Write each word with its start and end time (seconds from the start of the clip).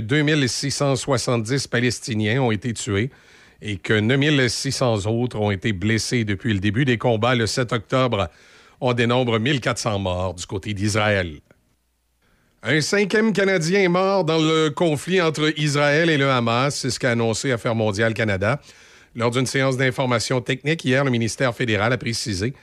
2670 0.00 1.66
Palestiniens 1.66 2.42
ont 2.42 2.50
été 2.50 2.72
tués 2.72 3.10
et 3.60 3.76
que 3.76 3.98
9600 3.98 5.06
autres 5.06 5.38
ont 5.38 5.50
été 5.50 5.72
blessés 5.72 6.24
depuis 6.24 6.52
le 6.52 6.60
début 6.60 6.84
des 6.84 6.98
combats 6.98 7.34
le 7.34 7.46
7 7.46 7.72
octobre. 7.72 8.28
On 8.80 8.92
dénombre 8.92 9.38
1400 9.38 9.98
morts 9.98 10.34
du 10.34 10.46
côté 10.46 10.74
d'Israël. 10.74 11.40
Un 12.62 12.80
cinquième 12.80 13.32
Canadien 13.32 13.80
est 13.80 13.88
mort 13.88 14.24
dans 14.24 14.38
le 14.38 14.70
conflit 14.70 15.20
entre 15.20 15.52
Israël 15.58 16.10
et 16.10 16.18
le 16.18 16.28
Hamas, 16.28 16.74
c'est 16.74 16.90
ce 16.90 16.98
qu'a 16.98 17.12
annoncé 17.12 17.52
Affaires 17.52 17.76
mondiales 17.76 18.14
Canada. 18.14 18.60
Lors 19.14 19.30
d'une 19.30 19.46
séance 19.46 19.76
d'information 19.76 20.40
technique 20.40 20.84
hier, 20.84 21.04
le 21.04 21.10
ministère 21.10 21.54
fédéral 21.54 21.92
a 21.92 21.98
précisé 21.98 22.54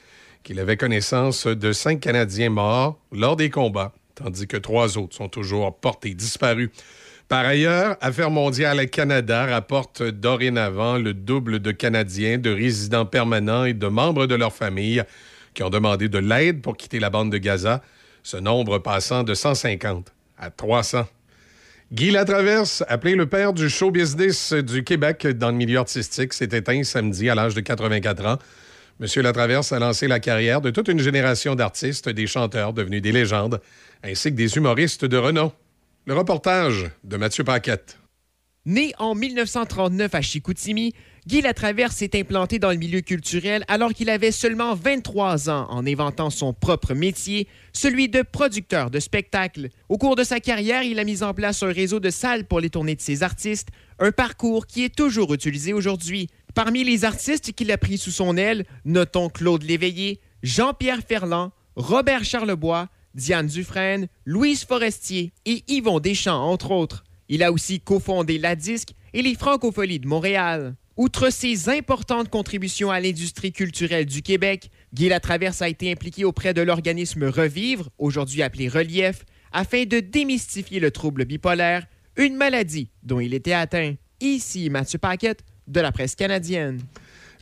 qu'il 0.43 0.59
avait 0.59 0.77
connaissance 0.77 1.47
de 1.47 1.71
cinq 1.71 2.01
Canadiens 2.01 2.49
morts 2.49 2.99
lors 3.11 3.35
des 3.35 3.49
combats, 3.49 3.93
tandis 4.15 4.47
que 4.47 4.57
trois 4.57 4.97
autres 4.97 5.15
sont 5.15 5.27
toujours 5.27 5.75
portés 5.75 6.13
disparus. 6.13 6.69
Par 7.27 7.43
ailleurs, 7.43 7.97
Affaires 8.01 8.29
mondiales 8.29 8.87
Canada 8.87 9.47
rapporte 9.47 10.03
dorénavant 10.03 10.99
le 10.99 11.15
double 11.15 11.59
de 11.59 11.71
Canadiens, 11.71 12.37
de 12.37 12.51
résidents 12.51 13.07
permanents 13.07 13.65
et 13.65 13.73
de 13.73 13.87
membres 13.87 14.27
de 14.27 14.35
leur 14.35 14.53
famille 14.53 15.03
qui 15.55 15.63
ont 15.63 15.71
demandé 15.71 16.07
de 16.07 16.19
l'aide 16.19 16.61
pour 16.61 16.77
quitter 16.77 16.99
la 16.99 17.09
bande 17.09 17.31
de 17.31 17.39
Gaza 17.39 17.81
ce 18.21 18.37
nombre 18.37 18.77
passant 18.77 19.23
de 19.23 19.33
150 19.33 20.13
à 20.37 20.51
300. 20.51 21.07
Guy 21.91 22.11
Latraverse, 22.11 22.83
appelé 22.87 23.15
le 23.15 23.27
père 23.27 23.53
du 23.53 23.69
show 23.69 23.89
business 23.89 24.53
du 24.53 24.83
Québec 24.83 25.25
dans 25.25 25.49
le 25.49 25.57
milieu 25.57 25.79
artistique, 25.79 26.33
s'est 26.33 26.49
éteint 26.51 26.83
samedi 26.83 27.29
à 27.29 27.35
l'âge 27.35 27.55
de 27.55 27.61
84 27.61 28.25
ans. 28.25 28.37
Monsieur 28.99 29.23
Latraverse 29.23 29.71
a 29.71 29.79
lancé 29.79 30.07
la 30.07 30.19
carrière 30.19 30.61
de 30.61 30.69
toute 30.69 30.89
une 30.89 30.99
génération 30.99 31.55
d'artistes, 31.55 32.07
des 32.07 32.27
chanteurs 32.27 32.73
devenus 32.73 33.01
des 33.01 33.11
légendes, 33.11 33.61
ainsi 34.03 34.29
que 34.29 34.35
des 34.35 34.57
humoristes 34.57 35.05
de 35.05 35.17
renom. 35.17 35.51
Le 36.07 36.13
reportage 36.13 36.91
de 37.03 37.17
Mathieu 37.17 37.43
Paquette. 37.43 37.97
Né 38.67 38.93
en 38.99 39.15
1939 39.15 40.13
à 40.13 40.21
Chicoutimi, 40.21 40.93
Guy 41.25 41.41
Latraverse 41.41 41.95
s'est 41.95 42.15
implanté 42.19 42.59
dans 42.59 42.69
le 42.69 42.75
milieu 42.75 43.01
culturel 43.01 43.65
alors 43.67 43.91
qu'il 43.91 44.11
avait 44.11 44.31
seulement 44.31 44.75
23 44.75 45.49
ans 45.49 45.65
en 45.67 45.87
inventant 45.87 46.29
son 46.29 46.53
propre 46.53 46.93
métier, 46.93 47.47
celui 47.73 48.07
de 48.07 48.21
producteur 48.21 48.91
de 48.91 48.99
spectacles. 48.99 49.69
Au 49.89 49.97
cours 49.97 50.15
de 50.15 50.23
sa 50.23 50.39
carrière, 50.39 50.83
il 50.83 50.99
a 50.99 51.03
mis 51.03 51.23
en 51.23 51.33
place 51.33 51.63
un 51.63 51.71
réseau 51.71 51.99
de 51.99 52.11
salles 52.11 52.45
pour 52.45 52.59
les 52.59 52.69
tournées 52.69 52.95
de 52.95 53.01
ses 53.01 53.23
artistes, 53.23 53.69
un 53.97 54.11
parcours 54.11 54.67
qui 54.67 54.83
est 54.83 54.95
toujours 54.95 55.33
utilisé 55.33 55.73
aujourd'hui. 55.73 56.29
Parmi 56.53 56.83
les 56.83 57.03
artistes 57.03 57.53
qu'il 57.53 57.71
a 57.71 57.79
pris 57.79 57.97
sous 57.97 58.11
son 58.11 58.37
aile, 58.37 58.65
notons 58.85 59.29
Claude 59.29 59.63
Léveillé, 59.63 60.21
Jean-Pierre 60.43 61.01
Ferland, 61.01 61.49
Robert 61.75 62.23
Charlebois, 62.23 62.89
Diane 63.15 63.47
Dufresne, 63.47 64.07
Louise 64.25 64.65
Forestier 64.65 65.31
et 65.45 65.63
Yvon 65.67 65.99
Deschamps, 65.99 66.51
entre 66.51 66.71
autres. 66.71 67.05
Il 67.29 67.41
a 67.41 67.51
aussi 67.51 67.79
cofondé 67.79 68.37
La 68.37 68.55
Disque 68.55 68.93
et 69.13 69.21
les 69.21 69.35
Francopholies 69.35 69.99
de 69.99 70.07
Montréal. 70.07 70.75
Outre 70.97 71.29
ses 71.29 71.69
importantes 71.69 72.29
contributions 72.29 72.91
à 72.91 72.99
l'industrie 72.99 73.51
culturelle 73.51 74.05
du 74.05 74.21
Québec, 74.21 74.69
Guy 74.93 75.09
Latraverse 75.09 75.61
a 75.61 75.69
été 75.69 75.91
impliqué 75.91 76.23
auprès 76.23 76.53
de 76.53 76.61
l'organisme 76.61 77.25
Revivre, 77.25 77.89
aujourd'hui 77.97 78.41
appelé 78.43 78.69
Relief, 78.69 79.25
afin 79.51 79.85
de 79.85 79.99
démystifier 79.99 80.79
le 80.79 80.91
trouble 80.91 81.25
bipolaire, 81.25 81.85
une 82.17 82.35
maladie 82.35 82.89
dont 83.03 83.19
il 83.19 83.33
était 83.33 83.53
atteint. 83.53 83.95
Ici 84.21 84.69
Mathieu 84.69 84.99
Paquette 84.99 85.43
de 85.67 85.81
la 85.81 85.91
presse 85.91 86.15
canadienne. 86.15 86.79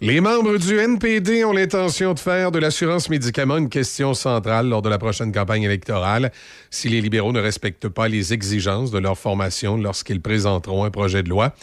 Les 0.01 0.19
membres 0.19 0.57
du 0.57 0.77
NPD 0.79 1.45
ont 1.45 1.53
l'intention 1.53 2.13
de 2.13 2.19
faire 2.19 2.51
de 2.51 2.59
l'assurance 2.59 3.09
médicaments 3.09 3.57
une 3.57 3.69
question 3.69 4.13
centrale 4.13 4.67
lors 4.67 4.81
de 4.81 4.89
la 4.89 4.97
prochaine 4.97 5.31
campagne 5.31 5.63
électorale 5.63 6.31
si 6.71 6.89
les 6.89 6.99
libéraux 6.99 7.31
ne 7.31 7.39
respectent 7.39 7.87
pas 7.87 8.07
les 8.07 8.33
exigences 8.33 8.91
de 8.91 8.97
leur 8.97 9.17
formation 9.17 9.77
lorsqu'ils 9.77 10.19
présenteront 10.19 10.83
un 10.83 10.89
projet 10.89 11.21
de 11.21 11.29
loi 11.29 11.53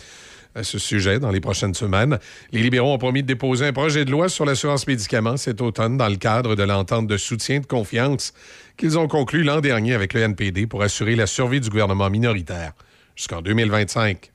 à 0.55 0.63
ce 0.63 0.79
sujet 0.79 1.19
dans 1.19 1.31
les 1.31 1.41
prochaines 1.41 1.75
semaines. 1.75 2.19
Les 2.53 2.63
libéraux 2.63 2.93
ont 2.93 2.99
promis 2.99 3.23
de 3.23 3.27
déposer 3.27 3.67
un 3.67 3.73
projet 3.73 4.05
de 4.05 4.11
loi 4.11 4.29
sur 4.29 4.45
l'assurance 4.45 4.87
médicaments 4.87 5.37
cet 5.37 5.61
automne 5.61 5.97
dans 5.97 6.09
le 6.09 6.17
cadre 6.17 6.55
de 6.55 6.63
l'entente 6.63 7.07
de 7.09 7.17
soutien 7.17 7.61
de 7.61 7.67
confiance 7.67 8.33
qu'ils 8.77 8.99
ont 8.99 9.09
conclu 9.09 9.43
l'an 9.43 9.61
dernier 9.61 9.95
avec 9.95 10.15
le 10.15 10.23
NPD 10.23 10.67
pour 10.67 10.83
assurer 10.83 11.17
la 11.17 11.27
survie 11.27 11.61
du 11.61 11.69
gouvernement 11.69 12.09
minoritaire 12.11 12.73
jusqu'en 13.17 13.43
2025. 13.43 14.31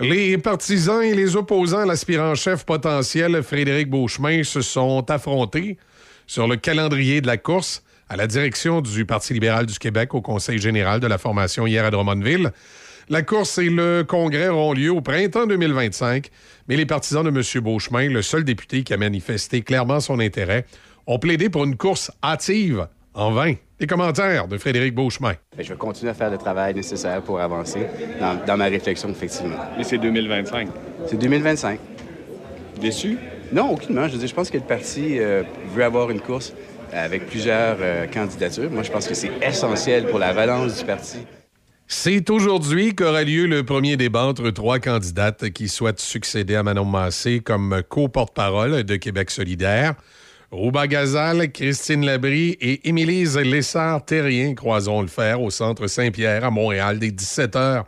Les 0.00 0.38
partisans 0.38 1.02
et 1.02 1.14
les 1.14 1.36
opposants 1.36 1.80
à 1.80 1.84
l'aspirant-chef 1.84 2.64
potentiel 2.64 3.42
Frédéric 3.42 3.90
Beauchemin 3.90 4.44
se 4.44 4.62
sont 4.62 5.04
affrontés 5.10 5.76
sur 6.26 6.48
le 6.48 6.56
calendrier 6.56 7.20
de 7.20 7.26
la 7.26 7.36
course 7.36 7.82
à 8.08 8.16
la 8.16 8.26
direction 8.26 8.80
du 8.80 9.04
Parti 9.04 9.34
libéral 9.34 9.66
du 9.66 9.78
Québec 9.78 10.14
au 10.14 10.22
Conseil 10.22 10.58
général 10.58 11.00
de 11.00 11.06
la 11.06 11.18
formation 11.18 11.66
hier 11.66 11.84
à 11.84 11.90
Drummondville. 11.90 12.50
La 13.10 13.20
course 13.20 13.58
et 13.58 13.68
le 13.68 14.02
congrès 14.02 14.48
auront 14.48 14.72
lieu 14.72 14.90
au 14.90 15.02
printemps 15.02 15.46
2025, 15.46 16.30
mais 16.66 16.76
les 16.76 16.86
partisans 16.86 17.22
de 17.22 17.28
M. 17.28 17.62
Beauchemin, 17.62 18.08
le 18.08 18.22
seul 18.22 18.42
député 18.42 18.84
qui 18.84 18.94
a 18.94 18.96
manifesté 18.96 19.60
clairement 19.60 20.00
son 20.00 20.18
intérêt, 20.18 20.64
ont 21.06 21.18
plaidé 21.18 21.50
pour 21.50 21.64
une 21.64 21.76
course 21.76 22.10
hâtive 22.24 22.86
en 23.14 23.32
vain. 23.32 23.54
Les 23.78 23.86
commentaires 23.86 24.46
de 24.46 24.58
Frédéric 24.58 24.94
Beauchemin. 24.94 25.34
Ben, 25.56 25.64
je 25.64 25.70
vais 25.70 25.78
continuer 25.78 26.10
à 26.10 26.14
faire 26.14 26.30
le 26.30 26.38
travail 26.38 26.74
nécessaire 26.74 27.22
pour 27.22 27.40
avancer 27.40 27.86
dans, 28.46 28.56
ma 28.56 28.66
réflexion, 28.66 29.08
effectivement. 29.08 29.56
Mais 29.76 29.84
c'est 29.84 29.98
2025. 29.98 30.68
C'est 31.06 31.16
2025. 31.16 31.80
Déçu? 32.80 33.18
Non, 33.52 33.72
aucunement. 33.72 34.06
Je, 34.08 34.24
je 34.24 34.34
pense 34.34 34.50
que 34.50 34.58
le 34.58 34.64
parti 34.64 35.18
euh, 35.18 35.42
veut 35.74 35.84
avoir 35.84 36.10
une 36.10 36.20
course 36.20 36.52
avec 36.92 37.26
plusieurs 37.26 37.78
euh, 37.80 38.06
candidatures. 38.06 38.70
Moi, 38.70 38.82
je 38.82 38.90
pense 38.90 39.06
que 39.06 39.14
c'est 39.14 39.30
essentiel 39.42 40.06
pour 40.06 40.18
la 40.18 40.32
valence 40.32 40.78
du 40.78 40.84
parti. 40.84 41.18
C'est 41.86 42.30
aujourd'hui 42.30 42.94
qu'aura 42.94 43.24
lieu 43.24 43.46
le 43.46 43.64
premier 43.64 43.96
débat 43.96 44.24
entre 44.24 44.50
trois 44.50 44.78
candidates 44.78 45.50
qui 45.50 45.68
souhaitent 45.68 45.98
succéder 46.00 46.54
à 46.54 46.62
Manon 46.62 46.84
Massé 46.84 47.40
comme 47.40 47.82
co-porte-parole 47.88 48.84
de 48.84 48.96
Québec 48.96 49.30
solidaire. 49.30 49.94
Rouba 50.50 50.88
Gazal, 50.88 51.52
Christine 51.52 52.04
Labrie 52.04 52.56
et 52.60 52.88
Émilise 52.88 53.38
Lessard-Terrien 53.38 54.54
croiseront 54.56 55.00
le 55.00 55.06
fer 55.06 55.40
au 55.40 55.48
Centre 55.48 55.86
Saint-Pierre 55.86 56.44
à 56.44 56.50
Montréal 56.50 56.98
dès 56.98 57.12
17 57.12 57.54
h. 57.54 57.84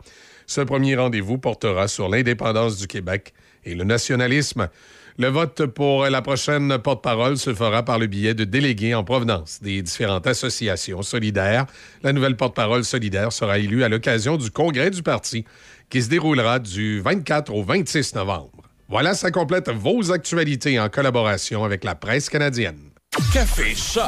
Ce 0.47 0.61
premier 0.61 0.95
rendez-vous 0.95 1.37
portera 1.37 1.89
sur 1.89 2.07
l'indépendance 2.07 2.77
du 2.77 2.87
Québec 2.87 3.33
et 3.65 3.75
le 3.75 3.83
nationalisme. 3.83 4.69
Le 5.17 5.27
vote 5.27 5.65
pour 5.65 6.05
la 6.05 6.21
prochaine 6.21 6.77
porte-parole 6.77 7.37
se 7.37 7.53
fera 7.53 7.83
par 7.83 7.99
le 7.99 8.07
biais 8.07 8.33
de 8.33 8.45
délégués 8.45 8.95
en 8.95 9.03
provenance 9.03 9.61
des 9.61 9.81
différentes 9.81 10.25
associations 10.25 11.01
solidaires. 11.01 11.65
La 12.01 12.13
nouvelle 12.13 12.37
porte-parole 12.37 12.85
solidaire 12.85 13.33
sera 13.33 13.59
élue 13.59 13.83
à 13.83 13.89
l'occasion 13.89 14.37
du 14.37 14.49
congrès 14.51 14.89
du 14.89 15.03
parti 15.03 15.43
qui 15.89 16.01
se 16.01 16.07
déroulera 16.07 16.59
du 16.59 17.01
24 17.01 17.53
au 17.53 17.61
26 17.61 18.15
novembre. 18.15 18.62
Voilà, 18.93 19.15
ça 19.15 19.31
complète 19.31 19.69
vos 19.69 20.11
actualités 20.11 20.79
en 20.79 20.87
collaboration 20.87 21.63
avec 21.63 21.83
la 21.83 21.95
presse 21.95 22.29
canadienne. 22.29 22.91
Café 23.33 23.73
Choc, 23.73 24.03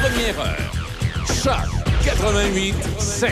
première 0.00 0.40
heure. 0.40 0.72
Choc 1.26 1.68
88 2.02 2.74
5. 2.98 3.30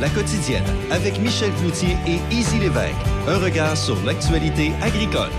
La 0.00 0.08
quotidienne 0.10 0.62
avec 0.92 1.18
Michel 1.18 1.50
Cloutier 1.54 1.96
et 2.06 2.20
Easy 2.32 2.60
Lévesque. 2.60 2.94
Un 3.26 3.38
regard 3.38 3.76
sur 3.76 3.96
l'actualité 4.04 4.70
agricole. 4.80 5.32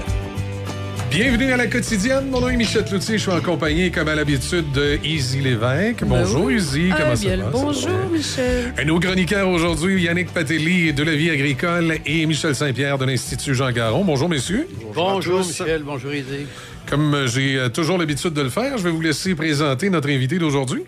Bienvenue 1.09 1.51
à 1.51 1.57
la 1.57 1.65
quotidienne. 1.65 2.29
Mon 2.29 2.39
nom 2.39 2.49
est 2.49 2.55
Michel 2.55 2.85
Cloutier. 2.85 3.17
Je 3.17 3.23
suis 3.23 3.31
en 3.31 3.41
compagnie, 3.41 3.89
comme 3.89 4.07
à 4.07 4.13
l'habitude, 4.13 4.71
de 4.73 4.99
Easy 5.03 5.39
Lévesque. 5.41 6.01
Ben 6.01 6.07
bonjour, 6.21 6.51
Easy. 6.51 6.89
Comment 6.95 7.15
ça 7.15 7.35
va? 7.35 7.49
Bonjour, 7.51 8.09
Michel. 8.11 8.73
Et 8.79 8.85
nos 8.85 8.99
chroniqueurs 8.99 9.49
aujourd'hui, 9.49 10.03
Yannick 10.03 10.31
Patelli 10.31 10.93
de 10.93 11.03
la 11.03 11.15
vie 11.15 11.31
agricole 11.31 11.95
et 12.05 12.27
Michel 12.27 12.53
Saint-Pierre 12.53 12.99
de 12.99 13.05
l'Institut 13.05 13.55
Jean 13.55 13.71
Garon. 13.71 14.05
Bonjour, 14.05 14.29
messieurs. 14.29 14.67
Bonjour, 14.93 15.39
Michel. 15.39 15.81
Bonjour, 15.83 16.13
Easy. 16.13 16.45
Comme 16.87 17.25
j'ai 17.25 17.67
toujours 17.73 17.97
l'habitude 17.97 18.33
de 18.33 18.41
le 18.41 18.49
faire, 18.49 18.77
je 18.77 18.83
vais 18.83 18.91
vous 18.91 19.01
laisser 19.01 19.33
présenter 19.33 19.89
notre 19.89 20.09
invité 20.09 20.37
d'aujourd'hui. 20.37 20.83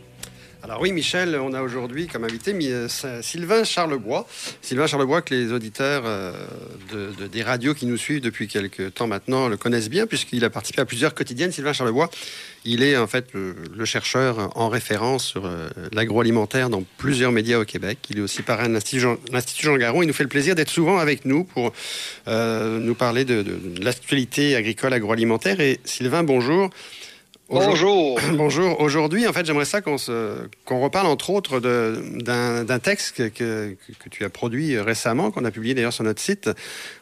Alors 0.63 0.79
oui, 0.79 0.91
Michel, 0.91 1.35
on 1.38 1.53
a 1.53 1.61
aujourd'hui 1.63 2.05
comme 2.05 2.23
invité 2.23 2.53
euh, 2.53 2.88
Sylvain 3.24 3.63
Charlebois. 3.63 4.27
Sylvain 4.62 4.86
Charlebois, 4.86 5.24
que 5.24 5.33
les 5.33 5.51
auditeurs 5.51 6.03
euh, 6.06 6.33
de, 6.94 7.25
des 7.25 7.41
radios 7.41 7.74
qui 7.74 7.88
nous 7.88 7.97
suivent 7.97 8.21
depuis 8.21 8.47
quelques 8.47 8.94
temps 8.94 9.07
maintenant 9.07 9.47
le 9.47 9.57
connaissent 9.57 9.89
bien, 9.89 10.06
puisqu'il 10.06 10.45
a 10.45 10.51
participé 10.51 10.81
à 10.83 10.86
plusieurs 10.86 11.15
quotidiennes. 11.15 11.51
Sylvain 11.51 11.74
Charlebois, 11.74 12.12
il 12.63 12.83
est 12.83 12.95
en 12.95 13.07
fait 13.07 13.30
le, 13.33 13.86
chercheur 13.86 14.56
en 14.56 14.69
référence 14.69 15.25
sur 15.25 15.47
euh, 15.47 15.68
l'agroalimentaire 15.94 16.69
dans 16.69 16.83
plusieurs 17.00 17.31
médias 17.31 17.57
au 17.57 17.65
Québec. 17.65 17.97
Il 18.12 18.19
est 18.19 18.21
aussi 18.21 18.44
parrain 18.44 18.69
de 18.69 18.74
l'Institut 18.74 19.65
Jean, 19.65 19.77
Garon. 19.77 20.03
Il 20.03 20.07
nous 20.07 20.13
fait 20.13 20.24
le 20.24 20.30
plaisir 20.30 20.53
d'être 20.53 20.69
souvent 20.69 21.00
avec 21.00 21.25
nous 21.25 21.44
pour 21.44 21.74
nous 22.27 22.95
parler 22.95 23.25
de, 23.25 23.41
de 23.41 23.83
l'actualité 23.83 24.56
agricole 24.56 24.94
agroalimentaire. 24.94 25.59
Et 25.59 25.80
Sylvain, 25.86 26.21
bonjour. 26.21 26.69
Bonjour. 27.51 28.18
Bonjour. 28.33 28.80
Aujourd'hui, 28.80 29.27
en 29.27 29.33
fait, 29.33 29.45
j'aimerais 29.45 29.65
ça 29.65 29.81
qu'on 29.81 29.98
reparle 30.81 31.07
entre 31.07 31.30
autres 31.31 31.59
d'un 31.59 32.80
texte 32.80 33.15
que, 33.18 33.27
que- 33.27 33.75
que 34.00 34.09
tu 34.09 34.24
as 34.24 34.30
produit 34.30 34.80
récemment, 34.80 35.31
qu'on 35.31 35.44
a 35.44 35.51
publié 35.51 35.74
d'ailleurs 35.74 35.92
sur 35.92 36.06
notre 36.06 36.21
site, 36.21 36.50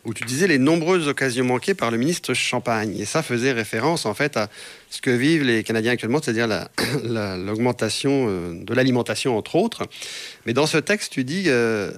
où 0.06 0.14
tu 0.16 0.24
disais 0.26 0.48
les 0.48 0.58
nombreuses 0.58 1.08
occasions 1.08 1.46
manquées 1.46 1.76
par 1.76 1.92
le 1.92 1.98
ministre 1.98 2.34
Champagne. 2.34 2.98
Et 3.00 3.06
ça 3.06 3.22
faisait 3.22 3.52
référence 3.52 4.08
en 4.08 4.16
fait 4.16 4.38
à 4.38 4.50
ce 4.90 5.02
que 5.02 5.12
vivent 5.12 5.44
les 5.44 5.64
Canadiens 5.64 5.92
actuellement, 5.92 6.20
c'est-à-dire 6.22 6.48
la- 6.48 6.70
la- 7.04 7.38
l'augmentation 7.38 8.26
euh, 8.28 8.54
de 8.64 8.74
l'alimentation 8.74 9.38
entre 9.38 9.56
autres. 9.56 9.84
Mais 10.48 10.54
dans 10.54 10.66
ce 10.66 10.78
texte, 10.80 11.12
tu 11.14 11.24
dis 11.24 11.44
euh, 11.48 11.92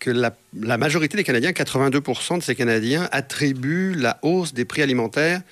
que 0.00 0.10
la, 0.10 0.34
la 0.58 0.78
majorité 0.78 1.18
des 1.18 1.24
Canadiens, 1.24 1.50
82% 1.50 2.38
de 2.38 2.42
ces 2.42 2.54
Canadiens, 2.54 3.06
attribuent 3.12 3.94
la 3.94 4.18
hausse 4.22 4.54
des 4.54 4.64
prix 4.64 4.80
alimentaires 4.82 5.42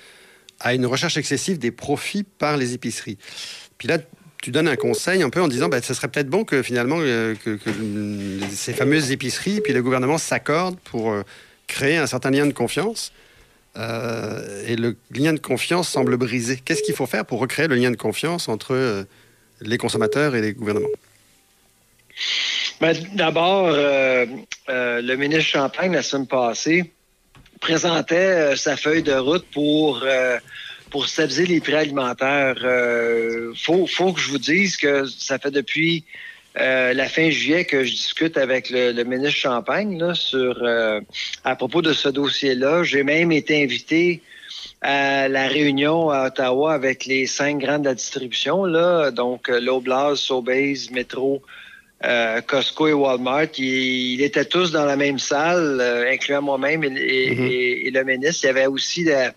à 0.59 0.73
une 0.73 0.85
recherche 0.85 1.17
excessive 1.17 1.59
des 1.59 1.71
profits 1.71 2.23
par 2.23 2.57
les 2.57 2.73
épiceries. 2.73 3.17
Puis 3.77 3.87
là, 3.87 3.99
tu 4.41 4.51
donnes 4.51 4.67
un 4.67 4.75
conseil 4.75 5.23
un 5.23 5.29
peu 5.29 5.41
en 5.41 5.47
disant, 5.47 5.69
bah, 5.69 5.81
ce 5.81 5.93
serait 5.93 6.07
peut-être 6.07 6.29
bon 6.29 6.43
que 6.43 6.61
finalement 6.61 6.97
euh, 6.99 7.35
que, 7.43 7.57
ces 8.51 8.73
fameuses 8.73 9.11
épiceries, 9.11 9.61
puis 9.61 9.73
le 9.73 9.81
gouvernement 9.81 10.17
s'accordent 10.17 10.79
pour 10.79 11.11
euh, 11.11 11.23
créer 11.67 11.97
un 11.97 12.07
certain 12.07 12.31
lien 12.31 12.45
de 12.45 12.53
confiance. 12.53 13.11
Euh, 13.77 14.65
et 14.65 14.75
le 14.75 14.95
lien 15.11 15.33
de 15.33 15.39
confiance 15.39 15.89
semble 15.89 16.17
brisé. 16.17 16.59
Qu'est-ce 16.63 16.81
qu'il 16.81 16.95
faut 16.95 17.05
faire 17.05 17.25
pour 17.25 17.39
recréer 17.39 17.67
le 17.67 17.75
lien 17.75 17.91
de 17.91 17.95
confiance 17.95 18.49
entre 18.49 19.05
les 19.61 19.77
consommateurs 19.77 20.35
et 20.35 20.41
les 20.41 20.53
gouvernements? 20.53 20.87
Ben, 22.81 22.95
D'abord, 23.13 23.69
le 23.69 25.15
ministre 25.15 25.45
Champagne, 25.45 25.93
la 25.93 26.01
semaine 26.01 26.25
passée, 26.25 26.91
présentait 27.59 28.15
euh, 28.15 28.55
sa 28.55 28.77
feuille 28.77 29.03
de 29.03 29.13
route 29.13 29.45
pour, 29.53 30.01
euh, 30.03 30.37
pour 30.91 31.07
stabiliser 31.07 31.45
les 31.45 31.59
prix 31.59 31.75
alimentaires. 31.75 32.55
Il 32.59 33.57
faut, 33.57 33.87
faut 33.87 34.13
que 34.13 34.19
je 34.19 34.29
vous 34.29 34.37
dise 34.37 34.77
que 34.77 35.05
ça 35.05 35.37
fait 35.39 35.51
depuis 35.51 36.03
euh, 36.59 36.93
la 36.93 37.07
fin 37.07 37.29
juillet 37.29 37.65
que 37.65 37.83
je 37.83 37.91
discute 37.91 38.35
avec 38.35 38.71
le, 38.71 38.91
le 38.91 39.03
ministre 39.03 39.37
Champagne 39.37 39.99
là, 39.99 40.15
sur, 40.15 40.57
euh, 40.63 40.99
à 41.43 41.55
propos 41.55 41.83
de 41.83 41.93
ce 41.93 42.09
dossier-là. 42.09 42.83
J'ai 42.83 43.03
même 43.03 43.31
été 43.31 43.63
invité 43.63 44.21
à 44.81 45.27
la 45.27 45.47
réunion 45.47 46.09
à 46.09 46.27
Ottawa 46.27 46.73
avec 46.73 47.05
les 47.05 47.27
cinq 47.27 47.59
grandes 47.59 47.83
de 47.83 47.89
la 47.89 47.95
distribution, 47.95 48.65
là, 48.65 49.11
donc 49.11 49.49
euh, 49.49 49.59
Loblaws, 49.59 50.15
Sobeys, 50.15 50.89
Metro, 50.91 51.43
euh, 52.05 52.41
Costco 52.41 52.87
et 52.87 52.93
Walmart. 52.93 53.47
Ils, 53.57 54.13
ils 54.15 54.21
étaient 54.23 54.45
tous 54.45 54.71
dans 54.71 54.85
la 54.85 54.95
même 54.95 55.19
salle, 55.19 55.79
euh, 55.81 56.11
incluant 56.11 56.41
moi-même 56.41 56.83
et, 56.83 56.87
et- 56.87 57.35
Mhm. 57.35 57.45
et- 57.47 57.87
et 57.87 57.91
le 57.91 58.03
ministre. 58.03 58.43
Il 58.43 58.47
y 58.47 58.49
avait 58.49 58.67
aussi 58.67 59.03
la, 59.03 59.33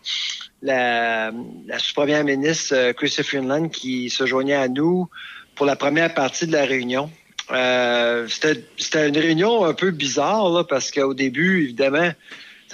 la, 0.63 1.33
la 1.67 1.79
sous-première 1.79 2.25
ministre, 2.25 2.75
euh, 2.75 2.93
Chrystia 2.93 3.25
Freeland, 3.25 3.69
qui 3.69 4.11
se 4.11 4.27
joignait 4.27 4.55
à 4.55 4.69
nous 4.69 5.09
pour 5.55 5.67
la 5.67 5.77
première 5.77 6.13
partie 6.15 6.47
de 6.47 6.53
la 6.53 6.65
réunion. 6.65 7.11
Euh, 7.51 8.29
C'était 8.29 9.09
une 9.09 9.19
réunion 9.19 9.65
un 9.65 9.75
peu 9.75 9.91
bizarre, 9.91 10.51
là, 10.51 10.65
parce 10.65 10.91
qu'au 10.91 11.15
début, 11.15 11.65
évidemment, 11.65 12.11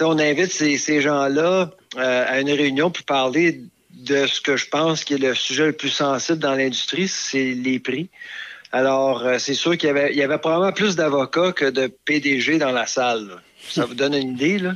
on 0.01 0.19
invite 0.19 0.51
ces, 0.51 0.77
ces 0.77 1.01
gens-là 1.01 1.71
euh, 1.97 2.25
à 2.27 2.39
une 2.41 2.51
réunion 2.51 2.91
pour 2.91 3.03
parler 3.05 3.61
de 3.91 4.27
ce 4.27 4.39
que 4.41 4.55
je 4.57 4.67
pense 4.69 5.03
qui 5.03 5.15
est 5.15 5.17
le 5.17 5.33
sujet 5.33 5.65
le 5.65 5.73
plus 5.73 5.89
sensible 5.89 6.37
dans 6.37 6.53
l'industrie, 6.53 7.07
c'est 7.07 7.53
les 7.55 7.79
prix. 7.79 8.09
Alors, 8.71 9.25
euh, 9.25 9.37
c'est 9.39 9.53
sûr 9.53 9.77
qu'il 9.77 9.87
y 9.87 9.89
avait, 9.89 10.11
il 10.11 10.17
y 10.17 10.23
avait 10.23 10.37
probablement 10.37 10.73
plus 10.73 10.95
d'avocats 10.95 11.51
que 11.53 11.65
de 11.65 11.87
PDG 11.87 12.57
dans 12.57 12.71
la 12.71 12.85
salle. 12.85 13.41
Ça 13.69 13.85
vous 13.85 13.95
donne 13.95 14.13
une 14.13 14.31
idée, 14.31 14.59
là. 14.59 14.73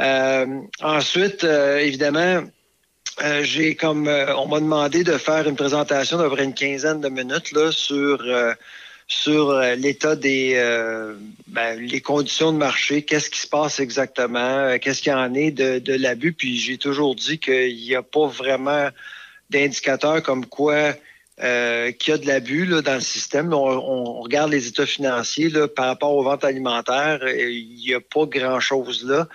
Euh, 0.00 0.46
ensuite, 0.82 1.44
euh, 1.44 1.78
évidemment, 1.78 2.42
euh, 3.22 3.42
j'ai 3.42 3.74
comme 3.74 4.08
euh, 4.08 4.34
on 4.36 4.48
m'a 4.48 4.60
demandé 4.60 5.04
de 5.04 5.18
faire 5.18 5.46
une 5.46 5.56
présentation 5.56 6.16
d'à 6.16 6.42
une 6.42 6.54
quinzaine 6.54 7.00
de 7.00 7.08
minutes 7.08 7.52
là, 7.52 7.70
sur 7.70 8.22
euh, 8.22 8.54
sur 9.08 9.52
l'état 9.76 10.16
des 10.16 10.54
euh, 10.54 11.14
ben, 11.48 11.78
les 11.80 12.00
conditions 12.00 12.52
de 12.52 12.56
marché, 12.56 13.02
qu'est-ce 13.02 13.28
qui 13.28 13.40
se 13.40 13.48
passe 13.48 13.80
exactement, 13.80 14.78
qu'est-ce 14.78 15.02
qu'il 15.02 15.12
y 15.12 15.14
en 15.14 15.34
est 15.34 15.50
de, 15.50 15.80
de 15.80 15.94
l'abus. 15.94 16.32
Puis 16.32 16.58
j'ai 16.58 16.78
toujours 16.78 17.14
dit 17.14 17.38
qu'il 17.38 17.74
n'y 17.76 17.94
a 17.94 18.02
pas 18.02 18.26
vraiment 18.28 18.88
d'indicateurs 19.50 20.22
comme 20.22 20.46
quoi 20.46 20.94
euh, 21.42 21.90
qu'il 21.92 22.12
y 22.12 22.14
a 22.14 22.18
de 22.18 22.26
l'abus 22.26 22.66
dans 22.66 22.94
le 22.94 23.00
système. 23.00 23.52
On, 23.54 23.56
on 23.56 24.20
regarde 24.20 24.50
les 24.50 24.66
états 24.66 24.84
financiers 24.84 25.48
là, 25.48 25.68
par 25.68 25.86
rapport 25.86 26.14
aux 26.14 26.22
ventes 26.22 26.44
alimentaires, 26.44 27.20
euh, 27.22 27.50
il 27.50 27.76
n'y 27.76 27.94
a 27.94 28.00
pas 28.00 28.26
grand-chose 28.26 29.04
là. 29.06 29.26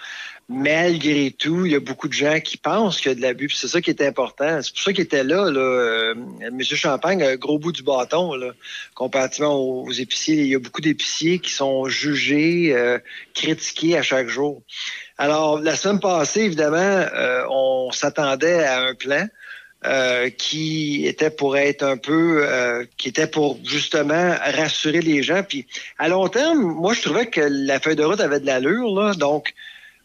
Malgré 0.47 1.31
tout, 1.31 1.65
il 1.65 1.71
y 1.71 1.75
a 1.75 1.79
beaucoup 1.79 2.07
de 2.07 2.13
gens 2.13 2.39
qui 2.39 2.57
pensent 2.57 3.01
qu'il 3.01 3.09
y 3.09 3.11
a 3.13 3.15
de 3.15 3.21
l'abus. 3.21 3.49
C'est 3.49 3.67
ça 3.67 3.81
qui 3.81 3.89
est 3.89 4.03
important. 4.03 4.61
C'est 4.61 4.71
pour 4.71 4.83
ça 4.83 4.93
qu'il 4.93 5.03
était 5.03 5.23
là, 5.23 5.49
là 5.49 5.59
euh, 5.59 6.13
M. 6.41 6.61
Champagne, 6.61 7.23
un 7.23 7.35
gros 7.35 7.57
bout 7.57 7.71
du 7.71 7.81
bâton, 7.81 8.35
là, 8.35 8.51
comparativement 8.93 9.55
aux, 9.55 9.91
épiciers. 9.91 10.35
Il 10.35 10.47
y 10.47 10.53
a 10.53 10.59
beaucoup 10.59 10.81
d'épiciers 10.81 11.39
qui 11.39 11.49
sont 11.49 11.87
jugés, 11.87 12.75
euh, 12.75 12.99
critiqués 13.33 13.97
à 13.97 14.03
chaque 14.03 14.27
jour. 14.27 14.61
Alors, 15.17 15.59
la 15.59 15.75
semaine 15.75 15.99
passée, 15.99 16.41
évidemment, 16.41 17.05
on 17.49 17.91
s'attendait 17.91 18.63
à 18.63 18.83
un 18.83 18.93
plan 18.93 19.27
euh, 19.85 20.29
qui 20.29 21.05
était 21.05 21.29
pour 21.29 21.57
être 21.57 21.83
un 21.83 21.97
peu, 21.97 22.43
euh, 22.43 22.85
qui 22.97 23.09
était 23.09 23.27
pour 23.27 23.59
justement 23.63 24.35
rassurer 24.39 25.01
les 25.01 25.21
gens. 25.21 25.43
Puis 25.43 25.67
à 25.99 26.07
long 26.07 26.27
terme, 26.27 26.59
moi 26.59 26.93
je 26.93 27.01
trouvais 27.01 27.27
que 27.27 27.41
la 27.41 27.79
feuille 27.79 27.95
de 27.95 28.03
route 28.03 28.19
avait 28.19 28.39
de 28.39 28.45
l'allure. 28.45 28.87
Là, 28.93 29.13
donc 29.13 29.53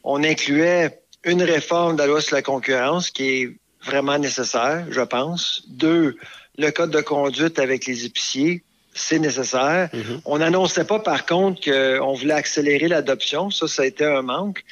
on 0.05 0.23
incluait 0.23 1.01
une 1.25 1.43
réforme 1.43 1.97
de 1.97 2.03
la 2.03 2.07
loi 2.09 2.21
sur 2.21 2.37
la 2.37 2.43
concurrence 2.43 3.11
qui 3.11 3.25
est 3.25 3.57
vraiment 3.85 4.19
nécessaire, 4.19 4.85
je 4.91 5.01
pense. 5.01 5.63
Deux, 5.69 6.17
le 6.59 6.71
code 6.71 6.91
de 6.91 7.01
conduite 7.01 7.59
avec 7.59 7.87
les 7.87 8.05
épiciers, 8.05 8.63
c'est 8.93 9.19
nécessaire. 9.19 9.89
On 10.25 10.39
n'annonçait 10.39 10.85
pas 10.85 10.99
par 10.99 11.25
contre 11.27 11.61
qu'on 11.63 12.15
voulait 12.15 12.35
accélérer 12.35 12.89
l'adoption. 12.89 13.51
Ça, 13.51 13.69
ça 13.69 13.83
a 13.83 13.87
été 13.87 14.05
un 14.05 14.23
manque. 14.23 14.65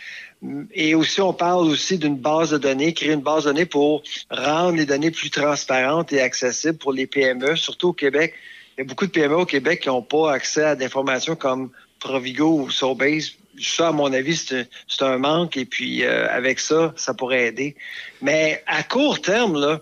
Et 0.73 0.95
aussi, 0.95 1.21
on 1.21 1.33
parle 1.33 1.67
aussi 1.67 1.99
d'une 1.99 2.17
base 2.17 2.51
de 2.51 2.59
données, 2.59 2.95
créer 2.95 3.13
une 3.13 3.21
base 3.21 3.45
de 3.45 3.51
données 3.51 3.67
pour 3.67 4.03
rendre 4.31 4.77
les 4.77 4.87
données 4.87 5.11
plus 5.11 5.31
transparentes 5.31 6.13
et 6.13 6.21
accessibles 6.21 6.79
pour 6.79 6.93
les 6.93 7.07
PME, 7.07 7.57
surtout 7.57 7.89
au 7.89 7.93
Québec. 7.93 8.35
Il 8.77 8.83
y 8.83 8.85
a 8.85 8.85
beaucoup 8.85 9.07
de 9.07 9.11
PME 9.11 9.37
au 9.37 9.47
Québec 9.47 9.81
qui 9.81 9.89
n'ont 9.89 10.03
pas 10.03 10.33
accès 10.33 10.63
à 10.63 10.77
des 10.77 10.85
informations 10.85 11.35
comme 11.35 11.71
Provigo 11.99 12.61
ou 12.61 12.71
Sobase. 12.71 13.33
Ça, 13.61 13.89
à 13.89 13.93
mon 13.93 14.13
avis, 14.13 14.37
c'est 14.37 14.69
un, 15.01 15.19
manque. 15.19 15.57
Et 15.57 15.65
puis, 15.65 16.05
euh, 16.05 16.29
avec 16.31 16.61
ça, 16.61 16.93
ça 16.97 17.15
pourrait 17.15 17.49
aider. 17.49 17.75
Mais 18.23 18.63
à 18.69 18.85
court 18.85 19.21
terme, 19.21 19.61
là, 19.61 19.81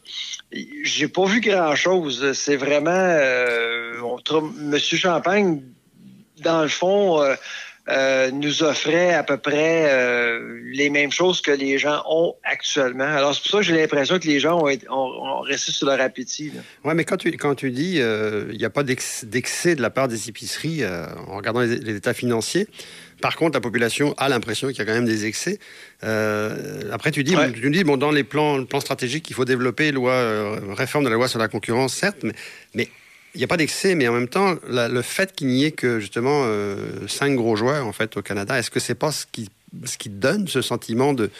j'ai 0.82 1.08
pas 1.08 1.26
vu 1.26 1.42
grand-chose. 1.42 2.32
C'est 2.32 2.56
vraiment... 2.56 2.90
Euh, 2.90 4.00
on 4.00 4.40
Monsieur 4.40 4.96
Champagne, 4.96 5.60
dans 6.38 6.62
le 6.62 6.68
fond... 6.68 7.20
euh, 7.20 7.34
euh, 7.88 8.30
nous 8.32 8.62
offrait 8.62 9.14
à 9.14 9.22
peu 9.22 9.36
près 9.36 9.86
euh, 9.88 10.60
les 10.72 10.90
mêmes 10.90 11.12
choses 11.12 11.40
que 11.40 11.52
les 11.52 11.78
gens 11.78 12.02
ont 12.08 12.34
actuellement. 12.42 13.04
Alors, 13.04 13.34
c'est 13.34 13.42
pour 13.42 13.50
ça 13.52 13.56
que 13.58 13.62
j'ai 13.64 13.76
l'impression 13.76 14.18
que 14.18 14.26
les 14.26 14.40
gens 14.40 14.60
ont, 14.60 14.68
été- 14.68 14.88
ont- 14.90 14.94
ont 14.94 15.40
resté 15.40 15.70
sur 15.72 15.86
leur 15.86 16.00
appétit. 16.00 16.50
Ouais, 16.84 16.94
mais 16.94 17.04
quand 17.04 17.16
tu, 17.16 17.30
quand 17.32 17.54
tu 17.54 17.70
dis 17.70 18.00
euh, 18.00 18.46
il 18.50 18.58
n'y 18.58 18.64
a 18.64 18.70
pas 18.70 18.82
d'ex- 18.82 19.24
d'excès 19.24 19.76
de 19.76 19.82
la 19.82 19.90
part 19.90 20.08
des 20.08 20.28
épiceries 20.28 20.82
euh, 20.82 21.06
en 21.28 21.36
regardant 21.36 21.60
les, 21.60 21.76
les 21.78 21.94
états 21.96 22.14
financiers, 22.14 22.66
par 23.22 23.36
contre, 23.36 23.54
la 23.54 23.60
population 23.62 24.14
a 24.18 24.28
l'impression 24.28 24.68
qu'il 24.68 24.78
y 24.78 24.82
a 24.82 24.84
quand 24.84 24.92
même 24.92 25.06
des 25.06 25.24
excès. 25.24 25.58
Euh, 26.04 26.82
après, 26.92 27.10
tu 27.10 27.24
dis, 27.24 27.34
Ouais. 27.36 27.50
tu 27.52 27.70
dis 27.70 27.84
bon, 27.84 27.96
dans 27.96 28.10
les 28.10 28.24
plans, 28.24 28.58
le 28.58 28.64
plan 28.66 28.80
stratégique, 28.80 29.28
il 29.30 29.34
faut 29.34 29.44
développer 29.44 29.90
loi, 29.92 30.12
euh, 30.12 30.58
réforme 30.74 31.04
de 31.04 31.08
la 31.08 31.14
loi 31.16 31.28
sur 31.28 31.38
la 31.38 31.48
concurrence, 31.48 31.94
certes, 31.94 32.18
mais, 32.22 32.32
mais 32.74 32.88
il 33.36 33.38
n'y 33.40 33.44
a 33.44 33.48
pas 33.48 33.58
d'excès, 33.58 33.94
mais 33.94 34.08
en 34.08 34.12
même 34.12 34.28
temps, 34.28 34.56
le 34.66 35.02
fait 35.02 35.34
qu'il 35.36 35.48
n'y 35.48 35.64
ait 35.64 35.72
que 35.72 36.00
justement 36.00 36.44
euh, 36.46 37.06
cinq 37.06 37.36
gros 37.36 37.54
joueurs 37.54 37.86
en 37.86 37.92
fait 37.92 38.16
au 38.16 38.22
Canada, 38.22 38.58
est-ce 38.58 38.70
que 38.70 38.80
c'est 38.80 38.94
pas 38.94 39.12
ce 39.12 39.26
qui 39.30 39.50
ce 39.84 40.08
donne 40.08 40.48
ce 40.48 40.62
sentiment 40.62 41.12
de, 41.12 41.30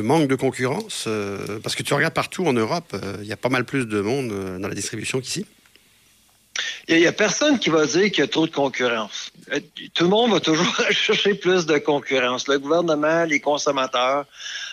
manque 0.00 0.28
de 0.28 0.34
concurrence 0.34 1.04
euh, 1.06 1.58
Parce 1.62 1.74
que 1.74 1.82
tu 1.82 1.92
regardes 1.92 2.14
partout 2.14 2.46
en 2.46 2.54
Europe, 2.54 2.94
euh, 2.94 3.18
il 3.20 3.26
y 3.26 3.32
a 3.32 3.36
pas 3.36 3.50
mal 3.50 3.64
plus 3.64 3.86
de 3.86 4.00
monde 4.00 4.32
euh, 4.32 4.58
dans 4.58 4.68
la 4.68 4.74
distribution 4.74 5.20
qu'ici. 5.20 5.44
Il 6.88 6.98
n'y 6.98 7.06
a, 7.06 7.12
personne 7.12 7.58
qui 7.58 7.70
va 7.70 7.86
dire 7.86 8.10
qu'il 8.10 8.18
y 8.18 8.22
a 8.22 8.28
trop 8.28 8.46
de 8.46 8.52
concurrence. 8.52 9.30
Euh, 9.52 9.60
Tout 9.94 10.04
le 10.04 10.10
monde 10.10 10.32
va 10.32 10.40
toujours 10.40 10.74
chercher 10.90 11.34
plus 11.34 11.66
de 11.66 11.78
concurrence. 11.78 12.48
Le 12.48 12.58
gouvernement, 12.58 13.24
les 13.24 13.40
consommateurs. 13.40 14.24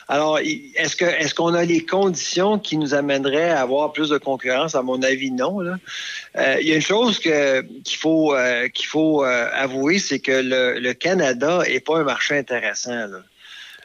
Alors, 0.08 0.40
est-ce 0.40 0.96
que 0.96 1.06
est-ce 1.06 1.34
qu'on 1.34 1.54
a 1.56 1.64
les 1.66 1.84
conditions 1.84 2.60
qui 2.60 2.78
nous 2.78 2.94
amèneraient 2.94 3.50
à 3.50 3.62
avoir 3.62 3.92
plus 3.92 4.10
de 4.10 4.18
concurrence? 4.18 4.76
À 4.76 4.84
mon 4.84 5.02
avis, 5.02 5.32
non. 5.32 5.60
Euh, 5.62 6.58
il 6.62 6.68
y 6.68 6.74
a 6.74 6.76
une 6.76 6.82
chose 6.82 7.20
qu'il 7.20 7.98
faut 7.98 8.36
euh, 8.36 8.68
qu'il 8.68 8.86
faut 8.86 9.24
euh, 9.24 9.48
avouer, 9.54 9.98
c'est 9.98 10.20
que 10.20 10.32
le, 10.32 10.80
le 10.80 10.94
Canada 10.94 11.62
est 11.66 11.80
pas 11.80 11.98
un 12.00 12.04
marché 12.04 12.38
intéressant. 12.38 13.08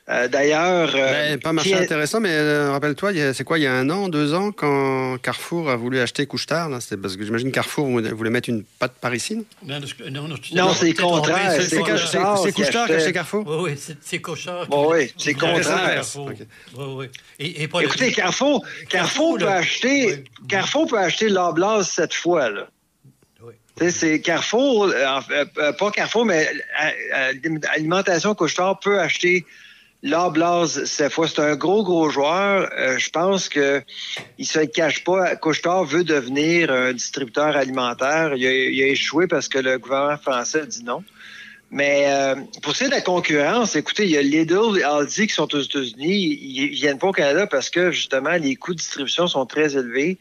Euh, 0.09 0.27
D'ailleurs, 0.27 0.91
euh, 0.97 1.13
Ben, 1.35 1.39
pas 1.41 1.53
marché 1.53 1.75
intéressant, 1.75 2.19
mais 2.19 2.31
euh, 2.33 2.73
rappelle-toi, 2.73 3.13
c'est 3.33 3.45
quoi, 3.45 3.59
il 3.59 3.63
y 3.63 3.67
a 3.67 3.73
un 3.73 3.89
an, 3.91 4.09
deux 4.09 4.35
ans, 4.35 4.51
quand 4.51 5.19
Carrefour 5.23 5.71
a 5.71 5.77
voulu 5.77 6.01
acheter 6.01 6.27
Couche-Tard, 6.27 6.69
c'était 6.83 6.97
parce 6.97 7.17
que 7.17 7.25
j'imagine 7.25 7.53
Carrefour 7.53 7.87
voulait 7.87 8.31
mettre 8.31 8.49
une 8.49 8.65
pâte 8.65 8.95
parisienne. 9.01 9.45
Non, 9.65 9.79
non, 10.11 10.27
non, 10.53 10.75
c'est 10.75 10.95
contraire, 10.95 11.53
c'est 11.53 11.69
C'est. 11.69 11.79
Couche-Tard 11.79 12.39
c'est 12.39 12.53
qui 12.53 12.63
Couche-Tard 12.63 12.91
a 12.91 12.95
acheté 12.95 13.13
Carrefour? 13.13 13.45
Oui, 13.47 13.71
oui, 13.71 13.79
c'est- 13.79 13.97
c'est 14.03 14.19
qui- 14.21 14.47
Bon, 14.69 14.91
oui, 14.93 15.13
c'est 15.17 15.35
qui 15.35 15.45
a 15.45 15.49
acheté 15.51 15.65
contraire. 15.65 16.05
Oui, 16.17 16.85
oui. 16.97 17.07
Et, 17.39 17.63
et 17.63 17.69
pas 17.69 17.81
le- 17.81 17.87
Écoutez, 17.87 18.11
Carrefour, 18.11 18.65
Carrefour 18.89 19.39
peut 19.39 19.49
acheter, 19.49 20.07
Oui. 20.07 20.25
Carrefour 20.49 20.89
peut 20.89 20.99
acheter 20.99 21.29
l'Oblast 21.29 21.93
cette 21.93 22.15
fois, 22.15 22.51
là. 22.51 22.67
C'est 23.89 24.21
Carrefour, 24.21 24.85
euh, 24.87 25.21
euh, 25.31 25.45
euh, 25.59 25.73
pas 25.73 25.91
Carrefour, 25.91 26.27
mais 26.27 26.47
euh, 26.49 26.91
euh, 27.15 27.59
Alimentation 27.73 28.35
Couche-Tard 28.35 28.79
peut 28.81 28.99
acheter 29.01 29.47
l'Oblast 30.03 30.87
cette 30.87 31.13
fois. 31.13 31.29
C'est 31.29 31.41
un 31.41 31.57
gros, 31.57 31.83
gros 31.83 32.11
joueur. 32.11 32.71
Euh, 32.79 32.99
je 32.99 33.11
pense 33.11 33.49
que 33.49 33.83
il 34.39 34.47
se 34.47 34.61
cache 34.61 35.05
pas. 35.05 35.37
Couche-Tard 35.37 35.85
veut 35.85 36.05
devenir 36.05 36.71
un 36.71 36.93
distributeur 36.93 37.57
alimentaire. 37.57 38.35
Il 38.35 38.47
a, 38.47 38.53
il 38.53 38.83
a 38.83 38.87
échoué 38.87 39.27
parce 39.27 39.49
que 39.49 39.59
le 39.59 39.79
gouvernement 39.79 40.19
français 40.19 40.67
dit 40.67 40.85
non. 40.85 41.03
Mais 41.73 42.07
euh, 42.09 42.35
pour 42.63 42.75
ce 42.75 42.79
qui 42.79 42.85
est 42.85 42.89
de 42.89 42.95
la 42.95 43.01
concurrence, 43.01 43.77
écoutez, 43.77 44.05
il 44.05 44.11
y 44.11 44.17
a 44.17 44.23
Lidl 44.23 44.79
et 44.79 44.83
Aldi 44.83 45.29
qui 45.29 45.35
sont 45.35 45.55
aux 45.55 45.61
États-Unis. 45.61 46.17
Ils, 46.17 46.65
ils 46.65 46.75
viennent 46.75 46.99
pas 46.99 47.09
au 47.09 47.13
Canada 47.13 47.47
parce 47.47 47.71
que 47.71 47.93
justement 47.93 48.33
les 48.33 48.57
coûts 48.57 48.73
de 48.73 48.79
distribution 48.79 49.29
sont 49.29 49.47
très 49.47 49.77
élevés. 49.77 50.19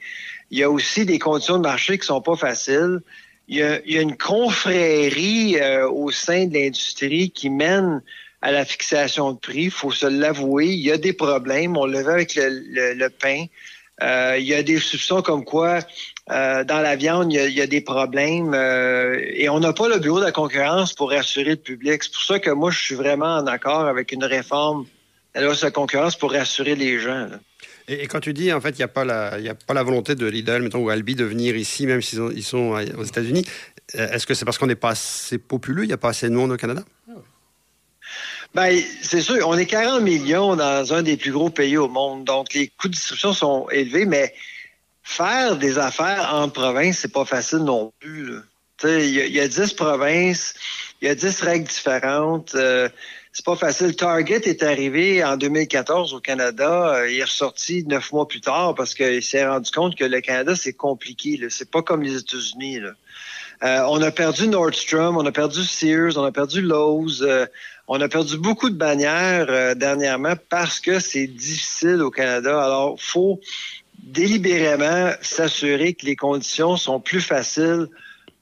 Il 0.52 0.60
y 0.60 0.64
a 0.64 0.70
aussi 0.70 1.06
des 1.06 1.18
conditions 1.18 1.58
de 1.58 1.64
marché 1.64 1.98
qui 1.98 2.06
sont 2.06 2.22
pas 2.22 2.36
faciles. 2.36 3.00
Il 3.48 3.58
y 3.58 3.64
a, 3.64 3.80
il 3.84 3.94
y 3.94 3.98
a 3.98 4.02
une 4.02 4.16
confrérie 4.16 5.58
euh, 5.60 5.90
au 5.90 6.12
sein 6.12 6.46
de 6.46 6.54
l'industrie 6.54 7.32
qui 7.32 7.50
mène 7.50 8.04
à 8.42 8.52
la 8.52 8.66
fixation 8.66 9.34
de 9.34 9.40
prix. 9.40 9.64
Il 9.64 9.72
faut 9.72 9.92
se 9.92 10.06
l'avouer. 10.06 10.68
Il 10.68 10.80
y 10.80 10.92
a 10.92 10.98
des 10.98 11.14
problèmes. 11.14 11.78
On 11.78 11.86
le 11.86 12.02
voit 12.02 12.14
avec 12.14 12.36
le, 12.36 13.08
pain. 13.10 13.46
Euh, 14.02 14.38
il 14.40 14.46
y 14.46 14.54
a 14.54 14.64
des 14.64 14.80
soupçons 14.80 15.22
comme 15.22 15.44
quoi 15.44 15.80
euh, 16.32 16.64
dans 16.64 16.80
la 16.80 16.96
viande, 16.96 17.34
il 17.34 17.52
y 17.52 17.62
a, 17.62 17.68
des 17.68 17.82
problèmes 17.82 18.54
euh, 18.54 19.20
et 19.34 19.50
on 19.50 19.60
n'a 19.60 19.74
pas 19.74 19.90
le 19.90 19.98
bureau 19.98 20.20
de 20.20 20.26
la 20.26 20.32
concurrence 20.32 20.94
pour 20.94 21.10
rassurer 21.10 21.52
le 21.52 21.56
public. 21.56 22.04
C'est 22.04 22.14
pour 22.14 22.22
ça 22.22 22.40
que 22.40 22.52
moi, 22.52 22.72
je 22.72 22.80
suis 22.80 22.96
vraiment 22.96 23.38
en 23.38 23.48
accord 23.48 23.88
avec 23.88 24.12
une 24.12 24.24
réforme 24.24 24.86
de 25.36 25.64
la 25.64 25.72
concurrence 25.72 26.16
pour 26.16 26.32
rassurer 26.32 26.76
les 26.76 27.00
gens. 27.00 27.28
Et, 27.88 28.06
quand 28.08 28.20
tu 28.20 28.34
dis, 28.34 28.54
en 28.54 28.62
fait, 28.62 28.70
il 28.70 28.78
n'y 28.78 28.84
a, 28.84 28.88
pas 28.88 29.04
la- 29.04 29.84
volonté 29.84 30.14
de 30.14 30.28
Lidl, 30.28 30.62
mettons, 30.62 30.80
ou 30.80 30.90
Albi 30.90 31.16
de 31.16 31.26
venir 31.26 31.58
ici, 31.58 31.88
même 31.88 32.04
s'ils 32.04 32.22
ont- 32.22 32.32
ils 32.32 32.44
sont 32.44 32.80
aux 32.96 33.04
États-Unis, 33.04 33.46
est-ce 33.94 34.28
que 34.28 34.36
c'est 34.36 34.46
parce 34.46 34.60
qu'on 34.60 34.68
n'est 34.68 34.76
pas 34.76 34.92
assez 34.92 35.40
populeux, 35.40 35.84
il 35.84 35.88
n'y 35.88 35.94
a 35.94 35.98
pas 35.98 36.10
assez 36.10 36.30
de 36.30 36.36
monde 36.36 36.52
au 36.52 36.58
Canada? 36.58 36.84
Ben, 38.56 38.82
c'est 39.02 39.22
sûr, 39.22 39.48
on 39.48 39.58
est 39.58 39.68
40 39.68 40.02
millions 40.02 40.56
dans 40.56 40.94
un 40.94 41.04
des 41.04 41.18
plus 41.18 41.32
gros 41.32 41.50
pays 41.50 41.78
au 41.78 41.88
monde, 41.88 42.26
donc 42.26 42.54
les 42.54 42.68
coûts 42.68 42.88
de 42.88 42.94
distribution 42.94 43.32
sont 43.34 43.70
élevés, 43.70 44.06
mais 44.06 44.34
faire 45.04 45.56
des 45.56 45.78
affaires 45.78 46.34
en 46.34 46.50
province, 46.50 47.00
c'est 47.00 47.14
pas 47.14 47.26
facile 47.26 47.60
non 47.60 47.94
plus. 48.00 48.40
Il 48.84 49.06
y, 49.06 49.34
y 49.34 49.40
a 49.40 49.48
10 49.48 49.74
provinces, 49.74 50.56
il 51.02 51.08
y 51.08 51.12
a 51.12 51.16
10 51.16 51.42
règles 51.42 51.68
différentes. 51.68 52.56
euh, 52.56 52.90
c'est 53.32 53.46
pas 53.46 53.56
facile. 53.56 53.96
Target 53.96 54.42
est 54.46 54.64
arrivé 54.64 55.24
en 55.24 55.38
2014 55.38 56.14
au 56.14 56.20
Canada. 56.20 56.96
euh, 56.96 57.12
il 57.12 57.20
est 57.20 57.24
ressorti 57.24 57.84
neuf 57.86 58.12
mois 58.12 58.28
plus 58.28 58.42
tard 58.42 58.74
parce 58.74 58.96
qu'il 58.96 59.22
s'est 59.22 59.46
rendu 59.48 59.70
compte 59.72 59.96
que 59.96 60.04
le 60.04 60.20
Canada, 60.22 60.56
c'est 60.56 60.74
compliqué. 60.74 61.40
C'est 61.50 61.70
pas 61.70 61.82
comme 61.84 62.02
les 62.02 62.18
États-Unis. 62.18 62.80
Euh, 63.64 63.84
on 63.90 64.02
a 64.02 64.12
perdu 64.12 64.48
Nordstrom, 64.48 65.18
on 65.18 65.26
a 65.26 65.32
perdu 65.32 65.64
Sears, 65.64 66.18
on 66.18 66.24
a 66.24 66.32
perdu 66.32 66.62
Lowe's. 66.62 67.22
euh, 67.22 67.46
on 67.92 68.00
a 68.02 68.08
perdu 68.08 68.38
beaucoup 68.38 68.70
de 68.70 68.76
bannières 68.76 69.48
euh, 69.50 69.74
dernièrement 69.74 70.36
parce 70.48 70.80
que 70.80 71.00
c'est 71.00 71.26
difficile 71.26 72.04
au 72.04 72.12
Canada. 72.12 72.64
Alors, 72.64 72.96
faut 73.02 73.42
délibérément 73.98 75.12
s'assurer 75.22 75.96
que 75.96 76.06
les 76.06 76.16
conditions 76.16 76.78
sont 76.78 77.00
plus 77.00 77.20
faciles 77.20 77.88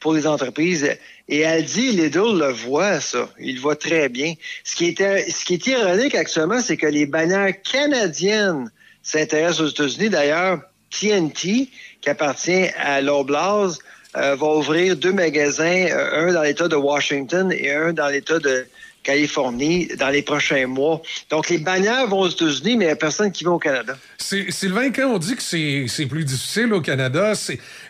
pour 0.02 0.14
les 0.14 0.28
entreprises. 0.28 0.92
Et 1.30 1.46
Aldi 1.46 1.94
Lidl 1.94 2.38
le 2.38 2.52
voient, 2.52 3.00
ça. 3.00 3.30
Ils 3.40 3.56
le 3.56 3.62
voient 3.62 3.78
très 3.78 4.10
bien. 4.10 4.34
Ce 4.66 4.76
qui 4.76 4.90
est, 4.90 5.32
ce 5.32 5.46
qui 5.46 5.56
ironique 5.56 6.14
actuellement, 6.14 6.60
c'est 6.60 6.78
que 6.78 6.88
les 6.88 7.06
bannières 7.06 7.54
canadiennes 7.62 8.70
s'intéressent 9.02 9.62
aux 9.62 9.70
États-Unis. 9.70 10.10
D'ailleurs, 10.10 10.60
TNT, 10.92 11.70
qui 12.02 12.10
appartient 12.10 12.68
à 12.78 13.00
l'Oblast, 13.00 13.82
euh, 14.18 14.36
va 14.36 14.48
ouvrir 14.48 14.98
deux 14.98 15.14
magasins, 15.14 15.86
euh, 15.90 16.28
un 16.28 16.34
dans 16.34 16.42
l'État 16.42 16.68
de 16.68 16.76
Washington 16.76 17.52
et 17.52 17.72
un 17.72 17.94
dans 17.94 18.08
l'État 18.08 18.40
de 18.40 18.68
Californie 19.12 19.88
dans 19.98 20.10
les 20.10 20.22
prochains 20.22 20.68
mois. 20.68 21.02
Donc, 21.30 21.50
les 21.50 21.60
bannières 21.60 22.08
vont 22.08 22.20
aux 22.20 22.30
États-Unis, 22.30 22.76
mais 22.76 22.86
il 22.86 22.88
n'y 22.88 22.94
a 22.94 22.96
personne 22.98 23.32
qui 23.32 23.46
va 23.46 23.52
au 23.52 23.58
Canada. 23.60 23.98
C'est- 24.18 24.52
Sylvain, 24.52 24.92
quand 24.92 25.08
on 25.16 25.18
dit 25.18 25.36
que 25.36 25.42
c'est 25.42 26.06
plus 26.08 26.26
difficile 26.26 26.74
au 26.74 26.82
Canada, 26.82 27.32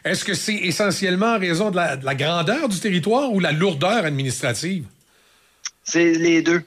est-ce 0.06 0.24
que 0.24 0.36
c'est 0.36 0.54
essentiellement 0.72 1.34
en 1.36 1.40
raison 1.40 1.72
de 1.72 1.76
la, 1.78 1.96
de 1.98 2.06
la 2.06 2.14
grandeur 2.14 2.70
du 2.70 2.80
territoire 2.80 3.32
ou 3.34 3.40
la 3.40 3.52
lourdeur 3.52 4.06
administrative? 4.06 4.84
C'est 5.84 6.12
les 6.14 6.42
deux. 6.44 6.62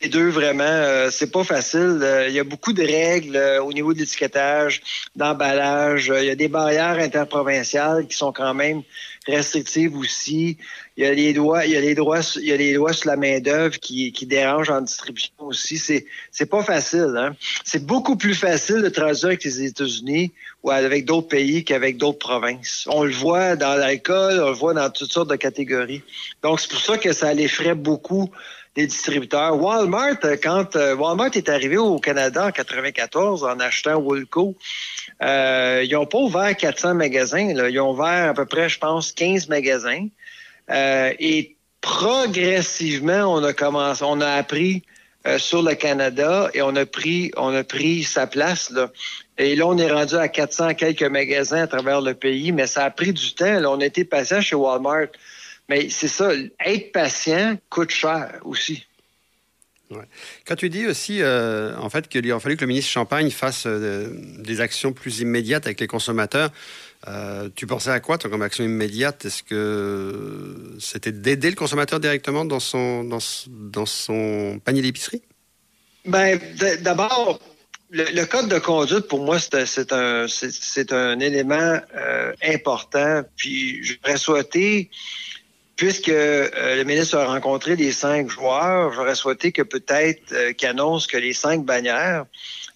Les 0.00 0.08
deux, 0.08 0.28
vraiment, 0.28 0.62
euh, 0.62 1.10
c'est 1.10 1.32
pas 1.32 1.42
facile. 1.42 1.98
Euh, 2.02 2.28
Il 2.28 2.34
y 2.34 2.38
a 2.38 2.44
beaucoup 2.44 2.72
de 2.72 2.82
règles 2.82 3.34
euh, 3.34 3.60
au 3.62 3.72
niveau 3.72 3.92
de 3.92 3.98
l'étiquetage, 3.98 4.80
d'emballage. 5.16 6.08
Euh, 6.08 6.22
Il 6.22 6.26
y 6.26 6.30
a 6.30 6.36
des 6.36 6.46
barrières 6.46 6.98
interprovinciales 7.00 8.06
qui 8.06 8.16
sont 8.16 8.32
quand 8.32 8.54
même 8.54 8.82
restrictives 9.26 9.96
aussi. 9.96 10.56
Il 10.96 11.04
y 11.04 11.06
a 11.06 11.14
les 11.14 11.32
droits, 11.32 11.64
il 11.64 11.72
y 11.72 11.76
a 11.76 11.80
les 11.80 11.94
droits, 11.94 12.20
il 12.36 12.44
y 12.44 12.52
a 12.52 12.56
les 12.56 12.74
lois 12.74 12.92
sur 12.92 13.08
la 13.08 13.16
main 13.16 13.40
d'œuvre 13.40 13.78
qui, 13.78 14.12
qui 14.12 14.26
dérangent 14.26 14.70
en 14.70 14.82
distribution 14.82 15.32
aussi. 15.38 15.78
C'est, 15.78 16.04
c'est 16.30 16.46
pas 16.46 16.62
facile. 16.62 17.14
Hein? 17.16 17.34
C'est 17.64 17.86
beaucoup 17.86 18.16
plus 18.16 18.34
facile 18.34 18.82
de 18.82 18.88
traduire 18.88 19.26
avec 19.26 19.44
les 19.44 19.62
États-Unis 19.62 20.32
ou 20.62 20.70
avec 20.70 21.06
d'autres 21.06 21.28
pays 21.28 21.64
qu'avec 21.64 21.96
d'autres 21.96 22.18
provinces. 22.18 22.86
On 22.90 23.04
le 23.04 23.12
voit 23.12 23.56
dans 23.56 23.74
l'alcool, 23.74 24.40
on 24.42 24.48
le 24.48 24.54
voit 24.54 24.74
dans 24.74 24.90
toutes 24.90 25.12
sortes 25.12 25.30
de 25.30 25.36
catégories. 25.36 26.02
Donc 26.42 26.60
c'est 26.60 26.70
pour 26.70 26.80
ça 26.80 26.98
que 26.98 27.12
ça 27.12 27.32
l'effraie 27.32 27.74
beaucoup 27.74 28.30
des 28.74 28.86
distributeurs. 28.86 29.60
Walmart, 29.60 30.16
euh, 30.24 30.36
quand 30.42 30.76
euh, 30.76 30.94
Walmart 30.94 31.30
est 31.34 31.48
arrivé 31.48 31.76
au 31.76 31.98
Canada 31.98 32.46
en 32.46 32.50
94 32.50 33.44
en 33.44 33.60
achetant 33.60 33.96
Woolco, 33.96 34.54
euh, 35.22 35.82
ils 35.84 35.92
n'ont 35.92 36.06
pas 36.06 36.18
ouvert 36.18 36.56
400 36.56 36.94
magasins. 36.94 37.52
là. 37.54 37.68
Ils 37.68 37.78
ont 37.80 37.90
ouvert 37.90 38.30
à 38.30 38.34
peu 38.34 38.46
près, 38.46 38.68
je 38.68 38.78
pense, 38.78 39.12
15 39.12 39.48
magasins. 39.48 40.06
Euh, 40.70 41.12
et 41.18 41.56
progressivement, 41.80 43.34
on 43.34 43.42
a 43.42 43.52
commencé, 43.52 44.04
on 44.06 44.20
a 44.20 44.30
appris 44.30 44.82
euh, 45.26 45.38
sur 45.38 45.62
le 45.62 45.74
Canada 45.74 46.50
et 46.54 46.62
on 46.62 46.74
a 46.76 46.86
pris, 46.86 47.32
sa 48.04 48.26
place. 48.26 48.70
Là. 48.70 48.90
Et 49.38 49.56
là, 49.56 49.66
on 49.66 49.78
est 49.78 49.90
rendu 49.90 50.14
à 50.14 50.28
400 50.28 50.74
quelques 50.74 51.02
magasins 51.02 51.62
à 51.62 51.66
travers 51.66 52.00
le 52.00 52.14
pays, 52.14 52.52
mais 52.52 52.66
ça 52.66 52.84
a 52.84 52.90
pris 52.90 53.12
du 53.12 53.34
temps. 53.34 53.62
On 53.66 53.80
a 53.80 53.86
été 53.86 54.04
patient 54.04 54.40
chez 54.40 54.56
Walmart. 54.56 55.08
Mais 55.68 55.88
c'est 55.90 56.08
ça, 56.08 56.32
être 56.64 56.92
patient 56.92 57.56
coûte 57.70 57.90
cher 57.90 58.40
aussi. 58.42 58.84
Quand 60.46 60.56
tu 60.56 60.70
dis 60.70 60.86
aussi, 60.86 61.20
euh, 61.20 61.76
en 61.76 61.90
fait, 61.90 62.08
qu'il 62.08 62.30
a 62.32 62.40
fallu 62.40 62.56
que 62.56 62.62
le 62.62 62.68
ministre 62.68 62.90
Champagne 62.90 63.30
fasse 63.30 63.66
des 63.66 64.60
actions 64.60 64.92
plus 64.92 65.20
immédiates 65.20 65.66
avec 65.66 65.80
les 65.80 65.86
consommateurs, 65.86 66.50
euh, 67.08 67.48
tu 67.54 67.66
pensais 67.66 67.90
à 67.90 68.00
quoi, 68.00 68.18
toi, 68.18 68.30
comme 68.30 68.42
action 68.42 68.64
immédiate? 68.64 69.24
Est-ce 69.24 69.42
que 69.42 70.76
c'était 70.78 71.12
d'aider 71.12 71.50
le 71.50 71.56
consommateur 71.56 71.98
directement 71.98 72.44
dans 72.44 72.60
son, 72.60 74.60
panier 74.64 74.82
d'épicerie? 74.82 75.22
Ben, 76.04 76.38
d'abord, 76.80 77.40
le, 77.90 78.24
code 78.24 78.48
de 78.48 78.58
conduite, 78.58 79.08
pour 79.08 79.24
moi, 79.24 79.38
c'est 79.38 79.92
un- 79.92 81.20
élément 81.20 81.80
euh, 81.96 82.32
important. 82.44 83.22
Puis, 83.36 83.82
j'aurais 83.82 84.16
souhaité, 84.16 84.88
puisque 85.74 86.08
euh, 86.08 86.76
le 86.76 86.84
ministre 86.84 87.18
a 87.18 87.26
rencontré 87.26 87.74
les 87.74 87.90
cinq 87.90 88.30
joueurs, 88.30 88.92
j'aurais 88.92 89.16
souhaité 89.16 89.50
que 89.50 89.62
peut-être 89.62 90.52
qu'il 90.52 90.68
annonce 90.68 91.08
que 91.08 91.16
les 91.16 91.32
cinq 91.32 91.64
bannières 91.64 92.26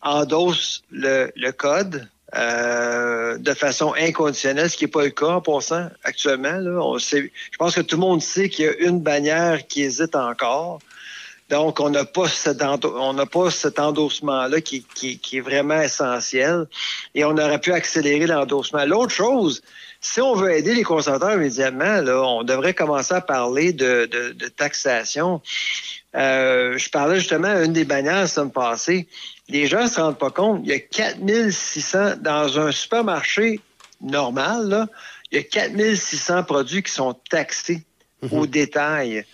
endossent 0.02 0.82
le 0.90 1.50
code 1.52 2.08
euh, 2.34 3.38
de 3.38 3.54
façon 3.54 3.94
inconditionnelle, 3.98 4.68
ce 4.68 4.76
qui 4.76 4.84
n'est 4.84 4.90
pas 4.90 5.04
le 5.04 5.10
cas 5.10 5.26
en 5.28 5.40
passant 5.40 5.88
actuellement. 6.02 6.58
Là. 6.58 6.80
On 6.82 6.98
sait, 6.98 7.30
je 7.52 7.56
pense 7.56 7.74
que 7.74 7.80
tout 7.80 7.96
le 7.96 8.00
monde 8.00 8.20
sait 8.22 8.48
qu'il 8.48 8.64
y 8.64 8.68
a 8.68 8.76
une 8.78 9.00
bannière 9.00 9.66
qui 9.66 9.82
hésite 9.82 10.16
encore. 10.16 10.80
Donc, 11.48 11.78
on 11.78 11.90
n'a 11.90 12.04
pas 12.04 12.26
cet, 12.26 12.60
on 12.62 13.12
n'a 13.12 13.26
pas 13.26 13.50
cet 13.52 13.78
endossement-là 13.78 14.60
qui, 14.60 14.84
qui- 14.96 15.18
qui 15.20 15.36
est 15.36 15.40
vraiment 15.40 15.80
essentiel 15.80 16.66
et 17.14 17.24
on 17.24 17.38
aurait 17.38 17.60
pu 17.60 17.72
accélérer 17.72 18.26
l'endossement. 18.26 18.84
L'autre 18.84 19.12
chose, 19.12 19.62
si 20.00 20.20
on 20.20 20.34
veut 20.34 20.50
aider 20.52 20.74
les 20.74 20.82
consommateurs 20.82 21.34
immédiatement, 21.34 22.00
là, 22.00 22.20
on 22.20 22.42
devrait 22.42 22.74
commencer 22.74 23.14
à 23.14 23.20
parler 23.20 23.72
de, 23.72 24.06
de- 24.10 24.32
de 24.32 24.48
taxation. 24.48 25.40
Euh, 26.16 26.76
je 26.78 26.90
parlais 26.90 27.20
justement 27.20 27.48
à 27.48 27.62
une 27.62 27.72
des 27.72 27.84
bannières 27.84 28.16
la 28.22 28.26
semaine 28.26 28.50
passée. 28.50 29.06
Les 29.48 29.66
gens 29.66 29.84
ne 29.84 29.88
se 29.88 30.00
rendent 30.00 30.18
pas 30.18 30.30
compte. 30.30 30.60
Il 30.64 30.70
y 30.70 30.72
a 30.72 30.80
4600 30.80 32.16
dans 32.20 32.58
un 32.58 32.72
supermarché 32.72 33.60
normal, 34.00 34.68
là, 34.68 34.88
il 35.30 35.38
y 35.38 35.40
a 35.40 35.44
4600 35.44 36.44
produits 36.44 36.82
qui 36.82 36.92
sont 36.92 37.14
taxés 37.30 37.82
au 38.30 38.46
détail. 38.46 39.24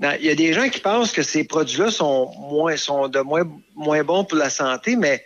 il 0.00 0.24
y 0.24 0.30
a 0.30 0.34
des 0.34 0.52
gens 0.52 0.68
qui 0.68 0.80
pensent 0.80 1.12
que 1.12 1.22
ces 1.22 1.44
produits-là 1.44 1.90
sont 1.90 2.30
moins 2.50 2.76
sont 2.76 3.08
de 3.08 3.20
moins, 3.20 3.44
moins 3.74 4.04
bons 4.04 4.24
pour 4.24 4.38
la 4.38 4.50
santé, 4.50 4.96
mais 4.96 5.24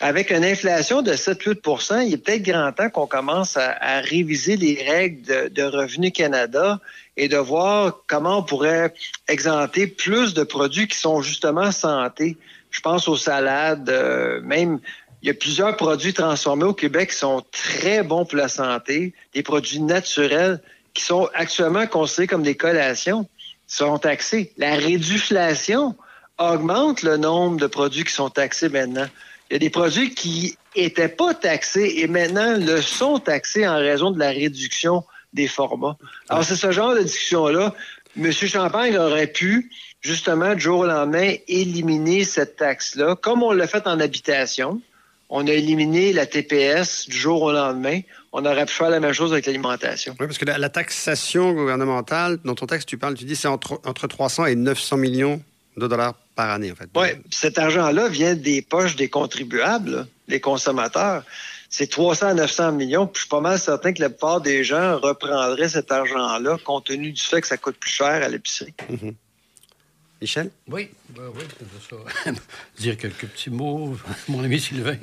avec 0.00 0.30
une 0.30 0.44
inflation 0.44 1.02
de 1.02 1.12
7-8 1.12 2.06
il 2.06 2.14
est 2.14 2.16
peut-être 2.16 2.42
grand 2.42 2.72
temps 2.72 2.88
qu'on 2.88 3.06
commence 3.06 3.56
à, 3.56 4.00
réviser 4.00 4.56
les 4.56 4.82
règles 4.82 5.22
de, 5.22 5.48
de, 5.48 5.62
Revenu 5.62 6.10
Canada 6.10 6.80
et 7.16 7.28
de 7.28 7.36
voir 7.36 8.02
comment 8.06 8.38
on 8.38 8.42
pourrait 8.42 8.94
exempter 9.28 9.86
plus 9.86 10.32
de 10.32 10.42
produits 10.42 10.88
qui 10.88 10.96
sont 10.96 11.20
justement 11.20 11.70
santé. 11.70 12.38
Je 12.70 12.80
pense 12.80 13.08
aux 13.08 13.16
salades, 13.16 13.90
euh, 13.90 14.40
même 14.42 14.80
il 15.22 15.28
y 15.28 15.30
a 15.30 15.34
plusieurs 15.34 15.76
produits 15.76 16.14
transformés 16.14 16.64
au 16.64 16.72
Québec 16.72 17.10
qui 17.10 17.16
sont 17.16 17.44
très 17.52 18.02
bons 18.02 18.24
pour 18.24 18.38
la 18.38 18.48
santé, 18.48 19.12
des 19.34 19.42
produits 19.42 19.80
naturels 19.80 20.62
qui 20.94 21.02
sont 21.02 21.28
actuellement 21.34 21.86
considérés 21.86 22.26
comme 22.26 22.42
des 22.42 22.56
collations, 22.56 23.28
sont 23.66 23.98
taxés. 23.98 24.52
La 24.56 24.74
réduflation 24.74 25.94
augmente 26.38 27.02
le 27.02 27.16
nombre 27.16 27.58
de 27.60 27.66
produits 27.66 28.04
qui 28.04 28.12
sont 28.12 28.30
taxés 28.30 28.68
maintenant. 28.68 29.06
Il 29.50 29.54
y 29.54 29.56
a 29.56 29.58
des 29.58 29.70
produits 29.70 30.14
qui 30.14 30.56
étaient 30.74 31.08
pas 31.08 31.34
taxés 31.34 31.94
et 31.98 32.06
maintenant 32.06 32.56
le 32.56 32.80
sont 32.80 33.18
taxés 33.18 33.66
en 33.66 33.76
raison 33.76 34.10
de 34.10 34.18
la 34.18 34.30
réduction 34.30 35.04
des 35.32 35.48
formats. 35.48 35.96
Alors, 36.28 36.44
c'est 36.44 36.56
ce 36.56 36.72
genre 36.72 36.94
de 36.94 37.02
discussion-là. 37.02 37.74
M. 38.16 38.32
Champagne 38.32 38.96
aurait 38.96 39.28
pu, 39.28 39.70
justement, 40.00 40.54
du 40.54 40.60
jour 40.60 40.80
au 40.80 40.86
lendemain, 40.86 41.34
éliminer 41.48 42.24
cette 42.24 42.56
taxe-là, 42.56 43.16
comme 43.16 43.42
on 43.42 43.52
l'a 43.52 43.66
fait 43.66 43.86
en 43.86 44.00
habitation. 44.00 44.80
On 45.28 45.46
a 45.46 45.52
éliminé 45.52 46.12
la 46.12 46.26
TPS 46.26 47.08
du 47.08 47.16
jour 47.16 47.42
au 47.42 47.52
lendemain. 47.52 48.00
On 48.32 48.44
aurait 48.44 48.66
pu 48.66 48.72
faire 48.72 48.90
la 48.90 48.98
même 48.98 49.12
chose 49.12 49.32
avec 49.32 49.46
l'alimentation. 49.46 50.16
Oui, 50.18 50.26
parce 50.26 50.38
que 50.38 50.44
la, 50.44 50.68
taxation 50.68 51.52
gouvernementale, 51.52 52.38
dont 52.44 52.54
ton 52.54 52.66
texte, 52.66 52.88
tu 52.88 52.98
parles, 52.98 53.14
tu 53.14 53.24
dis 53.24 53.36
c'est 53.36 53.48
entre, 53.48 53.80
entre 53.84 54.08
300 54.08 54.46
et 54.46 54.56
900 54.56 54.96
millions 54.96 55.40
de 55.76 55.86
dollars 55.86 56.14
par 56.34 56.50
année, 56.50 56.72
en 56.72 56.74
fait. 56.74 56.88
Oui, 56.96 57.08
cet 57.30 57.58
argent-là 57.58 58.08
vient 58.08 58.34
des 58.34 58.60
poches 58.60 58.96
des 58.96 59.08
contribuables, 59.08 60.06
des 60.26 60.40
consommateurs. 60.40 61.22
C'est 61.68 61.88
300 61.88 62.26
à 62.26 62.34
900 62.34 62.72
millions. 62.72 63.06
Puis 63.06 63.20
je 63.20 63.20
suis 63.20 63.28
pas 63.28 63.40
mal 63.40 63.58
certain 63.58 63.92
que 63.92 64.00
la 64.00 64.08
plupart 64.08 64.40
des 64.40 64.64
gens 64.64 64.98
reprendraient 64.98 65.68
cet 65.68 65.92
argent-là 65.92 66.58
compte 66.64 66.86
tenu 66.86 67.12
du 67.12 67.22
fait 67.22 67.40
que 67.40 67.46
ça 67.46 67.56
coûte 67.56 67.76
plus 67.76 67.90
cher 67.90 68.24
à 68.24 68.28
l'épicerie. 68.28 68.74
Mhm. 68.88 69.14
Michel? 70.20 70.50
Oui, 70.68 70.88
oui, 71.16 71.44
je 71.60 71.96
veux 71.96 72.04
ça. 72.24 72.32
dire 72.78 72.96
quelques 72.96 73.26
petits 73.26 73.50
mots, 73.50 73.96
mon 74.28 74.44
ami 74.44 74.60
Sylvain. 74.60 74.96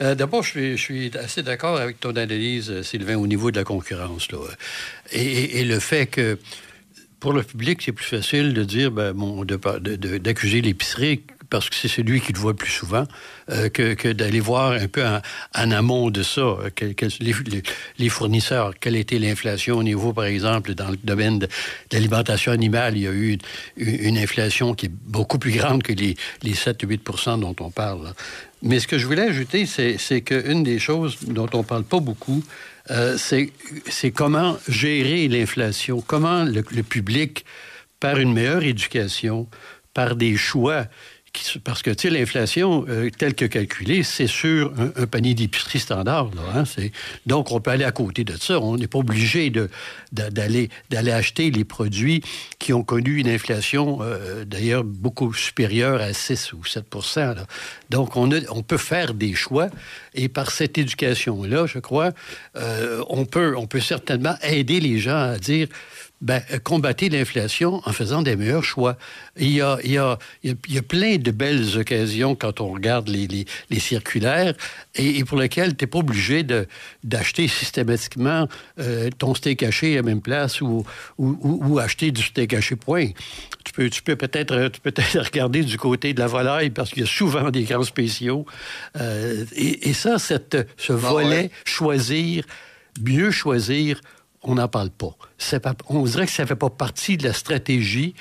Euh, 0.00 0.14
d'abord, 0.14 0.42
je 0.42 0.76
suis, 0.76 1.10
assez 1.18 1.42
d'accord 1.42 1.76
avec 1.76 2.00
ton 2.00 2.16
analyse, 2.16 2.82
Sylvain, 2.82 3.16
au 3.16 3.26
niveau 3.26 3.50
de 3.50 3.56
la 3.56 3.64
concurrence. 3.64 4.30
Là. 4.32 4.38
et 5.12 5.64
le 5.64 5.78
fait 5.80 6.06
que 6.06 6.38
pour 7.24 7.32
le 7.32 7.42
public, 7.42 7.80
c'est 7.80 7.92
plus 7.92 8.04
facile 8.04 8.52
de 8.52 8.64
dire, 8.64 8.90
ben, 8.90 9.14
bon, 9.14 9.46
d'accuser 9.46 10.60
l'épicerie 10.60 11.22
parce 11.50 11.68
que 11.70 11.76
c'est 11.76 11.88
celui 11.88 12.20
qui 12.20 12.32
le 12.32 12.38
voit 12.38 12.52
le 12.52 12.56
plus 12.56 12.70
souvent, 12.70 13.04
euh, 13.50 13.68
que, 13.68 14.12
d'aller 14.12 14.40
voir 14.40 14.72
un 14.72 14.88
peu 14.88 15.04
en, 15.04 15.70
amont 15.70 16.10
de 16.10 16.22
ça, 16.22 16.40
euh, 16.40 16.70
les, 17.98 18.08
fournisseurs, 18.08 18.72
quelle 18.80 18.96
était 18.96 19.18
l'inflation 19.18 19.78
au 19.78 19.82
niveau, 19.82 20.12
par 20.12 20.24
exemple, 20.24 20.74
dans 20.74 20.90
le 20.90 20.98
domaine 21.02 21.38
de, 21.38 21.48
l'alimentation 21.92 22.52
animale, 22.52 22.96
il 22.96 23.02
y 23.02 23.08
a 23.08 23.12
eu 23.12 23.38
une, 23.76 24.18
inflation 24.18 24.74
qui 24.74 24.86
est 24.86 24.92
beaucoup 24.92 25.38
plus 25.38 25.52
grande 25.52 25.82
que 25.82 25.92
les, 25.92 26.16
les 26.42 26.54
7-8% 26.54 27.40
dont 27.40 27.56
on 27.60 27.70
parle. 27.70 28.14
Mais 28.62 28.80
ce 28.80 28.88
que 28.88 28.96
je 28.96 29.06
voulais 29.06 29.28
ajouter, 29.28 29.66
c'est 29.66 30.20
qu'une 30.22 30.62
des 30.62 30.78
choses 30.78 31.18
dont 31.26 31.48
on 31.52 31.58
ne 31.58 31.64
parle 31.64 31.84
pas 31.84 32.00
beaucoup, 32.00 32.42
euh, 32.90 33.16
c'est 33.18 34.10
comment 34.10 34.56
gérer 34.68 35.28
l'inflation, 35.28 36.00
comment 36.00 36.44
le, 36.44 36.62
public, 36.62 37.44
par 38.00 38.18
une 38.18 38.32
meilleure 38.32 38.62
éducation, 38.62 39.48
par 39.92 40.16
des 40.16 40.36
choix 40.36 40.86
parce 41.64 41.82
que, 41.82 41.90
tu 41.90 42.08
sais, 42.08 42.14
l'inflation, 42.14 42.84
euh, 42.88 43.10
telle 43.10 43.34
que 43.34 43.44
calculée, 43.44 44.02
c'est 44.02 44.26
sur 44.26 44.72
un, 44.78 45.06
panier 45.06 45.34
d'épicerie 45.34 45.80
standard. 45.80 46.30
Là, 46.34 46.62
hein, 46.62 46.82
donc, 47.26 47.50
on 47.50 47.60
peut 47.60 47.70
aller 47.70 47.84
à 47.84 47.92
côté 47.92 48.24
de 48.24 48.36
ça. 48.36 48.60
On 48.60 48.76
n'est 48.76 48.86
pas 48.86 48.98
obligé 48.98 49.50
d'aller 50.12 50.70
acheter 50.90 51.50
les 51.50 51.64
produits 51.64 52.22
qui 52.58 52.72
ont 52.72 52.82
connu 52.82 53.18
une 53.18 53.28
inflation, 53.28 53.98
euh, 54.02 54.44
d'ailleurs, 54.44 54.84
beaucoup 54.84 55.32
supérieure 55.34 56.00
à 56.00 56.12
6 56.12 56.52
ou 56.52 56.62
7% 56.62 57.36
Donc, 57.90 58.16
on, 58.16 58.30
on 58.50 58.62
peut 58.62 58.78
faire 58.78 59.14
des 59.14 59.34
choix. 59.34 59.68
Et 60.14 60.28
par 60.28 60.50
cette 60.50 60.78
éducation-là, 60.78 61.66
je 61.66 61.78
crois, 61.78 62.12
euh, 62.56 63.02
on, 63.08 63.24
peut, 63.24 63.54
on 63.56 63.66
peut 63.66 63.80
certainement 63.80 64.36
aider 64.42 64.80
les 64.80 64.98
gens 64.98 65.18
à 65.18 65.38
dire 65.38 65.68
ben, 66.24 66.42
combattez 66.62 67.10
l'inflation 67.10 67.82
en 67.84 67.92
faisant 67.92 68.22
des 68.22 68.34
meilleurs 68.34 68.64
choix. 68.64 68.96
Il 69.36 69.50
y 69.50 69.60
a, 69.60 69.76
il 69.84 69.92
y 69.92 69.98
a, 69.98 70.18
il 70.42 70.56
y 70.68 70.78
a 70.78 70.82
plein 70.82 71.18
de 71.18 71.30
belles 71.30 71.76
occasions 71.76 72.34
quand 72.34 72.62
on 72.62 72.68
regarde 72.68 73.08
les, 73.08 73.26
les, 73.26 73.44
les 73.68 73.78
circulaires 73.78 74.54
et, 74.94 75.22
pour 75.24 75.38
lesquelles 75.38 75.76
tu 75.76 75.84
n'es 75.84 75.86
pas 75.86 75.98
obligé 75.98 76.42
d'acheter 77.04 77.46
systématiquement 77.46 78.48
euh, 78.78 79.10
ton 79.18 79.34
steak 79.34 79.62
haché 79.62 79.92
à 79.92 79.96
la 79.96 80.02
même 80.02 80.22
place 80.22 80.62
ou, 80.62 80.86
ou, 81.18 81.38
ou, 81.42 81.78
acheter 81.78 82.10
du 82.10 82.22
steak 82.22 82.54
haché 82.54 82.74
point. 82.74 83.08
Tu 83.62 83.72
peux, 83.74 83.90
tu 83.90 84.02
peux 84.02 84.16
peut-être 84.16 84.70
peut 84.82 84.94
regarder 85.14 85.62
du 85.62 85.76
côté 85.76 86.14
de 86.14 86.20
la 86.20 86.26
volaille 86.26 86.70
parce 86.70 86.88
qu'il 86.90 87.02
y 87.02 87.06
a 87.06 87.08
souvent 87.08 87.50
des 87.50 87.64
grands 87.64 87.82
spéciaux. 87.82 88.46
Euh, 88.96 89.44
et, 89.54 89.90
et, 89.90 89.92
ça, 89.92 90.18
cette, 90.18 90.56
ce 90.78 90.94
ah 90.94 90.96
volet, 90.96 91.50
choisir, 91.66 92.46
mieux 93.02 93.30
choisir, 93.30 94.00
on 94.44 94.54
n'en 94.54 94.68
parle 94.68 94.90
pas. 94.90 95.16
On 95.88 96.04
dirait 96.04 96.26
que 96.26 96.32
ça 96.32 96.42
ne 96.42 96.48
fait 96.48 96.56
pas 96.56 96.70
partie 96.70 97.16
de 97.16 97.24
la 97.24 97.32
stratégie 97.32 98.14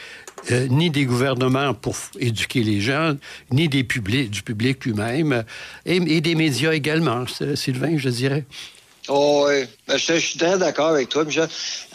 euh, 0.52 0.68
ni 0.68 0.90
des 0.90 1.06
gouvernements 1.06 1.74
pour 1.74 1.96
éduquer 2.20 2.64
les 2.64 2.82
gens, 2.82 3.16
ni 3.52 3.70
des 3.70 3.84
publics, 3.84 4.30
du 4.30 4.44
public 4.44 4.84
lui-même, 4.86 5.44
et, 5.86 5.96
et, 5.96 6.22
des 6.22 6.36
médias 6.36 6.74
également, 6.74 7.26
Sylvain, 7.56 7.98
je 7.98 8.10
dirais. 8.10 8.46
Oh, 9.10 9.48
oui, 9.50 9.66
ben, 9.86 9.98
je, 9.98 10.14
suis 10.14 10.40
très 10.40 10.58
d'accord 10.58 10.88
avec 10.88 11.10
toi. 11.10 11.26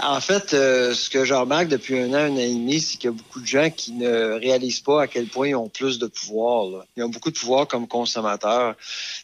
En 0.02 0.20
fait, 0.20 0.52
euh, 0.52 0.92
ce 0.92 1.08
que 1.08 1.24
je 1.24 1.32
remarque 1.32 1.68
depuis 1.68 1.98
un 1.98 2.10
an, 2.10 2.16
un 2.16 2.32
an 2.32 2.36
et 2.36 2.52
demi, 2.52 2.80
c'est 2.80 2.98
qu'il 2.98 3.10
y 3.10 3.12
a 3.12 3.16
beaucoup 3.16 3.40
de 3.40 3.46
gens 3.46 3.70
qui 3.70 3.92
ne 3.92 4.32
réalisent 4.32 4.80
pas 4.80 5.02
à 5.02 5.06
quel 5.06 5.26
point 5.26 5.48
ils 5.48 5.54
ont 5.54 5.70
plus 5.70 5.98
de 5.98 6.06
pouvoir. 6.06 6.84
Ils 6.98 7.04
ont 7.04 7.08
beaucoup 7.08 7.30
de 7.30 7.38
pouvoir 7.38 7.66
comme 7.66 7.88
consommateurs. 7.88 8.76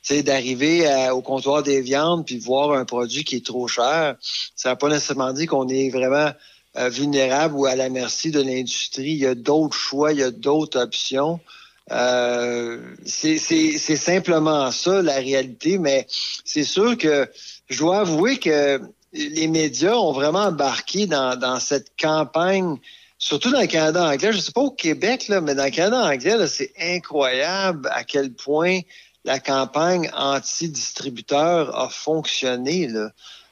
Tu 0.03 0.15
sais, 0.15 0.23
d'arriver 0.23 0.89
au 1.13 1.21
comptoir 1.21 1.63
des 1.63 1.83
viandes 1.83 2.25
puis 2.25 2.39
voir 2.39 2.73
un 2.73 2.87
produit 2.87 3.23
qui 3.23 3.37
est 3.37 3.45
trop 3.45 3.69
cher, 3.69 4.17
ça 4.57 4.71
n'a 4.71 4.77
pas 4.77 4.89
nécessairement 4.89 5.35
dit 5.35 5.45
qu'on 5.45 5.69
est 5.69 5.91
vraiment 5.91 6.33
euh, 6.77 6.89
vulnérable 6.89 7.55
ou 7.55 7.67
à 7.67 7.77
la 7.77 7.91
merci 7.91 8.31
de 8.31 8.41
l'industrie. 8.41 9.13
Il 9.13 9.19
y 9.19 9.27
a 9.27 9.35
d'autres 9.35 9.77
choix, 9.77 10.13
il 10.13 10.19
y 10.19 10.23
a 10.23 10.31
d'autres 10.31 10.81
options. 10.81 11.39
Euh, 11.93 12.81
c'est 13.05 13.39
simplement 13.39 14.71
ça, 14.73 15.03
la 15.03 15.17
réalité, 15.17 15.79
mais 15.79 16.07
c'est 16.45 16.65
sûr 16.65 16.97
que 16.97 17.29
je 17.69 17.79
dois 17.79 18.01
avouer 18.01 18.39
que 18.39 18.81
les 19.13 19.47
médias 19.47 19.95
ont 19.95 20.13
vraiment 20.13 20.47
embarqué 20.47 21.07
dans, 21.07 21.61
cette 21.61 21.93
campagne, 22.01 22.79
surtout 23.19 23.51
dans 23.51 23.61
le 23.61 23.67
Canada 23.67 24.05
anglais. 24.05 24.33
Je 24.33 24.39
ne 24.39 24.43
sais 24.43 24.53
pas 24.53 24.61
au 24.61 24.71
Québec, 24.71 25.29
là, 25.29 25.41
mais 25.41 25.55
dans 25.55 25.65
le 25.65 25.71
Canada 25.71 26.05
anglais, 26.05 26.47
c'est 26.49 26.73
incroyable 26.81 27.89
à 27.93 28.05
quel 28.05 28.33
point 28.33 28.81
la 29.25 29.39
campagne 29.39 30.11
anti-distributeur 30.15 31.79
a 31.79 31.89
fonctionné. 31.89 32.91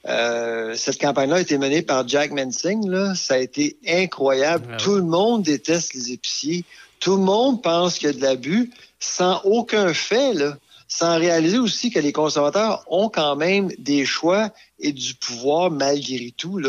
Euh, 0.08 0.74
cette 0.74 1.00
campagne-là 1.00 1.36
a 1.36 1.40
été 1.40 1.56
menée 1.56 1.82
par 1.82 2.06
Jack 2.06 2.32
Mensing. 2.32 2.90
Là. 2.90 3.14
Ça 3.14 3.34
a 3.34 3.38
été 3.38 3.76
incroyable. 3.88 4.76
Tout 4.78 4.96
le 4.96 5.02
monde 5.02 5.44
déteste 5.44 5.94
les 5.94 6.12
épiciers. 6.12 6.64
Tout 7.00 7.16
le 7.16 7.22
monde 7.22 7.62
pense 7.62 7.98
qu'il 7.98 8.08
y 8.08 8.10
a 8.10 8.14
de 8.14 8.20
l'abus 8.20 8.70
sans 8.98 9.40
aucun 9.44 9.94
fait. 9.94 10.34
Là 10.34 10.56
sans 10.92 11.18
réaliser 11.18 11.58
aussi 11.58 11.90
que 11.90 11.98
les 11.98 12.12
consommateurs 12.12 12.84
ont 12.86 13.08
quand 13.08 13.34
même 13.34 13.68
des 13.78 14.04
choix 14.04 14.50
et 14.78 14.92
du 14.92 15.14
pouvoir 15.14 15.70
malgré 15.70 16.32
tout. 16.36 16.60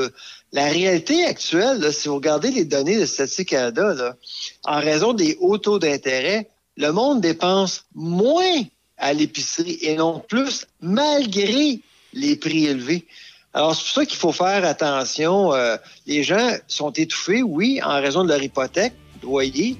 La 0.53 0.65
réalité 0.65 1.25
actuelle, 1.25 1.91
si 1.91 2.07
vous 2.07 2.15
regardez 2.15 2.49
les 2.49 2.63
données 2.63 2.97
de 2.97 3.05
Statistique 3.05 3.49
Canada, 3.49 4.15
en 4.63 4.79
raison 4.79 5.12
des 5.12 5.38
hauts 5.41 5.57
taux 5.57 5.77
d'intérêt, 5.77 6.49
le 6.77 6.91
monde 6.91 7.19
dépense 7.19 7.86
moins 7.93 8.63
à 8.97 9.12
l'épicerie 9.12 9.79
et 9.81 9.95
non 9.95 10.19
plus 10.19 10.67
malgré 10.79 11.81
les 12.13 12.36
prix 12.38 12.67
élevés. 12.67 13.05
Alors, 13.53 13.75
c'est 13.75 13.83
pour 13.83 13.93
ça 13.93 14.05
qu'il 14.05 14.17
faut 14.17 14.31
faire 14.31 14.65
attention. 14.65 15.53
Euh, 15.53 15.75
les 16.07 16.23
gens 16.23 16.55
sont 16.67 16.91
étouffés, 16.91 17.43
oui, 17.43 17.81
en 17.83 18.01
raison 18.01 18.23
de 18.23 18.29
leur 18.29 18.41
hypothèque, 18.41 18.93
loyer, 19.21 19.75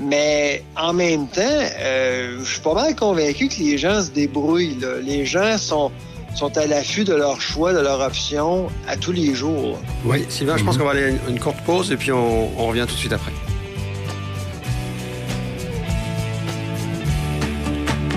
mais 0.00 0.62
en 0.76 0.92
même 0.92 1.28
temps, 1.28 1.42
euh, 1.42 2.38
je 2.42 2.50
suis 2.52 2.60
pas 2.60 2.74
mal 2.74 2.96
convaincu 2.96 3.48
que 3.48 3.58
les 3.58 3.76
gens 3.76 4.02
se 4.02 4.10
débrouillent. 4.10 4.78
Les 5.02 5.26
gens 5.26 5.58
sont, 5.58 5.92
sont 6.34 6.56
à 6.56 6.66
l'affût 6.66 7.04
de 7.04 7.14
leur 7.14 7.40
choix, 7.40 7.72
de 7.72 7.80
leur 7.80 8.00
option 8.00 8.68
à 8.88 8.96
tous 8.96 9.12
les 9.12 9.34
jours. 9.34 9.78
Oui, 10.04 10.24
Sylvain, 10.28 10.56
je 10.56 10.64
pense 10.64 10.78
qu'on 10.78 10.84
va 10.84 10.92
aller 10.92 11.04
à 11.04 11.30
une, 11.30 11.38
courte 11.38 11.60
pause 11.66 11.92
et 11.92 11.96
puis 11.96 12.12
on, 12.12 12.58
on 12.58 12.68
revient 12.68 12.86
tout 12.88 12.94
de 12.94 12.98
suite 12.98 13.12
après. 13.12 13.32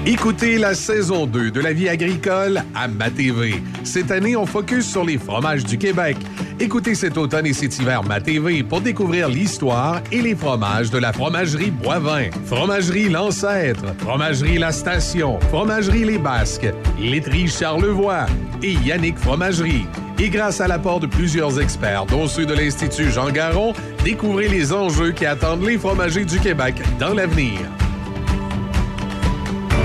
Écoutez 0.05 0.57
la 0.57 0.75
saison 0.75 1.25
2 1.25 1.51
de 1.51 1.61
la 1.61 1.71
vie 1.71 1.87
agricole 1.87 2.61
à 2.75 2.89
MaTV. 2.89 3.55
Cette 3.85 4.11
année, 4.11 4.35
on 4.35 4.45
focus 4.45 4.89
sur 4.89 5.05
les 5.05 5.17
fromages 5.17 5.63
du 5.63 5.77
Québec 5.77 6.17
Écoutez 6.63 6.95
cet 6.95 7.17
automne 7.17 7.45
et 7.45 7.51
cet 7.51 7.77
hiver 7.77 8.03
ma 8.03 8.21
TV 8.21 8.63
pour 8.63 8.79
découvrir 8.79 9.27
l'histoire 9.27 10.01
et 10.13 10.21
les 10.21 10.33
fromages 10.33 10.89
de 10.89 10.97
la 10.97 11.11
fromagerie 11.11 11.71
Boivin. 11.71 12.29
Fromagerie 12.45 13.09
L'Ancêtre, 13.09 13.93
Fromagerie 13.97 14.57
La 14.59 14.71
Station, 14.71 15.41
Fromagerie 15.49 16.05
Les 16.05 16.17
Basques, 16.17 16.69
Laiterie 16.97 17.49
Charlevoix 17.49 18.27
et 18.63 18.75
Yannick 18.75 19.17
Fromagerie. 19.17 19.85
Et 20.17 20.29
grâce 20.29 20.61
à 20.61 20.69
l'apport 20.69 21.01
de 21.01 21.07
plusieurs 21.07 21.59
experts, 21.59 22.05
dont 22.05 22.27
ceux 22.27 22.45
de 22.45 22.53
l'Institut 22.53 23.11
Jean 23.11 23.29
Garon, 23.29 23.73
découvrez 24.05 24.47
les 24.47 24.71
enjeux 24.71 25.11
qui 25.11 25.25
attendent 25.25 25.65
les 25.65 25.77
fromagers 25.77 26.23
du 26.23 26.39
Québec 26.39 26.75
dans 26.97 27.13
l'avenir. 27.13 27.59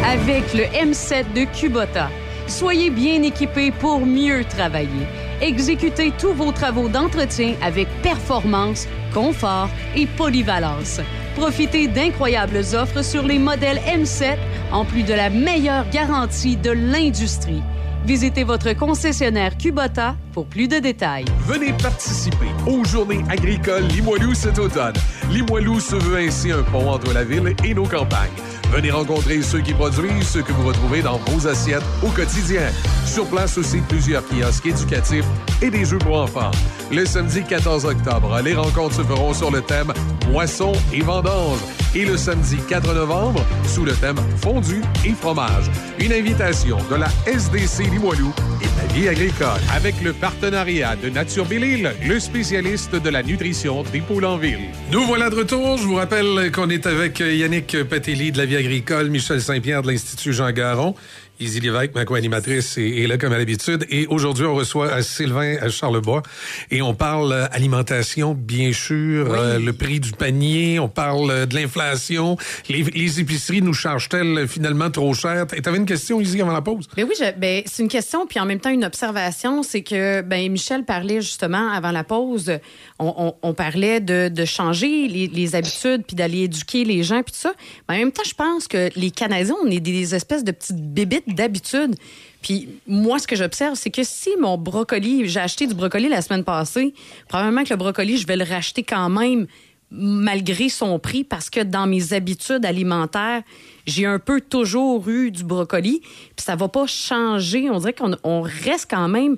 Avec 0.04 0.54
le 0.54 0.62
M7 0.62 1.24
de 1.34 1.44
Kubota, 1.58 2.08
soyez 2.46 2.90
bien 2.90 3.24
équipés 3.24 3.72
pour 3.72 4.06
mieux 4.06 4.44
travailler. 4.44 5.08
Exécutez 5.40 6.12
tous 6.18 6.32
vos 6.32 6.50
travaux 6.50 6.88
d'entretien 6.88 7.54
avec 7.62 7.86
performance, 8.02 8.88
confort 9.14 9.68
et 9.94 10.06
polyvalence. 10.06 11.00
Profitez 11.36 11.86
d'incroyables 11.86 12.62
offres 12.74 13.04
sur 13.04 13.22
les 13.22 13.38
modèles 13.38 13.80
M7 13.86 14.36
en 14.72 14.84
plus 14.84 15.04
de 15.04 15.14
la 15.14 15.30
meilleure 15.30 15.88
garantie 15.90 16.56
de 16.56 16.72
l'industrie. 16.72 17.62
Visitez 18.04 18.42
votre 18.42 18.72
concessionnaire 18.72 19.56
Kubota 19.56 20.16
pour 20.32 20.46
plus 20.46 20.66
de 20.66 20.78
détails. 20.78 21.26
Venez 21.46 21.72
participer 21.72 22.48
aux 22.66 22.84
Journées 22.84 23.22
agricoles 23.28 23.84
Limoilou 23.84 24.34
cet 24.34 24.58
automne. 24.58 24.94
Limoilou 25.30 25.78
se 25.78 25.94
veut 25.94 26.18
ainsi 26.18 26.50
un 26.50 26.62
pont 26.62 26.90
entre 26.90 27.12
la 27.12 27.22
ville 27.22 27.54
et 27.64 27.74
nos 27.74 27.86
campagnes. 27.86 28.30
Venez 28.70 28.90
rencontrer 28.90 29.40
ceux 29.40 29.60
qui 29.60 29.72
produisent 29.72 30.28
ce 30.28 30.40
que 30.40 30.52
vous 30.52 30.68
retrouvez 30.68 31.00
dans 31.00 31.16
vos 31.16 31.48
assiettes 31.48 31.82
au 32.02 32.08
quotidien. 32.08 32.70
Sur 33.06 33.26
place 33.26 33.56
aussi 33.56 33.78
plusieurs 33.88 34.22
kiosques 34.26 34.66
éducatifs 34.66 35.24
et 35.62 35.70
des 35.70 35.86
jeux 35.86 35.98
pour 35.98 36.20
enfants. 36.20 36.50
Le 36.92 37.06
samedi 37.06 37.42
14 37.42 37.86
octobre, 37.86 38.40
les 38.44 38.54
rencontres 38.54 38.96
se 38.96 39.02
feront 39.02 39.32
sur 39.32 39.50
le 39.50 39.62
thème 39.62 39.92
Moisson 40.30 40.72
et 40.92 41.00
vendange. 41.00 41.60
Et 41.94 42.04
le 42.04 42.18
samedi 42.18 42.58
4 42.68 42.94
novembre, 42.94 43.42
sous 43.66 43.84
le 43.84 43.92
thème 43.92 44.18
Fondu 44.36 44.82
et 45.06 45.12
fromage. 45.12 45.70
Une 45.98 46.12
invitation 46.12 46.76
de 46.90 46.96
la 46.96 47.08
SDC 47.26 47.90
Limoilou 47.90 48.30
et 48.60 48.66
de 48.66 48.88
la 48.88 48.94
vie 48.94 49.08
agricole. 49.08 49.60
Avec 49.74 49.94
le 50.02 50.12
partenariat 50.12 50.96
de 50.96 51.08
Nature 51.08 51.46
Belle 51.46 51.94
le 52.06 52.20
spécialiste 52.20 52.94
de 52.94 53.08
la 53.08 53.22
nutrition 53.22 53.82
des 53.84 54.00
poules 54.00 54.26
en 54.26 54.36
ville. 54.36 54.68
Nous 54.92 55.04
voilà 55.04 55.30
de 55.30 55.36
retour. 55.36 55.78
Je 55.78 55.84
vous 55.84 55.94
rappelle 55.94 56.52
qu'on 56.52 56.68
est 56.68 56.86
avec 56.86 57.20
Yannick 57.20 57.84
Patelli 57.84 58.32
de 58.32 58.38
la 58.38 58.44
vie 58.44 58.57
agricole, 58.58 59.08
Michel 59.08 59.40
Saint-Pierre 59.40 59.82
de 59.82 59.88
l'Institut 59.88 60.32
Jean 60.32 60.50
Garon. 60.50 60.94
Izzy 61.40 61.60
Lévesque, 61.60 61.94
ma 61.94 62.04
co-animatrice, 62.04 62.78
est, 62.78 63.06
là 63.06 63.16
comme 63.16 63.32
à 63.32 63.38
l'habitude. 63.38 63.86
Et 63.90 64.06
aujourd'hui, 64.08 64.44
on 64.44 64.56
reçoit 64.56 64.88
euh, 64.88 65.02
Sylvain 65.02 65.56
à 65.60 65.68
Charlebois 65.68 66.22
et 66.70 66.82
on 66.82 66.94
parle 66.94 67.32
euh, 67.32 67.46
alimentation, 67.52 68.34
bien 68.34 68.72
sûr, 68.72 69.32
euh, 69.32 69.58
le 69.60 69.72
prix 69.72 70.00
du 70.00 70.10
panier, 70.10 70.80
on 70.80 70.88
parle 70.88 71.30
euh, 71.30 71.46
de 71.46 71.54
l'inflation. 71.54 72.36
Les, 72.68 72.82
les 72.82 73.20
épiceries 73.20 73.62
nous 73.62 73.72
chargent-elles 73.72 74.36
euh, 74.36 74.46
finalement 74.48 74.90
trop 74.90 75.14
cher? 75.14 75.46
Tu 75.46 75.68
avais 75.68 75.78
une 75.78 75.86
question, 75.86 76.20
Izzy, 76.20 76.40
avant 76.40 76.52
la 76.52 76.62
pause? 76.62 76.88
Ben 76.96 77.06
oui, 77.08 77.14
ben, 77.36 77.62
c'est 77.66 77.84
une 77.84 77.88
question, 77.88 78.26
puis 78.26 78.40
en 78.40 78.44
même 78.44 78.58
temps 78.58 78.70
une 78.70 78.84
observation, 78.84 79.62
c'est 79.62 79.82
que 79.82 80.22
ben, 80.22 80.50
Michel 80.50 80.84
parlait 80.84 81.20
justement 81.20 81.70
avant 81.70 81.92
la 81.92 82.02
pause, 82.02 82.52
on, 82.98 83.54
parlait 83.54 84.00
de, 84.00 84.44
changer 84.44 85.08
les, 85.08 85.54
habitudes, 85.54 86.04
puis 86.06 86.16
d'aller 86.16 86.42
éduquer 86.42 86.84
les 86.84 87.02
gens, 87.02 87.22
puis 87.22 87.32
tout 87.32 87.40
ça. 87.40 87.52
Mais 87.88 87.96
en 87.96 87.98
même 87.98 88.12
temps, 88.12 88.24
je 88.26 88.34
pense 88.34 88.66
que 88.66 88.90
les 88.96 89.10
Canadiens, 89.10 89.54
on 89.64 89.70
est 89.70 89.80
des 89.80 90.14
espèces 90.14 90.44
de 90.44 90.52
petites 90.52 90.82
bébites 90.82 91.34
d'habitude. 91.34 91.94
Puis 92.42 92.68
moi, 92.86 93.18
ce 93.18 93.26
que 93.26 93.36
j'observe, 93.36 93.74
c'est 93.74 93.90
que 93.90 94.02
si 94.04 94.30
mon 94.40 94.58
brocoli, 94.58 95.28
j'ai 95.28 95.40
acheté 95.40 95.66
du 95.66 95.74
brocoli 95.74 96.08
la 96.08 96.22
semaine 96.22 96.44
passée, 96.44 96.94
probablement 97.28 97.64
que 97.64 97.70
le 97.70 97.76
brocoli, 97.76 98.16
je 98.16 98.26
vais 98.26 98.36
le 98.36 98.44
racheter 98.44 98.82
quand 98.82 99.08
même 99.10 99.46
malgré 99.90 100.68
son 100.68 100.98
prix 100.98 101.24
parce 101.24 101.48
que 101.48 101.60
dans 101.60 101.86
mes 101.86 102.12
habitudes 102.12 102.64
alimentaires, 102.64 103.42
j'ai 103.86 104.04
un 104.04 104.18
peu 104.18 104.40
toujours 104.40 105.08
eu 105.08 105.30
du 105.30 105.44
brocoli, 105.44 106.00
puis 106.00 106.44
ça 106.44 106.56
va 106.56 106.68
pas 106.68 106.86
changer. 106.86 107.70
On 107.70 107.78
dirait 107.78 107.94
qu'on 107.94 108.14
on 108.22 108.42
reste 108.42 108.88
quand 108.90 109.08
même 109.08 109.36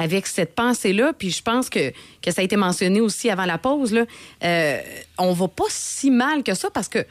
avec 0.00 0.26
cette 0.26 0.54
pensée-là, 0.54 1.12
puis 1.12 1.30
je 1.30 1.42
pense 1.42 1.68
que, 1.68 1.92
ça 2.26 2.40
a 2.40 2.42
été 2.42 2.56
mentionné 2.56 3.02
aussi 3.02 3.28
avant 3.28 3.44
la 3.44 3.58
pause, 3.58 3.92
là, 3.92 4.06
euh, 4.42 4.80
on 5.18 5.34
va 5.34 5.46
pas 5.46 5.64
si 5.68 6.10
mal 6.10 6.42
que 6.42 6.54
ça 6.54 6.70
parce 6.70 6.88
que 6.88 7.04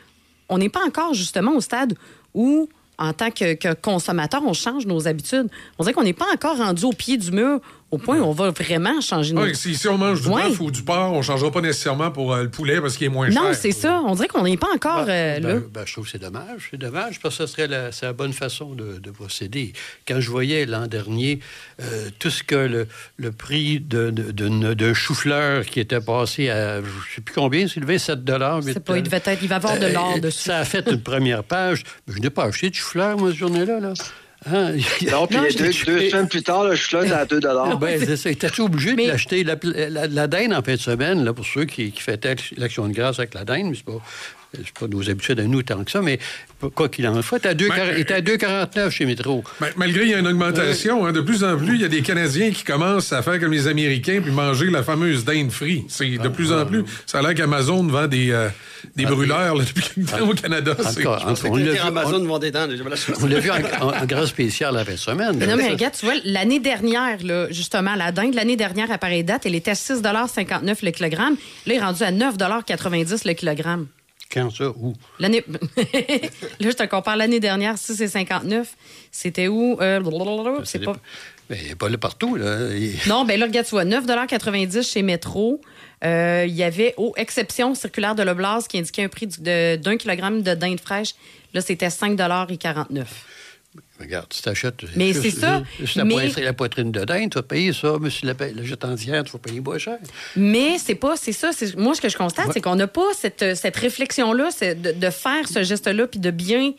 on 0.49 0.57
n'est 0.57 0.69
pas 0.69 0.83
encore 0.83 1.13
justement 1.13 1.53
au 1.53 1.61
stade 1.61 1.93
où, 2.33 2.67
en 2.97 3.13
tant 3.13 3.29
que, 3.29 3.53
que 3.53 3.75
consommateur, 3.75 4.41
on 4.43 4.53
change 4.53 4.87
nos 4.87 5.07
habitudes. 5.07 5.47
On 5.77 5.83
dirait 5.83 5.93
qu'on 5.93 6.03
n'est 6.03 6.13
pas 6.13 6.33
encore 6.33 6.57
rendu 6.57 6.83
au 6.85 6.91
pied 6.93 7.17
du 7.17 7.31
mur 7.31 7.61
au 7.91 7.97
point 7.97 8.19
où 8.19 8.23
on 8.23 8.31
va 8.33 8.51
vraiment 8.51 9.01
changer 9.01 9.33
Oui, 9.35 9.55
si, 9.55 9.73
si 9.75 9.87
on 9.87 9.97
mange 9.97 10.21
du 10.21 10.27
Ouais. 10.27 10.43
bœuf 10.49 10.59
ou 10.61 10.69
du 10.69 10.83
porc, 10.83 11.11
on 11.13 11.21
changera 11.23 11.49
pas 11.51 11.61
nécessairement 11.61 12.11
pour 12.11 12.33
euh, 12.33 12.43
le 12.43 12.49
poulet 12.49 12.79
parce 12.81 12.95
qu'il 12.97 13.07
est 13.07 13.09
moins 13.09 13.31
cher. 13.31 13.41
Non, 13.41 13.49
c'est 13.53 13.71
ça. 13.71 14.01
On 14.05 14.13
dirait 14.13 14.27
qu'on 14.27 14.43
n'est 14.43 14.57
pas 14.57 14.67
encore 14.75 15.05
euh, 15.07 15.39
là. 15.39 15.53
Ben, 15.55 15.63
ben, 15.73 15.81
je 15.85 15.93
trouve 15.93 16.05
que 16.05 16.11
c'est 16.11 16.19
dommage. 16.19 16.67
C'est 16.69 16.77
dommage 16.77 17.19
parce 17.19 17.37
que 17.37 17.47
ce 17.47 17.51
serait 17.51 17.67
la, 17.67 17.91
c'est 17.91 18.05
la 18.05 18.13
bonne 18.13 18.33
façon 18.33 18.73
de, 18.75 18.99
de 18.99 19.11
procéder. 19.11 19.73
Quand 20.07 20.19
je 20.21 20.29
voyais 20.29 20.65
l'an 20.67 20.85
dernier 20.87 21.39
euh, 21.81 22.09
tout 22.19 22.29
ce 22.29 22.43
que 22.43 22.55
le, 22.55 22.87
le 23.17 23.31
prix 23.31 23.79
de- 23.79 24.11
de- 24.11 24.31
d'un 24.31 24.73
de, 24.75 24.93
chou-fleur 24.93 25.65
qui 25.65 25.79
était 25.79 25.99
passé 26.01 26.49
à 26.49 26.81
je 26.81 26.85
ne 26.85 26.91
sais 27.15 27.21
plus 27.21 27.33
combien, 27.33 27.67
Sylvain, 27.67 27.97
7 27.97 28.23
dollars. 28.23 28.61
C'est 28.63 28.79
pas, 28.83 28.97
il 28.97 29.03
devait 29.03 29.17
être, 29.23 29.39
il 29.41 29.47
va 29.47 29.55
y 29.55 29.57
avoir 29.57 29.79
de 29.79 29.87
l'or 29.87 30.19
dessus. 30.19 30.43
Ça 30.43 30.59
a 30.59 30.65
fait 30.65 30.87
une 30.91 31.01
première 31.01 31.43
page. 31.43 31.83
Mais 32.07 32.13
je 32.15 32.19
n'ai 32.19 32.29
pas 32.29 32.43
acheté 32.45 32.69
de 32.69 32.75
chou-fleur, 32.75 33.17
moi, 33.17 33.29
cette 33.29 33.39
journée-là. 33.39 33.79
Là. 33.79 33.93
Hein? 34.45 34.71
Non, 35.11 35.27
puis 35.27 35.37
Non, 35.37 35.43
deux, 35.43 35.53
deux 35.57 35.71
semaines 35.73 36.27
plus 36.29 36.43
tard, 36.43 36.63
là, 36.63 36.73
je 36.75 36.81
suis 36.83 36.95
là 37.09 37.19
à 37.19 37.25
2 37.25 37.39
Ah, 37.45 37.75
ben, 37.75 37.99
c'est 38.03 38.15
ça. 38.15 38.29
Était-tu 38.29 38.61
obligé 38.61 38.95
Mais- 38.95 39.05
de 39.05 39.11
l'acheter? 39.11 39.43
La, 39.43 39.55
la, 39.63 40.07
la 40.07 40.27
dinde 40.27 40.53
en 40.53 40.61
fin 40.61 40.75
de 40.75 40.79
semaine, 40.79 41.25
là, 41.25 41.33
pour 41.33 41.45
ceux 41.45 41.65
qui, 41.65 41.91
qui 41.91 42.01
fêtaient 42.01 42.35
l'action 42.57 42.87
de 42.87 42.93
grâce 42.93 43.19
avec 43.19 43.33
la 43.33 43.43
dinde, 43.43 43.67
mais 43.69 43.75
c'est 43.75 43.83
pas, 43.85 44.01
c'est 44.53 44.73
pas 44.79 44.87
nos 44.87 45.09
habitudes 45.09 45.39
à 45.39 45.43
nous 45.43 45.61
tant 45.63 45.83
que 45.83 45.91
ça, 45.91 46.01
mais 46.01 46.19
quoi 46.75 46.89
qu'il 46.89 47.07
en 47.07 47.21
soit, 47.21 47.39
il 47.45 47.67
Ben, 47.69 47.97
était 47.97 48.15
à 48.15 48.21
2,49 48.21 48.89
chez 48.89 49.05
Métro. 49.05 49.43
Ben, 49.61 49.69
malgré 49.77 50.03
il 50.05 50.09
y 50.09 50.13
a 50.15 50.19
une 50.19 50.27
augmentation, 50.27 51.05
hein, 51.05 51.11
de 51.11 51.21
plus 51.21 51.43
en 51.43 51.55
plus, 51.57 51.75
il 51.75 51.81
y 51.81 51.85
a 51.85 51.87
des 51.87 52.01
Canadiens 52.01 52.51
qui 52.51 52.63
commencent 52.63 53.13
à 53.13 53.21
faire 53.21 53.39
comme 53.39 53.51
les 53.51 53.67
Américains 53.67 54.21
puis 54.23 54.31
manger 54.31 54.69
la 54.71 54.81
fameuse 54.83 55.23
dinde 55.25 55.51
free. 55.51 55.85
C'est 55.87 56.09
de 56.17 56.27
plus 56.29 56.51
en 56.51 56.65
plus. 56.65 56.83
Ça 57.05 57.19
a 57.19 57.21
l'air 57.21 57.35
qu'Amazon 57.35 57.83
vend 57.87 58.07
des, 58.07 58.31
euh, 58.31 58.49
des 58.95 59.05
brûleurs 59.05 59.55
là, 59.55 59.63
depuis 59.63 59.83
quelque 59.83 60.09
temps 60.09 60.27
au 60.27 60.33
Canada. 60.33 60.75
On 61.45 61.55
l'a 61.55 61.71
vu, 61.71 61.77
Amazon 61.77 62.21
on- 62.21 62.25
vend 62.27 62.39
des 62.39 62.51
dents. 62.51 62.67
on 63.21 63.25
l'a 63.27 63.39
vu 63.39 63.51
en, 63.51 63.55
en, 63.81 63.93
en 63.93 64.05
grand 64.05 64.25
spécial 64.25 64.73
la 64.73 64.83
fin 64.83 64.93
de 64.93 64.97
semaine. 64.97 65.35
Mais 65.37 65.47
non, 65.47 65.55
mais 65.57 65.69
regarde, 65.69 65.93
tu 65.97 66.05
vois, 66.05 66.15
l'année 66.25 66.59
dernière, 66.59 67.17
là, 67.23 67.47
justement, 67.51 67.95
la 67.95 68.11
dinde, 68.11 68.33
l'année 68.33 68.55
dernière, 68.57 68.91
à 68.91 68.97
pareille 68.97 69.23
date, 69.23 69.45
elle 69.45 69.55
était 69.55 69.71
à 69.71 69.75
6,59 69.75 70.77
le 70.83 70.91
kilogramme. 70.91 71.35
Là, 71.65 71.73
il 71.73 71.77
est 71.77 71.79
rendu 71.79 72.03
à 72.03 72.11
9,90 72.11 73.27
le 73.27 73.33
kilogramme. 73.33 73.87
Quand 74.31 74.49
ça? 74.51 74.69
Où? 74.69 74.93
L'année. 75.19 75.43
là, 76.59 76.69
je 76.69 76.75
te 76.75 76.85
compare 76.85 77.17
l'année 77.17 77.39
dernière, 77.39 77.75
6,59. 77.75 78.65
C'était 79.11 79.47
où? 79.47 79.77
Euh, 79.81 79.99
C'est 80.65 80.79
pas. 80.83 80.95
Ben, 81.49 81.57
il 81.61 81.69
n'est 81.69 81.75
pas 81.75 81.89
là 81.89 81.97
partout. 81.97 82.35
Là. 82.35 82.69
Il- 82.75 82.95
Non, 83.07 83.25
ben 83.25 83.39
là, 83.39 83.47
regarde, 83.47 83.65
tu 83.65 83.71
vois, 83.71 83.85
9,90 83.85 84.83
chez 84.87 85.01
Métro. 85.01 85.61
Euh, 86.03 86.45
Il 86.47 86.53
y 86.55 86.63
avait, 86.63 86.93
aux 86.97 87.13
exception 87.17 87.73
circulaire 87.73 88.13
de 88.13 88.21
l'Oblast, 88.21 88.67
qui 88.67 88.77
indiquait 88.77 89.03
un 89.03 89.09
prix 89.09 89.25
d'un 89.27 89.97
kilogramme 89.97 90.43
de 90.43 90.53
dinde 90.53 90.79
fraîche. 90.79 91.15
Là, 91.55 91.61
c'était 91.61 91.87
5,49 91.87 93.05
Regarde, 93.99 94.27
tu 94.29 94.41
t'achètes. 94.41 94.83
Mais 94.95 95.13
c'est 95.13 95.29
ça, 95.31 95.61
juste 95.79 95.95
la, 95.95 96.03
mais- 96.05 96.15
poitrine, 96.15 96.43
la 96.43 96.53
poitrine 96.53 96.91
de 96.91 97.05
dinde, 97.05 97.29
tu 97.31 97.35
vas 97.35 97.43
payer 97.43 97.71
ça. 97.73 97.97
Mais 98.01 98.09
si 98.09 98.25
la, 98.25 98.33
la 98.39 98.63
jette 98.63 98.83
entière, 98.83 99.23
tu 99.23 99.31
vas 99.33 99.39
payer 99.39 99.59
moins 99.59 99.77
cher. 99.77 99.97
Mais 100.35 100.77
c'est 100.79 100.95
pas, 100.95 101.15
c'est 101.17 101.33
ça. 101.33 101.51
Moi, 101.77 101.93
ce 101.93 102.01
que 102.01 102.09
je 102.09 102.17
constate, 102.17 102.47
c'est 102.53 102.61
qu'on 102.61 102.75
n'a 102.75 102.87
pas 102.87 103.13
cette, 103.15 103.55
cette 103.55 103.75
réflexion-là, 103.77 104.49
c'est 104.55 104.81
de, 104.81 104.91
de 104.93 105.09
faire 105.09 105.47
ce 105.47 105.63
geste-là, 105.63 106.07
puis 106.07 106.19
de 106.19 106.31
bien, 106.31 106.73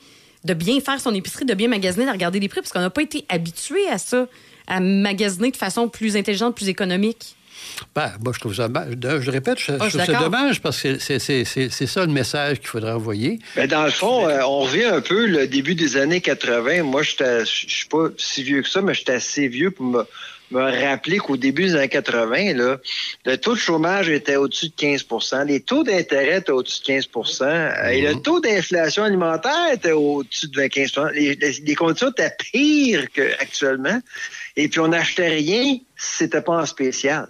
de 0.44 0.55
bien 0.55 0.81
faire 0.81 1.00
son 1.00 1.14
épicerie, 1.14 1.44
de 1.44 1.55
bien 1.55 1.68
magasiner, 1.68 2.07
de 2.07 2.11
regarder 2.11 2.40
les 2.40 2.48
prix, 2.48 2.61
parce 2.61 2.72
qu'on 2.72 2.81
n'a 2.81 2.90
pas 2.90 3.03
été 3.03 3.24
habitué 3.29 3.87
à 3.88 3.98
ça, 3.98 4.26
à 4.66 4.81
magasiner 4.81 5.50
de 5.53 5.57
façon 5.57 5.88
plus 5.88 6.16
intelligente, 6.16 6.57
plus 6.57 6.68
économique. 6.68 7.37
Ben, 7.94 8.12
moi, 8.23 8.33
je 8.35 8.40
trouve 8.40 8.55
ça. 8.55 8.68
ben, 8.68 8.87
Je, 9.20 9.31
répète, 9.31 9.59
je, 9.59 9.73
Ah, 9.79 9.88
je 9.88 9.96
trouve 9.99 10.05
ça 10.07 10.20
dommage 10.20 10.61
parce 10.61 10.81
que 10.81 10.99
c'est- 10.99 11.18
c'est 11.18 11.44
c'est- 11.44 11.70
c'est 11.70 11.87
ça 11.87 12.01
le 12.07 12.12
message 12.12 12.59
qu'il 12.61 12.68
faudrait 12.68 12.92
envoyer. 12.92 13.38
Ben, 13.57 13.66
dans 13.66 13.85
le 13.85 13.90
fond, 13.90 14.29
euh, 14.29 14.40
on 14.42 14.61
revient 14.61 14.85
un 14.85 15.01
peu 15.01 15.27
le 15.27 15.46
début 15.46 15.75
des 15.75 15.96
années 15.96 16.20
80. 16.20 16.83
Moi, 16.83 17.03
je 17.03 17.44
suis 17.44 17.87
pas 17.88 18.09
si 18.18 18.42
vieux 18.42 18.62
que 18.62 18.68
ça, 18.68 18.83
mais 18.83 18.94
j'étais 18.94 19.14
assez 19.14 19.49
vieux 19.49 19.70
pour 19.70 19.87
me, 19.87 20.05
me 20.51 20.61
rappeler 20.89 21.19
qu'au 21.19 21.37
début 21.37 21.65
des 21.65 21.75
années 21.77 21.89
80, 21.89 22.55
là, 22.55 22.77
le 23.25 23.37
taux 23.37 23.55
de 23.55 23.59
chômage 23.59 24.09
était 24.09 24.37
au-dessus 24.37 24.69
de 24.69 24.75
15% 24.75 25.47
les 25.47 25.61
taux 25.61 25.83
d'intérêt 25.85 26.39
étaient 26.39 26.51
au-dessus 26.53 26.81
de 26.81 26.93
15% 27.01 27.91
et 27.93 28.01
le 28.03 28.15
taux 28.21 28.41
d'inflation 28.41 29.05
alimentaire 29.05 29.73
était 29.73 29.93
au-dessus 29.93 30.49
de 30.49 30.67
15 30.67 30.93
les, 31.15 31.35
les- 31.37 31.53
les 31.65 31.75
conditions 31.75 32.11
étaient 32.11 32.33
pires 32.53 33.07
qu'actuellement. 33.13 34.01
Et 34.57 34.69
puis, 34.69 34.81
on 34.81 34.89
n'achetait 34.89 35.29
rien 35.29 35.79
si 35.97 36.17
c'était 36.19 36.41
pas 36.43 36.55
en 36.63 36.67
spécial. 36.67 37.29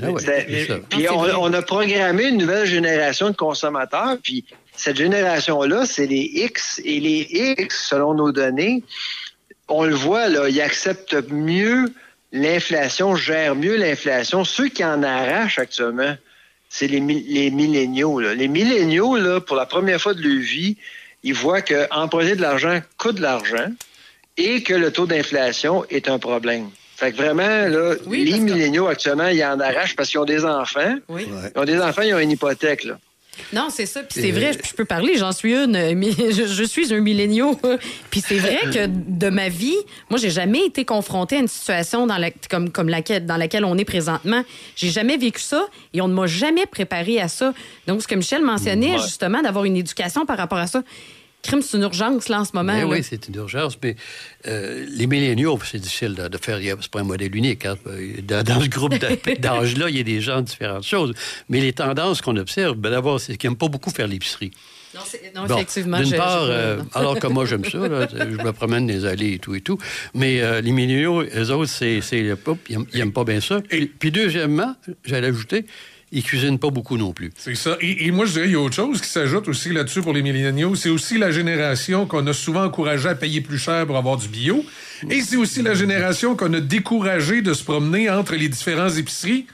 Ah 0.00 0.10
ouais, 0.12 0.20
C'était- 0.20 0.46
c'est 0.48 0.66
ça. 0.66 0.78
Puis 0.88 1.08
on, 1.08 1.18
on 1.42 1.52
a 1.52 1.62
programmé 1.62 2.24
une 2.28 2.36
nouvelle 2.38 2.66
génération 2.66 3.30
de 3.30 3.36
consommateurs, 3.36 4.16
puis 4.22 4.44
cette 4.76 4.96
génération-là, 4.96 5.86
c'est 5.86 6.06
les 6.06 6.30
X, 6.34 6.80
et 6.84 7.00
les 7.00 7.26
X, 7.58 7.88
selon 7.90 8.14
nos 8.14 8.30
données, 8.30 8.84
on 9.66 9.82
le 9.84 9.94
voit, 9.96 10.28
là, 10.28 10.48
ils 10.48 10.60
acceptent 10.60 11.16
mieux 11.30 11.92
l'inflation 12.32 13.16
gère 13.16 13.54
mieux 13.54 13.76
l'inflation. 13.76 14.44
Ceux 14.44 14.68
qui 14.68 14.84
en 14.84 15.02
arrachent 15.02 15.58
actuellement, 15.58 16.16
c'est 16.68 16.86
les, 16.86 17.00
les 17.00 17.50
milléniaux. 17.50 18.20
là. 18.20 18.34
Les 18.34 18.48
milléniaux, 18.48 19.16
là, 19.16 19.40
pour 19.40 19.56
la 19.56 19.66
première 19.66 20.00
fois 20.00 20.14
de 20.14 20.22
leur 20.22 20.42
vie, 20.42 20.76
ils 21.22 21.34
voient 21.34 21.62
qu'emprunter 21.62 22.36
de 22.36 22.42
l'argent 22.42 22.80
coûte 22.98 23.16
de 23.16 23.22
l'argent 23.22 23.70
et 24.36 24.62
que 24.62 24.74
le 24.74 24.92
taux 24.92 25.06
d'inflation 25.06 25.84
est 25.90 26.08
un 26.08 26.18
problème. 26.18 26.70
Fait 26.96 27.12
que 27.12 27.16
vraiment, 27.16 27.42
là, 27.68 27.94
les 28.10 28.38
milléniaux 28.40 28.86
actuellement, 28.88 29.28
ils 29.28 29.44
en 29.44 29.58
arrachent 29.60 29.96
parce 29.96 30.10
qu'ils 30.10 30.18
ont 30.20 30.24
des 30.24 30.44
enfants. 30.44 30.96
Ils 31.54 31.58
ont 31.58 31.64
des 31.64 31.80
enfants, 31.80 32.02
ils 32.02 32.14
ont 32.14 32.18
une 32.18 32.32
hypothèque. 32.32 32.84
Là. 32.84 32.98
Non, 33.52 33.68
c'est 33.70 33.86
ça. 33.86 34.00
Puis 34.02 34.20
c'est 34.20 34.28
Et- 34.28 34.32
vrai, 34.32 34.52
je, 34.52 34.68
je 34.68 34.74
peux 34.74 34.84
parler, 34.84 35.16
j'en 35.16 35.32
suis 35.32 35.54
une, 35.54 35.94
mais 35.94 36.10
je, 36.30 36.46
je 36.46 36.64
suis 36.64 36.92
un 36.92 37.00
milléniaux. 37.00 37.58
Puis 38.10 38.22
c'est 38.26 38.38
vrai 38.38 38.60
que 38.72 38.86
de 38.86 39.28
ma 39.30 39.48
vie, 39.48 39.76
moi, 40.10 40.18
j'ai 40.18 40.30
jamais 40.30 40.64
été 40.66 40.84
confrontée 40.84 41.36
à 41.36 41.40
une 41.40 41.48
situation 41.48 42.06
dans 42.06 42.18
la, 42.18 42.30
comme, 42.50 42.70
comme 42.70 42.88
laquelle, 42.88 43.26
dans 43.26 43.36
laquelle 43.36 43.64
on 43.64 43.76
est 43.78 43.84
présentement. 43.84 44.42
J'ai 44.76 44.90
jamais 44.90 45.16
vécu 45.16 45.40
ça 45.40 45.66
et 45.94 46.00
on 46.00 46.08
ne 46.08 46.14
m'a 46.14 46.26
jamais 46.26 46.66
préparé 46.66 47.20
à 47.20 47.28
ça. 47.28 47.52
Donc, 47.86 48.02
ce 48.02 48.08
que 48.08 48.14
Michel 48.14 48.42
mentionnait, 48.42 48.92
Ouais. 48.96 49.02
justement, 49.02 49.42
d'avoir 49.42 49.64
une 49.64 49.76
éducation 49.76 50.24
par 50.26 50.36
rapport 50.36 50.58
à 50.58 50.66
ça. 50.66 50.82
Crime, 51.42 51.62
c'est 51.62 51.76
une 51.76 51.84
urgence, 51.84 52.28
là, 52.28 52.40
en 52.40 52.44
ce 52.44 52.50
moment. 52.54 52.72
Là. 52.74 52.86
oui, 52.86 53.02
c'est 53.02 53.28
une 53.28 53.36
urgence, 53.36 53.78
mais 53.82 53.94
euh, 54.46 54.84
les 54.90 55.06
milléniaux, 55.06 55.58
c'est 55.64 55.78
difficile 55.78 56.14
de, 56.14 56.28
de 56.28 56.36
faire. 56.36 56.58
C'est 56.80 56.90
pas 56.90 57.00
un 57.00 57.04
modèle 57.04 57.34
unique. 57.34 57.64
hein. 57.64 57.76
Dans, 58.24 58.42
dans 58.42 58.60
ce 58.60 58.68
groupe 58.68 58.94
d'âge-là, 59.40 59.88
il 59.88 59.96
y 59.96 60.00
a 60.00 60.02
des 60.02 60.20
gens 60.20 60.40
de 60.40 60.46
différentes 60.46 60.84
choses. 60.84 61.14
Mais 61.48 61.60
les 61.60 61.72
tendances 61.72 62.20
qu'on 62.20 62.36
observe, 62.36 62.74
ben, 62.76 62.90
d'abord, 62.90 63.20
c'est 63.20 63.36
qu'ils 63.36 63.48
n'aiment 63.50 63.56
pas 63.56 63.68
beaucoup 63.68 63.90
faire 63.90 64.08
l'épicerie. 64.08 64.50
Non, 64.94 65.00
c'est- 65.06 65.32
non, 65.34 65.46
Bon, 65.46 65.54
effectivement. 65.56 66.00
D'une 66.00 66.16
part, 66.16 66.42
euh, 66.44 66.80
alors 66.94 67.18
que 67.18 67.26
moi, 67.28 67.44
j'aime 67.46 67.64
ça. 67.64 67.86
là, 67.86 68.08
je 68.10 68.16
me 68.42 68.52
promène 68.52 68.86
dans 68.86 68.92
les 68.92 69.04
allées 69.06 69.34
et 69.34 69.38
tout 69.38 69.54
et 69.54 69.60
tout. 69.60 69.78
Mais 70.14 70.40
euh, 70.42 70.60
les 70.60 70.72
milléniaux, 70.72 71.22
eux 71.22 71.50
autres, 71.52 71.70
c'est, 71.70 72.00
ils 72.10 72.36
n'aiment 72.94 73.12
pas 73.12 73.24
bien 73.24 73.40
ça. 73.40 73.60
Puis, 73.60 73.86
puis 73.86 74.10
deuxièmement, 74.10 74.74
j'allais 75.04 75.28
ajouter, 75.28 75.66
ils 76.10 76.22
cuisinent 76.22 76.58
pas 76.58 76.70
beaucoup 76.70 76.96
non 76.96 77.12
plus. 77.12 77.30
C'est 77.36 77.54
ça. 77.54 77.76
Et, 77.80 78.06
et 78.06 78.10
moi, 78.10 78.24
je 78.24 78.32
dirais, 78.32 78.46
il 78.46 78.52
y 78.52 78.54
a 78.54 78.60
autre 78.60 78.74
chose 78.76 79.00
qui 79.00 79.08
s'ajoute 79.08 79.46
aussi 79.48 79.70
là-dessus 79.72 80.00
pour 80.00 80.12
les 80.12 80.22
milléniaux. 80.22 80.74
C'est 80.74 80.88
aussi 80.88 81.18
la 81.18 81.30
génération 81.30 82.06
qu'on 82.06 82.26
a 82.26 82.32
souvent 82.32 82.64
encouragée 82.64 83.08
à 83.10 83.14
payer 83.14 83.40
plus 83.40 83.58
cher 83.58 83.86
pour 83.86 83.96
avoir 83.96 84.16
du 84.16 84.28
bio. 84.28 84.64
Et 85.10 85.20
c'est 85.20 85.36
aussi 85.36 85.62
la 85.62 85.74
génération 85.74 86.34
qu'on 86.34 86.52
a 86.54 86.60
découragée 86.60 87.42
de 87.42 87.52
se 87.52 87.62
promener 87.62 88.08
entre 88.08 88.34
les 88.34 88.48
différentes 88.48 88.96
épiceries 88.96 89.46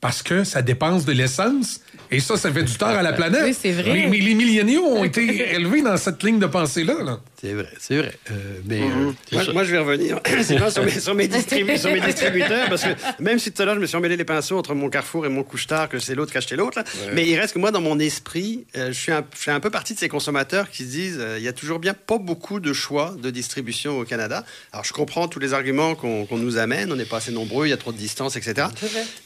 parce 0.00 0.22
que 0.24 0.42
ça 0.42 0.62
dépense 0.62 1.04
de 1.04 1.12
l'essence. 1.12 1.80
Et 2.10 2.18
ça, 2.18 2.36
ça 2.36 2.52
fait 2.52 2.64
du 2.64 2.74
tort 2.74 2.88
à 2.88 3.02
la 3.02 3.12
planète. 3.20 3.44
Oui, 3.44 3.56
c'est 3.58 3.70
vrai. 3.70 3.92
Mais, 3.92 4.08
mais 4.10 4.18
les 4.18 4.34
milléniaux 4.34 4.84
ont 4.84 5.04
été 5.04 5.54
élevés 5.54 5.82
dans 5.82 5.96
cette 5.96 6.22
ligne 6.24 6.40
de 6.40 6.46
pensée-là. 6.46 7.02
là. 7.04 7.20
C'est 7.44 7.54
vrai, 7.54 7.66
c'est 7.80 7.96
vrai. 7.96 8.12
Euh, 8.30 8.34
mais 8.66 8.80
euh, 8.80 8.84
Mhm. 8.84 9.14
c'est 9.32 9.52
moi, 9.52 9.64
je 9.64 9.72
vais 9.72 9.78
revenir 9.78 10.20
sur, 10.70 10.84
mes, 10.84 10.90
sur, 11.00 11.14
mes 11.16 11.26
distribu- 11.26 11.76
sur 11.76 11.90
mes 11.92 12.00
distributeurs, 12.00 12.68
parce 12.68 12.84
que 12.84 12.90
même 13.20 13.40
si 13.40 13.50
tout 13.50 13.60
à 13.62 13.64
l'heure, 13.64 13.74
je 13.74 13.80
me 13.80 13.86
suis 13.86 13.96
emmêlé 13.96 14.16
les 14.16 14.24
pinceaux 14.24 14.56
entre 14.58 14.76
mon 14.76 14.88
Carrefour 14.88 15.26
et 15.26 15.28
mon 15.28 15.42
couche-tard, 15.42 15.88
que 15.88 15.98
c'est 15.98 16.14
l'autre 16.14 16.30
qui 16.30 16.38
a 16.38 16.38
acheté 16.38 16.54
l'autre, 16.54 16.78
là. 16.78 16.84
mais 17.14 17.26
il 17.28 17.36
reste 17.36 17.54
que 17.54 17.58
moi, 17.58 17.72
dans 17.72 17.80
mon 17.80 17.98
esprit, 17.98 18.64
euh, 18.76 18.88
je, 18.88 18.92
suis 18.92 19.10
un, 19.10 19.24
je 19.34 19.38
fais 19.40 19.50
un 19.50 19.58
peu 19.58 19.70
partie 19.70 19.92
de 19.94 19.98
ces 19.98 20.08
consommateurs 20.08 20.70
qui 20.70 20.84
se 20.84 20.88
disent 20.90 21.18
euh, 21.18 21.36
il 21.38 21.42
y 21.44 21.48
a 21.48 21.52
toujours 21.52 21.80
bien 21.80 21.94
pas 21.94 22.18
beaucoup 22.18 22.60
de 22.60 22.72
choix 22.72 23.16
de 23.20 23.28
distribution 23.30 23.98
au 23.98 24.04
Canada. 24.04 24.44
Alors, 24.72 24.84
je 24.84 24.92
comprends 24.92 25.26
tous 25.26 25.40
les 25.40 25.52
arguments 25.52 25.96
qu'on 25.96 26.26
qu'on 26.26 26.38
nous 26.38 26.58
amène, 26.58 26.92
on 26.92 26.96
n'est 26.96 27.04
pas 27.04 27.16
assez 27.16 27.32
nombreux, 27.32 27.66
il 27.66 27.70
y 27.70 27.72
a 27.72 27.76
trop 27.76 27.90
de 27.90 27.98
distance, 27.98 28.36
etc. 28.36 28.68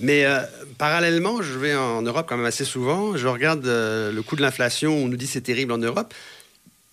Mais 0.01 0.25
euh, 0.25 0.41
parallèlement, 0.79 1.43
je 1.43 1.53
vais 1.59 1.75
en 1.75 2.01
Europe 2.01 2.25
quand 2.29 2.39
même 2.39 2.47
assez 2.47 2.65
souvent, 2.65 3.15
je 3.15 3.27
regarde 3.27 3.67
euh, 3.67 4.11
le 4.11 4.23
coût 4.23 4.37
de 4.37 4.43
l'inflation, 4.43 4.97
on 4.97 5.09
nous 5.09 5.17
dit 5.19 5.27
c'est 5.27 5.43
terrible 5.43 5.73
en 5.73 5.79
Europe 5.79 6.15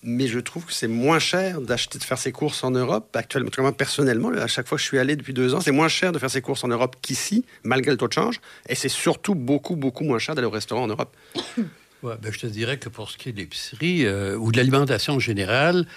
mais 0.04 0.28
je 0.28 0.40
trouve 0.40 0.66
que 0.66 0.74
c'est 0.74 0.88
moins 0.88 1.20
cher 1.20 1.62
d'acheter, 1.62 1.98
de 1.98 2.04
faire 2.04 2.18
ses 2.18 2.32
courses 2.32 2.64
en 2.64 2.72
Europe. 2.72 3.16
Actuellement, 3.16 3.72
personnellement, 3.72 4.30
à 4.30 4.48
chaque 4.48 4.68
fois 4.68 4.78
que 4.78 4.82
je 4.82 4.88
suis 4.88 5.00
allé 5.00 5.16
depuis 5.16 5.34
deux 5.34 5.54
ans, 5.54 5.62
c'est 5.62 5.72
moins 5.72 5.88
cher 5.88 6.12
de 6.12 6.20
faire 6.20 6.30
ses 6.30 6.42
courses 6.42 6.64
en 6.64 6.68
Europe 6.68 6.98
qu'ici, 7.02 7.46
malgré 7.64 7.92
le 7.92 7.98
taux 7.98 8.08
de 8.08 8.14
change. 8.14 8.42
Et 8.68 8.76
c'est 8.76 8.90
surtout 8.90 9.36
beaucoup, 9.36 9.76
beaucoup 9.76 10.04
moins 10.04 10.20
cher 10.20 10.36
d'aller 10.36 10.48
au 10.48 10.52
restaurant 10.52 10.84
en 10.84 10.88
Europe. 10.88 11.16
Ouais, 12.04 12.16
ben, 12.22 12.34
je 12.34 12.40
te 12.40 12.48
dirais 12.48 12.78
que 12.78 12.90
pour 12.90 13.10
ce 13.10 13.18
qui 13.18 13.30
est 13.30 13.32
de 13.32 13.38
l'épicerie 13.38 14.06
euh, 14.06 14.36
ou 14.36 14.52
de 14.52 14.58
l'alimentation 14.58 15.14
en 15.14 15.20
général, 15.20 15.88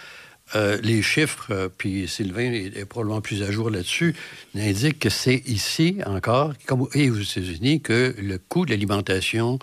euh, 0.54 0.78
les 0.80 1.02
chiffres, 1.02 1.48
euh, 1.50 1.68
puis 1.68 2.06
Sylvain 2.06 2.52
est, 2.52 2.76
est 2.76 2.84
probablement 2.84 3.20
plus 3.20 3.42
à 3.42 3.50
jour 3.50 3.70
là-dessus, 3.70 4.14
indiquent 4.54 5.00
que 5.00 5.10
c'est 5.10 5.42
ici 5.46 5.98
encore, 6.06 6.52
comme 6.66 6.86
et 6.94 7.10
aux 7.10 7.18
États-Unis, 7.18 7.80
que 7.80 8.14
le 8.16 8.38
coût 8.38 8.64
de 8.64 8.70
l'alimentation, 8.70 9.58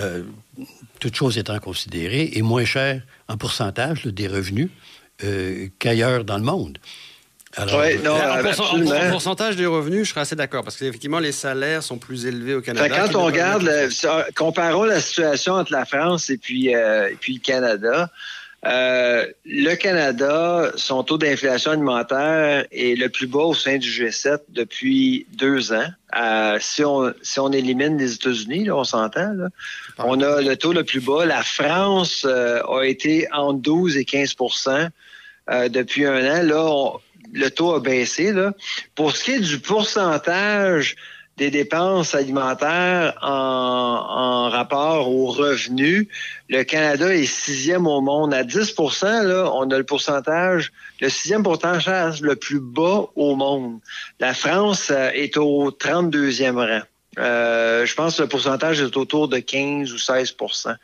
euh, 0.00 0.22
toutes 1.00 1.14
choses 1.16 1.38
étant 1.38 1.58
considérées, 1.58 2.30
est 2.34 2.42
moins 2.42 2.64
cher 2.64 3.02
en 3.28 3.36
pourcentage 3.36 4.04
là, 4.04 4.10
des 4.10 4.28
revenus 4.28 4.68
euh, 5.24 5.68
qu'ailleurs 5.78 6.24
dans 6.24 6.36
le 6.38 6.44
monde. 6.44 6.78
Alors, 7.58 7.78
Ouais, 7.80 7.96
non, 8.04 8.12
en, 8.12 8.16
euh, 8.44 9.08
en- 9.08 9.10
pourcentage 9.10 9.56
des 9.56 9.64
revenus, 9.64 10.04
je 10.06 10.10
serais 10.10 10.20
assez 10.20 10.36
d'accord, 10.36 10.62
parce 10.62 10.76
qu'effectivement, 10.76 11.20
les 11.20 11.32
salaires 11.32 11.82
sont 11.82 11.96
plus 11.96 12.26
élevés 12.26 12.54
au 12.54 12.60
Canada. 12.60 12.86
quand 13.06 13.14
on 13.18 13.24
regarde, 13.24 13.62
le- 13.62 14.32
comparons 14.34 14.84
la 14.84 15.00
situation 15.00 15.54
entre 15.54 15.72
la 15.72 15.86
France 15.86 16.28
et 16.28 16.36
puis, 16.36 16.74
euh, 16.74 17.08
et 17.10 17.14
puis 17.14 17.34
le 17.34 17.40
Canada. 17.40 18.10
Euh, 18.66 19.26
le 19.44 19.74
Canada, 19.76 20.72
son 20.76 21.04
taux 21.04 21.18
d'inflation 21.18 21.70
alimentaire 21.72 22.66
est 22.72 22.98
le 22.98 23.08
plus 23.08 23.26
bas 23.28 23.40
au 23.44 23.54
sein 23.54 23.78
du 23.78 23.88
G7 23.88 24.38
depuis 24.48 25.26
deux 25.34 25.72
ans. 25.72 25.86
Euh, 26.18 26.58
si, 26.60 26.82
on, 26.84 27.12
si 27.22 27.38
on 27.38 27.52
élimine 27.52 27.96
les 27.96 28.14
États-Unis, 28.14 28.70
on 28.70 28.82
s'entend, 28.82 29.32
on 29.98 30.20
a 30.20 30.40
le 30.40 30.56
taux 30.56 30.72
le 30.72 30.82
plus 30.82 31.00
bas. 31.00 31.24
La 31.26 31.42
France 31.42 32.24
euh, 32.28 32.60
a 32.64 32.82
été 32.84 33.28
entre 33.32 33.60
12 33.60 33.96
et 33.98 34.02
15% 34.04 34.88
euh, 35.50 35.68
depuis 35.68 36.04
un 36.06 36.24
an. 36.40 36.42
Là, 36.42 36.64
on- 36.64 37.00
le 37.32 37.50
taux 37.50 37.74
a 37.74 37.80
baissé. 37.80 38.32
Là. 38.32 38.52
Pour 38.94 39.14
ce 39.14 39.24
qui 39.24 39.32
est 39.32 39.40
du 39.40 39.58
pourcentage 39.58 40.94
des 41.36 41.50
dépenses 41.50 42.14
alimentaires 42.14 43.18
en, 43.20 43.28
en 43.28 44.48
rapport 44.48 45.10
aux 45.10 45.26
revenus, 45.26 46.06
le 46.48 46.62
Canada 46.62 47.14
est 47.14 47.24
sixième 47.26 47.86
au 47.86 48.00
monde. 48.00 48.32
À 48.34 48.44
10% 48.44 49.22
là, 49.24 49.50
on 49.52 49.68
a 49.70 49.78
le 49.78 49.84
pourcentage, 49.84 50.72
le 51.00 51.08
sixième 51.08 51.42
pourcentage 51.42 52.20
le 52.22 52.36
plus 52.36 52.60
bas 52.60 53.06
au 53.16 53.34
monde. 53.34 53.78
La 54.20 54.32
France 54.34 54.90
euh, 54.90 55.10
est 55.14 55.36
au 55.36 55.70
32e 55.70 56.56
rang. 56.56 56.82
Euh, 57.18 57.86
je 57.86 57.94
pense 57.94 58.18
que 58.18 58.22
le 58.22 58.28
pourcentage 58.28 58.80
est 58.80 58.96
autour 58.96 59.28
de 59.28 59.38
15 59.38 59.90
ou 59.92 59.96
16% 59.96 60.76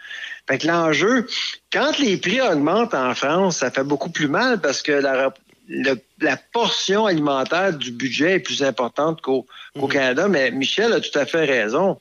Fait 0.49 0.59
que 0.59 0.67
l'enjeu, 0.67 1.27
quand 1.71 1.99
les 1.99 2.17
prix 2.17 2.41
augmentent 2.41 2.95
en 2.95 3.15
France, 3.15 3.59
ça 3.59 3.71
fait 3.71 3.85
beaucoup 3.85 4.09
plus 4.11 4.29
mal 4.29 4.59
parce 4.61 4.81
que 4.81 4.93
la, 4.93 5.33
le- 5.69 6.01
la 6.21 6.39
portion 6.39 7.05
alimentaire 7.05 7.75
du 7.75 7.91
budget 7.93 8.37
est 8.37 8.41
plus 8.41 8.63
importante 8.63 9.21
qu'au 9.21 9.47
qu'au 9.79 9.89
Canada. 9.89 10.27
Mais 10.29 10.51
Michel 10.51 10.93
a 10.95 11.01
tout 11.01 11.19
à 11.19 11.27
fait 11.27 11.45
raison. 11.45 11.99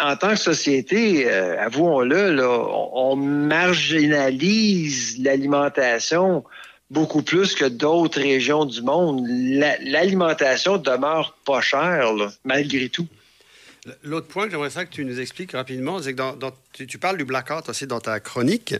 En 0.00 0.16
tant 0.16 0.30
que 0.30 0.36
société, 0.36 1.26
euh, 1.26 1.60
avouons-le, 1.60 2.38
on, 2.46 3.16
marginalise 3.16 5.18
l'alimentation 5.18 6.44
beaucoup 6.90 7.22
plus 7.22 7.54
que 7.54 7.64
d'autres 7.64 8.20
régions 8.20 8.64
du 8.64 8.82
monde. 8.82 9.26
La- 9.28 9.78
L'alimentation 9.80 10.76
demeure 10.78 11.36
pas 11.44 11.60
chère, 11.60 12.12
malgré 12.44 12.88
tout. 12.90 13.08
L'autre 14.04 14.28
point 14.28 14.44
que 14.44 14.52
j'aimerais 14.52 14.70
ça 14.70 14.84
que 14.84 14.92
tu 14.92 15.04
nous 15.04 15.18
expliques 15.18 15.52
rapidement, 15.52 16.00
c'est 16.00 16.12
que 16.12 16.36
dans- 16.36 16.52
tu, 16.72 16.86
tu 16.86 16.98
parles 16.98 17.16
du 17.16 17.24
blackout 17.24 17.68
aussi 17.68 17.86
dans 17.86 18.00
ta 18.00 18.20
chronique. 18.20 18.74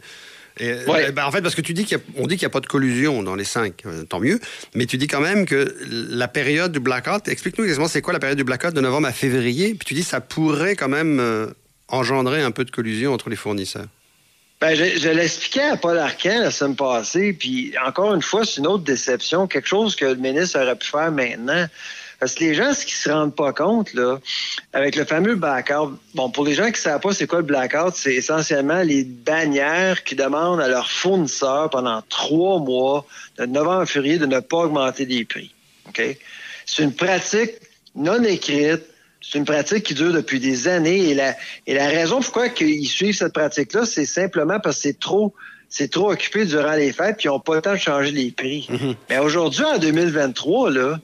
Et, 0.58 0.72
Ouais. 0.86 1.06
euh, 1.08 1.12
ben, 1.12 1.24
en 1.24 1.30
fait, 1.32 1.40
parce 1.42 1.54
que 1.54 1.60
tu 1.62 1.72
dis 1.74 1.84
qu'il 1.84 1.96
y 1.96 2.00
a- 2.00 2.04
on 2.16 2.26
dit 2.26 2.36
qu'il 2.36 2.44
n'y 2.46 2.50
a 2.50 2.50
pas 2.50 2.60
de 2.60 2.66
collusion 2.66 3.22
dans 3.22 3.34
les 3.34 3.44
cinq, 3.44 3.82
euh, 3.86 4.04
tant 4.04 4.20
mieux. 4.20 4.38
Mais 4.74 4.86
tu 4.86 4.96
dis 4.98 5.06
quand 5.06 5.20
même 5.20 5.46
que 5.46 5.74
la 5.88 6.28
période 6.28 6.72
du 6.72 6.80
blackout, 6.80 7.26
explique-nous 7.28 7.64
exactement 7.64 7.88
c'est 7.88 8.02
quoi 8.02 8.12
la 8.12 8.18
période 8.20 8.36
du 8.38 8.44
blackout 8.44 8.74
de 8.74 8.80
novembre 8.80 9.06
à 9.08 9.12
février. 9.12 9.74
Puis 9.74 9.86
tu 9.86 9.94
dis 9.94 10.02
que 10.02 10.08
ça 10.08 10.20
pourrait 10.20 10.76
quand 10.76 10.88
même 10.88 11.18
euh, 11.20 11.46
engendrer 11.88 12.42
un 12.42 12.50
peu 12.50 12.64
de 12.64 12.70
collusion 12.70 13.12
entre 13.12 13.30
les 13.30 13.36
fournisseurs. 13.36 13.86
Ben, 14.60 14.76
je, 14.76 14.98
je 15.00 15.08
l'expliquais 15.08 15.62
à 15.62 15.76
Paul 15.76 15.98
Arcan 15.98 16.38
la 16.40 16.50
semaine 16.52 16.76
passée, 16.76 17.32
puis 17.32 17.74
encore 17.84 18.14
une 18.14 18.22
fois, 18.22 18.44
c'est 18.44 18.58
une 18.60 18.68
autre 18.68 18.84
déception, 18.84 19.48
quelque 19.48 19.66
chose 19.66 19.96
que 19.96 20.04
le 20.04 20.14
ministre 20.14 20.60
aurait 20.60 20.76
pu 20.76 20.86
faire 20.86 21.10
maintenant. 21.10 21.66
Parce 22.22 22.36
que 22.36 22.44
les 22.44 22.54
gens, 22.54 22.72
ce 22.72 22.84
qu'ils 22.84 22.94
se 22.94 23.10
rendent 23.10 23.34
pas 23.34 23.52
compte, 23.52 23.94
là, 23.94 24.20
avec 24.72 24.94
le 24.94 25.04
fameux 25.04 25.34
blackout, 25.34 25.98
bon, 26.14 26.30
pour 26.30 26.44
les 26.44 26.54
gens 26.54 26.66
qui 26.66 26.74
ne 26.74 26.76
savent 26.76 27.00
pas 27.00 27.12
c'est 27.12 27.26
quoi 27.26 27.40
le 27.40 27.44
blackout, 27.44 27.96
c'est 27.96 28.14
essentiellement 28.14 28.80
les 28.82 29.02
bannières 29.02 30.04
qui 30.04 30.14
demandent 30.14 30.60
à 30.60 30.68
leurs 30.68 30.88
fournisseurs 30.88 31.68
pendant 31.70 32.00
trois 32.08 32.60
mois, 32.60 33.04
de 33.38 33.46
novembre 33.46 33.80
à 33.80 33.86
février, 33.86 34.18
de 34.18 34.26
ne 34.26 34.38
pas 34.38 34.58
augmenter 34.58 35.04
les 35.04 35.24
prix. 35.24 35.52
OK? 35.88 36.00
C'est 36.64 36.84
une 36.84 36.94
pratique 36.94 37.54
non 37.96 38.22
écrite, 38.22 38.84
c'est 39.20 39.38
une 39.38 39.44
pratique 39.44 39.82
qui 39.82 39.94
dure 39.94 40.12
depuis 40.12 40.38
des 40.38 40.68
années 40.68 41.10
et 41.10 41.14
la, 41.14 41.34
et 41.66 41.74
la 41.74 41.88
raison 41.88 42.20
pourquoi 42.20 42.46
ils 42.60 42.86
suivent 42.86 43.16
cette 43.16 43.32
pratique-là, 43.32 43.84
c'est 43.84 44.06
simplement 44.06 44.60
parce 44.60 44.76
que 44.76 44.82
c'est 44.82 45.00
trop, 45.00 45.34
c'est 45.68 45.90
trop 45.90 46.12
occupé 46.12 46.44
durant 46.44 46.74
les 46.74 46.92
fêtes 46.92 47.16
puis 47.16 47.26
ils 47.26 47.32
n'ont 47.32 47.40
pas 47.40 47.56
le 47.56 47.62
temps 47.62 47.72
de 47.72 47.78
changer 47.78 48.12
les 48.12 48.30
prix. 48.30 48.68
Mais 49.10 49.18
aujourd'hui, 49.18 49.64
en 49.64 49.78
2023, 49.78 50.70
là, 50.70 51.00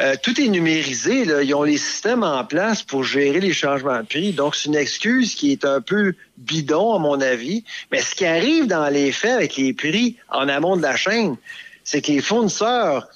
euh, 0.00 0.14
tout 0.22 0.40
est 0.40 0.48
numérisé. 0.48 1.24
Là. 1.24 1.42
Ils 1.42 1.54
ont 1.54 1.62
les 1.62 1.78
systèmes 1.78 2.22
en 2.22 2.44
place 2.44 2.82
pour 2.82 3.04
gérer 3.04 3.40
les 3.40 3.52
changements 3.52 4.00
de 4.00 4.06
prix. 4.06 4.32
Donc, 4.32 4.54
c'est 4.54 4.68
une 4.68 4.76
excuse 4.76 5.34
qui 5.34 5.52
est 5.52 5.64
un 5.64 5.80
peu 5.80 6.14
bidon, 6.36 6.94
à 6.94 6.98
mon 6.98 7.20
avis. 7.20 7.64
Mais 7.90 8.00
ce 8.00 8.14
qui 8.14 8.26
arrive 8.26 8.66
dans 8.66 8.88
les 8.88 9.12
faits 9.12 9.32
avec 9.32 9.56
les 9.56 9.72
prix 9.72 10.16
en 10.28 10.48
amont 10.48 10.76
de 10.76 10.82
la 10.82 10.96
chaîne, 10.96 11.36
c'est 11.84 12.02
que 12.02 12.12
les 12.12 12.20
fournisseurs 12.20 13.08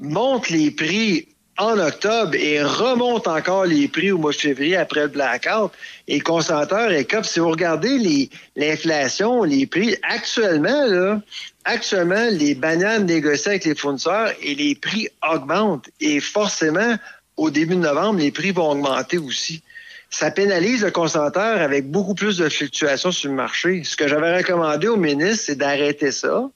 montent 0.00 0.50
les 0.50 0.70
prix 0.70 1.28
en 1.58 1.78
octobre 1.78 2.34
et 2.34 2.62
remonte 2.62 3.28
encore 3.28 3.64
les 3.64 3.88
prix 3.88 4.10
au 4.10 4.18
mois 4.18 4.32
de 4.32 4.36
février 4.36 4.76
après 4.76 5.02
le 5.02 5.08
blackout. 5.08 5.72
Et 6.08 6.20
concenteur 6.20 6.90
et 6.90 7.04
COP, 7.04 7.24
si 7.24 7.40
vous 7.40 7.50
regardez 7.50 8.28
l'inflation, 8.56 9.44
les 9.44 9.66
prix, 9.66 9.96
actuellement, 10.02 10.86
là, 10.86 11.20
actuellement, 11.64 12.28
les 12.30 12.54
bananes 12.54 13.06
négociées 13.06 13.52
avec 13.52 13.64
les 13.64 13.74
fournisseurs 13.74 14.32
et 14.42 14.54
les 14.54 14.74
prix 14.74 15.08
augmentent. 15.28 15.88
Et 16.00 16.20
forcément, 16.20 16.96
au 17.36 17.50
début 17.50 17.76
de 17.76 17.80
novembre, 17.80 18.20
les 18.20 18.30
prix 18.30 18.50
vont 18.50 18.70
augmenter 18.70 19.18
aussi. 19.18 19.62
Ça 20.10 20.30
pénalise 20.30 20.84
le 20.84 20.90
concenteur 20.90 21.60
avec 21.60 21.90
beaucoup 21.90 22.14
plus 22.14 22.38
de 22.38 22.48
fluctuations 22.48 23.10
sur 23.10 23.30
le 23.30 23.36
marché. 23.36 23.82
Ce 23.84 23.96
que 23.96 24.06
j'avais 24.06 24.36
recommandé 24.36 24.86
au 24.86 24.96
ministre, 24.96 25.46
c'est 25.46 25.56
d'arrêter 25.56 26.12
ça, 26.12 26.48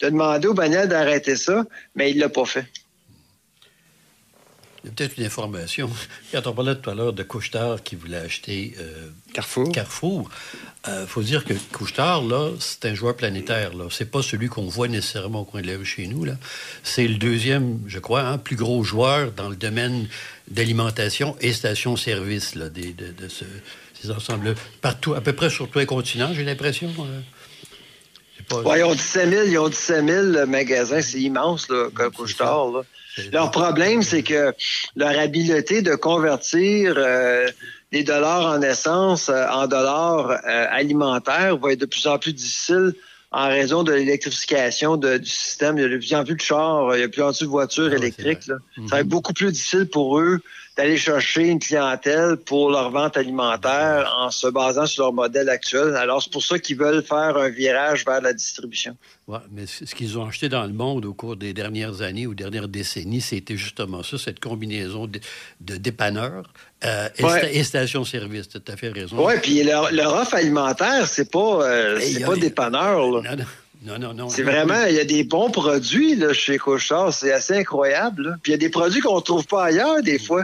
de 0.00 0.08
demander 0.08 0.48
au 0.48 0.54
bagnat 0.54 0.86
d'arrêter 0.86 1.36
ça, 1.36 1.64
mais 1.94 2.10
il 2.10 2.18
l'a 2.18 2.28
pas 2.28 2.44
fait. 2.44 2.66
Il 4.84 4.88
y 4.88 4.90
a 4.90 4.92
peut-être 4.94 5.16
une 5.18 5.24
information. 5.24 5.88
Quand 6.32 6.46
on 6.46 6.52
parlait 6.52 6.76
tout 6.76 6.90
à 6.90 6.94
l'heure 6.94 7.14
de 7.14 7.22
Couchetard 7.22 7.82
qui 7.82 7.96
voulait 7.96 8.18
acheter 8.18 8.74
euh, 8.78 9.08
Carrefour, 9.32 9.72
Carrefour 9.72 10.30
il 10.86 11.06
faut 11.06 11.22
dire 11.22 11.46
que 11.46 11.54
Couchetard, 11.72 12.22
là, 12.22 12.50
c'est 12.60 12.84
un 12.84 12.94
joueur 12.94 13.16
planétaire. 13.16 13.72
Là. 13.74 13.86
C'est 13.90 14.10
pas 14.10 14.20
celui 14.20 14.48
qu'on 14.48 14.66
voit 14.68 14.86
nécessairement 14.86 15.40
au 15.40 15.44
coin 15.46 15.62
de 15.62 15.66
la 15.66 15.78
rue 15.78 15.86
chez 15.86 16.06
nous. 16.06 16.26
Là. 16.26 16.34
C'est 16.82 17.08
le 17.08 17.14
deuxième, 17.14 17.80
je 17.86 17.98
crois, 17.98 18.20
hein, 18.20 18.36
plus 18.36 18.56
gros 18.56 18.84
joueur 18.84 19.32
dans 19.32 19.48
le 19.48 19.56
domaine 19.56 20.06
d'alimentation 20.50 21.36
et 21.40 21.54
station-service 21.54 22.54
là, 22.54 22.68
des- 22.68 22.92
de, 22.92 23.12
de 23.12 23.28
ce- 23.28 23.44
ces 23.98 24.10
ensembles-là. 24.10 24.52
Partout, 24.82 25.14
à 25.14 25.22
peu 25.22 25.32
près 25.32 25.48
sur 25.48 25.70
tous 25.70 25.78
les 25.78 25.86
continents, 25.86 26.34
j'ai 26.34 26.44
l'impression. 26.44 26.90
euh. 26.98 27.20
Pas- 28.48 28.60
Ouais, 28.62 28.80
ils 28.80 28.84
ont 28.84 28.94
17 28.94 29.28
000, 29.30 29.42
ils 29.46 29.58
ont 29.58 29.68
17 29.68 30.06
000 30.32 30.46
magasins, 30.46 31.00
c'est 31.00 31.20
immense, 31.20 31.68
là, 31.68 31.88
comme 31.94 32.12
Couche-Tard, 32.12 32.70
là. 32.72 32.80
Leur 33.32 33.50
problème, 33.52 34.02
c'est 34.02 34.22
que 34.24 34.52
leur 34.96 35.16
habileté 35.18 35.82
de 35.82 35.94
convertir 35.94 36.94
euh, 36.96 37.46
des 37.92 38.02
dollars 38.02 38.46
en 38.56 38.60
essence 38.60 39.28
euh, 39.28 39.46
en 39.52 39.68
dollars 39.68 40.30
euh, 40.30 40.66
alimentaires 40.70 41.56
va 41.56 41.72
être 41.72 41.80
de 41.80 41.86
plus 41.86 42.06
en 42.08 42.18
plus 42.18 42.32
difficile 42.32 42.92
en 43.30 43.46
raison 43.48 43.84
de 43.84 43.92
l'électrification 43.92 44.96
du 44.96 45.24
système. 45.26 45.78
Il 45.78 45.82
y 45.82 45.84
a 45.84 45.88
de 45.90 45.98
plus 45.98 46.14
en 46.14 46.24
plus 46.24 46.34
de 46.34 46.40
chars, 46.40 46.96
il 46.96 47.00
y 47.00 47.02
a 47.04 47.06
de 47.06 47.12
plus 47.12 47.22
en 47.22 47.32
plus 47.32 47.44
de 47.44 47.50
voitures 47.50 47.92
électriques. 47.92 48.46
là. 48.48 48.56
Ça 48.88 48.96
va 48.96 49.00
être 49.00 49.08
beaucoup 49.08 49.32
plus 49.32 49.52
difficile 49.52 49.86
pour 49.86 50.18
eux 50.18 50.40
d'aller 50.76 50.96
chercher 50.96 51.42
une 51.42 51.60
clientèle 51.60 52.36
pour 52.36 52.68
leur 52.70 52.90
vente 52.90 53.16
alimentaire 53.16 54.12
en 54.18 54.30
se 54.32 54.48
basant 54.48 54.86
sur 54.86 55.04
leur 55.04 55.12
modèle 55.12 55.48
actuel. 55.48 55.94
Alors, 55.94 56.20
c'est 56.22 56.32
pour 56.32 56.42
ça 56.42 56.58
qu'ils 56.58 56.76
veulent 56.76 57.04
faire 57.04 57.36
un 57.36 57.48
virage 57.48 58.04
vers 58.04 58.20
la 58.20 58.32
distribution. 58.32 58.96
Ouais, 59.28 59.38
mais 59.52 59.66
ce 59.66 59.94
qu'ils 59.94 60.18
ont 60.18 60.26
acheté 60.26 60.48
dans 60.48 60.64
le 60.64 60.72
monde 60.72 61.04
au 61.04 61.14
cours 61.14 61.36
des 61.36 61.52
dernières 61.54 62.02
années 62.02 62.26
ou 62.26 62.34
dernières 62.34 62.66
décennies, 62.66 63.20
c'était 63.20 63.56
justement 63.56 64.02
ça, 64.02 64.18
cette 64.18 64.40
combinaison 64.40 65.06
de, 65.06 65.20
de 65.60 65.76
dépanneurs 65.76 66.52
euh, 66.84 67.08
et, 67.18 67.24
Ouais. 67.24 67.30
sta- 67.40 67.50
et 67.52 67.62
stations-service. 67.62 68.48
Tu 68.48 68.56
as 68.56 68.60
tout 68.60 68.72
à 68.72 68.76
fait 68.76 68.88
raison. 68.90 69.24
Oui, 69.24 69.34
puis 69.40 69.62
leur, 69.62 69.92
leur 69.92 70.12
offre 70.14 70.34
alimentaire, 70.34 71.06
c'est 71.06 71.30
pas, 71.30 71.62
euh, 71.62 72.00
c'est 72.00 72.24
a- 72.24 72.26
pas 72.26 72.36
dépanneur. 72.36 73.10
là. 73.22 73.36
Non, 73.86 73.98
non, 73.98 74.14
non. 74.14 74.28
C'est 74.30 74.42
non. 74.42 74.50
vraiment, 74.50 74.84
il 74.88 74.94
y 74.94 75.00
a 75.00 75.04
des 75.04 75.24
bons 75.24 75.50
produits 75.50 76.16
là, 76.16 76.32
chez 76.32 76.58
Couchard, 76.58 77.12
c'est 77.12 77.32
assez 77.32 77.54
incroyable. 77.54 78.22
là. 78.30 78.36
Puis 78.42 78.50
il 78.50 78.54
y 78.54 78.56
a 78.56 78.58
des 78.58 78.70
produits 78.70 79.00
qu'on 79.00 79.16
ne 79.16 79.20
trouve 79.20 79.46
pas 79.46 79.64
ailleurs 79.66 80.02
des 80.02 80.18
fois. 80.18 80.42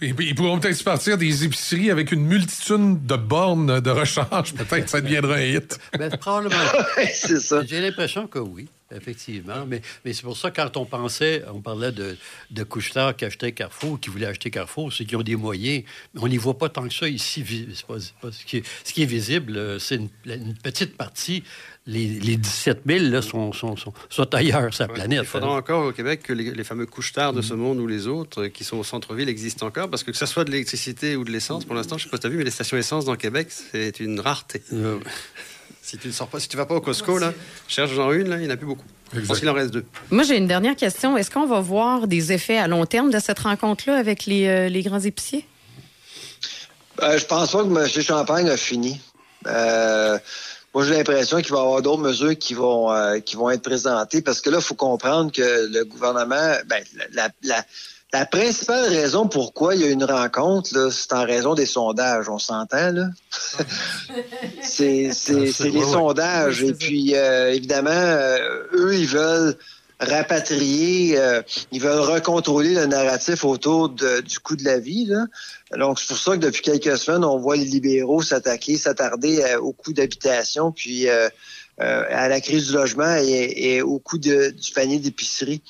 Ils, 0.00 0.34
pourront 0.34 0.58
peut-être 0.58 0.76
se 0.76 0.84
partir 0.84 1.16
des 1.16 1.44
épiceries 1.44 1.90
avec 1.90 2.12
une 2.12 2.26
multitude 2.26 3.06
de 3.06 3.16
bornes 3.16 3.80
de 3.80 3.90
rechange. 3.90 4.54
Peut-être 4.54 4.84
que 4.84 4.90
ça 4.90 5.00
deviendra 5.00 5.36
un 5.36 5.42
hit. 5.42 5.78
Ben, 5.98 6.10
probablement. 6.16 6.56
c'est 7.12 7.40
ça. 7.40 7.62
J'ai 7.64 7.80
l'impression 7.80 8.26
que 8.26 8.38
oui, 8.38 8.68
effectivement. 8.90 9.66
Mais, 9.66 9.80
mais 10.04 10.12
c'est 10.12 10.22
pour 10.22 10.36
ça, 10.36 10.50
quand 10.50 10.76
on 10.76 10.84
pensait, 10.84 11.42
on 11.52 11.60
parlait 11.60 11.92
de, 11.92 12.16
de 12.50 12.64
Couchetard 12.64 13.16
qui 13.16 13.24
achetait 13.24 13.52
Carrefour, 13.52 14.00
qui 14.00 14.10
voulait 14.10 14.26
acheter 14.26 14.50
Carrefour, 14.50 14.92
c'est 14.92 15.04
qu'ils 15.04 15.16
ont 15.16 15.22
des 15.22 15.36
moyens. 15.36 15.84
Mais 16.14 16.20
on 16.22 16.28
n'y 16.28 16.36
voit 16.38 16.58
pas 16.58 16.68
tant 16.68 16.86
que 16.88 16.94
ça 16.94 17.08
ici. 17.08 17.44
pas- 17.86 17.94
pas 18.20 18.32
ce, 18.32 18.44
qui 18.44 18.58
est, 18.58 18.66
ce 18.84 18.92
qui 18.92 19.02
est 19.02 19.06
visible, 19.06 19.56
euh, 19.56 19.78
c'est 19.78 19.96
une, 19.96 20.08
une 20.26 20.54
petite 20.54 20.96
partie. 20.96 21.42
Les, 21.86 22.06
les 22.08 22.38
17 22.38 22.84
000 22.86 23.04
là, 23.10 23.20
sont, 23.20 23.52
sont, 23.52 23.76
sont, 23.76 23.92
sont 24.08 24.34
ailleurs 24.34 24.72
sur 24.72 24.86
la 24.86 24.94
planète. 24.94 25.20
Il 25.22 25.26
faudra 25.26 25.50
hein. 25.50 25.58
encore 25.58 25.84
au 25.84 25.92
Québec 25.92 26.22
que 26.22 26.32
les, 26.32 26.50
les 26.52 26.64
fameux 26.64 26.86
couches-tard 26.86 27.34
de 27.34 27.42
ce 27.42 27.52
monde 27.52 27.78
ou 27.78 27.86
les 27.86 28.06
autres 28.06 28.44
euh, 28.44 28.48
qui 28.48 28.64
sont 28.64 28.78
au 28.78 28.84
centre-ville 28.84 29.28
existent 29.28 29.66
encore, 29.66 29.90
parce 29.90 30.02
que 30.02 30.10
que 30.10 30.16
ce 30.16 30.26
soit 30.26 30.44
de 30.44 30.50
l'électricité 30.50 31.16
ou 31.16 31.24
de 31.24 31.30
l'essence, 31.30 31.64
pour 31.66 31.74
l'instant, 31.74 31.98
je 31.98 32.04
ne 32.04 32.08
sais 32.08 32.10
pas 32.10 32.16
si 32.16 32.20
tu 32.22 32.26
as 32.28 32.30
vu, 32.30 32.38
mais 32.38 32.44
les 32.44 32.50
stations 32.50 32.76
essence 32.78 33.04
dans 33.04 33.12
le 33.12 33.18
Québec, 33.18 33.48
c'est 33.50 34.00
une 34.00 34.20
rareté. 34.20 34.62
Euh, 34.72 34.98
Si 35.94 36.00
tu 36.00 36.08
ne 36.08 36.12
sors 36.12 36.26
pas, 36.26 36.40
si 36.40 36.48
tu 36.48 36.56
vas 36.56 36.66
pas 36.66 36.74
au 36.74 36.80
Costco, 36.80 37.18
là, 37.18 37.32
cherche-en 37.68 38.10
une, 38.10 38.28
là, 38.28 38.34
il 38.34 38.40
n'y 38.40 38.48
en 38.48 38.50
a 38.50 38.56
plus 38.56 38.66
beaucoup. 38.66 38.84
Je 39.12 39.20
pense 39.20 39.38
qu'il 39.38 39.48
en 39.48 39.52
reste 39.52 39.70
deux. 39.70 39.84
Moi, 40.10 40.24
j'ai 40.24 40.36
une 40.36 40.48
dernière 40.48 40.74
question. 40.74 41.16
Est-ce 41.16 41.30
qu'on 41.30 41.46
va 41.46 41.60
voir 41.60 42.08
des 42.08 42.32
effets 42.32 42.58
à 42.58 42.66
long 42.66 42.84
terme 42.84 43.12
de 43.12 43.20
cette 43.20 43.38
rencontre-là 43.38 43.96
avec 43.96 44.26
les, 44.26 44.48
euh, 44.48 44.68
les 44.68 44.82
grands 44.82 44.98
épiciers? 44.98 45.46
Euh, 47.00 47.16
je 47.16 47.24
pense 47.26 47.52
pas 47.52 47.62
que 47.62 47.68
M. 47.68 48.02
Champagne 48.02 48.48
a 48.48 48.56
fini. 48.56 49.00
Euh, 49.46 50.18
moi, 50.74 50.84
j'ai 50.84 50.94
l'impression 50.94 51.40
qu'il 51.40 51.52
va 51.52 51.58
y 51.58 51.62
avoir 51.62 51.80
d'autres 51.80 52.02
mesures 52.02 52.36
qui 52.36 52.54
vont 52.54 52.90
euh, 52.90 53.20
qui 53.20 53.36
vont 53.36 53.50
être 53.50 53.62
présentées 53.62 54.20
parce 54.20 54.40
que 54.40 54.50
là, 54.50 54.58
il 54.58 54.64
faut 54.64 54.74
comprendre 54.74 55.30
que 55.30 55.68
le 55.72 55.84
gouvernement, 55.84 56.56
ben, 56.66 56.82
la, 57.12 57.28
la, 57.44 57.64
la 58.14 58.26
principale 58.26 58.84
raison 58.88 59.26
pourquoi 59.26 59.74
il 59.74 59.80
y 59.80 59.84
a 59.84 59.88
une 59.90 60.04
rencontre, 60.04 60.70
là, 60.72 60.88
c'est 60.92 61.12
en 61.12 61.24
raison 61.24 61.54
des 61.54 61.66
sondages. 61.66 62.28
On 62.28 62.38
s'entend, 62.38 62.92
là? 62.92 63.06
c'est 64.62 65.10
c'est- 65.12 65.46
c'est 65.52 65.68
les 65.70 65.82
sondages. 65.82 66.62
Oui, 66.62 66.68
Et 66.70 66.74
puis, 66.74 67.16
euh, 67.16 67.52
évidemment, 67.52 67.90
euh, 67.90 68.38
eux, 68.72 68.94
ils 68.94 69.06
veulent 69.08 69.56
rapatrier, 70.00 71.18
euh, 71.18 71.42
ils 71.72 71.80
veulent 71.80 71.98
recontrôler 72.00 72.74
le 72.74 72.86
narratif 72.86 73.44
autour 73.44 73.88
de- 73.88 74.20
du 74.20 74.38
coût 74.38 74.56
de 74.56 74.64
la 74.64 74.78
vie. 74.78 75.06
Là. 75.06 75.26
Donc, 75.76 75.98
c'est 75.98 76.08
pour 76.08 76.18
ça 76.18 76.32
que 76.32 76.40
depuis 76.42 76.62
quelques 76.62 76.96
semaines, 76.98 77.24
on 77.24 77.38
voit 77.38 77.56
les 77.56 77.64
libéraux 77.64 78.22
s'attaquer, 78.22 78.76
s'attarder 78.76 79.40
euh, 79.42 79.58
au 79.60 79.72
coût 79.72 79.92
d'habitation, 79.92 80.72
puis 80.72 81.08
euh, 81.80 82.04
à 82.10 82.28
la 82.28 82.40
crise 82.40 82.68
du 82.68 82.72
logement 82.74 83.16
et, 83.20 83.52
et 83.56 83.82
au 83.82 83.98
coût 83.98 84.16
de- 84.18 84.50
du 84.50 84.72
panier 84.72 84.98
d'épicerie. 85.00 85.60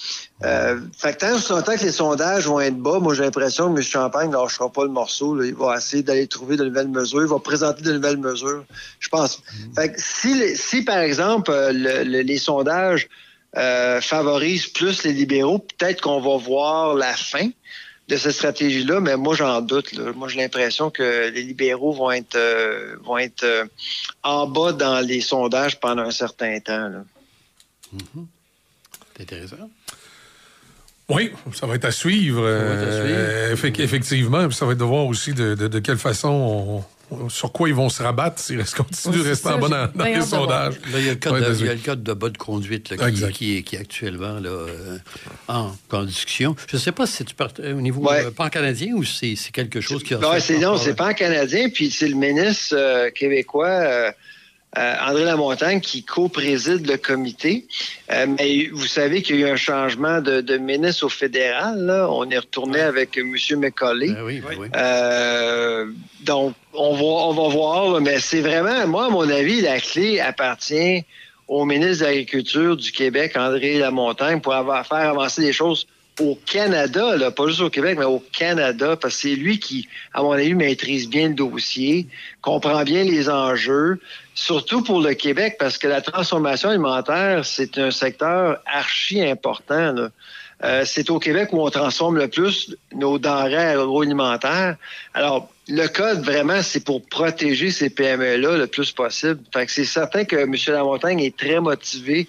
Euh, 0.45 0.79
fait 0.99 1.15
que 1.15 1.21
tant 1.21 1.55
longtemps 1.55 1.77
que 1.77 1.83
les 1.83 1.93
sondages 1.93 2.47
vont 2.47 2.61
être 2.61 2.77
bas, 2.77 2.99
moi 2.99 3.15
j'ai 3.15 3.23
l'impression 3.23 3.73
que 3.73 3.79
M. 3.79 3.83
Champagne 3.83 4.29
ne 4.31 4.35
lâchera 4.37 4.71
pas 4.71 4.83
le 4.85 4.91
morceau. 4.91 5.35
là. 5.35 5.47
Il 5.47 5.55
va 5.55 5.79
essayer 5.79 6.03
d'aller 6.03 6.27
trouver 6.27 6.57
de 6.57 6.65
nouvelles 6.65 6.89
mesures, 6.89 7.23
il 7.23 7.29
va 7.29 7.39
présenter 7.39 7.83
de 7.83 7.93
nouvelles 7.93 8.19
mesures. 8.19 8.65
Je 9.01 9.09
pense. 9.09 9.43
Fait 9.75 9.93
que 9.93 9.99
si, 9.99 10.57
si 10.57 10.83
par 10.83 10.99
exemple, 10.99 11.51
euh, 11.51 11.73
le- 11.73 12.05
le- 12.05 12.21
les 12.21 12.39
sondages 12.39 13.09
euh, 13.57 14.01
favorisent 14.01 14.67
plus 14.67 15.05
les 15.05 15.13
libéraux, 15.13 15.61
peut-être 15.61 16.01
qu'on 16.03 16.21
va 16.21 16.37
voir 16.37 16.95
la 16.95 17.15
fin 17.15 17.49
de 18.09 18.17
cette 18.17 18.33
stratégie-là, 18.33 19.01
mais 19.01 19.17
moi 19.17 19.35
j'en 19.35 19.61
doute. 19.63 19.93
là. 19.93 20.13
Moi 20.15 20.29
j'ai 20.29 20.41
l'impression 20.41 20.91
que 20.91 21.31
les 21.31 21.43
libéraux 21.43 21.93
vont 21.93 22.11
être 22.11 22.35
euh, 22.37 22.97
vont 23.03 23.17
être 23.19 23.45
euh, 23.45 23.65
en 24.23 24.47
bas 24.47 24.73
dans 24.73 25.01
les 25.01 25.21
sondages 25.23 25.81
pendant 25.81 26.03
un 26.03 26.11
certain 26.11 26.59
temps. 26.61 26.89
là. 26.89 27.05
C'est 29.17 29.23
intéressant. 29.23 29.71
Oui, 31.09 31.33
ça 31.55 31.67
va 31.67 31.75
être 31.77 31.85
à 31.85 31.91
suivre. 31.93 32.43
va 32.43 32.49
être 32.49 32.83
à 32.83 32.93
euh, 32.93 33.55
effe- 33.55 33.81
effectivement, 33.81 34.47
puis 34.49 34.57
ça 34.57 34.65
va 34.67 34.73
être 34.73 34.79
de 34.79 34.85
voir 34.85 35.07
aussi 35.07 35.33
de, 35.35 35.55
de- 35.55 35.69
de 35.69 35.79
quelle 35.79 35.99
façon, 35.99 36.29
on- 36.29 36.77
on- 36.79 36.85
sur 37.29 37.53
quoi 37.53 37.69
ils 37.69 37.75
vont 37.75 37.89
se 37.89 38.03
rabattre 38.03 38.41
s'ils 38.41 38.59
restent- 38.59 38.77
continuent 38.77 39.23
de 39.23 39.29
rester 39.29 39.49
ça, 39.49 39.57
en 39.57 39.59
bas 39.59 39.69
dans, 39.69 39.99
dans 39.99 40.05
les 40.05 40.21
sondages. 40.23 40.75
Là, 40.93 40.99
il 40.99 41.07
y 41.07 41.09
a 41.09 41.13
le 41.15 41.19
code, 41.19 41.33
Ouais, 41.33 41.41
de, 41.41 41.55
il 41.61 41.67
y 41.67 41.69
a 41.69 41.75
le 41.75 41.81
code 41.81 42.03
de 42.03 42.13
bonne 42.13 42.37
conduite 42.37 42.91
là, 42.91 43.11
qui, 43.11 43.29
qui 43.33 43.57
est, 43.59 43.63
qui 43.63 43.77
est 43.77 43.81
actuellement 43.81 44.39
là, 44.41 44.49
euh, 44.51 44.99
en, 45.49 45.73
en 45.93 46.05
discussion. 46.05 46.55
Je 46.69 46.77
ne 46.77 46.81
sais 46.81 46.93
pas 46.93 47.07
si 47.07 47.15
c'est 47.19 47.33
part- 47.35 47.53
au 47.59 47.81
niveau 47.81 48.03
Ouais. 48.09 48.27
euh, 48.27 48.31
pan-canadien 48.31 48.95
ou 48.95 49.05
c'est 49.05 49.35
c'est 49.37 49.53
quelque 49.53 49.81
chose 49.81 50.03
qui 50.03 50.15
a 50.15 50.19
Non, 50.19 50.33
c'est 50.41 50.59
non, 50.59 50.77
c'est 50.77 50.95
pas 50.95 51.15
Canadien, 51.15 51.69
puis 51.69 51.91
c'est 51.91 52.09
le 52.09 52.17
ministre 52.17 52.75
euh, 52.77 53.11
québécois 53.11 54.13
euh, 54.77 54.95
André 55.07 55.25
Lamontagne 55.25 55.81
qui 55.81 56.03
co-préside 56.03 56.89
le 56.89 56.97
comité. 56.97 57.67
Euh, 58.13 58.27
mais 58.27 58.69
vous 58.73 58.87
savez 58.87 59.23
qu'il 59.23 59.37
y 59.37 59.45
a 59.45 59.49
eu 59.49 59.51
un 59.51 59.57
changement 59.57 60.21
de, 60.21 60.41
de 60.41 60.57
ministre 60.57 61.07
au 61.07 61.09
fédéral. 61.09 61.79
Là. 61.79 62.09
On 62.11 62.29
est 62.31 62.39
retourné 62.39 62.81
avec 62.81 63.17
M. 63.17 63.35
McCauley. 63.57 64.13
Ben 64.13 64.23
oui, 64.23 64.41
ben 64.41 64.57
oui. 64.59 64.69
Euh, 64.77 65.87
donc, 66.23 66.55
on 66.73 66.95
va, 66.95 67.03
on 67.03 67.33
va 67.33 67.49
voir, 67.55 67.93
là, 67.93 68.01
mais 68.01 68.19
c'est 68.19 68.41
vraiment, 68.41 68.87
moi, 68.87 69.07
à 69.07 69.11
mon 69.11 69.29
avis, 69.29 69.61
la 69.61 69.79
clé 69.81 70.21
appartient 70.21 71.05
au 71.47 71.65
ministre 71.65 72.05
de 72.05 72.09
l'Agriculture 72.09 72.77
du 72.77 72.91
Québec, 72.91 73.37
André 73.37 73.79
Lamontagne, 73.79 74.41
pour 74.41 74.55
avoir, 74.55 74.87
faire 74.87 75.11
avancer 75.11 75.43
les 75.43 75.53
choses 75.53 75.87
au 76.21 76.39
Canada, 76.47 77.17
là, 77.17 77.31
pas 77.31 77.49
juste 77.49 77.61
au 77.61 77.71
Québec, 77.71 77.97
mais 77.99 78.05
au 78.05 78.23
Canada, 78.33 78.97
parce 78.97 79.15
que 79.17 79.21
c'est 79.23 79.35
lui 79.35 79.59
qui, 79.59 79.89
à 80.13 80.23
mon 80.23 80.33
avis, 80.33 80.55
maîtrise 80.55 81.09
bien 81.09 81.29
le 81.29 81.35
dossier, 81.35 82.07
comprend 82.41 82.83
bien 82.85 83.03
les 83.03 83.29
enjeux, 83.29 84.01
surtout 84.35 84.83
pour 84.83 85.01
le 85.01 85.15
Québec, 85.15 85.57
parce 85.59 85.77
que 85.77 85.89
la 85.89 86.01
transformation 86.01 86.71
alimentaire, 86.71 87.45
c'est 87.45 87.79
un 87.79 87.91
secteur 87.91 88.61
archi 88.67 89.23
important. 89.23 89.93
là. 89.93 90.09
Euh, 90.63 90.85
c'est 90.85 91.11
au 91.11 91.19
Québec 91.19 91.51
où 91.53 91.61
on 91.61 91.69
transforme 91.69 92.17
le 92.17 92.29
plus 92.29 92.75
nos 92.95 93.19
denrées 93.19 93.57
agroalimentaires. 93.57 94.77
Alors, 95.13 95.51
le 95.69 95.87
code, 95.89 96.23
vraiment, 96.23 96.63
c'est 96.63 96.85
pour 96.85 97.05
protéger 97.05 97.71
ces 97.71 97.91
PME-là 97.91 98.57
le 98.57 98.67
plus 98.67 98.93
possible. 98.93 99.41
Fait 99.53 99.67
que 99.67 99.73
c'est 99.73 99.85
certain 99.85 100.25
que 100.25 100.37
M. 100.37 100.55
Lamontagne 100.69 101.21
est 101.21 101.37
très 101.37 101.61
motivé 101.61 102.29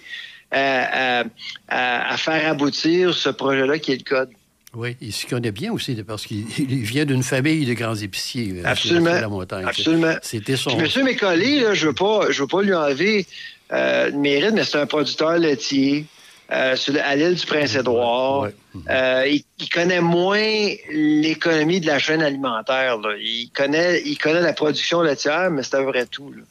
à, 0.56 1.20
à- 1.20 1.24
à- 1.68 2.12
à 2.12 2.16
faire 2.16 2.50
aboutir 2.50 3.14
ce 3.14 3.28
projet-là 3.28 3.78
qui 3.78 3.92
est 3.92 3.96
le 3.98 4.04
code. 4.04 4.30
Oui, 4.74 4.94
il 5.00 5.12
s'y 5.12 5.26
connaît 5.26 5.52
bien 5.52 5.72
aussi 5.72 5.94
parce 6.06 6.26
qu'il 6.26 6.44
il 6.58 6.82
vient 6.82 7.04
d'une 7.06 7.22
famille 7.22 7.64
de 7.64 7.72
grands 7.74 7.94
épiciers. 7.94 8.52
euh, 8.56 8.62
Absolument. 8.66 9.12
la 9.12 9.28
montagne. 9.28 9.64
Absolument. 9.66 10.14
C'était 10.22 10.56
son. 10.56 10.70
Puis 10.70 10.80
Monsieur 10.82 11.02
Mécollet, 11.02 11.60
là, 11.60 11.72
je 11.74 11.86
veux 11.86 11.94
pas, 11.94 12.30
je 12.30 12.42
veux 12.42 12.46
pas 12.46 12.60
lui 12.62 12.74
enlever 12.74 13.26
euh, 13.72 14.10
le 14.10 14.18
mérite, 14.18 14.52
mais 14.52 14.64
c'est 14.64 14.76
un 14.78 14.84
producteur 14.86 15.38
laitier 15.38 16.04
euh, 16.52 16.76
sur 16.76 16.94
à 17.02 17.16
l'île 17.16 17.34
du 17.36 17.46
Prince-Édouard. 17.46 18.48
Euh, 18.90 19.24
il, 19.26 19.42
il 19.58 19.68
connaît 19.70 20.02
moins 20.02 20.68
l'économie 20.90 21.80
de 21.80 21.86
la 21.86 21.98
chaîne 21.98 22.22
alimentaire. 22.22 22.98
là. 22.98 23.10
Il 23.18 23.50
connaît, 23.56 24.02
il 24.04 24.18
connaît 24.18 24.42
la 24.42 24.52
production 24.52 25.00
laitière, 25.00 25.50
mais 25.50 25.62
c'est 25.62 25.76
un 25.76 25.82
vrai 25.82 26.04
tout. 26.06 26.32
là. 26.32 26.42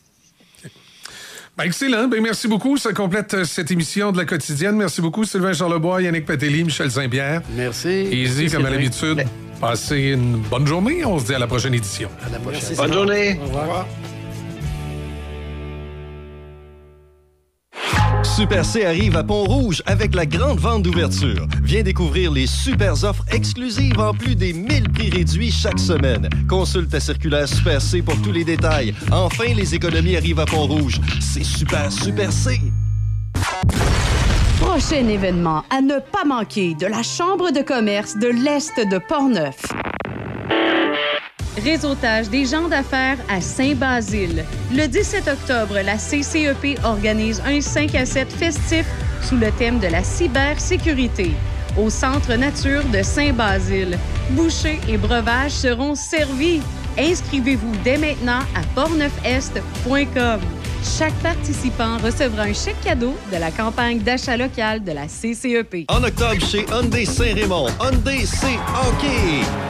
Ben, 1.58 1.64
excellent. 1.64 2.08
Ben, 2.08 2.22
merci 2.22 2.47
beaucoup. 2.47 2.78
Ça 2.78 2.91
complète 2.91 3.34
euh, 3.34 3.43
cette 3.45 3.72
émission 3.72 4.12
de 4.12 4.18
la 4.18 4.26
quotidienne. 4.26 4.76
Merci 4.76 5.01
beaucoup, 5.01 5.24
Sylvain 5.24 5.53
Charlebois, 5.53 6.01
Yannick 6.01 6.26
Patelli, 6.26 6.64
Michel 6.66 6.91
Saint-Pierre. 6.91 7.41
Merci. 7.56 7.88
Easy, 7.88 8.41
Merci, 8.41 8.56
comme 8.56 8.66
à 8.66 8.70
l'habitude. 8.70 9.24
Passez 9.62 10.12
une 10.14 10.38
bonne 10.38 10.68
journée. 10.68 11.06
On 11.06 11.18
se 11.18 11.26
dit 11.26 11.34
à 11.34 11.39
la 11.39 11.47
prochaine 11.47 11.74
édition. 11.74 12.10
À 12.26 12.30
la 12.30 12.39
prochaine. 12.39 12.76
Bonne 12.76 12.93
journée. 12.93 13.39
Au 13.41 13.45
revoir. 13.45 13.88
Super 18.24 18.66
C 18.66 18.86
arrive 18.86 19.16
à 19.16 19.24
Pont-Rouge 19.24 19.82
avec 19.86 20.14
la 20.14 20.26
grande 20.26 20.60
vente 20.60 20.84
d'ouverture. 20.84 21.48
Viens 21.64 21.84
découvrir 21.84 22.32
les 22.32 22.48
super 22.48 22.92
offres 23.04 23.24
exclusives 23.32 24.00
en 24.00 24.14
plus 24.14 24.36
des 24.36 24.52
1000 24.52 24.90
prix 24.90 25.10
réduits 25.10 25.52
chaque 25.52 25.80
semaine. 25.80 26.28
Consulte 26.50 26.90
ta 26.90 27.00
circulaire 27.00 27.48
Super 27.48 27.82
C 27.82 28.02
pour 28.02 28.22
tous 28.22 28.32
les 28.32 28.44
détails. 28.44 28.94
Enfin, 29.12 29.54
les 29.56 29.74
économies 29.74 30.18
arrivent 30.18 30.42
à 30.42 30.46
Pont-Rouge. 30.46 31.00
C'est 31.22 31.46
super, 31.46 31.92
super 31.92 32.32
C. 32.32 32.60
Prochain 34.60 35.08
événement 35.08 35.64
à 35.70 35.82
ne 35.82 36.00
pas 36.00 36.26
manquer 36.26 36.76
de 36.76 36.88
la 36.88 37.04
Chambre 37.04 37.52
de 37.52 37.62
commerce 37.62 38.18
de 38.18 38.28
l'Est 38.28 38.78
de 38.90 38.98
Portneuf. 38.98 39.62
Réseautage 41.58 42.30
des 42.30 42.45
gens 42.45 42.68
d'affaires 42.68 43.18
à 43.30 43.39
Saint-Basile. 43.39 44.43
Le 44.74 44.88
17 44.88 45.28
octobre, 45.28 45.76
la 45.84 45.95
CCEP 45.95 46.80
organise 46.84 47.41
un 47.45 47.62
5 47.62 47.95
à 47.95 48.06
7 48.06 48.32
festif 48.32 48.86
sous 49.22 49.38
le 49.38 49.51
thème 49.51 49.80
de 49.80 49.88
la 49.88 50.03
cybersécurité 50.03 51.32
au 51.78 51.89
Centre 51.89 52.34
Nature 52.36 52.84
de 52.86 53.01
Saint-Basile. 53.01 53.97
Bouchers 54.32 54.80
et 54.88 54.97
breuvages 54.97 55.51
seront 55.51 55.95
servis. 55.95 56.62
Inscrivez-vous 56.97 57.72
dès 57.84 57.97
maintenant 57.97 58.41
à 58.56 58.62
portneufest.com. 58.74 60.39
Chaque 60.86 61.16
participant 61.16 61.98
recevra 61.98 62.44
un 62.44 62.54
chèque 62.54 62.80
cadeau 62.84 63.16
de 63.32 63.38
la 63.38 63.50
campagne 63.50 64.00
d'achat 64.00 64.38
local 64.38 64.84
de 64.84 64.92
la 64.92 65.08
CCEP. 65.08 65.86
En 65.90 66.04
octobre, 66.04 66.40
chez 66.46 66.66
Hyundai 66.72 67.06
Saint-Raymond, 67.06 67.68
Hyundai 67.82 68.26
c'est. 68.26 68.60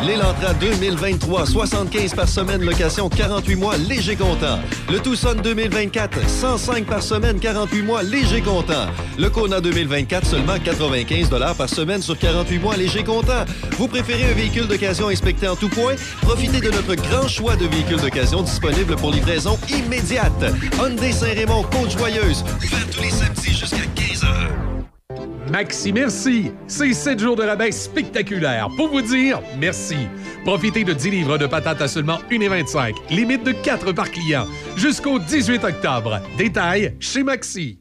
L'Elantra 0.05 0.53
2023, 0.55 1.45
75 1.45 2.13
par 2.13 2.27
semaine, 2.27 2.63
location 2.63 3.09
48 3.09 3.55
mois, 3.55 3.77
léger 3.77 4.15
comptant. 4.15 4.59
Le 4.91 4.99
Tucson 4.99 5.35
2024, 5.41 6.29
105 6.29 6.85
par 6.85 7.01
semaine, 7.01 7.39
48 7.39 7.81
mois, 7.81 8.03
léger 8.03 8.41
comptant. 8.41 8.87
Le 9.17 9.29
Kona 9.29 9.61
2024, 9.61 10.27
seulement 10.27 10.59
95 10.63 11.29
par 11.57 11.69
semaine 11.69 12.01
sur 12.01 12.19
48 12.19 12.59
mois, 12.59 12.75
léger 12.75 13.03
comptant. 13.03 13.45
Vous 13.77 13.87
préférez 13.87 14.31
un 14.31 14.35
véhicule 14.35 14.67
d'occasion 14.67 15.07
inspecté 15.07 15.47
en 15.47 15.55
tout 15.55 15.69
point? 15.69 15.95
Profitez 16.21 16.59
de 16.59 16.71
notre 16.71 16.95
grand 16.95 17.27
choix 17.27 17.55
de 17.55 17.65
véhicules 17.67 18.01
d'occasion 18.01 18.41
disponibles 18.41 18.95
pour 18.97 19.11
livraison 19.11 19.57
immédiate. 19.69 20.53
Hyundai 20.77 21.04
Saint-Raymond, 21.11 21.63
Côte-Joyeuse, 21.71 22.43
ouvert 22.63 22.89
tous 22.91 23.01
les 23.01 23.09
samedis 23.09 23.53
jusqu'à 23.53 23.85
15 23.95 24.23
h. 24.23 25.51
Maxi 25.51 25.93
Merci, 25.93 26.51
c'est 26.67 26.93
7 26.93 27.19
jours 27.19 27.35
de 27.35 27.43
rabais 27.43 27.71
spectaculaires 27.71 28.67
pour 28.75 28.89
vous 28.89 29.01
dire 29.01 29.41
merci. 29.59 30.07
Profitez 30.43 30.83
de 30.83 30.93
10 30.93 31.11
livres 31.11 31.37
de 31.37 31.47
patates 31.47 31.81
à 31.81 31.87
seulement 31.87 32.19
1,25, 32.29 32.95
limite 33.09 33.43
de 33.43 33.51
4 33.51 33.91
par 33.91 34.09
client, 34.09 34.47
jusqu'au 34.75 35.19
18 35.19 35.63
octobre. 35.63 36.19
Détail 36.37 36.95
chez 36.99 37.23
Maxi. 37.23 37.79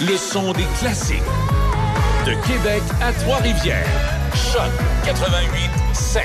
Le 0.00 0.16
son 0.16 0.52
des 0.52 0.66
classiques. 0.78 1.22
De 2.26 2.32
Québec 2.46 2.82
à 3.00 3.12
Trois-Rivières. 3.12 3.86
Choc 4.34 4.70
88 5.04 5.70
7. 5.92 6.22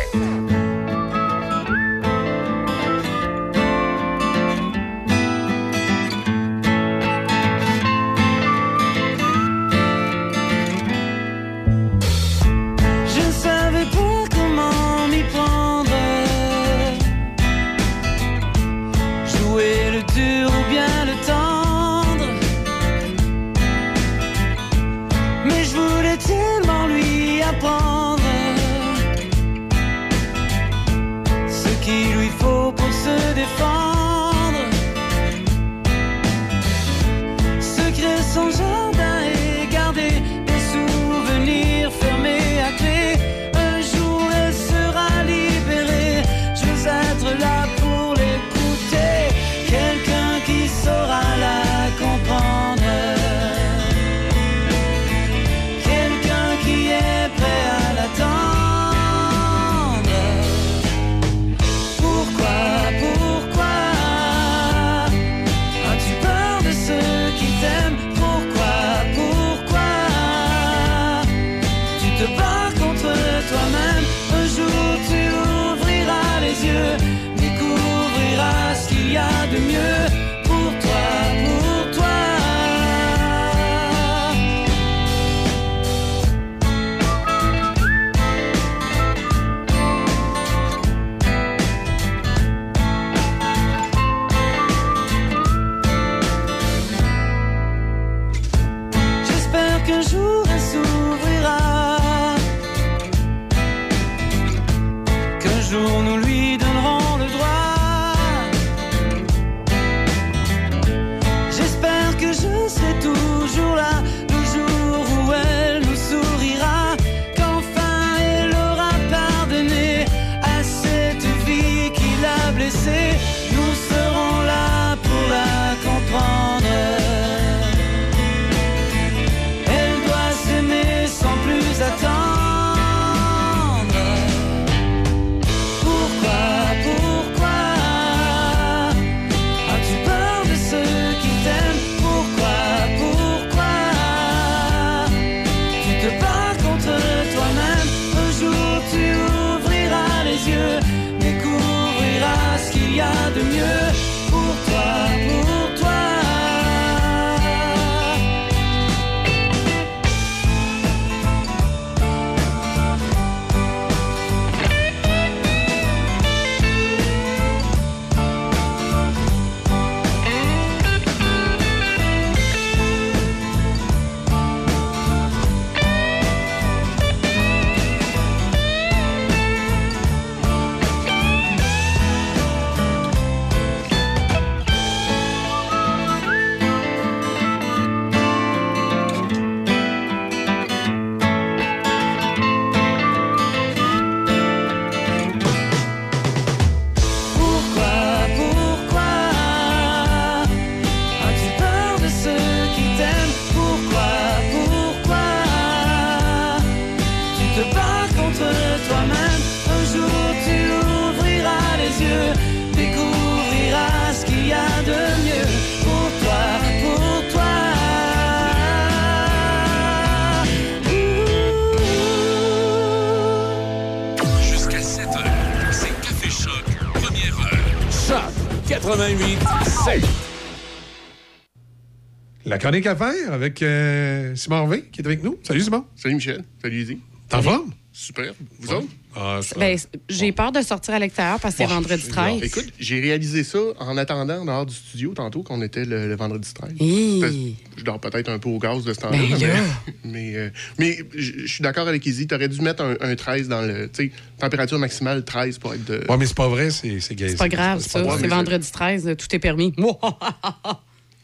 La 232.58 232.62
chronique 232.62 232.88
à 232.88 232.96
faire 232.96 233.32
avec 233.34 233.62
euh, 233.62 234.36
Simon 234.36 234.56
Harvey 234.56 234.86
qui 234.92 235.02
est 235.02 235.06
avec 235.06 235.22
nous. 235.24 235.38
Salut 235.44 235.62
Simon. 235.62 235.86
Salut 235.96 236.16
Michel. 236.16 236.44
Salut 236.60 236.82
Izzy. 236.82 236.98
T'en 237.30 237.40
forme? 237.44 237.70
Super. 237.94 238.34
Vous 238.60 238.74
autres? 238.74 238.88
Ah, 239.16 239.42
Ben, 239.60 239.78
j'ai 240.10 240.32
peur 240.32 240.52
de 240.52 240.62
sortir 240.64 240.96
à 240.96 241.00
l'extérieur 241.00 241.40
parce 241.40 241.54
que 241.54 241.60
c'est 241.64 241.70
vendredi 241.70 242.06
non, 242.08 242.14
13. 242.40 242.42
Écoute, 242.42 242.74
j'ai 242.80 243.00
réalisé 243.00 243.44
ça 243.44 243.60
en 243.80 243.96
attendant 243.98 244.44
dehors 244.44 244.66
du 244.66 244.74
studio 244.74 245.14
tantôt 245.14 245.44
qu'on 245.44 245.62
était 245.62 245.86
le, 245.86 246.08
le 246.08 246.16
vendredi 246.16 246.52
13. 246.52 246.72
Hi. 246.80 247.20
Parce- 247.22 247.34
Je 247.78 247.84
dors 247.84 248.00
peut-être 248.00 248.30
un 248.30 248.40
peu 248.40 248.50
au 248.50 248.58
gaz 248.58 248.84
de 248.84 248.92
ce 248.92 249.02
temps-là. 249.02 249.18
Ben 249.20 249.38
mais 249.40 250.12
mais, 250.12 250.36
euh, 250.36 250.50
mais 250.80 250.98
je 251.16 251.46
suis 251.46 251.62
d'accord 251.62 251.88
avec 251.88 252.04
Izzy. 252.08 252.26
T'aurais 252.26 252.48
dû 252.50 252.60
mettre 252.62 252.82
un, 252.84 252.96
un 253.02 253.16
13 253.16 253.50
dans 253.50 253.62
le. 253.62 253.88
Tu 253.88 254.06
sais, 254.08 254.12
température 254.40 254.80
maximale 254.80 255.24
13 255.24 255.60
pour 255.60 255.76
être 255.76 255.86
de. 255.86 256.04
Ouais, 256.10 256.18
mais 256.18 256.26
c'est 256.26 256.36
pas 256.36 256.48
vrai, 256.48 256.72
c'est 256.72 257.00
c'est 257.02 257.14
gay. 257.14 257.30
C'est 257.30 257.38
pas 257.38 257.50
grave, 257.50 257.82
ça. 257.84 258.04
C'est 258.20 258.28
vendredi 258.28 258.72
13, 258.72 259.16
tout 259.16 259.28
est 259.36 259.40
permis. 259.40 259.76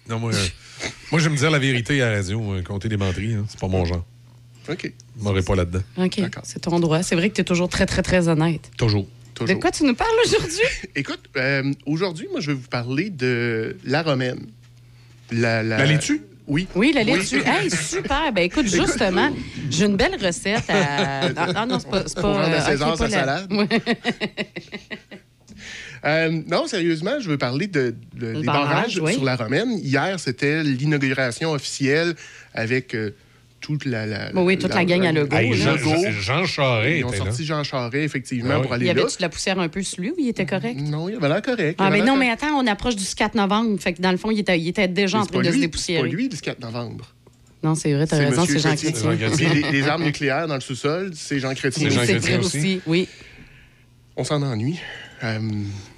Non, 0.09 0.19
moi, 0.19 0.31
euh, 0.33 0.47
moi 1.11 1.19
j'aime 1.21 1.35
dire 1.35 1.51
la 1.51 1.59
vérité 1.59 2.01
à 2.01 2.09
la 2.11 2.17
radio, 2.17 2.53
euh, 2.53 2.61
compter 2.61 2.89
des 2.89 2.97
menteries. 2.97 3.33
hein, 3.33 3.45
c'est 3.47 3.59
pas 3.59 3.67
mon 3.67 3.85
genre. 3.85 4.03
OK. 4.69 4.91
Je 5.19 5.23
m'aurais 5.23 5.41
pas 5.41 5.55
là-dedans. 5.55 5.81
OK, 5.97 6.21
c'est 6.43 6.59
ton 6.59 6.79
droit. 6.79 7.03
C'est 7.03 7.15
vrai 7.15 7.29
que 7.29 7.35
tu 7.35 7.41
es 7.41 7.43
toujours 7.43 7.67
très, 7.69 7.85
très, 7.85 8.01
très 8.01 8.27
honnête. 8.29 8.71
Toujours. 8.77 9.07
De 9.45 9.53
quoi 9.55 9.71
tu 9.71 9.83
nous 9.83 9.95
parles 9.95 10.15
aujourd'hui? 10.25 10.61
Écoute, 10.95 11.19
euh, 11.37 11.71
aujourd'hui, 11.85 12.27
moi, 12.31 12.39
je 12.39 12.47
vais 12.51 12.53
vous 12.53 12.67
parler 12.69 13.09
de 13.09 13.75
la 13.83 14.03
romaine. 14.03 14.39
La, 15.31 15.63
La 15.63 15.85
laitue? 15.85 16.21
Oui. 16.47 16.67
Oui, 16.75 16.91
la 16.93 17.03
laitue. 17.03 17.41
Hey, 17.45 17.69
super. 17.75 18.31
Ben 18.33 18.43
écoute, 18.43 18.67
justement, 18.67 19.31
j'ai 19.69 19.85
une 19.85 19.95
belle 19.95 20.15
recette 20.23 20.69
à. 20.69 21.29
Non, 21.29 21.53
non, 21.53 21.65
non, 21.65 21.79
c'est 21.79 21.89
pas. 21.89 22.03
c'est 22.05 22.15
Pour 22.15 22.33
pas 22.33 22.45
euh, 22.47 22.65
César 22.65 22.91
ok, 22.93 22.97
pas 22.99 23.09
sa 23.09 23.25
la- 23.25 23.37
salade. 23.47 23.49
Euh, 26.05 26.41
non, 26.47 26.67
sérieusement, 26.67 27.19
je 27.19 27.29
veux 27.29 27.37
parler 27.37 27.67
de, 27.67 27.95
de- 28.15 28.27
Le 28.27 28.39
des 28.41 28.45
barrage, 28.45 28.67
barrages 28.69 28.99
oui. 29.01 29.13
sur 29.13 29.23
la 29.23 29.35
Romaine. 29.37 29.71
Hier, 29.81 30.19
c'était 30.19 30.61
l'inauguration 30.63 31.51
officielle 31.51 32.13
avec 32.53 32.93
euh, 32.93 33.11
toute 33.61 33.85
la, 33.85 34.05
la- 34.05 34.33
Bon, 34.33 34.43
oui, 34.45 34.57
toute 34.57 34.73
la 34.73 34.83
gang 34.83 35.05
à 35.05 35.13
Legault, 35.13 35.35
Hey. 35.37 35.53
Jean. 35.53 35.77
Jean- 35.77 36.11
Jean 36.11 36.45
Charest 36.45 36.97
Ils 36.97 37.05
ont 37.05 37.09
était 37.09 37.17
sorti 37.19 37.45
Jean 37.45 37.63
Charest, 37.63 37.95
effectivement, 37.95 38.49
Ah 38.55 38.57
oui. 38.57 38.63
pour 38.63 38.73
aller 38.73 38.85
Y 38.87 38.93
là. 38.93 39.01
avait-tu 39.01 39.17
de 39.17 39.21
la 39.21 39.29
poussière 39.29 39.57
un 39.59 39.69
peu 39.69 39.81
sur 39.81 40.01
lui 40.01 40.11
ou 40.11 40.15
il 40.17 40.27
était 40.27 40.45
correct? 40.45 40.77
Non, 40.81 41.07
il 41.07 41.15
avait 41.15 41.29
l'air 41.29 41.41
correct. 41.41 41.75
Ah, 41.79 41.85
Il 41.87 41.91
mais 41.93 41.99
avait 42.01 42.07
non, 42.09 42.17
mais 42.17 42.29
attends, 42.29 42.53
on 42.59 42.67
approche 42.67 42.97
du 42.97 43.05
4 43.05 43.35
novembre. 43.35 43.79
Fait 43.79 43.93
que 43.93 44.01
dans 44.01 44.11
le 44.11 44.17
fond, 44.17 44.29
il 44.31 44.39
était, 44.39 44.59
il 44.59 44.67
était 44.67 44.89
déjà 44.89 45.19
en 45.19 45.25
train 45.25 45.37
pas 45.39 45.43
de 45.43 45.49
se 45.51 45.53
lui, 45.53 45.61
dépoussiérer. 45.61 46.03
C'est 46.03 46.09
pas 46.09 46.15
lui, 46.17 46.27
le 46.29 46.35
4 46.37 46.59
novembre. 46.59 47.07
Non, 47.63 47.75
c'est 47.75 47.93
vrai, 47.93 48.05
t'as 48.05 48.17
raison, 48.17 48.41
Monsieur 48.41 48.59
c'est 48.59 48.69
Jean 48.69 48.75
Chrétien. 48.75 49.53
Les, 49.63 49.71
les 49.71 49.87
armes 49.87 50.03
nucléaires 50.03 50.49
dans 50.49 50.55
le 50.55 50.59
sous-sol, 50.59 51.11
c'est 51.15 51.39
Jean 51.39 51.53
Chrétien. 51.53 51.87
C'est 51.89 51.95
Jean 51.95 52.01
C'est 52.01 52.17
Chrétien 52.17 52.37
vrai 52.39 52.45
aussi. 52.45 52.57
aussi, 52.57 52.81
oui. 52.85 53.07
On 54.17 54.25
s'en 54.25 54.41
ennuie. 54.41 54.79
Euh, 55.23 55.39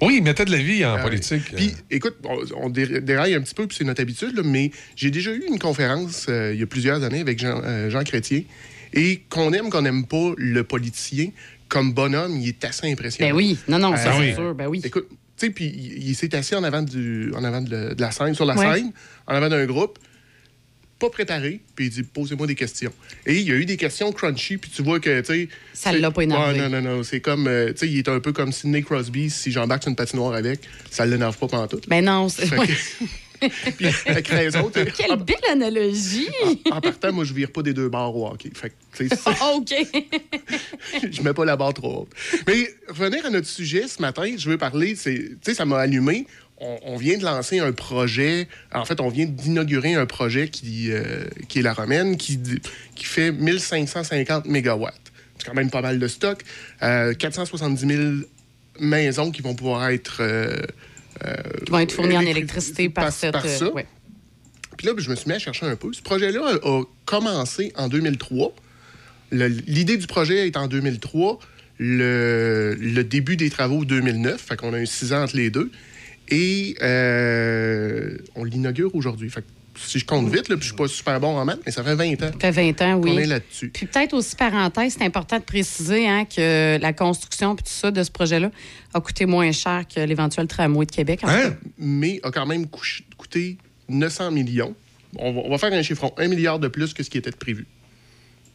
Oui, 0.00 0.16
il 0.18 0.22
mettait 0.22 0.44
de 0.44 0.52
la 0.52 0.58
vie 0.58 0.84
en 0.84 0.96
euh, 0.96 1.02
politique. 1.02 1.52
Puis, 1.54 1.74
écoute, 1.90 2.16
on, 2.24 2.38
on 2.64 2.70
dé- 2.70 3.00
déraille 3.00 3.34
un 3.34 3.40
petit 3.40 3.54
peu, 3.54 3.66
puis 3.66 3.76
c'est 3.76 3.84
notre 3.84 4.00
habitude, 4.02 4.36
là, 4.36 4.42
mais 4.44 4.70
j'ai 4.94 5.10
déjà 5.10 5.32
eu 5.32 5.42
une 5.48 5.58
conférence 5.58 6.26
euh, 6.28 6.52
il 6.54 6.60
y 6.60 6.62
a 6.62 6.66
plusieurs 6.66 7.02
années 7.02 7.20
avec 7.20 7.38
Jean, 7.38 7.60
euh, 7.64 7.90
Jean 7.90 8.04
Chrétien. 8.04 8.42
Et 8.92 9.22
qu'on 9.28 9.52
aime, 9.52 9.68
qu'on 9.68 9.82
n'aime 9.82 10.06
pas 10.06 10.32
le 10.36 10.62
politicien, 10.64 11.30
comme 11.68 11.92
bonhomme, 11.92 12.36
il 12.40 12.48
est 12.48 12.64
assez 12.64 12.90
impressionnant. 12.90 13.30
Ben 13.30 13.36
oui, 13.36 13.58
non, 13.68 13.78
non, 13.78 13.96
ça, 13.96 14.14
Euh, 14.14 14.20
c'est 14.20 14.34
sûr, 14.34 14.54
ben 14.54 14.68
oui. 14.68 14.80
Écoute, 14.84 15.08
tu 15.10 15.16
sais, 15.46 15.50
puis 15.50 15.66
il, 15.66 16.08
il 16.10 16.14
s'est 16.14 16.34
assis 16.34 16.54
en 16.54 16.62
avant, 16.64 16.82
du, 16.82 17.32
en 17.34 17.42
avant 17.44 17.60
de, 17.60 17.94
la 17.98 18.10
scène, 18.12 18.34
sur 18.34 18.44
la 18.46 18.54
Ouais. 18.56 18.76
scène, 18.76 18.92
en 19.26 19.34
avant 19.34 19.48
d'un 19.48 19.66
groupe, 19.66 19.98
pas 20.98 21.10
préparé, 21.10 21.60
puis 21.74 21.86
il 21.86 21.90
dit 21.90 22.02
posez-moi 22.02 22.46
des 22.46 22.54
questions. 22.54 22.92
Et 23.26 23.36
il 23.36 23.46
y 23.46 23.52
a 23.52 23.54
eu 23.54 23.66
des 23.66 23.76
questions 23.76 24.12
crunchy, 24.12 24.56
puis 24.56 24.70
tu 24.70 24.82
vois 24.82 25.00
que, 25.00 25.20
tu 25.20 25.26
sais. 25.26 25.48
Ça 25.74 25.92
l'a 25.92 26.10
pas 26.10 26.22
énervé. 26.22 26.58
Non, 26.58 26.68
non, 26.68 26.80
non. 26.80 27.02
C'est 27.02 27.20
comme, 27.20 27.46
euh, 27.48 27.72
tu 27.72 27.78
sais, 27.78 27.88
il 27.88 27.98
est 27.98 28.08
un 28.08 28.20
peu 28.20 28.32
comme 28.32 28.52
Sidney 28.52 28.82
Crosby, 28.82 29.30
si 29.30 29.52
j'embarque 29.52 29.82
sur 29.82 29.90
une 29.90 29.96
patinoire 29.96 30.34
avec, 30.34 30.60
ça 30.90 31.04
l'énerve 31.04 31.36
pas 31.36 31.48
pendant 31.48 31.66
tout. 31.66 31.80
Ben 31.88 32.04
non, 32.04 32.28
c'est. 32.28 32.48
Puis 33.76 33.86
avec 34.06 34.28
raison, 34.28 34.70
Quelle 34.72 35.16
belle 35.16 35.36
analogie! 35.50 36.28
en 36.70 36.80
partant, 36.80 37.12
moi, 37.12 37.24
je 37.24 37.32
vire 37.32 37.50
pas 37.50 37.62
des 37.62 37.72
deux 37.72 37.88
barres 37.88 38.14
au 38.14 38.26
hockey. 38.26 38.50
Fait 38.54 38.70
que, 38.70 38.74
tu 38.96 39.08
sais, 39.08 39.16
OK. 39.54 39.74
je 41.10 41.22
mets 41.22 41.34
pas 41.34 41.44
la 41.44 41.56
barre 41.56 41.74
trop 41.74 42.02
haute. 42.02 42.10
Mais 42.46 42.68
revenir 42.88 43.26
à 43.26 43.30
notre 43.30 43.46
sujet 43.46 43.88
ce 43.88 44.00
matin, 44.00 44.34
je 44.36 44.48
veux 44.48 44.58
parler, 44.58 44.94
c'est, 44.96 45.14
tu 45.14 45.38
sais, 45.42 45.54
ça 45.54 45.64
m'a 45.64 45.78
allumé. 45.78 46.26
On, 46.58 46.78
on 46.84 46.96
vient 46.96 47.18
de 47.18 47.24
lancer 47.24 47.58
un 47.58 47.72
projet. 47.72 48.48
En 48.72 48.84
fait, 48.84 49.00
on 49.00 49.08
vient 49.08 49.26
d'inaugurer 49.26 49.94
un 49.94 50.06
projet 50.06 50.48
qui, 50.48 50.90
euh, 50.90 51.24
qui 51.48 51.58
est 51.58 51.62
la 51.62 51.74
Romaine, 51.74 52.16
qui, 52.16 52.38
qui 52.94 53.04
fait 53.04 53.30
1550 53.30 54.46
mégawatts. 54.46 54.94
C'est 55.38 55.46
quand 55.46 55.54
même 55.54 55.70
pas 55.70 55.82
mal 55.82 55.98
de 55.98 56.08
stock. 56.08 56.42
Euh, 56.82 57.12
470 57.12 57.86
000 57.86 58.02
maisons 58.80 59.30
qui 59.30 59.42
vont 59.42 59.54
pouvoir 59.54 59.88
être. 59.90 60.18
euh, 60.20 60.56
euh, 61.26 61.34
Qui 61.66 61.70
vont 61.72 61.78
être 61.80 61.92
fournis 61.92 62.16
en 62.16 62.20
électri- 62.22 62.30
électricité 62.30 62.88
par, 62.88 63.12
cette. 63.12 63.32
par 63.32 63.44
ça. 63.46 63.66
euh, 63.66 63.72
ouais. 63.72 63.86
Puis 64.78 64.86
là, 64.86 64.92
je 64.96 65.10
me 65.10 65.14
suis 65.14 65.28
mis 65.28 65.34
à 65.34 65.38
chercher 65.38 65.66
un 65.66 65.76
peu. 65.76 65.92
Ce 65.92 66.02
projet-là 66.02 66.40
a, 66.62 66.68
a 66.68 66.82
commencé 67.04 67.72
en 67.76 67.88
2003. 67.88 68.54
Le- 69.30 69.46
L'idée 69.48 69.96
du 69.98 70.06
projet 70.06 70.46
est 70.46 70.56
en 70.56 70.68
2003. 70.68 71.38
Le, 71.78 72.74
le 72.80 73.04
début 73.04 73.36
des 73.36 73.50
travaux 73.50 73.84
2009. 73.84 74.40
Fait 74.40 74.56
qu'on 74.56 74.72
a 74.72 74.80
eu 74.80 74.86
six 74.86 75.12
ans 75.12 75.22
entre 75.22 75.36
les 75.36 75.50
deux. 75.50 75.70
Et 76.28 76.76
euh, 76.82 78.16
on 78.34 78.44
l'inaugure 78.44 78.94
aujourd'hui. 78.94 79.30
Fait 79.30 79.42
que 79.42 79.46
si 79.78 79.98
je 79.98 80.06
compte 80.06 80.28
vite, 80.28 80.48
là, 80.48 80.56
puis 80.56 80.62
je 80.62 80.68
suis 80.68 80.76
pas 80.76 80.88
super 80.88 81.20
bon 81.20 81.36
en 81.36 81.44
maths, 81.44 81.60
mais 81.66 81.70
ça 81.72 81.84
fait 81.84 81.94
20 81.94 82.14
ans 82.22 82.30
Ça 82.40 82.52
fait 82.52 82.72
20 82.72 82.82
ans, 82.82 82.94
oui. 82.96 83.10
qu'on 83.12 83.18
est 83.18 83.26
là-dessus. 83.26 83.68
Puis 83.68 83.86
peut-être 83.86 84.14
aussi, 84.14 84.34
parenthèse, 84.34 84.94
c'est 84.98 85.04
important 85.04 85.38
de 85.38 85.44
préciser 85.44 86.08
hein, 86.08 86.24
que 86.24 86.78
la 86.80 86.92
construction 86.92 87.54
puis 87.54 87.62
tout 87.64 87.70
ça 87.70 87.90
de 87.90 88.02
ce 88.02 88.10
projet-là 88.10 88.50
a 88.94 89.00
coûté 89.00 89.26
moins 89.26 89.52
cher 89.52 89.84
que 89.92 90.00
l'éventuel 90.00 90.46
tramway 90.46 90.86
de 90.86 90.90
Québec. 90.92 91.20
en 91.24 91.26
cas. 91.28 91.50
Mais 91.78 92.20
a 92.22 92.30
quand 92.30 92.46
même 92.46 92.66
coûté 93.18 93.58
900 93.88 94.30
millions. 94.30 94.74
On 95.18 95.32
va, 95.32 95.40
on 95.44 95.50
va 95.50 95.58
faire 95.58 95.72
un 95.72 95.82
chiffron. 95.82 96.12
Un 96.16 96.28
milliard 96.28 96.58
de 96.58 96.68
plus 96.68 96.92
que 96.94 97.02
ce 97.02 97.10
qui 97.10 97.18
était 97.18 97.30
prévu. 97.30 97.66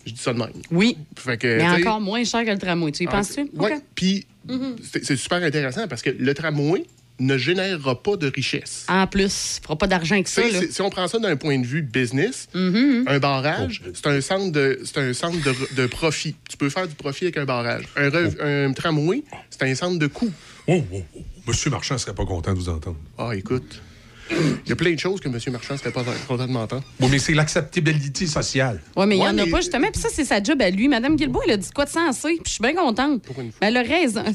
Je 0.06 0.14
dis 0.14 0.20
ça 0.22 0.34
de 0.34 0.40
même. 0.40 0.50
Oui. 0.72 0.98
Fait 1.16 1.38
que, 1.38 1.58
Mais 1.58 1.70
encore 1.86 2.02
moins 2.02 2.24
cher 2.24 2.44
que 2.44 2.50
le 2.50 2.58
tramway. 2.58 2.92
Tu 2.92 3.04
y 3.04 3.08
penses-tu? 3.08 3.50
Oui. 3.54 3.70
Puis, 3.94 4.26
Mhm. 4.48 4.76
c'est 5.04 5.16
super 5.16 5.44
intéressant 5.44 5.88
parce 5.88 6.02
que 6.02 6.10
le 6.10 6.34
tramway 6.34 6.84
ne 7.22 7.38
générera 7.38 8.02
pas 8.02 8.18
de 8.18 8.28
richesse. 8.34 8.86
En 8.90 9.08
plus, 9.08 9.58
il 9.60 9.64
fera 9.64 9.78
pas 9.78 9.88
d'argent 9.88 10.16
avec 10.16 10.28
ça. 10.28 10.42
Là. 10.42 10.60
si 10.70 10.82
on 10.82 10.90
prend 10.90 11.08
ça 11.08 11.20
d'un 11.20 11.36
point 11.36 11.58
de 11.60 11.66
vue 11.66 11.82
business, 11.82 12.48
Mhm. 12.54 13.06
un 13.08 13.20
barrage, 13.20 13.82
c'est 13.94 14.08
un 14.08 14.20
centre, 14.22 14.52
de, 14.52 14.80
c'est 14.84 14.98
un 14.98 15.14
centre 15.14 15.38
de, 15.44 15.54
de 15.76 15.88
profit. 15.88 16.36
Tu 16.50 16.58
peux 16.58 16.70
faire 16.70 16.88
du 16.88 16.96
profit 16.96 17.26
avec 17.26 17.38
un 17.38 17.46
barrage. 17.46 17.86
Un, 17.96 18.10
rev- 18.10 18.38
un 18.42 18.74
tramway, 18.74 19.24
c'est 19.50 19.64
un 19.64 19.76
centre 19.76 19.98
de 20.00 20.08
coût. 20.08 20.32
Oh, 20.68 20.84
oh, 20.92 21.02
oh. 21.16 21.20
Monsieur 21.48 21.70
Marchand 21.70 21.98
serait 21.98 22.14
pas 22.16 22.26
content 22.26 22.52
de 22.54 22.58
vous 22.58 22.70
entendre. 22.70 22.98
Ah, 23.18 23.32
écoute, 23.36 23.82
il 24.30 24.70
y 24.70 24.72
a 24.72 24.76
plein 24.76 24.94
de 24.94 25.00
choses 25.00 25.20
que 25.20 25.28
M. 25.28 25.38
Marchand 25.52 25.78
serait 25.78 25.92
pas 25.92 26.04
content 26.28 26.48
de 26.48 26.52
m'entendre. 26.52 26.84
Oui, 27.00 27.08
mais 27.12 27.20
c'est 27.20 27.34
l'acceptabilité 27.34 28.28
sociale. 28.28 28.80
Oui, 28.96 29.06
mais 29.08 29.16
il 29.16 29.20
n'y 29.20 29.26
Ouais, 29.26 29.32
en 29.32 29.38
a 29.38 29.46
pas, 29.48 29.58
justement. 29.62 29.88
Puis 29.92 30.02
ça, 30.02 30.10
c'est 30.14 30.24
sa 30.24 30.42
job 30.42 30.62
à 30.62 30.70
lui. 30.70 30.88
Madame 30.88 31.16
Guilbault, 31.18 31.42
elle 31.46 31.54
a 31.54 31.58
dit 31.58 31.70
quoi 31.76 31.86
de 31.86 31.90
sensé. 31.90 32.36
Puis 32.36 32.44
je 32.46 32.50
suis 32.52 32.62
bien 32.62 32.74
contente. 32.76 33.24
Mais 33.38 33.68
elle 33.68 33.78
a 33.78 33.82
raison. 33.84 34.24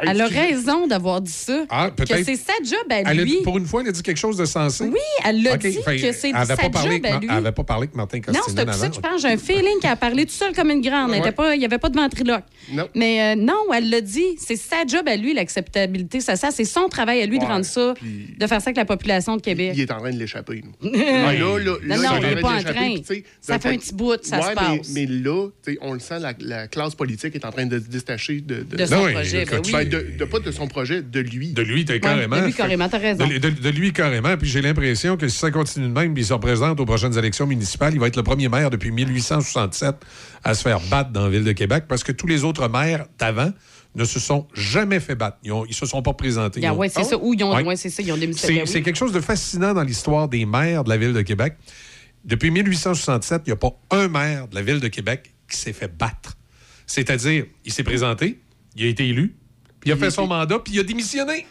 Elle 0.00 0.20
a 0.20 0.26
raison 0.26 0.86
d'avoir 0.86 1.20
dit 1.20 1.32
ça. 1.32 1.64
Ah, 1.70 1.90
que 1.96 2.04
c'est 2.24 2.36
sa 2.36 2.52
job 2.64 2.84
à 2.90 3.00
Elle 3.10 3.18
lui. 3.18 3.30
dit- 3.38 3.42
pour 3.42 3.58
une 3.58 3.66
fois, 3.66 3.82
elle 3.82 3.88
a 3.88 3.92
dit 3.92 4.02
quelque 4.02 4.18
chose 4.18 4.36
de 4.36 4.44
sensé. 4.44 4.84
Oui, 4.84 4.98
elle 5.24 5.42
l'a 5.42 5.56
dit 5.56 5.72
fait, 5.84 5.96
que 5.96 6.12
c'est 6.12 6.32
sa 6.32 6.56
pas 6.56 6.68
parlé 6.70 6.96
job 6.96 7.06
à 7.06 7.18
lui. 7.18 7.26
Elle 7.28 7.34
n'avait 7.34 7.52
pas 7.52 7.64
parlé 7.64 7.84
avec 7.84 7.94
Martin 7.96 8.18
Non, 8.18 8.22
Costinen 8.40 8.56
c'est 8.58 8.64
pour 8.64 8.74
ça 8.74 8.88
que 8.88 8.94
je 8.94 9.00
pense. 9.00 9.22
J'ai 9.22 9.28
un 9.28 9.36
feeling 9.38 9.78
qu'elle 9.80 9.90
a 9.90 9.96
parlé 9.96 10.24
tout 10.26 10.32
seul 10.32 10.52
comme 10.54 10.70
une 10.70 10.80
grande. 10.80 11.10
Elle 11.12 11.20
Ouais. 11.20 11.26
était 11.28 11.32
pas- 11.32 11.54
Il 11.54 11.58
n'y 11.58 11.64
avait 11.64 11.78
pas 11.78 11.88
de 11.88 11.96
ventriloque. 11.98 12.44
Non. 12.72 12.88
Mais 12.94 13.34
euh, 13.34 13.40
non, 13.40 13.72
elle 13.74 13.90
l'a 13.90 14.00
dit. 14.00 14.36
C'est 14.38 14.56
sa 14.56 14.84
job 14.86 15.06
à 15.08 15.16
lui, 15.16 15.34
l'acceptabilité. 15.34 16.20
Ça, 16.20 16.36
ça 16.36 16.50
c'est 16.50 16.64
son 16.64 16.88
travail 16.88 17.22
à 17.22 17.26
lui 17.26 17.38
de 17.38 17.44
rendre 17.44 17.64
ça, 17.64 17.94
puis- 17.96 18.34
de 18.38 18.46
faire 18.46 18.60
ça 18.60 18.68
avec 18.70 18.76
la 18.76 18.84
population 18.84 19.36
de 19.36 19.42
Québec. 19.42 19.72
Il 19.74 19.80
est 19.82 19.90
en 19.92 19.98
train 19.98 20.10
de 20.12 20.18
l'échapper. 20.18 20.62
nous. 20.82 20.90
Là, 20.92 21.32
là, 21.32 21.58
là, 21.58 21.58
non, 21.58 21.76
il 21.82 21.88
non, 21.88 21.96
est 22.16 22.30
il 22.30 22.34
n'est 22.36 22.40
pas 22.40 22.58
en 22.58 22.62
train. 22.62 22.94
Ça 23.40 23.58
fait 23.58 23.68
un 23.70 23.76
petit 23.76 23.94
bout, 23.94 24.16
ça 24.22 24.40
se 24.42 24.48
mais- 24.48 24.54
passe. 24.54 24.88
Mais, 24.94 25.06
là, 25.06 25.48
on 25.80 25.92
le 25.94 25.98
sent, 26.00 26.18
la, 26.20 26.32
la 26.38 26.68
classe 26.68 26.94
politique 26.94 27.34
est 27.34 27.44
en 27.44 27.50
train 27.50 27.66
de 27.66 27.78
se 27.78 27.84
détacher 27.88 28.40
de, 28.40 28.64
son 28.86 28.96
Non, 28.96 29.12
projet, 29.12 29.44
ben 29.44 29.58
oui. 29.64 29.72
Ben, 29.72 29.88
de, 29.88 30.06
de- 30.18 30.24
pas 30.24 30.38
de 30.40 30.50
son 30.50 30.66
projet, 30.68 31.02
de 31.02 31.20
lui. 31.20 31.52
De 31.52 31.62
lui, 31.62 31.84
t'as 31.84 31.98
carrément. 31.98 32.40
de 32.40 32.46
lui, 32.46 32.52
carrément, 32.54 32.88
t'as 32.88 32.98
raison. 32.98 33.26
De, 33.26 33.38
de- 33.38 33.50
de 33.50 33.68
lui, 33.70 33.92
carrément. 33.92 34.36
Puis 34.36 34.48
j'ai 34.48 34.62
l'impression 34.62 35.16
que 35.16 35.28
si 35.28 35.38
ça 35.38 35.50
continue 35.50 35.88
de 35.88 35.92
même, 35.92 36.14
puis 36.14 36.22
il 36.22 36.26
se 36.26 36.32
représente 36.32 36.78
aux 36.80 36.84
prochaines 36.86 37.16
élections 37.18 37.46
municipales, 37.46 37.92
il 37.94 38.00
va 38.00 38.06
être 38.08 38.16
le 38.16 38.22
premier 38.22 38.48
maire 38.48 38.70
depuis 38.70 38.90
1867 38.90 39.96
à 40.44 40.54
se 40.54 40.62
faire 40.62 40.80
battre 40.90 41.10
dans 41.10 41.24
la 41.24 41.30
ville 41.30 41.44
de 41.44 41.52
Québec 41.52 41.84
parce 41.88 42.04
que 42.04 42.12
tous 42.12 42.26
les 42.26 42.44
autres 42.44 42.68
maires 42.68 43.06
d'avant 43.18 43.52
ne 43.96 44.04
se 44.04 44.18
sont 44.18 44.48
jamais 44.54 44.98
fait 45.00 45.14
battre. 45.14 45.38
Ils, 45.44 45.52
ont- 45.52 45.64
ils 45.66 45.74
se 45.74 45.86
sont 45.86 46.02
pas 46.02 46.14
présentés. 46.14 46.60
C'est 46.88 47.04
ça. 47.04 47.16
Ou 47.16 47.32
ils 47.34 47.44
ont, 47.44 47.54
Ouais. 47.54 47.62
ouais, 47.62 47.76
c'est 47.76 47.90
ça, 47.90 48.02
ils 48.02 48.10
ont 48.12 48.16
démissionné. 48.16 48.62
C'est 48.66 48.72
c'est 48.72 48.82
quelque 48.82 48.96
chose 48.96 49.12
de 49.12 49.20
fascinant 49.20 49.72
dans 49.72 49.82
l'histoire 49.84 50.28
des 50.28 50.46
maires 50.46 50.82
de 50.84 50.88
la 50.90 50.96
ville 50.96 51.12
de 51.12 51.22
Québec. 51.22 51.54
Depuis 52.24 52.50
1867, 52.50 53.42
il 53.46 53.50
n'y 53.50 53.52
a 53.52 53.56
pas 53.56 53.70
un 53.90 54.08
maire 54.08 54.48
de 54.48 54.54
la 54.56 54.62
ville 54.62 54.80
de 54.80 54.88
Québec 54.88 55.32
qui 55.48 55.56
s'est 55.58 55.72
fait 55.74 55.94
battre. 55.96 56.36
C'est-à-dire, 56.86 57.44
il 57.64 57.72
s'est 57.72 57.84
présenté, 57.84 58.40
il 58.76 58.84
a 58.84 58.88
été 58.88 59.06
élu, 59.08 59.36
il 59.84 59.92
a 59.92 59.96
fait 59.96 60.10
son 60.10 60.26
mandat, 60.26 60.58
puis 60.58 60.74
il 60.74 60.80
a 60.80 60.82
démissionné. 60.82 61.46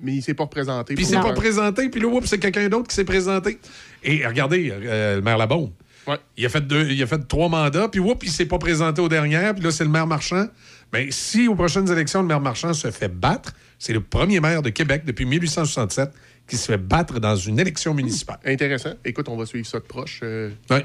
Mais 0.00 0.14
il 0.14 0.22
s'est 0.22 0.34
pas 0.34 0.44
représenté. 0.44 0.94
Puis 0.94 1.04
il 1.04 1.06
s'est 1.08 1.20
pas 1.20 1.32
présenté, 1.32 1.88
puis 1.88 2.00
là, 2.00 2.08
c'est 2.24 2.38
quelqu'un 2.38 2.68
d'autre 2.68 2.88
qui 2.88 2.94
s'est 2.94 3.04
présenté. 3.04 3.58
Et 4.04 4.26
regardez, 4.26 4.70
euh, 4.70 5.16
le 5.16 5.22
maire 5.22 5.38
Labaume. 5.38 5.70
Ouais. 6.06 6.18
Il 6.36 6.46
a 6.46 6.48
fait 6.48 6.60
deux, 6.60 6.88
il 6.90 7.02
a 7.02 7.06
fait 7.06 7.26
trois 7.26 7.48
mandats, 7.48 7.88
puis 7.88 7.98
oups, 7.98 8.24
il 8.24 8.30
s'est 8.30 8.46
pas 8.46 8.58
présenté 8.58 9.00
aux 9.00 9.08
dernières, 9.08 9.54
puis 9.54 9.64
là, 9.64 9.70
c'est 9.70 9.84
le 9.84 9.90
maire 9.90 10.06
Marchand. 10.06 10.46
Ben, 10.92 11.08
si 11.10 11.48
aux 11.48 11.56
prochaines 11.56 11.90
élections, 11.90 12.22
le 12.22 12.28
maire 12.28 12.40
Marchand 12.40 12.72
se 12.72 12.90
fait 12.90 13.08
battre, 13.08 13.52
c'est 13.78 13.92
le 13.92 14.00
premier 14.00 14.38
maire 14.40 14.62
de 14.62 14.70
Québec 14.70 15.02
depuis 15.04 15.24
1867 15.24 16.10
qui 16.48 16.56
se 16.56 16.66
fait 16.66 16.76
battre 16.78 17.18
dans 17.18 17.34
une 17.34 17.58
élection 17.58 17.92
municipale. 17.92 18.38
Intéressant. 18.44 18.92
Écoute, 19.04 19.28
on 19.28 19.36
va 19.36 19.46
suivre 19.46 19.66
ça 19.66 19.78
de 19.80 19.84
proche. 19.84 20.20
euh, 20.22 20.50
Oui. 20.70 20.78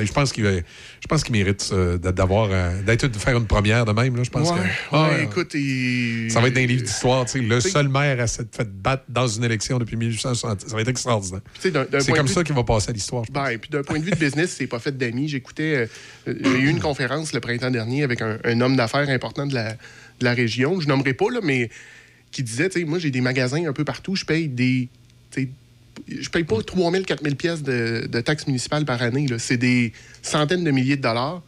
Je 0.00 0.12
pense 0.12 0.32
qu'il 0.32 0.44
va- 0.44 0.52
je 0.52 1.06
pense 1.08 1.24
qu'il 1.24 1.32
mérite 1.32 1.68
euh, 1.72 1.98
d'avoir 1.98 2.48
euh, 2.52 2.82
d'être 2.82 3.06
de 3.06 3.16
faire 3.18 3.36
une 3.36 3.46
première 3.46 3.84
de 3.84 3.90
même. 3.92 4.14
Là. 4.14 4.22
Je 4.22 4.30
pense 4.30 4.48
ouais, 4.50 4.56
que 4.56 4.62
ouais, 4.62 4.70
Ah, 4.92 5.08
ouais. 5.10 5.24
écoute, 5.24 5.54
il- 5.54 6.30
ça 6.30 6.40
va 6.40 6.46
être 6.48 6.54
dans 6.54 6.60
les 6.60 6.66
livres 6.68 6.84
d'histoire. 6.84 7.24
tu 7.24 7.32
sais, 7.32 7.38
Le 7.40 7.60
seul 7.60 7.88
maire 7.88 8.20
à 8.20 8.26
s'être 8.28 8.54
fait 8.54 8.68
battre 8.70 9.04
dans 9.08 9.26
une 9.26 9.42
élection 9.42 9.78
depuis 9.78 9.96
1860. 9.96 10.68
Ça 10.68 10.74
va 10.76 10.82
être 10.82 10.88
extraordinaire. 10.88 11.40
C'est 11.58 11.72
comme 12.12 12.26
de 12.26 12.30
ça 12.30 12.44
qu'il 12.44 12.54
va 12.54 12.62
passer 12.64 12.90
à 12.90 12.92
l'histoire. 12.92 13.24
Ben, 13.32 13.58
puis 13.58 13.70
d'un 13.70 13.82
point 13.82 13.98
de 13.98 14.04
vue 14.04 14.12
de 14.12 14.16
business, 14.16 14.54
c'est 14.56 14.66
pas 14.68 14.78
fait 14.78 14.96
d'amis. 14.96 15.28
J'écoutais, 15.28 15.88
euh, 16.28 16.34
j'ai 16.44 16.58
eu 16.60 16.68
une 16.68 16.80
conférence 16.80 17.32
le 17.32 17.40
printemps 17.40 17.70
dernier 17.72 18.04
avec 18.04 18.22
un, 18.22 18.38
un 18.44 18.60
homme 18.60 18.76
d'affaires 18.76 19.08
important 19.08 19.46
de 19.46 19.54
la, 19.54 19.72
de 19.72 20.24
la 20.24 20.34
région. 20.34 20.80
Je 20.80 20.86
nommerai 20.86 21.14
pas, 21.14 21.30
là, 21.32 21.40
mais 21.42 21.70
qui 22.30 22.42
disait, 22.42 22.68
tu 22.68 22.80
sais, 22.80 22.84
moi, 22.84 22.98
j'ai 22.98 23.10
des 23.10 23.22
magasins 23.22 23.66
un 23.66 23.72
peu 23.72 23.84
partout. 23.84 24.14
Je 24.14 24.24
paye 24.24 24.48
des. 24.48 24.88
Je 26.06 26.28
paye 26.30 26.44
pas 26.44 26.62
3000, 26.62 27.04
4000 27.04 27.36
pièces 27.36 27.62
de, 27.62 28.06
de 28.10 28.20
taxes 28.20 28.46
municipales 28.46 28.84
par 28.84 29.02
année. 29.02 29.26
C'est 29.38 29.56
des 29.56 29.92
centaines 30.22 30.64
de 30.64 30.70
milliers 30.70 30.96
de 30.96 31.02
dollars. 31.02 31.42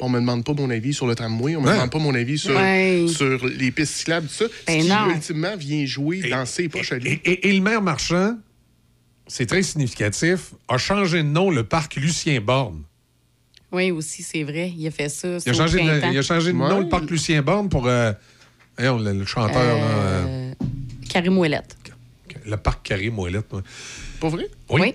On 0.00 0.08
me 0.10 0.20
demande 0.20 0.44
pas 0.44 0.52
mon 0.52 0.68
avis 0.70 0.92
sur 0.94 1.06
le 1.06 1.14
tramway. 1.14 1.56
On 1.56 1.62
me 1.62 1.66
Ouais. 1.66 1.72
demande 1.74 1.90
pas 1.90 1.98
mon 1.98 2.14
avis 2.14 2.38
sur, 2.38 2.54
Ouais. 2.56 3.06
sur 3.08 3.44
les 3.46 3.70
pistes 3.70 3.94
cyclables, 3.94 4.26
tout 4.28 4.34
ça. 4.34 4.44
Ben 4.66 4.82
ce 4.82 4.86
qui, 4.86 5.14
ultimement, 5.16 5.56
vient 5.56 5.84
jouer 5.86 6.28
dans 6.30 6.44
ses 6.46 6.68
poches 6.68 6.92
à 6.92 6.98
lui. 6.98 7.20
Et, 7.24 7.30
et- 7.30 7.48
et 7.48 7.52
le 7.54 7.60
maire 7.62 7.80
Marchand, 7.82 8.36
c'est 9.26 9.46
très 9.46 9.62
significatif, 9.62 10.52
a 10.68 10.76
changé 10.78 11.18
de 11.22 11.28
nom 11.28 11.50
le 11.50 11.64
parc 11.64 11.96
Lucien 11.96 12.40
Borne. 12.40 12.82
Oui, 13.72 13.90
aussi, 13.90 14.22
c'est 14.22 14.44
vrai. 14.44 14.72
Il 14.76 14.86
a 14.86 14.90
fait 14.90 15.08
ça. 15.08 15.38
Il 15.44 15.50
a 15.50 15.52
changé 15.52 15.78
de, 15.82 15.88
printemps. 15.88 16.10
il 16.12 16.18
a 16.18 16.22
changé 16.22 16.52
de 16.52 16.56
nom 16.56 16.78
le 16.80 16.88
parc 16.88 17.10
Lucien 17.10 17.42
Borne 17.42 17.68
pour 17.68 17.86
euh, 17.88 18.12
voyons, 18.78 18.98
le, 18.98 19.12
le 19.12 19.24
chanteur, 19.26 19.54
là, 19.76 19.82
euh, 19.82 20.24
Euh, 20.26 20.52
Karim 21.08 21.36
Ouellette. 21.38 21.76
Le 22.46 22.56
parc 22.56 22.86
Carré 22.86 23.10
Moellette. 23.10 23.52
moi. 23.52 23.62
Pas 24.20 24.28
vrai? 24.28 24.48
Oui. 24.70 24.94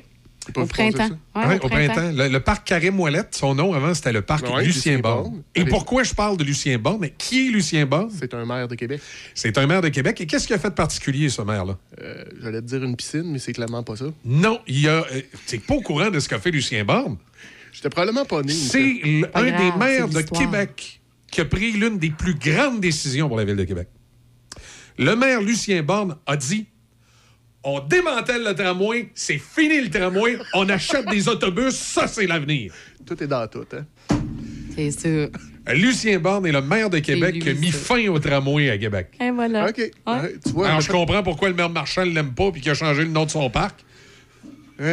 Au 0.55 0.65
printemps. 0.65 1.07
ça? 1.33 1.39
Ouais, 1.39 1.47
Ouais, 1.47 1.59
au 1.63 1.69
printemps. 1.69 2.11
Le, 2.11 2.27
le 2.27 2.39
parc 2.39 2.67
Carré 2.67 2.89
Moellette, 2.89 3.35
son 3.35 3.53
nom 3.53 3.73
avant, 3.75 3.93
c'était 3.93 4.11
le 4.11 4.23
parc 4.23 4.43
Ouais, 4.43 4.63
Lucien 4.63 4.93
Lucien 4.93 4.99
Borne. 4.99 5.23
Borne. 5.23 5.43
Et 5.53 5.65
pourquoi 5.65 6.01
je 6.01 6.15
parle 6.15 6.35
de 6.37 6.43
Lucien 6.43 6.79
Borne? 6.79 6.97
Mais 7.01 7.13
qui 7.15 7.47
est 7.47 7.51
Lucien 7.51 7.85
Borne? 7.85 8.09
C'est 8.19 8.33
un 8.33 8.43
maire 8.43 8.67
de 8.67 8.73
Québec. 8.73 8.99
C'est 9.35 9.55
un 9.59 9.67
maire 9.67 9.81
de 9.81 9.89
Québec. 9.89 10.19
Et 10.19 10.25
qu'est-ce 10.25 10.47
qu'il 10.47 10.55
a 10.55 10.59
fait 10.59 10.71
de 10.71 10.73
particulier, 10.75 11.29
ce 11.29 11.43
maire-là? 11.43 11.77
Euh, 12.01 12.23
J'allais 12.41 12.61
te 12.61 12.65
dire 12.65 12.83
une 12.83 12.95
piscine, 12.95 13.25
mais 13.31 13.37
c'est 13.37 13.53
clairement 13.53 13.83
pas 13.83 13.95
ça. 13.97 14.05
Non, 14.25 14.59
il 14.65 14.87
a. 14.89 15.05
euh, 15.11 15.21
T'es 15.45 15.59
pas 15.59 15.75
au 15.75 15.81
courant 15.81 16.09
de 16.09 16.19
ce 16.19 16.27
qu'a 16.27 16.39
fait 16.39 16.49
Lucien 16.51 16.83
Borne? 16.85 17.17
J'étais 17.71 17.89
probablement 17.89 18.25
pas 18.25 18.41
né. 18.41 18.51
C'est 18.51 18.99
un 19.35 19.43
grave, 19.45 19.57
des 19.73 19.77
maires 19.77 20.07
de. 20.09 20.21
Québec 20.21 21.01
qui 21.31 21.39
a 21.41 21.45
pris 21.45 21.71
l'une 21.73 21.99
des 21.99 22.09
plus 22.09 22.33
grandes 22.33 22.81
décisions 22.81 23.27
pour 23.27 23.37
la 23.37 23.45
ville 23.45 23.55
de 23.55 23.63
Québec. 23.63 23.87
Le 24.97 25.15
maire 25.15 25.41
Lucien 25.41 25.81
Borne 25.83 26.17
a 26.25 26.35
dit 26.35 26.65
on 27.63 27.79
démantèle 27.79 28.43
le 28.43 28.53
tramway, 28.55 29.09
c'est 29.13 29.37
fini 29.37 29.81
le 29.81 29.89
tramway, 29.89 30.37
on 30.53 30.67
achète 30.69 31.07
des 31.09 31.27
autobus, 31.29 31.75
ça 31.75 32.07
c'est 32.07 32.25
l'avenir. 32.27 32.73
Tout 33.05 33.21
est 33.23 33.27
dans 33.27 33.47
tout, 33.47 33.65
hein? 33.73 33.85
C'est 34.75 34.91
ça. 34.91 35.09
Lucien 35.73 36.17
Borne 36.19 36.47
est 36.47 36.51
le 36.51 36.61
maire 36.61 36.89
de 36.89 36.97
Québec 36.99 37.35
lui, 37.35 37.41
qui 37.41 37.49
a 37.49 37.53
mis 37.53 37.71
fin 37.71 38.07
au 38.07 38.17
tramway 38.19 38.69
à 38.69 38.77
Québec. 38.77 39.09
Et 39.21 39.29
voilà. 39.29 39.67
OK. 39.69 39.77
Ouais, 39.77 39.91
tu 40.43 40.51
vois, 40.53 40.69
Alors 40.69 40.81
je 40.81 40.91
comprends 40.91 41.21
pourquoi 41.21 41.49
le 41.49 41.55
maire 41.55 41.69
Marchand 41.69 42.05
ne 42.05 42.11
l'aime 42.11 42.33
pas 42.33 42.51
puis 42.51 42.61
qu'il 42.61 42.71
a 42.71 42.73
changé 42.73 43.03
le 43.03 43.09
nom 43.09 43.25
de 43.25 43.29
son 43.31 43.49
parc. 43.49 43.79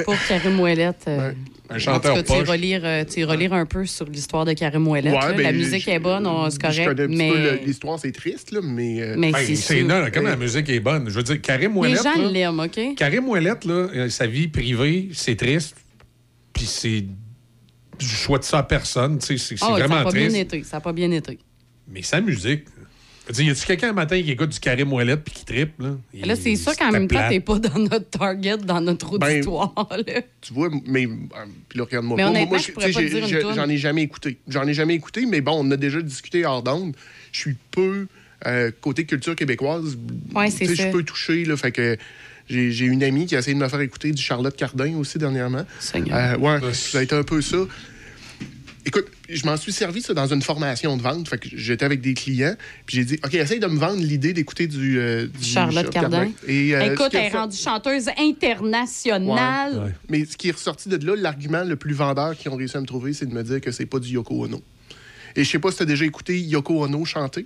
Pour 0.04 0.14
Karim 0.28 0.60
Ouellette. 0.60 1.04
euh, 1.08 1.32
Un 1.70 1.76
en 1.76 1.78
chanteur 1.78 2.14
tout 2.16 2.22
cas, 2.22 2.34
tu 2.34 2.38
poche. 2.40 2.48
relire, 2.48 2.80
euh, 2.84 3.04
tu 3.04 3.24
relire 3.24 3.52
un 3.52 3.66
peu 3.66 3.84
sur 3.84 4.06
l'histoire 4.06 4.44
de 4.46 4.54
Karim. 4.54 4.88
Ouais, 4.88 5.02
là. 5.02 5.32
ben, 5.32 5.42
la 5.42 5.52
musique 5.52 5.84
je- 5.84 5.90
est 5.90 5.98
bonne, 5.98 6.26
on- 6.26 6.48
c'est 6.48 6.60
correct, 6.60 7.00
mais, 7.10 7.60
l'histoire, 7.64 7.98
c'est 7.98 8.12
triste, 8.12 8.52
là, 8.52 8.60
mais... 8.62 9.02
euh, 9.02 9.14
mais 9.18 9.32
Ben, 9.32 9.54
c'est 9.54 9.82
non, 9.82 10.06
comment 10.12 10.30
la 10.30 10.36
musique 10.36 10.68
est 10.70 10.80
bonne? 10.80 11.10
Je 11.10 11.14
veux 11.14 11.22
dire, 11.22 11.40
Karim 11.42 11.72
Les 11.74 11.78
Ouellet. 11.78 11.96
gens 11.96 12.14
là, 12.22 12.30
l'aiment, 12.30 12.60
OK? 12.60 12.80
Karim 12.96 13.28
Ouellet, 13.28 13.50
là, 13.66 13.72
euh, 13.94 14.08
sa 14.08 14.26
vie 14.26 14.48
privée, 14.48 15.10
c'est 15.12 15.36
triste. 15.36 15.76
Puis 16.54 16.64
c'est. 16.64 17.04
Je 18.00 18.06
souhaite 18.16 18.44
ça 18.44 18.58
à 18.58 18.62
personne. 18.62 19.18
tu 19.18 19.26
sais, 19.26 19.38
C'est 19.38 19.56
c'est 19.58 19.64
Ah 19.64 19.74
oui, 19.74 19.80
ça 19.80 19.86
vraiment 19.86 19.96
n'a 19.96 20.04
pas 20.04 20.12
bien 20.12 20.32
été. 20.34 20.62
Ça 20.62 20.76
n'a 20.76 20.80
pas 20.80 20.92
bien 20.92 21.10
été. 21.10 21.38
Mais 21.88 22.02
sa 22.02 22.20
musique. 22.20 22.64
Dire, 23.30 23.46
y 23.46 23.50
a-tu 23.50 23.66
quelqu'un 23.66 23.90
un 23.90 23.92
matin 23.92 24.20
qui 24.22 24.30
écoute 24.30 24.50
du 24.50 24.58
Karim 24.60 24.92
Ouellet 24.92 25.16
puis 25.16 25.34
qui 25.34 25.44
trippe? 25.44 25.72
Là, 25.80 25.90
Là, 26.24 26.34
c'est 26.36 26.56
sûr 26.56 26.76
qu'en 26.76 26.90
même 26.90 27.08
temps, 27.08 27.28
t'es 27.28 27.40
pas 27.40 27.58
dans 27.58 27.78
notre 27.78 28.08
target, 28.10 28.56
dans 28.58 28.80
notre 28.80 29.18
Ben, 29.18 29.34
auditoire. 29.36 29.74
là. 29.90 30.22
Tu 30.40 30.52
vois, 30.54 30.70
mais... 30.86 31.06
euh, 31.06 31.08
Puis 31.68 31.78
là, 31.78 31.84
regarde-moi 31.84 32.16
Mais 32.16 32.22
pas. 32.22 32.28
honnêtement, 32.30 32.48
Moi, 32.50 32.58
je 32.58 32.72
pourrais 32.72 32.86
tu 32.86 32.92
sais, 32.92 32.98
pas 33.00 33.00
te 33.00 33.06
j'ai- 33.06 33.14
dire 33.14 33.22
une 33.24 33.28
j'ai- 33.30 33.40
toune. 33.42 33.54
J'en 33.54 33.68
ai 33.68 33.76
jamais 33.76 34.02
écouté. 34.02 34.38
J'en 34.48 34.66
ai 34.66 34.74
jamais 34.74 34.94
écouté, 34.94 35.26
mais 35.26 35.40
bon, 35.40 35.58
on 35.64 35.70
a 35.70 35.76
déjà 35.76 36.00
discuté 36.00 36.46
hors 36.46 36.62
d'onde. 36.62 36.94
Je 37.32 37.38
suis 37.40 37.56
peu... 37.70 38.06
euh, 38.46 38.70
côté 38.80 39.04
culture 39.04 39.34
québécoise, 39.36 39.98
Ouais, 40.34 40.48
c'est 40.50 40.64
je 40.66 40.74
ça. 40.74 40.82
suis 40.84 40.92
peu 40.92 41.02
touché, 41.02 41.44
là, 41.44 41.56
fait 41.56 41.72
que... 41.72 41.96
J'ai 42.50 42.70
j'ai 42.72 42.86
une 42.86 43.02
amie 43.02 43.26
qui 43.26 43.36
a 43.36 43.40
essayé 43.40 43.54
de 43.54 43.58
me 43.60 43.68
faire 43.68 43.80
écouter 43.82 44.10
du 44.10 44.22
Charlotte 44.22 44.56
Cardin 44.56 44.94
aussi 44.96 45.18
dernièrement. 45.18 45.66
Seigneur. 45.80 46.16
Euh, 46.16 46.38
ouais, 46.38 46.72
ça 46.72 47.00
a 47.00 47.02
été 47.02 47.14
un 47.14 47.22
peu 47.22 47.42
ça. 47.42 47.58
Écoute, 48.88 49.08
je 49.28 49.44
m'en 49.44 49.58
suis 49.58 49.70
servi 49.70 50.00
ça 50.00 50.14
dans 50.14 50.32
une 50.32 50.40
formation 50.40 50.96
de 50.96 51.02
vente. 51.02 51.28
Fait 51.28 51.36
que 51.36 51.46
j'étais 51.52 51.84
avec 51.84 52.00
des 52.00 52.14
clients, 52.14 52.54
puis 52.86 52.96
j'ai 52.96 53.04
dit 53.04 53.20
OK, 53.22 53.34
essaye 53.34 53.60
de 53.60 53.66
me 53.66 53.78
vendre 53.78 54.02
l'idée 54.02 54.32
d'écouter 54.32 54.66
du, 54.66 54.98
euh, 54.98 55.26
du 55.26 55.44
Charlotte 55.44 55.90
Cardin. 55.90 56.30
Et, 56.46 56.74
euh, 56.74 56.94
Écoute, 56.94 57.10
elle 57.12 57.26
est 57.26 57.36
rendue 57.36 57.54
chanteuse 57.54 58.08
internationale. 58.18 59.78
Ouais. 59.78 59.92
Mais 60.08 60.24
ce 60.24 60.38
qui 60.38 60.48
est 60.48 60.52
ressorti 60.52 60.88
de 60.88 61.06
là, 61.06 61.14
l'argument 61.16 61.64
le 61.64 61.76
plus 61.76 61.92
vendeur 61.92 62.34
qu'ils 62.34 62.50
ont 62.50 62.56
réussi 62.56 62.78
à 62.78 62.80
me 62.80 62.86
trouver, 62.86 63.12
c'est 63.12 63.26
de 63.26 63.34
me 63.34 63.42
dire 63.42 63.60
que 63.60 63.72
c'est 63.72 63.84
pas 63.84 63.98
du 63.98 64.08
Yoko 64.08 64.42
Ono. 64.44 64.62
Et 65.36 65.44
je 65.44 65.50
sais 65.50 65.58
pas 65.58 65.70
si 65.70 65.76
tu 65.76 65.82
as 65.82 65.86
déjà 65.86 66.06
écouté 66.06 66.40
Yoko 66.40 66.82
Ono 66.82 67.04
chanter. 67.04 67.44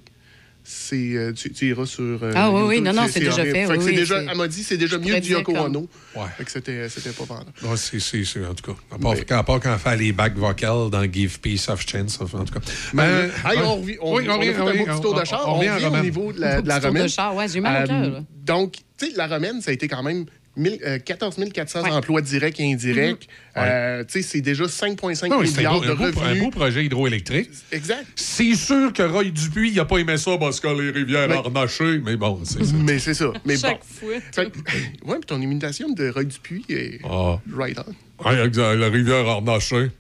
C'est, 0.65 1.17
euh, 1.17 1.33
tu, 1.33 1.51
tu 1.53 1.69
iras 1.71 1.87
sur. 1.87 2.03
euh, 2.23 2.33
Ah 2.37 2.51
oui, 2.53 2.63
oui, 2.63 2.81
non, 2.81 2.93
non, 2.93 3.07
c'est 3.11 3.19
déjà 3.19 3.45
fait, 3.45 3.67
Fait 3.67 3.77
oui, 3.79 3.97
déjà, 3.97 4.23
elle 4.23 4.37
m'a 4.37 4.47
dit 4.47 4.63
c'est 4.63 4.77
déjà 4.77 4.97
mieux 4.97 5.19
du 5.21 5.33
Yoko 5.33 5.53
comme- 5.53 5.65
Ono. 5.67 5.89
Ouais. 6.15 6.23
Fait 6.39 6.45
que 6.45 6.51
c'était, 6.53 6.89
c'était 6.89 7.11
pas 7.11 7.25
vendeur. 7.25 7.47
Ouais, 7.65 7.77
c'est, 7.77 7.99
c'est, 7.99 8.25
c'est- 8.25 8.47
en 8.47 8.55
tout 8.55 8.73
cas. 8.73 8.79
À 8.95 8.99
part, 8.99 9.15
quand, 9.29 9.39
à 9.39 9.43
part 9.43 9.61
quand 9.61 9.73
elle 9.73 9.79
fait 9.81 9.97
les 9.97 10.13
back 10.13 10.37
vocals 10.37 10.89
dans 10.91 11.03
Give 11.13 11.41
Peace 11.41 11.69
of 11.69 11.85
Chance, 11.85 12.21
en 12.21 12.27
tout 12.45 12.55
cas. 12.55 12.61
Mais, 12.93 13.03
Euh, 13.03 13.29
hey, 13.45 13.59
ouais. 13.59 13.65
on, 13.65 13.77
revient- 13.81 13.97
on, 14.01 14.15
Oui, 14.15 14.25
on 14.29 14.39
a 14.39 14.43
fait 14.43 14.55
un 14.57 14.65
beau 14.77 14.85
petit 14.87 15.01
tour 15.01 15.15
de 15.21 15.25
char. 15.25 15.49
On, 15.49 15.55
revient 15.59 15.71
en 15.71 15.75
revient 15.75 15.87
au 15.87 16.03
niveau 16.03 16.33
de 16.33 16.41
la, 16.41 16.63
de 16.63 16.69
la 16.69 16.75
tour 16.75 16.83
de 16.83 16.87
romaine. 16.89 17.09
char, 17.09 17.35
ouais, 17.35 17.49
j'ai 17.49 17.61
mal 17.61 17.85
au 17.85 17.87
cœur, 17.89 18.01
là. 18.11 18.21
donc, 18.45 18.75
tu 18.97 19.07
sais, 19.07 19.13
la 19.17 19.27
romaine, 19.27 19.61
ça 19.61 19.71
a 19.73 19.75
été 19.75 19.89
quand 19.89 20.03
même 20.05 20.19
1000, 20.19 20.27
euh, 20.59 20.99
14 20.99 21.37
400 21.53 21.83
Ouais. 21.83 21.91
emplois 21.91 22.21
directs 22.21 22.61
et 22.61 22.73
indirects. 22.73 23.29
Mhm. 23.57 23.63
Euh, 23.65 24.05
tu 24.05 24.13
sais, 24.13 24.23
c'est 24.23 24.41
déjà 24.41 24.65
5,5 24.69 25.29
Non, 25.31 25.41
mais 25.41 25.47
c'est 25.47 25.55
un 25.55 25.57
milliards 25.59 25.81
beau, 25.81 25.85
de 25.87 25.91
un, 25.91 25.95
beau, 25.95 26.05
un 26.05 26.11
revenus. 26.11 26.43
beau 26.43 26.51
projet 26.51 26.85
hydroélectrique. 26.85 27.51
Exact. 27.71 28.07
C'est 28.17 28.55
sûr 28.55 28.93
que 28.93 29.03
Roy 29.03 29.25
Dupuis, 29.25 29.71
il 29.71 29.77
n'a 29.77 29.85
pas 29.85 29.99
aimé 29.99 30.17
ça 30.19 30.37
parce 30.39 30.61
que 30.61 30.69
les 30.69 30.91
rivières 30.91 31.29
Ouais. 31.31 31.37
harnachées, 31.37 32.01
mais 32.05 32.17
bon, 32.17 32.41
c'est 32.45 32.65
ça. 32.65 32.75
Mais 32.85 32.99
c'est 32.99 33.15
ça. 33.15 33.33
Mais 33.45 33.55
bon. 33.55 33.61
Chaque 33.61 33.85
fois. 33.85 34.15
Fait 34.35 34.51
que- 34.51 34.59
ouais, 35.07 35.17
puis 35.19 35.27
ton 35.27 35.41
imitation 35.41 35.89
de 35.91 36.11
Roy 36.11 36.25
Dupuis 36.25 36.65
est 36.69 37.01
Ah. 37.05 37.39
right 37.57 37.79
on. 37.79 38.31
La 38.31 38.89
rivière 38.89 39.27
harnachée. 39.29 39.91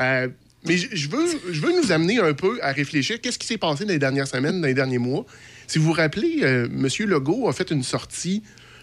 Euh, 0.00 0.28
mais 0.66 0.76
je 0.76 0.88
je 0.92 1.08
veux, 1.08 1.24
je 1.52 1.60
veux 1.60 1.72
nous 1.80 1.92
amener 1.92 2.18
un 2.18 2.34
peu 2.34 2.58
à 2.62 2.72
réfléchir. 2.72 3.20
Qu'est-ce 3.20 3.38
qui 3.38 3.46
s'est 3.46 3.58
passé 3.58 3.84
dans 3.84 3.92
les 3.92 3.98
dernières 3.98 4.26
semaines, 4.26 4.60
dans 4.60 4.66
les 4.66 4.74
derniers 4.74 4.98
mois? 4.98 5.24
Si 5.66 5.78
vous 5.78 5.84
vous 5.86 5.92
rappelez, 5.92 6.40
euh, 6.42 6.66
M. 6.66 6.88
Legault 7.08 7.48
a 7.48 7.52
fait 7.52 7.70
une 7.70 7.82
sortie 7.84 8.42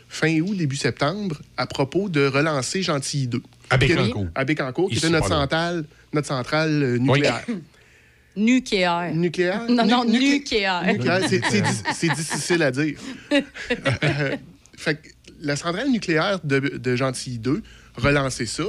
fin 0.09 0.39
août, 0.41 0.55
début 0.55 0.75
septembre, 0.75 1.41
à 1.57 1.67
propos 1.67 2.09
de 2.09 2.25
relancer 2.25 2.81
Gentilly 2.81 3.27
2. 3.27 3.41
À 3.69 3.77
Qui 3.77 3.85
est- 3.85 3.87
Bécancour. 3.89 4.27
À 4.35 4.45
Bécancour, 4.45 4.89
qui 4.89 4.97
était 4.97 5.09
notre 5.09 5.27
centrale, 5.27 5.85
notre 6.13 6.27
centrale 6.27 6.83
euh, 6.83 6.97
nucléaire. 6.97 7.45
Nucléaire. 8.35 9.15
Nucléaire? 9.15 9.65
Non, 9.67 9.85
non, 9.85 10.05
Nu- 10.05 10.11
nuclé- 10.11 10.33
nucléaire. 10.33 10.83
nucléaire, 10.85 11.21
c'est- 11.27 11.41
c'est 11.49 11.61
di- 11.61 11.69
c'est 11.95 12.09
difficile 12.13 12.61
à 12.63 12.71
dire. 12.71 12.97
Fait 14.77 14.95
que 14.95 15.07
la 15.41 15.55
centrale 15.55 15.89
nucléaire 15.89 16.39
de, 16.43 16.59
de 16.59 16.95
Gentilly 16.95 17.39
2 17.39 17.63
relançait 17.95 18.45
ça. 18.45 18.63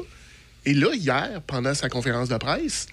Et 0.65 0.75
là, 0.75 0.89
hier, 0.95 1.43
pendant 1.47 1.75
sa 1.75 1.89
conférence 1.89 2.29
de 2.29 2.37
presse, 2.37 2.87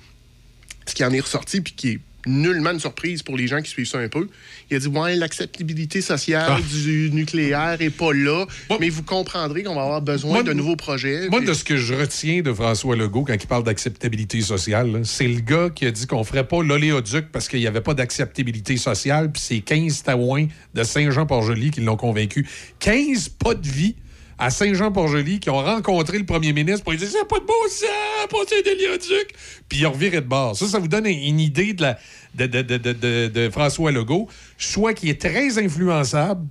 ce 0.85 0.93
qui 0.93 1.03
en 1.03 1.11
est 1.11 1.19
ressorti, 1.21 1.61
puis 1.61 1.73
qui 1.73 1.89
est 1.91 1.99
nullement 2.26 2.71
une 2.71 2.80
surprise 2.80 3.21
pour 3.23 3.38
les 3.38 3.47
gens 3.47 3.61
qui 3.61 3.69
suivent 3.69 3.88
ça 3.88 3.99
un 3.99 4.07
peu, 4.09 4.28
il 4.69 4.78
a 4.78 4.80
dit 4.80 4.88
Ouais, 4.88 5.15
l'acceptabilité 5.15 6.01
sociale 6.01 6.45
Ah. 6.47 6.59
du 6.84 7.09
nucléaire 7.11 7.78
est 7.80 7.89
pas 7.89 8.13
là, 8.13 8.45
mais 8.80 8.89
vous 8.89 9.03
comprendrez 9.03 9.63
qu'on 9.63 9.76
va 9.76 9.82
avoir 9.84 10.01
besoin 10.01 10.43
de 10.43 10.53
nouveaux 10.53 10.76
projets. 10.76 11.30
Moi, 11.30 11.39
Puis- 11.39 11.47
de 11.49 11.53
ce 11.53 11.63
que 11.63 11.78
je 11.78 11.93
retiens 11.93 12.41
de 12.41 12.51
François 12.53 12.95
Legault 12.95 13.23
quand 13.26 13.34
il 13.39 13.47
parle 13.47 13.63
d'acceptabilité 13.63 14.41
sociale, 14.41 15.01
c'est 15.03 15.28
le 15.28 15.39
gars 15.41 15.69
qui 15.73 15.86
a 15.86 15.91
dit 15.91 16.07
qu'on 16.07 16.23
ferait 16.23 16.47
pas 16.47 16.61
l'oléoduc 16.63 17.32
parce 17.32 17.47
qu'il 17.47 17.59
n'y 17.59 17.67
avait 17.67 17.82
pas 17.82 17.93
d'acceptabilité 17.93 18.78
sociale, 18.78 19.32
puis 19.32 19.41
c'est 19.45 19.59
15 19.59 20.03
taouins 20.03 20.47
de 20.73 20.84
Saint-Jean-Port-Joli 20.84 21.71
qui 21.71 21.82
l'ont 21.82 21.97
convaincu. 21.97 22.47
15 22.80 23.30
pas 23.30 23.53
de 23.55 23.67
vie 23.67 23.95
à 24.38 24.49
Saint-Jean-Port-Joli 24.49 25.39
qui 25.39 25.49
ont 25.49 25.63
rencontré 25.63 26.17
le 26.19 26.25
premier 26.25 26.51
ministre 26.53 26.83
pour 26.83 26.91
lui 26.91 26.99
dire 26.99 27.07
c'est 27.09 27.27
pas 27.27 27.39
de 27.39 27.45
beau 27.45 27.53
ça, 27.69 27.88
passer 28.29 28.61
d'oléoduc. 28.63 29.33
Puis 29.69 29.79
ils 29.79 29.86
ont 29.88 29.91
reviré 29.91 30.21
de 30.21 30.27
bord. 30.27 30.55
Ça, 30.57 30.67
ça 30.67 30.79
vous 30.79 30.88
donne 30.89 31.05
une 31.05 31.39
idée 31.39 31.73
de- 31.73 33.27
de 33.27 33.49
François 33.49 33.91
Legault, 33.91 34.27
soit 34.57 34.93
qui 34.93 35.09
est 35.09 35.21
très 35.21 35.57
influençable 35.57 36.45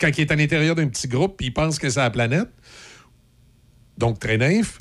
quand 0.00 0.08
il 0.16 0.20
est 0.22 0.32
à 0.32 0.36
l'intérieur 0.36 0.74
d'un 0.74 0.88
petit 0.88 1.08
groupe 1.08 1.36
puis 1.36 1.46
il 1.46 1.52
pense 1.52 1.78
que 1.78 1.88
c'est 1.88 2.00
la 2.00 2.10
planète, 2.10 2.48
donc 3.96 4.18
très 4.18 4.36
naïf, 4.38 4.76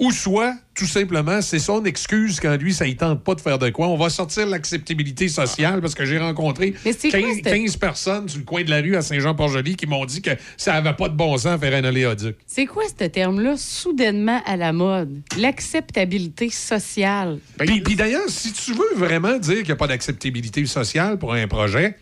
Ou 0.00 0.10
soit, 0.10 0.54
tout 0.74 0.86
simplement, 0.86 1.40
c'est 1.40 1.60
son 1.60 1.84
excuse 1.84 2.40
quand 2.40 2.56
lui, 2.56 2.74
ça 2.74 2.84
ne 2.84 2.92
tente 2.94 3.22
pas 3.22 3.36
de 3.36 3.40
faire 3.40 3.60
de 3.60 3.70
quoi. 3.70 3.86
On 3.86 3.96
va 3.96 4.10
sortir 4.10 4.44
l'acceptabilité 4.46 5.28
sociale 5.28 5.80
parce 5.80 5.94
que 5.94 6.04
j'ai 6.04 6.18
rencontré 6.18 6.74
Mais 6.84 6.92
c'est 6.92 7.10
quoi, 7.10 7.20
15, 7.20 7.34
cette- 7.36 7.44
15 7.44 7.76
personnes 7.76 8.28
sur 8.28 8.40
le 8.40 8.44
coin 8.44 8.64
de 8.64 8.70
la 8.70 8.80
rue 8.80 8.96
à 8.96 9.02
Saint-Jean-Port-Joli 9.02 9.76
qui 9.76 9.86
m'ont 9.86 10.04
dit 10.04 10.20
que 10.20 10.30
ça 10.56 10.72
n'avait 10.72 10.96
pas 10.96 11.08
de 11.08 11.14
bon 11.14 11.38
sens 11.38 11.60
faire 11.60 11.74
un 11.74 11.84
oléoduc. 11.84 12.36
C'est 12.44 12.66
quoi 12.66 12.82
ce 12.88 13.04
terme-là, 13.04 13.54
soudainement 13.56 14.42
à 14.44 14.56
la 14.56 14.72
mode? 14.72 15.22
L'acceptabilité 15.38 16.50
sociale. 16.50 17.38
Puis, 17.58 17.80
puis 17.80 17.94
d'ailleurs, 17.94 18.28
si 18.28 18.52
tu 18.52 18.72
veux 18.72 18.94
vraiment 18.96 19.38
dire 19.38 19.58
qu'il 19.58 19.66
n'y 19.66 19.72
a 19.72 19.76
pas 19.76 19.86
d'acceptabilité 19.86 20.66
sociale 20.66 21.18
pour 21.18 21.34
un 21.34 21.46
projet, 21.46 21.96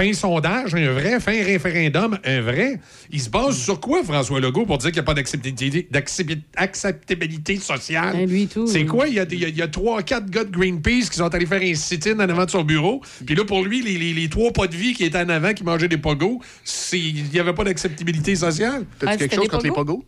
fais 0.00 0.08
un 0.10 0.12
sondage, 0.12 0.74
un 0.74 0.92
vrai, 0.92 1.18
fais 1.20 1.40
un 1.40 1.44
référendum, 1.44 2.18
un 2.24 2.40
vrai. 2.40 2.78
Il 3.10 3.20
se 3.20 3.30
base 3.30 3.56
sur 3.56 3.80
quoi, 3.80 4.04
François 4.04 4.40
Legault, 4.40 4.66
pour 4.66 4.78
dire 4.78 4.90
qu'il 4.90 4.96
n'y 4.96 5.00
a 5.00 5.04
pas 5.04 5.14
d'acceptabilité 5.14 5.88
d'accept- 5.90 6.42
acceptabilité 6.56 7.56
sociale? 7.56 8.14
Ben, 8.16 8.28
lui, 8.28 8.46
tout. 8.46 8.66
C'est 8.66 8.84
quoi? 8.84 9.08
Il 9.08 9.14
y 9.14 9.62
a, 9.62 9.68
trois, 9.68 10.02
quatre 10.02 10.28
gars 10.30 10.44
de 10.44 10.50
Greenpeace 10.50 11.08
qui 11.10 11.16
sont 11.16 11.34
allés 11.34 11.46
faire 11.46 11.62
un 11.62 11.74
sit-in 11.74 12.16
en 12.16 12.28
avant 12.28 12.44
de 12.44 12.50
son 12.50 12.62
bureau. 12.62 13.00
Puis 13.24 13.34
là, 13.34 13.44
pour 13.44 13.64
lui, 13.64 13.82
les, 13.82 13.98
les- 13.98 14.12
les 14.14 14.28
trois 14.28 14.52
pas 14.52 14.66
de 14.66 14.76
vie 14.76 14.92
qui 14.94 15.04
étaient 15.04 15.18
en 15.18 15.28
avant, 15.28 15.52
qui 15.54 15.64
mangeaient 15.64 15.88
des 15.88 15.96
pogos, 15.98 16.40
c'est- 16.64 16.98
il 17.00 17.24
n'y 17.30 17.38
avait 17.38 17.54
pas 17.54 17.64
d'acceptabilité 17.64 18.36
sociale. 18.36 18.84
T'as-tu 18.98 19.12
Ah, 19.12 19.16
quelque 19.16 19.34
chose 19.36 19.48
contre 19.48 19.64
les 19.64 19.70
pogos? 19.70 20.04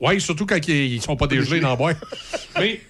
Oui, 0.00 0.20
surtout 0.20 0.46
quand 0.46 0.58
ils, 0.66 0.94
ils 0.94 1.02
sont 1.02 1.16
pas 1.16 1.26
dégelés 1.28 1.60
dans 1.60 1.68
la 1.70 1.76
boîte. 1.76 2.00
Mais. 2.58 2.80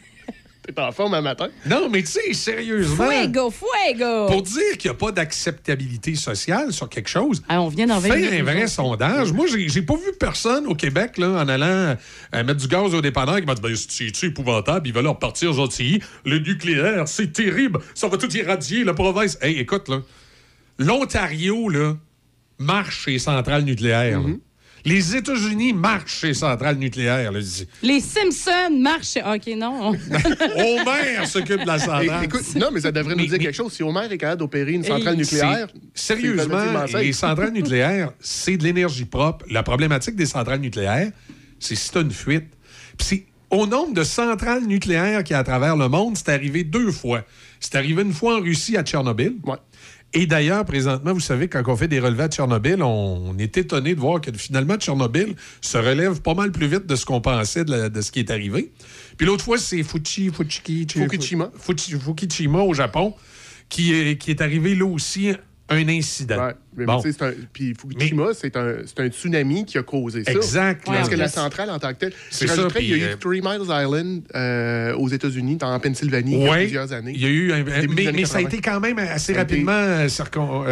T'es 0.64 0.80
en 0.80 0.92
forme 0.92 1.14
un 1.14 1.20
matin? 1.22 1.48
Non, 1.66 1.88
mais 1.90 2.02
tu 2.02 2.12
sais, 2.12 2.32
sérieusement. 2.34 3.08
Fuego, 3.10 3.50
fuego! 3.50 4.26
Pour 4.28 4.42
dire 4.42 4.78
qu'il 4.78 4.90
n'y 4.92 4.94
a 4.94 4.98
pas 4.98 5.10
d'acceptabilité 5.10 6.14
sociale 6.14 6.72
sur 6.72 6.88
quelque 6.88 7.08
chose, 7.08 7.42
Ah, 7.48 7.60
on 7.60 7.66
vient 7.68 7.86
d'en 7.88 7.98
venir, 7.98 8.32
un 8.32 8.44
vrai 8.44 8.68
sondage. 8.68 9.32
Moi, 9.32 9.46
j'ai 9.48 9.68
j'ai 9.68 9.82
pas 9.82 9.96
vu 9.96 10.12
personne 10.20 10.66
au 10.68 10.74
Québec 10.76 11.18
là, 11.18 11.30
en 11.30 11.48
allant 11.48 11.66
euh, 11.66 12.44
mettre 12.44 12.54
du 12.60 12.68
gaz 12.68 12.94
au 12.94 13.00
dépanneur 13.00 13.40
qui 13.40 13.46
m'a 13.46 13.56
dit 13.56 13.60
ben, 13.60 13.74
c'est 13.74 14.24
épouvantable, 14.24 14.86
ils 14.86 14.94
veulent 14.94 15.02
leur 15.02 15.18
partir 15.18 15.52
gentils. 15.52 16.00
Le 16.24 16.38
nucléaire, 16.38 17.08
c'est 17.08 17.32
terrible, 17.32 17.80
ça 17.94 18.06
va 18.06 18.16
tout 18.16 18.30
irradier 18.36 18.84
la 18.84 18.94
province. 18.94 19.36
Hey, 19.42 19.58
écoute, 19.58 19.88
là, 19.88 20.00
l'Ontario 20.78 21.68
là, 21.68 21.96
marche 22.58 23.04
chez 23.04 23.12
les 23.12 23.18
centrales 23.18 23.64
nucléaires. 23.64 24.20
Les 24.84 25.16
États-Unis 25.16 25.72
marchent 25.72 26.20
chez 26.20 26.28
les 26.28 26.34
centrales 26.34 26.76
nucléaires. 26.76 27.30
là. 27.32 27.40
Les 27.82 28.00
Simpsons 28.00 28.76
marchent. 28.78 29.16
OK, 29.24 29.54
non. 29.56 29.90
Homer 30.56 31.26
s'occupe 31.26 31.60
de 31.60 31.66
la 31.66 31.78
centrale. 31.78 32.24
Écoute, 32.24 32.54
non, 32.56 32.68
mais 32.72 32.80
ça 32.80 32.90
devrait 32.92 33.14
nous 33.14 33.26
dire 33.26 33.38
quelque 33.38 33.52
chose. 33.54 33.72
Si 33.72 33.82
Homer 33.82 34.06
est 34.10 34.18
capable 34.18 34.40
d'opérer 34.40 34.72
une 34.72 34.84
centrale 34.84 35.16
nucléaire, 35.16 35.68
Sérieusement, 35.94 36.84
les 36.94 37.12
centrales 37.12 37.52
nucléaires, 37.52 38.12
c'est 38.20 38.56
de 38.56 38.64
l'énergie 38.64 39.04
propre. 39.04 39.44
La 39.50 39.62
problématique 39.62 40.16
des 40.16 40.26
centrales 40.26 40.60
nucléaires, 40.60 41.10
c'est 41.58 41.74
si 41.76 41.90
tu 41.90 42.00
une 42.00 42.10
fuite. 42.10 42.46
Puis 42.98 43.06
c'est 43.06 43.26
au 43.50 43.66
nombre 43.66 43.92
de 43.94 44.02
centrales 44.02 44.64
nucléaires 44.64 45.22
qu'il 45.22 45.34
y 45.34 45.36
a 45.36 45.40
à 45.40 45.44
travers 45.44 45.76
le 45.76 45.88
monde, 45.88 46.16
c'est 46.16 46.30
arrivé 46.30 46.64
deux 46.64 46.90
fois. 46.90 47.22
C'est 47.60 47.74
arrivé 47.76 48.02
une 48.02 48.12
fois 48.12 48.38
en 48.38 48.40
Russie 48.40 48.76
à 48.76 48.82
Tchernobyl. 48.82 49.34
Et 50.14 50.26
d'ailleurs, 50.26 50.64
présentement, 50.66 51.14
vous 51.14 51.20
savez, 51.20 51.48
quand 51.48 51.62
on 51.66 51.76
fait 51.76 51.88
des 51.88 51.98
relevés 51.98 52.24
à 52.24 52.28
Tchernobyl, 52.28 52.82
on, 52.82 53.34
est 53.38 53.56
étonné 53.56 53.94
de 53.94 54.00
voir 54.00 54.20
que 54.20 54.30
finalement, 54.32 54.76
Tchernobyl 54.76 55.34
se 55.62 55.78
relève 55.78 56.20
pas 56.20 56.34
mal 56.34 56.52
plus 56.52 56.66
vite 56.66 56.86
de 56.86 56.96
ce 56.96 57.06
qu'on 57.06 57.22
pensait 57.22 57.64
de, 57.64 57.70
la- 57.70 57.88
de 57.88 58.00
ce 58.02 58.12
qui 58.12 58.18
est 58.20 58.30
arrivé. 58.30 58.72
Puis 59.16 59.26
l'autre 59.26 59.44
fois, 59.44 59.56
c'est 59.56 59.82
Fuchi, 59.82 60.28
Fuchiki- 60.30 60.86
Fukushima. 61.08 61.50
Fukushima 61.98 62.58
au 62.60 62.74
Japon, 62.74 63.14
qui 63.70 63.94
est, 63.94 64.18
qui 64.18 64.30
est 64.30 64.42
arrivé 64.42 64.74
là 64.74 64.84
aussi 64.84 65.32
un 65.72 65.88
incident. 65.88 66.46
Ouais, 66.46 66.52
mais 66.76 66.84
Bon. 66.86 67.00
un- 67.04 67.32
Puis 67.52 67.74
Fukushima, 67.78 68.28
c'est 68.34 68.56
un, 68.56 69.08
tsunami 69.08 69.64
qui 69.64 69.78
a 69.78 69.82
causé 69.82 70.24
ça. 70.24 70.32
Exact, 70.32 70.84
Parce 70.86 71.08
que 71.08 71.14
la 71.14 71.28
centrale 71.28 71.70
en 71.70 71.78
tant 71.78 71.90
que 71.92 71.98
telle. 71.98 72.12
C'est 72.30 72.46
Je 72.46 72.50
ça, 72.52 72.56
rajouterais, 72.56 72.84
Il 72.84 72.88
y 72.88 72.92
a 72.92 72.96
puis, 72.96 73.04
eu 73.04 73.08
euh, 73.08 73.16
Three 73.16 73.40
Miles 73.42 73.68
Island 73.68 74.22
euh, 74.34 74.94
aux 74.96 75.08
États-Unis, 75.08 75.58
en 75.62 75.78
Pennsylvanie, 75.80 76.34
il 76.36 76.42
y 76.44 76.48
a 76.48 76.54
plusieurs 76.56 76.92
années. 76.92 77.12
Il 77.14 77.20
y 77.22 77.26
a 77.26 77.28
eu 77.28 77.52
un- 77.52 77.64
mais, 77.64 78.24
ça 78.24 78.38
a 78.38 78.42
80. 78.42 78.48
été 78.48 78.60
quand 78.60 78.80
même 78.80 78.98
assez 78.98 79.32
rapidement 79.32 79.72
euh, 79.72 80.06
circon- 80.08 80.64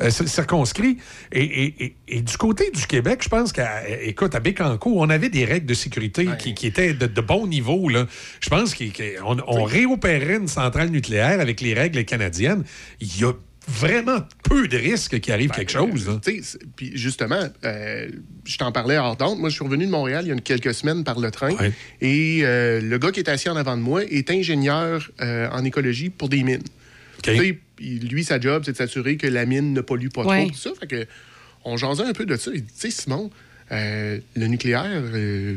cir- 0.00 0.26
circonscrit. 0.26 0.98
Et, 1.32 1.42
et- 1.42 1.84
et- 1.84 1.96
et 2.08 2.20
du 2.22 2.36
côté 2.36 2.70
du 2.70 2.86
Québec, 2.86 3.20
je 3.22 3.28
pense 3.28 3.52
qu'à 3.52 3.88
écoute, 4.02 4.34
à 4.34 4.40
Bécancourt, 4.40 4.96
on 4.96 5.10
avait 5.10 5.28
des 5.30 5.44
règles 5.44 5.66
de 5.66 5.74
sécurité 5.74 6.28
qui, 6.38 6.54
qui 6.54 6.66
étaient 6.66 6.94
de, 6.94 7.06
de 7.06 7.20
bon 7.20 7.46
niveau. 7.46 7.88
Là. 7.88 8.06
Je 8.40 8.48
pense 8.50 8.74
qu'on 8.74 9.36
on 9.46 9.64
réopérait 9.64 10.36
une 10.36 10.48
centrale 10.48 10.90
nucléaire 10.90 11.40
avec 11.40 11.60
les 11.60 11.74
règles 11.74 12.04
canadiennes. 12.04 12.64
Il 13.00 13.20
y 13.20 13.24
a 13.24 13.32
vraiment 13.66 14.18
peu 14.42 14.68
de 14.68 14.76
risques 14.76 15.20
qu'il 15.20 15.32
arrive 15.32 15.50
quelque 15.50 15.72
chose. 15.72 16.20
Puis 16.76 16.92
justement, 16.94 17.48
euh, 17.64 18.08
je 18.44 18.56
t'en 18.58 18.72
parlais 18.72 18.96
hors 18.98 19.16
d'onde. 19.16 19.38
Moi, 19.38 19.48
je 19.48 19.54
suis 19.54 19.64
revenu 19.64 19.86
de 19.86 19.90
Montréal 19.90 20.24
il 20.24 20.28
y 20.28 20.30
a 20.30 20.34
une- 20.34 20.40
quelques 20.40 20.74
semaines 20.74 21.04
par 21.04 21.18
le 21.18 21.30
train. 21.30 21.50
Et 22.00 22.40
euh, 22.42 22.80
le 22.80 22.98
gars 22.98 23.10
qui 23.12 23.20
est 23.20 23.28
assis 23.28 23.48
en 23.48 23.56
avant 23.56 23.76
de 23.76 23.82
moi 23.82 24.04
est 24.04 24.30
ingénieur 24.30 25.10
euh, 25.20 25.48
en 25.50 25.64
écologie 25.64 26.10
pour 26.10 26.28
des 26.28 26.42
mines. 26.42 26.62
Tu 27.22 27.36
sais, 27.36 27.58
il- 27.80 28.08
lui, 28.08 28.22
sa 28.24 28.38
job, 28.40 28.62
c'est 28.66 28.72
de 28.72 28.76
s'assurer 28.76 29.16
que 29.16 29.26
la 29.26 29.46
mine 29.46 29.72
ne 29.72 29.80
pollue 29.80 30.08
pas 30.08 30.24
Ouais. 30.24 30.42
trop. 30.42 30.50
Tout 30.50 30.58
ça. 30.58 30.70
Fait 30.78 30.86
que, 30.86 31.06
on 31.64 31.76
jasait 31.76 32.04
un 32.04 32.12
peu 32.12 32.26
de 32.26 32.36
ça. 32.36 32.50
Il 32.54 32.62
dit, 32.62 32.72
tu 32.72 32.80
sais, 32.80 32.90
Simon, 32.90 33.30
euh, 33.72 34.18
le 34.36 34.46
nucléaire, 34.46 34.90
euh, 34.92 35.56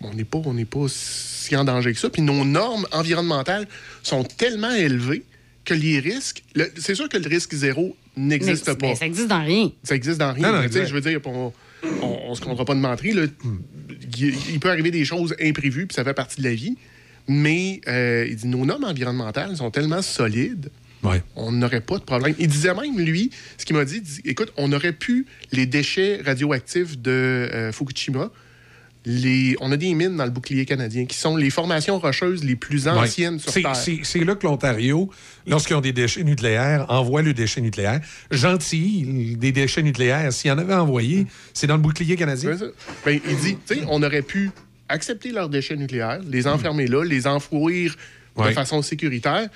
on 0.00 0.12
n'est 0.12 0.24
pas, 0.24 0.38
on 0.44 0.54
n'est 0.54 0.64
pas 0.64 0.86
si 0.88 1.54
en 1.56 1.62
danger 1.64 1.92
que 1.92 1.98
ça. 2.00 2.10
Puis 2.10 2.22
nos 2.22 2.44
normes 2.44 2.86
environnementales 2.90 3.66
sont 4.02 4.24
tellement 4.24 4.72
élevées 4.74 5.22
que 5.64 5.74
les 5.74 5.98
risques... 6.00 6.42
le- 6.54 6.70
C'est 6.76 6.94
sûr 6.94 7.08
que 7.08 7.16
le 7.16 7.28
risque 7.28 7.54
zéro 7.54 7.96
n'existe 8.16 8.68
Mais- 8.68 8.74
pas. 8.76 8.86
mais 8.88 8.94
ça 8.94 9.06
existe 9.06 9.28
dans 9.28 9.42
rien. 9.44 9.70
Ça 9.82 9.94
existe 9.94 10.18
dans 10.18 10.32
rien. 10.32 10.52
Non, 10.52 10.62
non, 10.62 10.68
je 10.70 10.92
veux 10.94 11.00
dire, 11.00 11.20
on, 11.24 11.52
on, 12.02 12.18
on 12.28 12.34
se 12.34 12.40
comptera 12.40 12.64
pas 12.64 12.74
de 12.74 12.80
mentir. 12.80 13.16
là. 13.16 13.26
Il, 14.18 14.34
il 14.52 14.60
peut 14.60 14.70
arriver 14.70 14.90
des 14.90 15.04
choses 15.04 15.34
imprévues, 15.40 15.86
puis 15.86 15.94
ça 15.94 16.04
fait 16.04 16.14
partie 16.14 16.40
de 16.40 16.44
la 16.48 16.54
vie. 16.54 16.76
Mais 17.26 17.80
euh, 17.88 18.26
il 18.28 18.36
dit 18.36 18.46
nos 18.46 18.66
normes 18.66 18.84
environnementales 18.84 19.56
sont 19.56 19.70
tellement 19.70 20.02
solides, 20.02 20.70
on 21.36 21.52
n'aurait 21.52 21.80
pas 21.82 21.98
de 21.98 22.04
problème. 22.04 22.34
Il 22.38 22.48
disait 22.48 22.72
même, 22.74 22.98
lui, 22.98 23.30
ce 23.58 23.64
qu'il 23.66 23.76
m'a 23.76 23.84
dit, 23.84 24.02
écoute, 24.24 24.52
on 24.56 24.72
aurait 24.72 24.92
pu 24.94 25.26
les 25.52 25.66
déchets 25.66 26.20
radioactifs 26.24 26.98
de 26.98 27.10
euh, 27.10 27.72
Fukushima. 27.72 28.30
Les, 29.06 29.54
on 29.60 29.70
a 29.70 29.76
des 29.76 29.92
mines 29.94 30.16
dans 30.16 30.24
le 30.24 30.30
bouclier 30.30 30.64
canadien 30.64 31.04
qui 31.04 31.18
sont 31.18 31.36
les 31.36 31.50
formations 31.50 31.98
rocheuses 31.98 32.42
les 32.42 32.56
plus 32.56 32.88
anciennes 32.88 33.34
Ouais. 33.34 33.38
sur 33.40 33.52
Terre. 33.52 33.76
C'est 33.76 34.24
là 34.24 34.34
que 34.34 34.46
l'Ontario, 34.46 35.10
lorsqu'ils 35.46 35.74
ont 35.76 35.82
des 35.82 35.92
déchets 35.92 36.24
nucléaires, 36.24 36.86
envoie 36.88 37.20
le 37.20 37.34
déchet 37.34 37.60
nucléaire. 37.60 38.00
Gentil, 38.30 39.36
des 39.38 39.52
déchets 39.52 39.82
nucléaires, 39.82 40.32
s'il 40.32 40.48
y 40.48 40.52
en 40.52 40.58
avait 40.58 40.74
envoyé, 40.74 41.26
c'est 41.52 41.66
dans 41.66 41.76
le 41.76 41.82
bouclier 41.82 42.16
canadien. 42.16 42.56
Ben, 43.04 43.20
il 43.28 43.36
dit, 43.36 43.56
tu 43.66 43.74
sais, 43.74 43.82
on 43.88 44.02
aurait 44.02 44.22
pu 44.22 44.50
accepter 44.88 45.30
leurs 45.32 45.48
déchets 45.48 45.76
nucléaires, 45.76 46.20
les 46.26 46.46
enfermer 46.46 46.86
là, 46.86 47.04
les 47.04 47.26
enfouir 47.26 47.94
de 48.36 48.42
Ouais. 48.42 48.52
façon 48.52 48.80
sécuritaire, 48.82 49.48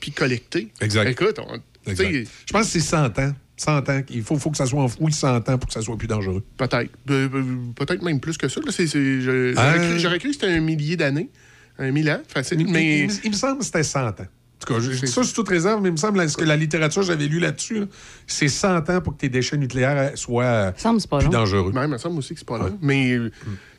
puis 0.00 0.10
collecter. 0.10 0.68
Exact. 0.80 1.08
Écoute, 1.08 1.38
on- 1.38 1.60
Exact. 1.90 2.10
Je 2.46 2.52
pense 2.52 2.66
que 2.66 2.72
c'est 2.72 2.80
100 2.80 3.18
ans. 3.18 3.32
100 3.62 3.88
ans. 3.88 4.00
Il 4.10 4.22
faut, 4.22 4.36
faut 4.38 4.50
que 4.50 4.56
ça 4.56 4.66
soit 4.66 4.82
enfoui 4.82 5.12
100 5.12 5.48
ans 5.48 5.58
pour 5.58 5.66
que 5.68 5.72
ça 5.72 5.80
soit 5.82 5.96
plus 5.96 6.08
dangereux. 6.08 6.42
peut-être. 6.56 6.90
Pe- 7.06 7.28
pe- 7.28 7.74
Peut-être 7.84 8.02
même 8.02 8.20
plus 8.20 8.36
que 8.36 8.48
ça. 8.48 8.60
C'est- 8.70 8.86
c'est- 8.86 8.98
Euh. 8.98 9.98
J'aurais 9.98 10.18
cru, 10.18 10.28
que 10.28 10.34
c'était 10.34 10.46
un 10.52 10.60
millier 10.60 10.96
d'années. 10.96 11.30
Un 11.78 11.90
mille 11.90 12.10
ans, 12.10 12.20
facile. 12.28 12.60
Il, 12.60 12.68
Mais 12.70 13.00
il- 13.04 13.20
il 13.24 13.30
me 13.30 13.36
semble 13.36 13.58
que 13.58 13.64
c'était 13.64 13.82
100 13.82 14.08
ans. 14.08 14.12
En 14.20 14.64
tout 14.64 14.74
cas, 14.74 14.80
je 14.80 15.06
ça 15.06 15.24
sous 15.24 15.34
toute 15.34 15.48
réserve, 15.48 15.82
mais 15.82 15.88
il 15.88 15.92
me 15.92 15.96
semble 15.96 16.24
que 16.24 16.44
la 16.44 16.56
littérature 16.56 17.00
que 17.02 17.08
j'avais 17.08 17.26
lu 17.26 17.40
là-dessus, 17.40 17.80
là, 17.80 17.86
c'est 18.28 18.46
100 18.48 18.88
ans 18.90 19.00
pour 19.00 19.14
que 19.14 19.18
tes 19.20 19.28
déchets 19.28 19.56
nucléaires 19.56 20.16
soient 20.16 20.44
euh, 20.44 20.72
plus 21.18 21.30
dangereux. 21.30 21.72
Même, 21.72 21.84
il 21.84 21.92
me 21.94 21.98
semble 21.98 22.18
aussi 22.18 22.34
que 22.34 22.38
c'est 22.38 22.46
pas 22.46 22.58
long. 22.58 22.78
Mais 22.80 23.12
euh, 23.12 23.32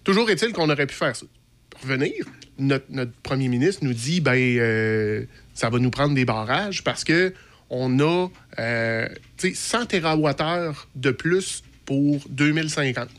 toujours 0.04 0.30
est-il 0.30 0.52
qu'on 0.52 0.70
aurait 0.70 0.88
pu 0.88 0.96
faire 0.96 1.16
ça. 1.16 1.26
Pour 1.70 1.82
revenir, 1.84 2.12
notre, 2.60 2.86
notre 2.90 3.14
premier 3.24 3.48
ministre 3.48 3.86
nous 3.86 3.94
dit 3.94 4.20
ben 4.20 4.34
euh, 4.36 5.24
ça 5.54 5.70
va 5.70 5.80
nous 5.80 5.90
prendre 5.90 6.16
des 6.16 6.26
barrages 6.26 6.84
parce 6.84 7.04
que 7.06 7.34
on 7.70 8.00
a 8.02 8.28
euh, 8.60 9.08
100 9.54 9.86
TWh 9.88 10.74
de 10.96 11.12
plus 11.12 11.64
pour 11.86 12.20
2050. 12.30 13.10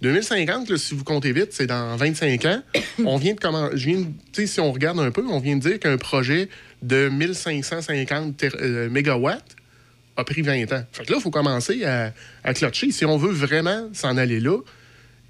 2050, 0.00 0.70
là, 0.70 0.76
si 0.78 0.94
vous 0.94 1.02
comptez 1.04 1.32
vite, 1.32 1.48
c'est 1.52 1.66
dans 1.66 1.96
25 1.96 2.44
ans. 2.44 2.62
on 3.04 3.16
vient 3.16 3.34
de 3.34 3.40
comment, 3.40 3.68
je 3.74 3.86
viens 3.88 4.00
de- 4.00 4.04
tu 4.32 4.42
sais, 4.42 4.46
si 4.46 4.60
on 4.60 4.70
regarde 4.72 5.00
un 5.00 5.10
peu, 5.10 5.24
on 5.28 5.40
vient 5.40 5.56
de 5.56 5.60
dire 5.62 5.80
qu'un 5.80 5.96
projet 5.96 6.48
de 6.82 7.08
1550 7.08 8.36
ter- 8.36 8.54
euh, 8.60 8.88
mégawatts 8.88 9.56
a 10.16 10.24
pris 10.24 10.42
20 10.42 10.72
ans. 10.72 10.84
Fait 10.92 11.04
que 11.04 11.10
là, 11.12 11.18
il 11.18 11.22
faut 11.22 11.30
commencer 11.30 11.84
à, 11.84 12.12
à 12.44 12.54
clutcher. 12.54 12.92
Si 12.92 13.04
on 13.04 13.16
veut 13.16 13.32
vraiment 13.32 13.88
s'en 13.92 14.16
aller 14.16 14.38
là, 14.40 14.58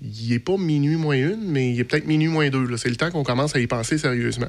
il 0.02 0.28
n'est 0.30 0.38
pas 0.38 0.56
minuit 0.59 0.96
moins 0.96 1.16
une, 1.16 1.40
mais 1.50 1.72
il 1.72 1.80
est 1.80 1.84
peut-être 1.84 2.06
minuit 2.06 2.28
moins 2.28 2.50
deux. 2.50 2.76
C'est 2.76 2.88
le 2.90 2.96
temps 2.96 3.11
qu'on 3.11 3.24
commence 3.24 3.56
à 3.56 3.61
y 3.61 3.66
penser 3.66 3.96
sérieusement. 3.98 4.48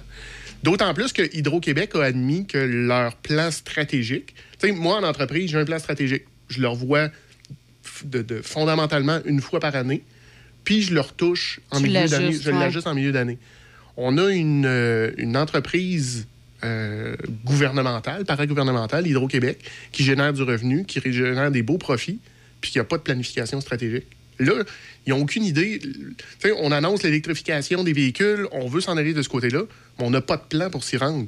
D'autant 0.63 0.93
plus 0.93 1.13
que 1.13 1.21
Hydro-Québec 1.35 1.91
a 1.95 2.03
admis 2.03 2.45
que 2.45 2.57
leur 2.57 3.15
plan 3.15 3.49
stratégique. 3.51 4.35
Sais, 4.59 4.71
moi, 4.71 4.97
en 4.97 5.03
entreprise, 5.03 5.49
j'ai 5.51 5.57
un 5.57 5.65
plan 5.65 5.79
stratégique. 5.79 6.23
Je 6.49 6.61
le 6.61 6.67
revois 6.67 7.07
f- 7.07 8.05
de, 8.05 8.21
de- 8.21 8.41
fondamentalement 8.41 9.19
une 9.25 9.41
fois 9.41 9.59
par 9.59 9.75
année, 9.75 10.03
puis 10.63 10.81
je 10.81 10.93
le 10.93 11.01
retouche 11.01 11.59
en 11.71 11.77
Tu 11.77 11.83
milieu 11.83 12.07
d'année. 12.07 12.31
Je 12.33 12.51
ouais. 12.51 12.59
l'ajuste 12.59 12.87
en 12.87 12.93
milieu 12.95 13.11
d'année. 13.11 13.37
On 13.97 14.17
a 14.17 14.31
une, 14.31 14.65
euh, 14.65 15.11
une 15.17 15.35
entreprise 15.37 16.27
euh, 16.63 17.15
gouvernementale, 17.45 18.25
paragouvernementale, 18.25 19.07
Hydro-Québec, 19.07 19.59
qui 19.91 20.03
génère 20.03 20.33
du 20.33 20.43
revenu, 20.43 20.85
qui 20.85 20.99
génère 21.11 21.51
des 21.51 21.61
beaux 21.63 21.77
profits, 21.77 22.19
puis 22.61 22.71
qui 22.71 22.77
n'a 22.77 22.83
pas 22.83 22.97
de 22.97 23.03
planification 23.03 23.61
stratégique. 23.61 24.05
Là, 24.39 24.53
ils 25.05 25.09
n'ont 25.09 25.21
aucune 25.21 25.43
idée. 25.43 25.81
On 26.59 26.71
annonce 26.71 27.03
l'électrification 27.03 27.83
des 27.83 27.91
véhicules, 27.93 28.47
on 28.53 28.67
veut 28.67 28.79
s'en 28.81 28.95
aller 28.97 29.13
de 29.13 29.21
ce 29.21 29.27
côté-là, 29.29 29.63
mais 29.97 30.05
on 30.05 30.09
n'a 30.09 30.21
pas 30.21 30.37
de 30.37 30.43
plan 30.43 30.69
pour 30.69 30.83
s'y 30.83 30.95
rendre. 30.97 31.27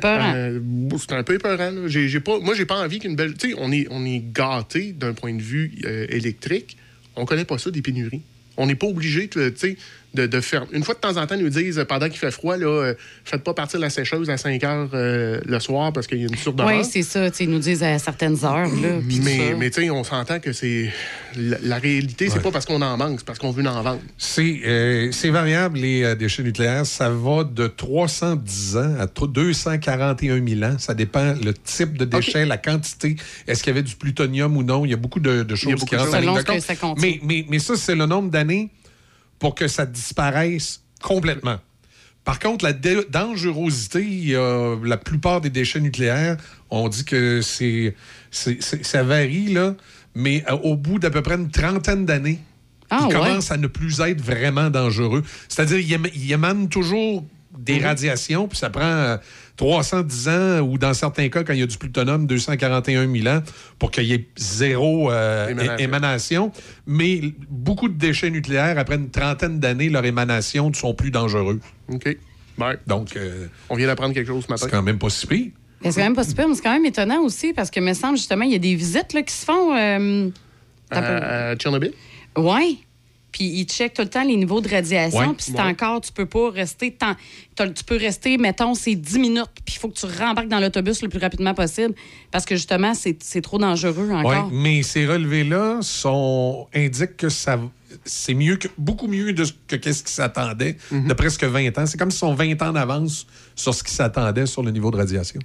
C'est. 0.00 0.34
Euh, 0.34 0.60
c'est 0.98 1.12
un 1.12 1.22
peu 1.22 1.34
épeurant. 1.34 1.70
là. 1.70 1.86
J'ai, 1.86 2.08
j'ai 2.08 2.20
pas, 2.20 2.38
moi, 2.40 2.54
j'ai 2.54 2.66
pas 2.66 2.82
envie 2.82 2.98
qu'une 2.98 3.16
belle. 3.16 3.34
Tu 3.34 3.50
sais, 3.50 3.56
on 3.58 3.70
est, 3.72 3.86
on 3.90 4.04
est 4.04 4.22
gâté 4.32 4.92
d'un 4.92 5.12
point 5.12 5.34
de 5.34 5.42
vue 5.42 5.72
euh, 5.84 6.06
électrique. 6.08 6.76
On 7.16 7.24
connaît 7.24 7.44
pas 7.44 7.58
ça 7.58 7.70
des 7.70 7.82
pénuries. 7.82 8.22
On 8.56 8.66
n'est 8.66 8.74
pas 8.74 8.86
obligé, 8.86 9.28
tu 9.28 9.40
sais, 9.56 9.76
de, 10.14 10.26
de 10.26 10.40
faire. 10.40 10.66
Une 10.72 10.84
fois 10.84 10.94
de 10.94 11.00
temps 11.00 11.16
en 11.16 11.26
temps, 11.26 11.34
ils 11.36 11.42
nous 11.42 11.48
disent, 11.48 11.78
euh, 11.78 11.84
pendant 11.84 12.08
qu'il 12.08 12.18
fait 12.18 12.30
froid, 12.30 12.56
là, 12.56 12.66
euh, 12.66 12.94
faites 13.24 13.42
pas 13.42 13.54
partir 13.54 13.80
la 13.80 13.90
sécheuse 13.90 14.28
à 14.30 14.36
5 14.36 14.62
heures 14.64 14.88
euh, 14.94 15.40
le 15.44 15.60
soir 15.60 15.92
parce 15.92 16.06
qu'il 16.06 16.18
y 16.18 16.22
a 16.24 16.26
une 16.28 16.36
surdemande. 16.36 16.72
Oui, 16.72 16.84
c'est 16.84 17.02
ça. 17.02 17.30
tu 17.30 17.36
sais, 17.38 17.44
Ils 17.44 17.50
nous 17.50 17.58
disent 17.58 17.82
à 17.82 17.98
certaines 17.98 18.44
heures. 18.44 18.66
Là, 18.68 18.98
mais, 19.22 19.54
mais 19.58 19.70
tu 19.70 19.82
sais, 19.82 19.90
on 19.90 20.04
s'entend 20.04 20.38
que 20.40 20.52
c'est. 20.52 20.90
La, 21.36 21.56
la 21.62 21.78
réalité, 21.78 22.28
c'est 22.28 22.36
Ouais. 22.36 22.42
pas 22.42 22.50
parce 22.50 22.66
qu'on 22.66 22.82
en 22.82 22.96
manque, 22.96 23.20
c'est 23.20 23.26
parce 23.26 23.38
qu'on 23.38 23.50
veut 23.52 23.66
en 23.66 23.82
vendre. 23.82 24.00
C'est 24.18 24.60
euh, 24.66 25.08
c'est 25.12 25.30
variable, 25.30 25.78
les 25.78 26.02
euh, 26.02 26.14
déchets 26.14 26.42
nucléaires. 26.42 26.84
Ça 26.84 27.08
va 27.08 27.44
de 27.44 27.66
310 27.66 28.76
ans 28.76 28.94
à 28.98 29.06
tro- 29.06 29.26
241 29.26 30.46
000 30.46 30.62
ans. 30.64 30.76
Ça 30.78 30.94
dépend 30.94 31.34
le 31.42 31.54
type 31.54 31.96
de 31.96 32.04
déchet, 32.04 32.44
la 32.44 32.58
quantité. 32.58 33.16
Est-ce 33.46 33.62
qu'il 33.62 33.70
y 33.70 33.76
avait 33.76 33.82
du 33.82 33.96
plutonium 33.96 34.56
ou 34.56 34.62
non? 34.62 34.84
Il 34.84 34.90
y 34.90 34.94
a 34.94 34.96
beaucoup 34.96 35.20
de, 35.20 35.42
de 35.42 35.54
choses 35.54 35.72
beaucoup 35.74 35.86
qui 35.86 35.96
rentrent 35.96 36.14
en 36.84 36.94
mais, 36.98 37.46
mais 37.48 37.58
ça, 37.58 37.76
c'est 37.76 37.94
le 37.94 38.06
nombre 38.06 38.30
d'années 38.30 38.68
pour 39.42 39.56
que 39.56 39.66
ça 39.66 39.86
disparaisse 39.86 40.82
complètement. 41.02 41.56
Par 42.22 42.38
contre, 42.38 42.64
la 42.64 42.72
dangerosité, 42.72 44.36
la 44.84 44.96
plupart 44.96 45.40
des 45.40 45.50
déchets 45.50 45.80
nucléaires, 45.80 46.36
on 46.70 46.88
dit 46.88 47.04
que 47.04 47.40
c'est, 47.42 47.96
ça 48.30 49.02
varie, 49.02 49.52
là, 49.52 49.74
mais 50.14 50.44
euh, 50.48 50.52
au 50.62 50.76
bout 50.76 51.00
d'à 51.00 51.10
peu 51.10 51.22
près 51.22 51.34
une 51.34 51.50
trentaine 51.50 52.06
d'années, 52.06 52.38
Ah, 52.88 52.98
il 53.00 53.06
ouais. 53.08 53.12
commence 53.14 53.50
à 53.50 53.56
ne 53.56 53.66
plus 53.66 53.98
être 54.00 54.20
vraiment 54.20 54.70
dangereux. 54.70 55.24
C'est-à-dire, 55.48 55.78
il, 55.78 55.90
éma- 55.92 56.12
il 56.14 56.30
émane 56.30 56.68
toujours 56.68 57.24
des 57.58 57.80
radiations, 57.80 58.46
puis 58.46 58.58
ça 58.58 58.70
prend 58.70 58.82
euh, 58.84 59.16
310 59.56 60.28
ans, 60.28 60.60
ou 60.60 60.78
dans 60.78 60.94
certains 60.94 61.28
cas, 61.28 61.44
quand 61.44 61.52
il 61.52 61.60
y 61.60 61.62
a 61.62 61.66
du 61.66 61.76
plutonium, 61.78 62.26
241 62.26 63.12
000 63.12 63.26
ans, 63.28 63.42
pour 63.78 63.90
qu'il 63.90 64.04
y 64.04 64.14
ait 64.14 64.26
zéro 64.36 65.10
euh, 65.10 65.76
Émanation. 65.78 66.52
Mais 66.86 67.20
beaucoup 67.50 67.88
de 67.88 67.94
déchets 67.98 68.30
nucléaires, 68.30 68.78
après 68.78 68.96
une 68.96 69.10
trentaine 69.10 69.60
d'années, 69.60 69.88
leur 69.88 70.04
émanation 70.04 70.70
ne 70.70 70.74
sont 70.74 70.94
plus 70.94 71.10
dangereux. 71.10 71.60
OK. 71.88 72.16
Ouais. 72.58 72.76
Donc, 72.86 73.16
euh, 73.16 73.46
On 73.70 73.76
vient 73.76 73.86
d'apprendre 73.86 74.14
quelque 74.14 74.26
chose 74.28 74.44
ce 74.46 74.50
matin. 74.52 74.64
c'est 74.66 74.70
quand 74.70 74.82
même 74.82 74.98
pas 74.98 75.10
si 75.10 75.26
pire. 75.26 75.46
C'est 75.84 75.94
quand 75.94 76.02
même 76.02 76.14
pas 76.14 76.22
super, 76.24 76.48
mais 76.48 76.54
c'est 76.54 76.62
quand 76.62 76.72
même 76.72 76.84
étonnant 76.86 77.22
aussi 77.22 77.52
parce 77.52 77.70
que, 77.70 77.80
me 77.80 77.92
semble, 77.92 78.16
justement, 78.16 78.44
il 78.44 78.52
y 78.52 78.54
a 78.54 78.58
des 78.58 78.74
visites 78.74 79.12
là, 79.14 79.22
qui 79.22 79.34
se 79.34 79.44
font. 79.44 79.76
euh, 79.76 80.30
À 80.90 81.56
Tchernobyl? 81.56 81.92
Ouais. 82.36 82.76
Puis 83.32 83.44
ils 83.44 83.64
checkent 83.64 83.94
tout 83.94 84.02
le 84.02 84.08
temps 84.10 84.22
les 84.24 84.36
niveaux 84.36 84.60
de 84.60 84.68
radiation. 84.68 85.18
Ouais. 85.18 85.26
Puis 85.34 85.46
si 85.46 85.52
t'as 85.54 85.66
encore, 85.66 86.00
tu 86.02 86.12
peux 86.12 86.26
pas 86.26 86.50
rester 86.50 86.92
tant. 86.92 87.16
Tu 87.56 87.84
peux 87.84 87.96
rester, 87.96 88.36
mettons, 88.38 88.74
c'est 88.74 88.94
10 88.94 89.18
minutes. 89.18 89.46
Puis 89.64 89.74
il 89.76 89.78
faut 89.78 89.88
que 89.88 89.98
tu 89.98 90.04
rembarques 90.06 90.48
dans 90.48 90.60
l'autobus 90.60 91.02
le 91.02 91.08
plus 91.08 91.18
rapidement 91.18 91.54
possible. 91.54 91.94
Parce 92.30 92.44
que 92.44 92.54
justement, 92.56 92.92
c'est 92.94 93.22
c'est 93.22 93.40
trop 93.40 93.58
dangereux 93.58 94.08
Ouais, 94.08 94.14
encore. 94.14 94.50
mais 94.52 94.82
ces 94.82 95.06
relevés-là 95.06 95.78
sont 95.80 96.66
indiquent 96.74 97.16
que 97.16 97.28
ça 97.28 97.58
c'est 98.06 98.32
mieux 98.34 98.56
que 98.56 98.68
beaucoup 98.78 99.06
mieux 99.06 99.32
de 99.34 99.44
ce 99.44 99.52
que 99.66 99.76
qu'est-ce 99.76 100.02
qui 100.02 100.12
s'attendait 100.12 100.76
Mhm. 100.90 101.08
de 101.08 101.12
presque 101.14 101.44
20 101.44 101.76
ans. 101.78 101.84
C'est 101.86 101.98
comme 101.98 102.10
si 102.10 102.18
sont 102.18 102.34
20 102.34 102.60
ans 102.62 102.72
d'avance 102.72 103.26
sur 103.54 103.74
ce 103.74 103.82
qui 103.84 103.92
s'attendait 103.92 104.46
sur 104.46 104.62
le 104.62 104.70
niveau 104.70 104.90
de 104.90 104.96
radiation. 104.96 105.40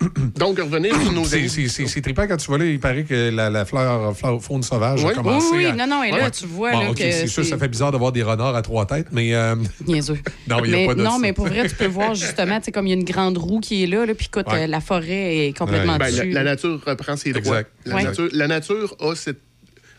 Donc, 0.36 0.58
revenez 0.58 0.90
sur 0.90 1.12
nos 1.12 1.24
C'est- 1.24 1.36
amis. 1.38 1.48
C'est 1.48 1.68
c'est- 1.68 1.86
c'est 1.86 2.00
trippant 2.02 2.26
quand 2.26 2.36
tu 2.36 2.46
vois 2.46 2.58
là, 2.58 2.66
il 2.66 2.78
paraît 2.78 3.04
que 3.04 3.30
la, 3.30 3.48
la 3.50 3.64
fleur, 3.64 4.14
fleur 4.16 4.42
faune 4.42 4.62
sauvage 4.62 5.02
Ouais. 5.02 5.12
a 5.12 5.14
commencé. 5.14 5.46
Oui, 5.52 5.56
oui, 5.58 5.66
à- 5.66 5.74
non, 5.74 5.86
non, 5.86 6.02
et 6.02 6.10
là, 6.10 6.24
Ouais. 6.24 6.30
tu 6.30 6.46
vois 6.46 6.72
Bon, 6.72 6.80
là, 6.80 6.90
ok, 6.90 6.96
que 6.96 7.10
c'est 7.10 7.26
sûr, 7.26 7.44
ça 7.44 7.56
fait 7.56 7.68
bizarre 7.68 7.92
de 7.92 7.96
voir 7.96 8.12
des 8.12 8.22
renards 8.22 8.54
à 8.54 8.62
trois 8.62 8.86
têtes, 8.86 9.08
mais 9.12 9.34
euh, 9.34 9.54
Niaiseux. 9.86 10.18
non, 10.48 10.58
il 10.64 10.68
n'y 10.70 10.74
a 10.74 10.78
mais, 10.78 10.86
pas 10.86 10.94
de 10.94 11.02
non, 11.02 11.18
mais 11.18 11.32
pour 11.32 11.46
vrai, 11.46 11.68
tu 11.68 11.74
peux 11.74 11.86
voir 11.86 12.14
justement, 12.14 12.58
tu 12.58 12.66
sais, 12.66 12.72
comme 12.72 12.86
il 12.86 12.90
y 12.90 12.92
a 12.92 12.96
une 12.96 13.04
grande 13.04 13.38
roue 13.38 13.60
qui 13.60 13.82
est 13.84 13.86
là, 13.86 14.04
là 14.04 14.14
puis 14.14 14.26
écoute, 14.30 14.46
Ouais. 14.52 14.64
euh, 14.64 14.66
la 14.66 14.80
forêt 14.80 15.46
est 15.48 15.56
complètement 15.56 15.94
Ouais. 15.94 15.98
Ben, 15.98 16.04
la, 16.06 16.10
dessus. 16.10 16.30
la 16.30 16.42
nature 16.44 16.80
reprend 16.86 17.16
ses 17.16 17.32
droits. 17.32 17.60
Exact. 17.60 17.70
La, 17.86 17.94
Ouais. 17.96 18.04
nature, 18.04 18.28
la 18.32 18.48
nature 18.48 18.96
a 19.00 19.14
cette. 19.14 19.40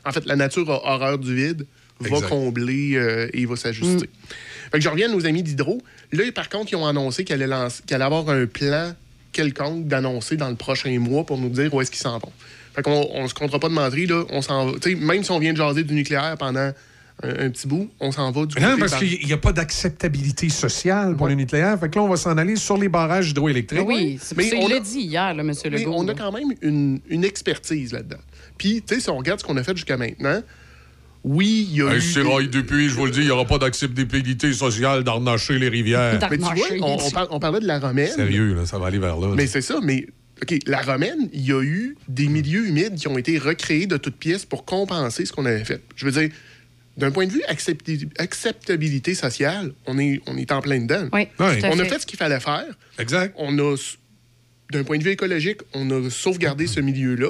En 0.06 0.12
fait, 0.12 0.26
la 0.26 0.36
nature 0.36 0.70
a 0.72 0.94
horreur 0.94 1.18
du 1.18 1.36
vide, 1.36 1.66
va 2.00 2.22
combler 2.22 2.94
euh, 2.96 3.28
et 3.34 3.46
va 3.46 3.56
s'ajuster. 3.56 4.06
Mm. 4.08 4.32
Fait 4.72 4.78
que 4.78 4.82
je 4.82 4.90
reviens 4.90 5.10
à 5.10 5.14
nos 5.14 5.26
amis 5.26 5.44
d'Hydro. 5.44 5.82
Là, 6.12 6.24
par 6.34 6.48
contre, 6.50 6.72
ils 6.72 6.76
ont 6.76 6.86
annoncé 6.86 7.24
qu'elle 7.26 7.42
allait, 7.42 7.52
lancer- 7.54 7.82
qu'elle 7.88 7.96
allait 8.02 8.06
avoir 8.06 8.30
un 8.30 8.46
plan 8.46 8.94
quelconque 9.38 9.88
d'annoncer 9.88 10.36
dans 10.36 10.50
le 10.50 10.56
prochain 10.56 10.98
mois 11.00 11.26
pour 11.26 11.38
nous 11.38 11.50
dire 11.50 11.74
où 11.74 11.80
est-ce 11.82 11.92
qu'ils 11.92 12.02
s'en 12.02 12.18
vont. 12.20 12.32
Fait 12.76 12.82
qu'on 12.82 13.08
on 13.14 13.28
se 13.28 13.34
comptera 13.34 13.60
pas 13.60 13.70
de 13.70 13.74
menterie, 13.74 14.06
là. 14.08 14.24
On 14.30 14.42
s'en 14.42 14.66
va. 14.66 14.80
Tu 14.80 14.90
sais, 14.92 14.96
même 14.96 15.24
si 15.24 15.32
on 15.32 15.40
vient 15.40 15.52
de 15.54 15.58
jaser 15.58 15.84
du 15.84 15.94
nucléaire 15.94 16.36
pendant 16.38 16.60
un, 17.24 17.30
un 17.46 17.50
petit 17.50 17.68
bout, 17.68 17.90
on 18.00 18.12
s'en 18.12 18.32
va 18.32 18.46
du 18.46 18.54
côté 18.56 18.66
Non, 18.68 18.78
parce 18.78 18.92
par- 18.92 19.00
qu'il 19.00 19.26
n'y 19.26 19.34
a 19.34 19.38
pas 19.38 19.52
d'acceptabilité 19.54 20.50
sociale 20.50 21.16
pour 21.16 21.28
le 21.28 21.34
nucléaire. 21.36 21.80
Fait 21.80 21.90
que 21.90 21.96
là, 21.96 22.04
on 22.04 22.08
va 22.10 22.18
s'en 22.18 22.38
aller 22.38 22.56
sur 22.56 22.78
les 22.78 22.90
barrages 22.90 23.30
hydroélectriques. 23.32 23.82
Oui, 23.88 24.20
c'est 24.22 24.38
Mais 24.38 24.50
ça, 24.50 24.58
on 24.60 24.68
l'a 24.68 24.80
dit 24.80 25.00
hier, 25.00 25.34
là, 25.34 25.42
M. 25.44 25.52
Mais 25.64 25.70
Legault. 25.72 25.94
on 25.96 26.04
là. 26.04 26.12
a 26.14 26.16
quand 26.16 26.32
même 26.32 26.54
une, 26.62 27.00
une 27.10 27.24
expertise 27.24 27.94
là-dedans. 27.94 28.22
Puis, 28.58 28.84
tu 28.88 28.96
sais, 28.96 29.02
si 29.02 29.10
on 29.10 29.18
regarde 29.18 29.40
ce 29.40 29.46
qu'on 29.46 29.58
a 29.58 29.64
fait 29.64 29.76
jusqu'à 29.76 29.98
maintenant, 29.98 30.42
oui, 31.28 31.68
il 31.70 31.78
y 31.78 31.82
a 31.82 31.96
eu... 31.96 32.00
des- 32.00 32.48
depuis, 32.48 32.90
je 32.90 32.96
vous 32.96 33.06
le 33.06 33.12
dis, 33.12 33.20
il 33.20 33.26
n'y 33.26 33.32
aura 33.32 33.46
pas 33.46 33.58
d'acceptabilité 33.58 34.54
sociale 34.54 35.04
d'arnacher 35.04 35.60
les 35.60 35.70
rivières. 35.70 36.20
Mais 36.30 36.38
tu 36.38 36.44
vois, 36.44 36.54
on, 36.72 36.76
il 36.76 36.84
on 36.84 36.96
dit. 36.98 37.12
par- 37.12 37.28
on 37.32 37.40
parlait 37.40 37.60
de 37.60 37.68
la 37.68 37.80
romaine. 37.80 38.12
Sérieux, 38.12 38.54
là, 38.54 38.66
ça 38.66 38.80
va 38.80 38.88
aller 38.88 39.00
vers 39.00 39.18
là. 39.18 39.34
Mais 39.36 39.48
c'est 39.48 39.62
ça, 39.62 39.80
mais... 39.82 40.08
OK, 40.44 40.56
la 40.68 40.82
romaine, 40.84 41.30
il 41.34 41.42
y 41.48 41.52
a 41.52 41.64
eu 41.64 41.96
des 42.08 42.28
milieux 42.28 42.68
humides 42.68 42.94
qui 42.96 43.08
ont 43.08 43.18
été 43.18 43.40
recréés 43.40 43.88
de 43.88 43.98
toutes 43.98 44.18
pièces 44.18 44.46
pour 44.46 44.66
compenser 44.66 45.26
ce 45.26 45.34
qu'on 45.34 45.46
avait 45.48 45.66
fait. 45.66 45.82
Je 45.96 46.06
veux 46.06 46.12
dire, 46.12 46.30
d'un 46.96 47.10
point 47.10 47.26
de 47.26 47.32
vue 47.32 47.42
accepti- 47.50 48.08
acceptabilité 48.20 49.16
sociale, 49.16 49.72
on 49.88 49.98
est, 49.98 50.22
on 50.28 50.38
est 50.38 50.52
en 50.52 50.62
plein 50.62 50.80
dedans. 50.80 51.08
Oui, 51.12 51.28
à 51.40 51.54
On 51.72 51.80
a 51.80 51.86
fait. 51.86 52.00
ce 52.00 52.06
qu'il 52.06 52.20
fallait 52.20 52.40
faire. 52.40 52.66
Exact. 53.00 53.34
on 53.40 53.58
a, 53.58 53.76
d'un 54.72 54.84
point 54.84 55.00
de 55.00 55.04
vue 55.04 55.10
écologique, 55.10 55.62
on 55.74 55.90
a 55.90 56.10
sauvegardé 56.12 56.68
ce 56.68 56.82
milieu-là. 56.82 57.30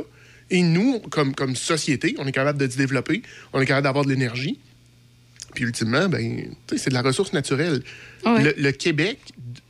Et 0.49 0.61
nous, 0.63 0.99
comme, 1.11 1.35
comme 1.35 1.55
société, 1.55 2.15
on 2.19 2.25
est 2.27 2.31
capable 2.31 2.57
de 2.59 2.71
se 2.71 2.77
développer, 2.77 3.21
on 3.53 3.59
est 3.61 3.65
capable 3.65 3.83
d'avoir 3.85 4.05
de 4.05 4.09
l'énergie. 4.09 4.59
Puis 5.55 5.63
ultimement, 5.65 6.07
ben, 6.07 6.51
c'est 6.75 6.89
de 6.89 6.93
la 6.93 7.01
ressource 7.01 7.33
naturelle. 7.33 7.81
Ouais. 8.25 8.43
Le, 8.43 8.53
le 8.57 8.71
Québec, 8.71 9.19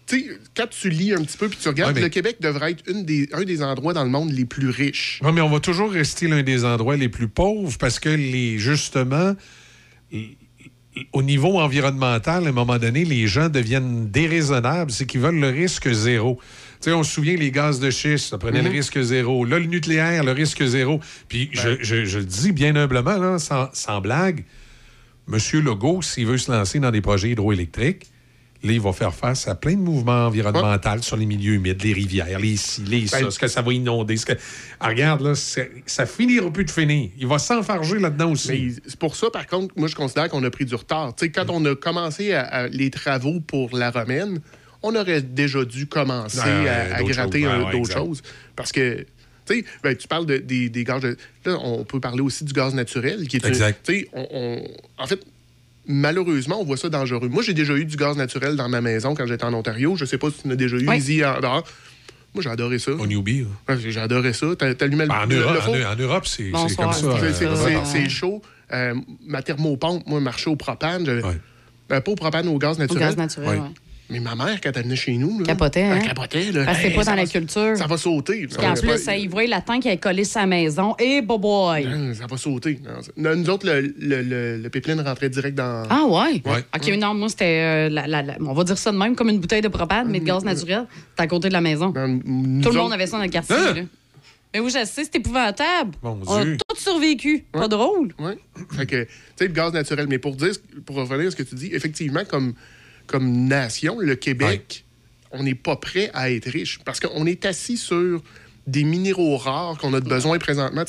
tu 0.06 0.20
sais, 0.20 0.26
quand 0.56 0.68
tu 0.70 0.90
lis 0.90 1.14
un 1.14 1.24
petit 1.24 1.38
peu 1.38 1.48
puis 1.50 1.58
tu 1.62 1.68
regardes, 1.68 1.92
Ouais, 1.94 2.02
mais- 2.02 2.06
le 2.08 2.10
Québec 2.10 2.38
devrait 2.42 2.72
être 2.72 2.84
une 2.90 3.06
des, 3.06 3.30
un 3.34 3.44
des 3.44 3.64
endroits 3.64 3.94
dans 3.94 4.04
le 4.04 4.10
monde 4.10 4.32
les 4.32 4.46
plus 4.46 4.70
riches. 4.70 5.20
Oui, 5.24 5.32
mais 5.34 5.42
on 5.42 5.50
va 5.50 5.60
toujours 5.60 5.92
rester 5.92 6.28
l'un 6.28 6.44
des 6.44 6.64
endroits 6.66 6.98
les 6.98 7.10
plus 7.10 7.28
pauvres 7.28 7.78
parce 7.78 8.00
que, 8.00 8.10
les, 8.10 8.58
justement, 8.60 9.36
au 11.14 11.24
niveau 11.24 11.60
environnemental, 11.60 12.46
à 12.46 12.50
un 12.50 12.52
moment 12.52 12.78
donné, 12.80 13.06
les 13.06 13.28
gens 13.28 13.50
deviennent 13.50 14.10
déraisonnables. 14.10 14.92
C'est 14.92 15.06
qu'ils 15.06 15.22
veulent 15.22 15.40
le 15.40 15.50
risque 15.50 15.92
zéro. 15.92 16.40
Sais, 16.80 16.92
on 16.94 17.04
se 17.04 17.12
souvient, 17.12 17.36
les 17.36 17.52
gaz 17.52 17.80
de 17.80 17.90
schiste, 17.90 18.30
ça 18.30 18.38
prenait 18.38 18.62
le 18.62 18.70
risque 18.70 19.02
zéro. 19.02 19.46
Là, 19.46 19.60
le 19.60 19.66
nucléaire, 19.66 20.24
le 20.24 20.32
risque 20.32 20.64
zéro. 20.64 21.00
Puis, 21.28 21.50
je, 21.52 21.78
je- 21.82 22.06
je 22.06 22.20
le 22.20 22.26
dis 22.26 22.52
bien 22.52 22.76
humblement, 22.76 23.18
là, 23.18 23.40
sans, 23.40 23.70
sans 23.74 24.00
blague, 24.02 24.46
M. 25.32 25.38
Legault, 25.62 26.02
s'il 26.02 26.26
veut 26.28 26.38
se 26.38 26.52
lancer 26.52 26.80
dans 26.80 26.92
des 26.92 27.02
projets 27.02 27.32
hydroélectriques, 27.32 28.06
là, 28.64 28.72
il 28.72 28.80
va 28.80 28.94
faire 28.94 29.14
face 29.14 29.48
à 29.48 29.56
plein 29.56 29.74
de 29.74 29.80
mouvements 29.82 30.28
environnementaux 30.28 31.02
sur 31.02 31.18
les 31.18 31.26
milieux 31.26 31.54
humides, 31.56 31.82
les 31.84 31.94
rivières, 31.94 32.40
les 32.40 32.56
ci, 32.58 32.82
les 32.84 33.08
ça, 33.08 33.22
Ben- 33.22 33.30
ce 33.32 33.38
que 33.40 33.48
ça 33.48 33.62
va 33.62 33.74
inonder. 33.74 34.16
Ce 34.18 34.26
que... 34.26 34.34
Ah, 34.80 34.88
regarde, 34.90 35.22
là, 35.22 35.34
ça 35.36 36.06
finira 36.06 36.50
plus 36.52 36.64
de 36.66 36.72
finir. 36.72 37.10
Il 37.20 37.28
va 37.28 37.40
s'enfarger 37.40 38.00
là-dedans 38.00 38.32
aussi. 38.32 38.76
C'est 38.88 38.98
pour 39.00 39.16
ça, 39.16 39.30
par 39.30 39.46
contre, 39.48 39.74
moi, 39.78 39.88
je 39.88 39.96
considère 39.96 40.30
qu'on 40.30 40.44
a 40.44 40.50
pris 40.50 40.66
du 40.66 40.76
retard. 40.76 41.14
Quand 41.34 41.50
on 41.50 41.66
a 41.66 41.76
commencé 41.76 42.34
à- 42.34 42.44
à- 42.46 42.68
les 42.68 42.90
travaux 42.90 43.40
pour 43.42 43.76
la 43.76 43.92
romaine, 43.92 44.40
on 44.88 44.96
aurait 44.96 45.22
déjà 45.22 45.64
dû 45.66 45.86
commencer 45.88 46.40
Ouais, 46.40 46.70
à, 46.70 46.96
à 46.98 47.04
gratter 47.04 47.42
choses. 47.44 47.50
un- 47.52 47.60
Ouais, 47.60 47.66
ouais, 47.66 47.72
d'autres 47.72 47.90
exact. 47.92 47.98
choses. 48.00 48.22
Parce 48.56 48.72
que, 48.72 49.06
tu 49.46 49.56
sais, 49.60 49.66
ben, 49.84 49.96
tu 49.96 50.08
parles 50.08 50.26
de- 50.26 50.38
des, 50.38 50.70
des 50.70 50.84
gaz. 50.84 51.02
de- 51.02 51.18
Là, 51.46 51.58
on 51.64 51.84
peut 51.84 52.00
parler 52.00 52.22
aussi 52.22 52.44
du 52.44 52.54
gaz 52.54 52.74
naturel. 52.74 53.28
Qui 53.28 53.38
est 53.38 53.46
Exact. 53.46 53.80
tu 53.86 53.94
sais, 54.00 54.08
on- 54.14 54.28
on- 54.32 54.68
en 55.04 55.08
fait, 55.08 55.20
malheureusement, 55.86 56.60
on 56.60 56.66
voit 56.66 56.78
ça 56.78 56.90
dangereux. 56.90 57.30
Moi, 57.30 57.44
j'ai 57.44 57.54
déjà 57.54 57.74
eu 57.76 57.86
du 57.86 57.96
gaz 57.96 58.18
naturel 58.18 58.56
dans 58.56 58.70
ma 58.70 58.82
maison 58.82 59.16
quand 59.16 59.26
j'étais 59.26 59.46
en 59.46 59.54
Ontario. 59.54 59.96
Je 59.96 60.06
sais 60.06 60.18
pas 60.18 60.30
si 60.30 60.42
tu 60.42 60.48
en 60.48 60.52
as 60.52 60.56
déjà 60.56 60.78
eu 60.78 60.88
Oui. 60.88 60.98
ici 60.98 61.24
en 61.24 61.40
dehors. 61.40 61.64
Moi, 62.34 62.44
j'ai 62.44 62.50
adoré 62.50 62.78
ça. 62.78 62.92
Au 62.92 63.08
newbie. 63.08 63.42
là. 63.68 63.74
Ouais, 63.76 63.82
j'ai 63.82 64.00
adoré 64.00 64.34
ça. 64.34 64.48
T'as- 64.58 64.76
T'allumais 64.76 65.06
le, 65.06 65.10
Ben, 65.10 65.22
en, 65.22 65.26
le- 65.26 65.36
Europe, 65.38 65.56
le 65.56 65.62
four. 65.62 65.76
en- 65.76 65.94
en 65.94 65.96
Europe, 65.96 66.28
c'est 66.28 66.44
c'est 66.44 66.50
Bonsoir, 66.52 67.00
comme 67.00 67.12
ça. 67.20 67.34
C'est- 67.34 67.46
euh, 67.46 67.80
c'est- 67.86 68.10
chaud. 68.10 68.42
Euh, 68.74 68.94
ma 69.26 69.42
thermopompe, 69.42 70.06
moi, 70.08 70.20
marchait 70.20 70.50
au 70.50 70.58
propane. 70.58 71.06
J'avais- 71.06 71.24
Ouais. 71.24 71.38
euh, 71.94 72.02
pas 72.02 72.12
au 72.12 72.16
propane, 72.16 72.48
au 72.50 72.58
gaz 72.60 72.76
Au 72.76 72.80
naturel. 72.82 73.00
gaz 73.02 73.18
naturel, 73.18 73.60
Ouais. 73.62 73.68
Mais 74.10 74.20
ma 74.22 74.36
mère, 74.36 74.62
quand 74.62 74.72
elle 74.76 74.84
venait 74.84 74.96
chez 74.96 75.18
nous, 75.18 75.40
là, 75.40 75.46
Capotait, 75.48 75.84
hein? 75.84 75.98
elle 76.02 76.08
capotait. 76.08 76.52
Là, 76.52 76.64
Parce 76.66 76.78
que 76.78 76.84
c'est 76.84 76.90
Hey, 76.90 76.96
pas 76.96 77.04
ça 77.04 77.12
dans 77.12 77.18
la 77.18 77.26
va- 77.26 77.30
culture. 77.32 77.76
Ça 77.78 77.88
va 77.88 77.98
sauter. 77.98 78.48
Puis 78.48 78.58
en 78.66 78.76
Ça 78.76 78.82
plus, 78.82 78.98
ça, 79.04 79.18
il 79.18 79.30
voit 79.30 79.46
la 79.48 79.60
tank 79.62 79.82
qui 79.82 79.90
est 79.90 79.98
collée 79.98 80.24
sa 80.24 80.46
maison. 80.46 80.96
Et 80.98 81.22
boy! 81.22 81.86
Non, 81.86 82.14
Ça 82.14 82.26
va 82.26 82.38
sauter. 82.38 82.80
Non, 82.84 83.02
ça- 83.02 83.12
Nous 83.36 83.50
autres, 83.50 83.66
le, 83.68 83.94
le, 84.00 84.22
le, 84.22 84.58
le 84.62 84.70
pipeline 84.70 85.02
rentrait 85.02 85.30
direct 85.30 85.58
dans... 85.58 85.84
Ah 85.90 86.06
ouais? 86.06 86.42
Ouais. 86.46 86.64
OK, 86.76 86.98
non, 86.98 87.14
moi, 87.16 87.28
c'était, 87.28 87.60
euh, 87.62 87.90
la- 87.90 88.08
la- 88.08 88.22
la- 88.24 88.38
on 88.40 88.54
va 88.54 88.64
dire 88.64 88.78
ça 88.78 88.92
de 88.94 88.98
même, 88.98 89.16
comme 89.16 89.30
une 89.30 89.40
bouteille 89.40 89.62
de 89.62 89.68
propane, 89.68 90.08
mais 90.10 90.20
de 90.22 90.26
gaz 90.26 90.44
naturel. 90.46 90.86
C'est 91.18 91.24
à 91.24 91.28
côté 91.28 91.50
de 91.50 91.54
la 91.54 91.62
maison. 91.62 91.92
Tout 91.92 91.98
le 92.72 92.72
monde 92.78 92.94
avait 92.94 93.08
ça 93.08 93.18
dans 93.18 93.24
le 93.24 93.30
quartier. 93.30 93.56
Hein? 93.58 93.74
là. 93.74 93.82
Mais 94.54 94.62
oui, 94.62 94.70
je 94.70 94.86
sais, 94.86 95.04
c'est 95.04 95.16
épouvantable. 95.18 95.92
Mon 96.02 96.20
On 96.26 96.36
a 96.38 96.46
tous 96.46 96.78
survécu. 96.80 97.44
Pas 97.52 97.68
drôle. 97.68 98.14
Oui. 98.18 98.32
Fait 98.78 98.86
que, 98.86 99.04
tu 99.04 99.10
sais, 99.36 99.48
le 99.48 99.54
gaz 99.54 99.74
naturel. 99.74 100.08
Mais 100.10 100.18
pour 100.18 100.36
dire, 100.38 100.54
pour 100.86 100.96
revenir 100.96 101.28
à 101.28 101.32
ce 101.32 101.36
que 101.36 101.44
tu 101.44 101.56
dis, 101.56 101.70
effectivement, 101.74 102.24
comme, 102.28 102.54
comme 103.08 103.48
nation, 103.48 104.00
le 104.00 104.16
Québec, 104.16 104.86
on 105.32 105.44
n'est 105.44 105.56
pas 105.56 105.76
prêt 105.78 106.12
à 106.14 106.30
être 106.32 106.50
riche 106.50 106.80
parce 106.86 107.00
qu'on 107.00 107.26
est 107.26 107.46
assis 107.46 107.78
sur 107.78 108.22
des 108.68 108.84
minéraux 108.84 109.38
rares 109.38 109.78
qu'on 109.78 109.94
a 109.94 110.00
de 110.02 110.08
besoin 110.10 110.38
présentement. 110.40 110.84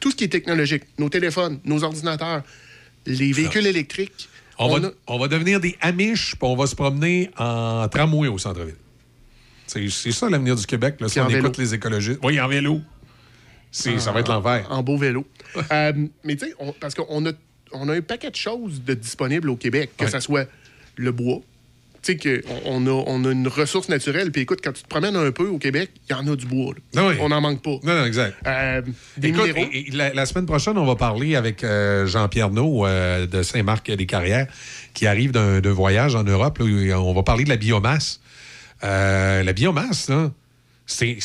Tout 0.00 0.10
ce 0.12 0.16
qui 0.16 0.24
est 0.24 0.28
technologique, 0.28 0.84
nos 0.98 1.08
téléphones, 1.08 1.58
nos 1.64 1.82
ordinateurs, 1.84 2.42
les 3.06 3.32
véhicules 3.32 3.66
électriques. 3.66 4.28
On, 4.58 4.66
on 4.66 4.78
va, 4.78 4.86
a- 4.86 4.90
on 5.08 5.18
va 5.18 5.26
devenir 5.28 5.58
des 5.60 5.76
Amish, 5.80 6.36
puis 6.36 6.38
on 6.48 6.54
va 6.54 6.66
se 6.68 6.76
promener 6.76 7.30
en 7.36 7.88
tramway 7.88 8.28
au 8.28 8.38
centre-ville. 8.38 8.76
C'est 9.66 10.12
ça 10.12 10.28
l'avenir 10.30 10.54
du 10.54 10.64
Québec, 10.66 10.96
là, 11.00 11.08
si 11.08 11.18
on 11.18 11.26
vélo. 11.26 11.40
écoute 11.40 11.58
les 11.58 11.74
écologistes. 11.74 12.20
Oui, 12.22 12.40
en 12.40 12.46
vélo. 12.46 12.80
Ça 13.72 14.12
va 14.12 14.20
être 14.20 14.28
l'envers. 14.28 14.70
En 14.70 14.82
beau 14.84 14.96
vélo. 14.96 15.26
Euh, 15.72 15.92
mais 16.22 16.36
tu 16.36 16.46
sais, 16.46 16.54
parce 16.80 16.94
qu'on 16.94 17.26
a, 17.26 17.32
on 17.72 17.88
a 17.88 17.94
un 17.96 18.00
paquet 18.02 18.30
de 18.30 18.36
choses 18.36 18.82
de 18.84 18.94
disponibles 18.94 19.50
au 19.50 19.56
Québec, 19.56 19.90
que 19.96 20.08
ce 20.08 20.20
soit 20.20 20.48
le 20.96 21.10
bois. 21.10 21.40
Tu 22.04 22.18
sais, 22.20 22.42
qu'on 22.42 22.60
on 22.66 22.86
a, 22.86 23.04
on 23.06 23.24
a 23.24 23.30
une 23.32 23.48
ressource 23.48 23.88
naturelle. 23.88 24.30
Puis 24.30 24.42
écoute, 24.42 24.58
quand 24.62 24.72
tu 24.72 24.82
te 24.82 24.88
promènes 24.88 25.16
un 25.16 25.30
peu 25.32 25.46
au 25.48 25.58
Québec, 25.58 25.90
il 26.08 26.12
y 26.12 26.14
en 26.14 26.26
a 26.30 26.36
du 26.36 26.44
bois. 26.46 26.74
là. 26.74 26.80
Ah 27.02 27.08
oui. 27.08 27.14
On 27.20 27.30
n'en 27.30 27.40
manque 27.40 27.62
pas. 27.62 27.78
Non, 27.82 27.94
non, 27.98 28.04
exact. 28.04 28.36
Euh, 28.46 28.82
des 29.16 29.28
Écoute, 29.28 29.46
minéraux. 29.46 29.70
et- 29.72 29.88
et 29.88 29.90
la, 29.92 30.12
la 30.12 30.26
semaine 30.26 30.44
prochaine, 30.46 30.76
on 30.76 30.84
va 30.84 30.96
parler 30.96 31.34
avec 31.34 31.64
euh, 31.64 32.06
Jean-Pierre 32.06 32.50
Naud 32.50 32.84
euh, 32.86 33.26
de 33.26 33.42
Saint-Marc-des-Carrières 33.42 34.48
qui 34.92 35.06
arrive 35.06 35.32
d'un 35.32 35.60
voyage 35.72 36.14
en 36.14 36.24
Europe. 36.24 36.58
là, 36.58 37.00
on 37.00 37.14
va 37.14 37.22
parler 37.22 37.44
de 37.44 37.48
la 37.48 37.56
biomasse. 37.56 38.20
Euh, 38.82 39.42
la 39.42 39.52
biomasse, 39.54 40.08
là, 40.10 40.30
c'est 40.86 41.16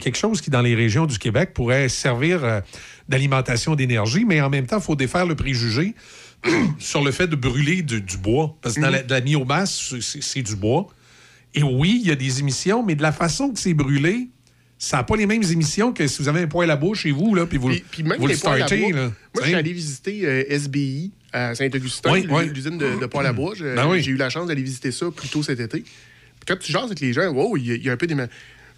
quelque 0.00 0.16
chose 0.16 0.40
qui, 0.40 0.48
dans 0.50 0.62
les 0.62 0.74
régions 0.74 1.04
du 1.06 1.18
Québec, 1.18 1.50
pourrait 1.52 1.88
servir 1.90 2.62
d'alimentation 3.08 3.74
d'énergie, 3.74 4.24
mais 4.24 4.40
en 4.40 4.48
même 4.50 4.66
temps, 4.66 4.78
il 4.78 4.82
faut 4.82 4.96
défaire 4.96 5.26
le 5.26 5.34
préjugé 5.34 5.94
sur 6.78 7.02
le 7.04 7.10
fait 7.12 7.26
de 7.26 7.36
brûler 7.36 7.82
du, 7.82 8.00
du 8.00 8.16
bois. 8.18 8.56
Parce 8.62 8.74
que 8.76 8.80
dans 8.80 8.90
la, 8.90 9.02
de 9.02 9.10
la 9.10 9.20
biomasse, 9.20 9.94
c'est- 10.00 10.42
du 10.42 10.56
bois. 10.56 10.86
Et 11.54 11.62
oui, 11.62 12.00
il 12.02 12.08
y 12.08 12.12
a 12.12 12.16
des 12.16 12.40
émissions, 12.40 12.82
mais 12.84 12.94
de 12.94 13.02
la 13.02 13.12
façon 13.12 13.50
que 13.52 13.58
c'est 13.58 13.72
brûlé, 13.74 14.28
ça 14.78 14.98
n'a 14.98 15.02
pas 15.04 15.16
les 15.16 15.24
mêmes 15.26 15.42
émissions 15.42 15.92
que 15.92 16.06
si 16.06 16.20
vous 16.22 16.28
avez 16.28 16.42
un 16.42 16.46
poêle 16.46 16.70
à 16.70 16.76
bois 16.76 16.94
chez 16.94 17.10
vous, 17.10 17.34
là, 17.34 17.46
puis 17.46 17.56
vous, 17.56 17.68
Puis, 17.70 17.84
puis 17.90 18.02
même 18.02 18.18
vous 18.18 18.26
le 18.26 18.32
les 18.32 18.36
à 18.36 18.38
startez. 18.38 18.80
bois. 18.80 18.92
là. 18.92 19.02
Moi, 19.06 19.12
je 19.42 19.46
suis 19.46 19.54
allé 19.54 19.72
visiter 19.72 20.26
euh, 20.26 20.44
SBI 20.50 21.12
à 21.32 21.54
Saint-Augustin, 21.54 22.12
Oui, 22.12 22.26
oui. 22.30 22.48
l'usine 22.54 22.76
de, 22.76 23.00
de 23.00 23.06
poêle 23.06 23.26
à 23.26 23.32
bois. 23.32 23.54
Ben 23.58 23.88
oui. 23.88 24.02
J'ai 24.02 24.10
eu 24.10 24.16
la 24.16 24.28
chance 24.28 24.46
d'aller 24.48 24.62
visiter 24.62 24.92
ça 24.92 25.10
plus 25.10 25.28
tôt 25.28 25.42
cet 25.42 25.60
été. 25.60 25.80
Puis 25.80 25.90
quand 26.46 26.58
tu 26.58 26.70
jases 26.70 26.84
avec 26.84 27.00
les 27.00 27.12
gens, 27.14 27.26
wow, 27.32 27.56
il 27.56 27.66
y, 27.74 27.84
y 27.84 27.88
a 27.88 27.92
un 27.92 27.96
peu 27.96 28.06
des... 28.06 28.14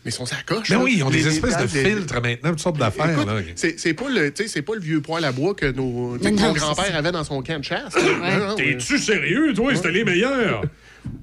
Mais 0.04 0.10
ils 0.12 0.14
sont 0.14 0.24
à 0.24 0.42
coche. 0.46 0.68
Ben 0.70 0.76
là. 0.78 0.84
oui, 0.84 0.94
ils 0.98 1.02
ont 1.02 1.10
des 1.10 1.26
espèces 1.26 1.56
de 1.58 1.66
filtres 1.66 2.20
maintenant, 2.22 2.50
toutes 2.50 2.60
sortes 2.60 2.78
d'affaires. 2.78 3.18
C'est 3.56 3.78
c'est 3.80 3.94
pas, 3.94 4.08
le- 4.08 4.32
c'est 4.34 4.64
vieux 4.80 5.00
poêle 5.00 5.24
à 5.24 5.32
bois 5.32 5.54
que, 5.54 5.66
nos, 5.72 6.16
c'est 6.22 6.28
ça. 6.92 6.96
avait 6.98 7.12
dans 7.12 7.24
son 7.24 7.42
camp 7.42 7.58
de 7.58 7.64
chasse. 7.64 7.94
Non, 7.96 8.54
T'es-tu 8.54 8.98
sérieux, 8.98 9.52
toi? 9.54 9.74
C'était 9.74 9.90
les 9.92 10.04
meilleurs. 10.04 10.62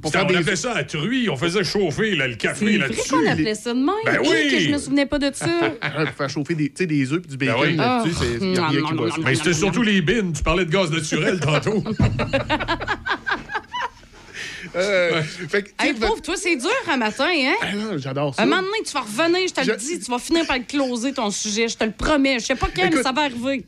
Pour 0.01 0.09
C'était- 0.11 0.17
faire 0.19 0.25
on 0.25 0.31
des- 0.31 0.37
appelait 0.37 0.55
ça 0.55 0.71
à 0.75 0.83
truie, 0.83 1.29
on 1.29 1.35
faisait 1.35 1.63
chauffer 1.63 2.15
là, 2.15 2.27
le 2.27 2.35
café 2.35 2.65
C'est 2.65 2.77
vrai 2.77 2.87
là-dessus. 2.87 3.09
qu'on 3.09 3.27
appelait 3.29 3.53
ça 3.55 3.71
de 3.73 3.77
même. 3.79 3.89
Ben 4.05 4.17
oui! 4.21 4.51
que 4.51 4.59
je 4.59 4.69
me 4.71 4.77
souvenais 4.79 5.05
pas 5.05 5.19
de 5.19 5.29
ça. 5.33 5.45
Faire 6.17 6.29
chauffer 6.29 6.55
des, 6.55 6.69
tu 6.69 6.73
sais, 6.77 6.85
des 6.87 7.11
œufs 7.13 7.21
et 7.23 7.27
du 7.27 7.37
bacon 7.37 7.55
Ben 7.61 7.67
oui. 7.69 7.75
là-dessus, 7.75 8.15
Ah. 8.17 8.23
c'est- 8.23 8.37
rien 8.39 9.09
qui. 9.11 9.21
Mais 9.23 9.35
c'était 9.35 9.53
surtout 9.53 9.83
les 9.83 10.01
bines. 10.01 10.33
Tu 10.33 10.41
parlais 10.41 10.65
de 10.65 10.71
gaz 10.71 10.89
naturel 10.91 11.39
tantôt. 11.39 11.83
Euh, 14.75 15.21
fait 15.23 15.63
que, 15.63 15.69
Hey, 15.83 15.93
pauvre, 15.93 16.21
toi, 16.21 16.35
c'est 16.37 16.55
dur 16.55 16.69
un 16.89 16.97
matin, 16.97 17.27
hein? 17.29 17.53
Ah 17.61 17.71
non, 17.73 17.97
J'adore 17.97 18.35
ça. 18.35 18.41
Un 18.41 18.45
moment 18.45 18.61
donné, 18.61 18.83
tu 18.85 18.91
vas 18.93 19.01
revenir, 19.01 19.47
je 19.47 19.53
te 19.53 19.65
le 19.65 19.75
dis, 19.77 19.99
tu 19.99 20.11
vas 20.11 20.19
finir 20.19 20.45
par 20.45 20.57
le 20.57 20.63
closer, 20.63 21.13
ton 21.13 21.31
sujet, 21.31 21.67
je 21.67 21.77
te 21.77 21.83
le 21.85 21.91
promets. 21.91 22.39
Je 22.39 22.45
sais 22.45 22.55
pas 22.55 22.67
quand, 22.75 22.89
mais 22.93 23.01
ça 23.03 23.11
va 23.11 23.23
arriver. 23.23 23.65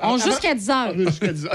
On 0.00 0.18
jusqu'à 0.18 0.54
10 0.54 0.70
heures. 0.70 0.94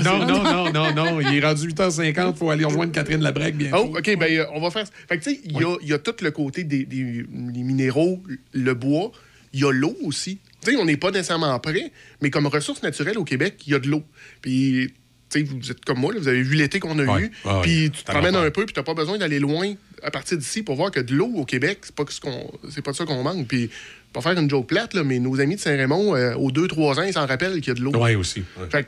Non, 0.03 0.25
non, 0.25 0.41
non, 0.43 0.71
non, 0.71 0.93
non. 0.93 1.19
Il 1.21 1.35
est 1.37 1.45
rendu 1.45 1.67
8h50. 1.67 2.35
faut 2.35 2.49
aller 2.49 2.65
rejoindre 2.65 2.91
Catherine 2.91 3.21
Labrec 3.21 3.55
bien. 3.55 3.69
Oh, 3.75 3.93
OK, 3.97 4.17
ben 4.17 4.39
euh, 4.39 4.45
on 4.53 4.61
va 4.61 4.71
faire. 4.71 4.85
Fait 5.07 5.19
que 5.19 5.23
tu 5.23 5.31
sais, 5.35 5.41
il 5.43 5.51
y, 5.59 5.63
a- 5.63 5.75
il 5.81 5.87
y 5.89 5.93
a 5.93 5.99
tout 5.99 6.15
le 6.21 6.31
côté 6.31 6.63
des, 6.63 6.87
minéraux, 7.29 8.23
le 8.53 8.73
bois, 8.73 9.11
il 9.53 9.59
y 9.59 9.65
a 9.65 9.71
l'eau 9.71 9.95
aussi. 10.03 10.39
Tu 10.63 10.71
sais, 10.71 10.77
on 10.77 10.85
n'est 10.85 10.97
pas 10.97 11.11
nécessairement 11.11 11.57
prêt, 11.59 11.91
mais 12.21 12.29
comme 12.29 12.47
ressource 12.47 12.81
naturelle 12.81 13.17
au 13.17 13.23
Québec, 13.23 13.55
il 13.67 13.73
y 13.73 13.75
a 13.75 13.79
de 13.79 13.87
l'eau. 13.87 14.03
Puis, 14.41 14.93
tu 15.29 15.39
sais, 15.39 15.45
vous 15.45 15.71
êtes 15.71 15.83
comme 15.85 15.99
moi, 15.99 16.13
là, 16.13 16.19
vous 16.19 16.27
avez 16.27 16.41
vu 16.41 16.55
l'été 16.55 16.79
qu'on 16.79 16.97
a 16.99 17.03
Ouais. 17.03 17.23
eu. 17.23 17.31
Puis 17.61 17.91
tu 17.91 18.03
te 18.03 18.11
promènes 18.11 18.35
un 18.35 18.49
peu, 18.51 18.65
puis 18.65 18.73
tu 18.73 18.79
n'as 18.79 18.83
pas 18.83 18.93
besoin 18.93 19.17
d'aller 19.17 19.39
loin 19.39 19.73
à 20.03 20.11
partir 20.11 20.37
d'ici 20.37 20.63
pour 20.63 20.75
voir 20.75 20.91
que 20.91 20.99
de 20.99 21.13
l'eau 21.13 21.31
au 21.35 21.45
Québec, 21.45 21.79
c'est 21.83 21.95
pas, 21.95 22.03
ce 22.09 22.19
qu'on- 22.21 22.51
c'est 22.69 22.81
pas 22.81 22.91
de 22.91 22.95
ça 22.95 23.05
qu'on 23.05 23.21
manque. 23.23 23.47
Puis, 23.47 23.69
pour 24.13 24.23
faire 24.23 24.37
une 24.37 24.49
joke 24.49 24.67
plate, 24.67 24.93
là, 24.95 25.03
mais 25.03 25.19
nos 25.19 25.39
amis 25.39 25.55
de 25.55 25.59
Saint-Raymond, 25.59 26.15
euh, 26.15 26.33
aux 26.35 26.51
2-3 26.51 26.99
ans, 26.99 27.03
ils 27.03 27.13
s'en 27.13 27.27
rappellent 27.27 27.53
qu'il 27.61 27.67
y 27.67 27.71
a 27.71 27.73
de 27.75 27.81
l'eau. 27.81 27.91
Oui, 27.95 28.15
aussi. 28.15 28.39
ouais. 28.57 28.67
Fait 28.71 28.83
que, 28.83 28.87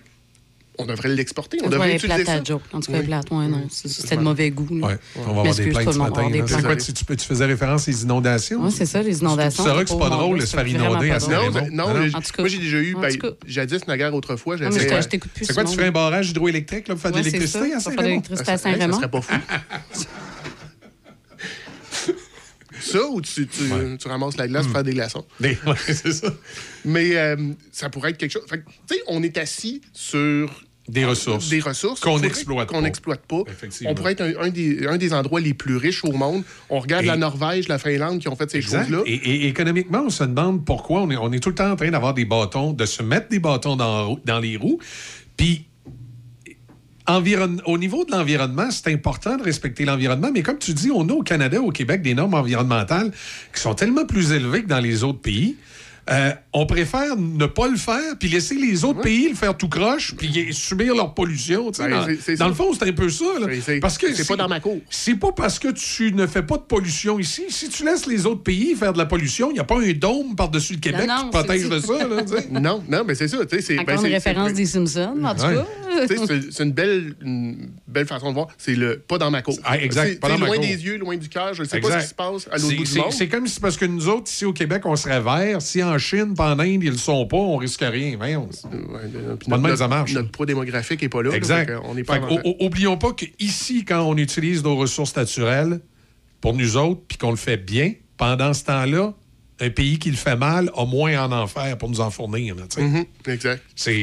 on 0.81 0.85
devrait 0.85 1.09
l'exporter. 1.09 1.59
On 1.63 1.69
devrait 1.69 1.95
utiliser 1.95 2.23
plate 2.23 2.47
ça. 2.47 2.53
En 2.73 2.79
tout 2.79 2.91
cas, 2.91 2.99
Oui. 2.99 3.05
plate, 3.05 3.31
ouais, 3.31 3.47
non. 3.47 3.67
c'est- 3.69 3.87
C'était 3.87 4.17
de 4.17 4.21
mauvais 4.21 4.51
goût. 4.51 4.67
Ouais. 4.71 4.97
On 5.15 5.21
va 5.21 5.29
avoir 5.29 5.55
des 5.55 5.67
plaintes 5.69 5.93
ce 5.93 5.97
matin. 5.97 6.29
C'est 6.47 6.61
quoi, 6.63 6.75
tu, 6.75 6.93
tu, 6.93 7.05
tu 7.05 7.25
faisais 7.25 7.45
référence 7.45 7.87
aux 7.87 7.91
inondations? 7.91 8.63
Oui, 8.63 8.71
c'est 8.71 8.85
ça, 8.85 9.01
les 9.01 9.19
inondations. 9.19 9.63
Tu 9.63 9.69
sauras 9.69 9.83
que 9.83 9.89
c'est 9.89 9.99
pas 9.99 10.09
drôle 10.09 10.39
de 10.39 10.45
se 10.45 10.55
faire 10.55 10.65
c'est 10.65 10.71
inonder 10.71 11.11
à. 11.11 11.19
Non, 11.71 11.85
Ah, 11.89 12.19
moi 12.39 12.47
j'ai 12.47 12.57
déjà 12.59 12.77
eu, 12.79 12.95
En 12.95 12.99
ben, 12.99 13.11
jadis, 13.45 13.87
naguère 13.87 14.13
autrefois, 14.13 14.55
Ah, 14.59 14.69
mais 14.69 14.79
j'avais... 14.79 14.97
je 14.97 15.01
je 15.03 15.07
t'écoute 15.07 15.31
plus. 15.31 15.45
C'est 15.45 15.53
quoi, 15.53 15.63
tu 15.63 15.75
ferais 15.75 15.87
un 15.87 15.91
barrage 15.91 16.29
hydroélectrique 16.29 16.85
pour 16.87 16.99
faire 16.99 17.11
de 17.11 17.17
c'est 17.17 17.23
l'électricité 17.23 17.69
ça. 17.71 17.77
à 17.77 17.79
Saint-Raymond? 17.79 18.01
l'électricité 18.03 18.51
à 18.51 18.57
ça, 18.57 18.73
serait 18.73 19.07
pas 19.09 19.21
fou. 19.21 19.33
ça, 22.79 22.99
ou 23.09 23.21
tu, 23.21 23.47
tu, 23.47 23.63
tu 23.99 24.07
ramasses 24.07 24.37
la 24.37 24.47
glace 24.47 24.63
pour 24.65 24.73
faire 24.73 24.83
des 24.83 24.93
glaçons? 24.93 25.25
Ouais, 25.41 25.57
c'est 25.85 26.13
ça. 26.13 26.33
Mais 26.85 27.15
euh, 27.15 27.35
ça 27.71 27.89
pourrait 27.89 28.11
être 28.11 28.17
quelque 28.17 28.31
chose... 28.31 28.43
Fait 28.49 28.59
que, 28.59 28.65
tu 28.87 28.95
sais, 28.95 29.01
on 29.07 29.21
est 29.23 29.37
assis 29.37 29.81
sur... 29.93 30.63
Des 30.87 31.05
ressources. 31.05 31.49
Des 31.49 31.59
ressources. 31.59 31.99
Qu'on 32.01 32.81
n'exploite 32.81 33.21
pas. 33.27 33.43
On 33.85 33.93
pourrait 33.95 34.11
être 34.13 34.21
un, 34.21 34.33
un 34.45 34.49
des, 34.49 34.87
un 34.87 34.97
des 34.97 35.13
endroits 35.13 35.39
les 35.39 35.53
plus 35.53 35.77
riches 35.77 36.03
au 36.03 36.11
monde. 36.11 36.43
On 36.69 36.79
regarde 36.79 37.03
Et- 37.03 37.07
la 37.07 37.17
Norvège, 37.17 37.67
la 37.67 37.77
Finlande 37.77 38.19
qui 38.19 38.27
ont 38.27 38.35
fait 38.35 38.49
ces 38.49 38.61
choses-là. 38.61 39.01
Et, 39.05 39.13
et 39.13 39.47
économiquement, 39.47 40.03
on 40.05 40.09
se 40.09 40.23
demande 40.23 40.65
pourquoi 40.65 41.01
on 41.03 41.11
est, 41.11 41.17
on 41.17 41.31
est 41.31 41.39
tout 41.39 41.49
le 41.49 41.55
temps 41.55 41.71
en 41.71 41.75
train 41.75 41.91
d'avoir 41.91 42.13
des 42.13 42.25
bâtons, 42.25 42.73
de 42.73 42.85
se 42.85 43.03
mettre 43.03 43.29
des 43.29 43.39
bâtons 43.39 43.75
dans, 43.75 44.19
dans 44.25 44.39
les 44.39 44.57
roues. 44.57 44.79
Puis, 45.37 45.65
environ- 47.07 47.57
au 47.65 47.77
niveau 47.77 48.05
de 48.05 48.11
l'environnement, 48.11 48.69
c'est 48.71 48.87
important 48.91 49.37
de 49.37 49.43
respecter 49.43 49.85
l'environnement, 49.85 50.29
mais 50.33 50.41
comme 50.43 50.57
tu 50.59 50.73
dis, 50.73 50.91
on 50.93 51.07
a 51.09 51.13
au 51.13 51.23
Canada, 51.23 51.61
au 51.61 51.71
Québec, 51.71 52.01
des 52.01 52.13
normes 52.13 52.33
environnementales 52.33 53.11
qui 53.53 53.61
sont 53.61 53.73
tellement 53.75 54.05
plus 54.05 54.31
élevées 54.31 54.63
que 54.63 54.67
dans 54.67 54.79
les 54.79 55.03
autres 55.03 55.19
pays. 55.21 55.55
Euh, 56.11 56.31
on 56.53 56.65
préfère 56.65 57.15
ne 57.15 57.45
pas 57.45 57.67
le 57.69 57.77
faire, 57.77 58.17
puis 58.19 58.27
laisser 58.29 58.55
les 58.55 58.83
autres 58.83 58.99
pays 59.01 59.29
le 59.29 59.35
faire 59.35 59.55
tout 59.55 59.69
croche, 59.69 60.13
puis 60.17 60.49
subir 60.53 60.93
leur 60.93 61.13
pollution. 61.13 61.71
tu 61.71 61.81
sais. 61.81 61.89
Ben, 61.89 62.05
dans 62.35 62.35
dans 62.45 62.47
le 62.49 62.53
fond, 62.53 62.73
c'est 62.73 62.89
un 62.89 62.91
peu 62.91 63.09
ça. 63.09 63.23
là. 63.39 63.47
C'est- 63.49 63.61
c'est- 63.61 63.79
Parce 63.79 63.97
que 63.97 64.13
c'est 64.13 64.27
pas 64.27 64.35
dans 64.35 64.49
ma 64.49 64.59
cour. 64.59 64.79
c'est 64.89 65.15
pas 65.15 65.31
parce 65.31 65.57
que 65.59 65.69
tu 65.69 66.11
ne 66.13 66.27
fais 66.27 66.41
pas 66.43 66.57
de 66.57 66.63
pollution 66.63 67.17
ici. 67.19 67.43
Si 67.49 67.69
tu 67.69 67.85
laisses 67.85 68.05
les 68.07 68.25
autres 68.25 68.43
pays 68.43 68.75
faire 68.75 68.91
de 68.93 68.97
la 68.97 69.05
pollution, 69.05 69.49
il 69.51 69.53
n'y 69.53 69.59
a 69.59 69.63
pas 69.63 69.79
un 69.79 69.93
dôme 69.93 70.35
par-dessus 70.35 70.73
le 70.73 70.79
Québec 70.79 71.07
Non, 71.07 71.15
qui 71.17 71.25
te 71.25 71.29
protège 71.37 71.61
c'est- 71.61 71.69
de 71.69 71.79
ça. 71.79 71.93
Là. 72.07 72.59
Non, 72.59 72.83
non, 72.89 73.03
mais 73.07 73.15
c'est 73.15 73.27
ça. 73.29 73.37
tu 73.45 73.55
sais, 73.55 73.61
c'est- 73.61 73.75
ben, 73.83 73.93
une 73.95 74.01
c'est- 74.01 74.07
référence 74.09 74.53
des 74.53 74.65
Simpsons, 74.65 75.15
en 75.23 75.35
tout 75.35 75.41
Ouais. 75.45 75.55
cas. 75.55 75.65
C'est- 76.07 76.63
une 76.63 76.71
belle, 76.71 77.15
une 77.21 77.69
belle 77.87 78.05
façon 78.07 78.29
de 78.29 78.33
voir. 78.33 78.47
C'est 78.57 78.75
le 78.75 78.97
pas 78.99 79.17
dans 79.17 79.31
ma 79.31 79.41
cour. 79.41 79.57
Ah, 79.63 79.77
exact, 79.77 80.07
C'est- 80.09 80.19
pas 80.19 80.29
dans 80.29 80.37
ma 80.37 80.47
loin 80.47 80.55
cour. 80.55 80.65
des 80.65 80.85
yeux, 80.85 80.97
loin 80.97 81.15
du 81.17 81.29
cœur. 81.29 81.53
Je 81.53 81.63
ne 81.63 81.67
sais 81.67 81.79
pas 81.79 81.99
ce 81.99 82.03
qui 82.03 82.09
se 82.09 82.13
passe 82.15 82.47
à 82.51 82.57
l'autre 82.57 82.67
C'est- 82.69 82.75
bout 82.75 82.83
du 82.83 82.89
c'est- 82.91 82.99
monde. 82.99 83.11
C'est 83.13 83.27
comme 83.29 83.47
si 83.47 83.59
parce 83.59 83.77
que 83.77 83.85
nous 83.85 84.07
autres, 84.09 84.29
ici 84.29 84.45
au 84.45 84.53
Québec, 84.53 84.83
on 84.85 84.95
serait 84.95 85.21
verts. 85.21 85.61
Si 85.61 85.81
en 85.83 85.97
Chine, 86.01 86.33
pas 86.35 86.53
en 86.53 86.59
Inde, 86.59 86.83
ils 86.83 86.91
le 86.91 86.97
sont 86.97 87.25
pas, 87.27 87.37
on 87.37 87.55
risque 87.55 87.79
rien. 87.81 88.17
Ouais, 88.19 88.35
puis 89.39 89.49
Pas 89.49 89.57
de 89.57 89.61
même, 89.61 89.61
notre, 89.61 89.77
ça 89.77 89.87
marche. 89.87 90.13
notre 90.13 90.31
poids 90.31 90.45
démographique 90.45 91.01
n'est 91.01 91.07
pas 91.09 91.23
là. 91.23 91.31
Exact. 91.33 91.79
qu'on 91.79 91.95
est 91.95 92.03
pas 92.03 92.15
Fait 92.19 92.23
avant- 92.25 92.41
oublions 92.59 92.97
pas 92.97 93.13
qu'ici, 93.13 93.85
quand 93.85 94.01
on 94.01 94.17
utilise 94.17 94.63
nos 94.63 94.75
ressources 94.75 95.15
naturelles 95.15 95.79
pour 96.41 96.53
nous 96.53 96.75
autres, 96.75 97.01
puis 97.07 97.17
qu'on 97.17 97.31
le 97.31 97.37
fait 97.37 97.57
bien, 97.57 97.93
pendant 98.17 98.53
ce 98.53 98.65
temps-là, 98.65 99.13
un 99.63 99.69
pays 99.69 99.99
qui 99.99 100.09
le 100.09 100.17
fait 100.17 100.35
mal 100.35 100.71
a 100.75 100.85
moins 100.87 101.31
en 101.31 101.45
faire 101.45 101.77
pour 101.77 101.87
nous 101.87 102.01
en 102.01 102.09
fournir. 102.09 102.55
là. 102.55 102.63
Mhm, 102.77 103.05
exact. 103.27 103.61
C'est 103.75 104.01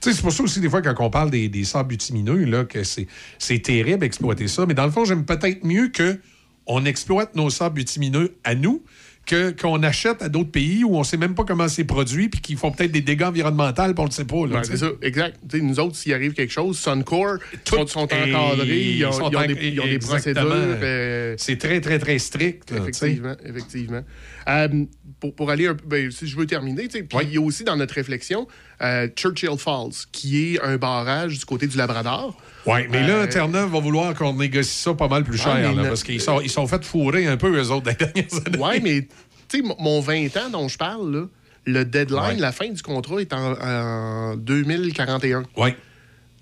c'est 0.00 0.20
pour 0.22 0.32
ça 0.32 0.42
aussi, 0.44 0.60
des 0.60 0.70
fois, 0.70 0.80
quand 0.80 0.94
on 1.00 1.10
parle 1.10 1.30
des, 1.30 1.48
des 1.48 1.64
sables 1.64 1.88
bitumineux, 1.88 2.44
là, 2.44 2.64
que 2.64 2.84
c'est 2.84 3.08
c'est 3.38 3.58
terrible 3.58 3.98
d'exploiter 3.98 4.46
ça. 4.46 4.64
Mais 4.66 4.74
dans 4.74 4.84
le 4.86 4.92
fond, 4.92 5.04
j'aime 5.04 5.24
peut-être 5.24 5.64
mieux 5.64 5.88
que 5.88 6.20
on 6.66 6.84
exploite 6.84 7.34
nos 7.34 7.50
sables 7.50 7.74
bitumineux 7.74 8.36
à 8.44 8.54
nous 8.54 8.82
que 9.26 9.50
qu'on 9.50 9.82
achète 9.82 10.22
à 10.22 10.28
d'autres 10.28 10.50
pays 10.50 10.84
où 10.84 10.96
on 10.96 11.04
sait 11.04 11.16
même 11.16 11.34
pas 11.34 11.44
comment 11.44 11.68
c'est 11.68 11.84
produit 11.84 12.28
puis 12.28 12.40
qui 12.40 12.56
font 12.56 12.70
peut-être 12.70 12.92
des 12.92 13.00
dégâts 13.00 13.22
environnementaux 13.24 13.82
on 13.98 14.04
le 14.04 14.10
sait 14.10 14.24
pas. 14.24 14.46
là, 14.46 14.56
Ouais, 14.56 14.64
c'est 14.64 14.76
ça, 14.76 14.88
exact. 15.02 15.38
Nous 15.54 15.80
autres, 15.80 15.96
s'il 15.96 16.12
arrive 16.12 16.32
quelque 16.34 16.52
chose, 16.52 16.78
Suncor 16.78 17.38
Tout 17.64 17.76
sont, 17.76 17.86
sont 17.86 18.00
encadrés, 18.00 18.80
ils 18.80 19.04
ont, 19.04 19.12
sont 19.12 19.30
ils 19.30 19.36
ont 19.36 19.46
des, 19.46 19.68
ils 19.68 19.80
ont 19.80 19.86
des 19.86 19.98
procédures. 19.98 20.42
euh, 20.52 21.34
C'est 21.38 21.58
très, 21.58 21.80
très, 21.80 21.98
très 21.98 22.18
strict. 22.18 22.72
Effectivement, 22.72 23.34
effectivement. 23.44 24.02
Euh, 24.48 24.84
pour, 25.20 25.34
pour 25.34 25.50
aller 25.50 25.66
un 25.66 25.74
peu, 25.74 25.84
ben, 25.86 26.10
si 26.10 26.26
je 26.26 26.36
veux 26.36 26.46
terminer, 26.46 26.88
puis 26.88 27.06
il 27.22 27.30
y 27.32 27.38
a 27.38 27.40
aussi 27.40 27.64
dans 27.64 27.76
notre 27.76 27.94
réflexion 27.94 28.46
euh, 28.82 29.08
Churchill 29.16 29.56
Falls, 29.58 29.92
qui 30.12 30.54
est 30.54 30.60
un 30.60 30.76
barrage 30.76 31.38
du 31.38 31.44
côté 31.44 31.66
du 31.66 31.76
Labrador. 31.76 32.36
Oui, 32.66 32.80
mais 32.90 33.06
là, 33.06 33.14
Euh, 33.22 33.26
Terre-Neuve 33.26 33.70
va 33.70 33.80
vouloir 33.80 34.14
qu'on 34.14 34.32
négocie 34.34 34.78
ça 34.82 34.94
pas 34.94 35.08
mal 35.08 35.24
plus 35.24 35.36
cher, 35.38 35.54
Ouais, 35.54 35.68
mais 35.74 35.82
là, 35.82 35.88
parce 35.88 36.02
qu'ils 36.02 36.20
sont, 36.20 36.40
ils 36.40 36.50
sont 36.50 36.66
fait 36.66 36.82
fourrer 36.84 37.26
un 37.26 37.36
peu, 37.36 37.54
eux 37.54 37.70
autres, 37.70 37.86
les 37.90 37.94
dernières 37.94 38.46
années. 38.46 38.58
Ouais, 38.58 38.80
mais 38.80 39.02
tu 39.48 39.58
sais, 39.58 39.62
mon- 39.62 39.76
mon 39.78 40.00
20 40.00 40.36
ans 40.38 40.50
dont 40.50 40.68
je 40.68 40.78
parle, 40.78 41.12
là, 41.14 41.24
Le 41.66 41.84
deadline, 41.84 42.20
Ouais. 42.20 42.36
la 42.36 42.52
fin 42.52 42.68
du 42.68 42.82
contrat 42.82 43.20
est 43.22 43.32
en, 43.32 43.52
en 43.52 44.36
2041. 44.36 45.44
Oui. 45.56 45.70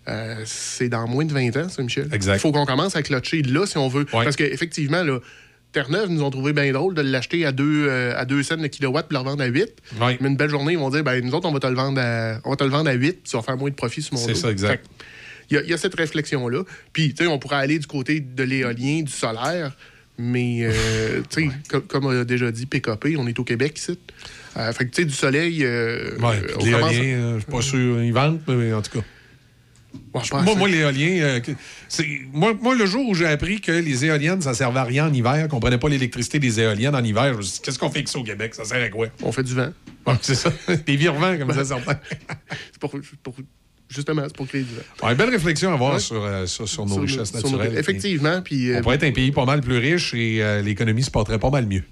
Euh, 0.09 0.43
c'est 0.45 0.89
dans 0.89 1.07
moins 1.07 1.25
de 1.25 1.33
20 1.33 1.57
ans, 1.57 1.69
ça, 1.69 1.81
Michel. 1.83 2.09
Exact. 2.13 2.35
Il 2.37 2.41
faut 2.41 2.51
qu'on 2.51 2.67
commence 2.67 2.97
à 2.97 3.03
clocher 3.05 3.43
là, 3.43 3.65
si 3.67 3.79
on 3.79 3.87
veut. 3.87 4.05
Parce 4.05 4.35
qu'effectivement, 4.35 5.05
là, 5.05 5.21
Terre-Neuve 5.71 6.09
nous 6.11 6.23
ont 6.25 6.31
trouvé 6.31 6.53
bien 6.53 6.73
drôle 6.73 6.95
de 6.95 7.03
l'acheter 7.03 7.47
à 7.47 7.53
2 7.53 7.89
à 8.17 8.25
deux 8.25 8.43
cents 8.43 8.57
le 8.57 8.67
kilowatt 8.69 9.07
puis 9.09 9.15
le 9.15 9.21
revendre 9.21 9.43
à 9.43 9.47
8. 9.47 9.69
Ouais. 10.01 10.19
Mais 10.21 10.29
une 10.29 10.37
belle 10.37 10.51
journée, 10.51 10.73
ils 10.73 10.79
vont 10.79 10.91
dire 10.91 11.05
ben, 11.05 11.25
nous 11.25 11.35
autres, 11.35 11.49
on 11.49 11.53
va 11.53 11.61
te 11.61 11.67
le 11.69 11.75
vendre 11.77 12.01
à, 12.01 12.41
on 12.45 12.51
va 12.51 12.57
te 12.57 12.65
le 12.65 12.71
vendre 12.71 12.91
à 12.91 12.93
8 12.93 13.13
puis 13.13 13.31
tu 13.31 13.37
vas 13.37 13.43
faire 13.43 13.57
moins 13.57 13.71
de 13.71 13.75
profit 13.77 14.03
sur 14.03 14.15
mon 14.15 14.21
C'est 14.21 14.35
ça, 14.35 14.51
exact. 14.51 14.85
Fait 14.87 15.05
Il 15.51 15.55
y, 15.55 15.59
a- 15.59 15.63
il 15.63 15.69
y 15.71 15.73
a 15.73 15.79
cette 15.79 15.95
réflexion-là. 15.95 16.63
Puis, 16.93 17.15
tu 17.15 17.25
sais, 17.25 17.27
on 17.31 17.39
pourrait 17.39 17.57
aller 17.57 17.79
du 17.79 17.87
côté 17.87 18.21
de 18.21 18.43
l'éolien, 18.43 19.03
du 19.03 19.13
solaire, 19.13 19.77
mais, 20.19 20.61
euh, 20.63 21.21
tu 21.31 21.45
sais, 21.45 21.57
co- 21.69 21.81
comme 21.81 22.07
a 22.09 22.25
déjà 22.25 22.51
dit 22.51 22.67
PKP, 22.67 23.17
on 23.19 23.27
est 23.27 23.39
au 23.39 23.45
Québec 23.45 23.79
ici. 23.79 23.99
Euh, 24.57 24.73
fait 24.73 24.85
que, 24.87 24.91
tu 24.91 25.03
sais, 25.03 25.07
du 25.09 25.15
soleil. 25.15 25.65
euh, 25.65 26.17
Ouais, 26.19 26.41
on 26.59 26.65
l'éolien, 26.65 27.03
euh, 27.03 27.35
je 27.37 27.41
suis 27.43 27.51
pas 27.51 27.63
sûr, 27.63 28.03
ils 28.03 28.13
vendent, 28.13 28.41
mais 28.49 28.73
en 28.73 28.83
tout 28.83 28.99
cas. 29.01 29.05
moi, 30.43 30.55
moi, 30.57 30.69
l'éolien, 30.69 31.23
euh, 31.23 31.41
moi, 32.33 32.55
moi, 32.61 32.75
le 32.75 32.85
jour 32.87 33.09
où 33.09 33.15
j'ai 33.15 33.27
appris 33.27 33.61
que 33.61 33.73
les 33.73 34.05
éoliennes, 34.05 34.41
ça 34.43 34.53
servait 34.55 34.79
à 34.81 34.85
rien 34.85 35.07
en 35.09 35.13
hiver, 35.13 35.49
qu'on 35.49 35.61
prenait 35.61 35.79
pas 35.79 35.89
l'électricité 35.89 36.39
des 36.39 36.61
éoliennes 36.61 36.95
en 36.95 37.03
hiver, 37.05 37.33
je 37.33 37.39
me 37.39 37.43
suis 37.43 37.55
dit, 37.55 37.61
qu'est-ce 37.63 37.79
qu'on 37.79 37.89
fait 37.91 37.99
avec 37.99 38.09
ça 38.09 38.19
au 38.19 38.25
Québec? 38.25 38.55
Ça 38.55 38.65
sert 38.65 38.83
à 38.83 38.89
quoi? 38.91 39.09
On 39.23 39.33
fait 39.33 39.43
du 39.43 39.55
vent. 39.55 39.73
C'est 40.21 40.35
ça. 40.35 40.53
Des 40.87 40.97
virements, 40.97 41.37
comme 41.39 41.53
ça, 41.55 41.65
certains. 41.65 41.99
C'est 42.73 42.79
pour, 42.81 42.91
pour- 43.23 43.35
justement, 43.93 44.23
c'est 44.27 44.37
pour 44.37 44.47
créer 44.49 44.63
du 44.63 44.75
vent. 44.75 45.07
Ouais, 45.09 45.15
belle 45.15 45.31
réflexion 45.31 45.71
à 45.71 45.75
avoir 45.75 45.95
Ouais. 45.95 46.01
sur, 46.01 46.23
euh, 46.25 46.47
sur, 46.47 46.69
sur 46.69 46.87
nos 46.87 46.95
Sur 46.95 47.03
richesses 47.03 47.35
nos- 47.35 47.41
sur 47.41 47.51
nos- 47.51 47.59
naturelles. 47.59 47.79
effectivement, 47.79 48.41
puis, 48.43 48.71
euh, 48.71 48.79
on 48.79 48.83
pourrait 48.83 48.97
être 48.97 49.05
un 49.05 49.13
pays 49.13 49.31
pas 49.33 49.45
mal 49.45 49.61
plus 49.61 49.79
riche 49.79 50.15
et 50.15 50.43
euh, 50.43 50.63
l'économie 50.63 51.03
se 51.03 51.11
porterait 51.11 51.39
pas 51.39 51.51
mal 51.51 51.67
mieux. 51.67 51.83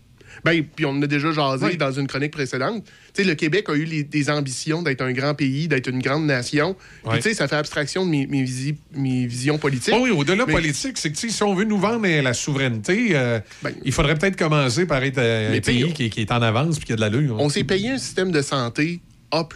Ben, 0.42 0.62
puis 0.64 0.86
on 0.86 0.90
en 0.92 1.02
a 1.02 1.06
déjà 1.06 1.32
jasé 1.32 1.76
dans 1.76 1.92
une 1.92 2.06
chronique 2.06 2.30
précédente. 2.30 2.84
Tu 3.12 3.22
sais, 3.22 3.24
le 3.28 3.34
Québec 3.34 3.68
a 3.68 3.74
eu 3.74 3.84
les- 3.84 4.04
des 4.04 4.30
ambitions 4.30 4.80
d'être 4.82 5.02
un 5.02 5.12
grand 5.12 5.34
pays, 5.34 5.68
d'être 5.68 5.88
une 5.88 6.00
grande 6.00 6.24
nation. 6.24 6.76
Puis, 7.06 7.16
tu 7.18 7.22
sais, 7.24 7.34
ça 7.34 7.46
fait 7.46 7.56
abstraction 7.56 8.06
de 8.06 8.10
mes, 8.10 8.26
mes, 8.26 8.42
visi- 8.42 8.76
mes 8.94 9.26
visions 9.26 9.58
politiques. 9.58 9.92
Oh 9.94 10.00
oui, 10.04 10.10
au-delà 10.10 10.46
Mais- 10.46 10.52
politique, 10.54 10.96
c'est 10.96 11.12
que 11.12 11.18
si 11.18 11.42
on 11.42 11.54
veut 11.54 11.64
nous 11.64 11.76
vendre 11.78 12.06
euh, 12.06 12.22
la 12.22 12.32
souveraineté, 12.32 13.08
euh, 13.12 13.38
Ben, 13.62 13.72
il 13.84 13.92
faudrait 13.92 14.14
peut-être 14.14 14.36
commencer 14.36 14.86
par 14.86 15.02
être 15.02 15.18
euh, 15.18 15.54
un 15.54 15.60
pays 15.60 15.92
qui, 15.92 16.08
qui 16.08 16.20
est 16.22 16.32
en 16.32 16.40
avance 16.40 16.78
puis 16.78 16.86
qui 16.86 16.92
a 16.94 16.96
de 16.96 17.02
l'allure. 17.02 17.36
On 17.38 17.50
s'est 17.50 17.64
payé 17.64 17.90
un 17.90 17.98
système 17.98 18.30
de 18.32 18.40
santé 18.40 19.00
A. 19.32 19.46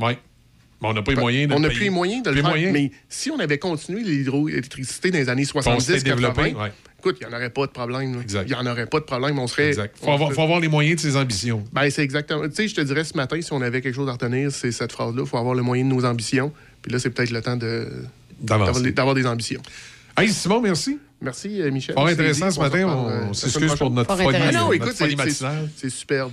Oui. 0.00 0.12
Mais 0.82 0.88
on 0.88 0.92
n'a 0.92 1.02
pas 1.02 1.12
les 1.12 1.20
moyens 1.20 1.48
de 1.48 1.54
On 1.54 1.60
n'a 1.60 1.68
plus 1.68 1.80
les 1.80 1.90
moyens 1.90 2.22
de 2.22 2.30
le 2.30 2.36
faire. 2.42 2.50
moyens. 2.50 2.72
Mais 2.72 2.90
si 3.08 3.30
on 3.30 3.38
avait 3.38 3.58
continué 3.58 4.02
l'hydroélectricité 4.02 5.10
dans 5.10 5.18
les 5.18 5.28
années 5.28 5.42
On 5.54 5.60
s'était 5.80 5.98
70, 5.98 6.04
développé, 6.04 6.42
80, 6.52 6.62
ouais. 6.64 6.72
écoute, 6.98 7.16
il 7.20 7.26
n'y 7.26 7.32
en 7.32 7.36
aurait 7.36 7.50
pas 7.50 7.66
de 7.66 7.70
problème. 7.72 8.22
Il 8.28 8.40
n'y 8.46 8.54
en 8.54 8.66
aurait 8.66 8.86
pas 8.86 9.00
de 9.00 9.04
problème. 9.04 9.38
On 9.38 9.46
serait. 9.46 9.68
Exact. 9.68 9.96
Faut 9.98 10.10
avoir, 10.12 10.28
serait- 10.28 10.34
faut 10.36 10.42
avoir 10.42 10.60
les 10.60 10.68
moyens 10.68 10.96
de 10.96 11.00
ses 11.08 11.16
ambitions. 11.16 11.64
Ben, 11.72 11.88
c'est 11.90 12.02
exactement. 12.02 12.46
Tu 12.48 12.54
sais, 12.54 12.68
je 12.68 12.74
te 12.74 12.80
dirais 12.82 13.04
ce 13.04 13.16
matin, 13.16 13.40
si 13.40 13.52
on 13.52 13.62
avait 13.62 13.80
quelque 13.80 13.94
chose 13.94 14.08
à 14.08 14.12
retenir, 14.12 14.52
c'est 14.52 14.72
cette 14.72 14.92
phrase-là. 14.92 15.22
Il 15.24 15.28
faut 15.28 15.38
avoir 15.38 15.54
le 15.54 15.62
moyen 15.62 15.84
de 15.84 15.88
nos 15.88 16.04
ambitions. 16.04 16.52
Puis 16.82 16.92
là, 16.92 16.98
c'est 16.98 17.10
peut-être 17.10 17.30
le 17.30 17.40
temps 17.40 17.56
de 17.56 17.88
D'avancer. 18.40 18.92
d'avoir 18.92 19.14
des- 19.14 19.26
ambitions. 19.26 19.62
Hey, 20.18 20.28
Simon, 20.30 20.60
merci. 20.60 20.98
Merci, 21.22 21.62
euh, 21.62 21.70
Michel. 21.70 21.94
Fort 21.94 22.06
C'est 22.08 22.12
intéressant 22.14 22.50
ce 22.50 22.60
matin. 22.60 22.86
On 22.86 23.08
euh, 23.08 23.32
s'excuse 23.32 23.74
pour 23.76 23.90
notre 23.90 24.08
prochaine. 24.14 24.26
folie, 24.32 24.36
Ah 24.48 24.52
non, 24.52 24.60
notre 24.64 24.74
écoute, 24.74 24.92
folie 24.92 25.16
matinale. 25.16 25.70
c'est 25.74 25.88
c'est 25.88 25.96
superbe. 25.96 26.32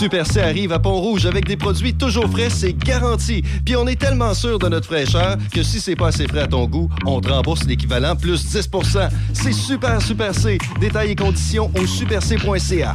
Super 0.00 0.26
C 0.26 0.40
arrive 0.40 0.72
à 0.72 0.78
Pont-Rouge 0.78 1.26
avec 1.26 1.46
des 1.46 1.56
produits 1.56 1.94
toujours 1.94 2.28
frais, 2.30 2.48
c'est 2.48 2.72
garanti. 2.72 3.42
Puis 3.64 3.76
on 3.76 3.86
est 3.86 4.00
tellement 4.00 4.32
sûr 4.34 4.58
de 4.58 4.68
notre 4.68 4.86
fraîcheur 4.86 5.36
que 5.52 5.62
si 5.62 5.80
c'est 5.80 5.96
pas 5.96 6.08
assez 6.08 6.26
frais 6.26 6.40
à 6.40 6.46
ton 6.46 6.66
goût, 6.66 6.88
on 7.04 7.20
te 7.20 7.28
rembourse 7.28 7.64
l'équivalent 7.66 8.16
plus 8.16 8.44
10% 8.44 9.08
C'est 9.34 9.52
super 9.52 10.00
Super 10.00 10.34
C. 10.34 10.58
Détails 10.80 11.10
et 11.10 11.16
conditions 11.16 11.70
au 11.78 11.86
superc.ca. 11.86 12.94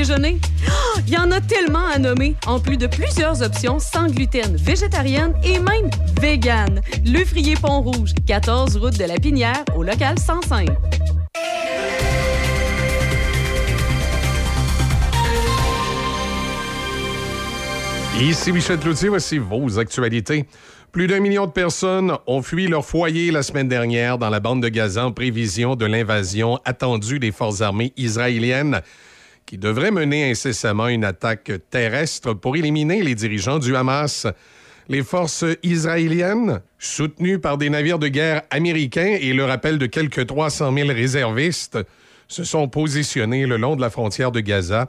Il 1.07 1.13
y 1.13 1.17
en 1.17 1.29
a 1.29 1.39
tellement 1.41 1.85
à 1.85 1.99
nommer, 1.99 2.35
en 2.47 2.59
plus 2.59 2.77
de 2.77 2.87
plusieurs 2.87 3.43
options 3.43 3.77
sans 3.77 4.07
gluten, 4.07 4.55
végétarienne 4.55 5.33
et 5.43 5.59
même 5.59 5.91
vegan. 6.19 6.81
Le 7.05 7.23
Frier 7.23 7.53
Pont-Rouge, 7.53 8.13
14 8.25 8.77
route 8.77 8.97
de 8.97 9.05
la 9.05 9.15
Pinière, 9.15 9.63
au 9.75 9.83
local 9.83 10.17
105. 10.17 10.69
Ici 18.19 18.51
Michel 18.51 18.79
Cloutier, 18.79 19.09
voici 19.09 19.37
vos 19.37 19.77
actualités. 19.77 20.45
Plus 20.91 21.05
d'un 21.05 21.19
million 21.19 21.45
de 21.45 21.51
personnes 21.51 22.13
ont 22.25 22.41
fui 22.41 22.67
leur 22.67 22.85
foyer 22.85 23.29
la 23.29 23.43
semaine 23.43 23.67
dernière 23.67 24.17
dans 24.17 24.31
la 24.31 24.39
bande 24.39 24.63
de 24.63 24.67
Gaza 24.67 25.05
en 25.05 25.11
prévision 25.11 25.75
de 25.75 25.85
l'invasion 25.85 26.59
attendue 26.65 27.19
des 27.19 27.31
forces 27.31 27.61
armées 27.61 27.93
israéliennes 27.97 28.81
qui 29.51 29.57
devraient 29.57 29.91
mener 29.91 30.31
incessamment 30.31 30.87
une 30.87 31.03
attaque 31.03 31.51
terrestre 31.69 32.33
pour 32.33 32.55
éliminer 32.55 33.03
les 33.03 33.15
dirigeants 33.15 33.59
du 33.59 33.75
Hamas. 33.75 34.25
Les 34.87 35.03
forces 35.03 35.43
israéliennes, 35.61 36.61
soutenues 36.79 37.37
par 37.37 37.57
des 37.57 37.69
navires 37.69 37.99
de 37.99 38.07
guerre 38.07 38.43
américains 38.49 39.17
et 39.19 39.33
le 39.33 39.43
rappel 39.43 39.77
de 39.77 39.87
quelques 39.87 40.25
300 40.25 40.73
000 40.73 40.87
réservistes, 40.87 41.79
se 42.29 42.45
sont 42.45 42.69
positionnés 42.69 43.45
le 43.45 43.57
long 43.57 43.75
de 43.75 43.81
la 43.81 43.89
frontière 43.89 44.31
de 44.31 44.39
Gaza 44.39 44.87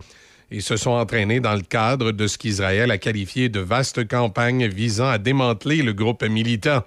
et 0.53 0.61
se 0.61 0.77
sont 0.77 0.93
entraînés 0.93 1.41
dans 1.41 1.57
le 1.57 1.63
cadre 1.63 2.13
de 2.13 2.29
ce 2.29 2.39
qu'Israël 2.39 2.93
a 2.93 2.99
qualifié 2.99 3.49
de 3.49 3.59
vaste 3.59 4.07
campagne 4.07 4.69
visant 4.69 5.09
à 5.09 5.19
démanteler 5.19 5.83
le 5.83 5.93
groupe 5.93 6.23
militant. 6.23 6.85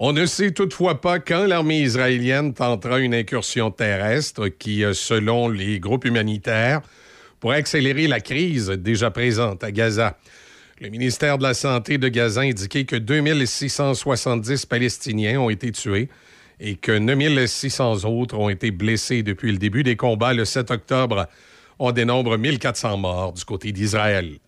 On 0.00 0.12
ne 0.12 0.26
sait 0.26 0.50
toutefois 0.50 1.00
pas 1.00 1.20
quand 1.20 1.46
l'armée 1.46 1.82
israélienne 1.82 2.52
tentera 2.52 2.98
une 2.98 3.14
incursion 3.14 3.70
terrestre 3.70 4.48
qui, 4.48 4.84
euh, 4.84 4.92
selon 4.92 5.48
les 5.48 5.78
groupes 5.78 6.04
humanitaires, 6.04 6.80
pourrait 7.38 7.58
accélérer 7.58 8.08
la 8.08 8.18
crise 8.18 8.70
déjà 8.70 9.12
présente 9.12 9.62
à 9.62 9.70
Gaza. 9.70 10.18
Le 10.80 10.88
ministère 10.88 11.38
de 11.38 11.44
la 11.44 11.54
Santé 11.54 11.98
de 11.98 12.08
Gaza 12.08 12.40
a 12.40 12.44
indiqué 12.44 12.84
que 12.86 12.96
2670 12.96 14.66
Palestiniens 14.66 15.38
ont 15.38 15.48
été 15.50 15.70
tués 15.70 16.08
et 16.58 16.74
que 16.74 16.90
9600 16.90 18.04
autres 18.04 18.36
ont 18.36 18.48
été 18.48 18.72
blessés 18.72 19.22
depuis 19.22 19.52
le 19.52 19.58
début 19.58 19.84
des 19.84 19.94
combats 19.94 20.34
le 20.34 20.44
7 20.44 20.72
octobre. 20.72 21.28
On 21.78 21.92
dénombre 21.92 22.36
1400 22.36 22.96
morts 22.96 23.32
du 23.32 23.44
côté 23.44 23.70
d'Israël. 23.70 24.38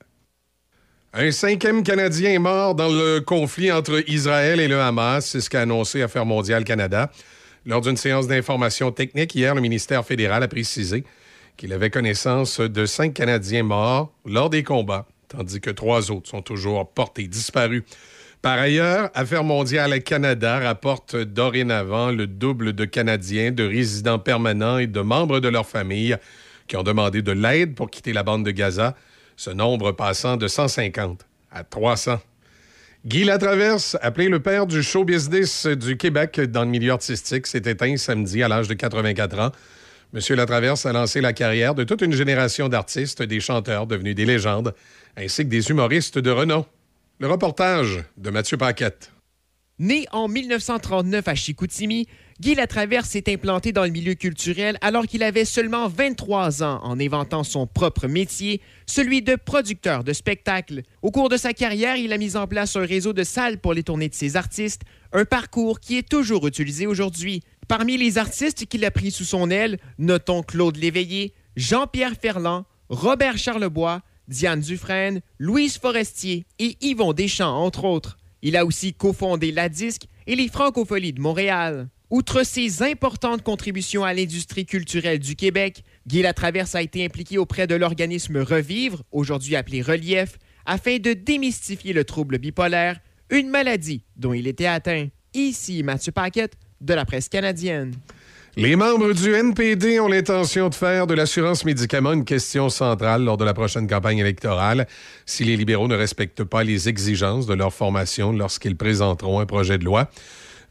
Un 1.19 1.31
cinquième 1.31 1.83
Canadien 1.83 2.33
est 2.33 2.39
mort 2.39 2.75
dans 2.75 2.91
le 2.91 3.21
conflit 3.21 3.73
entre 3.73 4.07
Israël 4.07 4.61
et 4.61 4.69
le 4.69 4.79
Hamas, 4.79 5.25
c'est 5.25 5.41
ce 5.41 5.49
qu'a 5.49 5.63
annoncé 5.63 6.03
Affaires 6.03 6.27
mondiales 6.27 6.65
Canada. 6.65 7.11
Lors 7.65 7.81
d'une 7.81 7.97
séance 7.97 8.27
d'information 8.27 8.93
technique 8.93 9.35
hier, 9.35 9.55
le 9.55 9.63
ministère 9.63 10.05
fédéral 10.05 10.43
a 10.43 10.49
précisé 10.49 11.05
qu'il 11.57 11.73
avait 11.73 11.89
connaissance 11.89 12.61
de 12.61 12.85
cinq 12.85 13.15
Canadiens 13.15 13.63
morts 13.63 14.13
lors 14.27 14.51
des 14.51 14.63
combats, 14.63 15.07
tandis 15.29 15.63
que 15.63 15.71
trois 15.71 16.11
autres 16.11 16.29
sont 16.29 16.43
toujours 16.43 16.87
portés 16.87 17.29
disparus. 17.29 17.83
Par 18.43 18.59
ailleurs, 18.59 19.09
Affaires 19.15 19.43
mondiales 19.43 20.03
Canada 20.03 20.59
rapporte 20.59 21.17
dorénavant 21.17 22.11
le 22.11 22.27
double 22.27 22.75
de 22.75 22.85
Canadiens, 22.85 23.53
de 23.53 23.65
résidents 23.67 24.19
permanents 24.19 24.77
et 24.77 24.87
de 24.87 25.01
membres 25.01 25.41
de 25.41 25.49
leur 25.49 25.67
famille 25.67 26.15
qui 26.69 26.77
ont 26.77 26.83
demandé 26.83 27.23
de 27.23 27.33
l'aide 27.33 27.75
pour 27.75 27.91
quitter 27.91 28.13
la 28.13 28.23
bande 28.23 28.45
de 28.45 28.51
Gaza, 28.51 28.95
ce 29.37 29.51
nombre 29.51 29.93
passant 29.93 30.37
de 30.37 30.49
150 30.49 31.27
à 31.51 31.65
300. 31.65 32.19
Guy 33.05 33.25
Latraverse, 33.25 33.97
appelé 34.03 34.29
le 34.29 34.41
père 34.41 34.67
du 34.67 34.83
show 34.83 35.05
business 35.05 35.67
du 35.67 35.97
Québec 35.97 36.41
dans 36.41 36.65
le 36.65 36.71
milieu 36.71 36.93
artistique, 36.93 37.47
s'est 37.47 37.63
éteint 37.65 37.97
samedi 37.97 38.43
à 38.43 38.49
l'âge 38.49 38.67
de 38.67 38.75
84 38.75 39.39
ans. 39.39 39.53
M. 40.15 40.21
Latraverse 40.37 40.87
a 40.87 40.93
lancé 40.93 41.21
la 41.21 41.33
carrière 41.33 41.75
de 41.75 41.85
toute 41.85 42.01
une 42.01 42.13
génération 42.13 42.69
d'artistes, 42.69 43.23
des 43.23 43.41
chanteurs 43.41 43.87
devenus 43.87 44.15
des 44.15 44.25
légendes, 44.25 44.75
ainsi 45.17 45.45
que 45.45 45.49
des 45.49 45.71
humoristes 45.71 46.19
de 46.19 46.31
renom. 46.31 46.65
Le 47.19 47.29
reportage 47.29 48.03
de 48.17 48.31
Mathieu 48.31 48.57
Paquette. 48.57 49.13
Né 49.79 50.07
en 50.11 50.27
1939 50.27 51.29
à 51.29 51.35
Chicoutimi, 51.35 52.09
Guy 52.39 52.55
Latraverse 52.55 53.09
s'est 53.09 53.33
implanté 53.33 53.73
dans 53.73 53.85
le 53.85 53.91
milieu 53.91 54.13
culturel 54.13 54.77
alors 54.83 55.07
qu'il 55.07 55.23
avait 55.23 55.47
seulement 55.47 55.89
23 55.89 56.63
ans 56.63 56.81
en 56.83 57.01
inventant 57.01 57.45
son 57.45 57.67
propre 57.67 58.09
métier, 58.09 58.61
celui 58.85 59.23
de 59.23 59.37
producteur 59.37 60.05
de 60.05 60.13
spectacles. 60.13 60.83
Au 61.01 61.11
cours 61.11 61.31
de 61.31 61.39
sa 61.39 61.55
carrière, 61.55 61.97
il 61.97 62.13
a 62.13 62.19
mis 62.19 62.37
en 62.37 62.47
place 62.47 62.77
un 62.77 62.85
réseau 62.85 63.15
de 63.15 63.23
salles 63.23 63.57
pour 63.59 63.73
les 63.73 63.83
tournées 63.83 64.11
de 64.11 64.15
ses 64.15 64.37
artistes, 64.37 64.83
un 65.15 65.25
parcours 65.25 65.81
qui 65.81 65.97
est 65.97 66.07
toujours 66.07 66.47
utilisé 66.47 66.87
aujourd'hui. 66.87 67.43
Parmi 67.69 67.97
les 67.97 68.19
artistes 68.19 68.67
qu'il 68.67 68.85
a 68.85 68.91
pris 68.91 69.11
sous 69.11 69.25
son 69.25 69.51
aile, 69.51 69.79
notons 69.99 70.43
Claude 70.43 70.77
Léveillé, 70.77 71.33
Jean-Pierre 71.57 72.17
Ferland, 72.21 72.65
Robert 72.91 73.39
Charlebois, 73.39 74.03
Diane 74.29 74.61
Dufresne, 74.61 75.23
Louise 75.39 75.79
Forestier 75.79 76.45
et 76.59 76.77
Yvon 76.83 77.15
Deschamps, 77.15 77.65
entre 77.65 77.85
autres. 77.85 78.19
Il 78.43 78.59
a 78.59 78.67
aussi 78.67 78.93
cofondé 78.93 79.53
La 79.53 79.71
Disque 79.71 80.03
et 80.27 80.37
les 80.37 80.49
Francopholies 80.49 81.15
de 81.15 81.21
Montréal. 81.23 81.89
Outre 82.09 82.45
ses 82.45 82.85
importantes 82.85 83.43
contributions 83.43 84.05
à 84.05 84.15
l'industrie 84.15 84.65
culturelle 84.65 85.19
du 85.19 85.35
Québec, 85.35 85.83
Guy 86.07 86.23
Latraverse 86.23 86.77
a 86.77 86.83
été 86.83 87.05
impliqué 87.05 87.37
auprès 87.37 87.67
de 87.67 87.75
l'organisme 87.75 88.39
Revivre, 88.39 89.03
aujourd'hui 89.11 89.57
appelé 89.57 89.83
Relief, 89.83 90.39
afin 90.67 90.99
de 90.99 91.15
démystifier 91.15 91.93
le 91.93 92.05
trouble 92.05 92.39
bipolaire, 92.39 93.01
une 93.31 93.49
maladie 93.49 94.05
dont 94.17 94.33
il 94.33 94.47
était 94.47 94.67
atteint. 94.67 95.09
Ici 95.35 95.83
Mathieu 95.83 96.13
Paquette 96.13 96.55
de 96.81 96.95
la 96.95 97.05
presse 97.05 97.29
canadienne. 97.29 97.93
Les 98.57 98.77
membres 98.77 99.13
du 99.13 99.35
NPD 99.35 99.99
ont 99.99 100.07
l'intention 100.07 100.69
de 100.69 100.75
faire 100.77 101.09
de 101.09 101.15
l'assurance 101.15 101.65
médicaments 101.65 102.13
une 102.13 102.25
question 102.25 102.69
centrale 102.69 103.25
lors 103.25 103.37
de 103.37 103.45
la 103.45 103.53
prochaine 103.53 103.89
campagne 103.89 104.19
électorale 104.19 104.87
si 105.27 105.43
les 105.43 105.57
libéraux 105.57 105.89
ne 105.89 105.97
respectent 105.97 106.45
pas 106.45 106.63
les 106.63 106.89
exigences 106.89 107.47
de 107.47 107.55
leur 107.55 107.75
formation 107.75 108.33
lorsqu'ils 108.33 108.77
présenteront 108.77 109.41
un 109.41 109.47
projet 109.47 109.77
de 109.77 109.85
loi 109.85 110.09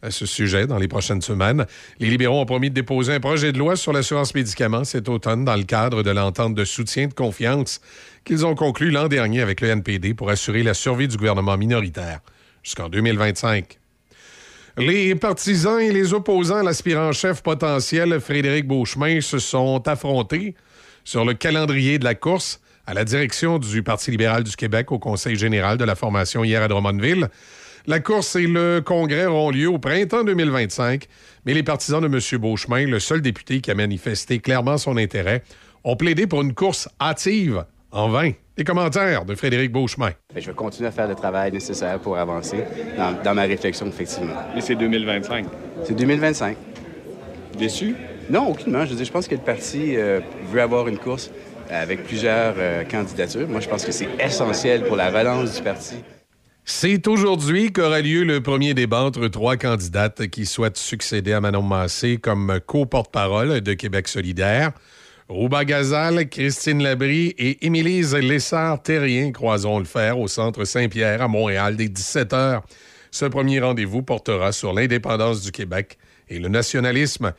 à 0.05 0.11
ce 0.11 0.25
sujet 0.25 0.67
dans 0.67 0.77
les 0.77 0.87
prochaines 0.87 1.21
semaines. 1.21 1.65
Les 1.99 2.09
libéraux 2.09 2.39
ont 2.39 2.45
promis 2.45 2.69
de 2.69 2.75
déposer 2.75 3.13
un 3.13 3.19
projet 3.19 3.51
de 3.51 3.57
loi 3.57 3.75
sur 3.75 3.91
l'assurance 3.91 4.35
médicaments 4.35 4.83
cet 4.83 5.09
automne 5.09 5.43
dans 5.43 5.55
le 5.55 5.63
cadre 5.63 6.03
de 6.03 6.11
l'entente 6.11 6.53
de 6.53 6.63
soutien 6.63 7.07
de 7.07 7.13
confiance 7.13 7.81
qu'ils 8.23 8.45
ont 8.45 8.55
conclu 8.55 8.91
l'an 8.91 9.07
dernier 9.07 9.41
avec 9.41 9.61
le 9.61 9.69
NPD 9.69 10.13
pour 10.13 10.29
assurer 10.29 10.63
la 10.63 10.73
survie 10.73 11.07
du 11.07 11.17
gouvernement 11.17 11.57
minoritaire 11.57 12.19
jusqu'en 12.63 12.89
2025. 12.89 13.79
Les 14.77 15.15
partisans 15.15 15.79
et 15.79 15.91
les 15.91 16.13
opposants 16.13 16.57
à 16.57 16.63
l'aspirant-chef 16.63 17.41
potentiel 17.41 18.19
Frédéric 18.19 18.67
Beauchemin 18.67 19.21
se 19.21 19.39
sont 19.39 19.87
affrontés 19.87 20.55
sur 21.03 21.25
le 21.25 21.33
calendrier 21.33 21.97
de 21.97 22.03
la 22.03 22.15
course 22.15 22.59
à 22.85 22.93
la 22.93 23.05
direction 23.05 23.57
du 23.57 23.81
Parti 23.83 24.11
libéral 24.11 24.43
du 24.43 24.55
Québec 24.55 24.91
au 24.91 24.99
Conseil 24.99 25.35
général 25.35 25.77
de 25.77 25.85
la 25.85 25.95
formation 25.95 26.43
hier 26.43 26.61
à 26.61 26.67
Drummondville. 26.67 27.29
La 27.87 27.99
course 27.99 28.35
et 28.35 28.47
le 28.47 28.81
congrès 28.83 29.27
auront 29.27 29.51
lieu 29.51 29.67
au 29.67 29.77
printemps 29.77 30.23
2025, 30.23 31.05
mais 31.45 31.53
les 31.53 31.61
partisans 31.61 32.01
de 32.01 32.07
M. 32.07 32.41
Beauchemin, 32.41 32.87
le 32.87 32.99
seul 32.99 33.21
député 33.21 33.61
qui 33.61 33.69
a 33.69 33.75
manifesté 33.75 34.39
clairement 34.39 34.79
son 34.79 34.97
intérêt, 34.97 35.43
ont 35.83 35.95
plaidé 35.95 36.25
pour 36.25 36.41
une 36.41 36.55
course 36.55 36.89
hâtive 36.99 37.63
en 37.91 38.09
vain. 38.09 38.31
Les 38.57 38.63
commentaires 38.63 39.25
de 39.25 39.35
Frédéric 39.35 39.71
Beauchemin. 39.71 40.11
Ben, 40.33 40.41
je 40.41 40.47
vais 40.47 40.55
continuer 40.55 40.87
à 40.87 40.91
faire 40.91 41.07
le 41.07 41.13
travail 41.13 41.51
nécessaire 41.51 41.99
pour 41.99 42.17
avancer 42.17 42.63
dans, 42.97 43.21
dans 43.21 43.35
ma 43.35 43.43
réflexion, 43.43 43.85
effectivement. 43.85 44.33
Mais 44.55 44.61
c'est 44.61 44.75
2025. 44.75 45.45
C'est 45.83 45.95
2025. 45.95 46.57
Déçu? 47.59 47.95
Non, 48.31 48.49
aucunement. 48.49 48.83
Je 48.85 48.91
veux 48.91 48.95
dire, 48.95 49.05
je 49.05 49.11
pense 49.11 49.27
que 49.27 49.35
le 49.35 49.41
parti 49.41 49.95
euh, 49.95 50.21
veut 50.51 50.61
avoir 50.61 50.87
une 50.87 50.97
course 50.97 51.29
avec 51.69 52.03
plusieurs 52.03 52.55
euh, 52.57 52.83
candidatures. 52.83 53.47
Moi, 53.47 53.59
je 53.59 53.69
pense 53.69 53.85
que 53.85 53.91
c'est 53.91 54.09
essentiel 54.19 54.85
pour 54.85 54.95
la 54.95 55.11
relance 55.11 55.55
du 55.55 55.61
parti. 55.61 55.97
C'est 56.67 57.07
aujourd'hui 57.07 57.71
qu'aura 57.71 58.01
lieu 58.01 58.23
le 58.23 58.41
premier 58.41 58.73
débat 58.73 59.03
entre 59.03 59.27
trois 59.27 59.55
candidates 59.55 60.25
qui 60.29 60.47
souhaitent 60.47 60.79
succéder 60.79 61.31
à 61.31 61.39
Manon 61.39 61.61
Massé 61.61 62.17
comme 62.17 62.59
co-porte-parole 62.65 63.61
de 63.61 63.73
Québec 63.73 64.07
solidaire. 64.07 64.71
Rouba 65.29 65.63
Gazal, 65.63 66.27
Christine 66.27 66.81
Labrie 66.81 67.35
et 67.37 67.63
Émilise 67.67 68.15
Lessard-Terrien 68.15 69.31
croiseront 69.31 69.77
le 69.77 69.85
fer 69.85 70.17
au 70.17 70.27
Centre 70.27 70.65
Saint-Pierre 70.65 71.21
à 71.21 71.27
Montréal 71.27 71.75
dès 71.77 71.87
17 71.87 72.31
h. 72.31 72.61
Ce 73.11 73.25
premier 73.25 73.59
rendez-vous 73.59 74.01
portera 74.01 74.51
sur 74.51 74.73
l'indépendance 74.73 75.43
du 75.43 75.51
Québec 75.51 75.99
et 76.29 76.39
le 76.39 76.49
nationalisme. 76.49 77.33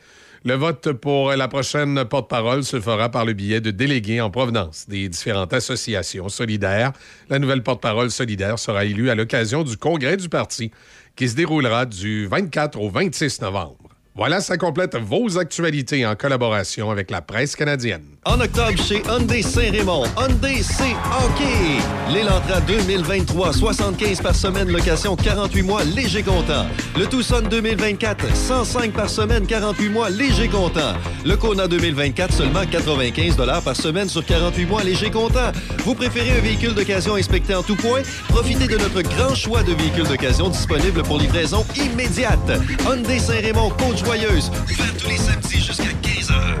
Le 0.47 0.53
vote 0.53 0.93
pour 0.93 1.31
la 1.31 1.49
prochaine 1.49 2.05
porte-parole 2.05 2.63
se 2.63 2.79
fera 2.79 3.09
par 3.09 3.25
le 3.25 3.33
biais 3.33 3.59
de 3.59 3.69
délégués 3.69 4.21
en 4.21 4.29
provenance 4.29 4.85
des 4.87 5.09
différentes 5.09 5.51
associations 5.51 6.29
solidaires. 6.29 6.93
La 7.29 7.37
nouvelle 7.37 7.63
porte-parole 7.63 8.09
solidaire 8.11 8.57
sera 8.57 8.85
élue 8.85 9.09
à 9.09 9.15
l'occasion 9.15 9.65
du 9.65 9.75
congrès 9.75 10.15
du 10.15 10.29
parti 10.29 10.71
qui 11.17 11.27
se 11.27 11.35
déroulera 11.35 11.85
du 11.85 12.27
24 12.27 12.79
au 12.79 12.89
26 12.89 13.41
novembre. 13.41 13.86
Voilà, 14.17 14.41
ça 14.41 14.57
complète 14.57 14.95
vos 14.95 15.37
actualités 15.37 16.03
en 16.03 16.15
collaboration 16.15 16.89
avec 16.89 17.11
la 17.11 17.21
presse 17.21 17.55
canadienne. 17.55 18.01
En 18.25 18.41
octobre, 18.41 18.75
chez 18.81 19.03
Hyundai 19.07 19.43
Saint-Raymond, 19.43 20.05
Hyundai 20.17 20.63
c'est 20.63 20.95
hockey. 21.21 21.77
L'Elantra 22.11 22.59
2023, 22.61 23.53
75 23.53 24.21
par 24.21 24.33
semaine, 24.33 24.71
location 24.71 25.15
48 25.15 25.61
mois, 25.61 25.83
léger 25.83 26.23
comptant. 26.23 26.65
Le 26.97 27.05
Tucson 27.05 27.43
2024, 27.47 28.35
105 28.35 28.91
par 28.91 29.07
semaine, 29.07 29.45
48 29.45 29.89
mois, 29.89 30.09
léger 30.09 30.47
comptant. 30.47 30.95
Le 31.23 31.37
Kona 31.37 31.67
2024, 31.67 32.33
seulement 32.33 32.65
95 32.65 33.37
par 33.63 33.75
semaine 33.75 34.09
sur 34.09 34.25
48 34.25 34.65
mois, 34.65 34.83
léger 34.83 35.11
comptant. 35.11 35.51
Vous 35.85 35.93
préférez 35.93 36.39
un 36.39 36.41
véhicule 36.41 36.73
d'occasion 36.73 37.15
inspecté 37.15 37.53
en 37.53 37.61
tout 37.61 37.75
point? 37.75 38.01
Profitez 38.29 38.67
de 38.67 38.77
notre 38.77 39.03
grand 39.03 39.35
choix 39.35 39.61
de 39.61 39.73
véhicules 39.73 40.07
d'occasion 40.07 40.49
disponibles 40.49 41.03
pour 41.03 41.19
livraison 41.19 41.63
immédiate. 41.75 42.39
Hyundai 42.83 43.19
Saint-Raymond, 43.19 43.69
Côte-Joyeuse, 44.07 44.49
ouvert 44.71 44.97
tous 44.97 45.09
les 45.09 45.17
samedis 45.17 45.61
jusqu'à 45.61 45.91
15 46.01 46.31
heures. 46.31 46.57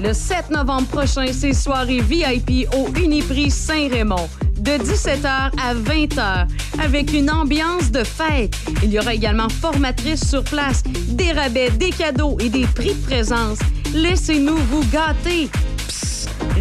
Le 0.00 0.12
7 0.12 0.50
novembre 0.50 0.86
prochain, 0.86 1.26
c'est 1.32 1.52
soirée 1.52 2.00
VIP 2.00 2.68
au 2.76 2.88
Uniprix 2.96 3.50
Saint-Raymond. 3.50 4.28
De 4.58 4.72
17h 4.72 5.26
à 5.26 5.74
20h, 5.74 6.46
avec 6.80 7.12
une 7.12 7.30
ambiance 7.30 7.90
de 7.90 8.04
fête. 8.04 8.54
Il 8.84 8.92
y 8.92 8.98
aura 9.00 9.14
également 9.14 9.48
formatrice 9.48 10.28
sur 10.28 10.44
place, 10.44 10.82
des 11.08 11.32
rabais, 11.32 11.70
des 11.70 11.90
cadeaux 11.90 12.36
et 12.38 12.48
des 12.48 12.66
prix 12.66 12.94
de 12.94 13.02
présence. 13.04 13.58
Laissez-nous 13.92 14.56
vous 14.56 14.84
gâter. 14.92 15.50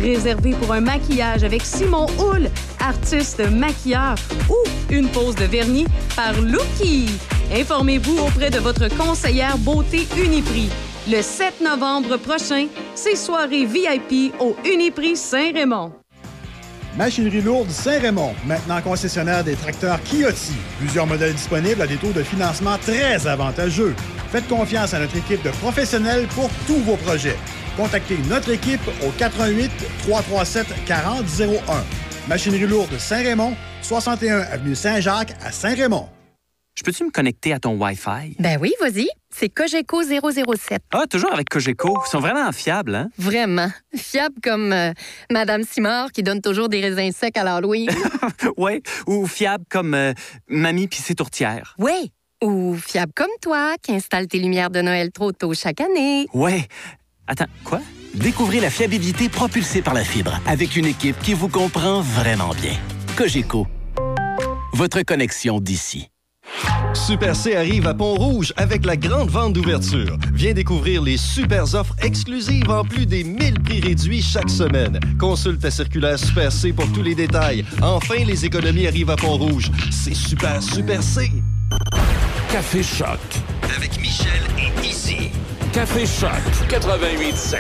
Réservé 0.02 0.52
pour 0.52 0.74
un 0.74 0.82
maquillage 0.82 1.44
avec 1.44 1.62
Simon 1.64 2.08
Hull, 2.20 2.50
artiste 2.80 3.42
maquilleur, 3.50 4.16
ou 4.50 4.58
une 4.90 5.08
pose 5.10 5.36
de 5.36 5.46
vernis 5.46 5.86
par 6.16 6.34
Lookie. 6.42 7.10
Informez-vous 7.54 8.18
auprès 8.20 8.50
de 8.50 8.60
votre 8.60 8.88
conseillère 8.98 9.58
beauté 9.58 10.08
Uniprix. 10.18 10.70
Le 11.08 11.22
7 11.22 11.62
novembre 11.62 12.18
prochain, 12.18 12.68
c'est 12.96 13.16
soirée 13.16 13.66
VIP 13.66 14.34
au 14.40 14.56
Uniprix 14.66 15.16
Saint-Raymond. 15.18 15.92
Machinerie 16.98 17.42
lourde 17.42 17.70
Saint-Raymond, 17.70 18.34
maintenant 18.48 18.82
concessionnaire 18.82 19.44
des 19.44 19.56
tracteurs 19.56 20.00
Kioti. 20.04 20.54
Plusieurs 20.80 21.06
modèles 21.06 21.34
disponibles 21.34 21.82
à 21.82 21.88
des 21.88 21.98
taux 21.98 22.14
de 22.14 22.24
financement 22.24 22.78
très 22.78 23.28
avantageux. 23.28 23.94
Faites 24.32 24.48
confiance 24.48 24.94
à 24.94 25.00
notre 25.00 25.18
équipe 25.18 25.44
de 25.44 25.50
professionnels 25.50 26.26
pour 26.34 26.50
tous 26.66 26.80
vos 26.80 26.96
projets. 26.96 27.38
Contactez 27.76 28.18
notre 28.30 28.52
équipe 28.52 28.82
au 29.06 29.12
88 29.18 29.70
337 30.00 30.68
4001. 30.86 31.84
Machinerie 32.28 32.68
lourde 32.68 32.98
Saint-Raymond, 32.98 33.54
61 33.82 34.40
avenue 34.40 34.76
Saint-Jacques 34.76 35.34
à 35.44 35.52
Saint-Raymond. 35.52 36.08
Je 36.78 36.84
peux-tu 36.84 37.04
me 37.06 37.10
connecter 37.12 37.54
à 37.54 37.60
ton 37.60 37.78
Wi-Fi? 37.82 38.36
Ben 38.40 38.58
oui, 38.62 38.74
vas-y. 38.82 39.08
C'est 39.34 39.50
Cogeco 39.50 40.04
007. 40.04 40.82
Ah, 40.94 41.04
toujours 41.10 41.32
avec 41.34 41.50
Cogeco. 41.50 42.02
Ils 42.06 42.10
sont 42.10 42.20
vraiment 42.20 42.52
fiables, 42.52 42.96
hein? 42.96 43.10
Vraiment. 43.18 43.70
Fiable 43.96 44.36
comme 44.44 44.74
euh, 44.74 44.92
Madame 45.32 45.64
Simard 45.64 46.12
qui 46.12 46.22
donne 46.24 46.42
toujours 46.42 46.68
des 46.68 46.82
raisins 46.82 47.12
secs 47.14 47.38
à 47.38 47.44
l'Halloween. 47.46 47.90
ouais. 48.58 48.82
Ou 49.08 49.26
fiable 49.26 49.64
comme 49.70 49.94
euh, 49.94 50.14
Mamie 50.50 50.88
pis 50.88 51.02
ses 51.02 51.16
tourtières. 51.16 51.76
ouais. 51.78 52.12
Ou 52.44 52.76
fiable 52.76 53.14
comme 53.16 53.32
toi 53.42 53.76
qui 53.82 53.94
installe 53.94 54.28
tes 54.28 54.38
lumières 54.40 54.70
de 54.70 54.82
Noël 54.82 55.10
trop 55.12 55.32
tôt 55.32 55.54
chaque 55.54 55.80
année. 55.80 56.28
Ouais. 56.34 56.68
Attends, 57.28 57.46
quoi? 57.64 57.82
Découvrez 58.14 58.60
la 58.60 58.70
fiabilité 58.70 59.30
propulsée 59.30 59.82
par 59.82 59.94
la 59.94 60.04
fibre 60.04 60.40
avec 60.46 60.76
une 60.76 60.86
équipe 60.86 61.18
qui 61.20 61.34
vous 61.34 61.50
comprend 61.50 62.02
vraiment 62.02 62.54
bien. 62.62 62.74
Cogeco. 63.16 63.68
Votre 64.74 65.02
connexion 65.02 65.60
d'ici. 65.60 66.10
Super 66.94 67.36
C 67.36 67.56
arrive 67.56 67.88
à 67.88 67.94
Pont-Rouge 67.94 68.54
avec 68.56 68.86
la 68.86 68.96
grande 68.96 69.30
vente 69.30 69.54
d'ouverture. 69.54 70.18
Viens 70.34 70.54
découvrir 70.54 71.02
les 71.02 71.18
super 71.18 71.64
offres 71.76 71.96
exclusives 72.02 72.70
en 72.70 72.84
plus 72.84 73.06
des 73.06 73.24
1000 73.24 73.60
prix 73.62 73.82
réduits 73.82 74.22
chaque 74.22 74.50
semaine. 74.50 75.00
Consulte 75.20 75.62
ta 75.62 75.72
circulaire 75.72 76.18
Super 76.18 76.52
C 76.52 76.72
pour 76.72 76.90
tous 76.94 77.04
les 77.04 77.16
détails. 77.16 77.66
Enfin, 77.82 78.24
les 78.26 78.46
économies 78.46 78.88
arrivent 78.88 79.10
à 79.10 79.18
Pont-Rouge. 79.18 79.72
C'est 79.92 80.16
super, 80.16 80.62
super 80.64 81.04
C. 81.04 81.32
Café 82.52 82.84
Choc. 82.84 83.20
Avec 83.76 84.00
Michel. 84.00 84.55
Café 85.76 86.06
Choc 86.06 86.30
88.7. 86.70 87.58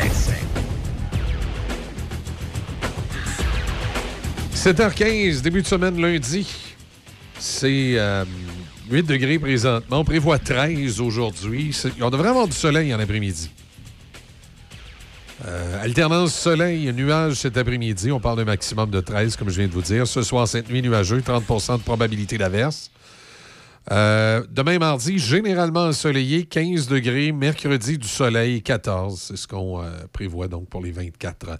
7h15, 4.55 5.41
début 5.41 5.61
de 5.61 5.67
semaine 5.67 5.99
lundi. 6.01 6.47
C'est 7.37 7.95
euh, 7.97 8.23
8 8.89 9.03
degrés 9.03 9.37
présentement. 9.37 9.99
On 9.99 10.05
prévoit 10.05 10.39
13 10.39 11.01
aujourd'hui. 11.01 11.77
On 11.99 12.09
devrait 12.09 12.29
avoir 12.29 12.47
du 12.47 12.55
soleil 12.55 12.95
en 12.95 13.01
après-midi. 13.01 13.51
Euh, 15.45 15.83
alternance 15.83 16.33
soleil 16.33 16.93
nuage 16.93 17.33
cet 17.33 17.57
après-midi. 17.57 18.13
On 18.13 18.21
parle 18.21 18.37
d'un 18.37 18.45
maximum 18.45 18.91
de 18.91 19.01
13, 19.01 19.35
comme 19.35 19.49
je 19.49 19.57
viens 19.57 19.67
de 19.67 19.73
vous 19.73 19.81
dire. 19.81 20.07
Ce 20.07 20.21
soir, 20.21 20.47
cette 20.47 20.69
nuit 20.69 20.81
nuageux, 20.81 21.19
30% 21.19 21.79
de 21.79 21.83
probabilité 21.83 22.37
d'averse. 22.37 22.91
Euh, 23.91 24.43
demain, 24.49 24.79
mardi, 24.79 25.19
généralement 25.19 25.85
ensoleillé, 25.85 26.45
15 26.45 26.87
degrés. 26.87 27.31
Mercredi, 27.31 27.97
du 27.97 28.07
soleil, 28.07 28.61
14. 28.61 29.19
C'est 29.27 29.37
ce 29.37 29.47
qu'on 29.47 29.81
euh, 29.81 29.89
prévoit 30.11 30.47
donc 30.47 30.67
pour 30.69 30.81
les 30.81 30.91
24 30.91 31.57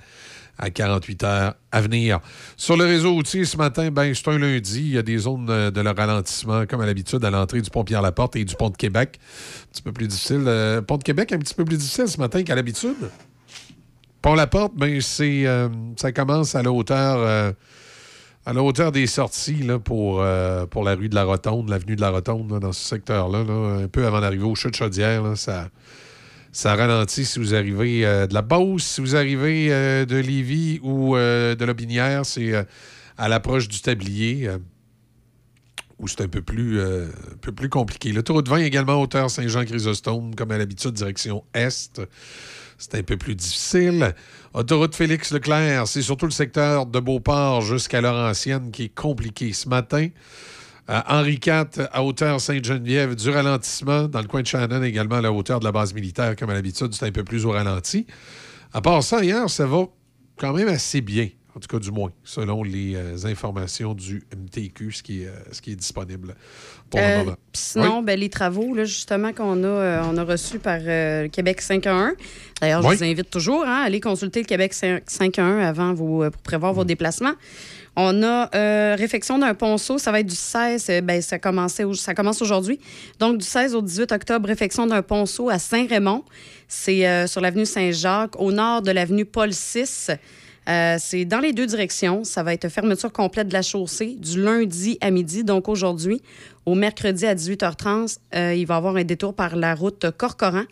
à 0.57 0.69
48 0.69 1.23
heures 1.23 1.55
à 1.71 1.81
venir. 1.81 2.19
Sur 2.57 2.77
le 2.77 2.85
réseau 2.85 3.13
routier, 3.13 3.45
ce 3.45 3.57
matin, 3.57 3.91
ben, 3.91 4.13
c'est 4.15 4.27
un 4.29 4.39
lundi. 4.39 4.79
Il 4.79 4.93
y 4.93 4.97
a 4.97 5.03
des 5.03 5.19
zones 5.19 5.49
euh, 5.49 5.69
de 5.69 5.81
le 5.81 5.91
ralentissement, 5.91 6.65
comme 6.65 6.81
à 6.81 6.85
l'habitude, 6.85 7.23
à 7.23 7.29
l'entrée 7.29 7.61
du 7.61 7.69
pont 7.69 7.83
Pierre-Laporte 7.83 8.35
et 8.37 8.45
du 8.45 8.55
pont 8.55 8.69
de 8.69 8.77
Québec. 8.77 9.19
Un 9.19 9.71
petit 9.71 9.81
peu 9.83 9.91
plus 9.91 10.07
difficile. 10.07 10.81
Pont 10.87 10.97
de 10.97 11.03
Québec, 11.03 11.31
un 11.31 11.39
petit 11.39 11.53
peu 11.53 11.65
plus 11.65 11.77
difficile 11.77 12.07
ce 12.07 12.17
matin 12.19 12.41
qu'à 12.43 12.55
l'habitude. 12.55 13.09
Pont 14.21 14.33
La 14.33 14.47
Porte, 14.47 14.73
ben, 14.75 14.99
c'est, 15.01 15.45
ça 15.97 16.11
commence 16.11 16.55
à 16.55 16.63
la 16.63 16.71
hauteur, 16.71 17.53
à 18.45 18.53
la 18.53 18.61
hauteur 18.61 18.91
des 18.91 19.07
sorties 19.07 19.63
là, 19.63 19.79
pour, 19.79 20.21
euh, 20.21 20.67
pour 20.67 20.83
la 20.83 20.93
rue 20.93 21.09
de 21.09 21.15
la 21.15 21.23
Rotonde, 21.23 21.69
l'avenue 21.69 21.95
de 21.95 22.01
la 22.01 22.11
Rotonde, 22.11 22.59
dans 22.59 22.71
ce 22.71 22.85
secteur-là, 22.85 23.43
là, 23.43 23.83
un 23.83 23.87
peu 23.87 24.05
avant 24.05 24.21
d'arriver 24.21 24.43
au 24.43 24.53
chute 24.53 24.75
chaudière. 24.75 25.35
Ça, 25.35 25.69
ça 26.51 26.75
ralentit 26.75 27.25
si 27.25 27.39
vous 27.39 27.55
arrivez 27.55 28.05
euh, 28.05 28.27
de 28.27 28.35
la 28.35 28.43
Beauce, 28.43 28.83
si 28.83 29.01
vous 29.01 29.15
arrivez 29.15 29.73
euh, 29.73 30.05
de 30.05 30.17
Lévis 30.17 30.79
ou 30.83 31.15
de 31.15 31.65
Lobinière, 31.65 32.25
c'est 32.25 32.53
à 33.17 33.27
l'approche 33.27 33.67
du 33.67 33.81
tablier. 33.81 34.49
où 35.97 36.07
c'est 36.07 36.21
un 36.21 36.27
peu 36.27 36.43
plus, 36.43 36.79
un 36.79 37.07
peu 37.41 37.51
plus 37.51 37.69
compliqué. 37.69 38.11
L'autoroute 38.11 38.47
20 38.47 38.57
également 38.57 39.01
hauteur 39.01 39.31
Saint-Jean-Chrysostome, 39.31 40.35
comme 40.35 40.51
à 40.51 40.57
l'habitude, 40.59 40.91
direction 40.91 41.43
Est. 41.55 41.99
C'est 42.77 42.95
un 42.95 43.03
peu 43.03 43.17
plus 43.17 43.35
difficile. 43.35 44.13
Autoroute 44.53 44.95
Félix 44.95 45.31
Leclerc, 45.31 45.87
c'est 45.87 46.01
surtout 46.01 46.25
le 46.25 46.31
secteur 46.31 46.85
de 46.85 46.99
Beauport 46.99 47.61
jusqu'à 47.61 48.01
Laurentienne 48.01 48.71
qui 48.71 48.83
est 48.83 48.95
compliqué 48.95 49.53
ce 49.53 49.69
matin. 49.69 50.09
Euh, 50.89 51.01
Henri 51.07 51.39
IV, 51.45 51.87
à 51.91 52.03
hauteur 52.03 52.39
Sainte-Geneviève, 52.39 53.15
du 53.15 53.29
ralentissement. 53.29 54.07
Dans 54.07 54.21
le 54.21 54.27
coin 54.27 54.41
de 54.41 54.47
Shannon, 54.47 54.83
également 54.83 55.15
à 55.15 55.21
la 55.21 55.31
hauteur 55.31 55.59
de 55.59 55.65
la 55.65 55.71
base 55.71 55.93
militaire, 55.93 56.35
comme 56.35 56.49
à 56.51 56.53
l'habitude, 56.53 56.93
c'est 56.93 57.07
un 57.07 57.11
peu 57.11 57.23
plus 57.23 57.45
au 57.45 57.51
ralenti. 57.51 58.05
À 58.73 58.81
part 58.81 59.01
ça, 59.01 59.23
hier, 59.23 59.49
ça 59.49 59.65
va 59.65 59.85
quand 60.37 60.53
même 60.53 60.67
assez 60.67 61.01
bien. 61.01 61.29
En 61.55 61.59
tout 61.61 61.67
cas, 61.69 61.79
du 61.79 61.89
moins, 61.89 62.11
selon 62.25 62.63
les 62.63 62.95
euh, 62.95 63.15
informations 63.25 63.93
du 63.93 64.23
MTQ, 64.35 64.91
ce 64.91 65.01
qui 65.01 65.21
est, 65.23 65.27
euh, 65.27 65.31
ce 65.53 65.61
qui 65.61 65.71
est 65.71 65.75
disponible 65.77 66.35
pour 66.89 66.99
Euh, 66.99 67.19
le 67.19 67.23
moment. 67.23 67.37
puis 67.53 67.61
sinon, 67.61 68.01
ben, 68.01 68.19
les 68.19 68.29
travaux, 68.29 68.75
là, 68.75 68.83
justement, 68.83 69.31
qu'on 69.31 69.63
a, 69.63 69.67
euh, 69.67 70.01
on 70.11 70.17
a 70.17 70.23
reçus 70.25 70.59
par 70.59 70.79
euh, 70.85 71.29
Québec 71.29 71.61
511. 71.61 72.11
D'ailleurs, 72.59 72.81
je 72.81 72.87
Oui. 72.89 72.95
vous 72.97 73.03
invite 73.05 73.29
toujours 73.29 73.63
hein, 73.63 73.83
à 73.83 73.85
aller 73.85 74.01
consulter 74.01 74.41
le 74.41 74.45
Québec 74.47 74.73
511 74.73 75.63
avant 75.63 75.93
vos, 75.93 76.23
euh, 76.23 76.29
pour 76.29 76.41
prévoir 76.41 76.73
Mm. 76.73 76.75
vos 76.75 76.83
déplacements. 76.83 77.33
On 77.95 78.21
a 78.23 78.49
euh, 78.53 78.95
réfection 78.99 79.39
d'un 79.39 79.53
ponceau, 79.53 79.97
ça 79.97 80.11
va 80.11 80.19
être 80.19 80.27
du 80.27 80.35
16, 80.35 80.87
euh, 80.89 80.99
ben, 80.99 81.21
ça, 81.21 81.39
commençait 81.39 81.85
ça 81.93 82.13
commence 82.13 82.41
aujourd'hui. 82.41 82.81
Donc, 83.19 83.37
du 83.37 83.45
16 83.45 83.73
au 83.75 83.81
18 83.81 84.11
octobre, 84.11 84.45
réfection 84.49 84.85
d'un 84.87 85.01
ponceau 85.01 85.49
à 85.49 85.57
Saint-Raymond. 85.57 86.25
C'est 86.67 87.07
euh, 87.07 87.27
sur 87.27 87.39
l'avenue 87.39 87.65
Saint-Jacques, 87.65 88.37
au 88.41 88.51
nord 88.51 88.81
de 88.81 88.91
l'avenue 88.91 89.23
Paul 89.23 89.51
VI. 89.51 90.17
Euh, 90.67 90.97
c'est 90.99 91.25
dans 91.25 91.39
les 91.39 91.53
deux 91.53 91.65
directions. 91.65 92.23
Ça 92.23 92.43
va 92.43 92.53
être 92.53 92.69
fermeture 92.69 93.11
complète 93.11 93.47
de 93.47 93.53
la 93.53 93.61
chaussée 93.61 94.15
du 94.17 94.41
lundi 94.41 94.97
à 95.01 95.11
midi, 95.11 95.43
donc 95.43 95.69
aujourd'hui. 95.69 96.21
Au 96.65 96.73
mercredi 96.73 97.27
à 97.27 97.35
18h30, 97.35 98.17
euh, 98.33 98.55
il 98.55 98.65
va 98.65 98.73
y 98.73 98.77
avoir 98.77 98.95
un 98.95 99.03
détour 99.03 99.35
par 99.35 99.55
la 99.55 99.75
route 99.75 100.09
Corcoran, 100.17 100.63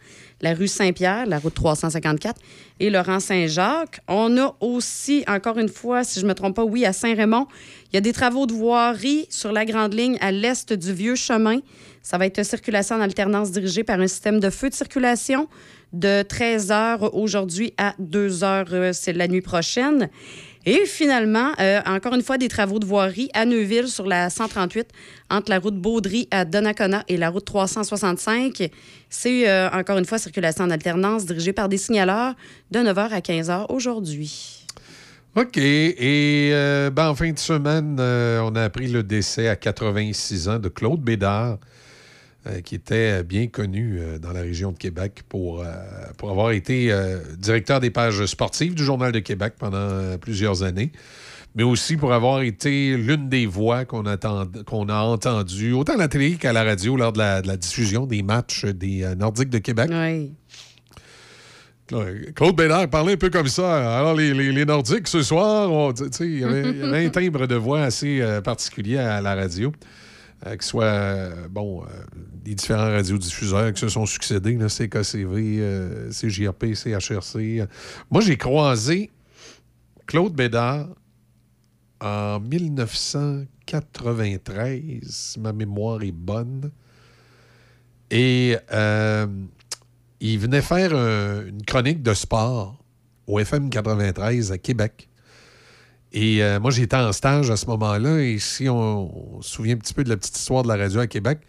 la 0.42 0.56
rue 0.56 0.68
Saint-Pierre, 0.68 1.28
la 1.28 1.38
route 1.38 1.54
354 1.54 2.42
et 2.80 2.90
Laurent 2.90 3.20
Saint-Jacques. 3.20 4.00
On 4.08 4.36
a 4.40 4.56
aussi, 4.60 5.24
encore 5.28 5.60
une 5.60 5.70
fois, 5.70 6.04
si 6.04 6.20
je 6.20 6.26
ne 6.26 6.30
me 6.30 6.34
trompe 6.34 6.56
pas, 6.56 6.64
oui, 6.64 6.84
à 6.86 6.94
Saint-Raymond, 6.94 7.48
il 7.92 7.96
y 7.96 7.98
a 7.98 8.02
des 8.02 8.14
travaux 8.14 8.48
de 8.48 8.54
voirie 8.54 9.28
sur 9.30 9.52
la 9.52 9.66
grande 9.66 9.94
ligne 9.94 10.18
à 10.20 10.32
l'est 10.32 10.74
du 10.74 10.92
vieux 10.94 11.16
chemin. 11.16 11.60
Ça 12.02 12.18
va 12.18 12.26
être 12.26 12.44
circulation 12.44 12.96
en 12.96 13.02
alternance 13.02 13.52
dirigée 13.52 13.84
par 13.84 14.00
un 14.00 14.08
système 14.08 14.40
de 14.40 14.50
feu 14.50 14.70
de 14.70 14.74
circulation 14.74 15.48
de 15.94 16.24
13 16.24 16.72
heures 16.72 17.16
aujourd'hui 17.16 17.74
à 17.78 17.94
2 18.00 18.44
heures, 18.44 18.66
euh, 18.74 18.92
c'est 18.94 19.14
la 19.14 19.28
nuit 19.28 19.42
prochaine. 19.42 20.10
Et 20.66 20.86
finalement, 20.86 21.52
euh, 21.60 21.82
encore 21.86 22.16
une 22.16 22.22
fois, 22.22 22.38
des 22.38 22.48
travaux 22.48 22.80
de 22.80 22.86
voirie 22.86 23.30
à 23.34 23.46
Neuville 23.46 23.88
sur 23.88 24.08
la 24.08 24.30
138 24.30 24.88
entre 25.30 25.50
la 25.50 25.60
route 25.60 25.76
Baudry 25.76 26.28
à 26.32 26.46
Donnacona 26.46 27.04
et 27.08 27.18
la 27.18 27.30
route 27.30 27.46
365. 27.46 28.70
C'est 29.10 29.50
euh, 29.50 29.70
encore 29.72 29.98
une 29.98 30.06
fois 30.06 30.18
circulation 30.18 30.64
en 30.64 30.70
alternance 30.70 31.26
dirigée 31.26 31.54
par 31.54 31.70
des 31.70 31.78
signaleurs 31.78 32.34
de 32.72 32.80
9h 32.80 33.10
à 33.10 33.20
15h 33.20 33.66
aujourd'hui. 33.70 34.66
OK. 35.36 35.58
Et 35.58 36.52
ben, 36.94 37.10
en 37.10 37.16
fin 37.16 37.32
de 37.32 37.40
semaine, 37.40 38.00
on 38.00 38.56
a 38.56 38.64
appris 38.64 38.88
le 38.88 39.04
décès 39.04 39.50
à 39.50 39.56
86 39.56 40.48
ans 40.48 40.60
de 40.60 40.70
Claude 40.70 41.02
Bédard, 41.02 41.58
euh, 42.48 42.62
qui 42.62 42.76
était 42.76 43.24
bien 43.24 43.48
connu 43.48 43.98
euh, 44.00 44.20
dans 44.20 44.32
la 44.34 44.42
région 44.42 44.72
de 44.72 44.78
Québec 44.78 45.24
pour, 45.30 45.62
euh, 45.62 45.66
pour 46.18 46.30
avoir 46.32 46.52
été 46.52 46.92
euh, 46.92 47.20
directeur 47.38 47.80
des 47.80 47.90
pages 47.90 48.26
sportives 48.26 48.76
du 48.76 48.84
Journal 48.84 49.12
de 49.12 49.20
Québec 49.20 49.54
pendant 49.58 49.78
euh, 49.78 50.18
plusieurs 50.18 50.64
années, 50.64 50.92
mais 51.56 51.64
aussi 51.64 51.96
pour 51.98 52.12
avoir 52.14 52.42
été 52.42 52.98
l'une 52.98 53.30
des 53.30 53.46
voix 53.46 53.86
qu'on 53.86 54.06
a 54.06 54.18
entendues, 55.04 55.74
autant 55.74 55.94
à 55.94 55.98
la 55.98 56.08
télé 56.08 56.34
qu'à 56.36 56.52
la 56.52 56.64
radio, 56.64 56.98
lors 56.98 57.14
de 57.14 57.20
la, 57.20 57.42
de 57.42 57.48
la 57.48 57.58
diffusion 57.58 58.06
des 58.06 58.24
matchs 58.24 58.66
des 58.66 59.04
euh, 59.04 59.16
Nordiques 59.16 59.50
de 59.50 59.60
Québec. 59.60 59.90
Oui. 59.92 60.34
Claude 62.36 62.56
Bédard 62.56 62.90
parlait 62.90 63.14
un 63.14 63.18
peu 63.18 63.30
comme 63.30 63.48
ça. 63.48 63.98
Alors, 64.00 64.16
les, 64.16 64.34
les- 64.34 64.52
les 64.52 64.66
Nordiques, 64.66 65.08
ce 65.08 65.22
soir, 65.22 65.94
il 66.22 66.40
y 66.40 66.44
avait, 66.44 66.82
un 67.06 67.10
timbre 67.10 67.46
de 67.46 67.56
voix 67.56 67.84
assez 67.84 68.20
euh, 68.22 68.42
particulier 68.42 68.98
à 68.98 69.22
la 69.22 69.36
radio. 69.36 69.72
Euh, 70.46 70.56
que 70.58 70.64
ce 70.64 70.70
soit, 70.72 70.84
euh, 70.86 71.48
bon, 71.50 71.84
euh, 71.84 71.88
les 72.46 72.54
différents 72.56 72.92
radiodiffuseurs 72.92 73.72
qui 73.74 73.80
se 73.80 73.88
sont 73.90 74.06
succédés, 74.06 74.56
là, 74.58 74.68
CKCV, 74.68 76.10
CJRP, 76.12 76.74
CHRC. 76.76 77.64
Moi, 78.12 78.22
j'ai 78.22 78.36
croisé 78.38 79.10
Claude 80.06 80.34
Bédard 80.34 80.90
en 82.02 82.40
1993, 82.42 84.82
si 85.10 85.40
ma 85.40 85.54
mémoire 85.54 86.04
est 86.04 86.12
bonne. 86.12 86.72
Et 88.12 88.58
il 90.20 90.40
venait 90.40 90.62
faire 90.62 90.94
un- 90.94 91.46
une 91.48 91.64
chronique 91.64 92.04
de 92.04 92.14
sport 92.14 92.84
au 93.28 93.40
FM 93.40 93.70
93 93.70 94.52
à 94.52 94.58
Québec. 94.58 95.08
Et 96.14 96.44
euh, 96.44 96.60
moi, 96.60 96.70
j'étais 96.70 96.96
en 96.96 97.12
stage 97.12 97.50
à 97.50 97.58
ce 97.58 97.66
moment-là. 97.68 98.20
Et 98.22 98.38
si 98.38 98.70
on, 98.70 99.42
se 99.42 99.50
souvient 99.50 99.74
un 99.76 99.78
petit 99.78 99.94
peu 99.94 100.04
de 100.04 100.10
la 100.10 100.18
petite 100.18 100.38
histoire 100.38 100.64
de 100.64 100.68
la 100.68 100.76
radio 100.76 101.00
à 101.00 101.08
Québec, 101.08 101.40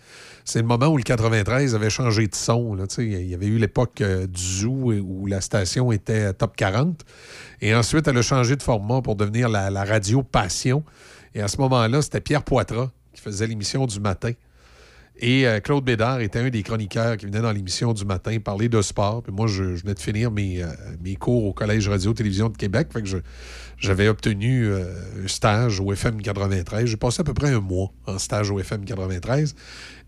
c'est 0.44 0.60
le 0.60 0.66
moment 0.66 0.86
où 0.86 0.96
le 0.96 1.02
93 1.02 1.74
avait 1.74 1.90
changé 1.90 2.26
de 2.26 2.34
son. 2.34 2.74
là. 2.74 2.84
Il 2.98 3.26
y 3.26 3.34
avait 3.34 3.46
eu 3.46 3.58
l'époque 3.58 4.00
euh, 4.00 4.26
du 4.26 4.42
Zoo 4.42 4.92
où 4.92 5.26
la 5.26 5.40
station 5.40 5.92
était 5.92 6.32
top 6.32 6.56
40. 6.56 7.04
Et 7.60 7.74
ensuite, 7.74 8.08
elle 8.08 8.18
a 8.18 8.22
changé 8.22 8.56
de 8.56 8.62
format 8.62 9.02
pour 9.02 9.16
devenir 9.16 9.48
la 9.48 9.84
radio 9.84 10.22
Passion. 10.22 10.82
Et 11.34 11.42
à 11.42 11.48
ce 11.48 11.58
moment-là, 11.58 12.00
c'était 12.00 12.20
Pierre 12.20 12.42
Poitras 12.42 12.90
qui 13.12 13.20
faisait 13.20 13.46
l'émission 13.46 13.86
du 13.86 14.00
matin. 14.00 14.32
Et 15.16 15.46
euh, 15.46 15.60
Claude 15.60 15.84
Bédard 15.84 16.20
était 16.20 16.40
un 16.40 16.50
des 16.50 16.62
chroniqueurs 16.64 17.16
qui 17.16 17.26
venait 17.26 17.40
dans 17.40 17.52
l'émission 17.52 17.92
du 17.92 18.04
matin 18.04 18.36
parler 18.40 18.68
de 18.68 18.82
sport. 18.82 19.22
Puis 19.22 19.32
moi, 19.32 19.46
je, 19.46 19.76
je 19.76 19.82
venais 19.82 19.94
de 19.94 20.00
finir 20.00 20.30
mes, 20.32 20.62
euh, 20.62 20.66
mes 21.02 21.14
cours 21.14 21.44
au 21.44 21.52
Collège 21.52 21.88
Radio-Télévision 21.88 22.48
de 22.48 22.56
Québec. 22.56 22.88
Fait 22.92 23.00
que 23.00 23.08
j'avais 23.78 24.08
obtenu 24.08 24.66
euh, 24.66 24.92
un 25.24 25.28
stage 25.28 25.78
au 25.78 25.92
FM 25.92 26.20
93. 26.20 26.86
J'ai 26.86 26.96
passé 26.96 27.20
à 27.20 27.24
peu 27.24 27.32
près 27.34 27.50
un 27.50 27.60
mois 27.60 27.92
en 28.06 28.18
stage 28.18 28.50
au 28.50 28.58
FM 28.58 28.84
93. 28.84 29.54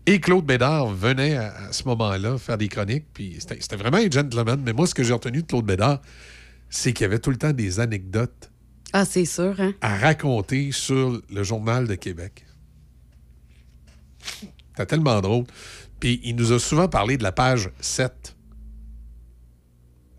Et 0.07 0.19
Claude 0.19 0.45
Bédard 0.45 0.87
venait 0.87 1.37
à, 1.37 1.53
à 1.69 1.71
ce 1.71 1.83
moment-là 1.85 2.37
faire 2.37 2.57
des 2.57 2.67
chroniques. 2.67 3.05
Puis 3.13 3.37
c'était 3.39 3.57
c'était 3.61 3.77
vraiment 3.77 3.97
un 3.97 4.09
gentleman. 4.11 4.61
Mais 4.63 4.73
moi, 4.73 4.87
ce 4.87 4.93
que 4.95 5.03
j'ai 5.03 5.13
retenu 5.13 5.41
de 5.41 5.47
Claude 5.47 5.65
Bédard, 5.65 6.01
c'est 6.69 6.91
qu'il 6.91 7.03
y 7.03 7.05
avait 7.05 7.19
tout 7.19 7.31
le 7.31 7.37
temps 7.37 7.53
des 7.53 7.79
anecdotes 7.79 8.51
Ah, 8.91 9.05
c'est 9.05 9.23
sûr, 9.25 9.55
hein? 9.59 9.73
à 9.79 9.95
raconter 9.97 10.73
sur 10.73 11.21
le 11.33 11.43
Journal 11.43 11.87
de 11.87 11.95
Québec. 11.95 12.43
C'était 14.77 14.95
tellement 14.95 15.19
drôle. 15.21 15.45
Puis 15.99 16.21
il 16.23 16.35
nous 16.35 16.51
a 16.51 16.59
souvent 16.59 16.87
parlé 16.87 17.17
de 17.17 17.23
la 17.23 17.31
page 17.31 17.71
7. 17.79 18.35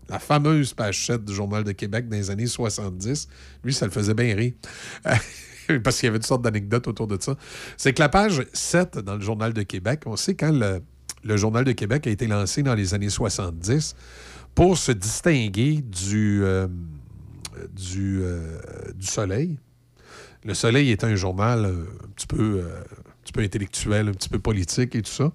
La 0.09 0.19
fameuse 0.19 0.73
page 0.73 1.05
7 1.05 1.23
du 1.23 1.33
Journal 1.33 1.63
de 1.63 1.71
Québec 1.71 2.09
dans 2.09 2.17
les 2.17 2.29
années 2.29 2.45
70. 2.45 3.29
Lui, 3.63 3.73
ça 3.73 3.85
le 3.85 3.91
faisait 3.91 4.13
bien 4.13 4.35
rire. 4.35 4.51
Parce 5.83 5.97
qu'il 5.97 6.07
y 6.07 6.09
avait 6.09 6.19
toutes 6.19 6.27
sortes 6.27 6.41
d'anecdotes 6.41 6.89
autour 6.89 7.07
de 7.07 7.17
ça. 7.21 7.37
C'est 7.77 7.93
que 7.93 8.01
la 8.01 8.09
page 8.09 8.45
7 8.51 8.97
dans 8.97 9.15
le 9.15 9.21
Journal 9.21 9.53
de 9.53 9.63
Québec, 9.63 10.01
on 10.07 10.17
sait 10.17 10.35
quand 10.35 10.51
le, 10.51 11.37
Journal 11.37 11.63
de 11.63 11.71
Québec 11.71 12.05
a 12.07 12.09
été 12.09 12.27
lancé 12.27 12.61
dans 12.61 12.75
les 12.75 12.93
années 12.93 13.09
70 13.09 13.95
pour 14.55 14.77
se 14.77 14.91
distinguer 14.91 15.81
du, 15.81 16.43
euh, 16.43 16.67
du, 17.73 18.19
euh, 18.23 18.59
du 18.93 19.07
Soleil. 19.07 19.57
Le 20.43 20.53
Soleil 20.53 20.91
était 20.91 21.05
un 21.05 21.15
journal 21.15 21.63
euh, 21.63 21.85
un 22.03 22.07
petit 22.09 22.27
peu, 22.27 22.61
euh, 22.63 22.81
petit 23.29 23.33
peu 23.33 23.41
intellectuel, 23.41 24.07
un 24.09 24.11
petit 24.11 24.29
peu 24.29 24.39
politique 24.39 24.95
et 24.95 25.01
tout 25.01 25.11
ça. 25.11 25.31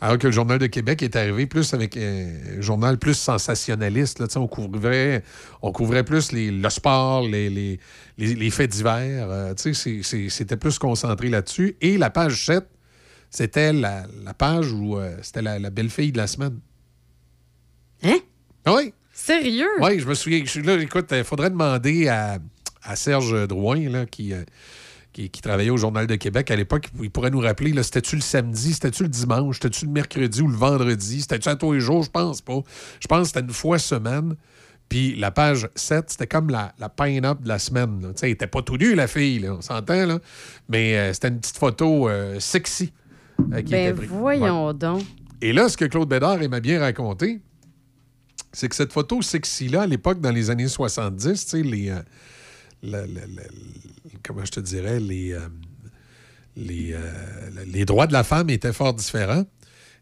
Alors 0.00 0.18
que 0.18 0.26
le 0.26 0.32
Journal 0.32 0.58
de 0.58 0.66
Québec 0.66 1.02
est 1.02 1.14
arrivé 1.16 1.46
plus 1.46 1.72
avec 1.74 1.96
un 1.96 2.60
journal 2.60 2.98
plus 2.98 3.14
sensationnaliste. 3.14 4.18
Là, 4.18 4.26
on, 4.36 4.46
couvrait, 4.46 5.22
on 5.62 5.72
couvrait 5.72 6.04
plus 6.04 6.32
les- 6.32 6.50
le 6.50 6.70
sport, 6.70 7.22
les, 7.22 7.48
les- 7.48 7.78
les- 8.18 8.34
les 8.34 8.50
faits 8.50 8.70
divers. 8.72 9.28
euh, 9.30 9.54
C'était 9.56 10.56
plus 10.56 10.78
concentré 10.78 11.28
là-dessus. 11.28 11.76
Et 11.80 11.96
la 11.98 12.10
page 12.10 12.44
7, 12.46 12.66
c'était 13.30 13.72
la, 13.72 14.06
la 14.24 14.34
page 14.34 14.72
où 14.72 14.98
euh, 14.98 15.16
c'était 15.22 15.42
la, 15.42 15.58
la 15.58 15.70
belle-fille 15.70 16.12
de 16.12 16.18
la 16.18 16.26
semaine. 16.26 16.58
Hein? 18.02 18.18
Oui? 18.66 18.92
Sérieux? 19.12 19.68
Oui, 19.80 19.98
je 20.00 20.06
me 20.06 20.14
souviens. 20.14 20.40
Je 20.44 20.50
suis 20.50 20.62
là, 20.62 20.74
écoute, 20.80 21.06
il 21.12 21.24
faudrait 21.24 21.50
demander 21.50 22.08
à, 22.08 22.38
à 22.82 22.96
Serge 22.96 23.46
Drouin, 23.48 23.88
là, 23.88 24.04
qui, 24.04 24.32
euh, 24.34 24.42
qui, 25.16 25.30
qui 25.30 25.40
travaillait 25.40 25.70
au 25.70 25.78
Journal 25.78 26.06
de 26.06 26.14
Québec 26.16 26.50
à 26.50 26.56
l'époque. 26.56 26.90
Il 27.00 27.10
pourrait 27.10 27.30
nous 27.30 27.40
rappeler, 27.40 27.72
c'était-tu 27.82 28.16
le 28.16 28.22
samedi, 28.22 28.74
c'était-tu 28.74 29.04
le 29.04 29.08
dimanche, 29.08 29.56
c'était-tu 29.56 29.86
le 29.86 29.90
mercredi 29.90 30.42
ou 30.42 30.48
le 30.48 30.56
vendredi, 30.56 31.22
c'était-tu 31.22 31.48
à 31.48 31.56
tous 31.56 31.72
les 31.72 31.80
jours, 31.80 32.02
je 32.02 32.10
pense 32.10 32.42
pas. 32.42 32.60
Je 33.00 33.06
pense 33.06 33.20
que 33.22 33.26
c'était 33.28 33.40
une 33.40 33.50
fois 33.50 33.78
semaine. 33.78 34.36
Puis 34.90 35.16
la 35.16 35.30
page 35.30 35.68
7, 35.74 36.10
c'était 36.10 36.26
comme 36.26 36.50
la, 36.50 36.74
la 36.78 36.90
pin-up 36.90 37.40
de 37.42 37.48
la 37.48 37.58
semaine. 37.58 38.00
Tu 38.00 38.20
sais, 38.20 38.26
elle 38.26 38.32
était 38.32 38.46
pas 38.46 38.60
tout 38.60 38.76
nue, 38.76 38.94
la 38.94 39.06
fille, 39.06 39.38
là, 39.38 39.54
on 39.54 39.62
s'entend, 39.62 40.04
là. 40.04 40.18
Mais 40.68 40.96
euh, 40.98 41.12
c'était 41.14 41.28
une 41.28 41.40
petite 41.40 41.56
photo 41.56 42.08
euh, 42.10 42.38
sexy 42.38 42.92
euh, 43.54 43.62
qui 43.62 43.72
Ben 43.72 43.88
était 43.88 43.94
prise. 43.94 44.10
voyons 44.10 44.74
donc. 44.74 45.02
Et 45.40 45.54
là, 45.54 45.70
ce 45.70 45.78
que 45.78 45.86
Claude 45.86 46.10
Bédard 46.10 46.38
m'a 46.50 46.60
bien 46.60 46.78
raconté, 46.78 47.40
c'est 48.52 48.68
que 48.68 48.76
cette 48.76 48.92
photo 48.92 49.22
sexy-là, 49.22 49.82
à 49.82 49.86
l'époque, 49.86 50.20
dans 50.20 50.30
les 50.30 50.50
années 50.50 50.68
70, 50.68 51.46
tu 51.46 51.50
sais, 51.50 51.62
les. 51.62 51.88
euh, 51.88 52.02
comment 54.26 54.44
je 54.44 54.50
te 54.52 54.60
dirais, 54.60 54.98
les. 55.00 55.32
euh, 55.32 55.40
euh, 56.58 57.50
les 57.66 57.84
droits 57.84 58.06
de 58.06 58.12
la 58.12 58.24
femme 58.24 58.50
étaient 58.50 58.72
fort 58.72 58.94
différents. 58.94 59.44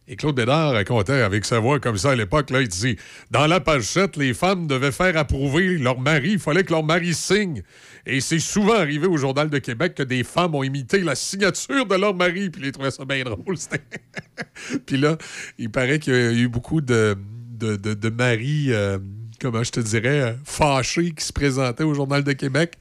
Et 0.07 0.17
Claude 0.17 0.37
Bédard 0.37 0.73
racontait 0.75 1.23
avec 1.23 1.47
sa 1.47 1.59
voix 1.61 1.81
comme 1.81 1.97
ça 1.97 2.11
à 2.11 2.15
l'époque, 2.15 2.51
il 2.51 2.69
dit 2.69 2.97
Dans 3.31 3.47
la 3.47 3.59
page 3.59 3.85
7, 3.85 4.17
les 4.19 4.35
femmes 4.35 4.67
devaient 4.67 4.93
faire 4.93 5.17
approuver 5.17 5.79
leur 5.79 5.99
mari. 5.99 6.33
Il 6.33 6.39
fallait 6.39 6.63
que 6.63 6.73
leur 6.73 6.85
mari 6.85 7.15
signe. 7.15 7.63
Et 8.05 8.21
c'est 8.21 8.39
souvent 8.39 8.75
arrivé 8.75 9.07
au 9.07 9.17
Journal 9.17 9.49
de 9.49 9.59
Québec 9.59 9.95
que 9.95 10.03
des 10.03 10.23
femmes 10.23 10.55
ont 10.55 10.63
imité 10.63 10.99
la 11.01 11.15
signature 11.15 11.87
de 11.87 11.95
leur 11.95 12.15
mari. 12.15 12.51
Puis 12.51 12.63
ils 12.67 12.73
trouvaient 12.73 12.91
ça 12.91 13.07
bien 13.07 13.25
drôle. 13.25 13.57
Puis 14.87 14.99
là, 14.99 15.17
il 15.59 15.71
paraît 15.71 15.99
qu'il 15.99 16.13
y 16.13 16.17
a 16.17 16.33
eu 16.33 16.49
beaucoup 16.49 16.83
de, 16.83 17.17
de, 17.53 17.77
de- 17.77 17.95
de 17.95 18.09
maris, 18.11 18.67
euh, 18.75 18.99
comment 19.41 19.63
je 19.65 19.71
te 19.73 19.81
dirais, 19.81 20.37
fâchés 20.45 21.13
qui 21.13 21.25
se 21.25 21.33
présentaient 21.33 21.83
au 21.85 21.95
Journal 21.95 22.23
de 22.23 22.33
Québec 22.33 22.75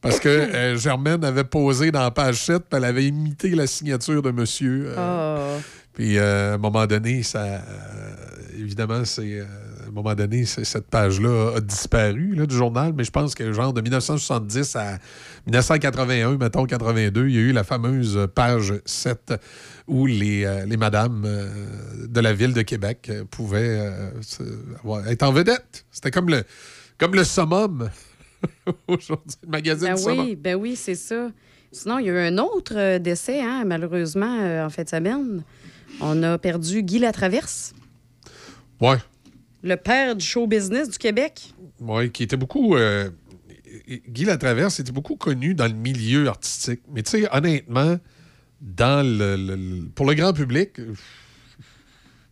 parce 0.00 0.20
que 0.20 0.28
euh, 0.28 0.76
Germaine 0.76 1.24
avait 1.24 1.44
posé 1.44 1.90
dans 1.90 2.02
la 2.02 2.10
page 2.10 2.44
7 2.44 2.58
puis 2.68 2.78
elle 2.78 2.84
avait 2.84 3.04
imité 3.06 3.50
la 3.50 3.66
signature 3.66 4.22
de 4.22 4.30
monsieur. 4.30 4.92
euh, 4.96 5.56
Oh. 5.58 5.60
puis 5.92 6.18
euh, 6.18 6.52
à 6.52 6.54
un 6.54 6.58
moment 6.58 6.86
donné, 6.86 7.22
ça, 7.22 7.60
évidemment, 8.56 9.04
c'est 9.04 9.40
à 9.40 9.88
un 9.88 9.90
moment 9.90 10.14
donné, 10.14 10.44
cette 10.44 10.86
page-là 10.88 11.54
a 11.56 11.60
disparu 11.60 12.34
là, 12.34 12.46
du 12.46 12.54
journal, 12.54 12.92
mais 12.96 13.04
je 13.04 13.10
pense 13.10 13.34
que 13.34 13.52
genre 13.52 13.72
de 13.72 13.80
1970 13.80 14.76
à 14.76 14.98
1981, 15.46 16.36
mettons 16.36 16.64
82, 16.66 17.28
il 17.28 17.34
y 17.34 17.38
a 17.38 17.40
eu 17.40 17.52
la 17.52 17.64
fameuse 17.64 18.28
page 18.34 18.74
7 18.84 19.34
où 19.88 20.06
les, 20.06 20.46
les 20.66 20.76
madames 20.76 21.26
de 22.06 22.20
la 22.20 22.32
ville 22.34 22.52
de 22.52 22.62
Québec 22.62 23.10
pouvaient 23.30 23.90
être 25.08 25.22
en 25.22 25.32
vedette. 25.32 25.84
C'était 25.90 26.10
comme 26.10 26.28
le, 26.28 26.44
comme 26.98 27.14
le 27.14 27.24
summum 27.24 27.88
aujourd'hui, 28.88 29.36
le 29.42 29.48
magazine 29.48 29.94
Ben 29.94 29.96
oui, 30.06 30.36
ben 30.36 30.54
oui, 30.56 30.76
c'est 30.76 30.94
ça. 30.94 31.30
Sinon, 31.72 31.98
il 31.98 32.06
y 32.06 32.10
a 32.10 32.12
eu 32.12 32.18
un 32.26 32.38
autre 32.38 32.74
euh, 32.76 32.98
décès, 32.98 33.40
hein, 33.42 33.64
malheureusement, 33.66 34.38
euh, 34.40 34.64
en 34.64 34.70
fait 34.70 34.84
de 34.84 34.88
semaine. 34.88 35.42
On 36.00 36.22
a 36.22 36.38
perdu 36.38 36.82
Guy 36.82 36.98
Latraverse, 36.98 37.74
Ouais. 38.80 38.96
le 39.62 39.76
père 39.76 40.14
du 40.16 40.24
show 40.24 40.46
business 40.46 40.88
du 40.90 40.98
Québec. 40.98 41.52
Oui, 41.80 42.10
qui 42.10 42.22
était 42.22 42.36
beaucoup. 42.36 42.76
euh, 42.76 43.10
Guy 44.08 44.24
Latraverse 44.24 44.80
était 44.80 44.92
beaucoup 44.92 45.16
connu 45.16 45.54
dans 45.54 45.66
le 45.66 45.72
milieu 45.74 46.28
artistique. 46.28 46.80
Mais 46.92 47.02
tu 47.02 47.10
sais, 47.10 47.28
honnêtement, 47.34 47.98
dans 48.60 49.04
le, 49.06 49.36
le- 49.36 49.56
le- 49.56 49.88
pour 49.94 50.06
le 50.06 50.14
grand 50.14 50.32
public, 50.32 50.80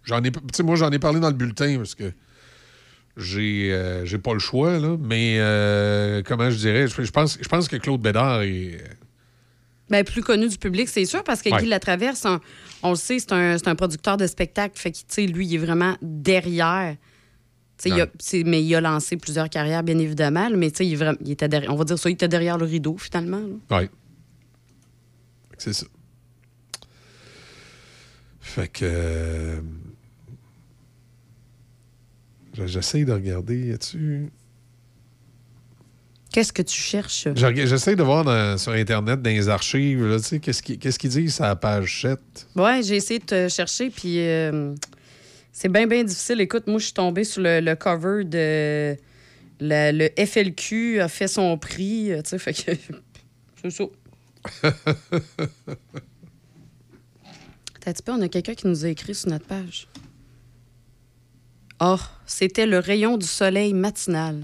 j'en 0.05 0.23
ai, 0.23 0.31
tu 0.31 0.39
sais, 0.55 0.63
moi, 0.63 0.77
j'en 0.77 0.91
ai 0.91 0.99
parlé 0.99 1.21
dans 1.21 1.29
le 1.29 1.35
bulletin 1.35 1.77
parce 1.79 1.95
que 1.95 2.13
j'ai, 3.17 3.73
euh, 3.73 4.05
j'ai 4.05 4.19
pas 4.19 4.33
le 4.35 4.39
choix, 4.39 4.79
là. 4.79 4.97
Mais 5.01 5.37
euh, 5.39 6.23
comment 6.25 6.51
je 6.51 6.57
dirais, 6.57 6.87
je, 6.89 7.03
je 7.03 7.11
pense, 7.11 7.39
je 7.41 7.49
pense 7.49 7.69
que 7.69 7.77
Claude 7.77 8.01
Bédard 8.01 8.43
est. 8.43 8.79
Ben, 9.89 10.05
plus 10.05 10.23
connu 10.23 10.49
du 10.49 10.59
public, 10.59 10.89
c'est 10.89 11.05
sûr, 11.05 11.23
parce 11.23 11.43
que 11.43 11.49
Ouais. 11.51 11.63
Guy 11.63 11.69
Latraverse, 11.69 12.25
on, 12.25 12.41
on 12.83 12.91
le 12.91 12.97
sait, 12.97 13.19
c'est 13.21 13.33
un, 13.33 13.57
c'est 13.57 13.69
un 13.69 13.77
producteur 13.77 14.17
de 14.17 14.27
spectacle. 14.27 14.77
Fait 14.79 14.91
que, 14.93 15.21
lui, 15.33 15.47
il 15.47 15.55
est 15.55 15.59
vraiment 15.59 15.97
derrière. 16.03 16.97
Il 17.85 17.93
a- 18.01 18.09
mais 18.47 18.65
il 18.65 18.75
a 18.75 18.81
lancé 18.81 19.17
plusieurs 19.17 19.49
carrières, 19.51 19.83
bien 19.83 19.99
évidemment, 19.99 20.49
mais 20.57 20.69
il, 20.69 20.93
est 20.93 20.97
vraiment- 20.97 21.19
il 21.25 21.31
était 21.33 21.49
derrière, 21.49 21.73
on 21.73 21.77
va 21.77 21.85
dire 21.85 21.99
ça, 21.99 22.09
il 22.11 22.15
était 22.15 22.27
derrière 22.27 22.59
le 22.59 22.65
rideau, 22.65 22.97
finalement. 22.99 23.43
Oui. 23.71 23.89
C'est 25.59 25.73
ça. 25.75 25.87
Fait 28.41 28.69
que. 28.69 29.61
J'essaie 32.65 33.05
de 33.05 33.13
regarder. 33.13 33.67
Y 33.69 33.73
a-tu. 33.73 34.31
Qu'est-ce 36.33 36.53
que 36.53 36.63
tu 36.63 36.77
cherches? 36.79 37.29
J'essaie 37.35 37.97
de 37.97 38.03
voir 38.03 38.25
dans- 38.25 38.59
sur 38.59 38.73
Internet, 38.73 39.23
dans 39.23 39.31
les 39.31 39.49
archives, 39.49 40.05
là, 40.07 40.19
tu 40.19 40.25
sais, 40.25 40.39
qu'est-ce 40.39 40.63
qu'ils 40.63 40.79
qu'est-ce 40.79 40.99
qu'ils 40.99 41.11
disent 41.11 41.41
à 41.41 41.49
la 41.49 41.57
page 41.57 42.03
7. 42.03 42.19
Ouais, 42.57 42.83
j'ai 42.83 42.97
essayé 42.97 43.21
de 43.21 43.25
te 43.25 43.49
chercher, 43.49 43.89
puis 43.91 44.19
euh, 44.21 44.75
c'est 45.53 45.69
bien, 45.71 45.87
bien 45.87 46.05
difficile. 46.05 46.41
Écoute, 46.41 46.67
moi, 46.67 46.79
je 46.79 46.85
suis 46.85 46.93
tombée 46.95 47.25
sur 47.25 47.43
le, 47.43 47.61
le 47.61 47.75
cover 47.75 48.25
de. 48.25 48.97
la- 49.61 49.93
le 49.93 50.11
FLQ 50.19 51.01
a 51.01 51.09
fait 51.09 51.29
son 51.29 51.57
prix, 51.57 52.13
euh, 52.13 52.21
tu 52.23 52.31
sais, 52.31 52.39
fait 52.39 52.53
que. 52.53 52.73
c'est 53.63 53.71
ça. 53.71 53.85
Un 57.87 57.93
petit 57.93 58.03
peu, 58.03 58.13
on 58.13 58.21
a 58.21 58.29
quelqu'un 58.29 58.55
qui 58.55 58.67
nous 58.67 58.85
a 58.85 58.89
écrit 58.89 59.15
sur 59.15 59.31
notre 59.31 59.47
page? 59.47 59.87
Oh, 61.81 61.97
c'était 62.27 62.67
le 62.67 62.79
rayon 62.79 63.17
du 63.17 63.27
soleil 63.27 63.73
matinal. 63.75 64.43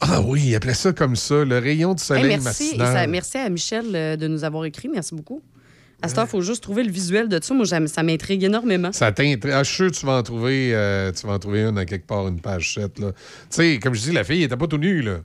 Ah 0.00 0.20
oui, 0.20 0.42
il 0.48 0.54
appelait 0.54 0.74
ça 0.74 0.92
comme 0.92 1.16
ça, 1.16 1.44
le 1.44 1.58
rayon 1.58 1.94
du 1.94 2.02
Hey, 2.02 2.06
soleil 2.06 2.38
merci, 2.42 2.64
et 2.74 2.76
matinal. 2.78 2.92
ça- 2.94 3.06
merci 3.06 3.38
à 3.38 3.48
Michel 3.48 3.86
euh, 3.94 4.16
de 4.16 4.28
nous 4.28 4.44
avoir 4.44 4.64
écrit. 4.66 4.88
Merci 4.88 5.14
beaucoup. 5.14 5.42
À 6.02 6.08
ce 6.08 6.14
il 6.20 6.26
faut 6.26 6.42
juste 6.42 6.62
trouver 6.62 6.84
le 6.84 6.90
visuel 6.90 7.26
de 7.30 7.42
ça. 7.42 7.54
Moi, 7.54 7.64
ça, 7.64 8.02
m'intrigue 8.02 8.44
énormément. 8.44 8.92
Ça 8.92 9.10
t'intrigue. 9.12 9.50
Ah, 9.54 9.62
je 9.62 9.68
suis 9.68 9.76
sûr 9.76 9.90
tu 9.92 10.04
vas 10.04 10.18
en 10.18 10.22
trouver, 10.22 10.74
euh, 10.74 11.10
tu 11.12 11.26
vas 11.26 11.32
en 11.32 11.38
trouver 11.38 11.62
une 11.62 11.78
à 11.78 11.86
quelque 11.86 12.06
part, 12.06 12.28
une 12.28 12.38
page 12.40 12.74
7. 12.74 12.98
là. 12.98 13.12
Tu 13.12 13.18
sais, 13.48 13.78
comme 13.82 13.94
je 13.94 14.02
dis, 14.02 14.12
la 14.12 14.22
fille 14.22 14.42
était 14.42 14.58
pas 14.58 14.66
tout 14.66 14.76
nue, 14.76 15.00
là. 15.00 15.20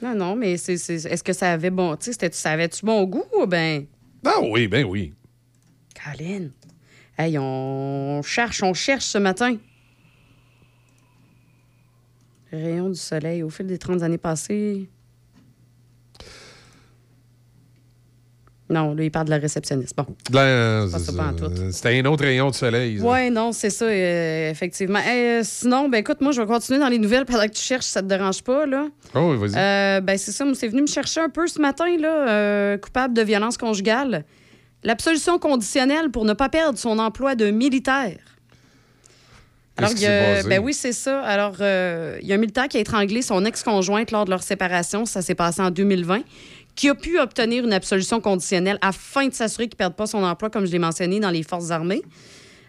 Non, 0.00 0.14
non, 0.14 0.36
mais 0.36 0.56
c'est, 0.56 0.78
c'est- 0.78 1.04
est-ce 1.04 1.22
que 1.22 1.34
ça 1.34 1.52
avait 1.52 1.68
bon. 1.70 1.94
Tu 1.96 2.14
sais, 2.14 2.30
ça 2.32 2.52
avait-tu 2.52 2.86
bon 2.86 3.04
goût 3.04 3.24
ou 3.38 3.46
ben? 3.46 3.84
Ah 4.24 4.40
oui, 4.42 4.68
ben 4.68 4.86
oui. 4.86 5.12
Colin. 6.02 6.48
Hey, 7.18 7.36
on 7.38 8.22
cherche, 8.24 8.62
on 8.62 8.72
cherche 8.72 9.04
ce 9.04 9.18
matin. 9.18 9.56
Rayon 12.52 12.88
du 12.88 12.98
soleil 12.98 13.42
au 13.42 13.50
fil 13.50 13.66
des 13.66 13.78
30 13.78 14.02
années 14.02 14.18
passées. 14.18 14.88
Non, 18.70 18.94
lui, 18.94 19.06
il 19.06 19.10
parle 19.10 19.26
de 19.26 19.30
la 19.30 19.38
réceptionniste. 19.38 19.96
Bon. 19.96 20.06
Là. 20.30 20.86
C'était 21.70 21.98
un 21.98 22.04
autre 22.04 22.24
rayon 22.24 22.50
de 22.50 22.54
soleil. 22.54 23.00
Ouais, 23.00 23.30
non, 23.30 23.52
c'est 23.52 23.70
ça, 23.70 23.86
euh, 23.86 24.50
effectivement. 24.50 24.98
Euh, 25.08 25.40
sinon, 25.42 25.88
ben 25.88 25.98
écoute, 25.98 26.20
moi, 26.20 26.32
je 26.32 26.40
vais 26.42 26.46
continuer 26.46 26.78
dans 26.78 26.88
les 26.88 26.98
nouvelles 26.98 27.24
pendant 27.24 27.46
que 27.46 27.52
tu 27.52 27.62
cherches, 27.62 27.86
ça 27.86 28.02
te 28.02 28.06
dérange 28.06 28.42
pas, 28.42 28.66
là. 28.66 28.88
Oh, 29.14 29.32
oui, 29.32 29.38
vas-y. 29.38 29.58
Euh, 29.58 30.00
ben 30.02 30.18
c'est 30.18 30.32
ça, 30.32 30.44
c'est 30.52 30.68
venu 30.68 30.82
me 30.82 30.86
chercher 30.86 31.20
un 31.20 31.30
peu 31.30 31.46
ce 31.46 31.60
matin, 31.60 31.96
là, 31.98 32.76
coupable 32.76 33.14
de 33.14 33.22
violence 33.22 33.56
conjugale. 33.56 34.24
L'absolution 34.84 35.38
conditionnelle 35.38 36.10
pour 36.10 36.24
ne 36.24 36.34
pas 36.34 36.48
perdre 36.48 36.78
son 36.78 36.98
emploi 36.98 37.34
de 37.34 37.50
militaire. 37.50 38.18
Alors, 39.78 39.90
il 39.92 40.00
y 40.00 40.06
a- 40.06 40.42
ben 40.42 40.60
oui, 40.62 40.74
c'est 40.74 40.92
ça. 40.92 41.22
Alors, 41.22 41.56
euh, 41.60 42.18
il 42.20 42.28
y 42.28 42.32
a 42.32 42.34
un 42.34 42.38
militaire 42.38 42.68
qui 42.68 42.76
a 42.76 42.80
étranglé 42.80 43.22
son 43.22 43.44
ex-conjointe 43.44 44.10
lors 44.10 44.24
de 44.24 44.30
leur 44.30 44.42
séparation. 44.42 45.06
Ça 45.06 45.22
s'est 45.22 45.34
passé 45.34 45.62
en 45.62 45.70
2020. 45.70 46.22
Qui 46.74 46.88
a 46.90 46.94
pu 46.94 47.18
obtenir 47.18 47.64
une 47.64 47.72
absolution 47.72 48.20
conditionnelle 48.20 48.78
afin 48.82 49.26
de 49.28 49.34
s'assurer 49.34 49.64
qu'il 49.64 49.74
ne 49.74 49.78
perde 49.78 49.94
pas 49.94 50.06
son 50.06 50.22
emploi, 50.22 50.48
comme 50.50 50.64
je 50.66 50.70
l'ai 50.72 50.78
mentionné, 50.78 51.18
dans 51.18 51.30
les 51.30 51.42
forces 51.42 51.70
armées. 51.70 52.02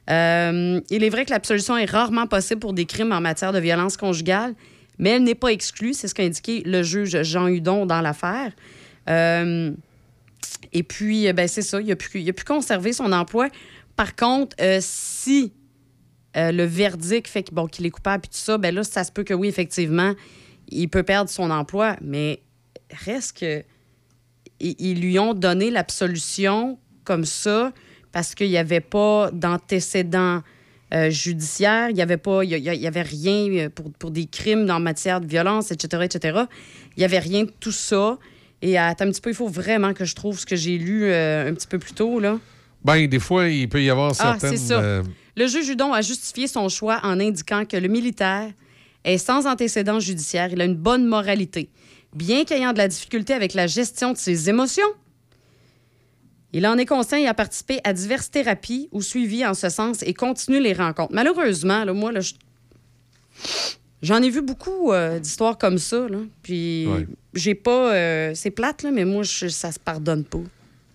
Euh, 0.09 0.81
il 0.89 1.03
est 1.03 1.09
vrai 1.09 1.25
que 1.25 1.29
l'absolution 1.31 1.77
est 1.77 1.85
rarement 1.89 2.25
possible 2.25 2.59
pour 2.59 2.73
des 2.73 2.85
crimes 2.85 3.11
en 3.11 3.21
matière 3.21 3.53
de 3.53 3.59
violence 3.59 3.97
conjugale, 3.97 4.55
mais 4.97 5.11
elle 5.11 5.23
n'est 5.23 5.35
pas 5.35 5.49
exclue. 5.49 5.93
C'est 5.93 6.07
ce 6.07 6.15
qu'a 6.15 6.23
indiqué 6.23 6.63
le 6.65 6.81
juge 6.81 7.21
Jean 7.21 7.47
Hudon 7.47 7.85
dans 7.85 8.01
l'affaire. 8.01 8.51
Euh, 9.09 9.71
et 10.73 10.81
puis, 10.83 11.31
ben, 11.33 11.47
c'est 11.47 11.61
ça, 11.61 11.79
il 11.79 11.91
a, 11.91 11.95
pu, 11.95 12.19
il 12.19 12.29
a 12.29 12.33
pu 12.33 12.43
conserver 12.43 12.93
son 12.93 13.11
emploi. 13.11 13.49
Par 13.95 14.15
contre, 14.15 14.55
euh, 14.61 14.79
si 14.81 15.51
euh, 16.37 16.51
le 16.51 16.63
verdict 16.63 17.27
fait 17.27 17.43
que, 17.43 17.53
bon, 17.53 17.67
qu'il 17.67 17.85
est 17.85 17.89
coupable 17.89 18.25
et 18.25 18.27
tout 18.27 18.37
ça, 18.37 18.57
ben 18.57 18.73
là, 18.73 18.83
ça 18.83 19.03
se 19.03 19.11
peut 19.11 19.23
que 19.23 19.33
oui, 19.33 19.47
effectivement, 19.47 20.13
il 20.69 20.87
peut 20.87 21.03
perdre 21.03 21.29
son 21.29 21.49
emploi, 21.49 21.95
mais 22.01 22.41
reste 23.05 23.39
que 23.39 23.63
ils, 24.59 24.75
ils 24.79 25.01
lui 25.01 25.17
ont 25.19 25.33
donné 25.33 25.71
l'absolution 25.71 26.77
comme 27.03 27.25
ça 27.25 27.71
parce 28.11 28.35
qu'il 28.35 28.49
n'y 28.49 28.57
avait 28.57 28.81
pas 28.81 29.31
d'antécédent 29.31 30.41
euh, 30.91 31.11
judiciaire, 31.11 31.89
il 31.89 31.95
n'y 31.95 32.01
avait 32.01 32.17
pas, 32.17 32.43
il 32.43 32.49
y, 32.49 32.87
avait 32.87 33.03
rien 33.03 33.47
euh, 33.51 33.69
pour, 33.69 33.91
pour 33.91 34.09
des 34.09 34.25
crimes 34.25 34.67
en 34.71 34.79
matière 34.79 35.21
de 35.21 35.27
violence, 35.27 35.71
etc., 35.71 36.03
etc. 36.05 36.39
Il 36.97 36.99
n'y 36.99 37.05
avait 37.05 37.19
rien 37.19 37.43
de 37.43 37.51
tout 37.59 37.71
ça. 37.71 38.17
Et 38.63 38.75
attends 38.77 39.05
un 39.05 39.11
petit 39.11 39.21
peu, 39.21 39.29
il 39.29 39.35
faut 39.35 39.47
vraiment 39.47 39.93
que 39.93 40.03
je 40.03 40.15
trouve 40.15 40.39
ce 40.39 40.47
que 40.47 40.55
j'ai 40.55 40.79
lu 40.79 41.03
euh, 41.05 41.47
un 41.47 41.53
petit 41.53 41.67
peu 41.67 41.77
plus 41.77 41.93
tôt, 41.93 42.19
là. 42.19 42.39
Ben, 42.83 43.05
des 43.07 43.19
fois, 43.19 43.49
il 43.49 43.69
peut 43.69 43.83
y 43.83 43.89
avoir 43.89 44.13
Ah, 44.17 44.37
certaines... 44.39 44.57
c'est 44.57 44.67
ça. 44.67 45.01
Le 45.39 45.47
juge 45.47 45.69
Hudon 45.69 45.93
a 45.93 46.01
justifié 46.01 46.47
son 46.47 46.67
choix 46.67 46.99
en 47.01 47.17
indiquant 47.17 47.63
que 47.63 47.77
le 47.77 47.87
militaire 47.87 48.51
est 49.05 49.17
sans 49.17 49.47
antécédent 49.47 50.01
judiciaire, 50.01 50.49
il 50.51 50.59
a 50.59 50.65
une 50.65 50.75
bonne 50.75 51.05
moralité, 51.05 51.69
bien 52.13 52.43
qu'ayant 52.43 52.73
de 52.73 52.77
la 52.77 52.89
difficulté 52.89 53.33
avec 53.33 53.53
la 53.53 53.65
gestion 53.65 54.11
de 54.11 54.17
ses 54.17 54.49
émotions. 54.49 54.91
Il 56.51 56.67
en 56.67 56.77
est 56.77 56.85
conscient 56.85 57.17
et 57.17 57.25
a 57.27 57.33
participé 57.33 57.79
à 57.85 57.93
diverses 57.93 58.29
thérapies 58.29 58.89
ou 58.91 59.01
suivis 59.01 59.45
en 59.45 59.53
ce 59.53 59.69
sens 59.69 60.03
et 60.03 60.13
continue 60.13 60.59
les 60.59 60.73
rencontres. 60.73 61.13
Malheureusement, 61.13 61.85
là, 61.85 61.93
moi, 61.93 62.11
là, 62.11 62.19
j'en 64.01 64.21
ai 64.21 64.29
vu 64.29 64.41
beaucoup 64.41 64.91
euh, 64.91 65.19
d'histoires 65.19 65.57
comme 65.57 65.77
ça. 65.77 66.05
Là. 66.09 66.17
Puis 66.43 66.85
Ouais. 66.87 67.07
j'ai 67.33 67.55
pas. 67.55 67.93
euh, 67.93 68.31
c'est 68.35 68.51
plate, 68.51 68.83
là, 68.83 68.91
mais 68.91 69.05
moi, 69.05 69.23
je- 69.23 69.47
ça 69.47 69.71
se 69.71 69.79
pardonne 69.79 70.25
pas. 70.25 70.39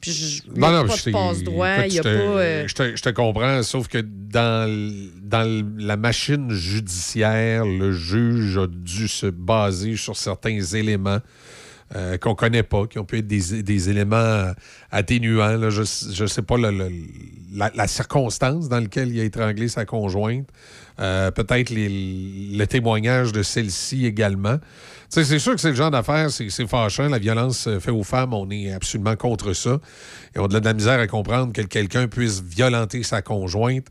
Puis 0.04 0.42
je, 0.54 0.60
Non, 0.60 0.70
non, 0.70 0.86
pas 0.86 0.94
je 0.96 1.00
de 1.00 1.04
te- 1.04 1.10
passe-droit, 1.10 1.78
écoute, 1.78 1.86
il 1.92 1.94
y 1.94 1.98
a 1.98 2.02
je 2.02 2.08
te- 2.08 2.14
pas. 2.16 2.20
euh, 2.40 2.64
je, 2.68 2.74
te, 2.74 2.96
je 2.96 3.02
te 3.02 3.08
comprends, 3.10 3.62
sauf 3.62 3.88
que 3.88 3.98
dans, 3.98 5.02
dans 5.22 5.64
la 5.78 5.96
machine 5.96 6.50
judiciaire, 6.52 7.64
le 7.64 7.92
juge 7.92 8.58
a 8.58 8.66
dû 8.66 9.08
se 9.08 9.26
baser 9.26 9.96
sur 9.96 10.16
certains 10.16 10.60
éléments 10.60 11.18
euh, 11.96 12.16
qu'on 12.18 12.34
connaît 12.34 12.62
pas, 12.62 12.86
qui 12.86 12.98
ont 12.98 13.04
pu 13.04 13.18
être 13.18 13.26
des, 13.26 13.62
des 13.62 13.90
éléments 13.90 14.52
atténuants. 14.90 15.56
là. 15.56 15.70
Je 15.70 15.80
ne 16.22 16.26
sais 16.26 16.42
pas 16.42 16.56
le- 16.56 16.70
le- 16.70 16.90
la, 17.54 17.70
la 17.74 17.86
circonstance 17.86 18.68
dans 18.68 18.80
laquelle 18.80 19.10
il 19.14 19.20
a 19.20 19.24
étranglé 19.24 19.68
sa 19.68 19.84
conjointe. 19.84 20.48
Euh, 21.00 21.30
Peut-être 21.30 21.70
le 21.72 22.64
témoignage 22.66 23.32
de 23.32 23.42
celle-ci 23.42 24.06
également. 24.06 24.58
C'est 25.22 25.38
sûr 25.38 25.54
que 25.54 25.60
c'est 25.60 25.70
le 25.70 25.76
genre 25.76 25.92
d'affaire, 25.92 26.28
c'est 26.28 26.66
fâchant. 26.66 27.08
La 27.08 27.20
violence 27.20 27.68
euh, 27.68 27.78
faite 27.78 27.94
aux 27.94 28.02
femmes, 28.02 28.34
on 28.34 28.50
est 28.50 28.72
absolument 28.72 29.14
contre 29.14 29.52
ça. 29.52 29.78
Et 30.34 30.40
on 30.40 30.46
a 30.46 30.58
de 30.58 30.64
la 30.64 30.74
misère 30.74 30.98
à 30.98 31.06
comprendre 31.06 31.52
que 31.52 31.62
quelqu'un 31.62 32.08
puisse 32.08 32.42
violenter 32.42 33.04
sa 33.04 33.22
conjointe 33.22 33.86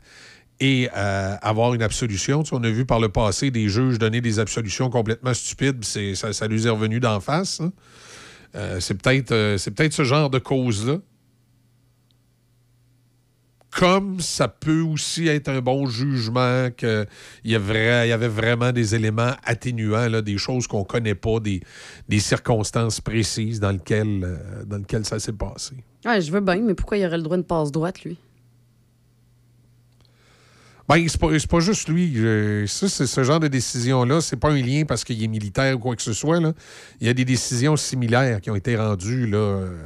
et 0.60 0.90
euh, 0.94 1.34
avoir 1.40 1.72
une 1.72 1.82
absolution. 1.82 2.42
On 2.52 2.62
a 2.62 2.68
vu 2.68 2.84
par 2.84 3.00
le 3.00 3.08
passé 3.08 3.50
des 3.50 3.70
juges 3.70 3.98
donner 3.98 4.20
des 4.20 4.38
absolutions 4.38 4.90
complètement 4.90 5.32
stupides, 5.32 5.82
ça, 6.14 6.34
ça 6.34 6.46
lui 6.46 6.66
est 6.66 6.70
revenu 6.70 7.00
d'en 7.00 7.20
face. 7.20 7.62
hein. 7.62 7.72
C'est 8.78 9.00
peut-être 9.00 9.32
euh, 9.32 9.56
c'est 9.56 9.70
peut-être 9.70 9.94
ce 9.94 10.04
genre 10.04 10.28
de 10.28 10.38
cause-là. 10.38 10.98
Comme 13.76 14.20
ça 14.20 14.46
peut 14.46 14.82
aussi 14.82 15.26
être 15.26 15.48
un 15.48 15.60
bon 15.60 15.86
jugement 15.86 16.70
qu'il 16.76 17.06
y, 17.44 17.56
a 17.56 17.58
vrai- 17.58 18.06
il 18.06 18.10
y 18.10 18.12
avait 18.12 18.28
vraiment 18.28 18.70
des 18.70 18.94
éléments 18.94 19.32
atténuants, 19.44 20.08
là, 20.08 20.22
des 20.22 20.38
choses 20.38 20.68
qu'on 20.68 20.80
ne 20.80 20.84
connaît 20.84 21.16
pas, 21.16 21.40
des, 21.40 21.60
des 22.08 22.20
circonstances 22.20 23.00
précises 23.00 23.58
dans 23.58 23.72
lesquelles, 23.72 24.22
euh, 24.22 24.64
dans 24.64 24.76
lesquelles 24.78 25.04
ça 25.04 25.18
s'est 25.18 25.32
passé. 25.32 25.74
Ouais, 26.04 26.20
je 26.20 26.30
veux 26.30 26.40
bien, 26.40 26.60
mais 26.60 26.74
pourquoi 26.74 26.98
il 26.98 27.04
aurait 27.06 27.16
le 27.16 27.24
droit 27.24 27.36
de 27.36 27.42
passe 27.42 27.72
droite, 27.72 28.04
lui? 28.04 28.16
Ben, 30.86 31.02
c'est 31.08 31.18
pas, 31.18 31.28
pas 31.50 31.60
juste 31.60 31.88
lui. 31.88 32.14
Je- 32.14 32.66
ça, 32.66 32.88
c'est 32.88 33.06
ce 33.06 33.24
genre 33.24 33.40
de 33.40 33.48
décision-là. 33.48 34.20
C'est 34.20 34.36
pas 34.36 34.50
un 34.50 34.60
lien 34.60 34.84
parce 34.86 35.02
qu'il 35.02 35.22
est 35.22 35.28
militaire 35.28 35.76
ou 35.76 35.78
quoi 35.78 35.96
que 35.96 36.02
ce 36.02 36.12
soit. 36.12 36.40
Là. 36.40 36.52
Il 37.00 37.06
y 37.06 37.10
a 37.10 37.14
des 37.14 37.24
décisions 37.24 37.74
similaires 37.76 38.40
qui 38.42 38.50
ont 38.50 38.54
été 38.54 38.76
rendues. 38.76 39.26
Là, 39.26 39.38
euh, 39.38 39.78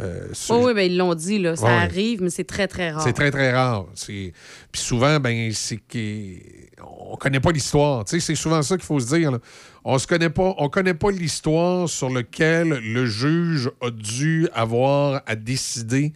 euh, 0.00 0.28
Oh, 0.50 0.62
oui, 0.66 0.74
ben, 0.74 0.90
ils 0.90 0.96
l'ont 0.96 1.14
dit, 1.14 1.38
là. 1.38 1.56
Ça 1.56 1.66
Ouais. 1.66 1.72
arrive, 1.72 2.22
mais 2.22 2.30
c'est 2.30 2.44
très, 2.44 2.68
très 2.68 2.90
rare. 2.92 3.02
C'est 3.02 3.12
très, 3.12 3.30
très 3.30 3.52
rare. 3.52 3.86
Puis 4.06 4.32
souvent, 4.74 5.18
ben, 5.20 5.50
c'est 5.52 5.76
qu'on 5.78 7.16
connaît 7.16 7.40
pas 7.40 7.50
l'histoire. 7.52 8.04
C'est 8.06 8.20
souvent 8.34 8.62
ça 8.62 8.76
qu'il 8.76 8.84
faut 8.86 9.00
se 9.00 9.14
dire. 9.14 9.32
là. 9.32 9.38
On 9.84 9.98
se 9.98 10.06
connaît 10.06 10.30
pas, 10.30 10.54
on 10.58 10.68
connaît 10.68 10.94
pas 10.94 11.10
l'histoire 11.10 11.88
sur 11.88 12.10
laquelle 12.10 12.68
le 12.68 13.06
juge 13.06 13.70
a 13.80 13.90
dû 13.90 14.48
avoir 14.52 15.22
à 15.26 15.34
décider 15.34 16.12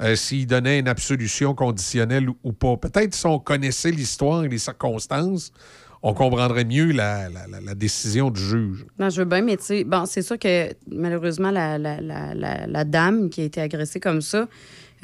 euh, 0.00 0.14
s'il 0.14 0.46
donnait 0.46 0.78
une 0.78 0.88
absolution 0.88 1.54
conditionnelle 1.54 2.28
ou 2.44 2.52
pas. 2.52 2.76
Peut-être 2.76 3.14
si 3.14 3.26
on 3.26 3.38
connaissait 3.38 3.90
l'histoire 3.90 4.44
et 4.44 4.48
les 4.48 4.58
circonstances, 4.58 5.52
on 6.02 6.14
comprendrait 6.14 6.64
mieux 6.64 6.92
la, 6.92 7.28
la- 7.28 7.46
la- 7.48 7.60
la 7.60 7.74
décision 7.74 8.30
du 8.30 8.40
juge. 8.40 8.86
Non, 8.98 9.10
je 9.10 9.20
veux 9.20 9.24
bien, 9.24 9.42
mais 9.42 9.56
tu 9.56 9.64
sais, 9.64 9.84
bon, 9.84 10.06
c'est 10.06 10.22
sûr 10.22 10.38
que 10.38 10.68
malheureusement, 10.90 11.50
la, 11.50 11.78
la, 11.78 12.00
la, 12.00 12.34
la, 12.34 12.66
la 12.66 12.84
dame 12.84 13.30
qui 13.30 13.40
a 13.40 13.44
été 13.44 13.60
agressée 13.60 14.00
comme 14.00 14.20
ça, 14.20 14.46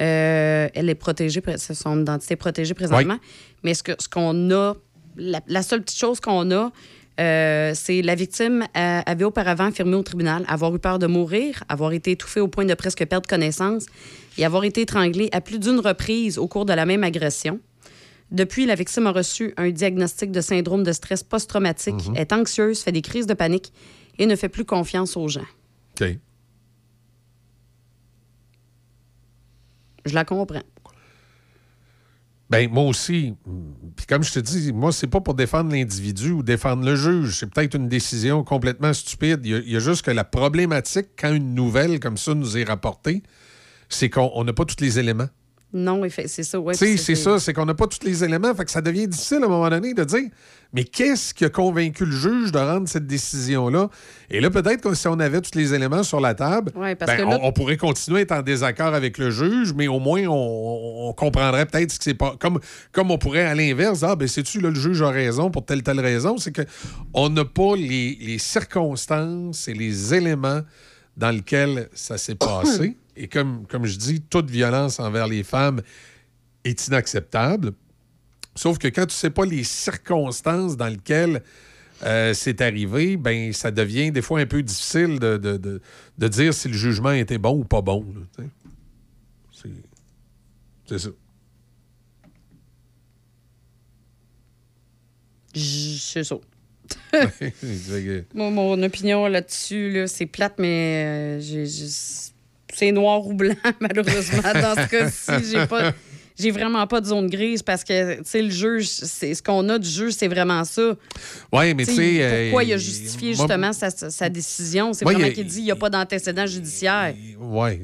euh, 0.01 0.67
elle 0.73 0.89
est 0.89 0.95
protégée, 0.95 1.41
son 1.57 2.01
identité 2.01 2.33
est 2.33 2.37
protégée 2.37 2.73
présentement. 2.73 3.17
Mais 3.63 3.73
ce 3.73 3.83
que- 3.83 3.93
ce 3.99 4.09
qu'on 4.09 4.51
a, 4.51 4.73
la, 5.17 5.41
la 5.47 5.63
seule 5.63 5.81
petite 5.81 5.99
chose 5.99 6.19
qu'on 6.19 6.51
a, 6.51 6.71
euh, 7.19 7.71
c'est 7.73 8.01
la 8.01 8.13
victime 8.15 8.65
euh, 8.75 9.01
avait 9.05 9.23
auparavant 9.23 9.67
affirmé 9.67 9.95
au 9.95 10.03
tribunal 10.03 10.43
avoir 10.49 10.75
eu 10.75 10.79
peur 10.79 10.99
de 10.99 11.07
mourir, 11.07 11.63
avoir 11.69 11.93
été 11.93 12.11
étouffée 12.11 12.41
au 12.41 12.49
point 12.49 12.65
de 12.65 12.73
presque 12.73 13.05
perdre 13.05 13.27
connaissance 13.29 13.85
et 14.37 14.43
avoir 14.43 14.65
été 14.65 14.81
étranglée 14.81 15.29
à 15.31 15.39
plus 15.39 15.57
d'une 15.59 15.79
reprise 15.79 16.37
au 16.37 16.49
cours 16.49 16.65
de 16.65 16.73
la 16.73 16.85
même 16.85 17.05
agression. 17.05 17.59
Depuis, 18.31 18.65
la 18.65 18.75
victime 18.75 19.07
a 19.07 19.11
reçu 19.11 19.53
un 19.57 19.69
diagnostic 19.69 20.31
de 20.31 20.41
syndrome 20.41 20.83
de 20.83 20.91
stress 20.91 21.23
post-traumatique, 21.23 22.07
Mhm. 22.09 22.15
est 22.15 22.33
anxieuse, 22.33 22.79
fait 22.81 22.91
des 22.91 23.01
crises 23.03 23.27
de 23.27 23.33
panique 23.35 23.71
et 24.17 24.25
ne 24.25 24.35
fait 24.35 24.49
plus 24.49 24.65
confiance 24.65 25.15
aux 25.15 25.27
gens. 25.27 25.45
OK. 26.01 26.17
Je 30.05 30.13
la 30.13 30.25
comprends. 30.25 30.61
Ben 32.49 32.69
moi 32.69 32.83
aussi. 32.83 33.33
Puis 33.95 34.05
comme 34.05 34.23
je 34.23 34.31
te 34.33 34.39
dis, 34.39 34.71
moi, 34.71 34.91
c'est 34.91 35.07
pas 35.07 35.19
pour 35.19 35.33
défendre 35.33 35.71
l'individu 35.71 36.29
ou 36.31 36.43
défendre 36.43 36.85
le 36.85 36.95
juge. 36.95 37.39
C'est 37.39 37.47
peut-être 37.51 37.75
une 37.75 37.89
décision 37.89 38.43
complètement 38.43 38.93
stupide. 38.93 39.39
Il 39.43 39.51
y, 39.51 39.55
a, 39.55 39.57
il 39.59 39.71
y 39.71 39.75
a 39.75 39.79
juste 39.79 40.03
que 40.03 40.11
la 40.11 40.23
problématique, 40.23 41.07
quand 41.17 41.33
une 41.33 41.55
nouvelle 41.55 41.99
comme 41.99 42.17
ça 42.17 42.35
nous 42.35 42.55
est 42.57 42.63
rapportée, 42.63 43.23
c'est 43.89 44.09
qu'on 44.11 44.29
on 44.35 44.43
n'a 44.43 44.53
pas 44.53 44.65
tous 44.65 44.79
les 44.79 44.99
éléments. 44.99 45.29
Non, 45.77 46.01
c'est 46.09 46.43
ça. 46.43 46.57
Ouais, 46.57 46.73
c'est 46.73 46.95
ça, 47.15 47.37
c'est 47.37 47.51
qu'on 47.53 47.65
n'a 47.65 47.73
pas 47.73 47.85
tous 47.87 48.05
les 48.07 48.23
éléments. 48.23 48.55
Fait 48.55 48.63
que 48.63 48.71
ça 48.71 48.79
devient 48.81 49.07
difficile 49.09 49.39
à 49.43 49.45
un 49.45 49.49
moment 49.49 49.69
donné 49.69 49.93
de 49.93 50.03
dire 50.05 50.29
mais 50.73 50.83
qu'est-ce 50.83 51.33
qui 51.33 51.45
a 51.45 51.49
convaincu 51.49 52.05
le 52.05 52.11
juge 52.11 52.51
de 52.51 52.57
rendre 52.57 52.87
cette 52.87 53.05
décision-là? 53.07 53.89
Et 54.29 54.41
là, 54.41 54.49
peut-être 54.49 54.81
que 54.81 54.93
si 54.93 55.07
on 55.07 55.19
avait 55.19 55.39
tous 55.41 55.55
les 55.57 55.73
éléments 55.73 56.03
sur 56.03 56.19
la 56.19 56.33
table, 56.33 56.71
Ouais, 56.75 56.95
parce 56.95 57.11
ben, 57.11 57.17
que 57.17 57.29
là- 57.29 57.39
on, 57.41 57.47
on 57.47 57.51
pourrait 57.53 57.77
continuer 57.77 58.19
à 58.19 58.21
être 58.21 58.31
en 58.31 58.41
désaccord 58.41 58.93
avec 58.93 59.17
le 59.17 59.31
juge, 59.31 59.73
mais 59.73 59.87
au 59.87 59.99
moins 59.99 60.23
on, 60.27 61.07
on 61.09 61.13
comprendrait 61.13 61.65
peut-être 61.65 61.91
ce 61.91 61.99
qui 61.99 62.05
s'est 62.05 62.13
pas. 62.13 62.35
Comme, 62.39 62.59
comme 62.91 63.11
on 63.11 63.17
pourrait 63.17 63.45
à 63.45 63.53
l'inverse, 63.55 64.03
ah 64.03 64.15
ben 64.15 64.27
sais-tu, 64.27 64.59
là, 64.61 64.69
le 64.69 64.75
juge 64.79 65.01
a 65.01 65.09
raison 65.09 65.51
pour 65.51 65.65
telle 65.65 65.83
telle 65.83 65.99
raison, 65.99 66.37
c'est 66.37 66.51
que 66.53 66.63
on 67.13 67.29
n'a 67.29 67.45
pas 67.45 67.75
les, 67.75 68.17
les 68.21 68.39
circonstances 68.39 69.67
et 69.67 69.73
les 69.73 70.13
éléments 70.13 70.61
dans 71.17 71.31
lesquels 71.31 71.89
ça 71.93 72.17
s'est 72.17 72.35
passé. 72.35 72.97
Et 73.17 73.27
comme, 73.29 73.65
comme 73.67 73.85
je 73.85 73.97
dis, 73.97 74.21
toute 74.21 74.49
violence 74.49 74.99
envers 74.99 75.27
les 75.27 75.43
femmes 75.43 75.81
est 76.65 76.87
inacceptable. 76.87 77.71
Sauf 78.55 78.77
que 78.77 78.87
quand 78.89 79.05
tu 79.05 79.15
sais 79.15 79.29
pas 79.29 79.45
les 79.45 79.63
circonstances 79.63 80.75
dans 80.77 80.87
lesquelles 80.87 81.41
euh, 82.03 82.33
c'est 82.33 82.59
arrivé, 82.61 83.15
ben 83.15 83.53
ça 83.53 83.71
devient 83.71 84.11
des 84.11 84.21
fois 84.21 84.41
un 84.41 84.45
peu 84.45 84.61
difficile 84.61 85.17
de, 85.19 85.37
de- 85.37 85.55
de- 85.57 85.81
de 86.17 86.27
dire 86.27 86.53
si 86.53 86.67
le 86.67 86.73
jugement 86.73 87.11
était 87.11 87.37
bon 87.37 87.57
ou 87.59 87.63
pas 87.63 87.81
bon. 87.81 88.05
C'est- 89.51 89.69
ça. 90.97 91.09
C'est 95.53 96.23
ça. 96.23 96.35
Moi, 98.33 98.49
mon 98.51 98.81
opinion 98.83 99.27
là-dessus, 99.27 99.91
là, 99.91 100.07
c'est 100.07 100.25
plate, 100.25 100.55
mais 100.59 101.03
euh, 101.05 101.39
j'ai- 101.39 101.65
j'ai- 101.65 102.31
c'est 102.73 102.91
noir 102.91 103.25
ou 103.25 103.33
blanc, 103.33 103.55
malheureusement. 103.79 104.41
Dans 104.53 104.75
ce 104.75 104.89
cas-ci, 104.89 105.31
j'ai 105.51 105.65
pas. 105.67 105.93
J'ai 106.37 106.51
vraiment 106.51 106.85
pas 106.85 106.99
de 106.99 107.05
zone 107.05 107.29
grise 107.29 107.63
parce 107.63 107.85
que, 107.85 108.15
tu 108.17 108.21
sais, 108.25 108.41
le 108.41 108.49
juge, 108.49 108.87
c'est 108.89 109.33
ce 109.33 109.41
qu'on 109.41 109.69
a 109.69 109.79
du 109.79 109.87
juge, 109.87 110.11
c'est 110.11 110.27
vraiment 110.27 110.65
ça. 110.65 110.93
Ouais, 111.53 111.73
mais 111.73 111.85
tu 111.85 111.93
sais. 111.95 112.41
Pourquoi 112.49 112.61
euh, 112.61 112.65
il 112.65 112.73
a 112.73 112.77
justifié 112.77 113.33
moi- 113.35 113.47
justement 113.47 113.71
sa, 114.11 114.29
décision? 114.29 114.91
C'est 114.91 115.05
Moi, 115.05 115.13
vraiment 115.13 115.27
a- 115.27 115.31
qu'il 115.31 115.45
dit 115.45 115.55
qu'il 115.55 115.63
n'y 115.63 115.71
a 115.71 115.77
pas 115.77 115.89
d'antécédent 115.89 116.45
judiciaire. 116.45 117.13
Oui, 117.39 117.79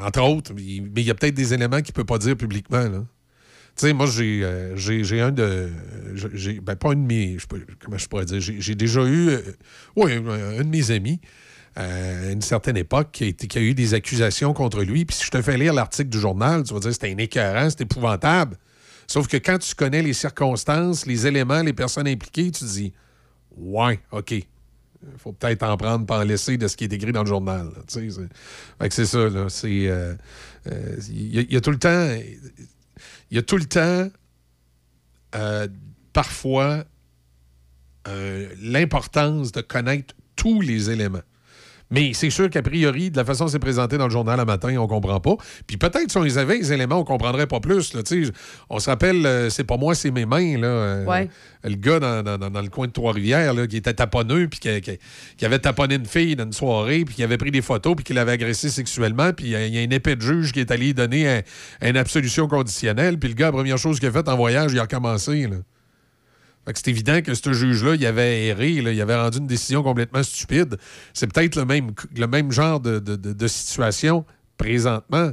entre 0.00 0.22
autres. 0.22 0.52
Mais 0.54 0.62
il 0.62 1.00
y 1.06 1.10
a 1.10 1.14
peut-être 1.14 1.34
des 1.34 1.52
éléments 1.52 1.78
qu'il 1.78 1.90
ne 1.90 1.94
peut 1.96 2.04
pas 2.04 2.18
dire 2.18 2.36
publiquement. 2.36 2.84
là. 2.88 3.04
Tu 3.74 3.86
sais, 3.86 3.92
moi, 3.94 4.06
j'ai 4.06 4.44
euh, 4.44 4.76
j'ai- 4.76 5.20
un 5.20 5.30
de. 5.32 5.70
j'ai- 6.34 6.60
Ben, 6.60 6.76
pas 6.76 6.90
un 6.90 6.94
de 6.94 7.00
mes. 7.00 7.38
comment 7.82 7.96
je 7.98 8.06
pourrais 8.06 8.26
dire. 8.26 8.40
J'ai 8.40 8.74
déjà 8.74 9.02
eu. 9.04 9.28
euh, 9.30 9.40
oui, 9.96 10.12
un, 10.12 10.58
de 10.62 10.68
mes 10.68 10.90
amis, 10.90 11.20
euh, 11.78 12.28
à 12.28 12.32
une 12.32 12.42
certaine 12.42 12.76
époque, 12.76 13.10
qui 13.12 13.24
a, 13.58 13.60
eu 13.60 13.72
des 13.74 13.94
accusations 13.94 14.52
contre 14.52 14.82
lui. 14.82 15.06
Puis 15.06 15.16
si 15.16 15.24
je 15.24 15.30
te 15.30 15.40
fais 15.40 15.56
lire 15.56 15.72
l'article 15.72 16.10
du 16.10 16.20
journal, 16.20 16.64
tu 16.64 16.74
vas 16.74 16.80
dire 16.80 16.92
c'était 16.92 17.12
un 17.12 17.16
écœurant, 17.16 17.70
c'est 17.70 17.80
épouvantable. 17.80 18.58
Sauf 19.06 19.26
que 19.26 19.38
quand 19.38 19.58
tu 19.58 19.74
connais 19.74 20.02
les 20.02 20.12
circonstances, 20.12 21.06
les 21.06 21.26
éléments, 21.26 21.62
les 21.62 21.72
personnes 21.72 22.08
impliquées, 22.08 22.50
tu 22.50 22.64
dis 22.64 22.92
Ouais, 23.56 24.00
OK. 24.12 24.34
Faut 25.18 25.32
peut-être 25.32 25.62
en 25.64 25.76
prendre, 25.76 26.06
pas 26.06 26.20
en 26.20 26.24
laisser 26.24 26.56
de 26.58 26.68
ce 26.68 26.76
qui 26.76 26.84
est 26.84 26.92
écrit 26.92 27.10
dans 27.10 27.22
le 27.22 27.28
journal. 27.28 27.70
c'est- 27.88 29.06
ça, 29.06 29.68
il 29.68 31.46
y 31.52 31.56
a 31.56 31.60
tout 31.60 31.70
le 31.72 31.78
temps. 31.78 32.16
Il 33.30 33.36
y 33.36 33.38
a 33.38 33.42
tout 33.42 33.56
le 33.56 33.64
temps, 33.64 34.10
euh, 35.34 35.68
parfois, 36.12 36.84
euh, 38.08 38.48
l'importance 38.60 39.52
de 39.52 39.60
connaître 39.60 40.14
tous 40.36 40.60
les 40.60 40.90
éléments. 40.90 41.22
Mais 41.92 42.12
c'est 42.14 42.30
sûr 42.30 42.50
qu'a 42.50 42.62
priori, 42.62 43.10
de 43.10 43.16
la 43.16 43.24
façon 43.24 43.44
dont 43.44 43.50
c'est 43.50 43.58
présenté 43.60 43.98
dans 43.98 44.06
le 44.06 44.10
journal 44.10 44.38
le 44.38 44.44
matin, 44.44 44.74
on 44.78 44.86
comprend 44.88 45.20
pas. 45.20 45.36
Puis 45.66 45.76
peut-être 45.76 46.10
si 46.10 46.16
on 46.16 46.22
les 46.22 46.38
avait, 46.38 46.56
les 46.58 46.72
éléments, 46.72 46.96
on 46.98 47.04
comprendrait 47.04 47.46
pas 47.46 47.60
plus. 47.60 47.94
Là, 47.94 48.00
on 48.70 48.78
se 48.80 48.90
rappelle, 48.90 49.24
euh, 49.26 49.50
c'est 49.50 49.64
pas 49.64 49.76
moi, 49.76 49.94
c'est 49.94 50.10
mes 50.10 50.26
mains. 50.26 50.58
Là, 50.58 50.66
euh, 50.66 51.04
Ouais. 51.04 51.28
Le 51.64 51.76
gars 51.76 52.00
dans, 52.00 52.22
dans- 52.38 52.60
le 52.62 52.68
coin 52.70 52.88
de 52.88 52.92
Trois-Rivières 52.92 53.54
qui 53.68 53.76
était 53.76 53.94
taponneux, 53.94 54.48
puis 54.48 54.58
qui, 54.58 54.80
qui- 54.80 54.98
qui 55.36 55.44
avait 55.44 55.60
taponné 55.60 55.94
une 55.94 56.06
fille 56.06 56.34
dans 56.34 56.44
une 56.44 56.52
soirée, 56.52 57.04
puis 57.04 57.14
qui 57.14 57.22
avait 57.22 57.36
pris 57.38 57.52
des 57.52 57.62
photos, 57.62 57.94
puis 57.94 58.04
qui 58.04 58.14
l'avait 58.14 58.32
agressé 58.32 58.68
sexuellement. 58.68 59.32
Puis 59.32 59.46
il 59.46 59.50
y 59.52 59.56
a- 59.56 59.66
il 59.66 59.74
y, 59.74 59.78
a 59.78 59.82
un 59.82 59.90
épée 59.90 60.16
de 60.16 60.22
juge 60.22 60.52
qui 60.52 60.58
est 60.60 60.70
allé 60.72 60.92
donner 60.94 61.28
un- 61.28 61.42
une 61.88 61.96
absolution 61.96 62.48
conditionnelle. 62.48 63.18
Puis 63.18 63.28
le 63.28 63.34
gars, 63.36 63.46
la 63.46 63.52
première 63.52 63.78
chose 63.78 64.00
qu'il 64.00 64.08
a 64.08 64.12
faite 64.12 64.28
en 64.28 64.36
voyage, 64.36 64.72
il 64.72 64.78
a 64.78 64.82
recommencé. 64.82 65.46
Là. 65.46 65.56
C'est 66.74 66.88
évident 66.88 67.20
que 67.22 67.34
ce 67.34 67.52
juge-là, 67.52 67.94
il 67.96 68.06
avait 68.06 68.46
erré, 68.46 68.80
là, 68.80 68.92
il 68.92 69.00
avait 69.00 69.16
rendu 69.16 69.38
une 69.38 69.46
décision 69.46 69.82
complètement 69.82 70.22
stupide. 70.22 70.76
C'est 71.12 71.26
peut-être 71.32 71.56
le 71.56 71.64
même, 71.64 71.90
le 72.16 72.26
même 72.26 72.52
genre 72.52 72.78
de, 72.80 72.98
de- 73.00 73.16
de- 73.16 73.32
de 73.32 73.46
situation 73.48 74.24
présentement. 74.56 75.32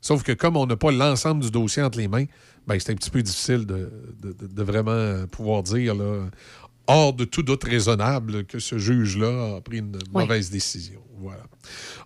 Sauf 0.00 0.22
que 0.22 0.32
comme 0.32 0.56
on 0.56 0.66
n'a 0.66 0.76
pas 0.76 0.90
l'ensemble 0.90 1.42
du 1.42 1.50
dossier 1.50 1.82
entre 1.82 1.98
les 1.98 2.08
mains, 2.08 2.24
ben, 2.66 2.78
c'est 2.80 2.92
un 2.92 2.94
petit 2.94 3.10
peu 3.10 3.22
difficile 3.22 3.66
de, 3.66 3.90
de- 4.22 4.32
de- 4.32 4.46
de 4.46 4.62
vraiment 4.62 5.26
pouvoir 5.30 5.62
dire, 5.62 5.94
là, 5.94 6.26
hors 6.86 7.12
de 7.12 7.24
tout 7.24 7.42
doute 7.42 7.62
raisonnable, 7.64 8.44
que 8.46 8.58
ce 8.58 8.78
juge-là 8.78 9.56
a 9.56 9.60
pris 9.60 9.78
une 9.78 9.98
mauvaise 10.12 10.48
décision. 10.50 11.00
Voilà. 11.18 11.42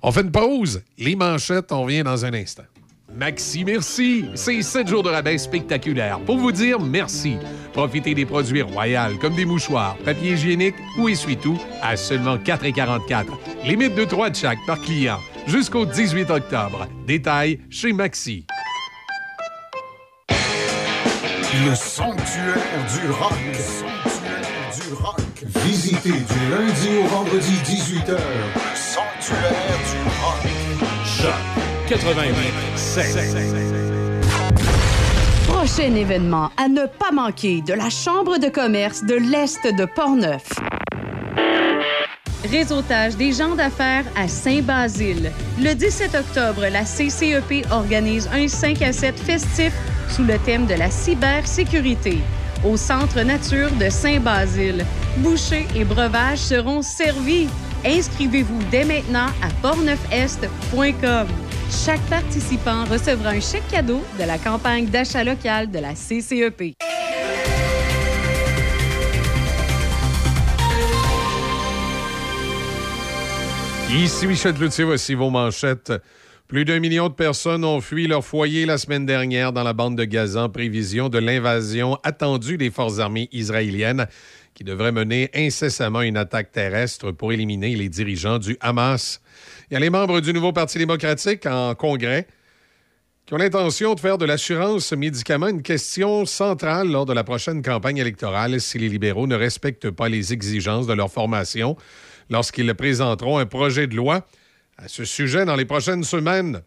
On 0.02 0.10
fait 0.10 0.22
une 0.22 0.32
pause. 0.32 0.82
Les 0.98 1.14
manchettes, 1.14 1.70
on 1.70 1.84
revient 1.84 2.02
dans 2.02 2.24
un 2.24 2.34
instant. 2.34 2.64
Maxi 3.16 3.64
Merci, 3.64 4.24
c'est 4.34 4.60
7 4.60 4.88
jours 4.88 5.02
de 5.04 5.08
rabais 5.08 5.38
spectaculaires 5.38 6.18
pour 6.20 6.36
vous 6.36 6.50
dire 6.50 6.80
merci. 6.80 7.36
Profitez 7.72 8.14
des 8.14 8.26
produits 8.26 8.62
royaux 8.62 9.16
comme 9.20 9.34
des 9.34 9.44
mouchoirs, 9.44 9.96
papier 10.04 10.32
hygiénique 10.32 10.74
ou 10.98 11.08
essuie-tout 11.08 11.58
à 11.80 11.96
seulement 11.96 12.36
4,44. 12.36 13.26
Limite 13.64 13.94
de 13.94 14.04
3 14.04 14.30
de 14.30 14.36
chaque 14.36 14.58
par 14.66 14.80
client 14.80 15.18
jusqu'au 15.46 15.86
18 15.86 16.30
octobre. 16.30 16.88
Détail 17.06 17.60
chez 17.70 17.92
Maxi. 17.92 18.46
Le 21.66 21.74
sanctuaire 21.76 22.56
du 22.92 23.10
rock. 23.12 23.32
Le 23.46 23.54
sanctuaire 23.54 24.88
du 24.88 24.94
rock. 24.94 25.20
Visitez 25.64 26.10
du 26.10 26.50
lundi 26.50 26.88
au 27.00 27.06
vendredi 27.06 27.52
18h. 27.64 28.18
Sanctuaire 28.74 29.78
du 29.92 29.98
rock. 30.20 30.42
Choc 31.04 31.63
88 31.88 32.00
Prochain 35.46 35.94
événement 35.94 36.50
à 36.56 36.68
ne 36.68 36.86
pas 36.86 37.12
manquer 37.12 37.60
de 37.60 37.74
la 37.74 37.90
Chambre 37.90 38.38
de 38.38 38.48
commerce 38.48 39.04
de 39.04 39.16
l'Est 39.16 39.66
de 39.66 39.84
Portneuf. 39.84 40.44
Réseautage 42.50 43.16
des 43.16 43.32
gens 43.32 43.54
d'affaires 43.54 44.04
à 44.16 44.28
Saint-Basile. 44.28 45.30
Le 45.60 45.74
17 45.74 46.14
octobre, 46.14 46.62
la 46.70 46.84
CCEP 46.84 47.66
organise 47.70 48.30
un 48.32 48.48
5 48.48 48.80
à 48.80 48.92
7 48.92 49.18
festif 49.18 49.72
sous 50.08 50.24
le 50.24 50.38
thème 50.38 50.64
de 50.64 50.74
la 50.74 50.90
cybersécurité 50.90 52.18
au 52.64 52.78
Centre 52.78 53.20
Nature 53.20 53.70
de 53.72 53.90
Saint-Basile. 53.90 54.86
Bouchers 55.18 55.66
et 55.76 55.84
breuvages 55.84 56.38
seront 56.38 56.80
servis. 56.80 57.48
Inscrivez-vous 57.84 58.60
dès 58.70 58.84
maintenant 58.84 59.26
à 59.42 59.50
portneufest.com. 59.60 61.26
Chaque 61.82 62.00
participant 62.08 62.84
recevra 62.84 63.30
un 63.30 63.40
chèque 63.40 63.66
cadeau 63.68 64.00
de 64.18 64.24
la 64.24 64.38
campagne 64.38 64.86
d'achat 64.86 65.24
local 65.24 65.70
de 65.70 65.80
la 65.80 65.94
CCEP. 65.94 66.74
Ici 73.90 74.26
Michel 74.26 74.54
Cloutier, 74.54 74.84
voici 74.84 75.14
vos 75.14 75.30
manchettes. 75.30 75.92
Plus 76.48 76.64
d'un 76.64 76.78
million 76.78 77.08
de 77.08 77.14
personnes 77.14 77.64
ont 77.64 77.80
fui 77.80 78.06
leur 78.06 78.24
foyer 78.24 78.66
la 78.66 78.78
semaine 78.78 79.04
dernière 79.04 79.52
dans 79.52 79.64
la 79.64 79.72
bande 79.72 79.96
de 79.96 80.04
Gaza 80.04 80.44
en 80.44 80.48
prévision 80.48 81.08
de 81.08 81.18
l'invasion 81.18 81.98
attendue 82.02 82.56
des 82.56 82.70
forces 82.70 82.98
armées 82.98 83.28
israéliennes 83.32 84.06
qui 84.54 84.62
devrait 84.62 84.92
mener 84.92 85.30
incessamment 85.34 86.02
une 86.02 86.16
attaque 86.16 86.52
terrestre 86.52 87.10
pour 87.10 87.32
éliminer 87.32 87.74
les 87.74 87.88
dirigeants 87.88 88.38
du 88.38 88.56
Hamas. 88.60 89.20
Il 89.70 89.74
y 89.74 89.76
a 89.76 89.80
les 89.80 89.90
membres 89.90 90.20
du 90.20 90.34
nouveau 90.34 90.52
Parti 90.52 90.76
démocratique 90.76 91.46
en 91.46 91.74
congrès 91.74 92.26
qui 93.24 93.32
ont 93.32 93.38
l'intention 93.38 93.94
de 93.94 94.00
faire 94.00 94.18
de 94.18 94.26
l'assurance 94.26 94.92
médicaments 94.92 95.48
une 95.48 95.62
question 95.62 96.26
centrale 96.26 96.90
lors 96.90 97.06
de 97.06 97.14
la 97.14 97.24
prochaine 97.24 97.62
campagne 97.62 97.96
électorale 97.96 98.60
si 98.60 98.78
les 98.78 98.90
libéraux 98.90 99.26
ne 99.26 99.34
respectent 99.34 99.90
pas 99.90 100.10
les 100.10 100.34
exigences 100.34 100.86
de 100.86 100.92
leur 100.92 101.10
formation 101.10 101.78
lorsqu'ils 102.28 102.74
présenteront 102.74 103.38
un 103.38 103.46
projet 103.46 103.86
de 103.86 103.96
loi 103.96 104.26
à 104.76 104.88
ce 104.88 105.06
sujet 105.06 105.46
dans 105.46 105.56
les 105.56 105.64
prochaines 105.64 106.04
semaines. 106.04 106.60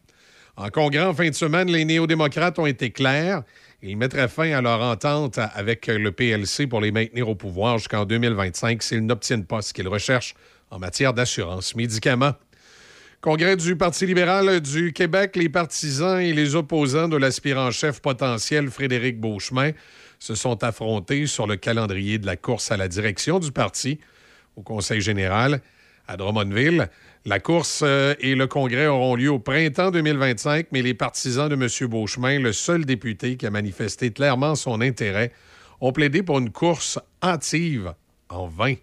En 0.56 0.70
congrès 0.70 1.04
en 1.04 1.14
fin 1.14 1.30
de 1.30 1.36
semaine, 1.36 1.70
les 1.70 1.86
néo-démocrates 1.86 2.58
ont 2.58 2.66
été 2.66 2.90
clairs. 2.90 3.44
Ils 3.84 3.96
mettraient 3.96 4.28
fin 4.28 4.54
à 4.54 4.62
leur 4.62 4.82
entente 4.82 5.38
avec 5.38 5.86
le 5.86 6.12
PLC 6.12 6.66
pour 6.66 6.82
les 6.82 6.92
maintenir 6.92 7.30
au 7.30 7.36
pouvoir 7.36 7.78
jusqu'en 7.78 8.06
2025 8.06 8.82
s'ils 8.82 9.06
n'obtiennent 9.06 9.46
pas 9.46 9.62
ce 9.62 9.72
qu'ils 9.72 9.88
recherchent 9.88 10.34
en 10.72 10.80
matière 10.80 11.14
d'assurance 11.14 11.76
médicaments. 11.76 12.34
Congrès 13.20 13.56
du 13.56 13.76
Parti 13.76 14.06
libéral 14.06 14.62
du 14.62 14.94
Québec, 14.94 15.36
les 15.36 15.50
partisans 15.50 16.22
et 16.22 16.34
les 16.34 16.54
opposants 16.54 17.08
de 17.08 17.18
l'aspirant 17.18 17.72
chef 17.72 18.00
potentiel 18.00 18.70
Frédéric 18.70 19.20
Beauchemin 19.20 19.72
se 20.20 20.36
sont 20.36 20.64
affrontés 20.64 21.26
sur 21.26 21.48
le 21.48 21.56
calendrier 21.56 22.20
de 22.20 22.28
la 22.28 22.36
course 22.36 22.72
à 22.72 22.78
la 22.78 22.88
direction 22.88 23.40
du 23.40 23.52
parti 23.52 24.00
au 24.56 24.62
Conseil 24.62 25.02
général 25.02 25.62
à 26.08 26.16
Drummondville. 26.16 26.90
La 27.26 27.40
course 27.40 27.82
euh, 27.84 28.14
et 28.20 28.36
le 28.36 28.46
congrès 28.46 28.86
auront 28.86 29.16
lieu 29.16 29.32
au 29.32 29.40
printemps 29.40 29.90
2025, 29.90 30.68
mais 30.72 30.84
les 30.84 30.94
partisans 30.94 31.50
de 31.50 31.56
M. 31.56 31.90
Beauchemin, 31.90 32.40
le 32.40 32.54
seul 32.54 32.86
député 32.86 33.36
qui 33.36 33.48
a 33.48 33.50
manifesté 33.50 34.12
clairement 34.12 34.54
son 34.54 34.80
intérêt, 34.80 35.34
ont 35.82 35.92
plaidé 35.92 36.22
pour 36.22 36.38
une 36.38 36.52
course 36.52 37.00
hâtive 37.24 37.96
en 38.30 38.48
vain. 38.48 38.76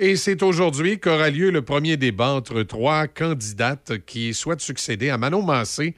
Et 0.00 0.14
c'est 0.14 0.44
aujourd'hui 0.44 1.00
qu'aura 1.00 1.28
lieu 1.28 1.50
le 1.50 1.62
premier 1.62 1.96
débat 1.96 2.28
entre 2.28 2.62
trois 2.62 3.08
candidates 3.08 3.98
qui 4.06 4.32
souhaitent 4.32 4.60
succéder 4.60 5.10
à 5.10 5.18
Manon 5.18 5.42
Massé 5.42 5.96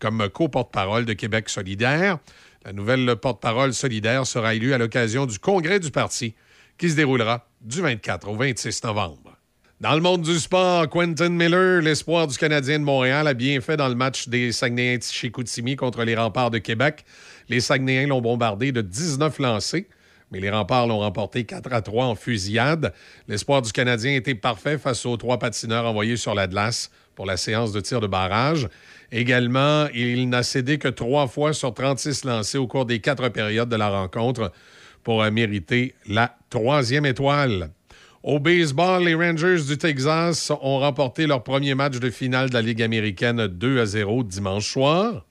comme 0.00 0.28
co-porte-parole 0.28 1.04
de 1.04 1.12
Québec 1.12 1.48
solidaire. 1.48 2.18
La 2.64 2.72
nouvelle 2.72 3.14
porte-parole 3.14 3.72
solidaire 3.72 4.26
sera 4.26 4.56
élue 4.56 4.72
à 4.74 4.78
l'occasion 4.78 5.26
du 5.26 5.38
congrès 5.38 5.78
du 5.78 5.92
parti 5.92 6.34
qui 6.76 6.90
se 6.90 6.96
déroulera 6.96 7.48
du 7.60 7.80
24 7.82 8.28
au 8.28 8.34
26 8.34 8.82
novembre. 8.82 9.38
Dans 9.80 9.94
le 9.94 10.00
monde 10.00 10.22
du 10.22 10.40
sport, 10.40 10.88
Quentin 10.88 11.28
Miller, 11.28 11.82
l'espoir 11.82 12.26
du 12.26 12.36
Canadien 12.36 12.80
de 12.80 12.84
Montréal, 12.84 13.28
a 13.28 13.34
bien 13.34 13.60
fait 13.60 13.76
dans 13.76 13.88
le 13.88 13.94
match 13.94 14.26
des 14.26 14.50
Saguenayens 14.50 14.98
de 14.98 15.04
Chicoutimi 15.04 15.76
contre 15.76 16.02
les 16.02 16.16
remparts 16.16 16.50
de 16.50 16.58
Québec. 16.58 17.04
Les 17.48 17.60
Saguenayens 17.60 18.08
l'ont 18.08 18.20
bombardé 18.20 18.72
de 18.72 18.80
19 18.80 19.38
lancés, 19.38 19.86
mais 20.30 20.40
les 20.40 20.50
remparts 20.50 20.86
l'ont 20.86 20.98
remporté 20.98 21.44
4 21.44 21.72
à 21.72 21.82
3 21.82 22.06
en 22.06 22.14
fusillade. 22.14 22.92
L'espoir 23.28 23.62
du 23.62 23.72
Canadien 23.72 24.14
était 24.14 24.34
parfait 24.34 24.78
face 24.78 25.06
aux 25.06 25.16
trois 25.16 25.38
patineurs 25.38 25.86
envoyés 25.86 26.16
sur 26.16 26.34
la 26.34 26.46
pour 27.14 27.26
la 27.26 27.36
séance 27.36 27.72
de 27.72 27.80
tir 27.80 28.00
de 28.00 28.06
barrage. 28.06 28.68
Également, 29.12 29.86
il 29.94 30.28
n'a 30.28 30.42
cédé 30.42 30.78
que 30.78 30.88
trois 30.88 31.28
fois 31.28 31.52
sur 31.52 31.72
36 31.72 32.24
lancés 32.24 32.58
au 32.58 32.66
cours 32.66 32.86
des 32.86 33.00
quatre 33.00 33.28
périodes 33.28 33.68
de 33.68 33.76
la 33.76 33.88
rencontre 33.88 34.52
pour 35.02 35.22
euh, 35.22 35.30
mériter 35.30 35.94
la 36.08 36.36
troisième 36.50 37.06
étoile. 37.06 37.70
Au 38.22 38.40
baseball, 38.40 39.04
les 39.04 39.14
Rangers 39.14 39.62
du 39.68 39.78
Texas 39.78 40.50
ont 40.50 40.80
remporté 40.80 41.28
leur 41.28 41.44
premier 41.44 41.76
match 41.76 42.00
de 42.00 42.10
finale 42.10 42.48
de 42.48 42.54
la 42.54 42.62
Ligue 42.62 42.82
américaine 42.82 43.46
2 43.46 43.80
à 43.80 43.86
0 43.86 44.24
dimanche 44.24 44.68
soir. 44.68 45.24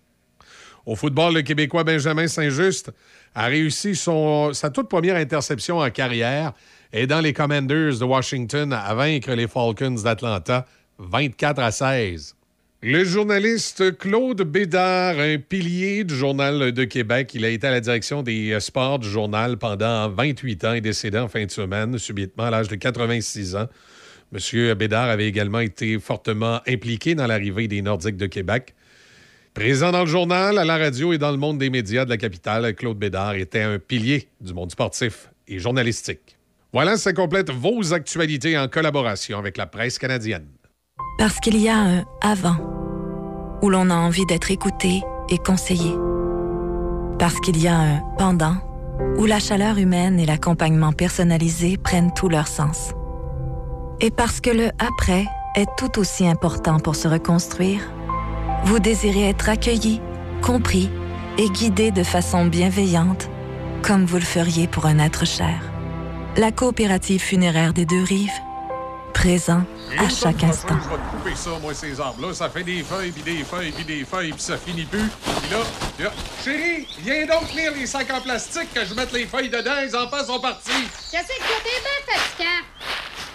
Au 0.85 0.95
football, 0.95 1.33
le 1.33 1.41
Québécois 1.41 1.83
Benjamin 1.83 2.27
Saint-Just 2.27 2.91
a 3.35 3.45
réussi 3.47 3.95
sa 3.95 4.69
toute 4.69 4.89
première 4.89 5.17
interception 5.17 5.79
en 5.79 5.89
carrière 5.89 6.53
et 6.93 7.05
dans 7.05 7.19
les 7.19 7.33
Commanders 7.33 7.99
de 7.99 8.03
Washington 8.05 8.71
à 8.73 8.93
vaincre 8.95 9.33
les 9.33 9.47
Falcons 9.47 10.01
d'Atlanta 10.03 10.65
24 10.97 11.59
à 11.59 11.71
16. 11.71 12.35
Le 12.81 13.03
journaliste 13.03 13.97
Claude 13.97 14.41
Bédard, 14.43 15.19
un 15.19 15.37
pilier 15.37 16.03
du 16.03 16.15
Journal 16.15 16.71
de 16.71 16.83
Québec, 16.83 17.31
il 17.33 17.43
a 17.43 17.49
été 17.49 17.65
à 17.65 17.71
la 17.71 17.81
direction 17.81 18.21
des 18.21 18.51
euh, 18.51 18.59
sports 18.59 18.99
du 18.99 19.09
journal 19.09 19.57
pendant 19.57 20.07
28 20.09 20.65
ans 20.65 20.73
et 20.73 20.81
décédé 20.81 21.17
en 21.17 21.27
fin 21.27 21.45
de 21.45 21.51
semaine, 21.51 21.97
subitement 21.97 22.43
à 22.43 22.51
l'âge 22.51 22.67
de 22.67 22.75
86 22.75 23.55
ans. 23.55 23.67
Monsieur 24.31 24.73
Bédard 24.75 25.09
avait 25.09 25.27
également 25.27 25.61
été 25.61 25.97
fortement 25.99 26.61
impliqué 26.67 27.15
dans 27.15 27.25
l'arrivée 27.25 27.67
des 27.67 27.81
Nordiques 27.81 28.17
de 28.17 28.27
Québec. 28.27 28.75
Présent 29.55 29.93
dans 29.93 30.01
le 30.01 30.05
journal, 30.05 30.57
à 30.57 30.65
la 30.65 30.77
radio 30.77 31.13
et 31.13 31.17
dans 31.17 31.31
le 31.31 31.37
monde 31.37 31.57
des 31.59 31.69
médias 31.69 32.03
de 32.03 32.09
la 32.09 32.17
capitale, 32.17 32.75
Claude 32.75 32.97
Bédard 32.97 33.35
était 33.35 33.61
un 33.61 33.79
pilier 33.79 34.27
du 34.41 34.53
monde 34.53 34.69
sportif 34.69 35.31
et 35.47 35.59
journalistique. 35.59 36.37
Voilà, 36.73 36.97
ça 36.97 37.13
complète 37.13 37.51
vos 37.51 37.93
actualités 37.93 38.57
en 38.57 38.67
collaboration 38.67 39.39
avec 39.39 39.55
la 39.55 39.65
presse 39.65 39.97
canadienne. 39.97 40.45
Parce 41.17 41.39
qu'il 41.39 41.57
y 41.57 41.69
a 41.69 41.77
un 41.77 42.03
avant 42.21 42.57
où 43.61 43.69
l'on 43.69 43.89
a 43.91 43.95
envie 43.95 44.25
d'être 44.25 44.51
écouté 44.51 45.01
et 45.29 45.37
conseillé. 45.37 45.93
Parce 47.17 47.39
qu'il 47.39 47.57
y 47.57 47.69
a 47.69 47.77
un 47.77 47.99
pendant 48.17 48.57
où 49.17 49.25
la 49.25 49.39
chaleur 49.39 49.77
humaine 49.77 50.19
et 50.19 50.25
l'accompagnement 50.25 50.91
personnalisé 50.91 51.77
prennent 51.77 52.13
tout 52.13 52.27
leur 52.27 52.49
sens. 52.49 52.91
Et 54.01 54.11
parce 54.11 54.41
que 54.41 54.49
le 54.49 54.67
après 54.79 55.23
est 55.55 55.69
tout 55.77 55.97
aussi 55.97 56.27
important 56.27 56.77
pour 56.81 56.97
se 56.97 57.07
reconstruire, 57.07 57.79
vous 58.63 58.79
désirez 58.79 59.29
être 59.29 59.49
accueilli, 59.49 60.01
compris 60.41 60.89
et 61.37 61.49
guidé 61.49 61.91
de 61.91 62.03
façon 62.03 62.45
bienveillante, 62.45 63.29
comme 63.81 64.05
vous 64.05 64.17
le 64.17 64.23
feriez 64.23 64.67
pour 64.67 64.85
un 64.85 64.99
être 64.99 65.25
cher. 65.25 65.61
La 66.37 66.51
coopérative 66.51 67.21
funéraire 67.21 67.73
des 67.73 67.85
deux 67.85 68.03
rives, 68.03 68.31
présent 69.13 69.63
à 69.97 70.09
chaque 70.09 70.43
instant. 70.43 70.75
Je 70.83 70.89
vais 70.89 70.95
te 70.95 71.15
couper 71.15 71.35
ça, 71.35 71.51
moi, 71.61 71.73
ces 71.73 71.99
arbres-là. 71.99 72.33
Ça 72.33 72.49
fait 72.49 72.63
des 72.63 72.83
feuilles, 72.83 73.11
puis 73.11 73.23
des 73.23 73.43
feuilles, 73.43 73.71
puis 73.71 73.85
des 73.85 74.03
feuilles, 74.03 74.31
puis 74.31 74.41
ça 74.41 74.57
finit 74.57 74.85
plus. 74.85 75.09
Puis 75.23 75.51
là, 75.51 75.59
là, 75.99 76.11
chérie, 76.43 76.87
viens 76.99 77.25
donc 77.25 77.49
tenir 77.51 77.71
les 77.73 77.85
sacs 77.85 78.11
en 78.11 78.21
plastique 78.21 78.73
que 78.73 78.85
je 78.85 78.93
mette 78.93 79.13
les 79.13 79.25
feuilles 79.25 79.49
dedans. 79.49 79.75
Les 79.81 79.95
enfants 79.95 80.25
sont 80.25 80.39
partis. 80.39 80.71
Qu'est-ce 81.11 81.27
que 81.27 81.27
t'es 81.27 81.81
bien 81.81 82.13
fatigant? 82.13 82.65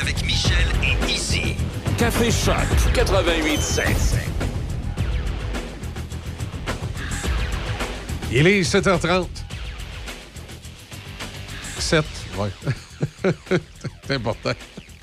Avec 0.00 0.24
Michel 0.24 0.66
et 0.82 1.10
Izzy. 1.10 1.54
Café 1.96 2.30
Choc 2.30 2.54
88.7. 2.94 3.82
Il 8.32 8.46
est 8.46 8.60
7h30. 8.60 9.26
7, 11.78 12.04
ouais. 12.38 12.48
C'est 14.06 14.14
important. 14.14 14.52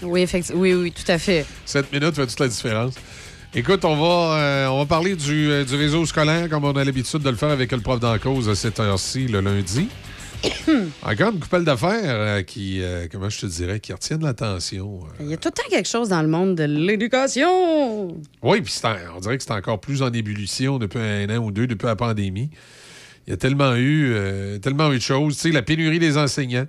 Oui, 0.01 0.21
effectivement. 0.21 0.61
Oui, 0.61 0.73
oui, 0.73 0.91
tout 0.91 1.11
à 1.11 1.17
fait. 1.17 1.45
7 1.65 1.91
minutes 1.91 2.15
fait 2.15 2.27
toute 2.27 2.39
la 2.39 2.47
différence. 2.47 2.93
Écoute, 3.53 3.83
on 3.85 3.95
va, 3.95 4.37
euh, 4.37 4.67
on 4.67 4.79
va 4.79 4.85
parler 4.85 5.15
du, 5.15 5.49
euh, 5.49 5.63
du 5.65 5.75
réseau 5.75 6.05
scolaire 6.05 6.49
comme 6.49 6.65
on 6.65 6.73
a 6.73 6.83
l'habitude 6.83 7.21
de 7.21 7.29
le 7.29 7.35
faire 7.35 7.49
avec 7.49 7.71
le 7.71 7.79
prof 7.79 7.99
d'en 7.99 8.17
cause 8.19 8.49
à 8.49 8.55
cette 8.55 8.79
heure-ci, 8.79 9.27
le 9.27 9.41
lundi. 9.41 9.89
Encore 11.03 11.31
une 11.33 11.39
coupelle 11.39 11.63
d'affaires 11.63 12.01
euh, 12.05 12.41
qui, 12.41 12.81
euh, 12.81 13.07
comment 13.11 13.29
je 13.29 13.41
te 13.41 13.45
dirais, 13.45 13.79
qui 13.79 13.93
retiennent 13.93 14.23
l'attention. 14.23 15.01
euh. 15.03 15.07
Il 15.21 15.29
y 15.29 15.33
a 15.33 15.37
tout 15.37 15.49
le 15.49 15.53
temps 15.53 15.69
quelque 15.69 15.87
chose 15.87 16.09
dans 16.09 16.21
le 16.21 16.27
monde 16.27 16.55
de 16.55 16.63
l'éducation. 16.63 18.07
Oui, 18.41 18.61
puis 18.61 18.73
on 19.15 19.19
dirait 19.19 19.37
que 19.37 19.43
c'est 19.43 19.51
encore 19.51 19.79
plus 19.79 20.01
en 20.01 20.11
ébullition 20.11 20.77
depuis 20.77 20.99
un 20.99 21.29
an 21.29 21.43
ou 21.43 21.51
deux, 21.51 21.67
depuis 21.67 21.85
la 21.85 21.95
pandémie. 21.95 22.49
Il 23.27 23.31
y 23.31 23.33
a 23.33 23.37
tellement 23.37 23.75
eu, 23.75 24.13
euh, 24.13 24.59
tellement 24.59 24.91
eu 24.91 24.97
de 24.97 25.01
choses. 25.01 25.35
Tu 25.35 25.41
sais, 25.41 25.51
la 25.51 25.61
pénurie 25.63 25.99
des 25.99 26.17
enseignants. 26.17 26.67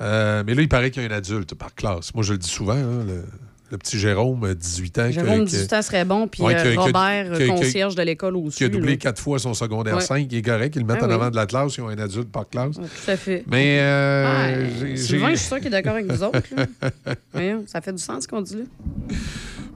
Mais 0.00 0.54
là, 0.54 0.62
il 0.62 0.68
paraît 0.68 0.90
qu'il 0.90 1.02
y 1.02 1.06
a 1.06 1.08
un 1.08 1.16
adulte 1.16 1.54
par 1.54 1.74
classe. 1.74 2.14
Moi, 2.14 2.22
je 2.22 2.32
le 2.32 2.38
dis 2.38 2.48
souvent, 2.50 2.74
hein, 2.74 3.04
le, 3.06 3.24
le 3.70 3.78
petit 3.78 3.98
Jérôme, 3.98 4.44
euh, 4.44 4.54
18 4.54 4.98
ans. 4.98 5.10
Jérôme, 5.10 5.40
que- 5.44 5.50
18 5.50 5.72
ans 5.72 5.82
serait 5.82 6.04
bon, 6.04 6.28
puis 6.28 6.42
Ouais, 6.42 6.54
euh, 6.54 6.62
que- 6.62 6.74
que- 6.74 6.80
Robert, 6.80 7.30
que- 7.32 7.38
que- 7.38 7.46
concierge 7.48 7.94
de 7.96 8.02
l'école 8.02 8.36
aussi. 8.36 8.58
qui 8.58 8.64
a 8.64 8.68
doublé 8.68 8.92
là. 8.92 8.96
quatre 8.96 9.20
fois 9.20 9.38
son 9.40 9.54
secondaire 9.54 9.96
Ouais. 9.96 10.00
5, 10.00 10.28
il 10.30 10.38
est 10.38 10.42
correct. 10.42 10.76
Ils 10.76 10.80
le 10.80 10.86
mettent 10.86 10.98
Ah 11.00 11.06
en 11.06 11.08
oui. 11.08 11.14
avant 11.14 11.30
de 11.30 11.36
la 11.36 11.46
classe, 11.46 11.76
ils 11.76 11.80
ont 11.80 11.88
un 11.88 11.98
adulte 11.98 12.30
par 12.30 12.48
classe. 12.48 12.76
Ouais, 12.76 12.84
tout 12.84 13.10
à 13.10 13.16
fait. 13.16 13.42
Mais. 13.48 13.78
euh, 13.80 14.68
j'ai- 14.80 14.96
Sylvain, 14.96 15.30
je 15.30 15.36
suis 15.36 15.46
sûr 15.48 15.56
qu'il 15.58 15.66
est 15.66 15.70
d'accord 15.70 15.94
avec 15.94 16.06
nous 16.06 16.22
autres. 16.22 16.40
ça 17.66 17.80
fait 17.80 17.92
du 17.92 17.98
sens 18.02 18.22
ce 18.22 18.28
qu'on 18.28 18.40
dit 18.42 18.56
là. 18.56 18.64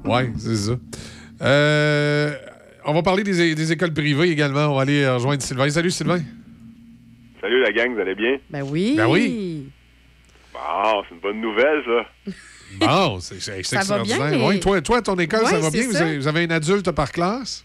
Oui, 0.04 0.22
c'est 0.38 0.56
ça. 0.56 0.72
Euh, 1.42 2.32
on 2.84 2.92
va 2.94 3.02
parler 3.02 3.22
des, 3.24 3.54
des 3.54 3.72
écoles 3.72 3.92
privées 3.92 4.30
également. 4.30 4.66
On 4.68 4.76
va 4.76 4.82
aller 4.82 5.08
rejoindre 5.08 5.42
Sylvain. 5.42 5.68
Salut, 5.68 5.90
Sylvain. 5.90 6.20
Salut 7.40 7.60
la 7.62 7.72
gang, 7.72 7.94
vous 7.94 8.00
allez 8.00 8.14
bien? 8.14 8.36
Ben 8.50 8.62
oui. 8.62 8.94
Ben 8.96 9.06
oui. 9.08 9.68
Bon, 10.52 11.02
c'est 11.08 11.14
une 11.14 11.20
bonne 11.20 11.40
nouvelle, 11.40 11.82
ça. 11.84 12.32
Bon, 12.78 13.20
c'est 13.20 13.36
bien, 13.38 13.56
extraordinaire. 13.58 14.18
mais- 14.30 14.46
Ouais, 14.46 14.60
toi, 14.60 14.80
toi, 14.80 15.02
ton 15.02 15.16
école, 15.18 15.46
ça 15.46 15.58
va 15.58 15.70
bien? 15.70 15.86
Vous 15.86 15.96
avez, 15.96 16.18
vous 16.18 16.28
avez 16.28 16.44
un 16.44 16.50
adulte 16.50 16.90
par 16.92 17.10
classe? 17.12 17.64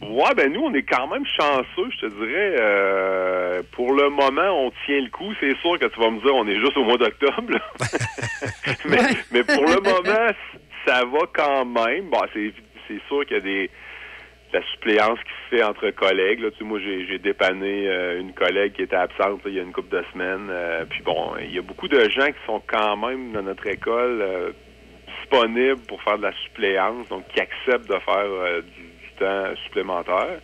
Ouais, 0.00 0.34
ben 0.34 0.50
nous, 0.50 0.60
on 0.62 0.72
est 0.72 0.82
quand 0.82 1.06
même 1.08 1.24
chanceux, 1.38 1.90
je 1.90 2.06
te 2.06 2.06
dirais. 2.06 2.56
Euh, 2.58 3.62
pour 3.72 3.92
le 3.92 4.08
moment, 4.08 4.66
on 4.66 4.70
tient 4.86 4.98
le 5.00 5.10
coup. 5.10 5.30
C'est 5.40 5.54
sûr 5.60 5.78
que 5.78 5.86
tu 5.86 6.00
vas 6.00 6.10
me 6.10 6.20
dire, 6.20 6.34
on 6.34 6.46
est 6.48 6.58
juste 6.58 6.76
au 6.78 6.84
mois 6.84 6.96
d'octobre. 6.96 7.58
mais, 8.86 8.98
mais 9.30 9.44
pour 9.44 9.62
le 9.64 9.74
moment, 9.80 10.32
ça 10.86 11.04
va 11.04 11.18
quand 11.34 11.64
même. 11.66 12.08
Bon, 12.08 12.20
c'est 12.32 12.52
c'est 12.88 13.00
sûr 13.08 13.24
qu'il 13.26 13.36
y 13.36 13.40
a 13.40 13.42
des 13.42 13.66
de 13.66 13.70
la 14.52 14.62
suppléance 14.72 15.18
qui 15.20 15.30
se 15.30 15.56
fait 15.56 15.62
entre 15.62 15.90
collègues. 15.90 16.40
Là. 16.40 16.50
Tu 16.50 16.58
sais, 16.58 16.64
moi, 16.64 16.78
j'ai 16.80 17.18
dépanné 17.18 17.88
euh, 17.88 18.20
une 18.20 18.32
collègue 18.32 18.72
qui 18.72 18.82
était 18.82 18.96
absente 18.96 19.44
là, 19.44 19.50
il 19.50 19.54
y 19.54 19.60
a 19.60 19.62
une 19.62 19.72
couple 19.72 19.96
de 19.96 20.04
semaines. 20.12 20.48
Euh, 20.50 20.84
puis 20.88 21.02
bon, 21.02 21.32
il 21.40 21.54
y 21.54 21.58
a 21.58 21.62
beaucoup 21.62 21.88
de 21.88 22.08
gens 22.08 22.26
qui 22.26 22.46
sont 22.46 22.62
quand 22.66 22.96
même 22.96 23.32
dans 23.32 23.42
notre 23.42 23.66
école 23.66 24.20
euh, 24.22 24.50
disponibles 25.20 25.80
pour 25.86 26.02
faire 26.02 26.18
de 26.18 26.22
la 26.22 26.32
suppléance, 26.44 27.08
donc 27.08 27.26
qui 27.28 27.40
acceptent 27.40 27.88
de 27.88 27.98
faire 27.98 28.24
euh, 28.24 28.62
du, 28.62 28.90
temps 29.18 29.54
supplémentaire. 29.64 30.40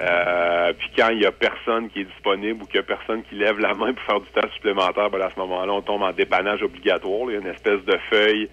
Euh, 0.00 0.72
puis 0.76 0.90
quand 0.96 1.10
il 1.10 1.20
y 1.20 1.26
a 1.26 1.30
personne 1.30 1.88
qui 1.90 2.00
est 2.00 2.04
disponible 2.04 2.62
ou 2.62 2.66
qu'il 2.66 2.76
y 2.76 2.78
a 2.78 2.82
personne 2.82 3.22
qui 3.22 3.36
lève 3.36 3.60
la 3.60 3.72
main 3.74 3.92
pour 3.92 4.02
faire 4.02 4.20
du 4.20 4.28
temps 4.30 4.50
supplémentaire, 4.54 5.10
ben, 5.10 5.20
à 5.20 5.30
ce 5.30 5.38
moment-là, 5.38 5.72
on 5.72 5.82
tombe 5.82 6.02
en 6.02 6.10
dépannage 6.10 6.60
obligatoire. 6.60 7.28
Il 7.28 7.34
y 7.34 7.36
a 7.36 7.40
une 7.40 7.46
espèce 7.46 7.84
de 7.84 7.96
feuille 8.10 8.48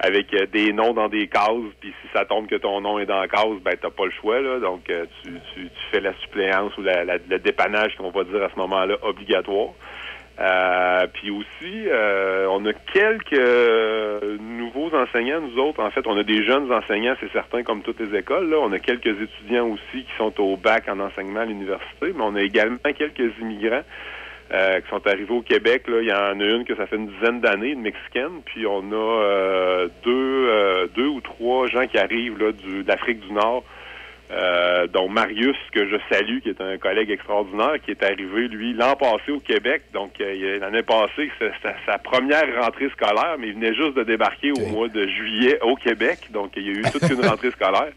avec 0.00 0.34
euh, 0.34 0.46
des 0.46 0.72
noms 0.72 0.92
dans 0.92 1.08
des 1.08 1.28
cases, 1.28 1.48
puis 1.80 1.94
si 2.02 2.08
ça 2.12 2.24
tombe 2.24 2.46
que 2.48 2.56
ton 2.56 2.80
nom 2.80 2.98
est 2.98 3.06
dans 3.06 3.20
la 3.20 3.28
case, 3.28 3.60
ben 3.64 3.74
t'as 3.80 3.90
pas 3.90 4.04
le 4.06 4.10
choix, 4.10 4.40
là. 4.40 4.58
Donc 4.58 4.90
euh, 4.90 5.06
tu, 5.22 5.30
tu, 5.54 5.62
tu 5.64 5.70
fais 5.90 6.00
la 6.00 6.12
suppléance 6.20 6.76
ou 6.78 6.82
la, 6.82 7.04
la- 7.04 7.18
le 7.28 7.38
dépannage 7.38 7.96
qu'on 7.96 8.10
va 8.10 8.24
dire 8.24 8.42
à 8.42 8.50
ce 8.50 8.56
moment-là 8.58 8.96
obligatoire. 9.02 9.70
Euh, 10.40 11.06
puis 11.12 11.30
aussi, 11.30 11.86
euh, 11.86 12.48
on 12.50 12.66
a 12.66 12.72
quelques 12.72 13.34
euh, 13.34 14.36
nouveaux 14.40 14.90
enseignants, 14.92 15.40
nous 15.40 15.62
autres. 15.62 15.80
En 15.80 15.90
fait, 15.92 16.04
on 16.08 16.16
a 16.18 16.24
des 16.24 16.42
jeunes 16.44 16.72
enseignants, 16.72 17.14
c'est 17.20 17.30
certain, 17.30 17.62
comme 17.62 17.82
toutes 17.82 18.00
les 18.00 18.18
écoles. 18.18 18.50
Là. 18.50 18.56
On 18.60 18.72
a 18.72 18.80
quelques 18.80 19.06
étudiants 19.22 19.68
aussi 19.68 20.02
qui 20.04 20.12
sont 20.18 20.32
au 20.40 20.56
bac 20.56 20.88
en 20.88 20.98
enseignement 20.98 21.40
à 21.40 21.44
l'université, 21.44 22.12
mais 22.16 22.22
on 22.24 22.34
a 22.34 22.40
également 22.42 22.78
quelques 22.98 23.32
immigrants 23.40 23.84
euh, 24.52 24.80
qui 24.80 24.88
sont 24.90 25.06
arrivés 25.06 25.32
au 25.32 25.42
Québec. 25.42 25.84
Là. 25.88 26.00
Il 26.00 26.08
y 26.08 26.12
en 26.12 26.40
a 26.40 26.44
une 26.44 26.64
que 26.64 26.76
ça 26.76 26.86
fait 26.86 26.96
une 26.96 27.08
dizaine 27.08 27.40
d'années, 27.40 27.70
une 27.70 27.82
mexicaine, 27.82 28.42
puis 28.44 28.66
on 28.66 28.92
a 28.92 28.94
euh, 28.94 29.88
deux, 30.04 30.48
euh, 30.48 30.86
deux 30.94 31.06
ou 31.06 31.20
trois 31.20 31.66
gens 31.66 31.86
qui 31.86 31.98
arrivent 31.98 32.38
là, 32.38 32.52
du, 32.52 32.82
de 32.82 32.88
l'Afrique 32.88 33.20
du 33.20 33.32
Nord. 33.32 33.64
Euh, 34.30 34.86
dont 34.86 35.06
Marius, 35.08 35.56
que 35.70 35.86
je 35.86 35.96
salue, 36.10 36.38
qui 36.38 36.48
est 36.48 36.60
un 36.60 36.78
collègue 36.78 37.10
extraordinaire, 37.10 37.74
qui 37.84 37.90
est 37.90 38.02
arrivé, 38.02 38.48
lui, 38.48 38.72
l'an 38.72 38.96
passé 38.96 39.30
au 39.30 39.38
Québec. 39.38 39.82
Donc, 39.92 40.12
euh, 40.18 40.58
l'année 40.58 40.82
passée, 40.82 41.30
c'est 41.38 41.52
sa, 41.62 41.74
sa 41.84 41.98
première 41.98 42.46
rentrée 42.58 42.88
scolaire, 42.88 43.36
mais 43.38 43.48
il 43.48 43.54
venait 43.54 43.74
juste 43.74 43.94
de 43.94 44.02
débarquer 44.02 44.50
au 44.52 44.66
mois 44.70 44.88
de 44.88 45.06
juillet 45.06 45.58
au 45.60 45.76
Québec. 45.76 46.30
Donc, 46.30 46.52
il 46.56 46.62
y 46.62 46.68
a 46.70 46.72
eu 46.72 46.82
toute 46.90 47.08
une 47.10 47.24
rentrée 47.28 47.50
scolaire. 47.50 47.92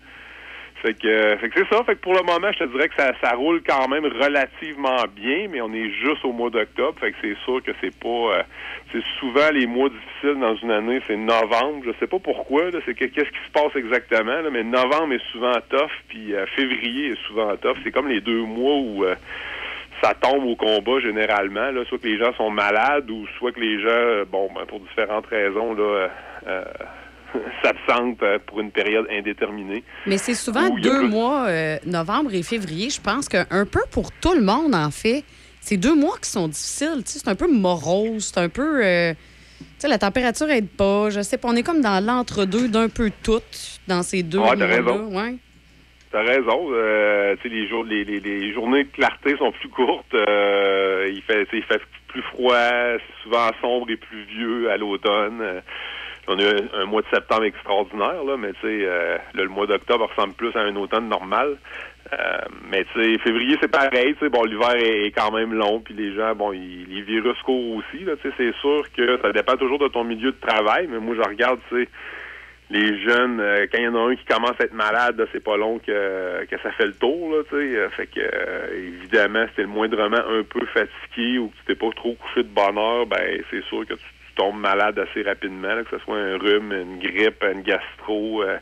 Fait 0.81 0.93
que, 0.93 1.07
euh, 1.07 1.37
fait 1.39 1.49
que 1.49 1.59
c'est 1.59 1.75
ça. 1.75 1.83
Fait 1.83 1.95
que 1.95 2.01
pour 2.01 2.13
le 2.13 2.21
moment, 2.21 2.51
je 2.51 2.59
te 2.59 2.63
dirais 2.65 2.87
que 2.87 2.95
ça, 2.95 3.11
ça 3.21 3.35
roule 3.35 3.61
quand 3.67 3.87
même 3.87 4.05
relativement 4.05 5.03
bien, 5.15 5.47
mais 5.49 5.59
on 5.61 5.73
est 5.73 5.89
juste 5.89 6.23
au 6.23 6.31
mois 6.31 6.49
d'octobre. 6.51 6.99
Fait 6.99 7.11
que 7.11 7.17
c'est 7.21 7.37
sûr 7.45 7.63
que 7.63 7.71
c'est 7.81 7.97
pas. 7.99 8.07
euh, 8.07 8.43
c'est 8.91 9.03
souvent 9.19 9.49
les 9.51 9.65
mois 9.67 9.89
difficiles 9.89 10.39
dans 10.39 10.55
une 10.55 10.71
année, 10.71 11.01
c'est 11.07 11.17
novembre. 11.17 11.83
Je 11.85 11.91
sais 11.99 12.07
pas 12.07 12.19
pourquoi. 12.19 12.69
Là, 12.71 12.79
c'est 12.85 12.93
que- 12.93 13.05
qu'est-ce 13.05 13.29
qui 13.29 13.45
se 13.45 13.51
passe 13.51 13.75
exactement. 13.75 14.39
Là, 14.41 14.49
mais 14.51 14.63
novembre 14.63 15.13
est 15.13 15.31
souvent 15.31 15.53
tough, 15.69 15.91
puis 16.09 16.33
euh, 16.33 16.45
février 16.55 17.11
est 17.11 17.27
souvent 17.27 17.55
tough. 17.57 17.77
C'est 17.83 17.91
comme 17.91 18.07
les 18.07 18.21
deux 18.21 18.41
mois 18.43 18.75
où 18.77 19.03
euh, 19.03 19.15
ça 20.03 20.13
tombe 20.13 20.45
au 20.45 20.55
combat 20.55 20.99
généralement, 20.99 21.71
là, 21.71 21.83
soit 21.85 21.97
que 21.97 22.07
les 22.07 22.19
gens 22.19 22.33
sont 22.35 22.51
malades 22.51 23.09
ou 23.09 23.25
soit 23.39 23.51
que 23.51 23.59
les 23.59 23.81
gens, 23.81 23.87
euh, 23.89 24.25
bon, 24.25 24.47
ben, 24.53 24.65
pour 24.67 24.79
différentes 24.79 25.25
raisons, 25.25 25.73
là, 25.73 26.09
euh, 27.35 28.13
euh, 28.23 28.39
pour 28.45 28.59
une 28.61 28.71
période 28.71 29.07
indéterminée. 29.11 29.83
Mais 30.05 30.17
c'est 30.17 30.33
souvent 30.33 30.69
deux 30.69 30.99
plus- 30.99 31.07
mois, 31.09 31.45
euh, 31.47 31.77
novembre 31.85 32.33
et 32.33 32.43
février. 32.43 32.89
Je 32.89 33.01
pense 33.01 33.27
qu'un 33.29 33.45
peu 33.65 33.81
pour 33.91 34.11
tout 34.11 34.33
le 34.33 34.41
monde, 34.41 34.73
en 34.75 34.91
fait, 34.91 35.23
c'est 35.61 35.77
deux 35.77 35.95
mois 35.95 36.17
qui 36.21 36.29
sont 36.29 36.47
difficiles. 36.47 37.01
C'est 37.05 37.27
un 37.27 37.35
peu 37.35 37.47
morose, 37.51 38.31
c'est 38.33 38.39
un 38.39 38.49
peu. 38.49 38.85
euh, 38.85 39.13
la 39.83 39.97
température 39.97 40.49
aide 40.49 40.69
pas. 40.69 41.09
Je 41.09 41.21
sais 41.21 41.37
pas, 41.37 41.47
on 41.49 41.55
est 41.55 41.63
comme 41.63 41.81
dans 41.81 42.03
l'entre-deux 42.03 42.67
d'un 42.67 42.89
peu 42.89 43.11
tout 43.23 43.41
dans 43.87 44.03
ces 44.03 44.23
deux 44.23 44.37
t'as 44.39 44.43
mois-là. 44.55 44.65
raison. 44.67 45.05
Ouais. 45.15 45.35
T'as 46.11 46.21
raison. 46.23 46.67
euh, 46.71 47.35
les, 47.43 47.67
jours, 47.67 47.83
les, 47.83 48.05
les, 48.05 48.19
les 48.19 48.53
journées 48.53 48.85
de 48.85 48.89
clarté 48.91 49.35
sont 49.37 49.51
plus 49.51 49.69
courtes. 49.69 50.05
il, 50.13 51.21
fait, 51.27 51.47
il 51.53 51.63
fait 51.63 51.81
plus 52.07 52.21
froid, 52.21 52.55
c'est 52.55 53.23
souvent 53.23 53.49
sombre 53.61 53.89
et 53.91 53.97
pluvieux 53.97 54.71
à 54.71 54.77
l'automne. 54.77 55.61
On 56.29 56.37
a 56.39 56.41
eu 56.43 56.69
un, 56.73 56.85
mois 56.85 57.01
de 57.01 57.07
septembre 57.13 57.45
extraordinaire, 57.45 58.23
là, 58.23 58.35
mais 58.37 58.51
tu 58.53 58.61
sais, 58.61 58.85
euh, 58.85 59.17
le 59.33 59.47
mois 59.47 59.65
d'octobre 59.65 60.09
ressemble 60.09 60.33
plus 60.33 60.53
à 60.55 60.59
un 60.61 60.75
automne 60.75 61.07
normal. 61.07 61.57
Euh, 62.13 62.37
mais 62.69 62.85
tu 62.93 63.01
sais, 63.01 63.17
février, 63.19 63.57
c'est 63.61 63.71
pareil. 63.71 64.13
Tu 64.15 64.19
sais, 64.19 64.29
bon, 64.29 64.43
l'hiver 64.43 64.75
est, 64.75 65.11
quand 65.11 65.31
même 65.31 65.53
long, 65.53 65.79
puis 65.79 65.93
les 65.93 66.13
gens, 66.15 66.35
bon, 66.35 66.51
ils- 66.53 66.85
les 66.89 67.01
virus 67.01 67.37
courent 67.43 67.77
aussi. 67.77 68.03
Là, 68.03 68.13
tu 68.21 68.29
sais, 68.29 68.35
c'est 68.37 68.55
sûr 68.61 68.83
que 68.95 69.19
ça 69.21 69.31
dépend 69.31 69.55
toujours 69.57 69.79
de 69.79 69.87
ton 69.87 70.03
milieu 70.03 70.31
de 70.31 70.39
travail, 70.39 70.87
mais 70.89 70.99
moi, 70.99 71.15
je 71.15 71.21
regarde, 71.29 71.59
tu 71.69 71.83
sais, 71.83 71.89
les 72.69 73.01
jeunes, 73.01 73.39
euh, 73.39 73.65
quand 73.71 73.77
il 73.77 73.85
y 73.85 73.87
en 73.87 73.95
a 73.95 74.11
un 74.11 74.15
qui 74.15 74.25
commence 74.25 74.59
à 74.59 74.65
être 74.65 74.73
malade, 74.73 75.25
c'est 75.31 75.43
pas 75.43 75.55
long 75.55 75.79
que, 75.79 76.45
que 76.45 76.57
ça 76.61 76.71
fait 76.71 76.85
le 76.87 76.93
tour, 76.93 77.31
là, 77.31 77.43
tu 77.49 77.55
sais. 77.55 77.75
Euh, 77.77 77.89
Fait 77.91 78.07
que, 78.07 78.19
euh, 78.19 78.67
évidemment, 78.75 79.45
si 79.49 79.55
t'es 79.55 79.61
le 79.61 79.69
moindrement 79.69 80.17
un 80.17 80.43
peu 80.43 80.65
fatigué 80.67 81.39
ou 81.39 81.47
que 81.47 81.55
tu 81.59 81.63
t'es 81.67 81.75
pas 81.75 81.89
trop 81.95 82.15
couché 82.15 82.43
de 82.43 82.49
bonne 82.49 82.77
heure, 82.77 83.05
ben, 83.05 83.41
c'est 83.49 83.63
sûr 83.65 83.85
que 83.85 83.93
tu, 83.93 84.03
tu 84.37 84.43
tombes 84.43 84.59
malade 84.59 84.99
assez 84.99 85.23
rapidement, 85.23 85.67
là, 85.75 85.83
que 85.83 85.97
ce 85.97 86.03
soit 86.03 86.17
un 86.17 86.37
rhume, 86.37 86.71
une 86.71 86.99
grippe, 86.99 87.43
une 87.43 87.61
gastro 87.61 88.43
euh, 88.43 88.57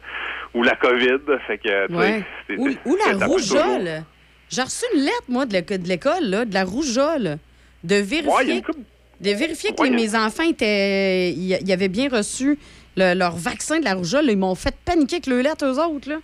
ou 0.53 0.63
la 0.63 0.75
COVID. 0.75 1.19
Fait 1.47 1.57
que, 1.57 1.91
Ouais. 1.93 2.23
Ou, 2.57 2.95
la 2.95 3.25
rougeole. 3.25 4.03
J'ai 4.49 4.61
reçu 4.61 4.85
une 4.95 5.01
lettre, 5.01 5.23
moi, 5.27 5.45
de 5.45 5.53
l'éco- 5.53 5.77
de 5.77 5.87
l'école, 5.87 6.23
là, 6.23 6.45
de 6.45 6.53
la 6.53 6.63
rougeole, 6.63 7.37
de 7.83 7.95
y 7.95 8.01
vérifier, 8.01 8.63
de 9.21 9.29
vérifier 9.31 9.71
que 9.73 9.81
Ouais, 9.81 9.89
les- 9.89 10.03
y 10.03 10.05
mes 10.11 10.15
enfants 10.15 10.43
étaient, 10.43 11.31
ils 11.31 11.57
ils 11.61 11.71
avaient 11.71 11.87
bien 11.89 12.09
reçu 12.09 12.57
le- 12.95 13.13
leur 13.13 13.35
vaccin 13.35 13.79
de 13.79 13.85
la 13.85 13.95
rougeole. 13.95 14.25
Ils 14.29 14.37
m'ont 14.37 14.55
fait 14.55 14.75
paniquer 14.85 15.15
avec 15.15 15.27
le 15.27 15.41
lettre, 15.41 15.65
eux 15.65 15.79
autres. 15.79 16.09
Là. 16.09 16.17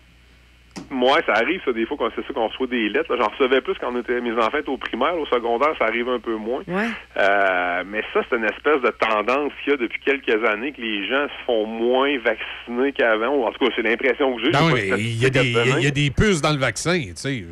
Moi, 0.91 1.19
ça 1.25 1.33
arrive, 1.33 1.61
ça, 1.65 1.71
des 1.71 1.85
fois, 1.85 1.97
quand 1.97 2.09
c'est 2.15 2.25
ça 2.27 2.33
qu'on 2.33 2.47
reçoit 2.47 2.67
des 2.67 2.89
lettres. 2.89 3.15
J'en 3.17 3.27
recevais 3.29 3.61
plus 3.61 3.73
quand 3.79 3.91
on 3.93 3.99
était, 3.99 4.19
mes 4.21 4.33
enfants 4.33 4.57
étaient 4.59 4.69
au 4.69 4.77
primaire. 4.77 5.17
Au 5.17 5.25
secondaire, 5.25 5.73
ça 5.79 5.85
arrive 5.85 6.09
un 6.09 6.19
peu 6.19 6.35
moins. 6.35 6.61
Ouais. 6.67 6.87
Euh, 7.17 7.83
mais 7.87 8.03
ça, 8.13 8.21
c'est 8.29 8.35
une 8.37 8.43
espèce 8.45 8.81
de 8.81 8.89
tendance 8.99 9.51
qu'il 9.63 9.71
y 9.71 9.73
a 9.73 9.77
depuis 9.77 9.99
quelques 10.01 10.45
années 10.47 10.71
que 10.73 10.81
les 10.81 11.07
gens 11.07 11.27
se 11.27 11.45
font 11.45 11.65
moins 11.65 12.17
vacciner 12.19 12.91
qu'avant. 12.91 13.45
En 13.45 13.51
tout 13.51 13.65
cas, 13.65 13.71
c'est 13.75 13.81
l'impression 13.81 14.35
que 14.35 14.43
j'ai. 14.43 14.51
Non, 14.51 14.69
mais 14.73 14.87
il 14.99 15.21
y, 15.21 15.25
a 15.25 15.29
des- 15.29 15.49
y 15.49 15.83
y 15.85 15.87
a 15.87 16.11
puces 16.11 16.41
dans 16.41 16.51
le 16.51 16.59
vaccin, 16.59 16.99
tu 16.99 17.15
sais. 17.15 17.43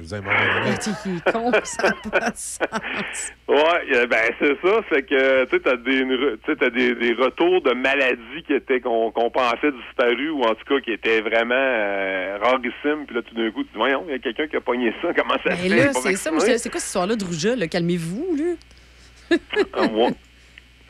Ouais, 3.47 3.55
euh, 3.95 4.05
ben 4.05 4.31
c'est 4.39 4.57
ça, 4.63 4.81
c'est 4.91 5.01
que 5.07 5.45
tu 5.45 5.49
sais 5.51 5.59
t'as 5.61 5.75
des 5.77 6.05
t'as 6.45 6.69
des, 6.69 6.93
des 6.95 7.13
retours 7.13 7.61
de 7.61 7.73
maladies 7.73 8.43
qui 8.45 8.53
étaient 8.53 8.79
qu'on 8.79 9.11
qu'on 9.11 9.31
pensait 9.31 9.71
disparues 9.71 10.29
ou 10.29 10.43
en 10.43 10.53
tout 10.53 10.65
cas 10.67 10.79
qui 10.81 10.91
étaient 10.91 11.21
vraiment 11.21 11.55
euh, 11.55 12.37
rarissimes 12.41 13.05
puis 13.07 13.15
là 13.15 13.21
tout 13.29 13.35
d'un 13.35 13.51
coup 13.51 13.63
tu 13.63 13.69
dis 13.71 13.77
voyons, 13.77 14.03
il 14.07 14.11
y 14.11 14.15
a 14.15 14.19
quelqu'un 14.19 14.47
qui 14.47 14.55
a 14.55 14.61
pogné 14.61 14.93
ça, 15.01 15.09
comment 15.15 15.35
ça 15.43 15.55
se 15.55 15.61
Mais 15.61 15.69
fait? 15.69 15.93
c'est 15.93 16.15
ça. 16.15 16.31
Moi, 16.31 16.39
c'est 16.41 16.69
quoi 16.69 16.79
cette 16.79 16.87
histoire-là 16.87 17.15
de 17.15 17.23
rougeole? 17.23 17.59
là? 17.59 17.67
Calmez-vous, 17.67 18.35
là. 18.37 19.37
Ah, 19.73 19.85
ouais. 19.85 20.09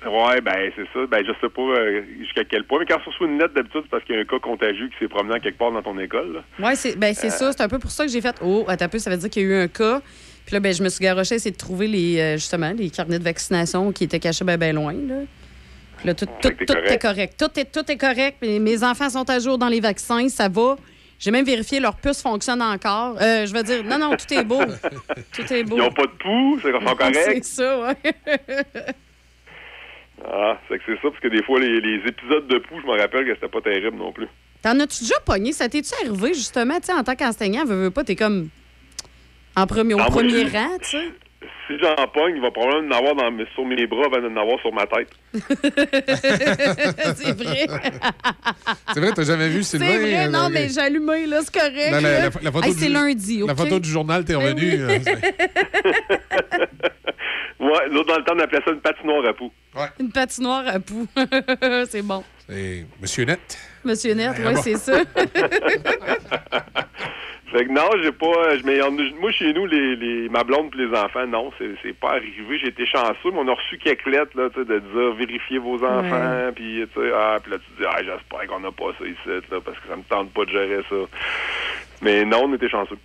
Ouais, 0.07 0.39
ben 0.39 0.71
c'est 0.77 0.85
ça. 0.93 1.05
Ben 1.07 1.25
je 1.25 1.31
sais 1.41 1.49
pas 1.53 1.61
euh, 1.61 2.01
jusqu'à 2.19 2.45
quel 2.45 2.63
point, 2.63 2.79
mais 2.79 2.85
quand 2.85 2.97
on 3.05 3.09
reçoit 3.09 3.27
une 3.27 3.37
lettre 3.37 3.53
d'habitude, 3.53 3.81
c'est 3.83 3.89
parce 3.89 4.03
qu'il 4.05 4.15
y 4.15 4.17
a 4.17 4.21
un 4.21 4.25
cas 4.25 4.39
contagieux 4.39 4.87
qui 4.87 4.95
s'est 4.97 5.09
promené 5.09 5.35
en 5.35 5.39
quelque 5.41 5.57
part 5.57 5.73
dans 5.73 5.81
ton 5.81 5.99
école. 5.99 6.41
Oui, 6.57 6.71
c'est 6.75 6.95
ben, 6.97 7.13
c'est 7.13 7.27
Euh. 7.27 7.31
ça. 7.31 7.51
C'est 7.51 7.61
un 7.63 7.67
peu 7.67 7.79
pour 7.79 7.91
ça 7.91 8.05
que 8.05 8.11
j'ai 8.11 8.21
fait 8.21 8.35
Oh, 8.41 8.63
attends 8.69 8.85
un 8.85 8.87
peu, 8.87 8.97
ça 8.99 9.09
veut 9.09 9.17
dire 9.17 9.29
qu'il 9.29 9.41
y 9.43 9.45
a 9.45 9.49
eu 9.49 9.61
un 9.63 9.67
cas. 9.67 10.01
Puis 10.45 10.53
là, 10.53 10.61
ben, 10.61 10.73
je 10.73 10.81
me 10.83 10.87
suis 10.89 11.03
garoché 11.03 11.33
à 11.33 11.35
essayer 11.35 11.51
de 11.51 11.57
trouver 11.57 11.87
les, 11.87 12.17
euh, 12.17 12.33
justement 12.37 12.71
les 12.77 12.89
carnets 12.89 13.19
de 13.19 13.23
vaccination 13.25 13.91
qui 13.91 14.05
étaient 14.05 14.19
cachés 14.21 14.45
bien 14.45 14.57
ben 14.57 14.73
loin. 14.73 14.93
Là. 14.93 15.15
Puis 15.97 16.07
là, 16.07 16.13
tout, 16.13 16.25
est 16.47 16.97
correct. 17.01 17.33
Tout 17.37 17.59
est, 17.59 17.65
tout 17.69 17.91
est 17.91 17.97
correct. 17.97 18.37
Mes, 18.41 18.59
mes 18.59 18.83
enfants 18.85 19.09
sont 19.09 19.29
à 19.29 19.39
jour 19.39 19.57
dans 19.57 19.67
les 19.67 19.81
vaccins, 19.81 20.29
ça 20.29 20.47
va. 20.47 20.77
J'ai 21.19 21.31
même 21.31 21.45
vérifié, 21.45 21.79
leur 21.81 21.95
puce 21.97 22.21
fonctionne 22.21 22.61
encore. 22.61 23.17
Euh, 23.21 23.45
je 23.45 23.53
veux 23.53 23.63
dire, 23.63 23.83
non, 23.83 23.99
non, 23.99 24.15
tout 24.15 24.33
est 24.33 24.43
beau. 24.43 24.61
Tout 25.33 25.53
est 25.53 25.63
beau. 25.63 25.75
Ils 25.75 25.79
n'ont 25.79 25.91
pas 25.91 26.03
de 26.03 26.17
pouls, 26.17 26.59
c'est 26.61 26.71
sont 26.71 27.13
C'est 27.13 27.43
ça, 27.43 27.79
ouais. 27.81 27.95
Ah, 30.25 30.59
c'est 30.67 30.77
que 30.77 30.83
c'est 30.85 30.95
ça, 30.95 31.09
parce 31.09 31.19
que 31.21 31.27
des 31.29 31.41
fois, 31.43 31.59
les, 31.59 31.79
les 31.79 32.07
épisodes 32.07 32.47
de 32.47 32.57
pouls, 32.59 32.81
je 32.81 32.87
me 32.87 32.99
rappelle 32.99 33.25
que 33.25 33.33
c'était 33.35 33.47
pas 33.47 33.61
terrible 33.61 33.97
non 33.97 34.11
plus. 34.11 34.27
T'en 34.61 34.77
as-tu 34.79 35.03
déjà 35.03 35.19
pogné? 35.25 35.53
Ça 35.53 35.69
t'es-tu 35.69 35.93
arrivé, 36.03 36.33
justement, 36.33 36.77
tu 36.79 36.87
sais, 36.87 36.93
en 36.93 37.03
tant 37.03 37.15
qu'enseignant, 37.15 37.63
veux, 37.63 37.83
veux 37.83 37.91
pas, 37.91 38.03
t'es 38.03 38.17
comme 38.17 38.49
en 39.55 39.65
premier, 39.65 39.93
au 39.93 39.99
Ah, 39.99 40.07
premier 40.07 40.43
rang, 40.43 40.77
tu 40.81 40.89
sais? 40.89 41.09
Si 41.69 41.77
j'en 41.79 41.93
pogne, 42.07 42.35
il 42.35 42.41
va 42.41 42.49
probablement 42.49 42.95
en 42.95 42.97
avoir 42.97 43.13
dans, 43.15 43.29
mes- 43.31 43.45
sur 43.53 43.63
mes 43.63 43.85
bras 43.85 44.05
avant 44.07 44.27
d'en 44.27 44.41
avoir 44.41 44.59
sur 44.59 44.73
ma 44.73 44.87
tête. 44.87 45.09
c'est 47.15 47.31
vrai. 47.37 47.67
C'est 48.91 48.99
vrai, 48.99 49.11
t'as 49.13 49.23
jamais 49.23 49.49
vu 49.49 49.61
C'est 49.61 49.77
Sylvain? 49.77 49.99
vrai, 49.99 50.25
euh, 50.25 50.29
non, 50.29 50.49
mais 50.49 50.67
j'ai 50.69 50.79
allumé, 50.81 51.27
là, 51.27 51.41
c'est 51.43 51.53
correct. 51.53 51.91
Non, 51.91 51.99
la, 52.01 52.19
la- 52.21 52.29
la 52.41 52.51
photo 52.51 52.63
Hey, 52.67 52.73
du- 52.73 52.79
c'est 52.79 52.89
lundi, 52.89 53.43
La 53.45 53.55
photo 53.55 53.79
du 53.79 53.87
journal, 53.89 54.25
t'es 54.25 54.33
revenu. 54.33 54.61
oui. 54.61 54.79
euh, 54.79 54.99
c'est- 55.03 55.21
Ouais, 57.59 57.87
l'autre 57.91 58.07
dans 58.07 58.17
le 58.17 58.23
temps, 58.23 58.33
on 58.35 58.39
appelait 58.39 58.61
ça 58.65 58.71
une 58.71 58.79
patinoire 58.79 59.25
à 59.27 59.33
poux. 59.33 59.51
Une 59.99 60.11
patinoire 60.11 60.63
à 60.65 60.79
poux. 60.79 61.05
c'est 61.89 62.01
bon. 62.01 62.23
C'est 62.47 62.85
Monsieur 63.01 63.25
Net. 63.25 63.57
Monsieur 63.83 64.13
Net, 64.15 64.31
Ben 64.37 64.47
oui, 64.47 64.53
bon. 64.55 64.61
c'est 64.63 64.77
ça. 64.77 64.93
Fait 67.51 67.65
que 67.65 67.71
non, 67.71 67.89
j'ai 68.03 68.11
pas. 68.11 68.57
je- 68.57 68.63
mais 68.63 68.81
en- 68.81 68.91
moi, 69.19 69.31
chez 69.31 69.53
nous, 69.53 69.65
les, 69.65 69.95
les, 69.95 70.29
ma 70.29 70.43
blonde 70.43 70.69
et 70.75 70.85
les 70.85 70.95
enfants, 70.97 71.25
non, 71.25 71.51
c'est 71.57 71.71
c'est 71.81 71.93
pas 71.97 72.11
arrivé. 72.11 72.59
J'ai 72.61 72.67
été 72.67 72.85
chanceux, 72.85 73.31
mais 73.31 73.39
on 73.39 73.47
a 73.47 73.53
reçu 73.55 73.77
quelques 73.79 74.05
lettres 74.05 74.37
là, 74.37 74.49
tu 74.49 74.59
sais, 74.59 74.65
de 74.65 74.79
dire 74.79 75.13
vérifiez 75.15 75.57
vos 75.57 75.83
enfants, 75.83 76.51
puis 76.55 76.81
tu 76.93 76.99
sais, 77.01 77.09
ah, 77.15 77.37
puis 77.41 77.51
là, 77.51 77.57
tu 77.57 77.81
dis, 77.81 77.87
ah, 77.89 77.97
j'espère 78.03 78.47
qu'on 78.47 78.59
n'a 78.59 78.71
pas 78.71 78.91
ça 78.99 79.05
ici, 79.05 79.45
là, 79.51 79.59
parce 79.65 79.77
que 79.79 79.87
ça 79.87 79.95
me 79.95 80.03
tente 80.03 80.31
pas 80.31 80.45
de 80.45 80.51
gérer 80.51 80.81
ça. 80.89 80.95
Mais 82.01 82.23
non, 82.25 82.43
on 82.45 82.53
était 82.53 82.69
chanceux. 82.69 82.97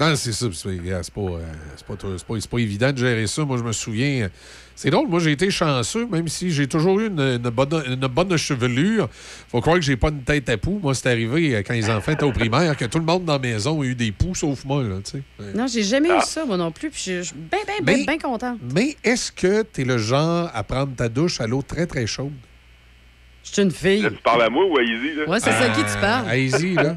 Non, 0.00 0.14
c'est 0.16 0.32
ça. 0.32 0.46
C'est 0.52 1.14
pas, 1.14 1.20
euh, 1.20 1.38
c'est 1.76 1.86
pas, 1.86 1.94
c'est 2.16 2.26
pas- 2.26 2.40
c'est 2.40 2.50
pas 2.50 2.58
évident 2.58 2.92
de 2.92 2.98
gérer 2.98 3.26
ça. 3.26 3.44
Moi, 3.44 3.58
je 3.58 3.62
me 3.62 3.72
souviens. 3.72 4.28
Euh, 4.72 4.76
C'est 4.76 4.90
drôle, 4.90 5.08
moi, 5.08 5.20
j'ai 5.20 5.32
été 5.32 5.50
chanceux, 5.50 6.06
même 6.06 6.28
si 6.28 6.50
j'ai 6.50 6.66
toujours 6.66 6.98
eu 7.00 7.06
une, 7.08 7.20
une 7.20 7.38
bonne, 7.50 7.82
une 7.86 8.06
bonne 8.08 8.36
chevelure. 8.36 9.08
Faut 9.48 9.60
croire 9.60 9.76
que 9.76 9.82
j'ai 9.82 9.96
pas 9.96 10.08
une 10.08 10.22
tête 10.22 10.48
à 10.48 10.56
poux. 10.56 10.80
Moi, 10.82 10.94
c'est 10.94 11.08
arrivé 11.08 11.54
euh, 11.54 11.62
quand 11.66 11.74
les 11.74 11.88
enfants 11.90 12.12
étaient 12.12 12.24
au 12.24 12.32
primaire 12.32 12.76
que 12.76 12.84
tout 12.86 12.98
le 12.98 13.04
monde 13.04 13.24
dans 13.24 13.34
la 13.34 13.38
maison 13.38 13.80
a 13.80 13.84
eu 13.84 13.94
des 13.94 14.12
poux, 14.12 14.34
sauf 14.34 14.64
moi, 14.64 14.82
là, 14.82 14.96
tu 15.04 15.12
sais. 15.12 15.22
Ouais. 15.38 15.52
non, 15.54 15.66
j'ai 15.66 15.82
jamais 15.82 16.08
Ah. 16.10 16.18
eu 16.18 16.26
ça, 16.26 16.44
moi 16.44 16.56
non 16.56 16.70
plus. 16.72 16.90
Puis 16.90 17.02
je 17.06 17.22
suis 17.22 17.34
bien, 17.34 17.58
bien, 17.66 17.74
Mais- 17.82 17.94
bien, 17.96 18.04
bien 18.04 18.18
contente. 18.18 18.58
Mais 18.74 18.96
est-ce 19.04 19.30
que 19.32 19.62
tu 19.62 19.82
es 19.82 19.84
le 19.84 19.98
genre 19.98 20.50
à 20.52 20.62
prendre 20.64 20.94
ta 20.96 21.08
douche 21.08 21.40
à 21.40 21.46
l'eau 21.46 21.62
très, 21.62 21.86
très 21.86 22.06
chaude? 22.06 22.32
Je 23.44 23.52
suis 23.52 23.62
une 23.62 23.70
fille. 23.72 24.02
Là, 24.02 24.10
tu 24.10 24.16
parles 24.22 24.42
à 24.42 24.48
moi 24.50 24.64
ou 24.66 24.78
à 24.78 24.82
Izzy, 24.82 25.14
là? 25.16 25.28
Ouais, 25.28 25.40
c'est 25.40 25.50
ça 25.50 25.64
à 25.64 25.68
qui 25.70 25.80
tu 25.82 25.98
parles. 26.00 26.28
À 26.28 26.36
Easy, 26.36 26.74
là. 26.74 26.96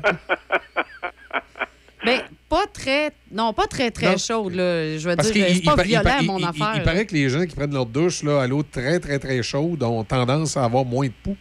Ben, 2.05 2.21
pas 2.49 2.65
très. 2.71 3.11
Non, 3.31 3.53
pas 3.53 3.67
très, 3.67 3.91
très 3.91 4.11
Non. 4.11 4.17
chaude, 4.17 4.53
là. 4.55 4.97
Je 4.97 5.09
veux 5.09 5.15
Parce 5.15 5.31
dire, 5.31 5.45
c'est 5.53 5.63
pas 5.63 5.75
il- 5.79 5.87
violent, 5.87 6.17
il- 6.21 6.27
mon 6.27 6.39
il- 6.39 6.45
affaire. 6.45 6.73
il 6.75 6.83
paraît 6.83 7.05
que 7.05 7.13
les 7.13 7.29
gens 7.29 7.45
qui 7.45 7.55
prennent 7.55 7.73
leur 7.73 7.85
douche 7.85 8.23
là, 8.23 8.41
à 8.41 8.47
l'eau 8.47 8.63
très, 8.63 8.99
très, 8.99 9.19
très 9.19 9.41
chaude 9.43 9.81
ont 9.83 10.03
tendance 10.03 10.55
à 10.57 10.63
avoir 10.65 10.85
moins 10.85 11.07
de 11.07 11.13
poux. 11.23 11.37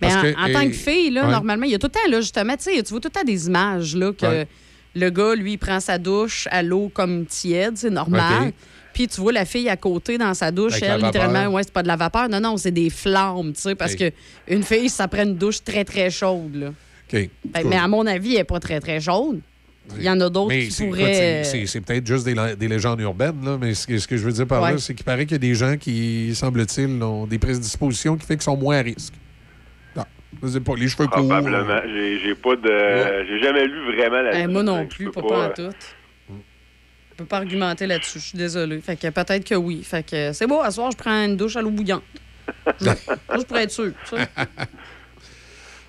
Parce 0.00 0.16
en, 0.16 0.22
que, 0.22 0.34
en 0.50 0.52
tant 0.52 0.66
que 0.66 0.72
fille, 0.74 1.10
là, 1.10 1.24
ouais. 1.24 1.30
normalement, 1.30 1.64
il 1.64 1.70
y 1.72 1.74
a 1.74 1.78
tout 1.78 1.86
le 1.86 1.92
temps, 1.92 2.10
là, 2.10 2.20
justement, 2.20 2.54
tu 2.56 2.70
vois 2.70 3.00
tout 3.00 3.08
le 3.08 3.10
temps 3.10 3.24
des 3.24 3.46
images, 3.46 3.94
là, 3.94 4.12
que 4.12 4.26
Ouais. 4.26 4.48
le 4.94 5.10
gars, 5.10 5.34
lui, 5.36 5.52
il 5.52 5.58
prend 5.58 5.78
sa 5.80 5.96
douche 5.98 6.48
à 6.50 6.62
l'eau 6.62 6.90
comme 6.92 7.24
tiède, 7.26 7.76
c'est 7.76 7.90
normal. 7.90 8.52
Puis 8.92 9.08
tu 9.08 9.20
vois 9.22 9.32
la 9.32 9.46
fille 9.46 9.70
à 9.70 9.76
côté 9.76 10.18
dans 10.18 10.34
sa 10.34 10.50
douche, 10.50 10.74
Avec 10.74 10.84
elle, 10.84 11.00
littéralement, 11.02 11.46
ouais, 11.54 11.62
c'est 11.62 11.72
pas 11.72 11.82
de 11.82 11.88
la 11.88 11.96
vapeur. 11.96 12.28
Non, 12.28 12.40
non, 12.40 12.56
c'est 12.58 12.72
des 12.72 12.90
flammes, 12.90 13.52
tu 13.54 13.60
sais, 13.62 13.74
parce 13.74 13.92
OK. 13.94 13.98
que 14.00 14.10
une 14.48 14.62
fille, 14.62 14.90
ça 14.90 15.08
prend 15.08 15.22
une 15.22 15.36
douche 15.36 15.64
très, 15.64 15.84
très 15.84 16.10
chaude, 16.10 16.56
là. 16.56 16.68
OK. 16.68 17.28
Ben, 17.46 17.66
mais 17.68 17.76
à 17.76 17.88
mon 17.88 18.06
avis, 18.06 18.32
elle 18.32 18.38
n'est 18.38 18.44
pas 18.44 18.60
très, 18.60 18.80
très 18.80 19.00
chaude. 19.00 19.40
Il 19.96 20.02
y 20.02 20.08
en 20.10 20.20
a 20.20 20.30
d'autres 20.30 20.54
qui 20.54 20.84
pourraient. 20.86 21.42
c'est- 21.44 21.80
peut-être 21.80 22.06
juste 22.06 22.24
des, 22.24 22.68
légendes 22.68 23.00
urbaines, 23.00 23.44
là, 23.44 23.58
mais 23.60 23.74
ce 23.74 23.86
que, 23.86 23.98
ce 23.98 24.06
que 24.08 24.16
je 24.16 24.24
veux 24.24 24.32
dire 24.32 24.46
par 24.46 24.62
Ouais. 24.62 24.72
là, 24.72 24.78
c'est 24.78 24.94
qu'il 24.94 25.04
paraît 25.04 25.24
qu'il 25.26 25.32
y 25.32 25.36
a 25.36 25.38
des 25.38 25.54
gens 25.54 25.76
qui, 25.76 26.34
semble-t-il, 26.34 27.02
ont 27.02 27.26
des 27.26 27.38
prédispositions 27.38 28.16
qui 28.16 28.24
fait 28.26 28.34
qu'ils 28.34 28.42
sont 28.44 28.56
moins 28.56 28.78
à 28.78 28.82
risque. 28.82 29.12
Non, 29.96 30.04
je 30.42 30.48
sais 30.48 30.60
pas, 30.60 30.74
les 30.76 30.88
cheveux 30.88 31.06
courts. 31.08 31.26
Probablement. 31.28 31.80
J'ai 31.92 32.20
j'ai 32.20 32.34
pas 32.34 32.56
de. 32.56 33.26
J'ai 33.28 33.42
jamais 33.42 33.66
lu 33.66 33.94
vraiment 33.94 34.22
la 34.22 34.30
Ben, 34.32 34.50
moi 34.50 34.62
non 34.62 34.86
plus, 34.86 35.10
pas, 35.10 35.20
pas 35.22 35.48
en 35.48 35.50
tout. 35.50 35.70
Je 36.28 37.16
peux 37.18 37.24
pas 37.26 37.38
argumenter 37.38 37.86
là-dessus, 37.86 38.20
je 38.20 38.24
suis 38.28 38.38
désolée. 38.38 38.80
Fait 38.80 38.96
que 38.96 39.08
peut-être 39.10 39.44
que 39.46 39.54
oui. 39.54 39.82
Fait 39.82 40.02
que 40.08 40.32
c'est 40.32 40.46
beau, 40.46 40.60
à 40.62 40.70
soir, 40.70 40.90
je 40.92 40.96
prends 40.96 41.24
une 41.26 41.36
douche 41.36 41.56
à 41.56 41.60
l'eau 41.62 41.70
bouillante. 41.70 42.02
Juste 42.80 43.46
pour 43.48 43.58
être 43.58 43.70
sûr. 43.70 43.92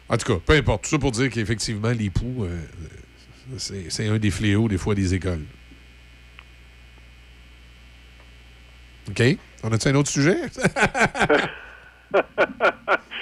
En 0.10 0.18
tout 0.18 0.34
cas, 0.34 0.40
peu 0.45 0.53
importe. 0.53 0.84
Tout 0.84 0.90
ça 0.90 0.99
pour 0.99 1.11
dire 1.11 1.30
qu'effectivement, 1.30 1.90
les 1.91 2.10
poux, 2.10 2.44
euh, 2.44 2.60
c'est 3.58 3.90
c'est 3.90 4.08
un 4.08 4.18
des 4.18 4.32
fléaux, 4.32 4.68
des 4.68 4.78
fois, 4.78 4.96
des 4.96 5.14
écoles. 5.14 5.44
OK? 9.10 9.22
On 9.64 9.72
a-tu 9.72 9.88
un 9.90 9.96
autre 9.96 10.10
sujet? 10.10 10.38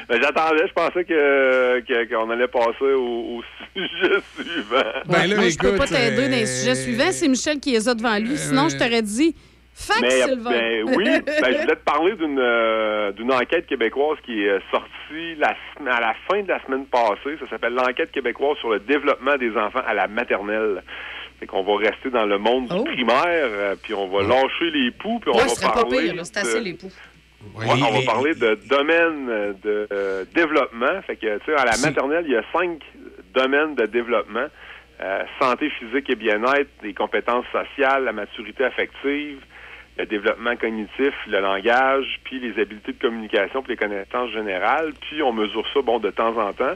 Ben, 0.09 0.19
J'attendais, 0.21 0.67
je 0.67 0.73
pensais 0.73 1.05
que 1.05 1.79
que- 1.81 2.09
qu'on 2.13 2.29
allait 2.31 2.47
passer 2.49 2.83
au, 2.83 3.37
au 3.37 3.43
sujet 3.73 4.15
suivant. 4.35 4.83
Ben 5.05 5.25
là, 5.27 5.35
Moi, 5.37 5.49
je 5.49 5.57
peux 5.57 5.67
écoute, 5.67 5.77
pas 5.77 5.87
t'aider 5.87 6.27
dans 6.27 6.35
les 6.35 6.43
euh, 6.43 6.45
sujets 6.59 6.75
suivants. 6.75 7.11
C'est 7.11 7.29
Michel 7.29 7.59
qui 7.61 7.71
les 7.71 7.87
a 7.87 7.93
devant 7.93 8.17
lui. 8.17 8.37
Sinon, 8.37 8.67
je 8.67 8.75
t'aurais 8.75 9.01
dit 9.03 9.33
fax, 9.73 10.01
Mais, 10.01 10.09
Sylvain. 10.09 10.49
ben 10.51 10.83
oui, 10.95 11.05
ben, 11.25 11.33
je 11.37 11.61
voulais 11.61 11.75
te 11.75 11.83
parler 11.83 12.15
d'une 12.15 12.39
euh, 12.39 13.11
d'une 13.13 13.31
enquête 13.31 13.65
québécoise 13.67 14.17
qui 14.25 14.43
est 14.45 14.59
sortie 14.71 15.35
la, 15.37 15.55
à 15.91 15.99
la 16.01 16.13
fin 16.29 16.41
de 16.41 16.47
la 16.47 16.61
semaine 16.63 16.85
passée. 16.85 17.37
Ça 17.39 17.49
s'appelle 17.49 17.73
l'enquête 17.73 18.11
québécoise 18.11 18.57
sur 18.57 18.69
le 18.69 18.79
développement 18.79 19.37
des 19.37 19.55
enfants 19.57 19.81
à 19.85 19.93
la 19.93 20.07
maternelle. 20.07 20.83
Fait 21.39 21.47
qu'on 21.47 21.63
va 21.63 21.77
rester 21.77 22.09
dans 22.11 22.25
le 22.25 22.37
monde 22.37 22.67
du 22.67 22.83
primaire, 22.91 23.15
euh, 23.25 23.75
puis 23.81 23.93
on 23.95 24.07
va 24.09 24.21
lâcher 24.21 24.69
les 24.71 24.91
poux, 24.91 25.19
puis 25.19 25.31
on 25.33 25.37
Ouais, 25.37 25.43
va 25.43 25.47
ce 25.49 25.55
serait 25.55 25.73
pas 25.73 25.81
parler. 25.81 26.11
pire. 26.11 26.25
C'est 26.25 26.35
de- 26.35 26.39
assez 26.39 26.59
les 26.61 26.73
poux. 26.73 26.91
Ouais, 27.55 27.65
on 27.71 27.99
va 27.99 28.05
parler 28.05 28.35
de 28.35 28.53
domaine 28.69 29.27
euh, 29.29 29.53
de 29.63 29.87
euh, 29.91 30.25
développement. 30.35 31.01
Fait 31.07 31.15
que, 31.15 31.39
tu 31.39 31.45
sais, 31.45 31.55
à 31.55 31.65
la 31.65 31.75
maternelle, 31.77 32.23
il 32.27 32.33
y 32.33 32.37
a 32.37 32.43
cinq 32.53 32.79
domaines 33.33 33.73
de 33.73 33.87
développement. 33.87 34.45
Euh, 35.01 35.23
santé 35.41 35.71
physique 35.71 36.07
et 36.11 36.15
bien-être, 36.15 36.69
les 36.83 36.93
compétences 36.93 37.45
sociales, 37.51 38.03
la 38.03 38.11
maturité 38.11 38.63
affective, 38.63 39.39
le 40.01 40.07
développement 40.07 40.55
cognitif, 40.55 41.13
le 41.27 41.39
langage, 41.39 42.19
puis 42.23 42.39
les 42.39 42.59
habiletés 42.59 42.93
de 42.93 42.99
communication, 42.99 43.61
puis 43.61 43.73
les 43.73 43.77
connaissances 43.77 44.31
générales. 44.31 44.93
Puis 45.01 45.21
on 45.21 45.31
mesure 45.31 45.65
ça, 45.73 45.81
bon, 45.81 45.99
de 45.99 46.09
temps 46.09 46.35
en 46.37 46.53
temps. 46.53 46.75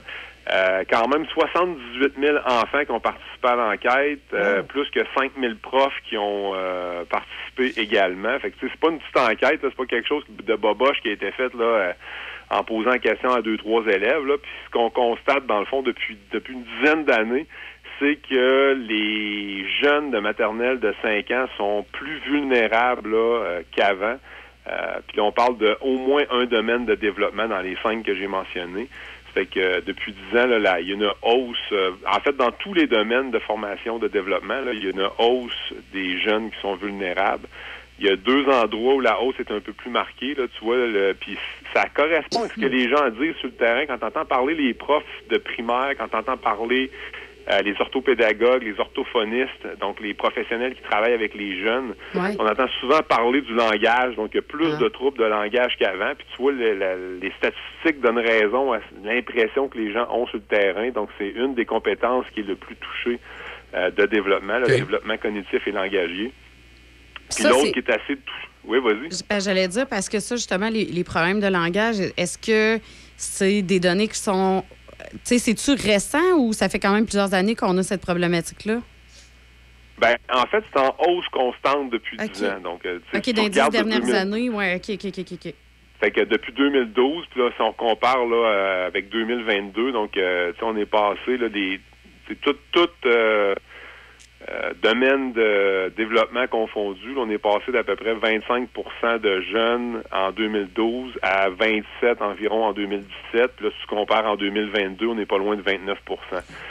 Euh, 0.53 0.83
quand 0.87 1.07
même 1.07 1.25
78 1.25 2.13
000 2.19 2.37
enfants 2.45 2.85
qui 2.85 2.91
ont 2.91 2.99
participé 2.99 3.47
à 3.47 3.55
l'enquête, 3.55 4.19
euh, 4.33 4.61
plus 4.61 4.87
que 4.91 4.99
5 5.17 5.31
000 5.39 5.55
profs 5.59 5.99
qui 6.07 6.17
ont 6.17 6.51
euh, 6.53 7.03
participé 7.05 7.81
également. 7.81 8.37
Fait 8.39 8.51
que 8.51 8.57
c'est 8.61 8.79
pas 8.79 8.89
une 8.89 8.99
petite 8.99 9.17
enquête, 9.17 9.59
c'est 9.63 9.75
pas 9.75 9.85
quelque 9.85 10.07
chose 10.07 10.23
de 10.29 10.55
boboche 10.55 11.01
qui 11.01 11.09
a 11.09 11.13
été 11.13 11.31
fait 11.31 11.51
là 11.55 11.65
euh, 11.65 11.93
en 12.51 12.63
posant 12.63 12.95
question 12.99 13.33
à 13.33 13.41
deux 13.41 13.57
trois 13.57 13.81
élèves. 13.87 14.23
Là. 14.23 14.37
Puis 14.39 14.51
ce 14.67 14.71
qu'on 14.71 14.91
constate 14.91 15.47
dans 15.47 15.61
le 15.61 15.65
fond 15.65 15.81
depuis 15.81 16.15
depuis 16.31 16.53
une 16.53 16.63
dizaine 16.79 17.05
d'années, 17.05 17.47
c'est 17.99 18.17
que 18.29 18.73
les 18.87 19.65
jeunes 19.81 20.11
de 20.11 20.19
maternelle 20.19 20.79
de 20.79 20.93
5 21.01 21.31
ans 21.31 21.45
sont 21.57 21.85
plus 21.91 22.19
vulnérables 22.25 23.13
euh, 23.13 23.61
qu'avant. 23.75 24.17
Euh, 24.67 24.99
puis 25.07 25.19
on 25.19 25.31
parle 25.31 25.57
de 25.57 25.77
au 25.81 25.97
moins 25.97 26.23
un 26.31 26.45
domaine 26.45 26.85
de 26.85 26.95
développement 26.95 27.47
dans 27.47 27.61
les 27.61 27.77
cinq 27.83 28.03
que 28.03 28.15
j'ai 28.15 28.27
mentionnés. 28.27 28.87
Fait 29.33 29.45
que 29.45 29.59
euh, 29.59 29.81
depuis 29.85 30.13
10 30.31 30.37
ans, 30.39 30.45
là, 30.47 30.79
il 30.79 30.87
y 30.87 30.91
a 30.91 30.95
une 30.95 31.11
hausse. 31.21 31.57
euh, 31.71 31.91
en 32.11 32.19
fait, 32.19 32.35
dans 32.35 32.51
tous 32.51 32.73
les 32.73 32.87
domaines 32.87 33.31
de 33.31 33.39
formation, 33.39 33.99
de 33.99 34.07
développement, 34.07 34.55
il 34.73 34.83
y 34.83 34.87
a 34.87 34.91
une 34.91 35.09
hausse 35.19 35.73
des 35.93 36.19
jeunes 36.19 36.49
qui 36.51 36.59
sont 36.61 36.75
vulnérables. 36.75 37.47
Il 37.99 38.05
y 38.05 38.09
a 38.09 38.15
deux 38.15 38.45
endroits 38.49 38.95
où 38.95 38.99
la 38.99 39.21
hausse 39.21 39.39
est 39.39 39.51
un 39.51 39.61
peu 39.61 39.71
plus 39.71 39.89
marquée, 39.89 40.35
là, 40.35 40.43
tu 40.57 40.65
vois, 40.65 40.75
puis 41.17 41.37
ça 41.73 41.85
correspond 41.93 42.43
à 42.43 42.49
ce 42.49 42.59
que 42.59 42.65
les 42.65 42.89
gens 42.89 43.09
disent 43.09 43.35
sur 43.37 43.47
le 43.47 43.53
terrain. 43.53 43.85
Quand 43.85 43.97
tu 43.97 44.05
entends 44.05 44.25
parler 44.25 44.53
les 44.53 44.73
profs 44.73 45.03
de 45.29 45.37
primaire, 45.37 45.93
quand 45.97 46.09
tu 46.09 46.17
entends 46.17 46.35
parler 46.35 46.91
euh, 47.51 47.59
les 47.61 47.75
orthopédagogues, 47.79 48.63
les 48.63 48.79
orthophonistes, 48.79 49.67
donc 49.79 49.99
les 49.99 50.13
professionnels 50.13 50.73
qui 50.75 50.81
travaillent 50.81 51.13
avec 51.13 51.35
les 51.35 51.61
jeunes. 51.63 51.93
Ouais. 52.15 52.35
On 52.39 52.47
entend 52.47 52.67
souvent 52.79 53.01
parler 53.07 53.41
du 53.41 53.53
langage, 53.53 54.15
donc 54.15 54.31
il 54.33 54.37
y 54.37 54.39
a 54.39 54.41
plus 54.41 54.77
de 54.79 54.87
troubles 54.87 55.17
de 55.19 55.25
langage 55.25 55.75
qu'avant. 55.77 56.13
Puis 56.17 56.25
tu 56.35 56.41
vois, 56.41 56.51
le- 56.53 56.73
la- 56.73 56.95
les 56.95 57.31
statistiques 57.37 58.01
donnent 58.01 58.17
raison 58.19 58.73
à 58.73 58.79
l'impression 59.03 59.67
que 59.67 59.77
les 59.77 59.93
gens 59.93 60.07
ont 60.11 60.25
sur 60.27 60.37
le 60.37 60.43
terrain. 60.43 60.89
Donc 60.89 61.09
c'est 61.19 61.29
une 61.29 61.53
des 61.55 61.65
compétences 61.65 62.25
qui 62.33 62.39
est 62.39 62.47
le 62.47 62.55
plus 62.55 62.75
touchée 62.75 63.19
euh, 63.75 63.91
de 63.91 64.05
développement, 64.05 64.57
le 64.59 64.67
développement 64.67 65.17
cognitif 65.17 65.67
et 65.67 65.71
langagier. 65.71 66.31
Puis 67.35 67.43
l'autre 67.43 67.71
qui 67.71 67.79
est 67.79 67.89
assez 67.89 68.15
touché. 68.15 68.47
Oui, 68.67 68.79
vas-y. 68.79 69.09
Ben, 69.29 69.39
J'allais 69.39 69.67
dire, 69.67 69.85
parce 69.87 70.09
que 70.09 70.19
ça, 70.19 70.35
justement, 70.35 70.69
les, 70.69 70.85
les 70.85 71.03
problèmes 71.03 71.39
de 71.39 71.47
langage, 71.47 71.97
est-ce 72.17 72.37
que 72.39 72.81
c'est 73.17 73.61
des 73.61 73.79
données 73.79 74.07
qui 74.07 74.17
sont. 74.17 74.63
Tu 75.11 75.19
sais, 75.23 75.39
c'est-tu 75.39 75.71
récent 75.71 76.37
ou 76.37 76.53
ça 76.53 76.69
fait 76.69 76.79
quand 76.79 76.93
même 76.93 77.05
plusieurs 77.05 77.33
années 77.33 77.55
qu'on 77.55 77.77
a 77.77 77.83
cette 77.83 78.01
problématique-là? 78.01 78.79
Ben, 79.97 80.15
en 80.31 80.45
fait, 80.47 80.63
c'est 80.73 80.79
en 80.79 80.95
hausse 81.07 81.27
constante 81.29 81.89
depuis 81.89 82.17
Ok. 82.19 82.31
10 82.31 82.45
ans. 82.45 82.59
Donc, 82.61 82.85
euh, 82.85 82.99
OK, 83.13 83.29
dans 83.33 83.43
les 83.43 83.49
dix 83.49 83.59
regardes 83.59 83.73
de 83.73 83.77
dernières 83.77 83.99
2000 84.01 84.15
années, 84.15 84.49
ouais, 84.49 84.75
OK, 84.75 84.95
OK, 84.95 85.05
OK, 85.17 85.31
OK. 85.31 85.53
Fait 86.01 86.11
que 86.11 86.21
depuis 86.21 86.51
2012, 86.53 87.25
puis 87.31 87.39
là, 87.39 87.49
si 87.55 87.61
on 87.61 87.71
compare 87.71 88.25
là, 88.25 88.35
euh, 88.35 88.87
avec 88.87 89.09
2022, 89.09 89.93
donc 89.93 90.17
euh, 90.17 90.51
tu 90.51 90.59
sais, 90.59 90.65
on 90.65 90.75
est 90.75 90.85
passé 90.85 91.37
là, 91.37 91.47
des 91.47 91.79
c'est 92.27 92.39
tout, 92.41 92.55
tout 92.71 92.89
euh, 93.05 93.55
euh, 94.47 94.73
domaine 94.83 95.33
de 95.33 95.91
développement 95.97 96.45
confondu. 96.47 97.15
on 97.17 97.29
est 97.31 97.39
passé 97.39 97.71
d'à 97.71 97.83
peu 97.83 97.95
près 97.95 98.13
25% 98.13 99.19
de 99.19 99.41
jeunes 99.41 100.03
en 100.11 100.31
2012 100.31 101.13
à 101.23 101.49
27 101.49 102.21
environ 102.21 102.65
en 102.65 102.73
2017. 102.73 103.51
Puis 103.55 103.65
là, 103.65 103.71
si 103.71 103.81
tu 103.81 103.87
compares 103.87 104.25
en 104.25 104.35
2022, 104.35 105.07
on 105.07 105.15
n'est 105.15 105.25
pas 105.25 105.39
loin 105.39 105.55
de 105.55 105.63
29% 105.63 105.95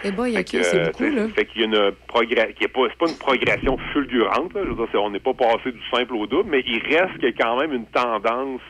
Eh 0.04 0.12
boy, 0.12 0.34
fait 0.34 0.40
OK, 0.40 0.50
que, 0.52 0.62
c'est 0.62 0.78
euh, 0.78 0.84
beaucoup, 0.84 1.16
là. 1.16 1.28
Fait 1.34 1.46
qu'il 1.46 1.62
y 1.62 1.64
a 1.64 1.66
une 1.66 2.54
qui 2.54 2.68
pas 2.68 2.80
c'est 2.88 2.98
pas 2.98 3.08
une 3.08 3.18
progression 3.18 3.76
fulgurante. 3.92 4.54
Là. 4.54 4.60
Je 4.64 4.70
veux 4.70 4.86
dire, 4.86 5.02
on 5.02 5.10
n'est 5.10 5.18
pas 5.18 5.34
passé 5.34 5.72
du 5.72 5.82
simple 5.90 6.14
au 6.14 6.26
double, 6.26 6.50
mais 6.50 6.62
il 6.66 6.80
reste 6.80 7.14
qu'il 7.14 7.24
y 7.24 7.32
a 7.32 7.32
quand 7.32 7.58
même 7.60 7.72
une 7.72 7.86
tendance 7.86 8.60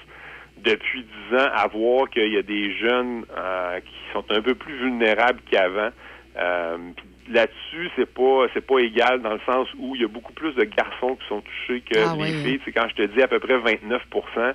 depuis 0.64 1.04
10 1.30 1.36
ans 1.36 1.50
à 1.54 1.66
voir 1.68 2.08
qu'il 2.08 2.32
y 2.32 2.38
a 2.38 2.42
des 2.42 2.74
jeunes 2.78 3.24
euh, 3.36 3.80
qui 3.80 4.12
sont 4.14 4.24
un 4.30 4.40
peu 4.40 4.54
plus 4.54 4.76
vulnérables 4.78 5.40
qu'avant. 5.50 5.90
Euh, 6.36 6.76
puis 6.96 7.04
Là-dessus, 7.30 7.90
c'est 7.96 8.12
pas 8.12 8.46
c'est 8.52 8.66
pas 8.66 8.80
égal 8.80 9.22
dans 9.22 9.32
le 9.32 9.40
sens 9.46 9.68
où 9.78 9.94
il 9.94 10.02
y 10.02 10.04
a 10.04 10.08
beaucoup 10.08 10.32
plus 10.32 10.52
de 10.54 10.64
garçons 10.64 11.16
qui 11.16 11.26
sont 11.28 11.40
touchés 11.40 11.80
que 11.80 11.98
Ah 11.98 12.14
les 12.16 12.22
ouais, 12.22 12.44
filles. 12.44 12.60
C'est 12.64 12.72
quand 12.72 12.86
je 12.88 12.94
te 12.94 13.02
dis 13.02 13.22
à 13.22 13.28
peu 13.28 13.38
près 13.38 13.56
29% 13.58 14.54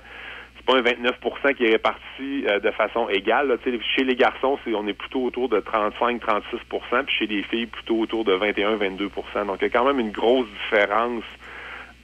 c'est 0.60 0.66
pas 0.66 0.78
un 0.78 0.82
29% 0.82 1.54
qui 1.54 1.64
est 1.64 1.70
réparti 1.70 2.44
euh, 2.46 2.60
de 2.60 2.70
façon 2.70 3.08
égale. 3.08 3.48
là. 3.48 3.56
Tu 3.62 3.70
sais, 3.70 3.78
Chez 3.96 4.04
les 4.04 4.14
garçons, 4.14 4.58
c'est 4.64 4.74
on 4.74 4.86
est 4.86 4.92
plutôt 4.94 5.24
autour 5.24 5.48
de 5.48 5.58
35-36% 5.60 7.04
puis 7.06 7.16
chez 7.16 7.26
les 7.26 7.42
filles, 7.44 7.66
plutôt 7.66 7.98
autour 7.98 8.24
de 8.24 8.36
21-22% 8.36 9.46
Donc, 9.46 9.56
il 9.60 9.62
y 9.62 9.66
a 9.66 9.70
quand 9.70 9.84
même 9.84 10.00
une 10.00 10.10
grosse 10.10 10.46
différence 10.64 11.24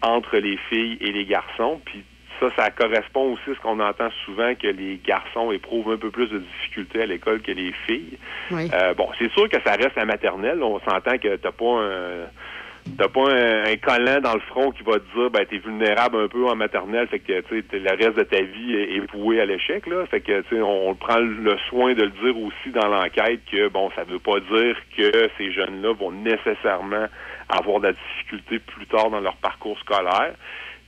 entre 0.02 0.38
les 0.38 0.56
filles 0.70 0.96
et 1.00 1.12
les 1.12 1.26
garçons. 1.26 1.80
Puis 1.84 2.02
ça, 2.40 2.48
ça 2.56 2.70
correspond 2.70 3.32
aussi 3.32 3.50
à 3.50 3.54
ce 3.54 3.60
qu'on 3.60 3.80
entend 3.80 4.10
souvent 4.24 4.54
que 4.54 4.68
les 4.68 5.00
garçons 5.04 5.52
éprouvent 5.52 5.92
un 5.92 5.96
peu 5.96 6.10
plus 6.10 6.28
de 6.28 6.38
difficultés 6.38 7.02
à 7.02 7.06
l'école 7.06 7.40
que 7.40 7.52
les 7.52 7.72
filles. 7.86 8.18
Oui. 8.50 8.70
Euh, 8.72 8.94
bon, 8.94 9.08
c'est 9.18 9.30
sûr 9.32 9.48
que 9.48 9.60
ça 9.64 9.72
reste 9.72 9.96
la 9.96 10.04
maternelle. 10.04 10.62
On 10.62 10.80
s'entend 10.80 11.18
que 11.18 11.36
t'as 11.36 11.52
pas 11.52 11.80
un 11.80 12.26
t'as 12.96 13.08
pas 13.08 13.32
un, 13.32 13.64
un 13.64 13.76
collant 13.76 14.20
dans 14.20 14.34
le 14.34 14.40
front 14.40 14.70
qui 14.70 14.82
va 14.82 14.94
te 14.94 15.18
dire 15.18 15.30
ben 15.30 15.44
t'es 15.44 15.58
vulnérable 15.58 16.18
un 16.18 16.28
peu 16.28 16.46
en 16.46 16.54
maternelle, 16.54 17.08
fait 17.08 17.18
que 17.18 17.40
tu 17.40 17.64
sais 17.70 17.78
le 17.78 17.90
reste 17.90 18.16
de 18.16 18.22
ta 18.22 18.40
vie 18.40 18.74
est, 18.74 18.96
est 18.96 19.12
voué 19.12 19.40
à 19.40 19.44
l'échec 19.44 19.86
là. 19.86 20.06
Fait 20.06 20.20
que 20.20 20.40
tu 20.42 20.48
sais 20.56 20.62
on, 20.62 20.90
on 20.90 20.94
prend 20.94 21.18
le 21.18 21.56
soin 21.68 21.94
de 21.94 22.02
le 22.02 22.10
dire 22.10 22.38
aussi 22.38 22.70
dans 22.70 22.88
l'enquête 22.88 23.40
que 23.50 23.68
bon 23.68 23.90
ça 23.96 24.04
veut 24.04 24.18
pas 24.18 24.40
dire 24.40 24.76
que 24.96 25.28
ces 25.36 25.52
jeunes-là 25.52 25.94
vont 25.94 26.12
nécessairement 26.12 27.06
avoir 27.48 27.80
de 27.80 27.88
la 27.88 27.92
difficulté 27.92 28.58
plus 28.58 28.86
tard 28.86 29.10
dans 29.10 29.20
leur 29.20 29.36
parcours 29.36 29.78
scolaire. 29.80 30.34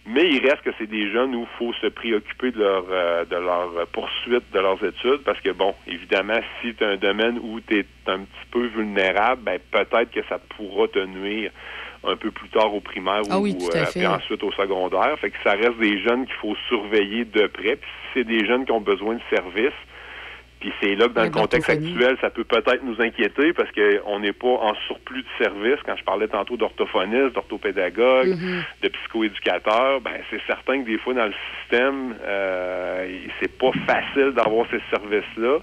Mais 0.08 0.26
il 0.30 0.40
reste 0.40 0.62
que 0.62 0.70
c'est 0.78 0.88
des 0.88 1.10
jeunes 1.12 1.34
où 1.34 1.42
il 1.42 1.58
faut 1.58 1.72
se 1.74 1.86
préoccuper 1.88 2.50
de 2.50 2.60
leur 2.60 2.84
euh, 2.90 3.24
de 3.26 3.36
leur 3.36 3.86
poursuite 3.88 4.50
de 4.52 4.58
leurs 4.58 4.82
études 4.82 5.22
parce 5.24 5.40
que 5.40 5.50
bon, 5.50 5.74
évidemment, 5.86 6.40
si 6.60 6.74
tu 6.74 6.82
as 6.82 6.88
un 6.88 6.96
domaine 6.96 7.38
où 7.42 7.60
tu 7.60 7.80
es 7.80 7.86
un 8.06 8.20
petit 8.20 8.46
peu 8.50 8.66
vulnérable, 8.66 9.42
ben 9.42 9.58
peut-être 9.70 10.10
que 10.10 10.20
ça 10.28 10.38
pourra 10.56 10.88
te 10.88 11.04
nuire 11.04 11.50
un 12.04 12.16
peu 12.16 12.30
plus 12.30 12.48
tard 12.48 12.74
au 12.74 12.80
primaire 12.80 13.22
Ah 13.30 13.38
ou 13.38 13.42
oui, 13.42 13.56
euh, 13.74 13.84
puis 13.92 14.06
ensuite 14.06 14.42
au 14.42 14.52
secondaire. 14.52 15.18
Fait 15.18 15.30
que 15.30 15.36
ça 15.44 15.52
reste 15.52 15.78
des 15.78 16.00
jeunes 16.02 16.26
qu'il 16.26 16.36
faut 16.36 16.56
surveiller 16.68 17.24
de 17.24 17.46
près. 17.46 17.76
Puis 17.76 17.90
si 17.90 18.08
c'est 18.14 18.24
des 18.24 18.46
jeunes 18.46 18.64
qui 18.64 18.72
ont 18.72 18.80
besoin 18.80 19.14
de 19.14 19.20
services, 19.30 19.72
puis 20.60 20.72
c'est 20.80 20.94
là 20.96 21.06
que 21.08 21.12
dans 21.12 21.22
le 21.24 21.30
contexte 21.30 21.70
actuel, 21.70 22.16
ça 22.20 22.30
peut 22.30 22.44
peut-être 22.44 22.82
nous 22.82 23.00
inquiéter 23.00 23.52
parce 23.52 23.70
qu'on 23.72 24.18
n'est 24.20 24.32
pas 24.32 24.48
en 24.48 24.74
surplus 24.86 25.22
de 25.22 25.44
services. 25.44 25.78
Quand 25.86 25.96
je 25.96 26.04
parlais 26.04 26.26
tantôt 26.28 26.56
d'orthophonistes, 26.56 27.34
d'orthopédagogues, 27.34 28.28
Mhm. 28.36 28.62
de 28.82 28.88
psychoéducateurs, 28.88 30.00
ben 30.00 30.14
c'est 30.30 30.40
certain 30.46 30.82
que 30.82 30.86
des 30.86 30.98
fois 30.98 31.14
dans 31.14 31.26
le 31.26 31.34
système, 31.60 32.16
euh, 32.22 33.08
c'est 33.40 33.56
pas 33.56 33.70
facile 33.86 34.32
d'avoir 34.34 34.66
ces 34.70 34.80
services-là. 34.90 35.58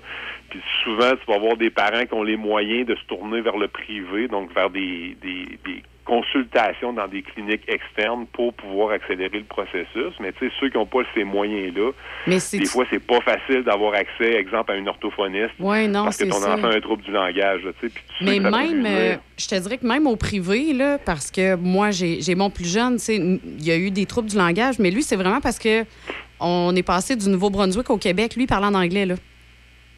Puis 0.49 0.61
souvent, 0.83 1.11
tu 1.11 1.25
vas 1.27 1.35
avoir 1.35 1.57
des 1.57 1.69
parents 1.69 2.05
qui 2.05 2.13
ont 2.13 2.23
les 2.23 2.37
moyens 2.37 2.85
de 2.87 2.95
se 2.95 3.03
tourner 3.05 3.41
vers 3.41 3.57
le 3.57 3.67
privé, 3.67 4.27
donc 4.27 4.53
vers 4.53 4.69
des, 4.69 5.17
des, 5.21 5.45
des 5.65 5.83
consultations 6.05 6.93
dans 6.93 7.07
des 7.07 7.23
cliniques 7.23 7.63
externes 7.67 8.25
pour 8.31 8.53
pouvoir 8.53 8.91
accélérer 8.91 9.39
le 9.39 9.45
processus. 9.45 10.13
Mais 10.19 10.31
tu 10.33 10.47
sais, 10.47 10.53
ceux 10.59 10.69
qui 10.69 10.77
n'ont 10.77 10.85
pas 10.85 10.99
ces 11.13 11.23
moyens-là, 11.23 11.91
des 12.27 12.65
fois, 12.65 12.85
c'est 12.89 13.05
pas 13.05 13.19
facile 13.21 13.63
d'avoir 13.63 13.95
accès, 13.95 14.33
exemple, 14.35 14.71
à 14.71 14.75
une 14.75 14.87
orthophoniste. 14.87 15.53
Ouais, 15.59 15.87
non, 15.87 16.05
parce 16.05 16.17
que 16.17 16.25
ton 16.25 16.39
ça. 16.39 16.53
enfant 16.53 16.67
a 16.67 16.75
un 16.75 16.79
trouble 16.79 17.03
du 17.03 17.11
langage. 17.11 17.61
tu 17.61 17.67
sais, 17.67 17.93
puis 17.93 18.03
tu 18.17 18.25
sais 18.25 18.39
Mais 18.39 18.39
même, 18.39 18.85
euh, 18.85 19.15
je 19.37 19.47
te 19.47 19.55
dirais 19.55 19.77
que 19.77 19.87
même 19.87 20.07
au 20.07 20.15
privé, 20.15 20.73
là, 20.73 20.97
parce 21.03 21.31
que 21.31 21.55
moi, 21.55 21.89
j'ai 21.91 22.35
mon 22.35 22.49
plus 22.49 22.71
jeune, 22.71 22.97
il 23.09 23.65
y 23.65 23.71
a 23.71 23.77
eu 23.77 23.91
des 23.91 24.05
troubles 24.05 24.29
du 24.29 24.37
langage, 24.37 24.79
mais 24.79 24.91
lui, 24.91 25.03
c'est 25.03 25.15
vraiment 25.17 25.41
parce 25.41 25.59
que 25.59 25.83
on 26.39 26.75
est 26.75 26.83
passé 26.83 27.15
du 27.15 27.29
Nouveau-Brunswick 27.29 27.89
au 27.89 27.97
Québec, 27.97 28.35
lui, 28.35 28.45
parlant 28.45 28.67
en 28.67 28.75
anglais, 28.75 29.05
là. 29.05 29.15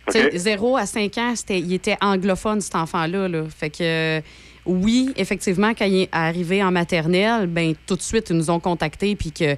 Tu 0.07 0.13
sais, 0.13 0.27
OK. 0.27 0.35
0 0.35 0.77
à 0.77 0.85
5 0.85 1.17
ans, 1.17 1.33
il 1.49 1.73
était 1.73 1.97
anglophone, 1.99 2.61
cet 2.61 2.75
enfant-là. 2.75 3.27
Là. 3.27 3.43
Fait 3.49 3.69
que, 3.69 4.21
oui, 4.67 5.11
effectivement, 5.15 5.73
quand 5.73 5.85
il 5.85 6.01
est 6.03 6.09
arrivé 6.11 6.63
en 6.63 6.71
maternelle, 6.71 7.47
ben 7.47 7.73
tout 7.85 7.95
de 7.95 8.01
suite, 8.01 8.29
ils 8.29 8.35
nous 8.35 8.49
ont 8.49 8.59
contactés, 8.59 9.15
puis 9.15 9.31
que 9.31 9.55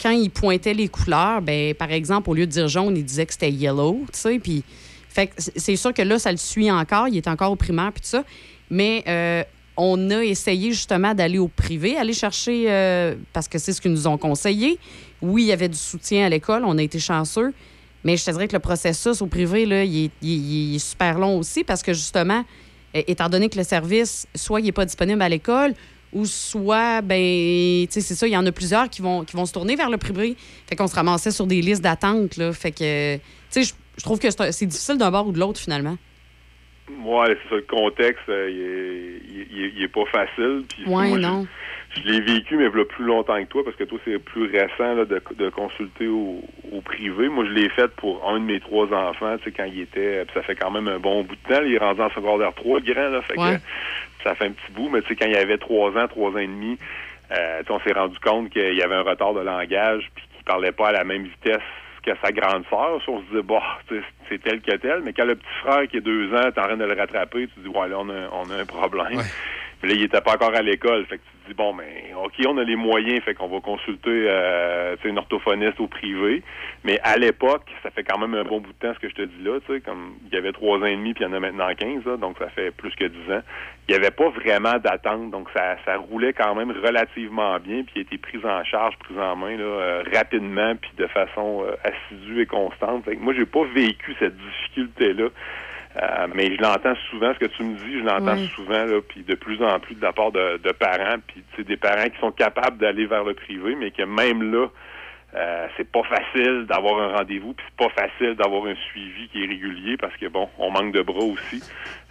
quand 0.00 0.10
ils 0.10 0.30
pointaient 0.30 0.74
les 0.74 0.88
couleurs, 0.88 1.42
ben 1.42 1.74
par 1.74 1.92
exemple, 1.92 2.30
au 2.30 2.34
lieu 2.34 2.46
de 2.46 2.52
dire 2.52 2.68
jaune, 2.68 2.96
ils 2.96 3.04
disaient 3.04 3.26
que 3.26 3.32
c'était 3.32 3.50
yellow, 3.50 4.04
tu 4.12 4.18
sais, 4.18 4.38
puis... 4.38 4.64
C'est 5.36 5.76
sûr 5.76 5.92
que 5.92 6.00
là, 6.00 6.18
ça 6.18 6.30
le 6.30 6.38
suit 6.38 6.70
encore. 6.70 7.06
Il 7.06 7.18
est 7.18 7.28
encore 7.28 7.52
au 7.52 7.56
primaire, 7.56 7.92
puis 7.92 8.00
tout 8.00 8.08
ça. 8.08 8.24
Mais 8.70 9.04
euh, 9.06 9.44
on 9.76 10.10
a 10.10 10.22
essayé 10.22 10.72
justement 10.72 11.14
d'aller 11.14 11.38
au 11.38 11.48
privé, 11.48 11.96
aller 11.96 12.12
chercher, 12.12 12.64
euh, 12.68 13.14
parce 13.32 13.48
que 13.48 13.58
c'est 13.58 13.72
ce 13.72 13.80
qu'ils 13.80 13.92
nous 13.92 14.06
ont 14.06 14.18
conseillé. 14.18 14.78
Oui, 15.20 15.42
il 15.42 15.46
y 15.46 15.52
avait 15.52 15.68
du 15.68 15.78
soutien 15.78 16.26
à 16.26 16.28
l'école, 16.28 16.64
on 16.64 16.78
a 16.78 16.82
été 16.82 16.98
chanceux. 16.98 17.52
Mais 18.04 18.16
je 18.16 18.24
te 18.24 18.30
dirais 18.30 18.48
que 18.48 18.54
le 18.54 18.60
processus 18.60 19.22
au 19.22 19.26
privé, 19.26 19.64
là, 19.64 19.84
il, 19.84 20.10
est, 20.22 20.78
super 20.78 21.18
long 21.18 21.38
aussi 21.38 21.62
parce 21.62 21.82
que 21.82 21.92
justement, 21.92 22.44
étant 22.94 23.28
donné 23.28 23.48
que 23.48 23.58
le 23.58 23.64
service, 23.64 24.26
soit 24.34 24.60
il 24.60 24.64
n'est 24.64 24.72
pas 24.72 24.84
disponible 24.84 25.22
à 25.22 25.28
l'école, 25.28 25.74
ou 26.12 26.26
soit, 26.26 27.00
ben, 27.00 27.16
tu 27.86 27.92
sais, 27.92 28.00
c'est 28.02 28.14
ça, 28.14 28.26
il 28.26 28.32
y 28.32 28.36
en 28.36 28.44
a 28.44 28.52
plusieurs 28.52 28.90
qui 28.90 29.00
vont, 29.00 29.24
qui 29.24 29.34
vont 29.34 29.46
se 29.46 29.52
tourner 29.52 29.76
vers 29.76 29.88
le 29.88 29.96
privé. 29.96 30.36
Fait 30.68 30.76
qu'on 30.76 30.86
se 30.86 30.94
ramassait 30.94 31.30
sur 31.30 31.46
des 31.46 31.62
listes 31.62 31.82
d'attente, 31.82 32.36
là. 32.36 32.52
Fait 32.52 32.70
que, 32.70 33.16
tu 33.16 33.22
sais, 33.48 33.62
je- 33.64 34.02
trouve 34.02 34.18
que 34.18 34.28
c'est 34.50 34.66
difficile 34.66 34.98
d'un 34.98 35.10
bord 35.10 35.26
ou 35.28 35.32
de 35.32 35.38
l'autre, 35.38 35.58
finalement. 35.60 35.96
Ouais, 37.04 37.28
c'est 37.28 37.48
ça, 37.48 37.54
le 37.56 37.62
contexte, 37.62 38.28
euh, 38.28 38.50
il, 38.50 39.40
est, 39.40 39.46
il, 39.52 39.64
est- 39.64 39.72
il 39.76 39.82
est 39.84 39.88
pas 39.88 40.04
facile. 40.12 40.64
Puis 40.68 40.84
Ouais, 40.86 41.08
moi, 41.08 41.18
non. 41.18 41.42
Je, 41.44 41.48
l'ai 42.00 42.20
vécu, 42.20 42.56
mais 42.56 42.64
il 42.64 42.84
plus 42.86 43.04
longtemps 43.04 43.38
que 43.42 43.48
toi, 43.48 43.62
parce 43.64 43.76
que 43.76 43.84
toi, 43.84 43.98
c'est 44.04 44.18
plus 44.18 44.44
récent 44.50 44.94
là, 44.94 45.04
de, 45.04 45.20
de 45.36 45.50
consulter 45.50 46.08
au, 46.08 46.40
au 46.72 46.80
privé. 46.80 47.28
Moi, 47.28 47.44
je 47.44 47.50
l'ai 47.50 47.68
fait 47.68 47.88
pour 47.96 48.26
un 48.28 48.40
de 48.40 48.44
mes 48.44 48.60
trois 48.60 48.86
enfants, 48.92 49.36
tu 49.38 49.44
sais, 49.44 49.52
quand 49.52 49.64
il 49.64 49.80
était... 49.82 50.24
puis 50.24 50.34
ça 50.34 50.42
fait 50.42 50.56
quand 50.56 50.70
même 50.70 50.88
un 50.88 50.98
bon 50.98 51.22
bout 51.22 51.36
de 51.36 51.48
temps. 51.54 51.60
là, 51.60 51.66
il 51.66 51.74
est 51.74 51.78
rendu 51.78 52.00
en 52.00 52.10
secondaire 52.10 52.54
3, 52.54 52.80
le 52.80 52.92
grand, 52.94 53.08
là, 53.08 53.22
fait 53.22 53.38
Ouais. 53.38 53.56
que 53.56 54.22
ça 54.24 54.34
fait 54.34 54.46
un 54.46 54.52
petit 54.52 54.72
bout. 54.72 54.88
Mais 54.88 55.02
tu 55.02 55.08
sais, 55.08 55.16
quand 55.16 55.26
il 55.28 55.36
avait 55.36 55.58
trois 55.58 55.90
ans, 55.90 56.08
trois 56.08 56.30
ans 56.30 56.38
et 56.38 56.46
demi, 56.46 56.78
euh, 57.30 57.62
on 57.68 57.80
s'est 57.80 57.92
rendu 57.92 58.18
compte 58.20 58.50
qu'il 58.50 58.74
y 58.74 58.82
avait 58.82 58.94
un 58.94 59.02
retard 59.02 59.34
de 59.34 59.40
langage, 59.40 60.10
puis 60.14 60.24
qu'il 60.34 60.44
parlait 60.44 60.72
pas 60.72 60.88
à 60.88 60.92
la 60.92 61.04
même 61.04 61.24
vitesse 61.24 61.60
que 62.04 62.10
sa 62.24 62.32
grande 62.32 62.64
sœur. 62.68 63.00
Si 63.04 63.10
on 63.10 63.20
se 63.20 63.24
disait, 63.26 63.42
bah, 63.42 63.62
tu 63.88 63.96
sais, 63.98 64.02
c'est 64.28 64.42
tel 64.42 64.60
que 64.60 64.72
tel. 64.76 65.02
Mais 65.04 65.12
quand 65.12 65.24
le 65.24 65.36
petit 65.36 65.46
frère 65.62 65.86
qui 65.88 65.98
a 65.98 66.00
deux 66.00 66.34
ans, 66.34 66.50
t'es 66.52 66.60
en 66.60 66.64
train 66.64 66.76
de 66.76 66.84
le 66.84 66.94
rattraper, 66.94 67.46
tu 67.46 67.54
te 67.54 67.60
dis, 67.60 67.68
ouais, 67.68 67.88
là, 67.88 67.96
on 68.00 68.08
a, 68.08 68.28
on 68.32 68.50
a 68.50 68.60
un 68.60 68.66
problème. 68.66 69.20
Puis 69.82 69.90
là, 69.90 69.96
il 69.96 70.04
était 70.04 70.20
pas 70.20 70.34
encore 70.34 70.54
à 70.54 70.62
l'école. 70.62 71.04
Fait 71.06 71.18
que 71.18 71.22
tu 71.22 71.42
te 71.42 71.48
dis, 71.48 71.54
bon, 71.54 71.72
mais 71.74 72.14
OK, 72.14 72.34
on 72.46 72.56
a 72.56 72.62
les 72.62 72.76
moyens, 72.76 73.20
fait 73.24 73.34
qu'on 73.34 73.48
va 73.48 73.58
consulter 73.58 74.26
euh, 74.28 74.94
une 75.04 75.18
orthophoniste 75.18 75.80
au 75.80 75.88
privé. 75.88 76.44
Mais 76.84 77.00
à 77.02 77.16
l'époque, 77.16 77.64
ça 77.82 77.90
fait 77.90 78.04
quand 78.04 78.16
même 78.16 78.32
un 78.34 78.44
bon 78.44 78.60
bout 78.60 78.72
de 78.72 78.78
temps 78.78 78.94
ce 78.94 79.00
que 79.00 79.08
je 79.08 79.14
te 79.14 79.22
dis 79.22 79.42
là, 79.42 79.58
tu 79.66 79.74
sais, 79.74 79.80
comme 79.80 80.14
il 80.24 80.34
y 80.34 80.38
avait 80.38 80.52
trois 80.52 80.78
ans 80.78 80.84
et 80.84 80.94
demi, 80.94 81.14
puis 81.14 81.24
il 81.24 81.28
y 81.28 81.30
en 81.30 81.32
a 81.32 81.40
maintenant 81.40 81.66
15, 81.74 82.04
là, 82.04 82.16
donc 82.16 82.38
ça 82.38 82.48
fait 82.50 82.70
plus 82.70 82.94
que 82.94 83.06
dix 83.06 83.32
ans. 83.32 83.42
Il 83.88 83.92
n'y 83.92 83.96
avait 83.96 84.12
pas 84.12 84.28
vraiment 84.28 84.78
d'attente, 84.78 85.32
donc 85.32 85.48
ça, 85.52 85.76
ça 85.84 85.96
roulait 85.96 86.32
quand 86.32 86.54
même 86.54 86.70
relativement 86.70 87.58
bien, 87.58 87.82
puis 87.82 87.94
il 87.96 87.98
a 87.98 88.02
été 88.02 88.18
pris 88.18 88.38
en 88.44 88.62
charge, 88.62 88.96
pris 88.98 89.18
en 89.18 89.34
main 89.34 89.56
là, 89.56 89.64
euh, 89.64 90.04
rapidement, 90.14 90.76
puis 90.76 90.92
de 90.96 91.08
façon 91.08 91.64
euh, 91.66 91.74
assidue 91.82 92.42
et 92.42 92.46
constante. 92.46 93.04
Fait 93.04 93.16
que 93.16 93.20
moi, 93.20 93.34
j'ai 93.34 93.46
pas 93.46 93.64
vécu 93.64 94.14
cette 94.20 94.36
difficulté-là. 94.36 95.28
Euh, 95.96 96.26
mais 96.34 96.54
je 96.54 96.60
l'entends 96.62 96.94
souvent, 97.10 97.34
ce 97.34 97.38
que 97.38 97.50
tu 97.52 97.62
me 97.64 97.74
dis, 97.76 97.98
je 97.98 98.04
l'entends 98.04 98.36
Oui. 98.36 98.50
souvent, 98.54 98.84
là, 98.84 99.00
puis 99.06 99.22
de 99.22 99.34
plus 99.34 99.62
en 99.62 99.78
plus 99.78 99.94
de 99.94 100.02
la 100.02 100.12
part 100.12 100.32
de, 100.32 100.56
de 100.56 100.72
parents, 100.72 101.18
puis 101.26 101.44
tu 101.50 101.56
sais, 101.56 101.64
des 101.64 101.76
parents 101.76 102.08
qui 102.08 102.18
sont 102.18 102.32
capables 102.32 102.78
d'aller 102.78 103.04
vers 103.04 103.24
le 103.24 103.34
privé, 103.34 103.74
mais 103.74 103.90
que 103.90 104.02
même 104.02 104.50
là, 104.52 104.68
euh, 105.34 105.66
c'est 105.76 105.90
pas 105.90 106.02
facile 106.04 106.66
d'avoir 106.66 107.00
un 107.00 107.16
rendez-vous, 107.16 107.52
puis 107.54 107.66
c'est 107.68 107.86
pas 107.86 107.92
facile 107.94 108.34
d'avoir 108.36 108.66
un 108.66 108.74
suivi 108.74 109.28
qui 109.28 109.42
est 109.44 109.46
régulier 109.46 109.96
parce 109.96 110.14
que 110.16 110.26
bon, 110.26 110.48
on 110.58 110.70
manque 110.70 110.92
de 110.92 111.02
bras 111.02 111.24
aussi. 111.24 111.62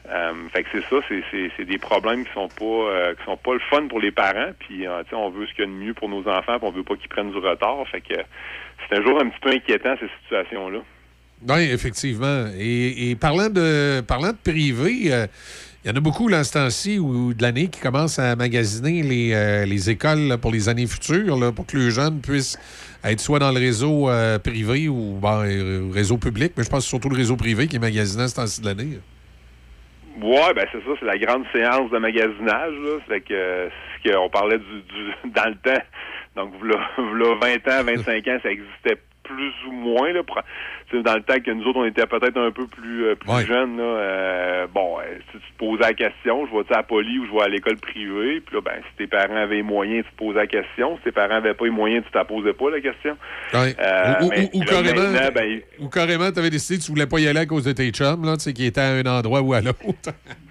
Euh, 0.09 0.33
fait 0.51 0.63
que 0.63 0.69
c'est 0.73 0.83
ça, 0.89 0.97
c'est, 1.07 1.23
c'est, 1.29 1.51
c'est 1.55 1.65
des 1.65 1.77
problèmes 1.77 2.25
qui 2.25 2.33
sont 2.33 2.47
pas 2.47 2.65
euh, 2.65 3.13
qui 3.15 3.23
sont 3.23 3.37
pas 3.37 3.53
le 3.53 3.59
fun 3.69 3.87
pour 3.87 3.99
les 3.99 4.11
parents, 4.11 4.51
puis 4.59 4.87
euh, 4.87 5.03
on 5.11 5.29
veut 5.29 5.45
ce 5.45 5.53
qu'il 5.53 5.65
y 5.65 5.67
a 5.67 5.71
de 5.71 5.75
mieux 5.75 5.93
pour 5.93 6.09
nos 6.09 6.27
enfants, 6.27 6.57
puis 6.57 6.67
on 6.67 6.71
veut 6.71 6.83
pas 6.83 6.95
qu'ils 6.95 7.09
prennent 7.09 7.31
du 7.31 7.37
retard. 7.37 7.87
Fait 7.91 8.01
que 8.01 8.15
c'est 8.89 8.95
toujours 8.97 9.21
un 9.21 9.29
petit 9.29 9.39
peu 9.39 9.49
inquiétant 9.51 9.95
ces 9.99 10.09
situations-là. 10.23 10.79
Oui, 11.47 11.69
effectivement. 11.71 12.45
Et, 12.57 13.15
parlant 13.19 13.49
de 13.49 14.01
parlant 14.01 14.31
de 14.31 14.51
privé, 14.51 15.11
euh, 15.11 15.27
il 15.83 15.89
y 15.89 15.93
en 15.93 15.97
a 15.97 15.99
beaucoup 15.99 16.27
là, 16.27 16.43
ce 16.43 16.53
temps-ci 16.53 16.99
ou 16.99 17.33
de 17.33 17.41
l'année 17.41 17.67
qui 17.67 17.79
commencent 17.79 18.19
à 18.19 18.35
magasiner 18.35 19.01
les, 19.01 19.33
euh, 19.33 19.65
les 19.65 19.89
écoles 19.89 20.37
pour 20.39 20.51
les 20.51 20.69
années 20.69 20.85
futures, 20.85 21.53
pour 21.53 21.65
que 21.65 21.77
les 21.77 21.89
jeunes 21.89 22.21
puissent 22.21 22.59
être 23.03 23.19
soit 23.19 23.39
dans 23.39 23.51
le 23.51 23.59
réseau 23.59 24.07
euh, 24.07 24.37
privé 24.37 24.87
ou 24.87 25.17
ben, 25.19 25.91
réseau 25.91 26.17
public, 26.17 26.53
mais 26.55 26.63
je 26.63 26.69
pense 26.69 26.83
c'est 26.83 26.89
surtout 26.89 27.09
le 27.09 27.17
réseau 27.17 27.35
privé 27.35 27.67
qui 27.67 27.77
est 27.77 27.79
magasiné 27.79 28.27
ce 28.27 28.35
temps-ci 28.35 28.61
de 28.61 28.67
l'année. 28.67 28.99
Ouais, 30.21 30.53
ben 30.53 30.67
c'est 30.71 30.79
ça, 30.79 30.91
c'est 30.99 31.05
la 31.05 31.17
grande 31.17 31.45
séance 31.51 31.89
de 31.89 31.97
magasinage. 31.97 32.73
Fait 33.07 33.21
que 33.21 33.69
ce 34.03 34.11
qu'on 34.11 34.29
parlait 34.29 34.59
du, 34.59 34.63
du 34.63 35.31
dans 35.33 35.49
le 35.49 35.55
temps. 35.55 35.83
Donc 36.35 36.53
v'là 36.61 36.77
20 37.41 37.81
ans, 37.81 37.83
25 37.83 38.27
ans, 38.27 38.37
ça 38.43 38.51
existait 38.51 39.01
plus 39.23 39.53
ou 39.67 39.71
moins. 39.71 40.11
Là, 40.11 40.23
pour- 40.23 40.41
dans 41.03 41.15
le 41.15 41.21
temps 41.21 41.39
que 41.39 41.51
nous 41.51 41.63
autres, 41.65 41.79
on 41.79 41.85
était 41.85 42.05
peut-être 42.05 42.37
un 42.37 42.51
peu 42.51 42.67
plus, 42.67 43.05
euh, 43.05 43.15
plus 43.15 43.45
jeunes. 43.45 43.77
Là, 43.77 43.83
euh, 43.83 44.67
bon, 44.73 44.97
euh, 44.99 45.03
si 45.31 45.37
tu 45.39 45.53
te 45.53 45.57
posais 45.57 45.81
la 45.83 45.93
question, 45.93 46.45
je 46.47 46.57
vais-tu 46.57 46.73
à 46.73 46.77
la 46.77 46.83
poly 46.83 47.19
ou 47.19 47.25
je 47.27 47.31
vais 47.31 47.41
à 47.43 47.47
l'école 47.47 47.77
privée? 47.77 48.41
Puis 48.41 48.55
là, 48.55 48.61
ben, 48.61 48.81
si 48.89 48.97
tes 48.97 49.07
parents 49.07 49.35
avaient 49.35 49.55
les 49.57 49.63
moyens, 49.63 50.03
tu 50.05 50.11
te 50.11 50.17
posais 50.17 50.39
la 50.39 50.47
question. 50.47 50.97
Si 50.97 51.03
tes 51.03 51.11
parents 51.11 51.29
n'avaient 51.35 51.53
pas 51.53 51.65
les 51.65 51.71
moyens, 51.71 52.03
tu 52.11 52.17
ne 52.17 52.23
posais 52.23 52.53
pas 52.53 52.69
la 52.71 52.81
question. 52.81 53.17
Ouais. 53.53 53.75
Euh, 53.79 54.13
ou, 54.21 54.25
ou- 54.25 54.29
mais 54.29 54.49
ou- 54.53 54.57
ou 54.57 54.59
là, 54.61 54.65
carrément, 54.67 55.01
maintenant, 55.11 55.29
ben, 55.33 55.61
ou 55.79 55.87
carrément, 55.89 56.31
tu 56.31 56.39
avais 56.39 56.49
décidé 56.49 56.79
que 56.79 56.83
tu 56.85 56.91
voulais 56.91 57.07
pas 57.07 57.19
y 57.19 57.27
aller 57.27 57.39
à 57.39 57.45
cause 57.45 57.63
de 57.63 57.71
tes 57.71 57.89
chums, 57.91 58.25
là, 58.25 58.35
qui 58.37 58.65
étaient 58.65 58.81
à 58.81 58.89
un 58.91 59.05
endroit 59.05 59.41
ou 59.41 59.53
à 59.53 59.61
l'autre. 59.61 59.77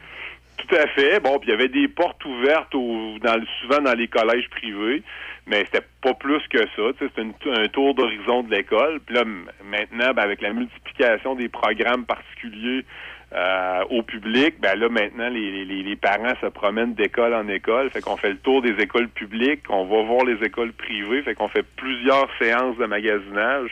Tout 0.69 0.75
à 0.77 0.87
fait. 0.89 1.21
Bon, 1.21 1.39
puis 1.39 1.49
il 1.49 1.53
y 1.53 1.55
avait 1.55 1.69
des 1.69 1.89
portes 1.89 2.25
ouvertes 2.25 2.75
au, 2.75 3.19
dans, 3.21 3.41
souvent 3.61 3.81
dans 3.81 3.95
les 3.95 4.09
collèges 4.09 4.49
privés, 4.51 5.03
mais 5.47 5.65
c'était 5.65 5.85
pas 6.03 6.15
plus 6.15 6.41
que 6.49 6.59
ça. 6.77 6.83
C'était 6.99 7.23
un 7.51 7.69
tour 7.69 7.95
d'horizon 7.95 8.43
de 8.43 8.51
l'école. 8.55 9.01
Puis 9.07 9.15
là, 9.15 9.25
maintenant, 9.65 10.13
ben, 10.15 10.23
avec 10.23 10.41
la 10.43 10.53
multiplication 10.53 11.35
des 11.35 11.49
programmes 11.49 12.05
particuliers 12.05 12.85
euh, 13.33 13.85
au 13.91 14.03
public, 14.03 14.57
ben 14.61 14.79
là, 14.79 14.89
maintenant, 14.89 15.29
les, 15.29 15.65
les- 15.65 15.83
les 15.83 15.97
parents 15.97 16.35
se 16.41 16.47
promènent 16.47 16.95
d'école 16.95 17.33
en 17.35 17.49
école. 17.49 17.89
Fait 17.91 18.01
qu'on 18.01 18.17
fait 18.17 18.31
le 18.31 18.39
tour 18.39 18.61
des 18.61 18.75
écoles 18.83 19.09
publiques, 19.09 19.63
on 19.71 19.85
va 19.87 20.03
voir 20.03 20.25
les 20.25 20.45
écoles 20.45 20.73
privées. 20.73 21.23
Fait 21.23 21.35
qu'on 21.35 21.49
fait 21.49 21.65
plusieurs 21.77 22.29
séances 22.41 22.77
de 22.77 22.87
magasinage. 22.87 23.71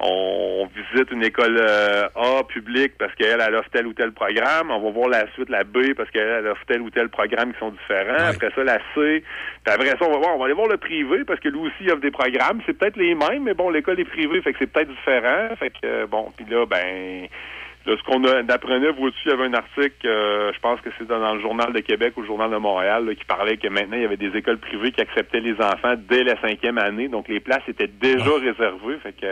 On 0.00 0.68
visite 0.74 1.10
une 1.12 1.22
école 1.22 1.56
euh, 1.58 2.08
A 2.16 2.42
publique 2.44 2.94
parce 2.98 3.14
qu'elle 3.14 3.40
elle 3.40 3.54
offre 3.54 3.70
tel 3.70 3.86
ou 3.86 3.92
tel 3.92 4.12
programme. 4.12 4.70
On 4.70 4.80
va 4.80 4.90
voir 4.90 5.08
la 5.08 5.30
suite 5.32 5.48
la 5.48 5.62
B 5.62 5.94
parce 5.96 6.10
qu'elle 6.10 6.28
elle 6.28 6.46
offre 6.48 6.64
tel 6.66 6.80
ou 6.82 6.90
tel 6.90 7.08
programme 7.08 7.52
qui 7.52 7.58
sont 7.60 7.70
différents. 7.70 8.28
Après 8.30 8.50
ça, 8.54 8.64
la 8.64 8.78
C. 8.94 9.22
Puis 9.64 9.74
après 9.74 9.90
ça, 9.90 9.98
on 10.02 10.12
va 10.12 10.18
voir, 10.18 10.34
on 10.34 10.38
va 10.38 10.46
aller 10.46 10.54
voir 10.54 10.68
le 10.68 10.78
privé 10.78 11.24
parce 11.24 11.38
que 11.38 11.48
lui 11.48 11.60
aussi 11.60 11.74
il 11.82 11.90
offre 11.90 12.00
des 12.00 12.10
programmes. 12.10 12.60
C'est 12.66 12.76
peut-être 12.76 12.96
les 12.96 13.14
mêmes, 13.14 13.44
mais 13.44 13.54
bon, 13.54 13.70
l'école 13.70 14.00
est 14.00 14.04
privée, 14.04 14.42
fait 14.42 14.52
que 14.52 14.58
c'est 14.58 14.72
peut-être 14.72 14.90
différent. 14.90 15.54
Fait 15.58 15.70
que 15.70 15.76
euh, 15.84 16.06
bon, 16.06 16.32
puis 16.36 16.44
là, 16.50 16.66
ben 16.66 17.28
Là, 17.86 17.96
ce 17.98 18.02
qu'on 18.02 18.24
apprenait, 18.24 18.92
vois-tu, 18.92 19.18
il 19.26 19.30
y 19.30 19.32
avait 19.32 19.44
un 19.44 19.52
article, 19.52 20.06
euh, 20.06 20.52
je 20.54 20.60
pense 20.60 20.80
que 20.80 20.88
c'est 20.96 21.06
dans, 21.06 21.34
le 21.34 21.40
Journal 21.42 21.70
de 21.70 21.80
Québec 21.80 22.14
ou 22.16 22.22
le 22.22 22.26
Journal 22.26 22.50
de 22.50 22.56
Montréal, 22.56 23.04
là, 23.04 23.14
qui 23.14 23.26
parlait 23.26 23.58
que 23.58 23.68
maintenant, 23.68 23.96
il 23.96 24.02
y 24.02 24.06
avait 24.06 24.16
des 24.16 24.34
écoles 24.34 24.56
privées 24.56 24.90
qui 24.90 25.02
acceptaient 25.02 25.40
les 25.40 25.54
enfants 25.60 25.94
dès 26.08 26.24
la 26.24 26.40
cinquième 26.40 26.78
année. 26.78 27.08
Donc, 27.08 27.28
les 27.28 27.40
places 27.40 27.62
étaient 27.68 27.90
déjà 28.00 28.30
réservées. 28.40 28.96
Fait 29.02 29.12
que 29.12 29.26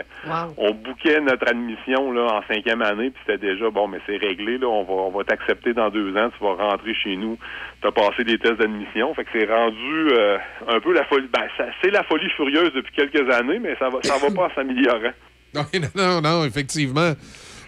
on 0.57 0.71
bouquait 0.71 1.19
notre 1.19 1.49
admission 1.49 2.11
là, 2.11 2.27
en 2.31 2.43
cinquième 2.53 2.83
année, 2.83 3.09
puis 3.09 3.23
c'était 3.25 3.39
déjà, 3.39 3.71
bon, 3.71 3.87
mais 3.87 3.97
c'est 4.05 4.17
réglé, 4.17 4.59
là, 4.59 4.67
on 4.67 4.83
va, 4.83 4.93
on 4.93 5.09
va 5.09 5.23
t'accepter 5.23 5.73
dans 5.73 5.89
deux 5.89 6.15
ans, 6.15 6.29
tu 6.37 6.43
vas 6.43 6.53
rentrer 6.53 6.93
chez 6.93 7.15
nous, 7.15 7.39
tu 7.81 7.87
as 7.87 7.91
passé 7.91 8.23
des 8.23 8.37
tests 8.37 8.57
d'admission. 8.57 9.15
Fait 9.15 9.23
que 9.23 9.31
c'est 9.33 9.51
rendu 9.51 10.09
euh, 10.11 10.37
un 10.67 10.79
peu 10.79 10.93
la 10.93 11.05
folie. 11.05 11.27
Ben, 11.33 11.47
c'est 11.81 11.89
la 11.89 12.03
folie 12.03 12.29
furieuse 12.29 12.71
depuis 12.73 12.93
quelques 12.93 13.33
années, 13.33 13.57
mais 13.57 13.75
ça 13.79 13.89
va, 13.89 13.97
ça 14.03 14.17
va 14.19 14.29
pas 14.29 14.45
en 14.51 14.53
s'améliorant. 14.53 15.13
Non, 15.55 15.65
non, 15.95 16.21
non, 16.21 16.45
effectivement. 16.45 17.13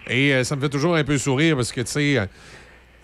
Et 0.08 0.32
euh, 0.32 0.44
ça 0.44 0.56
me 0.56 0.60
fait 0.60 0.68
toujours 0.68 0.94
un 0.94 1.04
peu 1.04 1.18
sourire 1.18 1.56
parce 1.56 1.72
que, 1.72 1.80
tu 1.80 1.90
sais, 1.90 2.18
euh, 2.18 2.26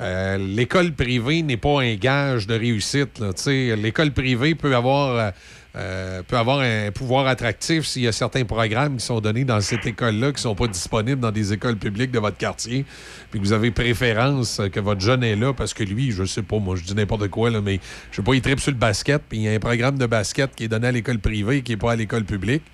euh, 0.00 0.38
l'école 0.38 0.92
privée 0.92 1.42
n'est 1.42 1.56
pas 1.56 1.82
un 1.82 1.94
gage 1.94 2.46
de 2.46 2.54
réussite. 2.54 3.22
L'école 3.46 4.12
privée 4.12 4.54
peut 4.54 4.74
avoir, 4.74 5.32
peut 5.74 6.36
avoir 6.36 6.60
un 6.60 6.90
pouvoir 6.90 7.28
attractif 7.28 7.86
s'il 7.86 8.02
y 8.02 8.08
a 8.08 8.12
certains 8.12 8.44
programmes 8.44 8.96
qui 8.96 9.04
sont 9.04 9.20
donnés 9.20 9.44
dans 9.44 9.60
cette 9.60 9.86
école-là 9.86 10.28
qui 10.28 10.36
ne 10.36 10.40
sont 10.40 10.54
pas 10.56 10.66
disponibles 10.66 11.20
dans 11.20 11.30
des 11.30 11.52
écoles 11.52 11.76
publiques 11.76 12.10
de 12.10 12.18
votre 12.18 12.36
quartier. 12.36 12.84
Puis 13.30 13.38
que 13.38 13.44
vous 13.44 13.52
avez 13.52 13.70
préférence 13.70 14.60
que 14.72 14.80
votre 14.80 15.00
jeune 15.00 15.22
est 15.22 15.36
là 15.36 15.52
parce 15.52 15.72
que 15.72 15.84
lui, 15.84 16.10
je 16.10 16.24
sais 16.24 16.42
pas, 16.42 16.58
moi, 16.58 16.74
je 16.74 16.82
dis 16.82 16.94
n'importe 16.94 17.28
quoi, 17.28 17.50
là, 17.50 17.60
mais 17.60 17.78
je 18.10 18.16
sais 18.16 18.22
pas, 18.22 18.34
il 18.34 18.42
tripe 18.42 18.58
sur 18.58 18.72
le 18.72 18.78
basket, 18.78 19.22
puis 19.28 19.38
il 19.38 19.44
y 19.44 19.48
a 19.48 19.52
un 19.52 19.60
programme 19.60 19.98
de 19.98 20.06
basket 20.06 20.52
qui 20.56 20.64
est 20.64 20.68
donné 20.68 20.88
à 20.88 20.92
l'école 20.92 21.20
privée 21.20 21.58
et 21.58 21.62
qui 21.62 21.72
n'est 21.72 21.78
pas 21.78 21.92
à 21.92 21.96
l'école 21.96 22.24
publique. 22.24 22.64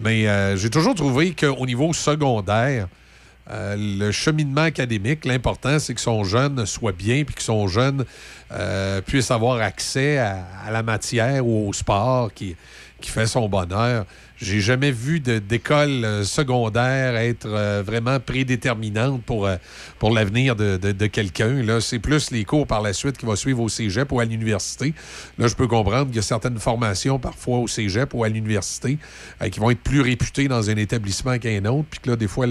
Mais 0.00 0.26
j'ai 0.56 0.70
toujours 0.70 0.96
trouvé 0.96 1.32
qu'au 1.32 1.64
niveau 1.64 1.92
secondaire, 1.92 2.88
euh, 3.50 3.76
le 3.78 4.10
cheminement 4.10 4.62
académique, 4.62 5.24
l'important, 5.24 5.78
c'est 5.78 5.94
que 5.94 6.00
son 6.00 6.24
jeune 6.24 6.66
soit 6.66 6.92
bien 6.92 7.24
puis 7.24 7.34
que 7.34 7.42
son 7.42 7.68
jeune 7.68 8.04
euh, 8.52 9.00
puisse 9.00 9.30
avoir 9.30 9.60
accès 9.60 10.18
à, 10.18 10.70
la 10.70 10.82
matière 10.82 11.46
ou 11.46 11.68
au 11.68 11.72
sport 11.72 12.32
qui 12.32 12.56
fait 13.02 13.26
son 13.26 13.48
bonheur. 13.48 14.04
J'ai 14.38 14.60
jamais 14.60 14.90
vu 14.90 15.20
d'école 15.20 16.04
euh, 16.04 16.24
secondaire 16.24 17.16
être 17.16 17.46
euh, 17.46 17.82
vraiment 17.84 18.20
prédéterminante 18.20 19.22
pour, 19.22 19.46
euh, 19.46 19.56
pour 19.98 20.10
l'avenir 20.10 20.56
de, 20.56 20.76
de- 20.76 21.06
quelqu'un. 21.06 21.64
C'est 21.80 21.98
plus 21.98 22.30
les 22.30 22.44
cours 22.44 22.66
par 22.66 22.82
la 22.82 22.92
suite 22.92 23.16
qui 23.16 23.24
vont 23.26 23.36
suivre 23.36 23.62
au 23.62 23.68
cégep 23.68 24.12
ou 24.12 24.20
à 24.20 24.24
l'université. 24.24 24.92
Là, 25.38 25.46
je 25.46 25.54
peux 25.54 25.66
comprendre 25.66 26.06
qu'il 26.06 26.16
y 26.16 26.18
a 26.18 26.22
certaines 26.22 26.58
formations 26.58 27.18
parfois 27.18 27.58
au 27.58 27.68
cégep 27.68 28.12
ou 28.12 28.24
à 28.24 28.28
l'université 28.28 28.98
qui 29.50 29.60
vont 29.60 29.70
être 29.70 29.80
plus 29.80 30.00
réputées 30.00 30.48
dans 30.48 30.68
un 30.68 30.76
établissement 30.76 31.38
qu'un 31.38 31.64
autre, 31.64 31.86
puis 31.90 32.00
que 32.00 32.10
là, 32.10 32.16
des 32.16 32.28
fois, 32.28 32.46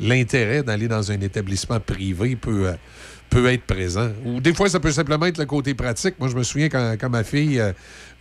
l'intérêt 0.00 0.62
d'aller 0.62 0.88
dans 0.88 1.10
un 1.10 1.20
établissement 1.20 1.80
privé 1.80 2.36
peut, 2.36 2.72
peut 3.30 3.50
être 3.52 3.64
présent. 3.64 4.10
Ou 4.24 4.40
des 4.40 4.52
fois, 4.54 4.68
ça 4.68 4.80
peut 4.80 4.92
simplement 4.92 5.26
être 5.26 5.38
le 5.38 5.46
côté 5.46 5.74
pratique. 5.74 6.16
Moi, 6.18 6.28
je 6.28 6.36
me 6.36 6.42
souviens 6.42 6.68
quand, 6.68 6.96
quand 7.00 7.10
ma 7.10 7.24
fille 7.24 7.62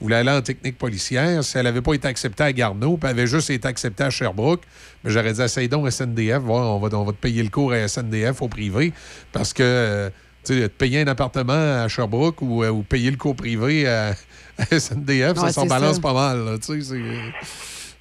voulait 0.03 0.17
aller 0.17 0.31
en 0.31 0.41
technique 0.41 0.77
policière, 0.77 1.43
si 1.43 1.57
elle 1.57 1.63
n'avait 1.63 1.81
pas 1.81 1.93
été 1.93 2.07
acceptée 2.07 2.43
à 2.43 2.53
Garneau, 2.53 2.97
puis 2.97 3.09
elle 3.09 3.17
avait 3.17 3.27
juste 3.27 3.49
été 3.49 3.67
acceptée 3.67 4.03
à 4.03 4.09
Sherbrooke, 4.09 4.61
mais 5.03 5.11
j'aurais 5.11 5.33
dit, 5.33 5.41
essaye 5.41 5.67
donc 5.67 5.89
SNDF, 5.91 6.39
voir, 6.39 6.75
on 6.75 6.79
va, 6.79 6.95
on 6.97 7.03
va 7.03 7.11
te 7.11 7.17
payer 7.17 7.41
le 7.43 7.49
cours 7.49 7.71
à 7.73 7.87
SNDF 7.87 8.41
au 8.41 8.47
privé, 8.47 8.93
parce 9.31 9.53
que, 9.53 9.63
euh, 9.63 10.09
tu 10.45 10.59
sais, 10.59 10.69
payer 10.69 11.01
un 11.01 11.07
appartement 11.07 11.53
à 11.83 11.87
Sherbrooke 11.87 12.41
ou, 12.41 12.63
euh, 12.63 12.69
ou 12.69 12.83
payer 12.83 13.09
le 13.11 13.17
cours 13.17 13.35
privé 13.35 13.87
à, 13.87 14.13
à 14.59 14.65
SNDF, 14.79 15.37
ça 15.37 15.51
s'en 15.51 15.65
balance 15.65 15.95
ça. 15.95 16.01
pas 16.01 16.13
mal, 16.13 16.45
là, 16.45 16.57
tu 16.57 16.81
sais, 16.81 16.81
c'est- 16.81 17.45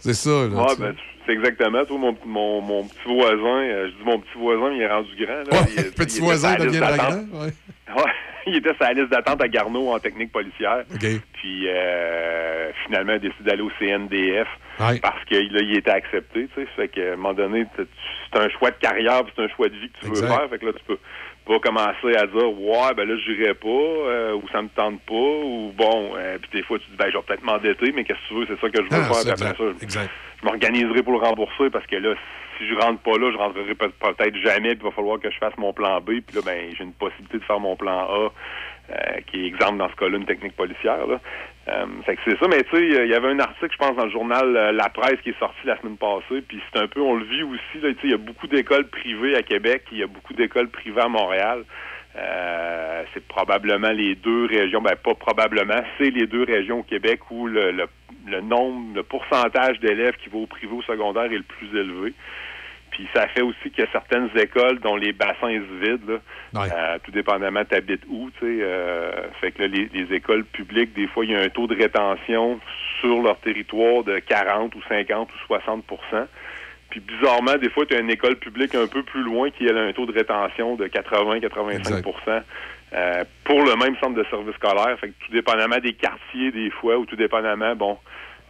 c'est 0.01 0.15
ça, 0.15 0.31
là, 0.31 0.47
Ouais, 0.49 0.77
ben, 0.79 0.95
c'est 1.25 1.33
exactement. 1.33 1.85
Toi, 1.85 1.97
mon, 1.99 2.17
mon, 2.27 2.61
mon 2.61 2.83
petit 2.85 2.99
voisin, 3.07 3.37
euh, 3.63 3.89
je 3.93 3.97
dis 3.99 4.05
mon 4.05 4.19
petit 4.19 4.37
voisin, 4.37 4.71
mais 4.71 4.77
il 4.79 4.83
est 4.83 4.89
rendu 4.93 5.09
grand. 5.17 5.57
Là. 5.57 5.67
Il- 5.77 5.91
petit 5.95 6.17
il 6.17 6.23
voisin 6.25 6.57
d'attente. 6.57 6.81
grand, 7.31 7.41
ouais. 7.41 7.53
Ouais, 7.97 8.13
il 8.47 8.57
était 8.57 8.75
sur 8.75 8.83
la 8.85 8.93
liste 8.93 9.09
d'attente 9.09 9.43
à 9.43 9.49
Garneau 9.49 9.91
en 9.93 9.99
technique 9.99 10.33
policière. 10.33 10.85
Puis 11.35 11.69
euh, 11.69 12.71
finalement, 12.87 13.13
il 13.13 13.17
a 13.17 13.19
décidé 13.19 13.45
d'aller 13.51 13.63
au 13.63 13.71
CNDF 13.79 14.49
parce 15.01 15.25
que 15.25 15.35
là, 15.35 15.61
il 15.63 15.77
était 15.77 15.91
accepté. 15.91 16.49
Tu 16.55 16.61
sais, 16.63 16.67
fait 16.77 16.89
qu'à 16.89 17.13
un 17.13 17.17
moment 17.17 17.35
donné, 17.35 17.67
c'est 17.77 18.39
un 18.41 18.49
choix 18.51 18.71
de 18.71 18.77
carrière, 18.77 19.23
c'est 19.35 19.43
un 19.43 19.49
choix 19.49 19.69
de 19.69 19.75
vie 19.77 19.91
que 19.91 20.01
tu 20.01 20.07
veux 20.07 20.27
faire. 20.27 20.49
Fait 20.51 20.59
que 20.59 20.67
là, 20.67 20.73
tu 20.73 20.85
peux 20.87 20.99
pas 21.45 21.59
commencer 21.59 22.15
à 22.17 22.27
dire 22.27 22.61
ouais, 22.61 22.95
ben 22.97 23.09
là, 23.09 23.17
j'irai 23.27 23.55
pas, 23.55 23.67
euh, 23.69 24.35
ou 24.35 24.43
ça 24.53 24.63
me 24.63 24.69
tente 24.69 25.01
pas, 25.03 25.13
ou 25.15 25.73
bon, 25.77 26.13
euh, 26.17 26.39
puis 26.41 26.51
des 26.53 26.63
fois, 26.63 26.79
tu 26.79 26.85
dis 26.91 26.97
ben, 26.97 27.11
je 27.11 27.17
vais 27.17 27.23
peut-être 27.25 27.43
m'endetter, 27.45 27.93
mais 27.93 28.05
qu'est-ce 28.05 28.19
que 28.21 28.29
tu 28.29 28.35
veux, 28.35 28.47
c'est 28.47 28.61
ça 28.61 28.71
que 28.71 28.79
je 28.79 28.83
veux 28.83 28.89
Ah, 28.93 29.13
faire. 29.13 29.33
après 29.33 29.89
ça, 29.89 30.01
je 30.41 30.47
m'organiserai 30.47 31.03
pour 31.03 31.13
le 31.15 31.19
rembourser 31.19 31.69
parce 31.71 31.87
que 31.87 31.97
là, 31.97 32.15
si 32.63 32.69
je 32.69 32.75
rentre 32.75 33.01
pas 33.03 33.19
là, 33.19 33.31
je 33.33 33.37
rentrerai 33.37 33.75
peut- 33.75 33.91
peut-être 33.91 34.37
jamais, 34.37 34.71
puis 34.71 34.81
il 34.83 34.85
va 34.85 34.91
falloir 34.93 35.19
que 35.19 35.31
je 35.31 35.39
fasse 35.39 35.57
mon 35.59 35.73
plan 35.73 36.01
B, 36.01 36.21
puis 36.27 36.37
là, 36.37 36.41
ben, 36.45 36.73
j'ai 36.77 36.85
une 36.85 36.93
possibilité 36.93 37.39
de 37.39 37.45
faire 37.45 37.59
mon 37.61 37.75
plan 37.77 38.07
A, 38.09 38.31
euh, 38.91 39.21
qui 39.27 39.45
est 39.45 39.47
exemple 39.47 39.79
dans 39.79 39.89
ce 39.89 39.97
cas-là 39.97 40.17
une 40.17 40.27
technique 40.27 40.57
policière. 40.57 40.99
Euh, 41.69 41.87
c'est 42.07 42.39
ça, 42.39 42.47
mais 42.49 42.63
tu 42.65 42.77
sais, 42.77 43.05
il 43.05 43.11
y 43.11 43.15
avait 43.15 43.29
un 43.29 43.39
article, 43.39 43.73
je 43.73 43.79
pense, 43.79 43.97
dans 43.97 44.05
le 44.05 44.11
journal 44.11 44.57
euh, 44.57 44.73
La 44.73 44.89
Presse 44.89 45.21
qui 45.23 45.31
est 45.31 45.39
sorti 45.39 45.59
la 45.65 45.79
semaine 45.81 45.97
passée, 45.97 46.43
puis 46.47 46.61
c'est 46.73 46.81
un 46.81 46.87
peu, 46.87 47.01
on 47.01 47.15
le 47.15 47.25
vit 47.25 47.43
aussi, 47.43 47.61
tu 47.75 47.81
sais, 47.81 47.97
il 48.05 48.11
y 48.11 48.15
a 48.15 48.19
beaucoup 48.19 48.47
d'écoles 48.47 48.89
privées 48.89 49.37
à 49.37 49.43
Québec, 49.43 49.85
il 49.93 49.99
y 49.99 50.03
a 50.03 50.07
beaucoup 50.07 50.35
d'écoles 50.35 50.69
privées 50.69 51.03
à 51.03 51.09
Montréal. 51.09 51.65
C'est 53.15 53.27
probablement 53.27 53.91
les 53.91 54.15
deux 54.15 54.45
régions, 54.45 54.83
ben 54.83 54.95
pas 54.97 55.15
probablement, 55.15 55.83
c'est 55.97 56.11
les 56.11 56.27
deux 56.27 56.45
régions 56.45 56.81
au 56.81 56.83
Québec 56.83 57.21
où 57.31 57.47
le, 57.47 57.73
le, 57.73 57.87
le 58.27 58.41
nombre, 58.43 58.95
le 58.95 59.03
pourcentage 59.03 59.81
d'élèves 59.81 60.17
qui 60.23 60.29
vont 60.29 60.43
au 60.43 60.47
privé 60.47 60.73
au 60.75 60.83
secondaire 60.83 61.25
est 61.25 61.37
le 61.37 61.43
plus 61.43 61.69
élevé. 61.69 62.13
Puis 62.93 63.09
ça 63.15 63.27
fait 63.29 63.41
aussi 63.41 63.71
qu'il 63.71 63.83
y 63.85 63.87
a 63.87 63.91
certaines 63.91 64.29
écoles 64.37 64.79
dont 64.81 64.97
les 64.97 65.13
bassins 65.13 65.35
se 65.49 65.85
vident, 65.85 66.07
là, 66.13 66.19
Euh, 66.73 66.99
tout 67.03 67.11
dépendamment 67.11 67.65
t'habites 67.65 68.05
où, 68.09 68.31
tu 68.39 68.41
sais. 68.41 68.63
euh, 68.63 69.11
fait 69.41 69.53
que 69.53 69.63
là, 69.63 69.69
les, 69.69 69.89
les 69.95 70.15
écoles 70.15 70.45
publiques, 70.45 70.93
des 70.95 71.07
fois, 71.09 71.25
il 71.25 71.31
y 71.31 71.35
a 71.35 71.41
un 71.41 71.49
taux 71.49 71.67
de 71.67 71.75
rétention 71.75 72.61
sur 73.01 73.23
leur 73.23 73.39
territoire 73.41 74.05
de 74.05 74.19
40 74.19 74.75
ou 74.75 74.83
50 74.89 75.29
ou 75.33 75.53
60% 75.55 75.81
Puis 76.91 77.01
bizarrement, 77.01 77.57
des 77.57 77.71
fois, 77.71 77.87
tu 77.87 77.95
as 77.97 78.01
une 78.01 78.11
école 78.11 78.37
publique 78.37 78.75
un 78.75 78.87
peu 78.87 79.03
plus 79.03 79.23
loin 79.23 79.51
qui 79.51 79.69
a 79.69 79.75
un 79.75 79.93
taux 79.95 80.05
de 80.07 80.13
rétention 80.13 80.77
de 80.77 80.87
80-85% 80.87 82.43
euh, 82.95 83.25
pour 83.45 83.63
le 83.65 83.75
même 83.77 83.97
centre 84.01 84.15
de 84.15 84.25
service 84.31 84.55
scolaire. 84.57 84.99
Fait 85.01 85.09
que 85.09 85.15
tout 85.25 85.33
dépendamment 85.33 85.79
des 85.79 85.95
quartiers, 85.95 86.53
des 86.53 86.69
fois, 86.71 86.99
ou 86.99 87.07
tout 87.07 87.17
dépendamment, 87.17 87.75
bon, 87.75 87.97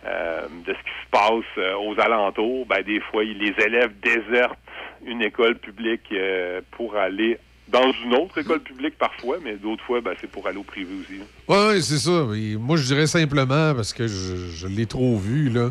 euh, 0.07 0.47
de 0.67 0.73
ce 0.73 0.79
qui 0.79 0.95
se 1.05 1.11
passe 1.11 1.45
euh, 1.59 1.75
aux 1.77 1.99
alentours, 2.01 2.67
ben, 2.67 2.83
des 2.83 3.01
fois, 3.01 3.25
les 3.25 3.55
élèves 3.65 3.93
désertent 4.03 4.59
une 5.05 5.23
école 5.23 5.57
publique 5.57 6.07
euh, 6.13 6.61
pour 6.73 6.97
aller 6.97 7.39
dans 7.69 7.91
une 8.05 8.15
autre 8.15 8.39
école 8.39 8.61
publique 8.61 8.99
parfois, 8.99 9.39
mais 9.43 9.57
d'autres 9.57 9.85
fois, 9.85 10.01
ben, 10.01 10.15
c'est 10.21 10.31
pour 10.31 10.47
aller 10.47 10.59
au 10.59 10.63
privé 10.63 10.91
aussi. 11.01 11.19
là. 11.19 11.25
Oui, 11.49 11.57
ouais, 11.57 11.81
c'est 11.81 11.99
ça. 11.99 12.27
Et 12.35 12.57
moi, 12.57 12.77
je 12.77 12.85
dirais 12.85 13.07
simplement, 13.07 13.75
parce 13.75 13.93
que 13.93 14.07
je, 14.07 14.37
je 14.37 14.67
l'ai 14.67 14.87
trop 14.87 15.17
vu, 15.17 15.49
là, 15.49 15.71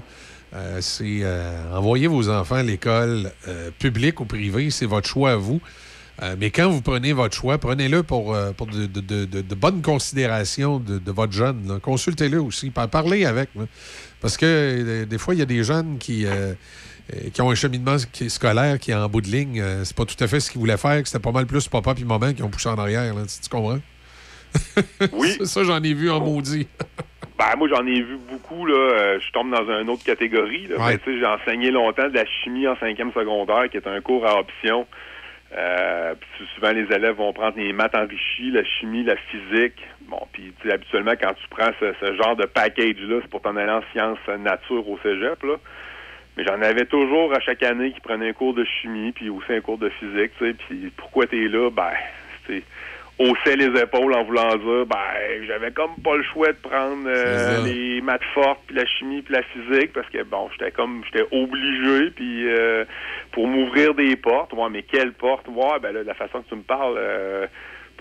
euh, 0.54 0.80
c'est 0.82 1.20
euh, 1.22 1.74
envoyer 1.74 2.08
vos 2.08 2.30
enfants 2.30 2.56
à 2.56 2.64
l'école 2.64 3.32
euh, 3.48 3.72
publique 3.80 4.20
ou 4.20 4.26
privée, 4.26 4.70
c'est 4.70 4.86
votre 4.86 5.08
choix 5.08 5.32
à 5.32 5.36
vous. 5.36 5.62
Euh, 6.22 6.36
mais 6.40 6.52
quand 6.52 6.70
vous 6.70 6.82
prenez 6.82 7.14
votre 7.14 7.36
choix, 7.36 7.58
prenez-le 7.58 8.04
pour, 8.04 8.36
euh, 8.36 8.52
pour 8.52 8.68
de, 8.68 8.86
de- 8.86 9.00
de- 9.26 9.42
de- 9.42 9.56
bonnes 9.56 9.82
considérations 9.82 10.78
de, 10.80 11.12
votre 11.12 11.34
jeune. 11.34 11.80
Consultez-le 11.82 12.40
aussi. 12.42 12.70
Par- 12.70 12.90
Parlez 12.90 13.26
avec. 13.26 13.50
là. 13.56 13.64
Parce 14.20 14.38
que 14.38 14.46
euh, 14.46 15.06
des 15.06 15.18
fois, 15.18 15.34
il 15.34 15.40
y 15.40 15.42
a 15.42 15.46
des 15.46 15.64
jeunes 15.64 15.98
qui, 15.98 16.26
euh, 16.28 16.54
qui 17.34 17.42
ont 17.42 17.50
un 17.50 17.56
cheminement 17.56 17.98
scolaire 18.28 18.78
qui, 18.80 18.94
en 18.94 19.08
bout 19.10 19.22
de 19.22 19.28
ligne, 19.28 19.64
c'est 19.84 19.96
pas 19.96 20.06
tout 20.06 20.22
à 20.24 20.28
fait 20.28 20.40
ce 20.40 20.52
qu'ils 20.52 20.60
voulaient 20.60 20.78
faire, 20.78 21.02
c'était 21.08 21.20
pas 21.20 21.32
mal 21.32 21.48
plus 21.48 21.68
papa 21.68 21.96
puis 21.96 22.06
maman 22.06 22.34
qui 22.34 22.44
ont 22.44 22.50
poussé 22.50 22.70
en 22.70 22.78
arrière. 22.78 23.14
là. 23.16 23.22
Tu, 23.24 23.40
tu 23.42 23.50
comprends? 23.50 23.80
Oui. 25.14 25.38
ça, 25.46 25.64
j'en 25.64 25.82
ai 25.82 25.94
vu 25.94 26.10
en 26.12 26.20
maudit. 26.20 26.68
Ben, 27.40 27.56
moi, 27.58 27.68
j'en 27.70 27.84
ai 27.88 28.00
vu 28.04 28.20
beaucoup. 28.30 28.68
Là. 28.68 28.76
Euh, 28.76 29.20
je 29.20 29.32
tombe 29.32 29.50
dans 29.50 29.64
une 29.82 29.90
autre 29.90 30.04
catégorie. 30.04 30.68
Là. 30.68 30.78
Ouais. 30.86 31.00
Ben, 31.04 31.18
j'ai 31.20 31.26
enseigné 31.26 31.72
longtemps 31.72 32.08
de 32.08 32.14
la 32.14 32.24
chimie 32.28 32.68
en 32.68 32.78
cinquième 32.78 33.12
secondaire, 33.14 33.68
qui 33.72 33.78
est 33.78 33.88
un 33.88 34.00
cours 34.00 34.28
à 34.28 34.40
option. 34.40 34.86
Euh, 35.58 36.16
souvent, 36.56 36.72
les 36.72 36.94
élèves 36.96 37.16
vont 37.16 37.34
prendre 37.34 37.58
les 37.58 37.74
maths 37.74 37.96
enrichies, 37.96 38.52
la 38.52 38.64
chimie, 38.64 39.04
la 39.04 39.18
physique. 39.18 39.86
Bon, 40.08 40.22
puis 40.32 40.54
tu 40.62 40.68
sais, 40.68 40.74
habituellement, 40.74 41.14
quand 41.20 41.34
tu 41.34 41.48
prends 41.50 41.72
ce, 41.80 42.16
genre 42.16 42.36
de 42.36 42.46
package-là, 42.46 43.20
c'est 43.22 43.30
pour 43.30 43.42
t'en 43.42 43.56
aller 43.58 43.72
en 43.72 43.82
sciences 43.92 44.20
nature 44.40 44.88
au 44.88 44.98
cégep. 45.04 45.44
Là. 45.44 45.56
Mais 46.38 46.46
j'en 46.46 46.62
avais 46.62 46.86
toujours 46.86 47.34
à 47.34 47.40
chaque 47.42 47.64
année 47.64 47.92
qui 47.92 48.00
prenaient 48.00 48.30
un 48.30 48.34
cours 48.34 48.54
de 48.54 48.64
chimie, 48.64 49.12
puis 49.12 49.30
aussi 49.30 49.52
un 49.52 49.62
cours 49.62 49.78
de 49.78 49.90
physique. 49.90 50.32
Tu 50.38 50.48
sais, 50.48 50.54
puis 50.54 50.92
pourquoi 50.96 51.28
t'es 51.28 51.48
là? 51.48 51.70
Ben, 51.70 51.92
c'est 52.48 52.64
haussait 53.22 53.56
les 53.56 53.80
épaules 53.80 54.14
en 54.14 54.24
voulant 54.24 54.56
dire 54.56 54.86
ben 54.86 55.46
j'avais 55.48 55.72
comme 55.72 55.96
pas 56.04 56.16
le 56.16 56.24
choix 56.24 56.48
de 56.48 56.58
prendre 56.58 57.04
euh, 57.08 57.64
les 57.64 58.02
maths 58.02 58.24
fortes 58.34 58.62
puis 58.68 58.76
la 58.76 58.86
chimie 58.86 59.22
puis 59.22 59.34
la 59.34 59.44
physique 59.44 59.94
parce 59.94 60.10
que 60.10 60.24
bon 60.24 60.50
j'étais 60.52 60.72
comme 60.72 61.04
j'étais 61.06 61.28
obligé 61.32 62.12
puis 62.12 62.50
euh, 62.50 62.86
pour 63.32 63.48
m'ouvrir 63.48 63.94
des 63.94 64.16
portes 64.16 64.54
ouais 64.54 64.70
mais 64.72 64.84
quelles 64.84 65.14
portes? 65.14 65.48
Ouais 65.48 65.80
ben 65.82 65.94
là 65.94 66.04
la 66.04 66.14
façon 66.16 66.42
que 66.42 66.50
tu 66.50 66.56
me 66.56 66.64
parles 66.64 66.96
euh, 66.98 67.48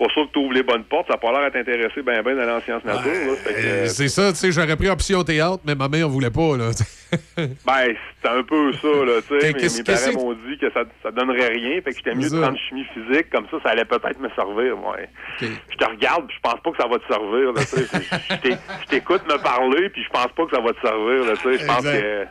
pas 0.07 0.13
sûr 0.13 0.27
que 0.27 0.33
tu 0.33 0.39
ouvres 0.39 0.53
les 0.53 0.63
bonnes 0.63 0.83
portes 0.85 1.07
ça 1.07 1.13
a 1.13 1.17
pas 1.17 1.31
l'air 1.31 1.41
à 1.41 1.51
t'intéresser 1.51 2.01
ben 2.01 2.21
ben 2.23 2.35
d'aller 2.35 2.51
en 2.51 2.61
sciences 2.61 2.83
nature 2.83 3.03
que, 3.03 3.49
Euh, 3.49 3.85
c'est 3.87 4.07
ça, 4.07 4.31
tu 4.31 4.37
sais, 4.37 4.51
j'aurais 4.51 4.75
pris 4.75 4.89
option 4.89 5.23
théâtre, 5.23 5.59
mais 5.65 5.75
ma 5.75 5.87
mère 5.87 6.09
voulait 6.09 6.31
pas, 6.31 6.57
là. 6.57 6.71
Ben, 7.37 7.93
c'est 8.21 8.29
un 8.29 8.41
peu 8.43 8.71
ça, 8.73 8.87
là, 8.87 9.19
tu 9.27 9.37
sais. 9.39 9.51
Mes, 9.53 9.83
parents 9.83 10.13
m'ont 10.23 10.33
dit 10.33 10.57
que 10.57 10.71
ça, 10.71 10.83
ça 11.03 11.11
donnerait 11.11 11.49
rien, 11.49 11.81
fait 11.81 11.91
que 11.91 11.97
j'étais 11.97 12.15
mieux 12.15 12.23
C'est 12.29 12.35
de 12.35 12.41
ça. 12.41 12.47
prendre 12.47 12.57
chimie 12.69 12.85
physique, 12.93 13.29
comme 13.29 13.45
ça, 13.51 13.57
ça 13.63 13.69
allait 13.71 13.83
peut-être 13.85 14.19
me 14.19 14.29
servir, 14.29 14.77
ouais. 14.79 15.09
Je 15.41 15.75
te 15.77 15.85
regarde, 15.85 16.25
puis 16.27 16.37
je 16.37 16.41
pense 16.49 16.61
pas 16.61 16.71
que 16.71 16.77
ça 16.77 16.87
va 16.87 16.97
te 16.99 17.07
servir, 17.11 17.51
là, 17.51 17.61
tu 17.61 17.67
sais. 17.67 17.85
Je- 18.29 18.35
je 18.35 18.39
t'é- 18.41 18.57
Je 18.83 18.87
t'écoute 18.87 19.23
me 19.27 19.37
parler, 19.43 19.89
puis 19.89 20.03
je 20.03 20.09
pense 20.09 20.27
pas 20.35 20.45
que 20.45 20.55
ça 20.55 20.61
va 20.61 20.71
te 20.73 20.79
servir, 20.81 21.25
là, 21.25 21.33
tu 21.35 21.43
sais. 21.51 21.57
Je 21.59 21.65
pense 21.67 21.83
que 21.83 22.25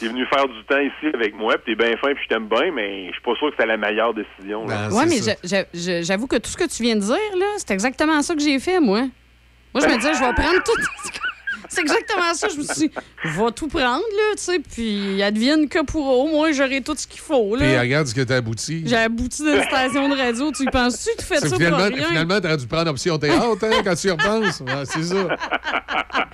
t'es 0.00 0.08
venu 0.08 0.26
faire 0.26 0.46
du 0.48 0.64
temps 0.64 0.80
ici 0.80 1.14
avec 1.14 1.34
moi, 1.34 1.56
puis 1.58 1.74
t'es 1.74 1.84
bien 1.84 1.96
fin, 1.96 2.14
puis 2.14 2.24
je 2.24 2.28
t'aime 2.28 2.48
bien, 2.48 2.70
mais 2.72 3.08
je 3.08 3.12
suis 3.12 3.22
pas 3.22 3.34
sûr 3.36 3.50
que 3.50 3.56
c'est 3.58 3.66
la 3.66 3.76
meilleure 3.76 4.14
décision, 4.14 4.66
là. 4.66 4.88
Oui, 4.90 5.04
mais 5.08 6.02
j'avoue 6.02 6.26
que 6.26 6.36
tout 6.36 6.50
ce 6.50 6.56
que 6.56 6.68
tu 6.68 6.82
viens 6.82 6.96
de 6.96 7.00
dire, 7.00 7.36
là, 7.38 7.46
c'est 7.58 7.70
exactement 7.72 8.22
ça 8.22 8.34
que 8.34 8.40
j'ai 8.40 8.58
fait, 8.58 8.80
moi. 8.80 9.02
Moi, 9.74 9.82
je 9.82 9.86
me 9.86 9.96
disais, 9.96 10.14
je 10.14 10.20
vais 10.20 10.34
prendre 10.34 10.62
tout. 10.62 10.72
C'est 11.74 11.80
exactement 11.80 12.34
ça. 12.34 12.48
Je 12.48 12.56
me 12.58 12.62
suis 12.64 12.88
dit, 12.88 12.90
je 13.24 13.30
vais 13.30 13.50
tout 13.52 13.66
prendre, 13.68 14.02
là, 14.02 14.36
tu 14.36 14.42
sais, 14.42 14.58
puis 14.58 15.22
advienne 15.22 15.68
que 15.68 15.82
pourra. 15.84 16.12
Au 16.12 16.26
moins, 16.28 16.52
j'aurai 16.52 16.82
tout 16.82 16.94
ce 16.96 17.06
qu'il 17.06 17.20
faut, 17.20 17.56
Puis 17.56 17.66
là. 17.72 17.80
regarde 17.80 18.06
ce 18.06 18.14
que 18.14 18.20
t'as 18.20 18.36
abouti. 18.36 18.82
J'ai 18.84 18.96
abouti 18.96 19.42
d'une 19.42 19.62
station 19.62 20.08
de 20.08 20.14
radio. 20.16 20.52
Tu 20.52 20.64
y 20.64 20.66
penses-tu? 20.66 21.10
Tu 21.18 21.24
fais 21.24 21.36
ça 21.40 21.48
pour 21.48 21.58
rien? 21.58 22.08
finalement, 22.08 22.40
t'aurais 22.40 22.56
dû 22.58 22.66
prendre 22.66 22.90
option 22.90 23.18
théâtre, 23.18 23.56
hein, 23.62 23.80
quand 23.84 23.94
tu 23.94 24.08
y 24.08 24.10
repenses. 24.10 24.60
Ouais, 24.60 24.84
c'est 24.84 25.02
ça. 25.04 25.28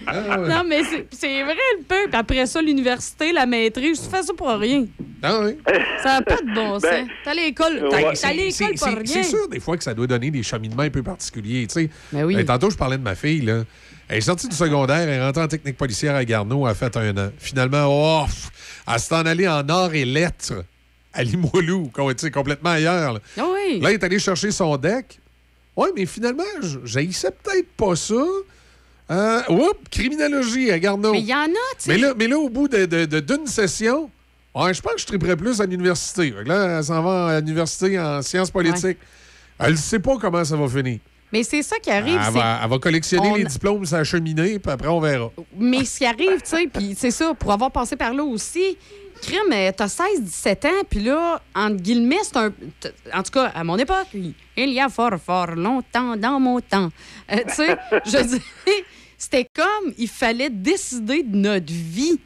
Ah, 0.06 0.40
ouais. 0.40 0.48
Non, 0.48 0.62
mais 0.66 0.82
c'est- 0.84 1.06
c'est 1.10 1.42
vrai, 1.42 1.54
le 1.78 1.84
peu. 1.84 2.08
Puis 2.08 2.16
après 2.18 2.46
ça, 2.46 2.60
l'université, 2.62 3.32
la 3.32 3.46
maîtrise, 3.46 4.00
tu 4.02 4.08
fais 4.08 4.22
ça 4.22 4.32
pour 4.34 4.48
rien. 4.48 4.86
Ah 5.22 5.40
oui. 5.42 5.56
Ça 6.02 6.14
n'a 6.14 6.22
pas 6.22 6.36
de 6.36 6.54
bon 6.54 6.74
sens. 6.74 6.82
Ben, 6.82 7.06
T'as 7.24 7.34
l'école, 7.34 7.88
t'as 7.90 8.32
l'école 8.32 8.74
pour 8.78 8.86
rien. 8.88 9.02
C'est 9.06 9.22
sûr, 9.24 9.48
des 9.48 9.60
fois, 9.60 9.76
que 9.76 9.84
ça 9.84 9.94
doit 9.94 10.06
donner 10.06 10.30
des 10.30 10.42
cheminements 10.42 10.82
un 10.84 10.90
peu 10.90 11.02
particuliers. 11.02 11.66
tu 11.66 11.74
sais. 11.74 11.90
Ben 12.12 12.24
oui. 12.24 12.36
Euh, 12.36 12.44
tantôt, 12.44 12.70
je 12.70 12.76
parlais 12.76 12.96
de 12.98 13.02
ma 13.02 13.14
fille. 13.14 13.40
Là. 13.42 13.64
Elle 14.08 14.18
est 14.18 14.22
sortie 14.22 14.48
du 14.48 14.56
secondaire, 14.56 14.96
elle 15.00 15.08
est 15.10 15.22
rentrée 15.24 15.42
en 15.42 15.48
technique 15.48 15.76
policière 15.76 16.14
à 16.14 16.24
Garneau, 16.24 16.66
elle 16.66 16.72
a 16.72 16.74
fait 16.74 16.96
un 16.96 17.16
an. 17.18 17.30
Finalement, 17.38 17.84
oh, 17.88 18.26
elle 18.90 18.98
s'est 19.00 19.14
en 19.14 19.26
allée 19.26 19.46
en 19.46 19.68
arts 19.68 19.94
et 19.94 20.04
lettres 20.06 20.64
à 21.12 21.22
Limoilou, 21.22 21.90
complètement 22.32 22.70
ailleurs. 22.70 23.14
Là. 23.14 23.20
Ah 23.38 23.44
oui. 23.52 23.80
Là, 23.80 23.90
elle 23.90 23.94
est 23.96 24.04
allée 24.04 24.18
chercher 24.18 24.50
son 24.50 24.76
deck. 24.78 25.18
Oui, 25.76 25.88
mais 25.94 26.06
finalement, 26.06 26.42
je- 26.62 26.78
j'haïssais 26.84 27.30
peut-être 27.30 27.68
pas 27.76 27.94
ça. 27.96 28.14
Euh, 29.10 29.40
oups, 29.48 29.78
criminologie 29.90 30.70
à 30.70 30.78
Garneau. 30.78 31.12
Mais 31.12 31.20
il 31.20 31.26
y 31.28 31.34
en 31.34 31.38
a, 31.44 31.46
tu 31.46 31.50
sais. 31.78 31.90
Mais 31.92 31.98
là, 31.98 32.14
mais 32.16 32.28
là, 32.28 32.38
au 32.38 32.48
bout 32.48 32.68
de- 32.68 32.84
de- 32.86 33.04
de- 33.06 33.20
d'une 33.20 33.46
session, 33.46 34.10
ouais, 34.54 34.74
je 34.74 34.80
pense 34.82 34.94
que 34.94 35.00
je 35.00 35.06
triperais 35.06 35.36
plus 35.36 35.60
à 35.60 35.66
l'université. 35.66 36.34
Là, 36.44 36.78
elle 36.78 36.84
s'en 36.84 37.02
va 37.02 37.36
à 37.36 37.40
l'université 37.40 37.98
en 37.98 38.20
sciences 38.22 38.50
politiques. 38.50 38.98
Elle 39.58 39.72
ne 39.72 39.76
sait 39.76 39.98
pas 39.98 40.16
comment 40.20 40.44
ça 40.44 40.56
va 40.56 40.68
finir. 40.68 40.98
Mais 41.32 41.42
c'est 41.42 41.62
ça 41.62 41.76
qui 41.78 41.90
arrive. 41.90 42.18
Elle 42.26 42.32
va, 42.32 42.60
elle 42.62 42.70
va 42.70 42.78
collectionner 42.78 43.28
on- 43.30 43.34
les 43.36 43.44
diplômes 43.44 43.84
la 43.90 44.04
cheminée, 44.04 44.58
puis 44.58 44.72
après, 44.72 44.88
on 44.88 45.00
verra. 45.00 45.30
Mais 45.56 45.84
ce 45.84 45.98
qui 45.98 46.06
arrive, 46.06 46.40
tu 46.40 46.46
sais, 46.46 46.66
puis 46.72 46.94
c'est 46.96 47.10
ça, 47.10 47.34
pour 47.34 47.52
avoir 47.52 47.70
passé 47.70 47.96
par 47.96 48.14
là 48.14 48.24
aussi, 48.24 48.76
crime, 49.20 49.52
euh, 49.52 49.70
t'as 49.76 49.88
16, 49.88 50.22
17 50.22 50.64
ans, 50.64 50.82
puis 50.88 51.00
là, 51.00 51.42
entre 51.54 51.76
guillemets, 51.76 52.16
c'est 52.22 52.36
un. 52.36 52.52
En 53.12 53.22
tout 53.22 53.30
cas, 53.32 53.46
à 53.54 53.62
mon 53.64 53.76
époque, 53.76 54.06
il 54.14 54.34
y 54.70 54.80
a 54.80 54.88
fort, 54.88 55.12
fort 55.24 55.48
longtemps 55.54 56.16
dans 56.16 56.40
mon 56.40 56.60
temps. 56.60 56.90
Euh, 57.32 57.36
tu 57.48 57.54
sais, 57.54 57.76
je 58.06 58.18
dis, 58.36 58.42
c'était 59.18 59.48
comme 59.52 59.92
il 59.98 60.08
fallait 60.08 60.50
décider 60.50 61.22
de 61.24 61.36
notre 61.36 61.72
vie 61.72 62.18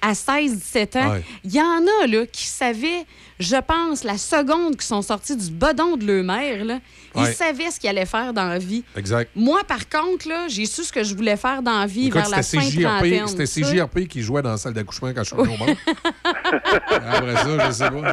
à 0.00 0.14
16, 0.14 0.56
17 0.56 0.96
ans. 0.96 1.10
Ouais. 1.12 1.22
Il 1.44 1.52
y 1.54 1.60
en 1.60 1.82
a, 2.02 2.06
là, 2.06 2.24
qui 2.26 2.46
savaient, 2.46 3.04
je 3.40 3.56
pense, 3.56 4.04
la 4.04 4.16
seconde 4.16 4.72
qu'ils 4.76 4.82
sont 4.82 5.02
sortis 5.02 5.36
du 5.36 5.50
bedon 5.50 5.96
de 5.96 6.06
leur 6.06 6.22
mère, 6.24 6.64
là, 6.64 6.78
ils 7.16 7.26
savaient 7.34 7.70
ce 7.72 7.80
qu'ils 7.80 7.88
allaient 7.90 8.06
faire 8.06 8.32
dans 8.32 8.46
la 8.46 8.58
vie. 8.58 8.84
Exact. 8.96 9.30
Moi, 9.34 9.60
par 9.66 9.88
contre, 9.88 10.28
là, 10.28 10.46
j'ai 10.48 10.66
su 10.66 10.84
ce 10.84 10.92
que 10.92 11.02
je 11.02 11.14
voulais 11.16 11.36
faire 11.36 11.62
dans 11.62 11.80
la 11.80 11.86
vie 11.86 12.06
Écoute, 12.06 12.20
vers 12.20 12.30
la 12.30 12.42
c'était 12.42 12.64
fin 12.70 12.82
trentaine. 12.82 13.26
c'était. 13.28 13.46
CJRP 13.46 14.06
qui 14.06 14.22
jouait 14.22 14.42
dans 14.42 14.50
la 14.52 14.56
salle 14.56 14.74
d'accouchement 14.74 15.08
quand 15.14 15.24
je 15.24 15.28
suis 15.30 15.36
au 15.36 15.44
monde. 15.44 15.74
Après 16.54 17.34
ça, 17.34 17.66
je 17.66 17.72
sais 17.72 17.90
pas. 17.90 18.12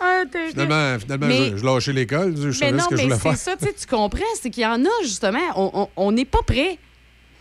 Ah, 0.00 0.22
Finalement, 0.50 0.98
finalement 0.98 1.26
Mais- 1.26 1.50
je, 1.52 1.56
je 1.56 1.64
lâchais 1.64 1.92
l'école. 1.92 2.34
Je 2.36 2.46
Mais 2.48 2.52
savais 2.52 2.72
non, 2.72 2.84
ce 2.84 2.88
que 2.88 2.96
je 2.96 3.02
mais 3.02 3.14
voulais 3.14 3.36
c'est 3.36 3.50
faire. 3.50 3.58
ça, 3.60 3.66
tu 3.78 3.86
comprends, 3.86 4.20
c'est 4.40 4.50
qu'il 4.50 4.62
y 4.62 4.66
en 4.66 4.84
a, 4.84 4.88
justement, 5.02 5.88
on 5.96 6.12
n'est 6.12 6.24
pas 6.24 6.42
prêt. 6.46 6.78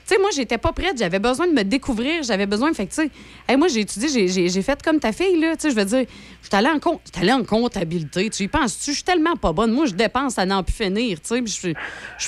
Tu 0.06 0.14
sais, 0.16 0.20
moi, 0.20 0.32
j'étais 0.36 0.58
pas 0.58 0.74
prête, 0.74 0.98
j'avais 0.98 1.20
besoin 1.20 1.48
de 1.48 1.54
me 1.54 1.64
découvrir, 1.64 2.24
j'avais 2.24 2.46
besoin, 2.46 2.74
fait 2.74 2.86
que, 2.88 2.90
tu 2.94 3.04
sais, 3.04 3.10
hey, 3.48 3.56
moi, 3.56 3.70
j'ai 3.70 3.80
étudié, 3.82 4.28
j'ai- 4.28 4.62
fait 4.62 4.82
comme 4.84 5.00
ta 5.00 5.14
fille, 5.14 5.40
là, 5.40 5.56
tu 5.56 5.62
sais, 5.62 5.72
je 5.72 5.76
veux 5.76 5.86
dire, 5.86 6.06
je 6.42 6.48
suis 6.48 6.56
allée 6.58 6.68
en, 6.68 6.80
com- 6.80 6.98
j'étais 7.06 7.22
allée 7.22 7.32
en 7.32 7.44
comptabilité, 7.46 8.30
tu 8.30 8.44
y 8.44 8.48
penses-tu, 8.50 8.92
je 8.92 8.96
suis 8.96 9.04
tellement 9.04 9.38
pas 9.38 9.54
bonne, 9.54 9.72
moi, 9.72 9.86
je 9.86 9.94
dépense 9.94 10.38
à 10.38 10.46
n'en 10.46 10.62
plus 10.62 10.74
finir, 10.74 11.22
tu 11.22 11.28
sais, 11.30 11.42
je 11.46 11.52
suis- 11.52 11.74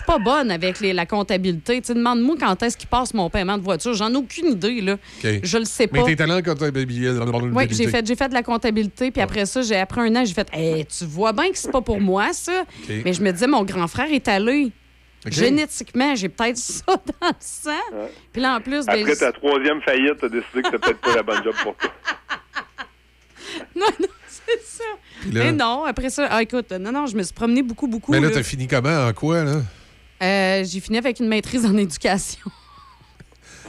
pas 0.07 0.19
bonne 0.19 0.51
avec 0.51 0.79
les- 0.79 0.93
la 0.93 1.05
comptabilité, 1.05 1.81
tu 1.81 1.93
demande-moi 1.93 2.35
quand 2.39 2.63
est-ce 2.63 2.77
qu'il 2.77 2.87
passe 2.87 3.13
mon 3.13 3.29
paiement 3.29 3.57
de 3.57 3.63
voiture, 3.63 3.93
j'en 3.93 4.11
ai 4.13 4.15
aucune 4.15 4.51
idée, 4.53 4.79
là, 4.79 4.93
OK. 4.93 5.39
je 5.43 5.57
le 5.57 5.65
sais 5.65 5.89
Mais 5.91 5.99
pas. 5.99 6.05
t'es 6.05 6.21
allé 6.21 6.31
en 6.33 6.41
comptabilité. 6.41 6.85
Oui, 7.53 7.63
j'ai 7.71 7.87
fait, 7.91 8.07
j'ai 8.07 8.15
fait 8.15 8.29
de 8.29 8.33
la 8.33 8.43
comptabilité, 8.43 9.11
puis 9.11 9.21
après 9.21 9.45
ça, 9.45 9.61
j'ai 9.63 9.75
après 9.75 10.01
un 10.01 10.15
an, 10.15 10.23
j'ai 10.23 10.33
fait 10.33 10.47
Hey, 10.53 10.85
tu 10.85 11.03
vois 11.05 11.33
bien 11.33 11.51
que 11.51 11.57
c'est 11.57 11.71
pas 11.71 11.81
pour 11.81 11.99
moi, 11.99 12.31
ça. 12.31 12.63
Mais 13.03 13.11
je 13.13 13.21
me 13.21 13.31
disais, 13.31 13.47
mon 13.47 13.63
grand 13.63 13.87
frère 13.87 14.11
est 14.11 14.27
allé. 14.29 14.71
Génétiquement, 15.25 16.15
j'ai 16.15 16.29
peut-être 16.29 16.57
ça 16.57 16.83
dans 17.21 17.27
le 17.27 17.33
sang. 17.39 18.07
Puis 18.31 18.41
là, 18.41 18.57
en 18.57 18.61
plus, 18.61 18.85
ben, 18.85 19.01
Après 19.01 19.15
ta 19.15 19.31
troisième 19.31 19.81
faillite, 19.81 20.17
t'as 20.19 20.29
décidé 20.29 20.61
que 20.61 20.67
c'était 20.67 20.77
peut-être 20.79 21.01
pas 21.01 21.15
la 21.15 21.23
bonne 21.23 21.43
job 21.43 21.55
pour 21.63 21.75
toi. 21.75 21.91
non, 23.75 23.87
non, 23.99 24.07
c'est 24.27 24.61
ça. 24.63 24.83
Mais 25.31 25.51
non, 25.51 25.85
après 25.85 26.09
ça, 26.09 26.27
ah, 26.29 26.41
écoute, 26.41 26.71
non, 26.71 26.91
non, 26.91 27.07
je 27.07 27.15
me 27.15 27.23
suis 27.23 27.33
promenée 27.33 27.63
beaucoup, 27.63 27.87
beaucoup. 27.87 28.11
Mais 28.11 28.19
là, 28.19 28.27
là. 28.27 28.33
t'as 28.35 28.43
fini 28.43 28.67
comment? 28.67 29.07
En 29.07 29.13
quoi, 29.13 29.43
là? 29.43 29.61
Euh, 30.23 30.63
j'ai 30.63 30.79
fini 30.79 30.97
avec 30.97 31.19
une 31.19 31.27
maîtrise 31.27 31.65
en 31.65 31.75
éducation. 31.77 32.49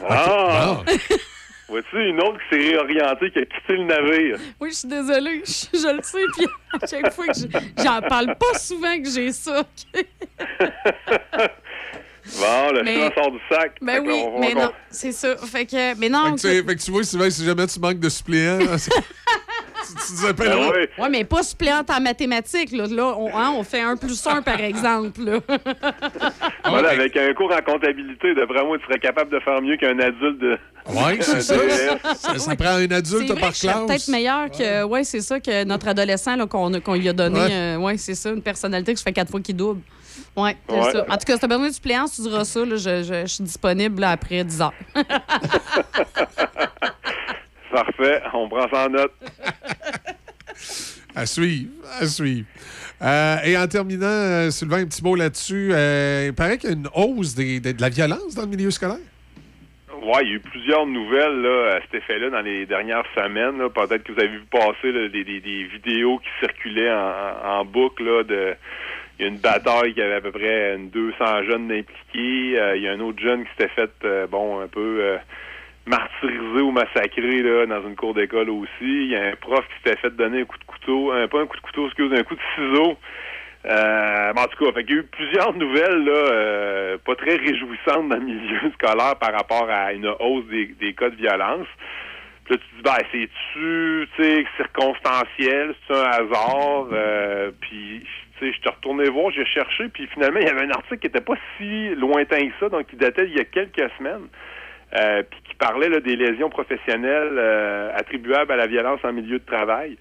Ah! 0.09 0.83
Vois-tu, 1.69 1.97
une 2.09 2.21
autre 2.21 2.39
qui 2.49 2.55
s'est 2.57 2.71
réorientée, 2.71 3.31
qui 3.33 3.39
a 3.41 3.45
quitté 3.45 3.73
le 3.73 3.85
navire? 3.85 4.39
Oui, 4.61 4.71
je 4.71 4.77
suis 4.77 4.89
désolée, 4.89 5.43
je, 5.45 5.79
je 5.79 5.97
le 5.97 6.03
sais, 6.03 6.23
puis 6.37 6.47
à 6.81 6.87
chaque 6.87 7.13
fois 7.13 7.27
que 7.27 7.33
je- 7.35 7.83
j'en 7.83 8.01
parle 8.03 8.37
pas 8.37 8.59
souvent 8.59 8.97
que 9.03 9.09
j'ai 9.11 9.33
ça. 9.33 9.61
OK? 9.61 10.07
Bon, 12.41 12.73
le 12.73 12.83
Mais- 12.83 12.97
chat 12.97 13.15
sort 13.15 13.31
du 13.31 13.39
sac. 13.49 13.77
Ben 13.81 13.95
Fait 13.95 14.01
oui, 14.01 14.25
mais 14.41 14.53
non, 14.55 14.73
c'est 14.91 15.13
ça. 15.13 15.37
Fait 15.37 15.65
que, 15.65 15.95
mais 15.97 16.07
Fait 16.07 16.09
non, 16.13 16.35
que, 16.35 16.41
tu 16.41 16.49
fait 16.67 16.75
que 16.77 16.83
tu 16.83 16.91
vois, 16.91 17.05
Sylvain, 17.05 17.31
si 17.31 17.45
jamais 17.45 17.67
tu 17.69 17.79
manques 17.79 18.01
de 18.01 18.09
suppléants, 18.09 18.59
tu, 19.87 19.95
tu 20.07 20.13
nous 20.13 20.27
appelleras. 20.27 20.71
Ben 20.73 20.89
Ouais, 20.99 21.09
mais 21.11 21.25
pas 21.25 21.43
suppléante 21.43 21.91
en 21.91 22.01
mathématiques. 22.01 22.73
Là, 22.73 22.87
Là, 22.87 23.15
on, 23.19 23.29
hein, 23.37 23.53
on 23.57 23.63
fait 23.63 23.81
un 23.83 23.97
plus 23.97 24.27
un, 24.27 24.43
par 24.43 24.61
exemple. 24.61 25.23
là. 25.23 25.39
Voilà, 26.65 26.91
avec 26.91 27.17
un 27.17 27.33
cours 27.35 27.53
en 27.53 27.63
comptabilité, 27.73 28.35
d'après 28.35 28.65
moi, 28.65 28.79
tu 28.79 28.85
serais 28.87 28.99
capable 28.99 29.31
de 29.31 29.41
faire 29.41 29.61
mieux 29.63 29.77
qu'un 29.77 29.99
adulte 29.99 30.39
de. 30.41 30.59
Oui, 30.89 31.17
c'est 31.21 31.41
ça. 31.41 31.55
Ça, 32.15 32.39
ça 32.39 32.57
prend 32.57 32.71
un 32.77 32.85
adulte 32.91 33.07
C'est 33.27 33.33
vrai 33.33 33.41
par 33.41 33.53
que 33.53 33.59
classe. 33.61 33.87
peut-être 33.87 34.09
meilleur 34.09 34.51
que. 34.51 34.85
Ouais, 34.85 35.05
c'est 35.05 35.21
ça, 35.21 35.41
que 35.41 35.65
notre 35.65 35.89
adolescent 35.89 36.47
qu'on 36.47 36.73
a- 36.75 36.81
qu'on 36.81 36.95
lui 36.95 37.09
a 37.09 37.13
donné. 37.13 37.41
Ouais. 37.41 37.49
euh, 37.51 37.77
ouais, 37.77 37.97
c'est 37.99 38.15
ça, 38.15 38.31
une 38.31 38.43
personnalité 38.43 38.93
que 38.93 38.99
je 38.99 39.05
fais 39.05 39.13
quatre 39.13 39.31
fois 39.31 39.41
qu'il 39.41 39.57
double. 39.57 39.81
Ouais, 40.37 40.57
c'est 40.69 40.75
Ouais. 40.75 40.93
ça. 40.93 41.01
En 41.09 41.17
tout 41.17 41.25
cas, 41.27 41.35
si 41.35 41.41
t'as 41.41 41.47
besoin 41.47 41.69
de 41.69 41.73
suppléance, 41.75 42.15
tu 42.17 42.23
diras 42.23 42.45
ça. 42.45 42.61
là, 42.65 42.77
je, 42.77 43.03
je- 43.03 43.23
je 43.23 43.27
suis 43.27 43.45
disponible 43.45 44.01
là, 44.01 44.11
après 44.13 44.45
10 44.45 44.61
heures. 44.63 44.73
Parfait, 47.71 48.23
on 48.35 48.49
prend 48.49 48.69
ça 48.69 48.87
en 48.87 48.91
note. 48.91 49.13
À 51.15 51.25
suivre, 51.27 51.71
à 52.01 52.07
suivre. 52.07 52.47
Euh, 53.03 53.37
et 53.45 53.57
en 53.57 53.67
terminant, 53.67 54.07
euh, 54.07 54.51
Sylvain, 54.51 54.79
un 54.83 54.87
petit 54.87 55.03
mot 55.03 55.15
là-dessus. 55.17 55.71
Euh, 55.73 56.27
il 56.29 56.35
paraît 56.35 56.59
qu'il 56.59 56.71
y 56.71 56.73
a 56.73 56.77
une 56.77 56.89
hausse 56.95 57.35
des- 57.35 57.59
des- 57.61 57.73
de 57.73 57.81
la 57.81 57.89
violence 57.89 58.35
dans 58.35 58.43
le 58.43 58.49
milieu 58.49 58.71
scolaire. 58.71 58.97
Ouais, 60.03 60.21
il 60.23 60.29
y 60.29 60.33
a 60.33 60.35
eu 60.35 60.41
plusieurs 60.41 60.87
nouvelles 60.87 61.41
là, 61.43 61.77
à 61.77 61.81
cet 61.83 61.95
effet-là 61.95 62.31
dans 62.31 62.41
les 62.43 62.65
dernières 62.67 63.05
semaines. 63.15 63.59
Peut-être 63.71 64.05
que 64.05 64.13
vous 64.13 64.19
avez 64.21 64.29
vu 64.29 64.43
passer 64.51 64.93
là, 64.93 65.09
des, 65.09 65.25
des- 65.25 65.41
des 65.41 65.65
vidéos 65.65 66.19
qui 66.19 66.29
circulaient 66.41 66.93
en, 66.93 67.61
en 67.61 67.65
boucle 67.65 68.05
là, 68.05 68.23
de 68.23 68.55
il 69.19 69.23
y 69.23 69.25
a 69.25 69.31
une 69.31 69.39
bataille 69.39 69.95
qui 69.95 70.03
avait 70.03 70.17
à 70.17 70.21
peu 70.21 70.31
près 70.33 70.75
une 70.77 70.91
200 70.91 71.45
jeunes 71.45 71.73
impliqués. 71.73 72.59
Il 72.77 72.83
y 72.83 72.89
a 72.89 72.93
un 72.93 73.01
autre 73.01 73.19
jeune 73.23 73.45
qui 73.45 73.51
s'était 73.59 73.73
fait 73.75 74.27
bon 74.31 74.61
un 74.61 74.69
peu 74.69 75.17
martyrisé 75.87 76.61
ou 76.61 76.71
massacré 76.73 77.43
là, 77.43 77.67
dans 77.67 77.89
une 77.89 77.97
cour 77.97 78.15
d'école 78.15 78.51
aussi. 78.51 78.69
Il 78.81 79.11
y 79.11 79.17
a 79.17 79.29
un 79.29 79.37
prof 79.37 79.65
qui 79.67 79.75
s'était 79.83 80.01
fait 80.01 80.15
donner 80.15 80.43
un 80.43 80.45
coup 80.45 80.59
de 80.59 80.65
couteau, 80.65 81.13
un, 81.13 81.29
pas 81.29 81.41
un 81.41 81.47
coup 81.47 81.57
de 81.57 81.63
couteau, 81.63 81.87
excuse, 81.87 82.13
un 82.13 82.25
coup 82.25 82.35
de 82.35 82.41
ciseau. 82.55 82.99
Euh, 83.69 84.33
en 84.37 84.47
tout 84.47 84.65
cas, 84.65 84.73
fait 84.73 84.85
qu'il 84.85 84.95
y 84.95 84.99
a 84.99 85.01
eu 85.01 85.07
plusieurs 85.07 85.53
nouvelles 85.55 86.05
là, 86.05 86.13
euh, 86.13 86.99
pas 87.05 87.17
très 87.17 87.35
réjouissantes 87.37 88.09
dans 88.09 88.17
le 88.17 88.23
milieu 88.23 88.59
scolaire 88.75 89.17
par 89.17 89.33
rapport 89.33 89.69
à 89.69 89.93
une 89.93 90.07
hausse 90.07 90.45
des, 90.47 90.95
cas 90.95 91.11
de 91.11 91.17
violence. 91.17 91.67
Puis 92.45 92.55
là, 92.55 92.61
tu 92.61 92.69
te 92.69 92.77
dis, 92.77 92.83
ben, 92.83 93.29
c'est-tu, 94.19 94.47
circonstanciel, 94.57 95.75
c'est 95.87 95.97
un 95.97 96.05
hasard? 96.05 96.87
Euh, 96.93 97.51
puis, 97.61 98.07
tu 98.39 98.47
sais, 98.47 98.53
je 98.53 98.61
te 98.61 98.69
retourné 98.69 99.09
voir, 99.09 99.33
j'ai 99.33 99.47
cherché, 99.47 99.89
puis 99.89 100.07
finalement, 100.15 100.39
il 100.39 100.47
y 100.47 100.51
avait 100.51 100.63
un 100.63 100.71
article 100.71 100.99
qui 100.99 101.07
était 101.09 101.21
pas 101.21 101.35
si 101.57 101.89
lointain 101.97 102.47
que 102.49 102.55
ça, 102.61 102.69
donc 102.69 102.87
qui 102.87 102.95
datait 102.95 103.25
il 103.25 103.37
y 103.37 103.41
a 103.41 103.45
quelques 103.45 103.91
semaines, 103.99 104.29
euh, 104.97 105.25
parlait 105.59 105.89
là, 105.89 106.01
des 106.01 106.17
lésions 106.17 106.49
professionnelles 106.51 107.37
euh, 107.39 107.91
attribuables 107.95 108.53
à 108.53 108.57
la 108.57 108.67
violence 108.67 109.01
en 109.05 109.13
milieu 109.13 109.39
de 109.39 109.45
travail. 109.45 109.97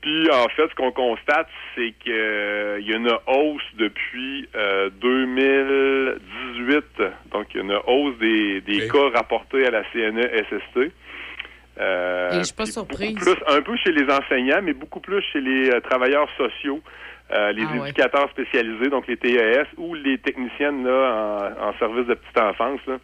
Puis 0.00 0.28
en 0.32 0.48
fait, 0.48 0.68
ce 0.68 0.74
qu'on 0.74 0.90
constate, 0.90 1.46
c'est 1.76 1.92
qu'il 2.02 2.12
y 2.12 2.92
a 2.92 2.96
une 2.96 3.12
hausse 3.28 3.62
depuis 3.74 4.48
euh, 4.56 4.90
2018. 5.00 6.84
Donc, 7.30 7.46
il 7.54 7.56
y 7.56 7.60
a 7.60 7.62
une 7.62 7.78
hausse 7.86 8.18
des, 8.18 8.60
des 8.62 8.88
cas 8.88 9.10
rapportés 9.14 9.66
à 9.66 9.70
la 9.70 9.82
CNE-SST. 9.92 10.90
Euh, 11.80 12.30
Et 12.32 12.38
je 12.38 12.42
suis 12.44 12.54
pas 12.54 12.66
surprise. 12.66 13.14
Plus, 13.14 13.36
un 13.46 13.62
peu 13.62 13.76
chez 13.76 13.92
les 13.92 14.04
enseignants, 14.12 14.60
mais 14.62 14.72
beaucoup 14.74 15.00
plus 15.00 15.22
chez 15.32 15.40
les 15.40 15.70
euh, 15.70 15.80
travailleurs 15.80 16.28
sociaux, 16.36 16.80
euh, 17.32 17.52
les 17.52 17.62
Ah 17.66 17.72
ouais. 17.80 17.88
éducateurs 17.88 18.28
spécialisés, 18.30 18.88
donc 18.90 19.06
les 19.06 19.16
TES, 19.16 19.66
ou 19.78 19.94
les 19.94 20.18
techniciennes 20.18 20.84
là, 20.84 21.54
en, 21.60 21.68
en 21.68 21.78
service 21.78 22.06
de 22.06 22.14
petite 22.14 22.38
enfance. 22.38 22.80
là. 22.86 22.98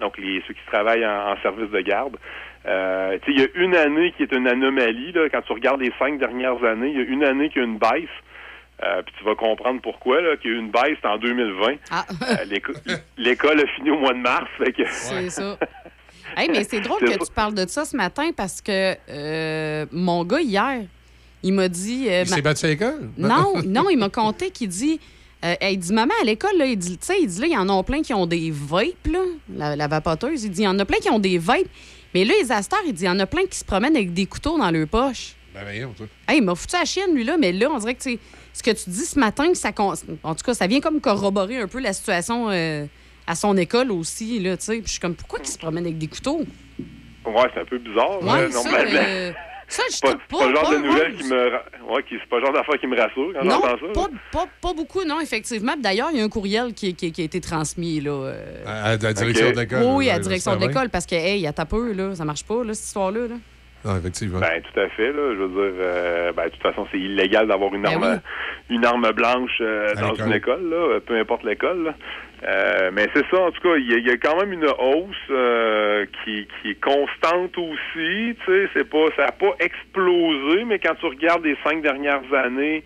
Donc, 0.00 0.18
les, 0.18 0.42
ceux 0.46 0.54
qui 0.54 0.60
travaillent 0.72 1.06
en, 1.06 1.32
en 1.32 1.36
service 1.42 1.70
de 1.70 1.80
garde. 1.80 2.16
Euh, 2.66 3.18
tu 3.24 3.32
sais, 3.32 3.38
il 3.38 3.40
y 3.40 3.44
a 3.44 3.62
une 3.62 3.74
année 3.76 4.12
qui 4.16 4.22
est 4.24 4.32
une 4.32 4.48
anomalie. 4.48 5.12
Là, 5.12 5.28
quand 5.30 5.42
tu 5.42 5.52
regardes 5.52 5.80
les 5.80 5.92
cinq 5.98 6.18
dernières 6.18 6.62
années, 6.64 6.90
il 6.90 6.96
y 6.96 7.00
a 7.00 7.04
une 7.04 7.22
année 7.24 7.48
qui 7.50 7.58
a 7.60 7.62
une 7.62 7.78
baisse. 7.78 8.08
Euh, 8.82 9.02
puis 9.02 9.14
tu 9.18 9.24
vas 9.24 9.34
comprendre 9.36 9.80
pourquoi, 9.80 10.20
là, 10.20 10.36
qu'il 10.36 10.50
y 10.50 10.54
a 10.54 10.56
eu 10.56 10.60
une 10.60 10.70
baisse 10.70 10.98
en 11.04 11.16
2020. 11.18 11.74
Ah. 11.90 12.04
Euh, 12.28 12.44
l'éco- 12.46 12.72
L'école 13.16 13.60
a 13.60 13.66
fini 13.76 13.90
au 13.90 13.98
mois 13.98 14.12
de 14.14 14.18
mars. 14.18 14.48
Que... 14.58 14.82
C'est 14.88 15.30
ça. 15.30 15.58
Hey, 16.36 16.48
mais 16.50 16.64
c'est 16.64 16.80
drôle 16.80 17.00
que 17.04 17.12
ça. 17.12 17.18
tu 17.18 17.32
parles 17.32 17.54
de 17.54 17.66
ça 17.68 17.84
ce 17.84 17.96
matin 17.96 18.30
parce 18.36 18.60
que 18.60 18.94
euh, 19.10 19.86
mon 19.92 20.24
gars, 20.24 20.40
hier, 20.40 20.80
il 21.44 21.52
m'a 21.52 21.68
dit. 21.68 22.06
euh, 22.08 22.22
Il 22.24 22.30
ma- 22.30 22.36
s'est 22.36 22.42
battu 22.42 22.66
à 22.66 22.68
l'école? 22.70 23.10
Non, 23.16 23.52
non, 23.64 23.88
il 23.90 23.96
m'a 23.98 24.08
conté 24.08 24.50
qu'il 24.50 24.68
dit. 24.68 25.00
Euh, 25.44 25.54
il 25.70 25.78
dit, 25.78 25.92
maman, 25.92 26.14
à 26.20 26.24
l'école, 26.24 26.56
là, 26.56 26.66
il 26.66 26.76
dit, 26.78 26.96
tu 26.98 27.06
sais, 27.06 27.16
il 27.20 27.26
dit, 27.26 27.40
là, 27.40 27.46
il 27.46 27.52
y 27.52 27.56
en 27.56 27.68
a 27.68 27.82
plein 27.82 28.02
qui 28.02 28.14
ont 28.14 28.26
des 28.26 28.50
vapes, 28.50 29.06
là, 29.10 29.20
la, 29.54 29.76
la 29.76 29.88
vapoteuse. 29.88 30.44
Il 30.44 30.50
dit, 30.50 30.62
il 30.62 30.64
y 30.64 30.68
en 30.68 30.78
a 30.78 30.84
plein 30.84 30.98
qui 30.98 31.10
ont 31.10 31.18
des 31.18 31.38
vapes. 31.38 31.68
Mais 32.14 32.24
là, 32.24 32.32
les 32.40 32.50
asters, 32.52 32.78
il 32.86 32.92
dit, 32.92 33.02
il 33.04 33.06
y 33.06 33.10
en 33.10 33.18
a 33.18 33.26
plein 33.26 33.44
qui 33.46 33.58
se 33.58 33.64
promènent 33.64 33.96
avec 33.96 34.12
des 34.14 34.26
couteaux 34.26 34.56
dans 34.58 34.70
leur 34.70 34.86
poche. 34.88 35.34
Ben, 35.52 35.62
voyons, 35.64 35.92
toi. 35.96 36.06
Hey, 36.28 36.38
il 36.38 36.44
m'a 36.44 36.54
foutu 36.54 36.74
la 36.76 36.84
chienne, 36.84 37.14
lui, 37.14 37.24
là, 37.24 37.36
mais 37.38 37.52
là, 37.52 37.68
on 37.70 37.78
dirait 37.78 37.94
que, 37.94 38.02
tu 38.02 38.18
ce 38.52 38.62
que 38.62 38.70
tu 38.70 38.88
dis 38.90 39.04
ce 39.04 39.18
matin, 39.18 39.52
ça, 39.54 39.72
con- 39.72 39.94
en 40.22 40.34
tout 40.34 40.44
cas, 40.44 40.54
ça 40.54 40.66
vient 40.66 40.80
comme 40.80 41.00
corroborer 41.00 41.58
un 41.58 41.66
peu 41.68 41.80
la 41.80 41.92
situation 41.92 42.48
euh, 42.50 42.86
à 43.26 43.34
son 43.34 43.56
école 43.56 43.90
aussi, 43.90 44.38
là, 44.38 44.56
tu 44.56 44.64
sais. 44.64 44.74
Puis 44.76 44.84
je 44.86 44.90
suis 44.92 45.00
comme, 45.00 45.14
pourquoi 45.14 45.40
ils 45.42 45.48
se 45.48 45.58
promènent 45.58 45.84
avec 45.86 45.98
des 45.98 46.06
couteaux? 46.06 46.42
Ouais, 47.26 47.42
c'est 47.54 47.60
un 47.60 47.64
peu 47.64 47.78
bizarre. 47.78 48.22
Ouais, 48.22 48.42
là, 48.48 48.50
ça, 48.50 48.62
normalement. 48.70 49.00
euh, 49.00 49.32
Ça, 49.74 49.82
je 49.90 49.96
C'est 49.96 50.06
pas, 50.06 50.38
pas 50.38 50.48
le 50.48 50.54
genre 50.54 50.62
pas 50.70 50.76
de 50.76 50.82
nouvelle 50.82 51.12
rose. 51.12 51.20
qui 51.22 51.28
me... 51.32 51.92
Ouais, 51.92 52.02
qui- 52.04 52.14
c'est 52.20 52.28
pas 52.28 52.38
le 52.38 52.44
genre 52.44 52.54
d'affaire 52.54 52.78
qui 52.78 52.86
me 52.86 52.96
rassure 52.96 53.32
quand 53.34 53.44
Non, 53.44 53.60
j'entends 53.62 53.68
ça. 53.86 53.92
pas, 53.92 54.06
pas, 54.32 54.46
pas 54.62 54.72
beaucoup, 54.74 55.02
non, 55.04 55.18
effectivement. 55.20 55.72
D'ailleurs, 55.76 56.10
il 56.12 56.18
y 56.18 56.20
a 56.20 56.24
un 56.24 56.28
courriel 56.28 56.72
qui, 56.74 56.94
qui- 56.94 57.10
qui 57.10 57.22
a 57.22 57.24
été 57.24 57.40
transmis. 57.40 58.00
Là, 58.00 58.10
euh, 58.12 58.64
À, 58.66 58.84
à 58.84 58.96
la 58.96 59.12
direction 59.12 59.50
de 59.50 59.56
l'école. 59.60 59.82
oui, 59.96 60.10
à 60.10 60.14
la 60.14 60.18
direction 60.20 60.54
de 60.54 60.60
l'école, 60.64 60.90
parce 60.90 61.06
que, 61.06 61.16
hey, 61.16 61.38
il 61.38 61.42
y 61.42 61.46
a 61.48 61.52
peu, 61.52 61.92
là, 61.92 62.14
ça 62.14 62.24
marche 62.24 62.44
pas, 62.44 62.62
là, 62.62 62.72
cette 62.74 62.86
histoire-là. 62.86 63.26
Là. 63.28 63.34
Ah, 63.86 63.96
effectivement. 63.98 64.38
Ben, 64.40 64.62
tout 64.62 64.80
à 64.80 64.88
fait, 64.90 65.08
là. 65.12 65.34
Je 65.34 65.42
veux 65.42 65.48
dire, 65.48 65.74
euh, 65.80 66.32
ben, 66.32 66.44
de 66.44 66.48
toute 66.50 66.62
façon, 66.62 66.86
c'est 66.92 66.98
illégal 66.98 67.48
d'avoir 67.48 67.74
une 67.74 67.82
Ben 67.82 67.94
arme, 68.02 68.20
oui. 68.70 68.76
une 68.76 68.84
arme 68.84 69.10
blanche 69.12 69.58
euh, 69.60 69.92
dans 69.96 70.14
une 70.14 70.32
école, 70.32 70.70
là, 70.70 71.00
peu 71.00 71.18
importe 71.18 71.42
l'école. 71.44 71.84
là. 71.84 71.94
Euh, 72.46 72.90
mais 72.92 73.06
c'est 73.14 73.24
ça, 73.30 73.40
en 73.40 73.50
tout 73.50 73.60
cas, 73.62 73.76
il 73.76 73.90
y, 73.90 73.94
a- 73.94 73.98
il 73.98 74.06
y 74.06 74.10
a 74.10 74.16
quand 74.18 74.36
même 74.38 74.52
une 74.52 74.66
hausse 74.66 75.16
euh, 75.30 76.04
qui, 76.24 76.46
qui 76.62 76.70
est 76.72 76.80
constante 76.80 77.56
aussi. 77.56 78.36
Tu 78.36 78.36
sais, 78.46 78.68
c'est 78.74 78.88
pas, 78.88 79.06
ça 79.16 79.26
n'a 79.26 79.32
pas 79.32 79.54
explosé, 79.60 80.64
mais 80.64 80.78
quand 80.78 80.94
tu 80.96 81.06
regardes 81.06 81.44
les 81.44 81.56
cinq 81.64 81.80
dernières 81.82 82.22
années, 82.34 82.82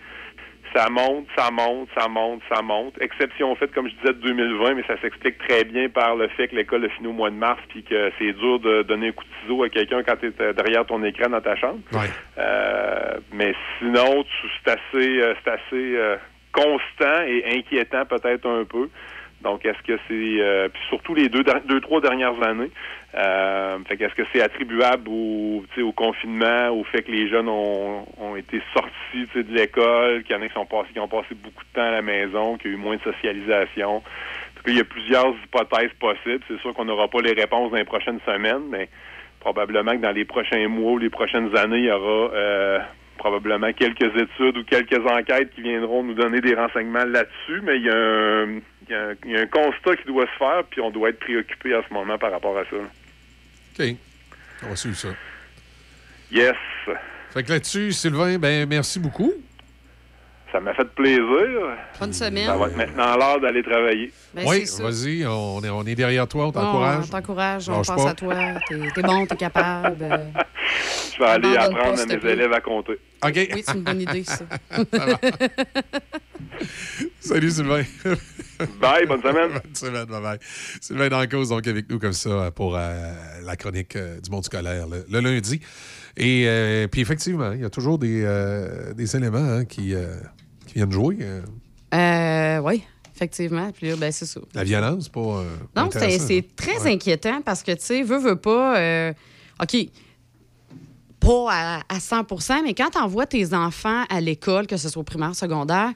ça 0.76 0.88
monte, 0.90 1.26
ça 1.36 1.50
monte, 1.50 1.88
ça 1.98 2.08
monte, 2.08 2.42
ça 2.52 2.60
monte. 2.62 2.94
Exception 3.00 3.54
faite, 3.56 3.72
comme 3.72 3.88
je 3.88 3.94
disais, 3.94 4.12
de 4.12 4.20
2020, 4.20 4.74
mais 4.74 4.84
ça 4.86 5.00
s'explique 5.00 5.38
très 5.48 5.64
bien 5.64 5.88
par 5.88 6.14
le 6.14 6.28
fait 6.28 6.48
que 6.48 6.56
l'école 6.56 6.84
a 6.84 6.88
fini 6.90 7.08
au 7.08 7.12
mois 7.12 7.30
de 7.30 7.36
mars, 7.36 7.58
puis 7.70 7.82
que 7.82 8.12
c'est 8.18 8.32
dur 8.34 8.60
de 8.60 8.82
donner 8.82 9.08
un 9.08 9.12
coup 9.12 9.24
de 9.24 9.30
ciseau 9.42 9.62
à 9.64 9.70
quelqu'un 9.70 10.02
quand 10.02 10.16
tu 10.20 10.26
es 10.26 10.52
derrière 10.52 10.84
ton 10.86 11.02
écran 11.04 11.30
dans 11.30 11.40
ta 11.40 11.56
chambre. 11.56 11.80
Ouais. 11.92 12.10
Euh, 12.38 13.16
mais 13.32 13.54
sinon, 13.78 14.24
c'est 14.64 14.72
assez, 14.72 15.20
euh, 15.22 15.34
c'est 15.42 15.50
assez 15.50 15.96
euh, 15.96 16.16
constant 16.52 17.22
et 17.26 17.44
inquiétant 17.56 18.04
peut-être 18.04 18.46
un 18.46 18.64
peu. 18.64 18.88
Donc, 19.42 19.64
est-ce 19.64 19.80
que 19.82 19.98
c'est 20.08 20.40
euh, 20.40 20.68
puis 20.68 20.82
surtout 20.88 21.14
les 21.14 21.28
deux, 21.28 21.44
deux 21.66 21.80
trois 21.80 22.00
dernières 22.00 22.42
années, 22.42 22.70
euh, 23.14 23.78
fait 23.86 23.96
qu'est-ce 23.96 24.14
que 24.14 24.26
c'est 24.32 24.42
attribuable 24.42 25.08
au, 25.08 25.64
au 25.80 25.92
confinement, 25.92 26.70
au 26.70 26.82
fait 26.84 27.02
que 27.02 27.12
les 27.12 27.28
jeunes 27.28 27.48
ont, 27.48 28.04
ont 28.18 28.36
été 28.36 28.60
sortis 28.74 29.28
de 29.34 29.54
l'école, 29.54 30.24
qu'il 30.24 30.34
y 30.34 30.38
en 30.38 30.42
a 30.42 30.48
qui 30.48 30.54
sont 30.54 30.66
passés, 30.66 30.92
qui 30.92 31.00
ont 31.00 31.08
passé 31.08 31.34
beaucoup 31.34 31.62
de 31.62 31.72
temps 31.72 31.86
à 31.86 31.92
la 31.92 32.02
maison, 32.02 32.58
qu'il 32.58 32.72
y 32.72 32.74
a 32.74 32.76
eu 32.76 32.80
moins 32.80 32.96
de 32.96 33.02
socialisation. 33.02 33.96
En 33.96 34.00
tout 34.56 34.62
cas, 34.64 34.72
il 34.72 34.76
y 34.76 34.80
a 34.80 34.84
plusieurs 34.84 35.34
hypothèses 35.44 35.92
possibles. 36.00 36.44
C'est 36.48 36.60
sûr 36.60 36.74
qu'on 36.74 36.86
n'aura 36.86 37.06
pas 37.06 37.20
les 37.20 37.32
réponses 37.32 37.70
dans 37.70 37.78
les 37.78 37.84
prochaines 37.84 38.20
semaines, 38.26 38.64
mais 38.68 38.88
probablement 39.38 39.92
que 39.92 40.02
dans 40.02 40.10
les 40.10 40.24
prochains 40.24 40.66
mois 40.66 40.92
ou 40.92 40.98
les 40.98 41.10
prochaines 41.10 41.56
années, 41.56 41.78
il 41.78 41.84
y 41.84 41.90
aura 41.92 42.34
euh, 42.34 42.78
probablement 43.18 43.72
quelques 43.72 44.16
études 44.16 44.56
ou 44.56 44.64
quelques 44.64 45.04
enquêtes 45.06 45.50
qui 45.54 45.62
viendront 45.62 46.02
nous 46.02 46.14
donner 46.14 46.40
des 46.40 46.54
renseignements 46.54 47.04
là-dessus, 47.04 47.60
mais 47.62 47.76
il 47.76 47.84
y, 47.84 47.90
a 47.90 47.96
un, 47.96 48.60
y 48.92 48.94
a 48.94 49.08
un, 49.08 49.14
il 49.24 49.30
y 49.32 49.36
a 49.36 49.40
un 49.40 49.46
constat 49.46 49.96
qui 49.96 50.06
doit 50.06 50.26
se 50.26 50.38
faire, 50.38 50.64
puis 50.70 50.80
on 50.80 50.90
doit 50.90 51.10
être 51.10 51.20
préoccupé 51.20 51.74
à 51.74 51.82
ce 51.86 51.92
moment 51.92 52.18
par 52.18 52.30
rapport 52.30 52.56
à 52.58 52.64
ça. 52.64 52.76
OK. 52.76 53.86
On 54.62 54.68
va 54.68 54.76
suivre 54.76 54.96
ça. 54.96 55.08
Yes, 56.30 56.56
Fait 57.30 57.42
que 57.42 57.52
là-dessus, 57.52 57.92
Sylvain, 57.92 58.38
ben 58.38 58.68
merci 58.68 58.98
beaucoup. 58.98 59.32
Ça 60.52 60.60
m'a 60.60 60.72
fait 60.74 60.84
plaisir. 60.94 61.76
Bonne 62.00 62.12
semaine. 62.12 62.46
Ça 62.46 62.56
va 62.56 62.66
être 62.68 62.76
maintenant 62.76 63.16
l'heure 63.16 63.40
d'aller 63.40 63.62
travailler. 63.62 64.12
Ben, 64.34 64.44
oui, 64.46 64.64
vas-y, 64.80 65.26
on 65.26 65.62
est, 65.62 65.68
on 65.70 65.82
est 65.84 65.94
derrière 65.94 66.26
toi, 66.26 66.44
on 66.46 66.50
Bon, 66.50 66.60
t'encourage. 66.60 67.04
on 67.06 67.08
t'encourage, 67.08 67.68
on 67.68 67.82
pense 67.82 67.86
pas. 67.86 68.10
à 68.10 68.14
toi. 68.14 68.34
T'es 68.68 69.02
bon, 69.02 69.26
t'es 69.26 69.36
capable. 69.36 69.96
euh. 70.02 70.18
Je 71.14 71.18
vais 71.24 71.28
aller 71.30 71.56
apprendre 71.56 72.00
à 72.00 72.06
mes 72.06 72.16
plaît. 72.18 72.32
Élèves 72.32 72.52
à 72.52 72.60
compter. 72.60 72.98
Oui, 73.24 73.62
c'est 73.66 73.74
une 73.74 73.82
bonne 73.82 74.00
idée, 74.02 74.22
ça. 74.24 74.44
Salut, 77.20 77.50
Sylvain. 77.50 77.82
Bye, 78.80 79.06
bonne 79.06 79.22
semaine. 79.22 79.50
bonne 79.52 79.74
semaine, 79.74 80.04
bye 80.06 80.20
bye. 80.22 80.38
Sylvain 80.80 81.08
Dancause, 81.08 81.48
donc, 81.50 81.66
avec 81.66 81.88
nous 81.90 81.98
comme 81.98 82.12
ça 82.12 82.50
pour 82.50 82.76
euh, 82.76 83.12
la 83.44 83.56
chronique 83.56 83.96
euh, 83.96 84.20
du 84.20 84.30
monde 84.30 84.44
scolaire 84.44 84.86
le, 84.88 85.04
le 85.10 85.20
lundi. 85.20 85.60
Et 86.16 86.44
euh, 86.46 86.88
puis, 86.88 87.00
effectivement, 87.00 87.52
il 87.52 87.60
y 87.60 87.64
a 87.64 87.70
toujours 87.70 87.98
des, 87.98 88.22
euh, 88.24 88.92
des 88.94 89.14
éléments 89.16 89.38
hein, 89.38 89.64
qui, 89.64 89.94
euh, 89.94 90.06
qui 90.68 90.74
viennent 90.74 90.92
jouer. 90.92 91.18
euh. 91.22 91.42
Euh, 91.94 92.60
oui, 92.60 92.82
effectivement. 93.14 93.70
Puis 93.72 93.88
là, 93.88 93.96
ben, 93.96 94.12
c'est 94.12 94.26
ça. 94.26 94.40
la 94.54 94.62
violence, 94.64 95.08
pas. 95.08 95.20
euh, 95.20 95.56
pas 95.74 95.82
Non, 95.82 95.88
c'est 95.92 96.18
c'est 96.18 96.46
très 96.54 96.78
Ouais. 96.82 96.92
inquiétant 96.92 97.40
parce 97.42 97.62
que, 97.62 97.72
tu 97.72 97.78
sais, 97.84 98.02
veux, 98.02 98.18
veux 98.18 98.36
pas. 98.36 98.78
euh, 98.78 99.12
OK, 99.60 99.76
pas 101.20 101.46
à, 101.50 101.82
à 101.88 101.98
100 102.00 102.62
mais 102.62 102.74
quand 102.74 102.90
tu 102.90 102.98
envoies 102.98 103.26
tes 103.26 103.52
enfants 103.54 104.04
à 104.08 104.20
l'école, 104.20 104.66
que 104.66 104.76
ce 104.76 104.88
soit 104.88 105.00
au 105.00 105.04
primaire, 105.04 105.34
secondaire, 105.34 105.90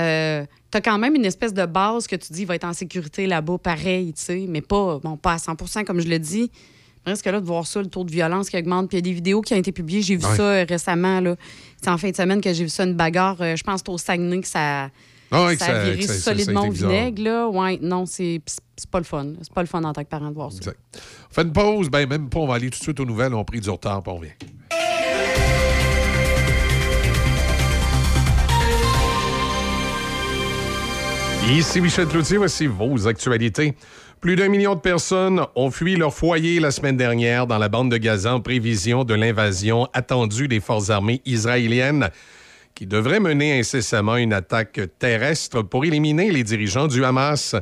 euh, 0.00 0.44
tu 0.72 0.78
as 0.78 0.80
quand 0.80 0.98
même 0.98 1.14
une 1.14 1.24
espèce 1.26 1.52
de 1.52 1.66
base 1.66 2.06
que 2.06 2.16
tu 2.16 2.32
dis 2.32 2.44
va 2.44 2.54
être 2.54 2.64
en 2.64 2.72
sécurité 2.72 3.26
là-bas, 3.26 3.58
pareil, 3.58 4.12
tu 4.14 4.22
sais, 4.22 4.46
mais 4.48 4.62
pas, 4.62 4.98
bon, 5.02 5.16
pas 5.16 5.34
à 5.34 5.36
100% 5.36 5.84
comme 5.84 6.00
je 6.00 6.08
le 6.08 6.18
dis. 6.18 6.50
Reste 7.06 7.22
que 7.22 7.30
là, 7.30 7.40
de 7.40 7.46
voir 7.46 7.66
ça, 7.66 7.80
le 7.82 7.88
taux 7.88 8.04
de 8.04 8.10
violence 8.10 8.48
qui 8.48 8.56
augmente. 8.56 8.88
Puis 8.88 8.96
il 8.96 8.98
y 8.98 9.02
a 9.02 9.10
des 9.10 9.12
vidéos 9.12 9.40
qui 9.42 9.52
ont 9.54 9.58
été 9.58 9.72
publiées. 9.72 10.00
J'ai 10.02 10.16
vu 10.16 10.24
Ouais. 10.24 10.36
ça 10.36 10.42
euh, 10.42 10.64
récemment. 10.68 11.20
là. 11.20 11.36
C'est 11.82 11.90
en 11.90 11.98
fin 11.98 12.10
de 12.10 12.16
semaine 12.16 12.40
que 12.40 12.52
j'ai 12.52 12.64
vu 12.64 12.70
ça, 12.70 12.84
une 12.84 12.94
bagarre. 12.94 13.36
euh, 13.42 13.56
je 13.56 13.62
pense 13.62 13.82
que 13.82 13.90
au 13.90 13.98
Saguenay 13.98 14.40
que 14.40 14.46
ça, 14.48 14.88
Ah 15.30 15.44
ouais, 15.46 15.56
que 15.56 15.62
ça 15.64 15.72
a 15.76 15.84
viré 15.90 16.02
ça- 16.06 16.14
solidement 16.14 16.66
au 16.66 16.70
vinaigre. 16.70 17.22
Là. 17.22 17.48
Ouais, 17.48 17.78
non, 17.82 18.06
c'est 18.06 18.40
c'est 18.76 18.90
pas 18.90 18.98
le 18.98 19.04
fun. 19.04 19.34
C'est 19.42 19.52
pas 19.52 19.60
le 19.62 19.68
fun 19.68 19.82
en 19.84 19.92
tant 19.92 20.02
que 20.02 20.08
parent 20.08 20.30
de 20.30 20.34
voir 20.34 20.50
ça. 20.50 20.58
Exact. 20.58 20.78
On 21.30 21.34
fait 21.34 21.42
une 21.42 21.52
pause, 21.52 21.90
ben 21.90 22.08
même 22.08 22.28
pas, 22.30 22.38
on 22.40 22.46
va 22.46 22.54
aller 22.54 22.70
tout 22.70 22.78
de 22.78 22.82
suite 22.84 22.98
aux 23.00 23.04
nouvelles. 23.04 23.34
On 23.34 23.40
a 23.40 23.44
pris 23.44 23.60
du 23.60 23.68
retard, 23.70 24.02
puis 24.02 24.12
on 24.12 24.16
revient. 24.16 24.32
Ici 31.50 31.80
Michel 31.80 32.06
Cloutier, 32.06 32.38
voici 32.38 32.66
vos 32.66 33.06
actualités. 33.06 33.74
Plus 34.24 34.36
d'un 34.36 34.48
million 34.48 34.74
de 34.74 34.80
personnes 34.80 35.44
ont 35.54 35.70
fui 35.70 35.96
leur 35.96 36.14
foyer 36.14 36.58
la 36.58 36.70
semaine 36.70 36.96
dernière 36.96 37.46
dans 37.46 37.58
la 37.58 37.68
bande 37.68 37.90
de 37.90 37.98
Gaza 37.98 38.34
en 38.34 38.40
prévision 38.40 39.04
de 39.04 39.12
l'invasion 39.12 39.86
attendue 39.92 40.48
des 40.48 40.60
forces 40.60 40.88
armées 40.88 41.20
israéliennes 41.26 42.08
qui 42.74 42.86
devrait 42.86 43.20
mener 43.20 43.58
incessamment 43.58 44.16
une 44.16 44.32
attaque 44.32 44.80
terrestre 44.98 45.60
pour 45.60 45.84
éliminer 45.84 46.30
les 46.30 46.42
dirigeants 46.42 46.86
du 46.86 47.04
Hamas. 47.04 47.54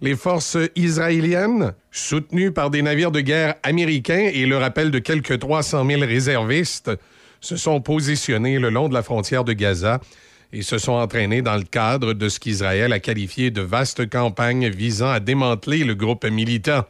Les 0.00 0.16
forces 0.16 0.56
israéliennes, 0.76 1.74
soutenues 1.90 2.52
par 2.52 2.70
des 2.70 2.80
navires 2.80 3.12
de 3.12 3.20
guerre 3.20 3.56
américains 3.62 4.30
et 4.32 4.46
le 4.46 4.56
rappel 4.56 4.90
de 4.90 5.00
quelques 5.00 5.38
300 5.38 5.86
000 5.86 6.00
réservistes, 6.00 6.90
se 7.42 7.58
sont 7.58 7.82
positionnés 7.82 8.58
le 8.58 8.70
long 8.70 8.88
de 8.88 8.94
la 8.94 9.02
frontière 9.02 9.44
de 9.44 9.52
Gaza 9.52 10.00
et 10.52 10.62
se 10.62 10.78
sont 10.78 10.92
entraînés 10.92 11.42
dans 11.42 11.56
le 11.56 11.64
cadre 11.64 12.14
de 12.14 12.28
ce 12.28 12.40
qu'Israël 12.40 12.92
a 12.92 13.00
qualifié 13.00 13.50
de 13.50 13.60
vaste 13.60 14.08
campagne 14.08 14.68
visant 14.68 15.10
à 15.10 15.20
démanteler 15.20 15.84
le 15.84 15.94
groupe 15.94 16.24
militant. 16.24 16.84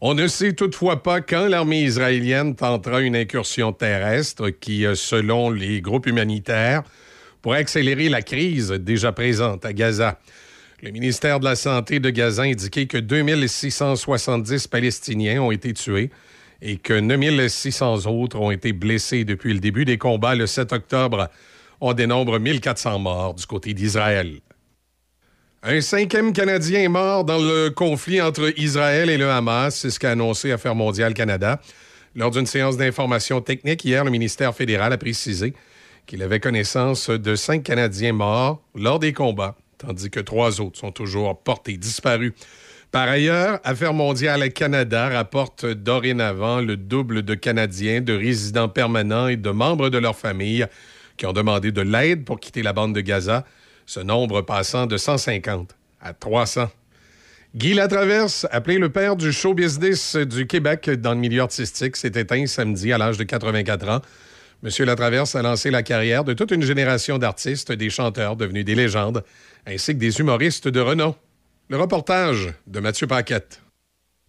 On 0.00 0.14
ne 0.14 0.26
sait 0.26 0.54
toutefois 0.54 1.02
pas 1.02 1.20
quand 1.20 1.46
l'armée 1.46 1.82
israélienne 1.82 2.56
tentera 2.56 3.02
une 3.02 3.14
incursion 3.14 3.72
terrestre 3.72 4.48
qui, 4.48 4.86
euh, 4.86 4.94
selon 4.94 5.50
les 5.50 5.82
groupes 5.82 6.06
humanitaires, 6.06 6.82
pourrait 7.42 7.58
accélérer 7.58 8.08
la 8.08 8.22
crise 8.22 8.70
déjà 8.70 9.12
présente 9.12 9.64
à 9.66 9.72
Gaza. 9.72 10.18
Le 10.82 10.90
ministère 10.90 11.38
de 11.38 11.44
la 11.44 11.54
Santé 11.54 12.00
de 12.00 12.08
Gaza 12.08 12.42
a 12.42 12.46
indiqué 12.46 12.86
que 12.86 12.96
2670 12.96 14.66
Palestiniens 14.68 15.42
ont 15.42 15.50
été 15.50 15.74
tués 15.74 16.10
et 16.62 16.78
que 16.78 16.98
9600 16.98 18.06
autres 18.06 18.40
ont 18.40 18.50
été 18.50 18.72
blessés 18.72 19.24
depuis 19.24 19.52
le 19.52 19.60
début 19.60 19.84
des 19.84 19.98
combats 19.98 20.34
le 20.34 20.46
7 20.46 20.72
octobre. 20.72 21.28
On 21.82 21.94
dénombre 21.94 22.38
1400 22.38 22.98
morts 22.98 23.34
du 23.34 23.46
côté 23.46 23.72
d'Israël. 23.72 24.40
Un 25.62 25.80
cinquième 25.80 26.34
Canadien 26.34 26.80
est 26.80 26.88
mort 26.88 27.24
dans 27.24 27.38
le 27.38 27.70
conflit 27.70 28.20
entre 28.20 28.52
Israël 28.58 29.08
et 29.08 29.16
le 29.16 29.30
Hamas, 29.30 29.76
c'est 29.76 29.90
ce 29.90 29.98
qu'a 29.98 30.10
annoncé 30.10 30.52
Affaires 30.52 30.74
mondiales 30.74 31.14
Canada. 31.14 31.58
Lors 32.14 32.30
d'une 32.30 32.44
séance 32.44 32.76
d'information 32.76 33.40
technique 33.40 33.82
hier, 33.84 34.04
le 34.04 34.10
ministère 34.10 34.54
fédéral 34.54 34.92
a 34.92 34.98
précisé 34.98 35.54
qu'il 36.06 36.22
avait 36.22 36.40
connaissance 36.40 37.08
de 37.08 37.34
cinq 37.34 37.62
Canadiens 37.62 38.12
morts 38.12 38.62
lors 38.74 38.98
des 38.98 39.14
combats, 39.14 39.56
tandis 39.78 40.10
que 40.10 40.20
trois 40.20 40.60
autres 40.60 40.78
sont 40.78 40.92
toujours 40.92 41.38
portés 41.38 41.78
disparus. 41.78 42.32
Par 42.90 43.08
ailleurs, 43.08 43.58
Affaires 43.64 43.94
mondiales 43.94 44.52
Canada 44.52 45.08
rapporte 45.08 45.64
dorénavant 45.64 46.60
le 46.60 46.76
double 46.76 47.22
de 47.22 47.34
Canadiens, 47.34 48.02
de 48.02 48.12
résidents 48.12 48.68
permanents 48.68 49.28
et 49.28 49.36
de 49.36 49.50
membres 49.50 49.88
de 49.88 49.98
leur 49.98 50.16
famille 50.16 50.66
qui 51.20 51.26
ont 51.26 51.34
demandé 51.34 51.70
de 51.70 51.82
l'aide 51.82 52.24
pour 52.24 52.40
quitter 52.40 52.62
la 52.62 52.72
bande 52.72 52.94
de 52.94 53.02
Gaza, 53.02 53.44
ce 53.84 54.00
nombre 54.00 54.40
passant 54.40 54.86
de 54.86 54.96
150 54.96 55.76
à 56.00 56.14
300. 56.14 56.70
Guy 57.54 57.74
Latraverse, 57.74 58.46
appelé 58.50 58.78
le 58.78 58.88
père 58.88 59.16
du 59.16 59.30
show 59.30 59.52
business 59.52 60.16
du 60.16 60.46
Québec 60.46 60.88
dans 60.88 61.12
le 61.12 61.18
milieu 61.18 61.42
artistique, 61.42 61.96
s'est 61.96 62.12
éteint 62.14 62.46
samedi 62.46 62.90
à 62.90 62.96
l'âge 62.96 63.18
de 63.18 63.24
84 63.24 63.88
ans. 63.90 64.00
Monsieur 64.62 64.86
Latraverse 64.86 65.34
a 65.34 65.42
lancé 65.42 65.70
la 65.70 65.82
carrière 65.82 66.24
de 66.24 66.32
toute 66.32 66.52
une 66.52 66.62
génération 66.62 67.18
d'artistes, 67.18 67.70
des 67.70 67.90
chanteurs 67.90 68.36
devenus 68.36 68.64
des 68.64 68.74
légendes, 68.74 69.22
ainsi 69.66 69.92
que 69.92 69.98
des 69.98 70.20
humoristes 70.20 70.68
de 70.68 70.80
renom. 70.80 71.14
Le 71.68 71.76
reportage 71.76 72.54
de 72.66 72.80
Mathieu 72.80 73.06
Paquette. 73.06 73.60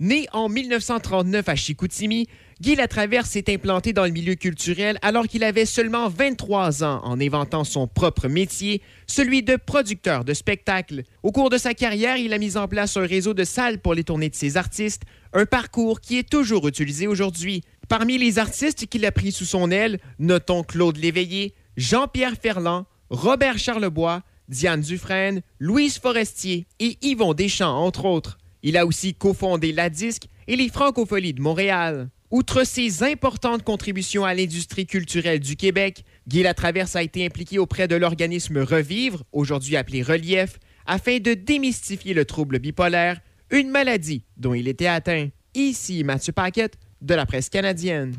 Né 0.02 0.28
en 0.34 0.50
1939 0.50 1.48
à 1.48 1.56
Chicoutimi, 1.56 2.28
Guy 2.62 2.76
Latraverse 2.76 3.32
s'est 3.32 3.52
implanté 3.52 3.92
dans 3.92 4.04
le 4.04 4.12
milieu 4.12 4.36
culturel 4.36 5.00
alors 5.02 5.28
qu'il 5.28 5.44
avait 5.44 5.66
seulement 5.66 6.10
23 6.10 6.84
ans 6.84 7.02
en 7.04 7.20
inventant 7.20 7.64
son 7.64 7.88
propre 7.88 8.28
métier, 8.28 8.84
celui 9.08 9.42
de 9.42 9.56
producteur 9.56 10.24
de 10.24 10.36
spectacles. 10.36 11.02
Au 11.24 11.32
cours 11.32 11.50
de 11.50 11.58
sa 11.58 11.74
carrière, 11.74 12.18
il 12.18 12.34
a 12.34 12.38
mis 12.38 12.58
en 12.58 12.68
place 12.68 12.98
un 12.98 13.08
réseau 13.08 13.34
de 13.34 13.46
salles 13.46 13.80
pour 13.80 13.96
les 13.96 14.04
tournées 14.04 14.30
de 14.30 14.36
ses 14.36 14.58
artistes, 14.58 15.02
un 15.34 15.48
parcours 15.48 16.02
qui 16.02 16.20
est 16.20 16.30
toujours 16.30 16.68
utilisé 16.68 17.08
aujourd'hui. 17.08 17.64
Parmi 17.90 18.20
les 18.20 18.38
artistes 18.38 18.86
qu'il 18.86 19.08
a 19.08 19.12
pris 19.12 19.32
sous 19.32 19.46
son 19.46 19.72
aile, 19.72 20.00
notons 20.20 20.62
Claude 20.62 20.98
Léveillé, 20.98 21.56
Jean-Pierre 21.78 22.36
Ferland, 22.40 22.86
Robert 23.10 23.58
Charlebois, 23.58 24.22
Diane 24.50 24.82
Dufresne, 24.82 25.42
Louise 25.58 25.98
Forestier 25.98 26.68
et 26.80 27.00
Yvon 27.02 27.34
Deschamps, 27.34 27.84
entre 27.84 28.06
autres. 28.06 28.38
Il 28.62 28.78
a 28.78 28.86
aussi 28.86 29.16
cofondé 29.16 29.72
la 29.72 29.90
Disque 29.90 30.28
et 30.48 30.56
les 30.56 30.70
Francopholies 30.70 31.34
de 31.34 31.42
Montréal. 31.42 32.12
Outre 32.32 32.64
ses 32.64 33.04
importantes 33.04 33.62
contributions 33.62 34.24
à 34.24 34.34
l'industrie 34.34 34.86
culturelle 34.86 35.42
du 35.42 35.58
Québec, 35.58 36.06
Guy 36.30 36.44
Latraverse 36.44 36.96
a 36.96 37.04
été 37.04 37.26
impliqué 37.26 37.60
auprès 37.60 37.90
de 37.90 37.96
l'organisme 37.98 38.60
Revivre, 38.60 39.24
aujourd'hui 39.34 39.76
appelé 39.76 40.02
Relief, 40.02 40.58
afin 40.86 41.18
de 41.18 41.34
démystifier 41.34 42.14
le 42.14 42.24
trouble 42.24 42.60
bipolaire, 42.60 43.20
une 43.50 43.70
maladie 43.70 44.24
dont 44.38 44.54
il 44.54 44.70
était 44.70 44.88
atteint. 44.88 45.28
Ici 45.56 46.06
Mathieu 46.06 46.32
Paquette 46.32 46.78
de 47.02 47.16
la 47.16 47.26
presse 47.26 47.50
canadienne. 47.50 48.16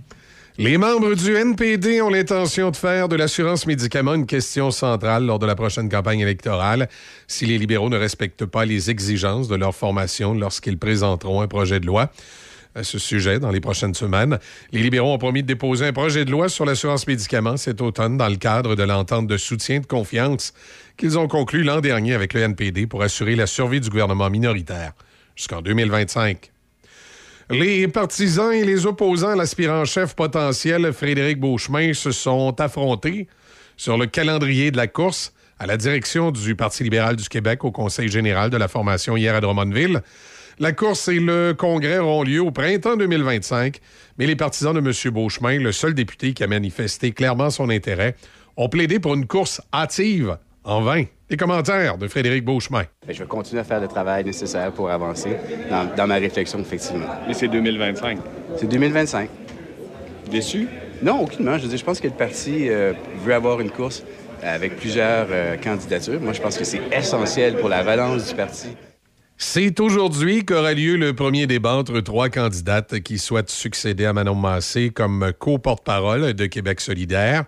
Les 0.59 0.77
membres 0.77 1.15
du 1.15 1.35
NPD 1.35 2.03
ont 2.03 2.11
l'intention 2.11 2.71
de 2.71 2.77
faire 2.77 3.09
de 3.09 3.17
l'assurance 3.17 3.65
médicaments 3.65 4.13
une 4.13 4.27
question 4.27 4.71
centrale 4.71 5.25
lors 5.25 5.39
de 5.39 5.47
la 5.47 5.55
prochaine 5.55 5.89
campagne 5.89 6.21
électorale 6.21 6.91
si 7.27 7.47
les 7.47 7.57
libéraux 7.57 7.89
ne 7.89 7.97
respectent 7.97 8.45
pas 8.45 8.67
les 8.67 8.91
exigences 8.91 9.49
de 9.49 9.55
leur 9.55 9.75
formation 9.75 10.35
lorsqu'ils 10.35 10.77
présenteront 10.77 11.41
un 11.41 11.49
projet 11.49 11.81
de 11.81 11.87
loi 11.87 12.13
à 12.75 12.85
ce 12.85 12.99
sujet 12.99 13.39
dans 13.39 13.51
les 13.51 13.61
prochaines 13.61 13.95
semaines. 13.95 14.39
Les 14.73 14.83
libéraux 14.83 15.13
ont 15.13 15.19
promis 15.19 15.43
de 15.43 15.47
déposer 15.47 15.87
un 15.87 15.93
projet 15.93 16.25
de 16.25 16.31
loi 16.31 16.49
sur 16.49 16.65
l'assurance 16.65 17.07
médicaments 17.07 17.57
cet 17.57 17.81
automne 17.81 18.17
dans 18.17 18.29
le 18.29 18.37
cadre 18.37 18.75
de 18.75 18.83
l'entente 18.83 19.27
de 19.27 19.37
soutien 19.37 19.81
de 19.81 19.87
confiance 19.87 20.55
qu'ils 20.97 21.19
ont 21.19 21.29
conclu 21.29 21.63
l'an 21.63 21.81
dernier 21.81 22.15
avec 22.15 22.35
le 22.35 22.41
NPD 22.41 22.87
pour 22.87 23.03
assurer 23.03 23.37
la 23.37 23.47
survie 23.47 23.81
du 23.81 23.91
gouvernement 23.91 24.31
minoritaire 24.31 24.93
jusqu'en 25.37 25.63
2025. 25.63 26.51
Les 27.51 27.89
partisans 27.89 28.53
et 28.53 28.65
les 28.65 28.87
opposants 28.87 29.31
à 29.31 29.37
l'aspirant-chef 29.37 30.15
potentiel 30.15 30.93
Frédéric 30.93 31.39
Beauchemin 31.39 31.93
se 31.93 32.11
sont 32.11 32.59
affrontés 32.61 33.27
sur 33.77 33.99
le 33.99 34.07
calendrier 34.07 34.71
de 34.71 34.77
la 34.77 34.87
course 34.87 35.35
à 35.59 35.67
la 35.67 35.77
direction 35.77 36.31
du 36.31 36.57
Parti 36.57 36.83
libéral 36.83 37.17
du 37.17 37.29
Québec 37.29 37.65
au 37.65 37.71
Conseil 37.71 38.09
général 38.09 38.51
de 38.51 38.57
la 38.57 38.69
formation 38.69 39.17
hier 39.17 39.35
à 39.35 39.41
Drummondville. 39.41 40.03
La 40.59 40.73
course 40.73 41.09
et 41.09 41.19
le 41.19 41.55
congrès 41.57 41.99
auront 41.99 42.23
lieu 42.23 42.41
au 42.41 42.51
printemps 42.51 42.97
2025, 42.97 43.79
mais 44.19 44.27
les 44.27 44.37
partisans 44.37 44.75
de 44.75 44.81
M. 44.81 45.13
Beauchemin, 45.13 45.59
le 45.59 45.73
seul 45.73 45.95
député 45.95 46.35
qui 46.35 46.45
a 46.45 46.47
manifesté 46.47 47.13
clairement 47.13 47.51
son 47.51 47.71
intérêt, 47.71 48.15
ont 48.57 48.69
plaidé 48.69 48.99
pour 48.99 49.15
une 49.15 49.27
course 49.27 49.63
hâtive 49.73 50.37
en 50.65 50.83
vain. 50.83 51.05
Les 51.31 51.37
commentaires 51.37 51.97
de 51.97 52.07
Frédéric 52.07 52.45
Beauchemin. 52.45 52.85
Ben, 53.07 53.15
je 53.15 53.21
vais 53.21 53.27
continuer 53.27 53.61
à 53.61 53.65
faire 53.65 53.81
le 53.81 53.89
travail 53.89 54.25
nécessaire 54.25 54.71
pour 54.73 54.91
avancer 54.91 55.37
dans, 55.71 55.89
dans 55.97 56.07
ma 56.07 56.17
réflexion, 56.17 56.59
effectivement. 56.61 57.07
Mais 57.27 57.33
c'est 57.33 57.49
2025. 57.49 58.19
C'est 58.59 58.69
2025. 58.69 59.31
Déçu? 60.31 60.69
Non, 61.03 61.23
aucunement. 61.23 61.57
Je 61.57 61.63
veux 61.63 61.69
dire, 61.69 61.79
je 61.79 61.85
pense 61.85 62.01
que 62.01 62.09
le 62.09 62.15
parti 62.15 62.69
euh, 62.69 62.93
veut 63.25 63.35
avoir 63.35 63.61
une 63.61 63.71
course 63.71 64.05
avec 64.43 64.77
plusieurs 64.77 65.29
euh, 65.31 65.57
candidatures. 65.57 66.21
Moi, 66.21 66.33
je 66.33 66.41
pense 66.41 66.59
que 66.59 66.65
c'est 66.65 66.83
essentiel 66.93 67.57
pour 67.57 67.69
la 67.69 67.83
relance 67.83 68.29
du 68.29 68.35
parti. 68.35 68.69
C'est 69.45 69.81
aujourd'hui 69.81 70.45
qu'aura 70.45 70.73
lieu 70.73 70.97
le 70.97 71.15
premier 71.15 71.49
débat 71.49 71.75
entre 71.75 72.01
trois 72.01 72.29
candidates 72.29 73.01
qui 73.01 73.19
souhaitent 73.19 73.51
succéder 73.51 74.07
à 74.07 74.13
Manon 74.13 74.37
Massé 74.37 74.91
comme 74.91 75.33
co-porte-parole 75.37 76.33
de 76.33 76.47
Québec 76.47 76.81
solidaire. 76.81 77.45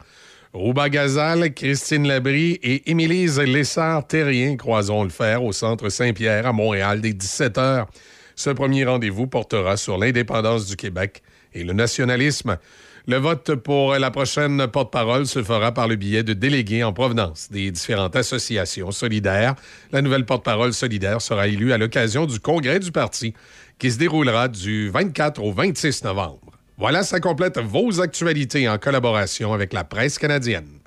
Rouba 0.53 0.91
Gazal, 0.91 1.55
Christine 1.55 2.07
Labrie 2.09 2.59
et 2.65 2.91
Émilise 2.91 3.39
Lessard-Terrien 3.39 4.57
croiseront 4.57 5.05
le 5.05 5.11
fer 5.11 5.45
au 5.45 5.53
Centre 5.53 5.89
Saint-Pierre 5.89 6.47
à 6.49 6.53
Montréal 6.53 7.01
dès 7.01 7.12
17 7.12 7.57
h. 7.59 7.87
Ce 8.35 8.51
premier 8.51 8.85
rendez-vous 8.85 9.29
portera 9.29 9.77
sur 9.77 9.97
l'indépendance 9.97 10.66
du 10.66 10.75
Québec 10.75 11.23
et 11.55 11.62
le 11.62 11.75
nationalisme. 11.75 12.59
Le 13.06 13.18
vote 13.18 13.55
pour 13.56 13.94
la 13.97 14.10
prochaine 14.10 14.66
porte-parole 14.66 15.26
se 15.26 15.43
fera 15.43 15.72
par 15.72 15.89
le 15.89 15.97
biais 15.97 16.22
de 16.22 16.32
délégués 16.32 16.82
en 16.85 16.94
provenance 16.94 17.51
des 17.51 17.70
différentes 17.70 18.16
associations 18.16 18.93
solidaires. 18.93 19.56
La 19.93 20.01
nouvelle 20.01 20.24
porte-parole 20.24 20.72
solidaire 20.72 21.20
sera 21.20 21.47
élue 21.47 21.74
à 21.74 21.78
l'occasion 21.78 22.24
du 22.24 22.40
congrès 22.40 22.81
du 22.81 22.93
parti 22.93 23.35
qui 23.78 23.90
se 23.90 23.98
déroulera 23.98 24.48
du 24.48 24.89
24 24.89 25.43
au 25.43 25.52
26 25.52 26.05
novembre. 26.05 26.52
Voilà, 26.78 27.02
ça 27.02 27.20
complète 27.20 27.59
vos 27.59 28.01
actualités 28.01 28.70
en 28.70 28.78
collaboration 28.78 29.52
avec 29.52 29.74
la 29.74 29.85
presse 29.85 30.18
canadienne. 30.18 30.81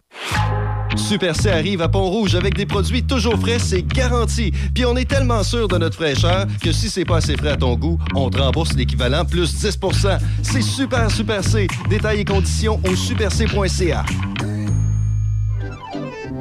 Super 0.96 1.36
C 1.36 1.50
arrive 1.50 1.82
à 1.82 1.90
Pont-Rouge 1.90 2.36
avec 2.36 2.56
des 2.56 2.66
produits 2.66 3.04
toujours 3.04 3.38
frais, 3.40 3.60
c'est 3.60 3.86
garanti. 3.86 4.52
Puis 4.74 4.86
on 4.86 4.96
est 4.96 5.10
tellement 5.10 5.44
sûr 5.44 5.68
de 5.68 5.78
notre 5.78 5.96
fraîcheur 5.96 6.46
que 6.64 6.72
si 6.72 6.90
c'est 6.90 7.06
pas 7.06 7.18
assez 7.18 7.36
frais 7.36 7.52
à 7.52 7.58
ton 7.58 7.76
goût, 7.76 7.98
on 8.16 8.30
te 8.30 8.40
rembourse 8.40 8.74
l'équivalent 8.74 9.26
plus 9.26 9.54
10% 9.64 10.18
C'est 10.42 10.62
super 10.62 11.12
Super 11.12 11.44
C. 11.44 11.68
Détails 11.90 12.22
et 12.22 12.26
conditions 12.26 12.80
au 12.90 12.96
superc.ca. 12.96 14.06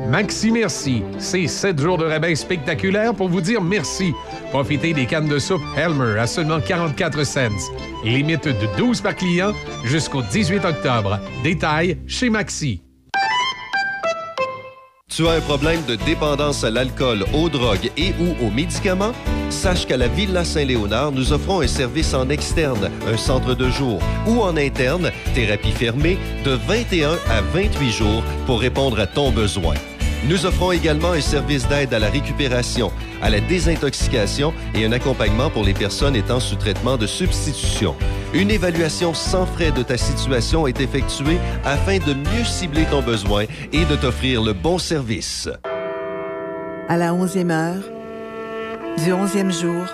Maxi 0.09 0.52
Merci, 0.52 1.02
c'est 1.18 1.48
7 1.48 1.81
jours 1.81 1.98
de 1.98 2.05
rabais 2.05 2.35
spectaculaires 2.36 3.12
pour 3.12 3.28
vous 3.28 3.40
dire 3.40 3.60
merci. 3.60 4.12
Profitez 4.51 4.93
des 4.93 5.06
cannes 5.06 5.28
de 5.28 5.39
soupe 5.39 5.62
Helmer 5.77 6.18
à 6.18 6.27
seulement 6.27 6.60
44 6.60 7.24
cents. 7.24 7.73
Limite 8.05 8.47
de 8.47 8.77
12 8.78 9.01
par 9.01 9.16
client 9.16 9.52
jusqu'au 9.85 10.23
18 10.23 10.64
octobre. 10.64 11.18
Détails 11.43 11.98
chez 12.06 12.31
Maxi. 12.31 12.85
Tu 15.08 15.26
as 15.28 15.32
un 15.32 15.40
problème 15.40 15.82
de 15.86 15.94
dépendance 15.94 16.64
à 16.64 16.70
l'alcool, 16.70 17.24
aux 17.32 17.48
drogues 17.48 17.92
et 17.96 18.12
ou 18.20 18.44
aux 18.44 18.50
médicaments? 18.50 19.12
Sache 19.50 19.86
qu'à 19.86 19.96
la 19.96 20.08
Villa 20.08 20.44
Saint-Léonard, 20.44 21.12
nous 21.12 21.32
offrons 21.32 21.60
un 21.60 21.68
service 21.68 22.12
en 22.12 22.28
externe, 22.28 22.90
un 23.06 23.16
centre 23.16 23.54
de 23.54 23.70
jour, 23.70 24.00
ou 24.26 24.42
en 24.42 24.56
interne, 24.56 25.12
thérapie 25.32 25.70
fermée, 25.70 26.18
de 26.44 26.50
21 26.50 27.12
à 27.30 27.40
28 27.40 27.90
jours 27.92 28.24
pour 28.46 28.60
répondre 28.60 28.98
à 28.98 29.06
ton 29.06 29.30
besoin. 29.30 29.74
Nous 30.24 30.44
offrons 30.44 30.72
également 30.72 31.12
un 31.12 31.20
service 31.20 31.68
d'aide 31.68 31.94
à 31.94 31.98
la 31.98 32.09
récupération, 32.09 32.90
à 33.22 33.30
la 33.30 33.40
désintoxication 33.40 34.52
et 34.74 34.84
un 34.84 34.93
accompagnement 34.93 35.51
pour 35.51 35.62
les 35.62 35.74
personnes 35.74 36.16
étant 36.16 36.40
sous 36.40 36.56
traitement 36.56 36.97
de 36.97 37.06
substitution. 37.06 37.94
Une 38.34 38.51
évaluation 38.51 39.14
sans 39.14 39.47
frais 39.47 39.70
de 39.70 39.82
ta 39.82 39.97
situation 39.97 40.66
est 40.66 40.80
effectuée 40.80 41.38
afin 41.64 41.98
de 41.98 42.14
mieux 42.14 42.44
cibler 42.44 42.84
ton 42.90 43.02
besoin 43.02 43.44
et 43.72 43.84
de 43.84 43.97
t'offrir 43.97 44.43
le 44.43 44.52
bon 44.52 44.78
service. 44.78 45.48
À 46.88 46.97
la 46.97 47.14
onzième 47.14 47.51
heure, 47.51 47.82
du 49.05 49.12
onzième 49.12 49.52
jour, 49.52 49.84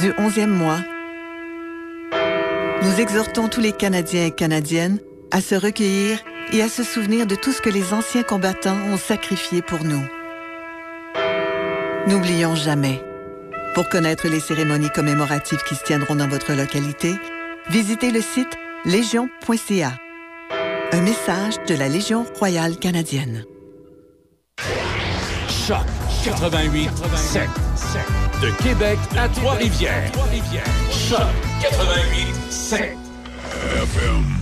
du 0.00 0.12
onzième 0.18 0.50
mois, 0.50 0.80
nous 2.82 3.00
exhortons 3.00 3.48
tous 3.48 3.60
les 3.60 3.72
Canadiens 3.72 4.26
et 4.26 4.30
Canadiennes 4.32 4.98
à 5.30 5.40
se 5.40 5.54
recueillir 5.54 6.18
et 6.52 6.62
à 6.62 6.68
se 6.68 6.82
souvenir 6.82 7.26
de 7.26 7.34
tout 7.34 7.52
ce 7.52 7.60
que 7.60 7.70
les 7.70 7.92
anciens 7.92 8.22
combattants 8.22 8.78
ont 8.90 8.96
sacrifié 8.96 9.62
pour 9.62 9.84
nous. 9.84 10.02
N'oublions 12.08 12.54
jamais. 12.54 13.02
Pour 13.74 13.88
connaître 13.88 14.28
les 14.28 14.40
cérémonies 14.40 14.90
commémoratives 14.90 15.62
qui 15.68 15.76
se 15.76 15.84
tiendront 15.84 16.16
dans 16.16 16.28
votre 16.28 16.52
localité, 16.52 17.14
visitez 17.70 18.10
le 18.10 18.20
site 18.20 18.58
légion.ca. 18.84 19.92
Un 20.92 21.00
message 21.00 21.54
de 21.68 21.74
la 21.74 21.88
Légion 21.88 22.26
royale 22.38 22.76
canadienne. 22.76 23.44
Choc 25.48 25.86
88 26.24 26.90
7. 27.16 27.48
De 28.42 28.50
Québec 28.62 28.98
à 29.16 29.28
Trois-Rivières. 29.28 30.12
Choc 30.90 31.20
88 31.62 32.34
7. 32.50 32.96
FM. 33.76 34.41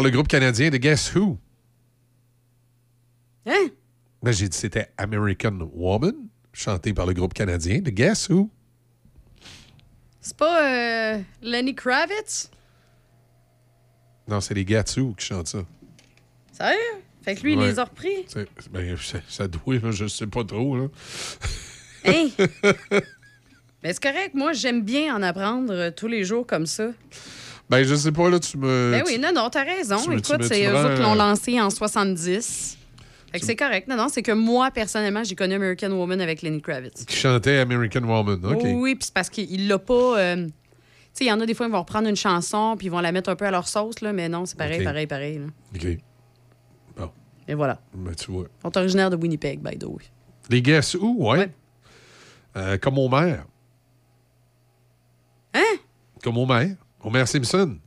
Par 0.00 0.04
le 0.06 0.12
groupe 0.12 0.28
canadien 0.28 0.70
de 0.70 0.78
Guess 0.78 1.14
Who? 1.14 1.36
Hein? 3.44 3.68
Ben, 4.22 4.32
j'ai 4.32 4.48
dit 4.48 4.56
c'était 4.56 4.90
American 4.96 5.70
Woman, 5.74 6.14
chanté 6.54 6.94
par 6.94 7.04
le 7.04 7.12
groupe 7.12 7.34
canadien 7.34 7.82
de 7.82 7.90
Guess 7.90 8.30
Who. 8.30 8.48
C'est 10.22 10.38
pas 10.38 10.70
euh, 10.70 11.20
Lenny 11.42 11.74
Kravitz? 11.74 12.50
Non, 14.26 14.40
c'est 14.40 14.54
les 14.54 14.64
Gatsu 14.64 15.12
qui 15.18 15.26
chantent 15.26 15.48
ça. 15.48 15.66
Sérieux? 16.50 16.78
Fait 17.20 17.34
que 17.34 17.42
lui, 17.42 17.52
il 17.52 17.58
les 17.58 17.78
a 17.78 17.84
repris? 17.84 18.24
Ben, 18.70 18.96
ça, 18.96 19.18
ça 19.28 19.48
doit, 19.48 19.80
là, 19.80 19.90
je 19.90 20.06
sais 20.06 20.26
pas 20.26 20.44
trop. 20.44 20.78
Là. 20.78 20.88
Hein? 22.06 22.30
Mais 23.82 23.92
c'est 23.92 24.02
correct, 24.02 24.32
moi, 24.32 24.54
j'aime 24.54 24.82
bien 24.82 25.14
en 25.14 25.20
apprendre 25.22 25.70
euh, 25.74 25.90
tous 25.90 26.08
les 26.08 26.24
jours 26.24 26.46
comme 26.46 26.64
ça. 26.64 26.92
Ben, 27.70 27.84
je 27.84 27.94
sais 27.94 28.10
pas, 28.12 28.28
là, 28.28 28.40
tu 28.40 28.58
me. 28.58 28.90
Ben 28.92 29.02
oui, 29.06 29.18
non, 29.18 29.30
non, 29.34 29.48
t'as 29.48 29.62
raison. 29.64 29.96
tu 29.98 30.12
Écoute, 30.12 30.42
c'est 30.42 30.66
eux 30.66 30.74
autres 30.76 30.96
qui 30.96 31.02
l'ont 31.02 31.12
euh, 31.12 31.16
lancé 31.16 31.60
en 31.60 31.70
70. 31.70 32.76
Fait 33.32 33.38
que 33.38 33.46
c'est 33.46 33.54
correct. 33.54 33.86
Non, 33.86 33.96
non, 33.96 34.08
c'est 34.08 34.22
que 34.22 34.32
moi, 34.32 34.72
personnellement, 34.72 35.22
j'ai 35.22 35.36
connu 35.36 35.54
American 35.54 35.92
Woman 35.92 36.20
avec 36.20 36.42
Lenny 36.42 36.60
Kravitz. 36.60 37.04
Qui 37.04 37.14
chantait 37.16 37.58
American 37.58 38.02
Woman. 38.02 38.44
OK. 38.44 38.60
Oui, 38.64 38.72
oui, 38.72 38.94
puis 38.96 39.04
c'est 39.04 39.14
parce 39.14 39.30
qu'il 39.30 39.68
l'a 39.68 39.78
pas. 39.78 40.18
euh, 40.18 40.46
Tu 40.46 40.52
sais, 41.12 41.24
il 41.26 41.28
y 41.28 41.32
en 41.32 41.40
a 41.40 41.46
des 41.46 41.54
fois, 41.54 41.66
ils 41.66 41.72
vont 41.72 41.78
reprendre 41.78 42.08
une 42.08 42.16
chanson 42.16 42.74
puis 42.76 42.88
ils 42.88 42.90
vont 42.90 42.98
la 43.00 43.12
mettre 43.12 43.30
un 43.30 43.36
peu 43.36 43.44
à 43.46 43.52
leur 43.52 43.68
sauce, 43.68 44.00
là, 44.00 44.12
mais 44.12 44.28
non, 44.28 44.46
c'est 44.46 44.58
pareil, 44.58 44.82
pareil, 44.82 45.06
pareil. 45.06 45.40
OK. 45.76 45.86
Bon. 46.96 47.10
Et 47.46 47.54
voilà. 47.54 47.78
Ben, 47.94 48.12
tu 48.16 48.32
vois. 48.32 48.46
Ils 48.58 48.62
sont 48.62 48.76
originaires 48.78 49.10
de 49.10 49.16
Winnipeg, 49.16 49.60
by 49.60 49.78
the 49.78 49.84
way. 49.84 50.02
Les 50.48 50.60
Guess 50.60 50.96
Who, 50.96 51.30
ouais? 51.30 51.50
Euh, 52.56 52.78
comme 52.78 52.98
Homer. 52.98 53.36
Hein? 55.54 55.76
Comme 56.22 56.36
Homer. 56.36 56.74
Homer 57.02 57.26
Simpson. 57.26 57.78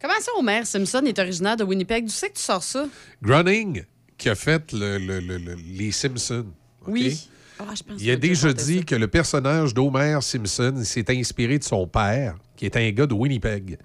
Comment 0.00 0.20
ça, 0.20 0.32
Homer 0.38 0.64
Simpson 0.64 1.02
est 1.06 1.18
originaire 1.18 1.56
de 1.56 1.64
Winnipeg? 1.64 2.06
Tu 2.06 2.12
sais 2.12 2.28
que 2.28 2.34
tu 2.36 2.42
sors 2.42 2.62
ça? 2.62 2.86
Groening, 3.22 3.84
qui 4.18 4.28
a 4.28 4.34
fait 4.34 4.72
le- 4.72 4.98
le- 4.98 5.20
le- 5.20 5.38
le- 5.38 5.54
les 5.54 5.92
Simpsons. 5.92 6.46
Oui. 6.86 7.28
Ah, 7.58 7.64
je 7.76 7.82
pense 7.84 8.02
Il 8.02 8.10
a 8.10 8.16
déjà 8.16 8.52
dit 8.52 8.84
que 8.84 8.96
le 8.96 9.06
personnage 9.06 9.72
d'Homer 9.74 10.18
Simpson 10.20 10.80
s'est 10.84 11.04
inspiré 11.16 11.58
de 11.58 11.64
son 11.64 11.86
père, 11.86 12.34
qui 12.56 12.66
est 12.66 12.76
un 12.76 12.90
gars 12.90 13.06
de 13.06 13.14
Winnipeg. 13.14 13.78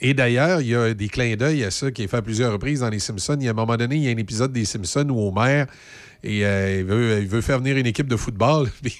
Et 0.00 0.14
d'ailleurs, 0.14 0.60
il 0.60 0.68
y 0.68 0.74
a 0.74 0.94
des 0.94 1.08
clins 1.08 1.34
d'œil 1.34 1.64
à 1.64 1.70
ça 1.70 1.90
qui 1.90 2.02
est 2.04 2.08
fait 2.08 2.18
à 2.18 2.22
plusieurs 2.22 2.52
reprises 2.52 2.80
dans 2.80 2.90
Les 2.90 2.98
Simpsons. 3.00 3.36
Il 3.40 3.44
y 3.44 3.48
a 3.48 3.50
un 3.50 3.54
moment 3.54 3.76
donné, 3.76 3.96
il 3.96 4.02
y 4.02 4.08
a 4.08 4.10
un 4.10 4.16
épisode 4.16 4.52
des 4.52 4.64
Simpsons 4.64 5.08
où 5.08 5.28
Homer 5.28 5.64
et, 6.22 6.44
euh, 6.46 6.78
il, 6.80 6.84
veut, 6.84 7.18
il 7.22 7.28
veut 7.28 7.40
faire 7.40 7.58
venir 7.58 7.76
une 7.76 7.86
équipe 7.86 8.06
de 8.08 8.16
football. 8.16 8.70
Puis, 8.82 8.94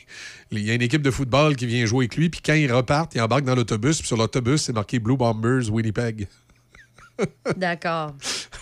il 0.50 0.64
y 0.64 0.70
a 0.70 0.74
une 0.74 0.82
équipe 0.82 1.02
de 1.02 1.10
football 1.10 1.56
qui 1.56 1.66
vient 1.66 1.84
jouer 1.86 2.04
avec 2.04 2.16
lui. 2.16 2.28
Puis 2.30 2.40
quand 2.44 2.54
ils 2.54 2.72
repartent, 2.72 3.14
ils 3.14 3.20
embarquent 3.20 3.44
dans 3.44 3.54
l'autobus. 3.54 3.98
Puis 3.98 4.06
sur 4.06 4.16
l'autobus, 4.16 4.62
c'est 4.62 4.72
marqué 4.72 4.98
Blue 4.98 5.16
Bombers 5.16 5.70
Winnipeg. 5.70 6.28
D'accord. 7.56 8.14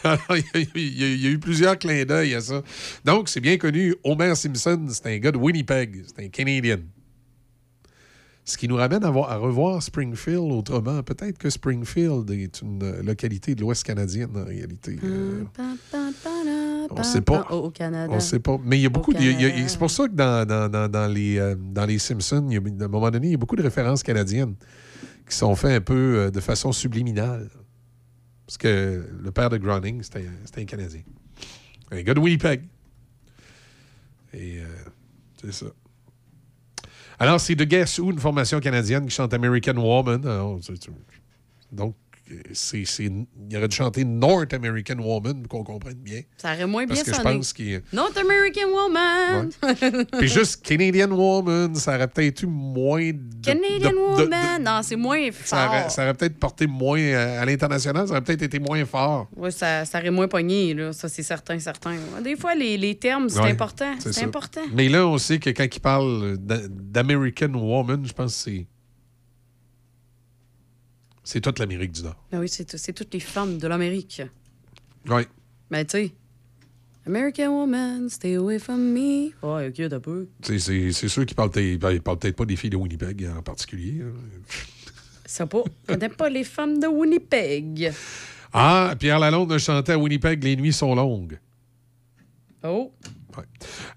Il, 0.04 0.10
y 0.10 0.58
a, 0.58 0.58
il 0.74 0.98
y 1.00 1.04
a- 1.04 1.08
il 1.08 1.22
y 1.22 1.26
a 1.26 1.30
eu 1.30 1.38
plusieurs 1.38 1.78
clins 1.78 2.04
d'œil 2.04 2.34
à 2.34 2.40
ça. 2.40 2.62
Donc, 3.04 3.28
c'est 3.28 3.40
bien 3.40 3.56
connu. 3.56 3.94
Homer 4.04 4.34
Simpson, 4.34 4.86
c'est 4.90 5.06
un 5.06 5.18
gars 5.18 5.32
de 5.32 5.38
Winnipeg. 5.38 6.04
C'est 6.06 6.24
un 6.24 6.28
Canadien. 6.28 6.78
Ce 8.44 8.58
qui 8.58 8.66
nous 8.66 8.74
ramène 8.76 9.04
à, 9.04 9.10
voir- 9.10 9.30
à 9.30 9.36
revoir 9.36 9.80
Springfield 9.82 10.50
autrement. 10.52 11.02
Peut-être 11.04 11.38
que 11.38 11.48
Springfield 11.48 12.28
est 12.32 12.60
une 12.60 13.00
localité 13.02 13.54
de 13.54 13.60
l'Ouest 13.60 13.84
canadien, 13.84 14.28
en 14.34 14.44
réalité. 14.44 14.98
Euh, 15.04 15.44
on 16.96 17.02
sait 17.02 17.20
pas. 17.20 17.46
Au, 17.50 17.56
au 17.66 17.70
Canada. 17.70 18.12
On 18.14 18.20
sait 18.20 18.38
pas. 18.40 18.58
Mais 18.64 18.78
il 18.78 18.82
y 18.82 18.86
a 18.86 18.88
beaucoup. 18.90 19.12
C'est 19.12 19.78
pour 19.78 19.90
ça 19.90 20.08
que 20.08 20.12
dans, 20.14 20.46
dans- 20.46 20.68
dans- 20.68 20.88
dans 20.88 21.06
les, 21.12 21.38
euh, 21.38 21.54
dans 21.56 21.84
les 21.86 21.98
Simpsons, 21.98 22.46
il 22.48 22.54
y 22.54 22.56
a- 22.56 22.82
à 22.82 22.84
un 22.84 22.88
moment 22.88 23.10
donné, 23.10 23.28
il 23.28 23.30
y 23.32 23.34
a 23.34 23.38
beaucoup 23.38 23.56
de 23.56 23.62
références 23.62 24.02
canadiennes 24.02 24.54
qui 25.28 25.36
sont 25.36 25.54
faites 25.54 25.72
un 25.76 25.80
peu 25.80 25.94
euh, 26.18 26.30
de 26.30 26.40
façon 26.40 26.72
subliminale. 26.72 27.48
Parce 28.46 28.58
que 28.58 29.06
le 29.22 29.30
père 29.30 29.48
de 29.50 29.56
Groening, 29.56 30.02
c'était 30.02 30.26
un 30.60 30.64
Canadien. 30.64 31.00
Un 31.90 32.02
gars 32.02 32.14
de 32.14 32.20
Winnipeg. 32.20 32.64
Et 34.34 34.58
euh, 34.58 34.66
c'est 35.40 35.52
ça. 35.52 35.66
Alors, 37.18 37.40
c'est 37.40 37.54
de 37.54 37.64
Guess 37.64 37.98
Who, 37.98 38.10
une 38.10 38.18
formation 38.18 38.58
canadienne 38.60 39.04
qui 39.06 39.14
chante 39.14 39.32
American 39.32 39.74
Woman. 39.76 40.26
Alors, 40.26 40.58
donc, 41.70 41.94
c'est, 42.52 42.84
c'est- 42.84 43.04
il 43.50 43.56
aurait 43.56 43.68
dû 43.68 43.76
chanter 43.76 44.04
North 44.04 44.52
American 44.54 44.98
Woman, 44.98 45.42
pour 45.42 45.58
qu'on 45.64 45.64
comprenne 45.74 45.94
bien. 45.98 46.22
Ça 46.36 46.52
aurait 46.54 46.66
moins 46.66 46.86
bien 46.86 46.94
Parce 46.96 47.08
que 47.10 47.14
je 47.16 47.20
pense 47.22 47.52
qu'il. 47.52 47.82
North 47.92 48.16
American 48.16 48.68
Woman! 48.72 49.50
Puis 50.18 50.28
juste 50.28 50.64
Canadian 50.64 51.10
Woman, 51.10 51.74
ça 51.74 51.96
aurait 51.96 52.08
peut-être 52.08 52.42
eu 52.42 52.46
moins 52.46 53.10
de. 53.10 53.20
Canadian 53.42 53.90
de- 53.90 53.94
de- 53.94 54.22
Woman! 54.22 54.62
non, 54.62 54.80
c'est 54.82 54.96
moins 54.96 55.28
ça 55.44 55.66
aurait, 55.66 55.82
fort. 55.82 55.90
ça 55.90 56.02
aurait 56.04 56.14
peut-être 56.14 56.38
porté 56.38 56.66
moins 56.66 57.00
à 57.02 57.44
l'international, 57.44 58.06
ça 58.06 58.12
aurait 58.12 58.22
peut-être 58.22 58.42
été 58.42 58.58
moins 58.58 58.84
fort. 58.84 59.28
Oui, 59.36 59.50
ça, 59.52 59.84
ça 59.84 59.98
aurait 59.98 60.10
moins 60.10 60.28
pogné, 60.28 60.74
là. 60.74 60.92
Ça, 60.92 61.08
c'est 61.08 61.22
certain, 61.22 61.58
certain. 61.58 61.96
Des 62.22 62.36
fois, 62.36 62.54
les, 62.54 62.76
les 62.78 62.94
termes, 62.94 63.28
c'est 63.28 63.40
Ouais, 63.40 63.50
important. 63.50 63.94
C'est 63.98 64.22
important. 64.24 64.60
Mais 64.72 64.88
là, 64.88 65.06
on 65.06 65.18
sait 65.18 65.38
que 65.38 65.50
quand 65.50 65.66
il 65.74 65.80
parle 65.80 66.36
d'a- 66.38 66.68
d'American 66.68 67.52
Woman, 67.54 68.04
je 68.06 68.12
pense 68.12 68.34
que 68.44 68.50
c'est. 68.50 68.66
C'est 71.24 71.40
toute 71.40 71.58
l'Amérique 71.58 71.92
du 71.92 72.02
Nord. 72.02 72.16
Ben 72.30 72.40
oui, 72.40 72.48
c'est 72.48 72.76
c'est 72.76 72.92
toutes 72.92 73.12
les 73.14 73.20
femmes 73.20 73.58
de 73.58 73.68
l'Amérique. 73.68 74.22
Oui. 75.08 75.22
Ben, 75.70 75.84
tu 75.84 75.90
sais. 75.90 76.12
American 77.06 77.48
woman, 77.60 78.08
stay 78.08 78.36
away 78.36 78.58
from 78.60 78.80
me. 78.92 79.30
Oh, 79.42 79.58
ok, 79.58 79.88
t'as 79.88 79.98
peu. 80.00 80.28
C'est 80.42 80.58
c'est- 80.58 80.92
c'est 80.92 81.08
sûr 81.08 81.26
qu'ils 81.26 81.34
parlent, 81.34 81.50
ben, 81.50 81.90
ils 81.90 82.00
parlent 82.00 82.18
peut-être 82.18 82.36
pas 82.36 82.44
des 82.44 82.54
filles 82.56 82.70
de 82.70 82.76
Winnipeg 82.76 83.28
en 83.36 83.42
particulier. 83.42 84.02
hein. 84.02 84.12
Ça 85.26 85.46
pas. 85.46 85.62
On 85.88 85.96
n'aime 85.96 86.12
pas 86.14 86.28
les 86.28 86.44
femmes 86.44 86.78
de 86.78 86.86
Winnipeg. 86.86 87.92
Ah, 88.52 88.94
Pierre 88.98 89.18
Lalonde 89.18 89.50
a 89.52 89.58
chanté 89.58 89.92
à 89.92 89.98
Winnipeg 89.98 90.44
Les 90.44 90.56
nuits 90.56 90.72
sont 90.74 90.94
longues. 90.94 91.38
Oh. 92.64 92.92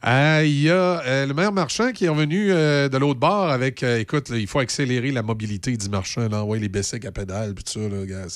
Euh, 0.05 0.43
Il 0.45 0.61
y 0.61 0.69
a 0.69 1.01
euh, 1.01 1.25
le 1.25 1.33
maire 1.33 1.51
Marchand 1.51 1.91
qui 1.91 2.05
est 2.05 2.09
revenu 2.09 2.51
euh, 2.51 2.89
de 2.89 2.97
l'autre 2.97 3.19
bord 3.19 3.49
avec 3.49 3.83
euh, 3.83 3.99
écoute, 3.99 4.29
là, 4.29 4.37
il 4.37 4.47
faut 4.47 4.59
accélérer 4.59 5.11
la 5.11 5.23
mobilité 5.23 5.75
du 5.75 5.89
marchand, 5.89 6.27
là, 6.29 6.43
envoyer 6.43 6.61
les 6.61 6.69
Bessic 6.69 7.05
à 7.05 7.11
pédale, 7.11 7.53
puis 7.53 7.63
tout 7.63 7.73
ça, 7.73 7.89
là, 7.89 8.05
gars, 8.05 8.27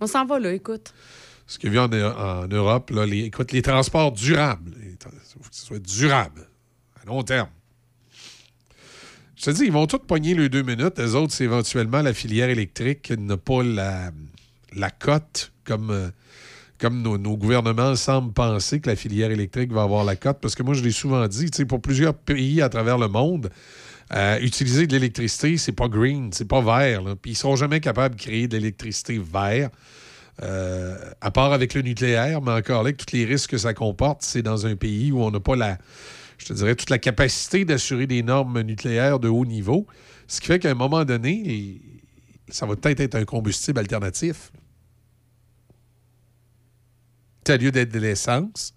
On 0.00 0.06
s'en 0.06 0.24
va, 0.26 0.38
là, 0.38 0.52
écoute. 0.52 0.92
Ce 1.46 1.58
qu'il 1.58 1.72
y 1.72 1.78
a 1.78 1.86
vu 1.86 2.02
en, 2.02 2.02
en 2.02 2.46
Europe, 2.48 2.90
là, 2.90 3.06
les, 3.06 3.24
écoute, 3.24 3.52
les 3.52 3.62
transports 3.62 4.12
durables. 4.12 4.72
Il 4.82 4.96
faut 5.00 5.40
que 5.40 5.46
ce 5.56 5.66
soit 5.66 5.78
durable, 5.78 6.46
à 7.02 7.06
long 7.06 7.22
terme. 7.22 7.48
Je 9.36 9.44
te 9.44 9.50
dis, 9.50 9.64
ils 9.64 9.72
vont 9.72 9.86
tous 9.86 9.98
pogner 9.98 10.34
les 10.34 10.48
deux 10.48 10.62
minutes. 10.62 10.98
Les 10.98 11.14
autres, 11.14 11.32
c'est 11.32 11.44
éventuellement 11.44 12.02
la 12.02 12.12
filière 12.12 12.48
électrique 12.50 13.02
qui 13.02 13.16
n'a 13.16 13.36
pas 13.36 13.62
la, 13.62 14.10
la 14.74 14.90
cote 14.90 15.52
comme, 15.64 15.90
euh, 15.90 16.10
comme 16.78 17.02
nos, 17.02 17.36
gouvernements 17.36 17.96
semblent 17.96 18.32
penser 18.32 18.80
que 18.80 18.88
la 18.88 18.96
filière 18.96 19.30
électrique 19.30 19.72
va 19.72 19.82
avoir 19.82 20.04
la 20.04 20.16
cote. 20.16 20.38
Parce 20.40 20.54
que 20.54 20.62
moi, 20.62 20.74
je 20.74 20.82
l'ai 20.82 20.92
souvent 20.92 21.26
dit, 21.26 21.50
pour 21.66 21.80
plusieurs 21.80 22.14
pays 22.14 22.62
à 22.62 22.68
travers 22.68 22.98
le 22.98 23.08
monde, 23.08 23.50
euh, 24.14 24.38
utiliser 24.40 24.86
de 24.86 24.92
l'électricité, 24.92 25.56
c'est 25.56 25.72
pas 25.72 25.88
green, 25.88 26.30
c'est 26.32 26.48
pas 26.48 26.60
vert. 26.60 27.02
Puis 27.20 27.32
ils 27.32 27.36
seront 27.36 27.56
jamais 27.56 27.80
capables 27.80 28.14
de 28.14 28.20
créer 28.20 28.48
de 28.48 28.56
l'électricité 28.56 29.18
vert. 29.18 29.70
Euh, 30.40 30.96
à 31.20 31.32
part 31.32 31.52
avec 31.52 31.74
le 31.74 31.82
nucléaire, 31.82 32.40
mais 32.40 32.52
encore 32.52 32.84
là, 32.84 32.90
avec 32.90 32.96
tous 32.98 33.12
les 33.12 33.24
risques 33.24 33.50
que 33.50 33.58
ça 33.58 33.74
comporte, 33.74 34.22
c'est 34.22 34.42
dans 34.42 34.66
un 34.66 34.76
pays 34.76 35.10
où 35.10 35.20
on 35.20 35.32
n'a 35.32 35.40
pas 35.40 35.56
la, 35.56 35.78
je 36.38 36.46
te 36.46 36.52
dirais, 36.52 36.76
toute 36.76 36.90
la 36.90 36.98
capacité 36.98 37.64
d'assurer 37.64 38.06
des 38.06 38.22
normes 38.22 38.60
nucléaires 38.60 39.18
de 39.18 39.28
haut 39.28 39.44
niveau. 39.44 39.86
Ce 40.28 40.40
qui 40.40 40.46
fait 40.46 40.60
qu'à 40.60 40.70
un 40.70 40.74
moment 40.74 41.04
donné, 41.04 41.80
ça 42.48 42.66
va 42.66 42.76
peut-être 42.76 43.00
être 43.00 43.16
un 43.16 43.24
combustible 43.24 43.80
alternatif. 43.80 44.52
Au 47.50 47.56
lieu 47.56 47.70
d'être 47.70 47.90
de 47.92 47.98
l'essence, 47.98 48.74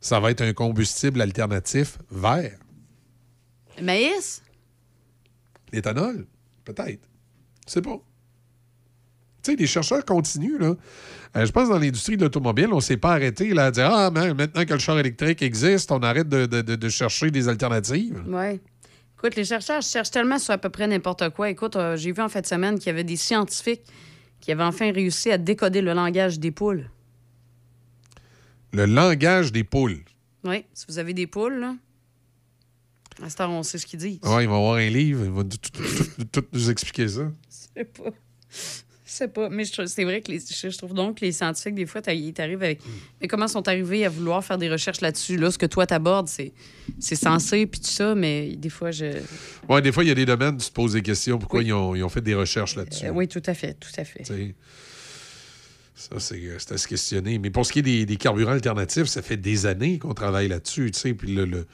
ça 0.00 0.20
va 0.20 0.30
être 0.30 0.42
un 0.42 0.52
combustible 0.52 1.20
alternatif 1.22 1.98
vert. 2.10 2.58
Maïs? 3.80 4.42
L'éthanol, 5.72 6.26
peut-être. 6.64 7.08
Je 7.66 7.72
sais 7.72 7.82
pas. 7.82 7.98
Tu 9.42 9.50
sais, 9.52 9.56
les 9.56 9.66
chercheurs 9.66 10.04
continuent, 10.04 10.58
là. 10.58 10.74
Euh, 11.36 11.44
je 11.44 11.50
pense 11.52 11.68
que 11.68 11.72
dans 11.74 11.78
l'industrie 11.78 12.16
de 12.16 12.22
l'automobile, 12.22 12.68
on 12.72 12.76
ne 12.76 12.80
s'est 12.80 12.96
pas 12.96 13.12
arrêté 13.12 13.52
là, 13.52 13.66
à 13.66 13.70
dire 13.70 13.90
Ah, 13.92 14.10
mais 14.12 14.32
maintenant 14.32 14.64
que 14.64 14.72
le 14.72 14.78
char 14.78 14.98
électrique 14.98 15.42
existe, 15.42 15.90
on 15.90 15.98
arrête 16.02 16.28
de, 16.28 16.46
de- 16.46 16.62
de- 16.62 16.76
de 16.76 16.88
chercher 16.88 17.30
des 17.30 17.48
alternatives. 17.48 18.22
Oui. 18.26 18.60
Écoute, 19.18 19.36
les 19.36 19.44
chercheurs 19.44 19.82
cherchent 19.82 20.10
tellement 20.10 20.38
sur 20.38 20.52
à 20.54 20.58
peu 20.58 20.70
près 20.70 20.86
n'importe 20.86 21.28
quoi. 21.30 21.50
Écoute, 21.50 21.76
euh, 21.76 21.96
j'ai 21.96 22.12
vu 22.12 22.22
en 22.22 22.28
fin 22.28 22.40
de 22.40 22.46
semaine 22.46 22.78
qu'il 22.78 22.86
y 22.86 22.90
avait 22.90 23.04
des 23.04 23.16
scientifiques 23.16 23.82
qui 24.40 24.52
avaient 24.52 24.62
enfin 24.64 24.92
réussi 24.92 25.30
à 25.30 25.38
décoder 25.38 25.80
le 25.80 25.92
langage 25.94 26.38
des 26.38 26.50
poules. 26.50 26.88
Le 28.74 28.86
langage 28.86 29.52
des 29.52 29.64
poules. 29.64 30.00
Oui, 30.44 30.64
si 30.74 30.84
vous 30.88 30.98
avez 30.98 31.14
des 31.14 31.26
poules, 31.26 31.58
là, 31.60 31.76
à 33.22 33.30
ce 33.30 33.36
temps, 33.36 33.50
on 33.50 33.62
sait 33.62 33.78
ce 33.78 33.86
qu'ils 33.86 34.00
disent. 34.00 34.18
Ouais, 34.24 34.44
il 34.44 34.48
va 34.48 34.56
avoir 34.56 34.74
un 34.74 34.88
livre, 34.88 35.24
il 35.24 35.30
va 35.30 35.44
tout, 35.44 35.56
tout- 35.56 35.70
tout- 36.18 36.24
tout 36.40 36.46
nous 36.52 36.70
expliquer 36.70 37.08
ça. 37.08 37.30
Je 37.48 37.80
sais 37.80 37.84
pas. 37.84 38.10
sais 39.06 39.28
pas, 39.28 39.48
mais 39.48 39.64
je 39.64 39.72
trouve- 39.72 39.86
c'est 39.86 40.02
vrai 40.02 40.20
que 40.22 40.32
les- 40.32 40.40
je, 40.40 40.68
je 40.70 40.76
trouve 40.76 40.92
donc 40.92 41.18
que 41.18 41.24
les 41.24 41.30
scientifiques, 41.30 41.76
des 41.76 41.86
fois, 41.86 42.00
ils 42.08 42.32
t'arrivent 42.34 42.62
avec. 42.64 42.80
Mais 43.20 43.28
comment 43.28 43.46
sont 43.46 43.66
arrivés 43.68 44.04
à 44.04 44.08
vouloir 44.08 44.44
faire 44.44 44.58
des 44.58 44.68
recherches 44.68 45.00
là-dessus? 45.00 45.36
Là, 45.36 45.52
ce 45.52 45.58
que 45.58 45.66
toi 45.66 45.86
t'abordes, 45.86 46.26
c'est, 46.26 46.52
c'est 46.98 47.14
censé, 47.14 47.66
puis 47.66 47.80
tout 47.80 47.86
ça, 47.86 48.16
mais 48.16 48.56
des 48.56 48.70
fois, 48.70 48.90
je. 48.90 49.20
Ouais, 49.68 49.80
des 49.82 49.92
fois, 49.92 50.02
il 50.02 50.08
y 50.08 50.10
a 50.10 50.16
des 50.16 50.26
domaines, 50.26 50.56
tu 50.56 50.66
te 50.66 50.72
poses 50.72 50.94
des 50.94 51.02
questions, 51.02 51.38
pourquoi 51.38 51.62
ils, 51.62 51.72
ont, 51.72 51.94
ils 51.94 52.02
ont 52.02 52.08
fait 52.08 52.20
des 52.22 52.34
recherches 52.34 52.74
là-dessus. 52.74 53.06
Euh, 53.06 53.10
oui, 53.12 53.28
tout 53.28 53.42
à 53.46 53.54
fait, 53.54 53.74
tout 53.74 53.92
à 53.96 54.04
fait. 54.04 54.24
Ça, 55.94 56.18
c'est 56.18 56.40
euh, 56.44 56.56
c'est 56.58 56.72
à 56.72 56.78
se 56.78 56.88
questionner. 56.88 57.38
Mais 57.38 57.50
pour 57.50 57.64
ce 57.64 57.72
qui 57.72 57.78
est 57.78 57.82
des, 57.82 58.04
des 58.06 58.16
carburants 58.16 58.52
alternatifs, 58.52 59.04
ça 59.06 59.22
fait 59.22 59.36
des 59.36 59.64
années 59.66 59.98
qu'on 59.98 60.14
travaille 60.14 60.48
là-dessus. 60.48 60.90
tu 60.90 60.98
sais, 61.00 61.14
Puis 61.14 61.34
le, 61.34 61.44
le- 61.44 61.66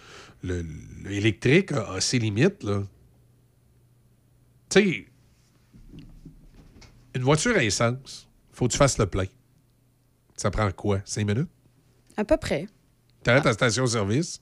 le- 0.42 0.64
l'électrique 1.04 1.72
a, 1.72 1.92
a 1.94 2.00
ses 2.00 2.18
limites. 2.18 2.62
Là. 2.62 2.82
Tu 4.68 4.80
sais, 4.80 5.06
une 7.14 7.22
voiture 7.22 7.56
à 7.56 7.64
essence, 7.64 8.28
faut 8.52 8.66
que 8.66 8.72
tu 8.72 8.78
fasses 8.78 8.98
le 8.98 9.06
plein. 9.06 9.24
Ça 10.36 10.50
prend 10.50 10.70
quoi? 10.70 11.00
Cinq 11.04 11.26
minutes? 11.26 11.48
À 12.16 12.24
peu 12.24 12.36
près. 12.36 12.66
T'arrêtes 13.22 13.44
à 13.46 13.50
la 13.50 13.54
station-service? 13.54 14.40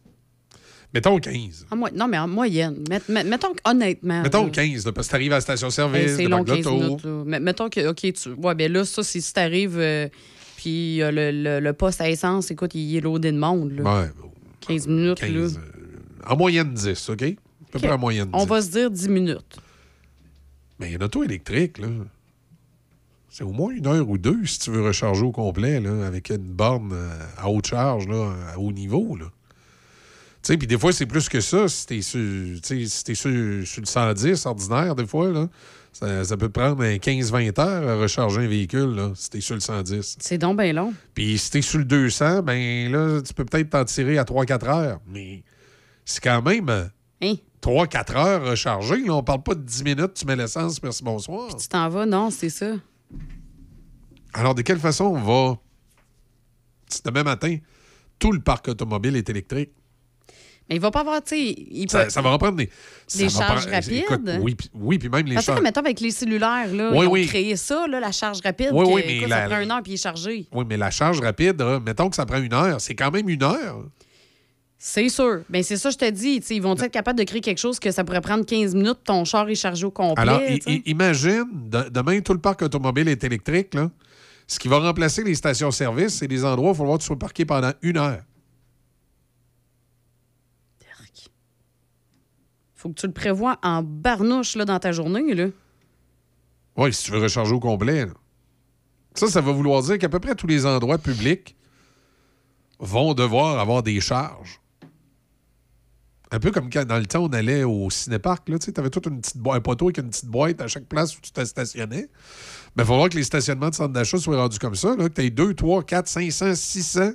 Mettons 0.95 1.19
15. 1.19 1.67
En 1.71 1.77
mo- 1.77 1.89
Non, 1.95 2.09
mais 2.09 2.19
en 2.19 2.27
moyenne. 2.29 2.83
Met- 2.89 3.07
met- 3.09 3.25
mettons 3.25 3.53
honnêtement. 3.65 4.23
Mettons 4.23 4.45
là, 4.45 4.51
15, 4.51 4.87
là, 4.87 4.93
parce 4.93 5.07
que 5.09 5.13
t'arrives 5.13 5.33
à 5.33 5.37
la 5.37 5.41
station-service, 5.43 6.17
c'est 6.17 6.25
de 6.25 6.29
long, 6.29 6.39
banque 6.39 6.47
15 6.47 6.65
d'auto. 6.65 6.77
minutes. 6.85 7.05
là. 7.05 7.23
Mais 7.27 7.41
mettons 7.41 7.69
que, 7.69 7.89
OK, 7.89 8.13
tu. 8.13 8.29
Ouais, 8.31 8.55
ben 8.55 8.73
là, 8.73 8.85
ça, 8.85 9.03
c'est 9.03 9.21
si 9.21 9.33
t'arrives, 9.35 9.79
euh, 9.79 10.09
puis 10.57 11.03
euh, 11.03 11.11
le, 11.11 11.31
le- 11.31 11.61
le 11.61 11.73
poste 11.75 12.01
à 12.01 12.09
essence, 12.09 12.51
écoute, 12.51 12.75
il 12.75 12.97
est 12.97 13.01
loadé 13.01 13.33
de 13.33 13.39
monde. 13.39 13.73
Là. 13.73 13.83
Ouais, 14.03 14.09
15 14.61 14.87
minutes, 14.89 15.19
15, 15.21 15.57
là. 15.57 15.63
En 16.27 16.37
moyenne 16.37 16.73
10, 16.73 17.11
OK? 17.11 17.23
À 17.23 17.27
peu 17.73 17.79
près 17.81 17.91
en 17.91 17.99
moyenne 17.99 18.27
10. 18.29 18.31
On 18.35 18.45
va 18.47 18.63
se 18.63 18.71
dire 18.71 18.91
10 18.91 19.09
minutes. 19.11 19.59
Mais 20.79 20.93
une 20.93 21.03
auto 21.03 21.23
électrique, 21.23 21.79
là, 21.79 21.89
c'est 23.31 23.45
au 23.45 23.53
moins 23.53 23.73
une 23.75 23.87
heure 23.87 24.09
ou 24.09 24.17
deux 24.17 24.47
si 24.47 24.59
tu 24.59 24.71
veux 24.71 24.83
recharger 24.83 25.23
au 25.23 25.33
complet, 25.33 25.81
là, 25.81 26.07
avec 26.07 26.31
une 26.31 26.39
borne 26.39 26.93
euh, 26.95 27.11
à 27.37 27.51
haute 27.51 27.67
charge, 27.67 28.09
là, 28.09 28.33
à 28.55 28.59
haut 28.59 28.73
niveau. 28.73 29.17
Là. 29.17 29.27
Tu 30.49 30.55
sais, 30.55 30.57
puis 30.57 30.67
des 30.67 30.79
fois, 30.79 30.95
c'est 30.95 31.05
plus 31.05 31.29
que 31.29 31.43
ça. 31.43 31.69
Si 31.69 31.85
t'es 31.85 32.01
sur, 32.01 32.19
si 32.63 32.89
sur, 33.15 33.67
sur 33.67 33.81
le 33.83 33.87
110 33.87 34.47
ordinaire, 34.47 34.95
des 34.95 35.07
fois, 35.07 35.29
là, 35.29 35.47
ça, 35.93 36.25
ça 36.25 36.39
peut 36.39 36.49
prendre 36.49 36.83
un 36.83 36.97
15-20 36.97 37.61
heures 37.61 37.87
à 37.87 38.01
recharger 38.01 38.41
un 38.41 38.49
véhicule, 38.49 38.95
là, 38.95 39.13
si 39.15 39.29
t'es 39.29 39.43
sur 39.43 39.57
le 39.57 39.61
110. 39.61 40.17
C'est 40.19 40.39
donc 40.39 40.57
bien 40.57 40.73
long. 40.73 40.95
Puis 41.13 41.37
si 41.37 41.51
t'es 41.51 41.61
sur 41.61 41.81
le 41.81 41.85
200, 41.85 42.45
ben 42.45 42.91
là, 42.91 43.21
tu 43.21 43.35
peux 43.35 43.45
peut-être 43.45 43.69
t'en 43.69 43.85
tirer 43.85 44.17
à 44.17 44.25
3-4 44.25 44.65
heures. 44.71 45.01
Mais 45.07 45.43
c'est 46.07 46.25
quand 46.25 46.41
même 46.41 46.71
euh, 46.71 46.87
Hein? 47.21 47.35
3-4 47.61 48.17
heures 48.17 48.49
rechargées. 48.49 49.05
Là. 49.05 49.17
On 49.17 49.23
parle 49.23 49.43
pas 49.43 49.55
de 49.55 49.61
10 49.61 49.85
minutes, 49.85 50.15
tu 50.15 50.25
mets 50.25 50.37
l'essence, 50.37 50.83
merci, 50.83 51.05
bonsoir. 51.05 51.55
Tu 51.57 51.69
t'en 51.69 51.91
vas? 51.91 52.07
Non, 52.07 52.31
c'est 52.31 52.49
ça. 52.49 52.73
Alors, 54.33 54.55
de 54.55 54.63
quelle 54.63 54.79
façon 54.79 55.05
on 55.05 55.21
va. 55.21 55.59
Si 56.89 57.03
demain 57.05 57.25
matin, 57.25 57.55
tout 58.19 58.33
le 58.33 58.41
parc 58.41 58.69
automobile 58.69 59.15
est 59.15 59.29
électrique, 59.29 59.73
Mais 60.69 60.77
il 60.77 60.81
va 60.81 60.91
pas 60.91 61.01
avoir, 61.01 61.23
tu 61.23 61.37
sais. 61.37 61.55
il 61.71 61.91
ça, 61.91 62.05
peut- 62.05 62.11
ça 62.11 62.21
va 62.21 62.31
reprendre 62.31 62.57
des. 62.57 62.69
Des 63.17 63.29
charges 63.31 63.67
rapides? 63.67 63.93
écoute, 64.11 64.21
oui, 64.41 64.55
puis- 64.55 64.71
oui, 64.75 64.99
puis 64.99 65.09
même 65.09 65.25
les 65.27 65.35
Parce 65.35 65.47
que, 65.47 65.53
charges. 65.53 65.63
mettons, 65.63 65.81
avec 65.81 65.99
les 66.01 66.11
cellulaires, 66.11 66.73
là, 66.75 66.91
Oui, 66.93 66.99
ils 67.05 67.09
ont 67.09 67.11
oui. 67.13 67.27
créé 67.27 67.57
ça, 67.57 67.87
là, 67.87 68.01
la 68.01 68.13
charge 68.13 68.41
rapide. 68.45 68.71
Oui, 68.73 68.85
que, 68.85 69.07
mais 69.07 69.17
écoute, 69.17 69.29
la- 69.31 69.43
ça 69.45 69.49
prend 69.49 69.61
une 69.61 69.71
heure 69.71 69.83
puis 69.83 69.93
il 69.93 69.95
est 69.95 70.03
chargé. 70.03 70.47
Oui, 70.53 70.65
mais 70.69 70.77
la 70.77 70.91
charge 70.91 71.21
rapide, 71.21 71.63
mettons 71.87 72.11
que 72.11 72.17
ça 72.17 72.27
prend 72.27 72.39
une 72.43 72.53
heure, 72.53 72.81
c'est 72.81 72.95
quand 72.95 73.11
même 73.11 73.29
une 73.29 73.43
heure. 73.43 73.85
C'est 74.81 75.09
sûr. 75.09 75.41
Ben, 75.49 75.63
c'est 75.65 75.77
ça, 75.77 75.91
je 75.91 75.97
te 75.97 76.09
dis. 76.09 76.37
Ils 76.51 76.63
vont 76.63 76.77
être 76.77 76.93
capables 76.93 77.19
de 77.19 77.25
créer 77.25 77.41
quelque 77.41 77.59
chose 77.59 77.81
que 77.81 77.91
ça 77.91 78.05
pourrait 78.05 78.21
prendre 78.21 78.45
15 78.45 78.75
minutes, 78.77 78.99
ton 79.05 79.25
char 79.25 79.49
est 79.49 79.57
chargé 79.57 79.85
au 79.87 79.91
complet. 79.91 80.23
Alors, 80.23 80.41
imagine, 80.87 81.45
de- 81.53 81.89
demain, 81.91 82.21
tout 82.21 82.33
le 82.33 82.39
parc 82.41 82.63
automobile 82.63 83.09
est 83.09 83.25
électrique. 83.25 83.75
Là. 83.75 83.91
Ce 84.47 84.59
qui 84.59 84.69
va 84.69 84.79
remplacer 84.79 85.25
les 85.25 85.35
stations-service, 85.35 86.15
c'est 86.19 86.29
des 86.29 86.45
endroits 86.45 86.69
où 86.71 86.73
il 86.73 86.75
va 86.75 86.79
falloir 86.79 86.99
que 86.99 87.03
tu 87.03 87.07
sois 87.09 87.19
parqué 87.19 87.45
pendant 87.45 87.73
une 87.83 87.97
heure. 87.99 88.21
Faut 92.79 92.91
que 92.91 92.95
tu 92.95 93.09
le 93.09 93.13
prévois 93.13 93.59
en 93.65 93.83
barnouche 93.83 94.55
là, 94.55 94.65
dans 94.65 94.79
ta 94.79 94.93
journée. 94.93 95.35
Là. 95.35 95.49
Oui, 96.77 96.95
si 96.95 97.03
tu 97.03 97.11
veux 97.11 97.19
recharger 97.19 97.53
au 97.53 97.59
complet. 97.59 98.07
Ça, 99.15 99.27
ça 99.27 99.41
va 99.41 99.51
vouloir 99.51 99.83
dire 99.83 99.99
qu'à 99.99 100.09
peu 100.09 100.21
près 100.21 100.37
tous 100.37 100.47
les 100.47 100.65
endroits 100.65 100.97
publics 100.97 101.57
vont 102.79 103.15
devoir 103.15 103.59
avoir 103.59 103.83
des 103.83 104.01
charges. 104.01 104.61
Un 106.31 106.39
peu 106.39 106.53
comme 106.53 106.71
quand, 106.71 106.85
dans 106.85 106.99
le 106.99 107.07
temps, 107.07 107.25
on 107.25 107.33
allait 107.33 107.65
au 107.65 107.91
cinéparc. 107.91 108.45
Tu 108.45 108.73
avais 108.77 108.91
toute 108.91 109.07
une 109.07 109.21
petite 109.21 109.39
boîte, 109.39 109.57
un 109.57 109.61
poteau 109.61 109.87
avec 109.87 109.99
une 109.99 110.11
petite 110.11 110.27
boîte 110.27 110.61
à 110.61 110.69
chaque 110.69 110.87
place 110.87 111.19
où 111.19 111.21
tu 111.21 111.33
te 111.33 111.45
stationnais. 111.45 112.09
Mais 112.77 112.83
il 112.83 112.83
va 112.83 112.85
falloir 112.85 113.09
que 113.09 113.17
les 113.17 113.25
stationnements 113.25 113.71
de 113.71 113.75
centre 113.75 113.93
d'achat 113.93 114.19
soient 114.19 114.37
rendus 114.37 114.61
comme 114.61 114.77
ça. 114.77 114.95
Là, 114.95 115.09
que 115.09 115.15
tu 115.15 115.23
aies 115.23 115.31
2, 115.31 115.55
3, 115.55 115.83
4, 115.83 116.07
500, 116.07 116.55
600 116.55 117.11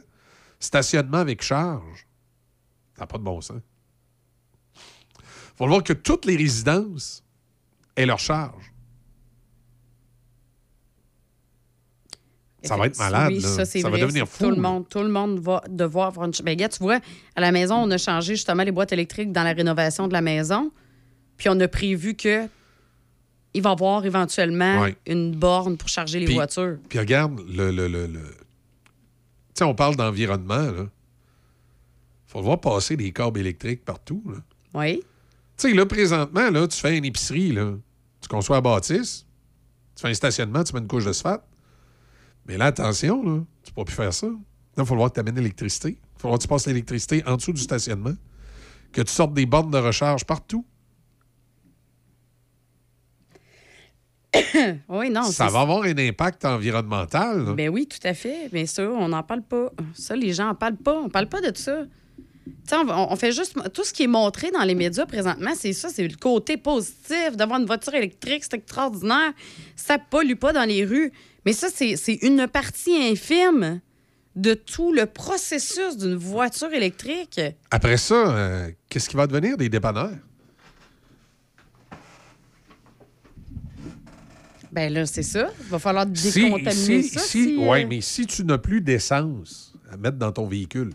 stationnements 0.60 1.20
avec 1.20 1.42
charge. 1.42 2.06
Ça 2.98 3.04
n'a 3.04 3.08
pas 3.08 3.18
de 3.18 3.24
bon 3.24 3.40
sens. 3.40 3.62
Il 5.56 5.60
va 5.60 5.66
falloir 5.66 5.84
que 5.84 5.94
toutes 5.94 6.26
les 6.26 6.36
résidences 6.36 7.24
aient 7.96 8.06
leur 8.06 8.20
charge. 8.20 8.72
Ça 12.64 12.78
va 12.78 12.86
être 12.88 12.98
malade. 12.98 13.34
Oui, 13.34 13.40
là. 13.42 13.66
ça, 13.66 13.90
va 13.90 13.98
devenir 13.98 14.28
fou. 14.28 14.46
Tout 14.46 14.50
le, 14.52 14.56
monde, 14.62 14.88
tout 14.88 15.00
le 15.02 15.10
monde 15.10 15.38
va 15.40 15.62
devoir 15.68 16.08
avoir 16.08 16.28
une... 16.28 16.34
Ben, 16.46 16.56
gars, 16.56 16.70
tu 16.70 16.80
vois, 16.80 17.00
à 17.36 17.42
la 17.42 17.52
maison, 17.52 17.76
on 17.76 17.92
a 17.92 17.98
changé 17.98 18.36
justement 18.36 18.64
les 18.64 18.72
boîtes 18.72 18.94
électriques 18.94 19.34
dans 19.34 19.44
la 19.44 19.52
rénovation 19.52 20.08
de 20.08 20.14
la 20.14 20.22
maison. 20.22 20.72
Puis 21.36 21.50
on 21.50 21.60
a 21.60 21.68
prévu 21.68 22.16
que 22.16 22.48
il 23.56 23.62
va 23.62 23.70
y 23.72 23.74
avoir 23.74 24.06
éventuellement 24.06 24.82
Ouais. 24.82 24.96
une 25.06 25.36
borne 25.36 25.78
pour 25.78 25.90
charger 25.90 26.20
les 26.20 26.26
Puis- 26.26 26.36
voitures. 26.36 26.78
Puis 26.90 27.00
regarde, 27.00 27.40
le. 27.50 27.70
le, 27.70 27.88
le, 27.88 28.08
le- 28.08 28.20
Tu 28.20 29.60
sais, 29.60 29.64
on 29.66 29.76
parle 29.76 29.96
d'environnement, 29.98 30.72
là. 30.72 30.88
Faut 32.28 32.40
le 32.40 32.46
voir 32.46 32.60
passer 32.62 32.96
des 32.98 33.12
câbles 33.12 33.40
électriques 33.42 33.84
partout, 33.86 34.24
là. 34.26 34.38
Oui. 34.74 35.04
Tu 35.64 35.70
sais, 35.70 35.76
là, 35.76 35.86
présentement, 35.86 36.50
là, 36.50 36.68
tu 36.68 36.78
fais 36.78 36.98
une 36.98 37.06
épicerie, 37.06 37.54
là. 37.54 37.76
Tu 38.20 38.28
conçois 38.28 38.58
la 38.58 38.62
bâtisse, 38.62 39.26
tu 39.96 40.02
fais 40.02 40.10
un 40.10 40.14
stationnement, 40.14 40.62
tu 40.62 40.74
mets 40.74 40.82
une 40.82 40.90
couche 40.90 41.06
d'asphalte. 41.06 41.46
Mais 42.46 42.58
là, 42.58 42.66
attention, 42.66 43.24
là, 43.24 43.40
tu 43.64 43.72
ne 43.72 43.76
peux 43.76 43.86
plus 43.86 43.96
faire 43.96 44.14
ça. 44.14 44.28
Là, 44.28 44.34
il 44.80 44.86
faut 44.86 44.98
voir 44.98 45.08
que 45.08 45.14
tu 45.14 45.20
amènes 45.22 45.38
l'électricité. 45.38 45.92
Il 46.02 46.22
faut 46.22 46.28
voir 46.28 46.38
que 46.38 46.44
tu 46.44 46.50
passes 46.50 46.68
l'électricité 46.68 47.24
en 47.26 47.38
dessous 47.38 47.54
du 47.54 47.62
stationnement. 47.62 48.14
Que 48.92 49.04
tu 49.04 49.14
sortes 49.14 49.34
des 49.34 49.46
bornes 49.46 49.72
de 49.72 49.78
recharge 49.78 50.26
partout. 50.26 50.66
oui, 54.90 55.10
non. 55.10 55.24
ça 55.24 55.48
va 55.48 55.62
avoir 55.62 55.84
un 55.84 55.98
impact 55.98 56.44
environnemental. 56.44 57.46
là. 57.46 57.54
Ben 57.54 57.70
oui, 57.70 57.88
tout 57.88 58.06
à 58.06 58.14
fait. 58.14 58.50
Mais 58.52 58.66
ça, 58.66 58.84
on 58.90 59.08
n'en 59.08 59.24
parle 59.24 59.44
pas. 59.44 59.72
Ça, 59.94 60.18
les 60.18 60.34
gens 60.34 60.48
n'en 60.48 60.56
parlent 60.56 60.76
pas. 60.76 61.00
On 61.00 61.08
parle 61.08 61.30
pas 61.30 61.40
de 61.40 61.58
ça. 61.58 61.84
On, 62.72 63.08
on 63.12 63.16
fait 63.16 63.32
juste. 63.32 63.56
Tout 63.74 63.84
ce 63.84 63.94
qui 63.94 64.04
est 64.04 64.08
montré 64.08 64.52
dans 64.52 64.64
les 64.64 64.76
médias 64.76 65.06
présentement, 65.06 65.52
c'est 65.58 65.74
ça, 65.74 65.90
c'est 65.90 66.08
le 66.08 66.16
côté 66.16 66.58
positif 66.58 67.36
d'avoir 67.36 67.60
une 67.60 67.66
voiture 67.66 67.94
électrique, 67.94 68.44
c'est 68.44 68.56
extraordinaire. 68.56 69.32
Ça 69.76 69.98
pollue 70.00 70.36
pas 70.36 70.52
dans 70.54 70.68
les 70.68 70.84
rues. 70.86 71.12
Mais 71.46 71.54
ça, 71.54 71.68
c'est 71.70 72.14
une 72.22 72.48
partie 72.48 72.96
infime 72.96 73.80
de 74.36 74.54
tout 74.56 74.92
le 74.94 75.06
processus 75.06 75.98
d'une 75.98 76.16
voiture 76.16 76.74
électrique. 76.74 77.40
Après 77.70 77.98
ça, 77.98 78.16
euh, 78.16 78.72
qu'est-ce 78.90 79.08
qui 79.10 79.16
va 79.16 79.28
devenir 79.28 79.58
des 79.58 79.70
dépanneurs? 79.70 80.16
Ben 84.72 84.92
là, 84.92 85.06
c'est 85.06 85.22
ça. 85.24 85.52
Il 85.62 85.68
va 85.70 85.78
falloir 85.80 86.06
décontaminer 86.08 87.04
si, 87.04 87.10
ça. 87.10 87.20
si- 87.20 87.44
si, 87.44 87.58
euh, 87.60 87.86
mais 87.88 88.02
si 88.02 88.26
tu 88.26 88.44
n'as 88.44 88.58
plus 88.58 88.82
d'essence 88.82 89.74
à 89.92 89.98
mettre 89.98 90.18
dans 90.18 90.32
ton 90.32 90.48
véhicule, 90.48 90.94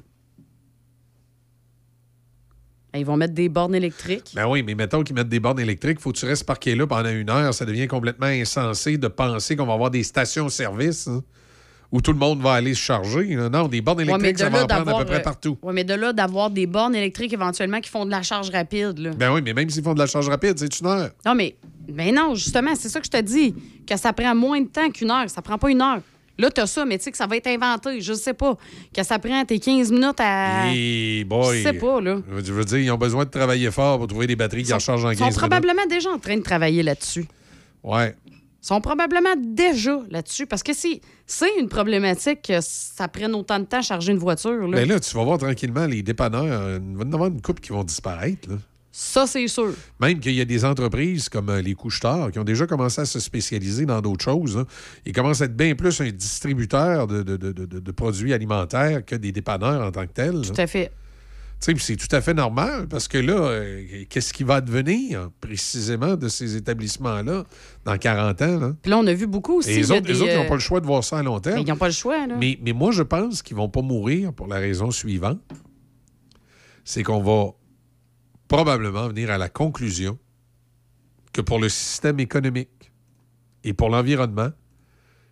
Ils 2.95 3.05
vont 3.05 3.17
mettre 3.17 3.35
des 3.35 3.49
bornes 3.49 3.75
électriques. 3.75 4.33
Ben 4.35 4.47
oui, 4.49 4.63
mais 4.63 4.75
mettons 4.75 5.03
qu'ils 5.03 5.15
mettent 5.15 5.29
des 5.29 5.41
bornes 5.41 5.61
électriques, 5.61 6.01
faut 6.01 6.11
que 6.13 6.17
tu 6.19 6.25
restes 6.27 6.45
parqué 6.45 6.75
là 6.75 6.87
pendant 6.87 7.11
une 7.11 7.29
heure. 7.31 7.53
Ça 7.53 7.65
devient 7.67 7.87
complètement 7.87 8.27
insensé 8.27 8.97
de 8.97 9.09
penser 9.09 9.57
qu'on 9.57 9.67
va 9.67 9.75
avoir 9.75 9.91
des 9.91 10.03
stations-service 10.03 11.07
hein, 11.09 11.23
où 11.93 12.01
tout 12.01 12.13
le 12.13 12.19
monde 12.19 12.41
va 12.41 12.53
aller 12.55 12.73
se 12.75 12.81
charger. 12.81 13.37
Non, 13.37 13.69
des 13.69 13.81
bornes 13.83 13.99
Ouais, 13.99 14.05
électriques, 14.05 14.35
de 14.35 14.39
ça 14.39 14.49
va 14.49 14.65
en 14.65 14.67
prendre 14.67 14.97
à 14.97 14.99
peu 15.01 15.05
près 15.05 15.17
euh, 15.17 15.23
partout. 15.23 15.59
ouais, 15.63 15.73
mais 15.75 15.85
de 15.85 15.95
là 15.95 16.13
d'avoir 16.15 16.51
des 16.51 16.67
bornes 16.67 16.95
électriques 16.95 17.33
éventuellement 17.33 17.81
qui 17.81 17.91
font 17.91 18.07
de 18.07 18.11
la 18.11 18.23
charge 18.23 18.49
rapide. 18.51 18.99
Là. 18.99 19.11
Ben 19.11 19.33
oui, 19.35 19.43
mais 19.45 19.53
même 19.53 19.69
s'ils 19.69 19.83
font 19.85 19.95
de 19.95 19.99
la 19.99 20.07
charge 20.07 20.29
rapide, 20.29 20.59
c'est 20.59 20.81
une 20.81 20.87
heure. 20.87 21.11
Non, 21.27 21.35
mais 21.35 21.57
ben 21.89 22.15
non, 22.15 22.35
justement, 22.35 22.75
c'est 22.75 22.89
ça 22.89 23.01
que 23.01 23.07
je 23.07 23.11
te 23.11 23.21
dis. 23.23 23.55
Que 23.87 23.97
ça 23.99 24.13
prend 24.13 24.35
moins 24.35 24.61
de 24.63 24.69
temps 24.69 24.91
qu'une 24.91 25.11
heure. 25.11 25.29
Ça 25.31 25.41
prend 25.43 25.57
pas 25.59 25.71
une 25.71 25.81
heure. 25.83 26.01
Là, 26.39 26.51
t'as 26.51 26.67
ça, 26.67 26.85
mais 26.85 26.99
tu 26.99 27.05
sais 27.05 27.11
que 27.11 27.17
ça 27.17 27.27
va 27.27 27.37
être 27.37 27.49
inventé. 27.49 28.01
Je 28.01 28.13
sais 28.13 28.33
pas. 28.35 28.57
Que 28.95 29.03
ça 29.03 29.19
prend 29.19 29.45
tes 29.45 29.59
15 29.59 29.91
minutes 29.91 30.21
à. 30.21 30.73
Et 30.73 31.25
boy, 31.25 31.59
Je 31.59 31.63
sais 31.65 31.73
pas, 31.73 32.01
là. 32.01 32.21
Je 32.45 32.53
veux 32.53 32.65
dire, 32.65 32.79
ils 32.79 32.91
ont 32.93 32.97
besoin 32.99 33.25
de 33.25 33.31
travailler 33.31 33.71
fort 33.73 33.99
pour 33.99 34.07
trouver 34.07 34.29
des 34.29 34.37
batteries 34.37 34.63
qui 34.63 34.73
en 34.73 34.79
Ils 34.79 34.85
15 34.85 35.01
sont 35.01 35.09
minutes. 35.09 35.37
probablement 35.37 35.87
déjà 35.89 36.11
en 36.11 36.19
train 36.19 36.37
de 36.37 36.43
travailler 36.43 36.85
là-dessus. 36.85 37.27
Ouais. 37.83 38.15
Ils 38.63 38.67
sont 38.67 38.81
probablement 38.81 39.35
déjà 39.37 40.01
là-dessus. 40.11 40.47
Parce 40.47 40.63
que 40.63 40.75
si 40.75 41.01
c'est 41.27 41.59
une 41.59 41.69
problématique 41.69 42.43
que 42.43 42.61
ça 42.61 43.09
prenne 43.09 43.35
autant 43.35 43.59
de 43.59 43.65
temps 43.65 43.79
à 43.79 43.83
charger 43.83 44.13
une 44.13 44.19
voiture. 44.19 44.69
Là. 44.69 44.77
Ben 44.79 44.89
là, 44.89 45.01
tu 45.01 45.17
vas 45.17 45.25
voir 45.25 45.39
tranquillement 45.39 45.87
les 45.87 46.03
dépanneurs. 46.03 46.79
Il 46.81 46.97
va 46.97 47.05
y 47.05 47.09
en 47.09 47.13
avoir 47.13 47.31
une 47.31 47.41
couple 47.43 47.61
qui 47.61 47.71
vont 47.73 47.85
disparaître. 47.85 48.49
Là. 48.49 48.57
Ça, 49.01 49.29
c'est 49.29 49.47
sûr. 49.47 49.73
Même 50.01 50.19
qu'il 50.19 50.33
y 50.33 50.41
a 50.41 50.45
des 50.45 50.65
entreprises 50.65 51.29
comme 51.29 51.51
euh, 51.51 51.63
les 51.63 51.75
couche-tard 51.75 52.33
qui 52.33 52.41
ont 52.41 52.45
déjà 52.45 52.67
commencé 52.67 53.01
à 53.01 53.05
se 53.05 53.21
spécialiser 53.21 53.87
dans 53.87 54.01
d'autres 54.01 54.25
choses. 54.25 54.57
hein. 54.57 54.67
Ils 55.07 55.13
commencent 55.13 55.41
à 55.41 55.45
être 55.45 55.57
bien 55.57 55.77
plus 55.77 56.01
un 56.01 56.11
distributeur 56.11 57.07
de, 57.07 57.23
de- 57.23 57.37
de- 57.37 57.53
de- 57.53 57.91
produits 57.93 58.33
alimentaires 58.33 59.05
que 59.05 59.15
des 59.15 59.31
dépanneurs 59.31 59.87
en 59.87 59.93
tant 59.93 60.05
que 60.05 60.13
tels. 60.13 60.41
Tout 60.41 60.61
à 60.61 60.67
fait. 60.67 60.87
Tu 61.61 61.67
sais, 61.67 61.75
puis 61.75 61.85
c'est 61.85 61.95
tout 61.95 62.15
à 62.15 62.21
fait 62.21 62.35
normal 62.35 62.89
parce 62.89 63.07
que 63.07 63.19
là, 63.19 63.35
euh, 63.37 64.05
qu'est-ce 64.11 64.33
qui 64.33 64.43
va 64.43 64.57
advenir 64.57 65.31
précisément 65.41 66.17
de 66.17 66.27
ces 66.27 66.57
établissements-là 66.57 67.45
dans 67.85 67.99
40 67.99 68.43
ans? 68.43 68.59
Là? 68.59 68.73
Puis 68.83 68.91
là, 68.91 68.99
on 68.99 69.07
a 69.07 69.15
vu 69.15 69.29
beaucoup 69.29 69.59
aussi. 69.59 69.71
Et 69.71 69.77
les 69.77 69.91
autres, 69.93 70.09
les 70.09 70.15
des, 70.15 70.23
autres, 70.23 70.31
ils 70.33 70.35
euh, 70.39 70.43
n'ont 70.43 70.49
pas 70.49 70.55
le 70.55 70.61
choix 70.61 70.81
de 70.81 70.87
voir 70.87 71.05
ça 71.05 71.19
à 71.19 71.23
long 71.23 71.39
terme. 71.39 71.55
mais 71.55 71.63
ils 71.63 71.69
n'ont 71.69 71.77
pas 71.77 71.87
le 71.87 71.93
choix, 71.95 72.27
là. 72.27 72.35
Mais, 72.37 72.59
mais 72.65 72.73
moi, 72.73 72.91
je 72.91 73.05
pense 73.05 73.43
qu'ils 73.43 73.57
vont 73.57 73.69
pas 73.69 73.83
mourir 73.83 74.33
pour 74.33 74.49
la 74.49 74.57
raison 74.57 74.91
suivante. 74.91 75.39
C'est 76.85 77.03
qu'on 77.05 77.23
va 77.23 77.53
probablement 78.49 79.09
venir 79.09 79.31
à 79.31 79.39
la 79.39 79.49
conclusion 79.49 80.19
que 81.33 81.41
pour 81.41 81.61
le 81.61 81.69
système 81.69 82.19
économique 82.19 82.91
et 83.63 83.75
pour 83.75 83.91
l'environnement, 83.91 84.51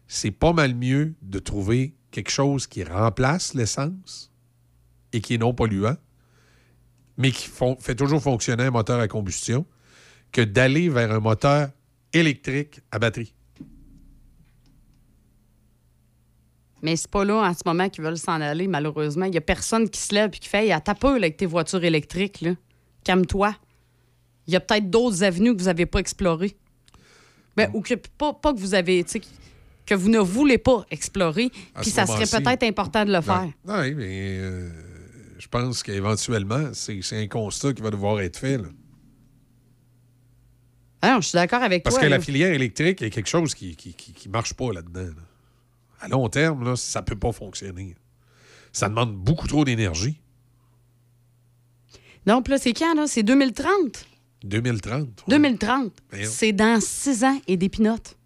c'est 0.07 0.31
pas 0.31 0.53
mal 0.53 0.75
mieux 0.75 1.15
de 1.23 1.39
trouver 1.39 1.95
quelque 2.11 2.31
chose 2.31 2.67
qui 2.67 2.85
remplace 2.85 3.55
l'essence 3.55 4.31
et 5.13 5.21
qui 5.21 5.35
est 5.35 5.39
non 5.39 5.55
polluant, 5.55 5.97
mais 7.17 7.31
qui 7.33 7.51
fait 7.81 7.95
toujours 7.95 8.23
fonctionner 8.23 8.65
un 8.65 8.71
moteur 8.71 9.01
à 9.01 9.09
combustion, 9.09 9.67
que 10.33 10.43
d'aller 10.43 10.89
vers 10.89 11.13
un 11.13 11.21
moteur 11.21 11.71
électrique 12.13 12.81
à 12.91 12.99
batterie. 12.99 13.35
Mais 16.83 16.95
c'est 16.97 17.11
pas 17.11 17.25
là 17.25 17.37
en 17.37 17.55
ce 17.55 17.63
moment 17.65 17.89
qu'ils 17.89 18.05
veulent 18.05 18.19
s'en 18.19 18.41
aller, 18.41 18.69
malheureusement. 18.69 19.25
Il 19.25 19.35
y 19.35 19.39
a 19.39 19.41
personne 19.41 19.89
qui 19.89 20.01
se 20.01 20.15
lève 20.15 20.31
et 20.35 20.39
qui 20.39 20.49
fait 20.49 20.71
à 20.71 20.81
ta 20.81 20.93
avec 20.93 21.37
tes 21.39 21.47
voitures 21.47 21.83
électriques, 21.83 22.43
là. 22.43 22.53
Calme-toi. 23.07 23.55
Il 24.49 24.53
y 24.53 24.57
a 24.57 24.61
peut-être 24.61 24.91
d'autres 24.91 25.23
avenues 25.23 25.55
que 25.55 25.61
vous 25.61 25.67
n'avez 25.67 25.87
pas 25.87 26.01
explorées. 26.01 26.57
Ben, 27.57 27.71
ou 27.73 27.81
que 27.83 27.95
pas, 27.95 28.35
pas 28.35 28.53
que 28.53 28.59
vous 28.59 28.75
avez, 28.75 29.05
que 29.87 29.95
vous 29.95 30.09
ne 30.09 30.19
voulez 30.19 30.59
pas 30.59 30.85
explorer, 30.91 31.51
puis 31.81 31.91
ça 31.91 32.05
serait 32.05 32.27
peut-être 32.27 32.65
important 32.65 33.05
de 33.05 33.13
le 33.13 33.21
faire. 33.21 33.49
Oui, 33.65 33.95
mais 33.95 34.39
euh, 34.41 34.69
je 35.39 35.47
pense 35.47 35.83
qu'éventuellement, 35.85 36.71
c'est 36.73 37.01
un 37.13 37.29
constat 37.29 37.73
qui 37.75 37.81
va 37.83 37.91
devoir 37.91 38.21
être 38.21 38.37
fait. 38.39 38.59
là. 38.59 38.69
Ah 41.03 41.13
non, 41.15 41.21
je 41.21 41.29
suis 41.29 41.37
d'accord 41.37 41.63
avec 41.63 41.85
Parce 41.85 41.95
toi. 41.97 42.05
que 42.05 42.09
la 42.11 42.19
filière 42.21 42.53
électrique, 42.53 43.01
il 43.03 43.05
y 43.05 43.07
a 43.07 43.11
quelque 43.11 43.29
chose 43.29 43.55
qui 43.55 43.69
ne 43.69 43.75
qui, 43.75 43.95
qui- 43.95 44.13
qui 44.13 44.29
marche 44.29 44.55
pas 44.55 44.73
là-dedans. 44.73 45.03
là. 45.15 45.23
À 46.01 46.09
long 46.09 46.29
terme, 46.29 46.65
là, 46.65 46.75
ça 46.77 47.01
ne 47.01 47.05
peut 47.07 47.17
pas 47.19 47.33
fonctionner. 47.33 47.95
Ça 48.73 48.89
demande 48.89 49.15
beaucoup 49.15 49.47
trop 49.47 49.65
d'énergie. 49.65 50.21
Non, 52.27 52.43
puis 52.43 52.53
là, 52.53 52.59
c'est 52.59 52.73
quand, 52.73 52.95
là? 52.95 53.07
C'est 53.07 53.23
2030. 53.23 54.05
2030. 54.45 55.25
2030. 55.29 55.93
Voyons. 56.11 56.29
C'est 56.31 56.53
dans 56.53 56.81
six 56.81 57.25
ans 57.25 57.39
et 57.47 57.57
des 57.57 57.69
pinottes. 57.69 58.17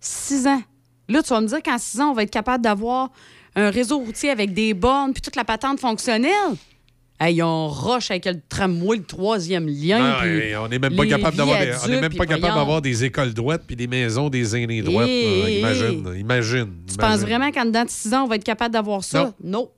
Six 0.00 0.46
ans. 0.46 0.62
Là, 1.08 1.22
tu 1.22 1.30
vas 1.30 1.40
me 1.40 1.46
dire 1.46 1.62
qu'en 1.62 1.78
six 1.78 2.00
ans, 2.00 2.10
on 2.10 2.14
va 2.14 2.22
être 2.22 2.30
capable 2.30 2.62
d'avoir 2.62 3.10
un 3.56 3.70
réseau 3.70 3.98
routier 3.98 4.30
avec 4.30 4.52
des 4.52 4.74
bornes 4.74 5.12
puis 5.12 5.22
toute 5.22 5.36
la 5.36 5.44
patente 5.44 5.80
fonctionnelle. 5.80 6.56
Hey, 7.20 7.40
on 7.42 7.68
roche 7.68 8.10
avec 8.10 8.24
le 8.24 8.40
tramway, 8.48 8.96
le 8.98 9.04
troisième 9.04 9.68
lien. 9.68 9.98
Non, 9.98 10.64
on 10.64 10.68
n'est 10.68 10.80
même 10.80 10.96
pas 10.96 11.06
capable 11.06 11.36
d'avoir 11.36 11.60
des, 11.60 11.66
on 11.66 11.68
est 11.68 11.86
viaducs, 11.86 12.00
même 12.00 12.08
puis 12.08 12.18
pas 12.18 12.26
capable 12.26 12.40
voyons. 12.40 12.56
d'avoir 12.56 12.82
des 12.82 13.04
écoles 13.04 13.32
droites 13.32 13.62
puis 13.64 13.76
des 13.76 13.86
maisons 13.86 14.28
des 14.28 14.56
aînés 14.56 14.82
droites. 14.82 15.06
Hey, 15.06 15.40
là. 15.40 15.48
hey, 15.48 15.58
imagine, 15.60 16.16
imagine. 16.18 16.72
Tu 16.88 16.96
penses 16.96 17.20
vraiment 17.20 17.52
qu'en 17.52 17.66
dedans 17.66 17.84
de 17.84 17.90
six 17.90 18.12
ans, 18.12 18.24
on 18.24 18.26
va 18.26 18.34
être 18.36 18.44
capable 18.44 18.74
d'avoir 18.74 19.04
ça? 19.04 19.32
Non. 19.42 19.70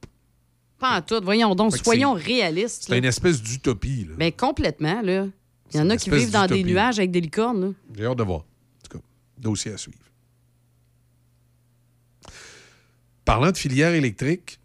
Pas 0.89 0.99
en 0.99 1.03
tout. 1.03 1.21
Voyons 1.25 1.55
donc, 1.55 1.73
Fait 1.73 1.79
que 1.79 1.85
soyons 1.85 2.13
réalistes. 2.13 2.85
C'est 2.89 2.99
une 2.99 3.05
espèce 3.05 3.43
d'utopie. 3.43 4.05
là. 4.09 4.15
Mais 4.19 4.33
complètement, 4.33 5.01
là. 5.03 5.27
Il 5.73 5.77
y 5.79 5.81
en 5.81 5.85
une 5.85 5.91
a 5.93 5.97
qui 5.97 6.09
espèce 6.11 6.21
vivent 6.25 6.33
dans 6.33 6.47
des 6.47 6.55
d'utopie. 6.57 6.73
nuages 6.73 6.99
avec 6.99 7.11
des 7.11 7.21
licornes, 7.21 7.61
là. 7.61 7.69
J'ai 7.97 8.05
hâte 8.07 8.19
de 8.19 8.23
voir. 8.23 8.39
En 8.41 8.89
tout 8.89 8.99
cas, 8.99 9.05
dossier 9.39 9.73
à 9.73 9.77
suivre. 9.77 9.99
Parlant 13.25 13.51
de 13.51 13.57
filière 13.57 13.93
électrique, 13.95 14.61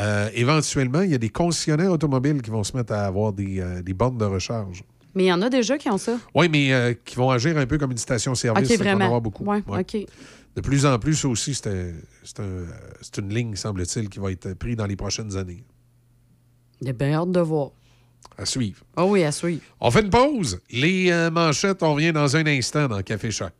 euh, 0.00 0.28
éventuellement, 0.34 1.02
il 1.02 1.10
y 1.10 1.14
a 1.14 1.18
des 1.18 1.28
concessionnaires 1.28 1.92
automobiles 1.92 2.42
qui 2.42 2.50
vont 2.50 2.64
se 2.64 2.76
mettre 2.76 2.92
à 2.92 3.04
avoir 3.06 3.32
des, 3.32 3.60
euh, 3.60 3.82
des 3.82 3.94
bornes 3.94 4.18
de 4.18 4.24
recharge. 4.24 4.82
Mais 5.14 5.24
il 5.24 5.26
y 5.28 5.32
en 5.32 5.40
a 5.42 5.48
déjà 5.48 5.78
qui 5.78 5.88
ont 5.88 5.98
ça. 5.98 6.18
Oui, 6.34 6.48
mais 6.48 6.72
euh, 6.72 6.92
qui 7.04 7.14
vont 7.14 7.30
agir 7.30 7.56
un 7.56 7.66
peu 7.66 7.78
comme 7.78 7.92
une 7.92 7.98
station-service. 7.98 8.64
OK, 8.64 8.66
ça, 8.68 8.74
il 8.74 8.78
va 8.78 8.84
en 8.84 8.88
vraiment. 8.96 9.04
avoir 9.04 9.20
beaucoup. 9.20 9.44
Ouais, 9.44 9.62
Ouais. 9.68 9.80
OK. 9.80 9.96
De 10.56 10.60
plus 10.60 10.84
en 10.86 10.98
plus, 10.98 11.14
ça 11.14 11.28
aussi, 11.28 11.54
c'est 11.54 11.68
un- 11.68 11.92
c'est 12.24 12.40
un- 12.40 12.66
c'est 13.00 13.18
une 13.18 13.32
ligne, 13.32 13.54
semble-t-il, 13.54 14.08
qui 14.08 14.18
va 14.18 14.32
être 14.32 14.54
prise 14.54 14.76
dans 14.76 14.86
les 14.86 14.96
prochaines 14.96 15.36
années. 15.36 15.64
J'ai 16.82 16.92
bien 16.92 17.12
hâte 17.14 17.30
de 17.32 17.40
voir. 17.40 17.70
À 18.36 18.44
suivre. 18.46 18.82
Ah 18.96 19.04
oui, 19.06 19.22
à 19.22 19.30
suivre. 19.30 19.60
On 19.80 19.90
fait 19.90 20.00
une 20.00 20.10
pause. 20.10 20.58
Les 20.70 21.10
euh, 21.12 21.30
manchettes, 21.30 21.82
on 21.82 21.94
revient 21.94 22.12
dans 22.12 22.34
un 22.36 22.46
instant 22.46 22.88
dans 22.88 23.00
Café 23.02 23.30
Choc. 23.30 23.52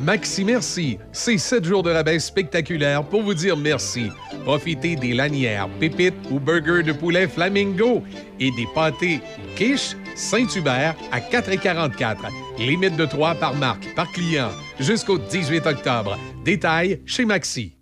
Maxi 0.00 0.44
Merci, 0.44 0.98
c'est 1.12 1.38
7 1.38 1.64
jours 1.64 1.82
de 1.84 1.90
rabais 1.90 2.18
spectaculaires 2.18 3.04
pour 3.04 3.22
vous 3.22 3.34
dire 3.34 3.56
merci. 3.56 4.08
Profitez 4.44 4.96
des 4.96 5.14
lanières, 5.14 5.68
pépites 5.78 6.14
ou 6.32 6.40
burgers 6.40 6.82
de 6.82 6.92
poulet 6.92 7.28
flamingo 7.28 8.02
et 8.40 8.50
des 8.50 8.66
pâtés 8.74 9.20
quiche 9.56 9.96
Saint-Hubert 10.16 10.96
à 11.12 11.20
4,44. 11.20 12.16
Limite 12.58 12.96
de 12.96 13.06
3 13.06 13.36
par 13.36 13.54
marque, 13.54 13.94
par 13.94 14.10
client, 14.12 14.50
jusqu'au 14.80 15.18
18 15.18 15.64
octobre. 15.66 16.18
Détail 16.44 17.00
chez 17.06 17.24
Maxi. 17.24 17.76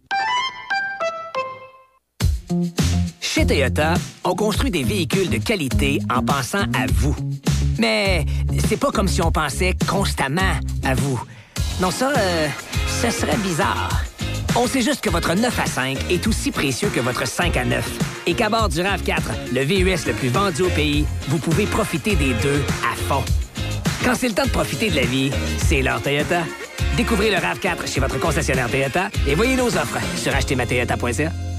Chez 3.20 3.46
Toyota, 3.46 3.94
on 4.24 4.34
construit 4.34 4.70
des 4.70 4.82
véhicules 4.82 5.30
de 5.30 5.38
qualité 5.38 6.00
en 6.14 6.22
pensant 6.22 6.64
à 6.74 6.86
vous. 6.92 7.16
Mais 7.78 8.26
c'est 8.68 8.76
pas 8.76 8.90
comme 8.90 9.08
si 9.08 9.22
on 9.22 9.32
pensait 9.32 9.74
constamment 9.88 10.52
à 10.84 10.94
vous. 10.94 11.20
Non, 11.80 11.90
ça, 11.90 12.12
euh, 12.16 12.48
ça 12.86 13.10
serait 13.10 13.36
bizarre. 13.38 14.02
On 14.54 14.66
sait 14.66 14.82
juste 14.82 15.00
que 15.00 15.08
votre 15.08 15.34
9 15.34 15.58
à 15.58 15.66
5 15.66 16.10
est 16.10 16.26
aussi 16.26 16.50
précieux 16.50 16.90
que 16.90 17.00
votre 17.00 17.26
5 17.26 17.56
à 17.56 17.64
9. 17.64 17.90
Et 18.26 18.34
qu'à 18.34 18.50
bord 18.50 18.68
du 18.68 18.80
RAV4, 18.80 19.22
le 19.52 19.62
VUS 19.62 20.06
le 20.06 20.12
plus 20.12 20.28
vendu 20.28 20.62
au 20.62 20.68
pays, 20.68 21.06
vous 21.28 21.38
pouvez 21.38 21.64
profiter 21.64 22.16
des 22.16 22.34
deux 22.34 22.62
à 22.84 22.94
fond. 23.08 23.24
Quand 24.04 24.14
c'est 24.14 24.28
le 24.28 24.34
temps 24.34 24.44
de 24.44 24.50
profiter 24.50 24.90
de 24.90 24.96
la 24.96 25.06
vie, 25.06 25.30
c'est 25.56 25.80
l'heure 25.80 26.02
Toyota. 26.02 26.42
Découvrez 26.96 27.30
le 27.30 27.36
RAV4 27.36 27.90
chez 27.90 28.00
votre 28.00 28.20
concessionnaire 28.20 28.68
Toyota 28.68 29.08
et 29.26 29.34
voyez 29.34 29.56
nos 29.56 29.68
offres 29.68 29.98
sur 30.16 30.34
achetermatoyota.ca. 30.34 31.51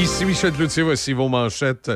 Ici 0.00 0.24
Michel 0.24 0.52
Cloutier, 0.52 0.82
voici 0.82 1.12
vos 1.12 1.28
manchettes. 1.28 1.90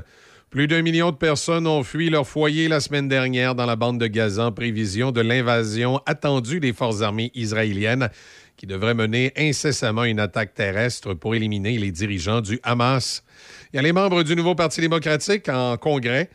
Plus 0.50 0.66
d'un 0.68 0.82
million 0.82 1.10
de 1.10 1.16
personnes 1.16 1.66
ont 1.66 1.82
fui 1.82 2.10
leur 2.10 2.26
foyer 2.26 2.68
la 2.68 2.80
semaine 2.80 3.08
dernière 3.08 3.54
dans 3.54 3.66
la 3.66 3.74
bande 3.74 3.98
de 3.98 4.06
Gaza 4.06 4.46
en 4.46 4.52
prévision 4.52 5.12
de 5.12 5.20
l'invasion 5.20 6.00
attendue 6.06 6.60
des 6.60 6.72
forces 6.72 7.02
armées 7.02 7.32
israéliennes 7.34 8.10
qui 8.56 8.66
devraient 8.66 8.94
mener 8.94 9.32
incessamment 9.36 10.04
une 10.04 10.20
attaque 10.20 10.54
terrestre 10.54 11.14
pour 11.14 11.34
éliminer 11.34 11.78
les 11.78 11.90
dirigeants 11.90 12.42
du 12.42 12.60
Hamas. 12.62 13.24
Il 13.72 13.76
y 13.76 13.78
a 13.78 13.82
les 13.82 13.92
membres 13.92 14.22
du 14.22 14.36
nouveau 14.36 14.54
Parti 14.54 14.80
démocratique 14.80 15.48
en 15.48 15.76
congrès 15.76 16.30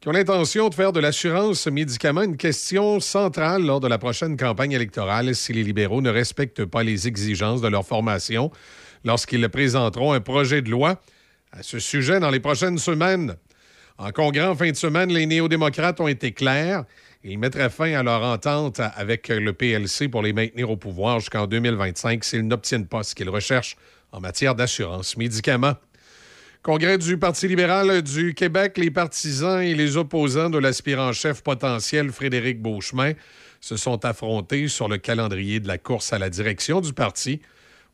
qui 0.00 0.08
ont 0.08 0.12
l'intention 0.12 0.68
de 0.68 0.74
faire 0.74 0.92
de 0.92 1.00
l'assurance 1.00 1.66
médicaments 1.66 2.22
une 2.22 2.36
question 2.36 3.00
centrale 3.00 3.64
lors 3.64 3.80
de 3.80 3.88
la 3.88 3.98
prochaine 3.98 4.36
campagne 4.36 4.72
électorale 4.72 5.34
si 5.34 5.52
les 5.52 5.64
libéraux 5.64 6.02
ne 6.02 6.10
respectent 6.10 6.64
pas 6.64 6.84
les 6.84 7.08
exigences 7.08 7.60
de 7.60 7.68
leur 7.68 7.84
formation 7.84 8.52
lorsqu'ils 9.04 9.48
présenteront 9.48 10.12
un 10.12 10.20
projet 10.20 10.62
de 10.62 10.70
loi 10.70 11.00
à 11.52 11.62
ce 11.62 11.78
sujet 11.78 12.20
dans 12.20 12.30
les 12.30 12.40
prochaines 12.40 12.78
semaines. 12.78 13.36
En 13.98 14.10
congrès 14.12 14.44
en 14.44 14.54
fin 14.54 14.70
de 14.70 14.76
semaine, 14.76 15.12
les 15.12 15.26
néo-démocrates 15.26 16.00
ont 16.00 16.08
été 16.08 16.32
clairs. 16.32 16.84
Ils 17.24 17.38
mettraient 17.38 17.70
fin 17.70 17.92
à 17.94 18.02
leur 18.02 18.22
entente 18.22 18.80
avec 18.80 19.28
le 19.28 19.52
PLC 19.52 20.08
pour 20.08 20.22
les 20.22 20.32
maintenir 20.32 20.70
au 20.70 20.76
pouvoir 20.76 21.18
jusqu'en 21.18 21.46
2025 21.46 22.22
s'ils 22.22 22.46
n'obtiennent 22.46 22.86
pas 22.86 23.02
ce 23.02 23.14
qu'ils 23.14 23.28
recherchent 23.28 23.76
en 24.12 24.20
matière 24.20 24.54
d'assurance 24.54 25.16
médicaments. 25.16 25.74
Congrès 26.62 26.98
du 26.98 27.18
Parti 27.18 27.48
libéral 27.48 28.02
du 28.02 28.34
Québec, 28.34 28.78
les 28.78 28.90
partisans 28.90 29.60
et 29.60 29.74
les 29.74 29.96
opposants 29.96 30.50
de 30.50 30.58
l'aspirant 30.58 31.12
chef 31.12 31.42
potentiel 31.42 32.10
Frédéric 32.12 32.60
Beauchemin 32.60 33.12
se 33.60 33.76
sont 33.76 34.04
affrontés 34.04 34.68
sur 34.68 34.88
le 34.88 34.98
calendrier 34.98 35.60
de 35.60 35.68
la 35.68 35.78
course 35.78 36.12
à 36.12 36.18
la 36.18 36.30
direction 36.30 36.80
du 36.80 36.92
parti 36.92 37.40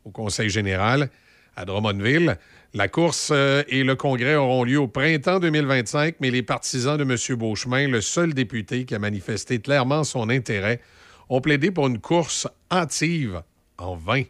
au 0.05 0.11
Conseil 0.11 0.49
général 0.49 1.09
à 1.55 1.65
Drummondville. 1.65 2.37
La 2.73 2.87
course 2.87 3.29
euh, 3.31 3.63
et 3.67 3.83
le 3.83 3.95
congrès 3.95 4.35
auront 4.35 4.63
lieu 4.63 4.79
au 4.79 4.87
printemps 4.87 5.39
2025, 5.39 6.15
mais 6.19 6.31
les 6.31 6.43
partisans 6.43 6.97
de 6.97 7.03
M. 7.03 7.37
Beauchemin, 7.37 7.87
le 7.87 8.01
seul 8.01 8.33
député 8.33 8.85
qui 8.85 8.95
a 8.95 8.99
manifesté 8.99 9.59
clairement 9.59 10.03
son 10.03 10.29
intérêt, 10.29 10.81
ont 11.29 11.41
plaidé 11.41 11.71
pour 11.71 11.87
une 11.87 11.99
course 11.99 12.47
hâtive 12.71 13.41
en 13.77 13.95
vain. 13.95 14.23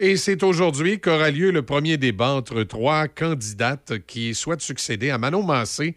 Et 0.00 0.16
c'est 0.16 0.42
aujourd'hui 0.42 1.00
qu'aura 1.00 1.30
lieu 1.30 1.50
le 1.50 1.62
premier 1.62 1.96
débat 1.96 2.30
entre 2.30 2.62
trois 2.62 3.08
candidates 3.08 3.98
qui 4.06 4.34
souhaitent 4.34 4.60
succéder 4.60 5.10
à 5.10 5.18
Manon 5.18 5.42
Massé 5.42 5.96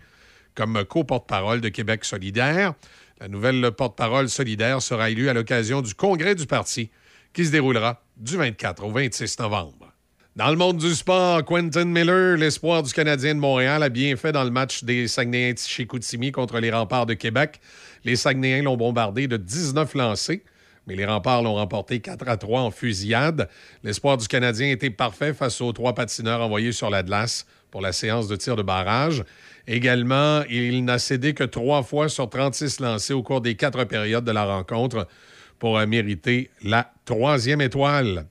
comme 0.55 0.83
co-porte-parole 0.85 1.61
de 1.61 1.69
Québec 1.69 2.03
solidaire. 2.05 2.73
La 3.19 3.27
nouvelle 3.27 3.71
porte-parole 3.71 4.29
solidaire 4.29 4.81
sera 4.81 5.09
élue 5.09 5.29
à 5.29 5.33
l'occasion 5.33 5.81
du 5.81 5.93
congrès 5.93 6.35
du 6.35 6.45
parti 6.45 6.89
qui 7.33 7.45
se 7.45 7.51
déroulera 7.51 8.03
du 8.21 8.37
24 8.37 8.85
au 8.85 8.91
26 8.91 9.39
novembre. 9.39 9.91
Dans 10.35 10.49
le 10.51 10.55
monde 10.55 10.77
du 10.77 10.93
sport, 10.93 11.43
Quentin 11.43 11.85
Miller, 11.85 12.37
l'espoir 12.37 12.83
du 12.83 12.93
Canadien 12.93 13.33
de 13.33 13.39
Montréal, 13.39 13.81
a 13.81 13.89
bien 13.89 14.15
fait 14.15 14.31
dans 14.31 14.43
le 14.43 14.51
match 14.51 14.83
des 14.83 15.07
Saguenayens 15.07 15.55
chez 15.57 15.83
Chicoutimi 15.83 16.31
contre 16.31 16.59
les 16.59 16.71
remparts 16.71 17.07
de 17.07 17.15
Québec. 17.15 17.59
Les 18.05 18.15
Saguenayens 18.15 18.61
l'ont 18.61 18.77
bombardé 18.77 19.27
de 19.27 19.37
19 19.37 19.95
lancés, 19.95 20.43
mais 20.85 20.95
les 20.95 21.05
remparts 21.05 21.41
l'ont 21.41 21.55
remporté 21.55 21.99
4 21.99 22.29
à 22.29 22.37
3 22.37 22.61
en 22.61 22.69
fusillade. 22.69 23.49
L'espoir 23.83 24.17
du 24.17 24.27
Canadien 24.27 24.69
était 24.69 24.91
parfait 24.91 25.33
face 25.33 25.59
aux 25.59 25.73
trois 25.73 25.95
patineurs 25.95 26.41
envoyés 26.41 26.71
sur 26.71 26.91
la 26.91 27.01
glace 27.01 27.47
pour 27.71 27.81
la 27.81 27.91
séance 27.91 28.27
de 28.27 28.35
tir 28.35 28.55
de 28.55 28.61
barrage. 28.61 29.23
Également, 29.67 30.43
il 30.47 30.85
n'a 30.85 30.99
cédé 30.99 31.33
que 31.33 31.43
trois 31.43 31.81
fois 31.81 32.07
sur 32.07 32.29
36 32.29 32.81
lancés 32.81 33.13
au 33.13 33.23
cours 33.23 33.41
des 33.41 33.55
quatre 33.55 33.83
périodes 33.85 34.25
de 34.25 34.31
la 34.31 34.45
rencontre 34.45 35.07
pour 35.61 35.79
mériter 35.85 36.49
la 36.63 36.91
troisième 37.05 37.61
étoile. 37.61 38.25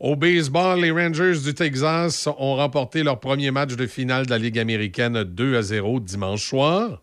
Au 0.00 0.16
baseball, 0.16 0.80
les 0.80 0.90
Rangers 0.90 1.38
du 1.38 1.54
Texas 1.54 2.26
ont 2.26 2.56
remporté 2.56 3.04
leur 3.04 3.20
premier 3.20 3.52
match 3.52 3.76
de 3.76 3.86
finale 3.86 4.26
de 4.26 4.30
la 4.30 4.38
Ligue 4.38 4.58
américaine 4.58 5.22
2 5.22 5.56
à 5.56 5.62
0 5.62 6.00
dimanche 6.00 6.44
soir. 6.44 7.00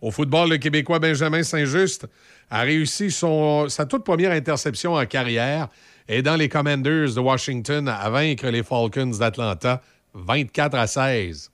Au 0.00 0.10
football, 0.10 0.50
le 0.50 0.56
Québécois 0.56 0.98
Benjamin 0.98 1.44
Saint-Just 1.44 2.08
a 2.50 2.62
réussi 2.62 3.12
sa 3.12 3.86
toute 3.86 4.02
première 4.02 4.32
interception 4.32 4.94
en 4.94 5.06
carrière 5.06 5.68
et 6.08 6.20
dans 6.22 6.34
les 6.34 6.48
Commanders 6.48 7.14
de 7.14 7.20
Washington 7.20 7.86
à 7.86 8.10
vaincre 8.10 8.48
les 8.48 8.64
Falcons 8.64 9.16
d'Atlanta 9.16 9.82
24 10.14 10.74
à 10.74 10.86
16. 10.88 11.52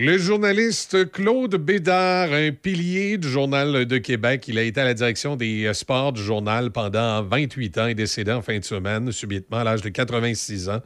Le 0.00 0.16
journaliste 0.16 1.10
Claude 1.10 1.56
Bédard, 1.56 2.32
un 2.32 2.52
pilier 2.52 3.18
du 3.18 3.28
Journal 3.28 3.84
de 3.84 3.98
Québec, 3.98 4.44
il 4.46 4.56
a 4.56 4.62
été 4.62 4.80
à 4.80 4.84
la 4.84 4.94
direction 4.94 5.34
des 5.34 5.64
euh, 5.64 5.72
sports 5.72 6.12
du 6.12 6.22
journal 6.22 6.70
pendant 6.70 7.20
28 7.24 7.78
ans 7.78 7.86
et 7.88 7.96
décédé 7.96 8.30
en 8.30 8.40
fin 8.40 8.56
de 8.60 8.64
semaine, 8.64 9.10
subitement 9.10 9.56
à 9.56 9.64
l'âge 9.64 9.82
de 9.82 9.88
86 9.88 10.68
ans. 10.68 10.82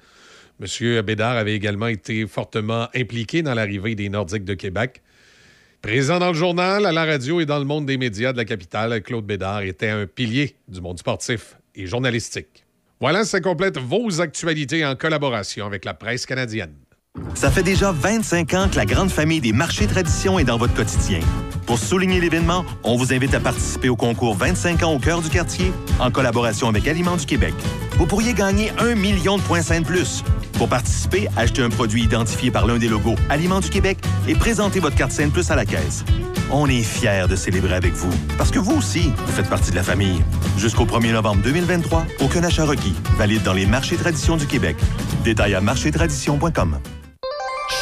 Monsieur 0.60 1.02
Bédard 1.02 1.36
avait 1.36 1.54
également 1.54 1.88
été 1.88 2.26
fortement 2.26 2.88
impliqué 2.94 3.42
dans 3.42 3.52
l'arrivée 3.52 3.94
des 3.94 4.08
Nordiques 4.08 4.46
de 4.46 4.54
Québec. 4.54 5.02
Présent 5.82 6.18
dans 6.18 6.28
le 6.28 6.34
journal, 6.34 6.86
à 6.86 6.92
la 6.92 7.04
radio 7.04 7.38
et 7.38 7.44
dans 7.44 7.58
le 7.58 7.66
monde 7.66 7.84
des 7.84 7.98
médias 7.98 8.32
de 8.32 8.38
la 8.38 8.46
capitale, 8.46 9.02
Claude 9.02 9.26
Bédard 9.26 9.60
était 9.60 9.90
un 9.90 10.06
pilier 10.06 10.56
du 10.68 10.80
monde 10.80 10.98
sportif 10.98 11.58
et 11.74 11.86
journalistique. 11.86 12.64
Voilà, 12.98 13.26
ça 13.26 13.42
complète 13.42 13.76
vos 13.76 14.22
actualités 14.22 14.86
en 14.86 14.96
collaboration 14.96 15.66
avec 15.66 15.84
la 15.84 15.92
presse 15.92 16.24
canadienne. 16.24 16.72
Ça 17.34 17.50
fait 17.50 17.62
déjà 17.62 17.92
25 17.92 18.54
ans 18.54 18.68
que 18.70 18.76
la 18.76 18.86
grande 18.86 19.10
famille 19.10 19.40
des 19.40 19.52
marchés 19.52 19.86
tradition 19.86 20.38
est 20.38 20.44
dans 20.44 20.56
votre 20.56 20.74
quotidien. 20.74 21.20
Pour 21.66 21.78
souligner 21.78 22.20
l'événement, 22.20 22.64
on 22.84 22.96
vous 22.96 23.12
invite 23.12 23.34
à 23.34 23.40
participer 23.40 23.88
au 23.88 23.96
concours 23.96 24.36
25 24.36 24.82
ans 24.82 24.92
au 24.92 24.98
cœur 24.98 25.20
du 25.20 25.28
quartier 25.28 25.72
en 25.98 26.10
collaboration 26.10 26.68
avec 26.68 26.86
Aliments 26.86 27.16
du 27.16 27.26
Québec. 27.26 27.54
Vous 27.98 28.06
pourriez 28.06 28.32
gagner 28.32 28.70
un 28.78 28.94
million 28.94 29.36
de 29.36 29.42
points 29.42 29.62
Saint 29.62 29.80
de 29.80 29.86
plus. 29.86 30.24
Pour 30.54 30.68
participer, 30.68 31.28
achetez 31.36 31.62
un 31.62 31.68
produit 31.68 32.02
identifié 32.04 32.50
par 32.50 32.66
l'un 32.66 32.78
des 32.78 32.88
logos 32.88 33.16
Aliments 33.28 33.60
du 33.60 33.70
Québec 33.70 33.98
et 34.28 34.34
présentez 34.34 34.80
votre 34.80 34.96
carte 34.96 35.12
Saint 35.12 35.26
de 35.26 35.32
plus 35.32 35.50
à 35.50 35.56
la 35.56 35.64
caisse. 35.64 36.04
On 36.50 36.66
est 36.66 36.82
fiers 36.82 37.26
de 37.28 37.36
célébrer 37.36 37.74
avec 37.74 37.92
vous 37.92 38.12
parce 38.38 38.50
que 38.50 38.58
vous 38.58 38.76
aussi, 38.76 39.10
vous 39.26 39.32
faites 39.32 39.48
partie 39.48 39.70
de 39.70 39.76
la 39.76 39.82
famille. 39.82 40.22
Jusqu'au 40.58 40.84
1er 40.84 41.12
novembre 41.12 41.42
2023, 41.42 42.06
aucun 42.20 42.44
achat 42.44 42.64
requis. 42.64 42.94
Valide 43.16 43.42
dans 43.42 43.54
les 43.54 43.66
marchés 43.66 43.96
tradition 43.96 44.36
du 44.36 44.46
Québec. 44.46 44.76
Détails 45.24 45.54
à 45.54 45.60
marchétradition.com. 45.60 46.78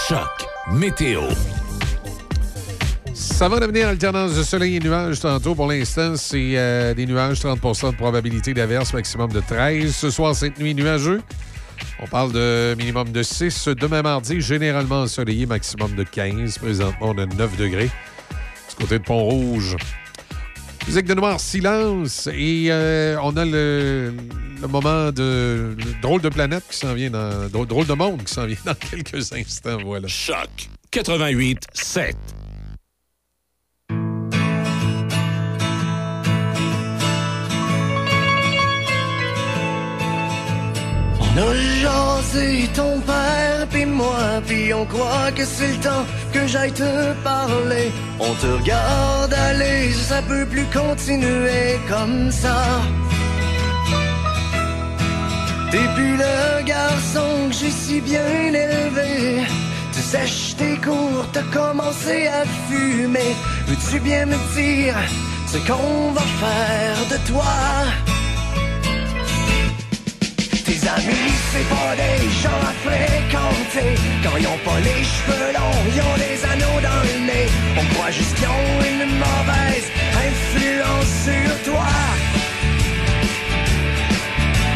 Choc 0.08 0.46
météo. 0.72 1.22
Ça 3.12 3.48
va 3.48 3.58
devenir 3.58 3.88
alternance 3.88 4.36
de 4.36 4.42
soleil 4.42 4.76
et 4.76 4.80
nuages 4.80 5.20
tantôt. 5.20 5.54
Pour 5.54 5.66
l'instant, 5.66 6.14
c'est 6.16 6.56
euh, 6.56 6.94
des 6.94 7.06
nuages, 7.06 7.40
30% 7.40 7.92
de 7.92 7.96
probabilité 7.96 8.54
d'averse, 8.54 8.92
maximum 8.92 9.32
de 9.32 9.40
13. 9.40 9.94
Ce 9.94 10.10
soir, 10.10 10.34
cette 10.34 10.58
nuit, 10.58 10.74
nuageux. 10.74 11.20
On 12.00 12.06
parle 12.06 12.32
de 12.32 12.74
minimum 12.78 13.10
de 13.10 13.22
6. 13.22 13.68
Demain 13.68 14.02
mardi, 14.02 14.40
généralement 14.40 15.02
ensoleillé, 15.02 15.46
maximum 15.46 15.94
de 15.94 16.04
15. 16.04 16.58
Présentement, 16.58 17.12
on 17.16 17.18
a 17.18 17.26
9 17.26 17.56
degrés. 17.56 17.90
Du 18.68 18.76
côté 18.76 18.98
de 18.98 19.04
Pont-Rouge. 19.04 19.76
Musique 20.86 21.06
de 21.06 21.14
noir, 21.14 21.38
silence. 21.38 22.28
Et 22.32 22.66
euh, 22.70 23.16
on 23.22 23.36
a 23.36 23.44
le, 23.44 24.12
moment 24.68 25.12
de 25.12 25.76
le 25.78 26.00
drôle 26.02 26.20
de 26.20 26.28
planète 26.28 26.64
qui 26.68 26.76
s'en 26.76 26.94
vient 26.94 27.10
dans. 27.10 27.48
drôle- 27.48 27.66
Drôle 27.66 27.86
de 27.86 27.92
monde 27.94 28.24
qui 28.24 28.32
s'en 28.34 28.46
vient 28.46 28.56
dans 28.64 28.74
quelques 28.90 29.32
instants. 29.32 29.78
Voilà. 29.84 30.08
Choc 30.08 30.48
88 30.90 31.58
7. 31.72 32.16
On 41.42 41.54
jasé 41.82 42.68
ton 42.74 43.00
père 43.00 43.66
puis 43.70 43.86
moi 43.86 44.42
puis 44.46 44.74
on 44.74 44.84
croit 44.84 45.32
que 45.34 45.44
c'est 45.44 45.72
le 45.72 45.80
temps 45.80 46.04
que 46.32 46.46
j'aille 46.46 46.72
te 46.72 47.12
parler. 47.24 47.90
On 48.18 48.32
te 48.34 48.46
regarde 48.46 49.32
aller, 49.32 49.90
ça 49.92 50.20
peut 50.22 50.44
plus 50.44 50.66
continuer 50.66 51.78
comme 51.88 52.30
ça. 52.30 52.58
T'es 55.70 55.86
plus 55.94 56.16
le 56.16 56.62
garçon 56.64 57.48
que 57.48 57.54
j'ai 57.54 57.70
si 57.70 58.00
bien 58.00 58.26
élevé. 58.48 59.46
Tu 59.92 60.00
sèches 60.00 60.56
tes 60.56 60.76
cours, 60.76 61.26
t'as 61.32 61.48
commencé 61.58 62.26
à 62.26 62.44
fumer. 62.68 63.34
Veux-tu 63.66 64.00
bien 64.00 64.26
me 64.26 64.36
dire 64.54 64.96
ce 65.46 65.58
qu'on 65.58 66.12
va 66.12 66.22
faire 66.42 66.98
de 67.12 67.32
toi? 67.32 67.44
Tes 70.70 70.88
amis, 70.88 71.32
c'est 71.50 71.68
pas 71.68 71.96
des 71.96 72.30
gens 72.42 72.60
à 72.62 72.72
fréquenter. 72.86 73.90
Quand 74.22 74.36
ils 74.38 74.46
ont 74.46 74.62
pas 74.64 74.78
les 74.78 75.02
cheveux 75.02 75.52
longs, 75.52 75.82
ils 75.92 76.00
ont 76.00 76.16
des 76.16 76.38
anneaux 76.44 76.80
dans 76.80 77.02
le 77.08 77.26
nez. 77.26 77.48
On 77.76 77.84
croit 77.92 78.12
juste 78.12 78.36
qu'ils 78.36 78.46
ont 78.46 78.78
une 78.92 79.18
mauvaise 79.18 79.86
influence 80.28 81.12
sur 81.26 81.72
toi. 81.72 81.88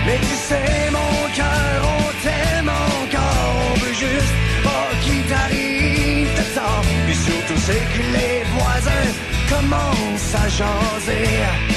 Mais 0.04 0.18
tu 0.18 0.36
sais, 0.48 0.90
mon 0.90 1.14
cœur, 1.38 1.76
on 1.96 2.06
t'aime 2.24 2.70
encore. 2.90 3.54
On 3.70 3.74
veut 3.78 3.94
juste 3.94 4.34
pas 4.64 4.88
qu'il 5.04 5.22
t'arrive 5.30 6.28
de 6.38 6.44
tort. 6.56 6.84
Puis 7.06 7.14
surtout, 7.14 7.60
c'est 7.66 7.84
que 7.94 8.02
les 8.16 8.42
voisins 8.56 9.10
commencent 9.48 10.34
à 10.42 10.48
jaser. 10.48 11.73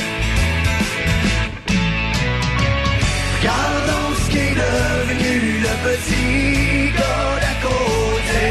Devenu 4.61 5.34
le 5.66 5.74
petit 5.86 6.92
gars 6.98 7.36
d'à 7.44 7.56
côté. 7.68 8.45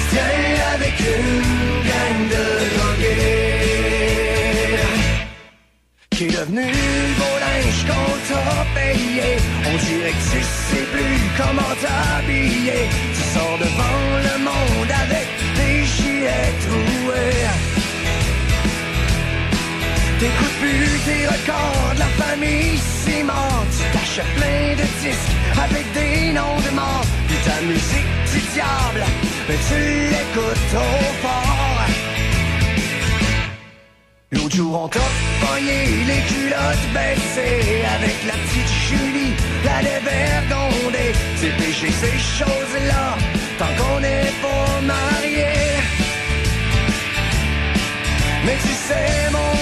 Se 0.00 0.06
tient 0.10 0.46
avec 0.74 0.96
une 1.16 1.40
gang 1.88 2.20
de 2.34 2.46
drogués. 2.74 3.68
Qui 6.10 6.24
est 6.24 6.34
devenu 6.38 6.66
le 6.66 7.14
beau 7.18 7.36
linge 7.44 7.82
qu'on 7.88 8.12
t'a 8.28 8.50
payé. 8.74 9.28
On 9.70 9.76
dirait 9.86 10.14
que 10.18 10.24
tu 10.32 10.40
sais 10.42 10.86
plus 10.94 11.18
comment 11.36 11.74
t'habiller. 11.82 12.80
Tu 13.14 13.22
sors 13.34 13.58
devant 13.58 14.02
le 14.26 14.34
monde 14.48 14.92
avec 15.04 15.26
des 15.58 15.78
gilets 15.84 16.52
troués. 16.64 17.67
T'écoutes 20.18 20.58
plus 20.60 20.98
tes 21.06 21.26
records 21.28 21.94
la 21.96 22.06
famille 22.22 22.76
Simon 22.76 23.50
Tu 23.70 23.84
t'achètes 23.92 24.34
plein 24.34 24.74
de 24.74 24.86
disques 25.00 25.36
avec 25.62 25.92
des 25.92 26.32
noms 26.32 26.60
de 26.66 26.74
morts. 26.74 27.04
Puis 27.28 27.36
ta 27.44 27.60
musique 27.62 28.10
du 28.32 28.40
diable, 28.52 29.04
mais 29.48 29.58
tu 29.68 29.80
l'écoutes 30.12 30.64
trop 30.72 31.04
fort. 31.22 31.86
L'autre 34.32 34.56
jour 34.56 34.80
on 34.84 34.88
t'a 34.88 35.08
pogné 35.40 35.80
les 36.10 36.22
culottes 36.30 36.88
baissées. 36.92 37.84
Avec 37.96 38.16
la 38.26 38.34
petite 38.42 38.72
Julie, 38.88 39.34
la 39.64 39.78
dévergondée 39.88 41.12
C'est 41.36 41.56
péché 41.56 41.92
ces 41.92 42.18
choses-là, 42.18 43.16
tant 43.58 43.72
qu'on 43.78 44.00
n'est 44.00 44.32
pas 44.42 44.80
mariés. 44.82 45.78
Mais 48.44 48.56
tu 48.62 48.74
sais, 48.86 49.30
mon 49.30 49.57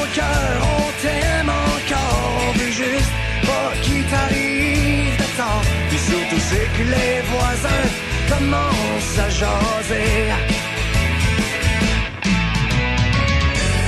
commencent 8.47 9.19
à 9.19 9.29
jaser. 9.29 10.33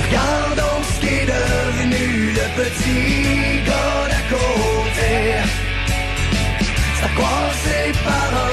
Regardons 0.05 0.83
ce 0.83 0.99
qui 0.99 1.07
est 1.07 1.29
devenu 1.37 2.31
le 2.39 2.45
petit 2.59 3.63
gars 3.67 4.05
d'à 4.11 4.21
côté. 4.35 5.11
Ça 6.99 7.07
croit 7.15 7.51
ses 7.63 7.91
paroles, 8.03 8.48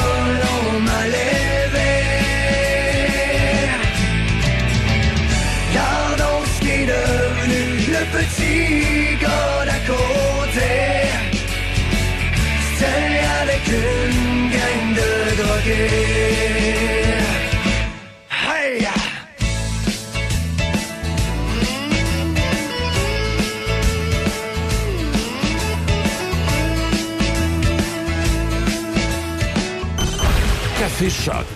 Café 30.79 31.09
Choc. 31.11 31.47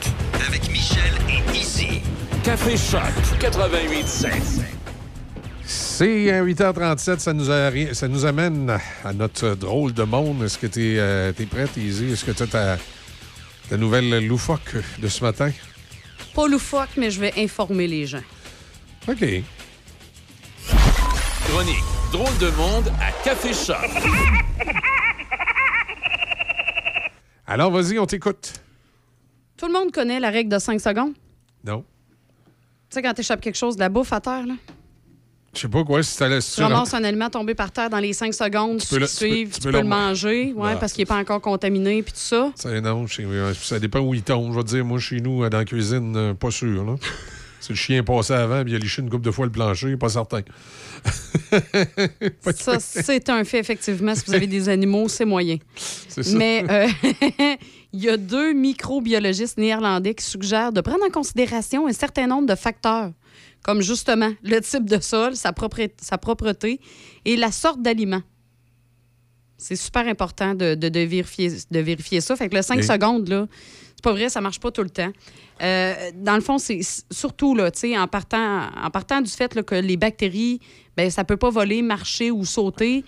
Avec 0.46 0.70
Michel 0.70 1.12
et 1.28 1.56
Izzy. 1.58 2.00
Café 2.42 2.76
Choc 2.76 3.00
88.7. 3.38 4.28
C'est 5.64 6.30
à 6.32 6.42
8h37, 6.42 7.18
ça 7.18 7.32
nous, 7.32 7.48
arri- 7.50 7.92
ça 7.94 8.08
nous 8.08 8.24
amène 8.24 8.76
à 9.04 9.12
notre 9.12 9.54
drôle 9.54 9.92
de 9.92 10.02
monde. 10.02 10.42
Est-ce 10.42 10.58
que 10.58 10.66
tu 10.66 10.96
es, 10.98 11.46
prête, 11.46 11.76
Izzy? 11.76 12.12
Est-ce 12.12 12.24
que 12.24 12.32
tu 12.32 12.44
as 12.56 12.78
ta 13.70 13.76
nouvelle 13.76 14.26
loufoque 14.26 14.74
de 14.98 15.06
ce 15.06 15.22
matin? 15.22 15.52
Pas 16.34 16.48
loufoque, 16.48 16.90
mais 16.96 17.08
je 17.08 17.20
vais 17.20 17.32
informer 17.38 17.86
les 17.86 18.04
gens. 18.04 18.22
OK. 19.06 19.24
Chronique 21.46 21.84
Drôle 22.10 22.38
de 22.38 22.50
monde 22.56 22.92
à 23.00 23.12
Café 23.22 23.52
Choc. 23.52 23.76
Alors, 27.46 27.70
vas-y, 27.70 27.96
on 28.00 28.06
t'écoute. 28.06 28.54
Tout 29.56 29.66
le 29.66 29.72
monde 29.72 29.92
connaît 29.92 30.18
la 30.18 30.30
règle 30.30 30.50
de 30.52 30.58
5 30.58 30.80
secondes? 30.80 31.14
Non. 31.62 31.84
Tu 32.90 32.96
sais, 32.96 33.02
quand 33.02 33.14
t'échappes 33.14 33.40
quelque 33.40 33.56
chose 33.58 33.76
de 33.76 33.80
la 33.80 33.88
bouffe 33.88 34.12
à 34.12 34.20
terre, 34.20 34.46
là, 34.48 34.54
Je 35.52 35.60
sais 35.62 35.68
pas 35.68 35.82
quoi, 35.82 36.00
si 36.02 36.16
t'allais 36.16 36.38
tu 36.40 36.60
ramasses 36.62 36.94
un 36.94 37.02
aliment 37.02 37.28
tombé 37.28 37.54
par 37.56 37.72
terre 37.72 37.90
dans 37.90 37.98
les 37.98 38.12
5 38.12 38.32
secondes, 38.32 38.78
Tu 38.78 38.86
tu 38.86 38.94
peux 38.94 39.00
le- 39.00 39.06
qui 39.06 39.48
tu 39.50 39.60
peux- 39.62 39.70
tu 39.72 39.76
le- 39.78 39.82
manger, 39.82 40.52
ouais, 40.54 40.76
parce 40.78 40.92
qu'il 40.92 41.02
n'est 41.02 41.06
pas 41.06 41.16
encore 41.18 41.40
contaminé, 41.40 42.02
puis 42.04 42.12
tout 42.12 42.18
ça. 42.20 42.52
Ça, 42.54 42.80
non, 42.80 43.06
chez- 43.08 43.26
ouais, 43.26 43.52
ça 43.60 43.80
dépend 43.80 43.98
où 43.98 44.14
il 44.14 44.22
tombe. 44.22 44.52
Je 44.52 44.56
vais 44.58 44.62
te 44.62 44.68
dire, 44.68 44.84
moi, 44.84 45.00
chez 45.00 45.20
nous, 45.20 45.48
dans 45.48 45.58
la 45.58 45.64
cuisine, 45.64 46.14
euh, 46.16 46.34
pas 46.34 46.50
sûr. 46.52 46.84
là. 46.84 46.94
C'est 47.62 47.70
le 47.70 47.76
chien 47.76 48.02
passé 48.02 48.32
avant, 48.32 48.62
puis 48.62 48.72
il 48.72 48.76
a 48.76 48.78
liché 48.78 49.02
une 49.02 49.10
coupe 49.10 49.20
de 49.20 49.30
fois 49.30 49.44
le 49.44 49.52
plancher, 49.52 49.94
pas 49.98 50.08
certain. 50.08 50.40
Ça, 52.54 52.78
c'est 52.80 53.28
un 53.28 53.44
fait, 53.44 53.58
effectivement. 53.58 54.14
Si 54.14 54.22
vous 54.26 54.34
avez 54.34 54.46
des 54.46 54.68
animaux, 54.70 55.08
c'est 55.08 55.26
moyen. 55.26 55.58
Ça. 56.08 56.22
Mais 56.36 56.64
euh, 56.70 56.88
il 57.92 58.02
y 58.02 58.08
a 58.08 58.16
deux 58.16 58.52
microbiologistes 58.54 59.58
néerlandais 59.58 60.14
qui 60.14 60.24
suggèrent 60.24 60.72
de 60.72 60.80
prendre 60.80 61.04
en 61.06 61.10
considération 61.10 61.86
un 61.86 61.92
certain 61.92 62.26
nombre 62.26 62.46
de 62.48 62.54
facteurs, 62.54 63.10
comme 63.62 63.82
justement 63.82 64.30
le 64.42 64.60
type 64.60 64.84
de 64.88 65.00
sol, 65.00 65.36
sa, 65.36 65.52
sa 66.00 66.18
propreté 66.18 66.80
et 67.24 67.36
la 67.36 67.52
sorte 67.52 67.82
d'aliment. 67.82 68.22
C'est 69.58 69.76
super 69.76 70.06
important 70.08 70.54
de, 70.54 70.74
de- 70.74 70.88
de 70.88 71.00
vérifier, 71.00 71.50
de 71.70 71.80
vérifier 71.80 72.20
ça. 72.22 72.34
Fait 72.36 72.48
que 72.48 72.56
le 72.56 72.62
5 72.62 72.78
Et- 72.78 72.82
secondes, 72.82 73.28
là, 73.28 73.46
c'est 73.94 74.02
pas 74.02 74.12
vrai, 74.12 74.30
ça 74.30 74.40
marche 74.40 74.58
pas 74.58 74.70
tout 74.70 74.82
le 74.82 74.88
temps. 74.88 75.12
Euh, 75.60 75.94
dans 76.14 76.34
le 76.34 76.40
fond, 76.40 76.56
c'est 76.56 76.80
surtout 77.10 77.54
là, 77.54 77.70
en 77.98 78.08
partant, 78.08 78.68
en 78.82 78.90
partant 78.90 79.20
du 79.20 79.30
fait 79.30 79.54
là, 79.54 79.62
que 79.62 79.74
les 79.74 79.98
bactéries, 79.98 80.60
ben, 80.96 81.10
ça 81.10 81.24
peut 81.24 81.36
pas 81.36 81.50
voler, 81.50 81.82
marcher 81.82 82.30
ou 82.30 82.46
sauter, 82.46 83.04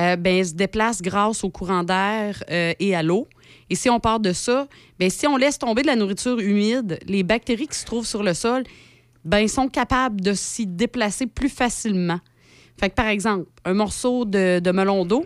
euh, 0.00 0.16
ben, 0.16 0.38
elles 0.38 0.46
se 0.48 0.54
déplacent 0.54 1.02
grâce 1.02 1.44
au 1.44 1.50
courant 1.50 1.84
d'air 1.84 2.42
euh, 2.50 2.72
et 2.80 2.96
à 2.96 3.04
l'eau. 3.04 3.28
Et 3.70 3.76
si 3.76 3.88
on 3.88 4.00
part 4.00 4.18
de 4.18 4.32
ça, 4.32 4.66
ben, 4.98 5.08
si 5.08 5.28
on 5.28 5.36
laisse 5.36 5.58
tomber 5.60 5.82
de 5.82 5.86
la 5.86 5.94
nourriture 5.94 6.40
humide, 6.40 6.98
les 7.06 7.22
bactéries 7.22 7.68
qui 7.68 7.78
se 7.78 7.84
trouvent 7.84 8.06
sur 8.06 8.24
le 8.24 8.34
sol, 8.34 8.64
ben, 9.24 9.46
sont 9.48 9.68
capables 9.68 10.20
de 10.20 10.32
s'y 10.32 10.66
déplacer 10.66 11.26
plus 11.26 11.48
facilement. 11.48 12.20
Fait 12.78 12.90
que, 12.90 12.94
par 12.94 13.06
exemple, 13.08 13.46
un 13.64 13.74
morceau 13.74 14.24
de, 14.24 14.58
de 14.60 14.70
melon 14.72 15.04
d'eau 15.04 15.24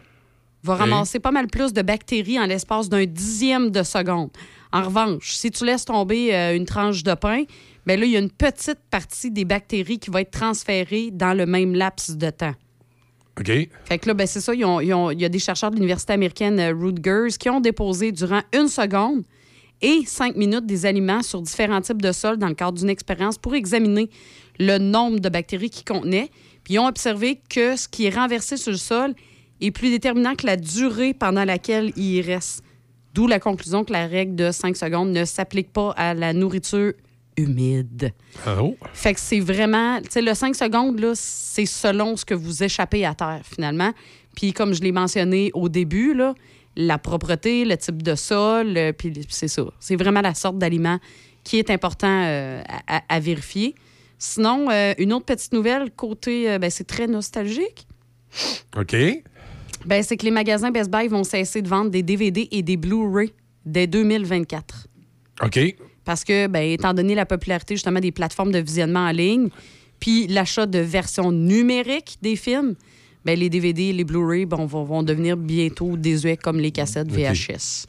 va 0.62 0.75
Oui. 0.75 0.81
ramasser 0.81 1.20
pas 1.20 1.31
mal 1.31 1.47
plus 1.47 1.73
de 1.73 1.81
bactéries 1.83 2.39
en 2.41 2.47
l'espace 2.47 2.89
d'un 2.89 3.05
dixième 3.07 3.70
de 3.70 3.83
seconde. 3.83 4.31
En 4.73 4.83
revanche, 4.83 5.33
si 5.34 5.50
tu 5.50 5.65
laisses 5.65 5.84
tomber 5.84 6.34
euh, 6.34 6.57
une 6.57 6.66
tranche 6.66 7.02
de 7.05 7.15
pain, 7.15 7.44
ben 7.86 7.99
là, 8.00 8.05
il 8.05 8.12
y 8.12 8.16
a 8.16 8.18
une 8.18 8.31
petite 8.33 8.81
partie 8.91 9.31
des 9.31 9.44
bactéries 9.44 9.99
qui 10.00 10.10
va 10.10 10.20
être 10.23 10.33
transférée 10.33 11.10
dans 11.12 11.34
le 11.34 11.47
même 11.47 11.75
laps 11.75 12.16
de 12.16 12.31
temps. 12.31 12.55
OK. 13.39 13.47
Fait 13.84 13.99
que 13.99 14.08
là, 14.08 14.15
ben, 14.15 14.26
c'est 14.26 14.41
ça. 14.41 14.52
Il 14.55 14.60
y 14.60 15.25
a 15.25 15.28
des 15.28 15.39
chercheurs 15.39 15.70
de 15.70 15.76
l'université 15.76 16.15
américaine 16.15 16.58
euh, 16.58 16.73
Rutgers 16.75 17.36
qui 17.39 17.49
ont 17.49 17.60
déposé 17.60 18.10
durant 18.10 18.41
une 18.52 18.68
seconde 18.68 19.23
et 19.83 20.05
cinq 20.07 20.37
minutes 20.37 20.67
des 20.67 20.87
aliments 20.87 21.23
sur 21.23 21.43
différents 21.43 21.81
types 21.81 22.01
de 22.01 22.13
sols 22.13 22.39
dans 22.39 22.49
le 22.49 22.55
cadre 22.55 22.79
d'une 22.79 22.91
expérience 22.91 23.39
pour 23.39 23.55
examiner 23.55 24.09
le 24.59 24.79
nombre 24.79 25.21
de 25.21 25.29
bactéries 25.29 25.71
qu'ils 25.71 25.85
contenaient. 25.85 26.31
Puis 26.65 26.75
ils 26.75 26.79
ont 26.79 26.87
observé 26.87 27.41
que 27.49 27.77
ce 27.77 27.89
qui 27.89 28.07
est 28.07 28.15
renversé 28.15 28.57
sur 28.57 28.73
le 28.73 28.79
sol 28.79 29.15
est 29.61 29.71
plus 29.71 29.91
déterminant 29.91 30.35
que 30.35 30.47
la 30.47 30.57
durée 30.57 31.15
pendant 31.15 31.45
laquelle 31.45 31.93
il 31.97 32.15
y 32.15 32.23
reste. 32.23 32.63
D'où 33.15 33.27
la 33.27 33.41
conclusion 33.41 33.85
que 33.85 33.93
la 33.93 34.07
règle 34.07 34.35
de 34.35 34.51
5 34.51 34.77
secondes 34.77 35.11
ne 35.11 35.25
s'applique 35.25 35.73
pas 35.73 35.93
à 35.97 36.13
la 36.13 36.33
nourriture 36.33 36.93
humide. 37.37 38.13
Ah, 38.47 38.63
oh. 38.63 38.77
Fait 38.93 39.15
que 39.15 39.21
c'est 39.21 39.41
vraiment, 39.41 40.01
tu 40.01 40.07
sais, 40.11 40.23
le 40.23 40.35
5 40.35 40.55
secondes, 40.55 40.99
là, 40.99 41.13
c'est 41.15 41.67
selon 41.67 42.17
ce 42.17 42.25
que 42.25 42.35
vous 42.35 42.63
échappez 42.63 43.05
à 43.05 43.15
terre, 43.15 43.43
finalement. 43.45 43.93
Puis 44.35 44.53
comme 44.53 44.75
je 44.75 44.83
l'ai 44.83 44.93
mentionné 44.93 45.51
au 45.55 45.69
début, 45.69 46.15
là, 46.15 46.35
la 46.77 46.99
propreté, 46.99 47.65
le 47.65 47.77
type 47.77 48.03
de 48.03 48.15
sol, 48.15 48.77
euh, 48.77 48.93
puis 48.93 49.13
c'est 49.29 49.49
ça. 49.49 49.65
C'est 49.81 49.97
vraiment 49.97 50.21
la 50.21 50.35
sorte 50.35 50.59
d'aliment 50.59 50.99
qui 51.45 51.59
est 51.59 51.71
important 51.71 52.23
euh, 52.25 52.63
à, 52.87 52.97
à- 52.99 53.03
à 53.09 53.21
vérifier. 53.21 53.75
Sinon, 54.19 54.69
euh, 54.71 54.95
une 54.99 55.13
autre 55.13 55.27
petite 55.27 55.53
nouvelle, 55.53 55.91
côté, 55.91 56.51
euh, 56.51 56.59
ben, 56.59 56.71
c'est 56.71 56.87
très 56.87 57.07
nostalgique. 57.07 57.87
OK. 58.77 58.97
Ben, 59.85 60.03
c'est 60.03 60.17
que 60.17 60.25
les 60.25 60.31
magasins 60.31 60.71
Best 60.71 60.91
Buy 60.91 61.07
vont 61.09 61.23
cesser 61.25 61.63
de 61.63 61.69
vendre 61.69 61.91
des 61.91 62.03
DVD 62.03 62.49
et 62.51 62.63
des 62.63 62.77
Blu-ray 62.77 63.33
dès 63.65 63.87
2024. 63.87 64.87
OK. 65.45 65.59
Parce 66.05 66.25
que, 66.25 66.47
ben, 66.47 66.61
étant 66.71 66.95
donné 66.95 67.15
la 67.15 67.27
popularité 67.27 67.75
justement 67.75 68.01
des 68.01 68.13
plateformes 68.13 68.53
de 68.53 68.59
visionnement 68.59 69.07
en 69.07 69.13
ligne, 69.13 69.49
puis 70.01 70.27
l'achat 70.27 70.67
de 70.67 70.79
versions 70.79 71.31
numériques 71.33 72.17
des 72.23 72.37
films, 72.37 72.75
ben, 73.27 73.39
les 73.39 73.51
DVD 73.51 73.83
et 73.85 73.93
les 73.93 74.05
Blu-ray 74.05 74.47
bon, 74.47 74.65
vont, 74.67 74.85
vont 74.85 75.03
devenir 75.03 75.37
bientôt 75.37 75.97
désuets 75.97 76.37
comme 76.37 76.59
les 76.61 76.71
cassettes. 76.71 77.11
VHS. 77.11 77.87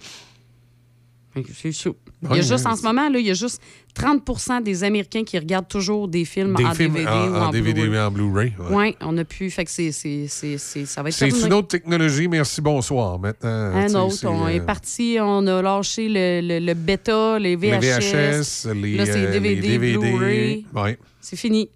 C'est 1.54 1.72
ça. 1.72 1.92
Il 2.24 2.30
y 2.36 2.40
a 2.40 2.42
juste 2.42 2.66
en 2.66 2.76
ce 2.76 2.82
moment, 2.82 3.10
là, 3.10 3.20
il 3.20 3.28
y 3.28 3.30
a 3.30 3.36
juste 3.36 3.62
30% 3.96 4.64
des 4.64 4.84
Américains 4.84 5.24
qui 5.24 5.38
regardent 5.38 5.68
toujours 5.68 6.08
des 6.08 6.26
films 6.26 6.56
Des 6.56 6.66
en 6.66 6.74
films 6.74 6.94
DVD 6.94 7.08
en, 7.12 7.28
ou 7.30 7.36
en 7.36 7.46
en, 7.46 7.50
DVD 7.52 7.82
Blu-ray. 7.84 8.00
en 8.02 8.10
Blu-ray. 8.12 8.54
ouais. 8.58 8.76
Oui, 8.76 8.96
on 9.02 9.16
a 9.20 9.24
pu. 9.24 9.52
Fait 9.52 9.64
que 9.64 9.70
c'est, 9.70 9.92
c'est, 9.92 10.26
c'est, 10.28 10.58
c'est- 10.58 10.88
ça 10.88 11.04
va 11.04 11.10
être 11.10 11.16
C'est 11.16 11.30
une 11.30 11.54
autre 11.54 11.68
technologie. 11.68 12.28
Merci, 12.28 12.60
bonsoir. 12.60 13.20
Maintenant, 13.20 13.50
Un 13.50 13.94
autre. 13.94 14.26
On 14.26 14.46
euh, 14.48 14.50
est 14.50 14.62
parti, 14.66 15.18
on 15.22 15.46
a 15.46 15.62
lâché 15.62 16.10
le, 16.10 16.42
le, 16.42 16.66
le 16.66 16.74
bêta, 16.74 17.38
les 17.38 17.56
VHS. 17.56 17.62
Les 17.62 17.78
VHS, 17.80 18.74
les, 18.74 18.98
Là, 18.98 19.06
c'est 19.06 19.26
euh, 19.28 19.32
DVD, 19.34 19.56
les 19.62 19.62
DVD. 19.78 19.98
Blu-ray. 19.98 20.66
Ouais. 20.74 20.98
C'est 21.22 21.36
fini. 21.38 21.70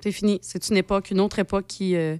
C'est 0.00 0.12
fini. 0.12 0.38
C'est 0.42 0.68
une 0.68 0.76
époque, 0.76 1.10
une 1.12 1.20
autre 1.20 1.38
époque 1.38 1.64
qui, 1.66 1.96
euh, 1.96 2.16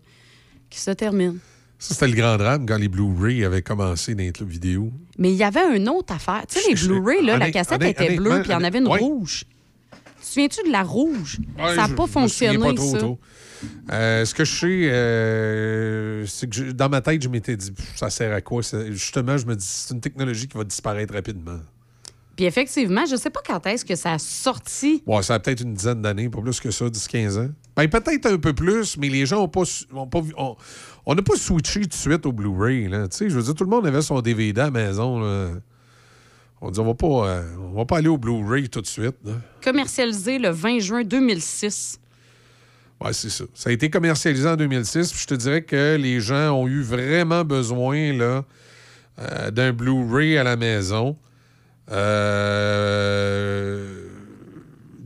qui 0.70 0.80
se 0.80 0.90
termine. 0.90 1.38
Ça, 1.78 1.92
c'était 1.94 2.08
le 2.08 2.14
grand 2.16 2.36
drame 2.38 2.64
quand 2.66 2.78
les 2.78 2.88
Blu-ray 2.88 3.44
avaient 3.44 3.60
commencé 3.62 4.14
dans 4.14 4.22
les 4.22 4.32
clubs 4.32 4.48
vidéo. 4.48 4.90
Mais 5.18 5.30
il 5.30 5.36
y 5.36 5.44
avait 5.44 5.76
une 5.76 5.88
autre 5.90 6.14
affaire. 6.14 6.44
Tu 6.48 6.58
sais, 6.58 6.68
les 6.70 6.74
Blu-ray, 6.74 7.24
là, 7.24 7.36
la 7.36 7.50
cassette 7.50 7.82
était 7.82 8.16
bleue, 8.16 8.40
puis 8.40 8.48
il 8.48 8.52
y 8.52 8.54
en 8.54 8.64
avait 8.64 8.78
une 8.78 8.88
ouais. 8.88 8.98
rouge. 8.98 9.44
Tu 9.92 9.98
souviens-tu 10.32 10.66
de 10.66 10.72
la 10.72 10.82
rouge? 10.82 11.38
Ouais, 11.58 11.74
ça 11.76 11.86
n'a 11.86 11.94
pas 11.94 12.06
je 12.06 12.18
me 12.18 12.28
souviens 12.28 12.52
fonctionné, 12.52 12.58
pas 12.58 12.74
trop, 12.74 12.90
ça. 12.92 12.98
trop. 12.98 13.18
Euh, 13.92 14.24
ce 14.24 14.34
que 14.34 14.44
je 14.44 14.54
sais, 14.58 14.90
euh, 14.90 16.26
c'est 16.26 16.48
que 16.48 16.56
je- 16.56 16.70
dans 16.72 16.88
ma 16.88 17.00
tête, 17.00 17.22
je 17.22 17.28
m'étais 17.28 17.56
dit, 17.56 17.72
ça 17.94 18.10
sert 18.10 18.32
à 18.32 18.40
quoi? 18.40 18.62
Justement, 18.90 19.36
je 19.36 19.46
me 19.46 19.54
dis, 19.54 19.64
c'est 19.66 19.94
une 19.94 20.00
technologie 20.00 20.48
qui 20.48 20.56
va 20.56 20.64
disparaître 20.64 21.14
rapidement. 21.14 21.58
Puis 22.36 22.44
effectivement, 22.44 23.04
je 23.06 23.16
sais 23.16 23.30
pas 23.30 23.40
quand 23.46 23.66
est-ce 23.66 23.84
que 23.84 23.94
ça 23.94 24.12
a 24.14 24.18
sorti. 24.18 25.02
Ouais, 25.06 25.22
ça 25.22 25.34
a 25.34 25.38
peut-être 25.40 25.60
une 25.62 25.74
dizaine 25.74 26.02
d'années, 26.02 26.28
pas 26.28 26.40
plus 26.42 26.60
que 26.60 26.70
ça, 26.70 26.86
10-15 26.90 27.38
ans. 27.38 27.48
Ben, 27.76 27.88
peut-être 27.88 28.26
un 28.26 28.38
peu 28.38 28.54
plus, 28.54 28.96
mais 28.96 29.08
les 29.10 29.26
gens 29.26 29.36
n'ont 29.40 29.48
pas, 29.48 29.62
ont 29.92 30.06
pas 30.06 30.20
ont- 30.38 30.56
on 31.04 31.14
n'a 31.14 31.20
pas 31.22 31.36
switché 31.36 31.82
tout 31.82 31.88
de 31.88 31.94
suite 31.94 32.24
au 32.26 32.32
Blu-ray. 32.32 32.88
je 32.90 33.24
veux 33.26 33.42
dire, 33.42 33.54
tout 33.54 33.64
le 33.64 33.70
monde 33.70 33.86
avait 33.86 34.00
son 34.02 34.20
DVD 34.22 34.62
à 34.62 34.64
la 34.64 34.70
maison. 34.70 35.20
là. 35.20 35.50
On 36.62 36.70
dit, 36.70 36.80
on 36.80 36.86
va 36.86 36.94
pas, 36.94 37.28
euh, 37.28 37.42
on 37.58 37.76
va 37.76 37.84
pas 37.84 37.98
aller 37.98 38.08
au 38.08 38.16
Blu-ray 38.16 38.70
tout 38.70 38.80
de 38.80 38.86
suite. 38.86 39.16
là. 39.24 39.32
Commercialisé 39.62 40.38
le 40.38 40.48
20 40.48 40.78
juin 40.80 41.04
2006. 41.04 42.00
Ouais, 42.98 43.12
c'est 43.12 43.28
ça. 43.28 43.44
Ça 43.52 43.68
a 43.68 43.72
été 43.74 43.90
commercialisé 43.90 44.48
en 44.48 44.56
2006. 44.56 45.12
Puis 45.12 45.20
je 45.20 45.26
te 45.26 45.34
dirais 45.34 45.60
que 45.62 45.96
les 46.00 46.18
gens 46.20 46.52
ont 46.52 46.66
eu 46.66 46.80
vraiment 46.80 47.44
besoin 47.44 48.14
là, 48.14 48.42
euh, 49.18 49.50
d'un 49.50 49.74
Blu-ray 49.74 50.38
à 50.38 50.44
la 50.44 50.56
maison. 50.56 51.14
Euh, 51.92 53.84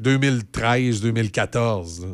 2013-2014. 0.00 2.06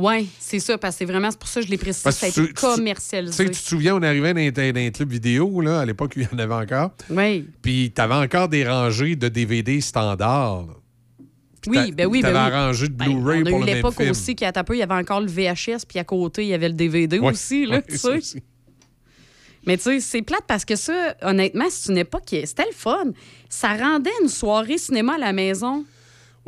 Oui, 0.00 0.28
c'est 0.38 0.60
ça, 0.60 0.78
parce 0.78 0.94
que 0.94 0.98
c'est 1.00 1.04
vraiment, 1.06 1.28
c'est 1.30 1.38
pour 1.40 1.48
ça 1.48 1.58
que 1.60 1.66
je 1.66 1.70
l'ai 1.72 1.76
précisé, 1.76 2.04
Parce 2.04 2.16
ça 2.18 2.26
a 2.26 2.28
été 2.28 2.40
tu- 2.40 2.46
tu- 2.48 2.54
Tu 2.54 2.60
commercialisé. 2.60 3.32
sais, 3.32 3.44
tu 3.46 3.50
te 3.50 3.56
souviens, 3.68 3.96
on 3.96 4.02
arrivait 4.02 4.32
dans, 4.32 4.40
un- 4.40 4.72
dans 4.72 4.80
un 4.80 4.90
club 4.90 5.10
vidéo, 5.10 5.60
là, 5.60 5.80
à 5.80 5.84
l'époque, 5.84 6.12
il 6.16 6.22
y 6.22 6.26
en 6.32 6.38
avait 6.38 6.54
encore. 6.54 6.92
Oui. 7.10 7.48
Puis 7.60 7.92
tu 7.94 8.00
avais 8.00 8.14
encore 8.14 8.48
des 8.48 8.66
rangées 8.66 9.16
de 9.16 9.26
DVD 9.28 9.80
standards. 9.80 10.66
Oui, 11.66 11.90
ben 11.92 12.06
oui, 12.06 12.22
ben 12.22 12.28
oui. 12.28 12.88
de 12.88 12.94
Ben, 12.94 13.06
Blu-ray 13.06 13.42
pour 13.42 13.58
eu 13.58 13.66
le 13.66 13.66
l'époque 13.66 14.00
aussi 14.08 14.36
qu'à 14.36 14.52
peu, 14.52 14.76
il 14.76 14.78
y 14.78 14.82
avait 14.82 14.94
encore 14.94 15.20
le 15.20 15.26
VHS, 15.26 15.84
puis 15.86 15.98
à 15.98 16.04
côté, 16.04 16.42
il 16.44 16.48
y 16.48 16.54
avait 16.54 16.68
le 16.68 16.74
DVD 16.74 17.18
Ouais, 17.18 17.32
aussi, 17.32 17.66
là, 17.66 17.76
ouais, 17.78 17.82
tu 17.82 17.98
sais. 17.98 18.16
aussi. 18.16 18.42
Mais 19.66 19.76
tu 19.76 19.82
sais, 19.82 20.00
c'est 20.00 20.22
plate 20.22 20.44
parce 20.46 20.64
que 20.64 20.76
ça, 20.76 21.16
honnêtement, 21.22 21.64
c'est 21.68 21.90
une 21.90 21.98
époque 21.98 22.22
qui 22.24 22.46
c'était 22.46 22.64
le 22.64 22.72
fun. 22.74 23.06
Ça 23.48 23.74
rendait 23.74 24.12
une 24.22 24.28
soirée 24.28 24.78
cinéma 24.78 25.14
à 25.16 25.18
la 25.18 25.32
maison. 25.32 25.84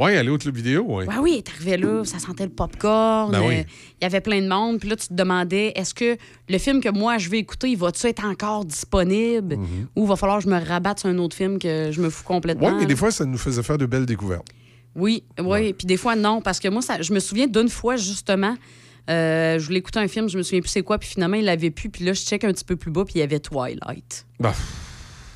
Oui, 0.02 0.16
aller 0.16 0.30
au 0.30 0.38
club 0.38 0.56
vidéo, 0.56 0.84
oui. 0.88 1.04
Ouais, 1.04 1.18
oui, 1.20 1.42
t'arrivais 1.42 1.76
là, 1.76 2.04
ça 2.06 2.18
sentait 2.18 2.44
le 2.44 2.50
popcorn. 2.50 3.30
Ben 3.32 3.42
oui. 3.46 3.58
euh, 3.58 3.62
Il 4.00 4.04
y 4.04 4.06
avait 4.06 4.22
plein 4.22 4.40
de 4.40 4.48
monde. 4.48 4.80
Puis 4.80 4.88
là, 4.88 4.96
tu 4.96 5.08
te 5.08 5.12
demandais, 5.12 5.72
est-ce 5.76 5.92
que 5.92 6.16
le 6.48 6.58
film 6.58 6.80
que 6.80 6.88
moi, 6.88 7.18
je 7.18 7.28
vais 7.28 7.38
écouter, 7.38 7.68
il 7.68 7.76
va-tu 7.76 8.06
être 8.06 8.24
encore 8.24 8.64
disponible? 8.64 9.56
Mhm. 9.56 9.88
Ou 9.96 10.06
va 10.06 10.16
falloir 10.16 10.38
que 10.38 10.44
je 10.44 10.48
me 10.48 10.58
rabatte 10.58 11.00
sur 11.00 11.10
un 11.10 11.18
autre 11.18 11.36
film 11.36 11.58
que 11.58 11.90
je 11.92 12.00
me 12.00 12.08
fous 12.08 12.24
complètement? 12.24 12.68
Oui, 12.68 12.74
mais 12.78 12.86
des 12.86 12.96
fois, 12.96 13.10
ça 13.10 13.26
nous 13.26 13.36
faisait 13.36 13.62
faire 13.62 13.76
de 13.76 13.84
belles 13.84 14.06
découvertes. 14.06 14.48
Oui, 14.96 15.22
oui. 15.38 15.74
Puis 15.74 15.86
des 15.86 15.98
fois, 15.98 16.16
non. 16.16 16.40
Parce 16.40 16.60
que 16.60 16.68
moi, 16.68 16.80
ça, 16.80 17.02
je 17.02 17.12
me 17.12 17.20
souviens 17.20 17.46
d'une 17.46 17.68
fois, 17.68 17.96
justement, 17.96 18.56
euh, 19.10 19.58
je 19.58 19.66
voulais 19.66 19.80
écouter 19.80 19.98
un 19.98 20.08
film, 20.08 20.30
je 20.30 20.38
me 20.38 20.42
souviens 20.42 20.60
plus 20.60 20.70
c'est 20.70 20.82
quoi. 20.82 20.96
Puis 20.98 21.10
finalement, 21.10 21.36
il 21.36 21.44
l'avait 21.44 21.70
plus. 21.70 21.90
Puis 21.90 22.04
là, 22.06 22.14
je 22.14 22.22
check 22.22 22.42
un 22.44 22.52
petit 22.52 22.64
peu 22.64 22.76
plus 22.76 22.90
bas, 22.90 23.04
puis 23.04 23.16
il 23.16 23.18
y 23.18 23.22
avait 23.22 23.38
Twilight. 23.40 24.26
Bah. 24.38 24.54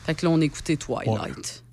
Fait 0.06 0.14
que 0.14 0.24
là, 0.24 0.32
on 0.32 0.40
écoutait 0.40 0.76
Twilight. 0.76 1.63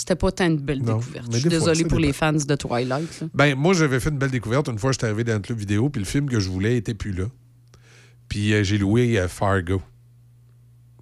C'était 0.00 0.16
pas 0.16 0.32
tant 0.32 0.46
une 0.46 0.56
belle 0.56 0.80
Non, 0.82 0.96
découverte. 0.96 1.26
Je 1.30 1.38
suis 1.38 1.60
ça 1.60 1.72
pour 1.88 1.98
les 1.98 2.12
fans 2.14 2.32
de 2.32 2.54
Twilight. 2.56 3.20
là. 3.20 3.26
Ben, 3.34 3.54
moi, 3.54 3.74
j'avais 3.74 4.00
fait 4.00 4.08
une 4.08 4.16
belle 4.18 4.30
découverte. 4.30 4.66
Une 4.68 4.78
fois, 4.78 4.92
j'étais 4.92 5.04
arrivé 5.04 5.24
dans 5.24 5.34
le 5.34 5.40
club 5.40 5.58
vidéo, 5.58 5.90
puis 5.90 6.00
le 6.00 6.06
film 6.06 6.26
que 6.28 6.40
je 6.40 6.48
voulais 6.48 6.76
était 6.78 6.94
plus 6.94 7.12
là. 7.12 7.26
Puis 8.28 8.54
euh, 8.54 8.62
j'ai 8.64 8.78
loué 8.78 9.18
euh, 9.18 9.28
Fargo. 9.28 9.82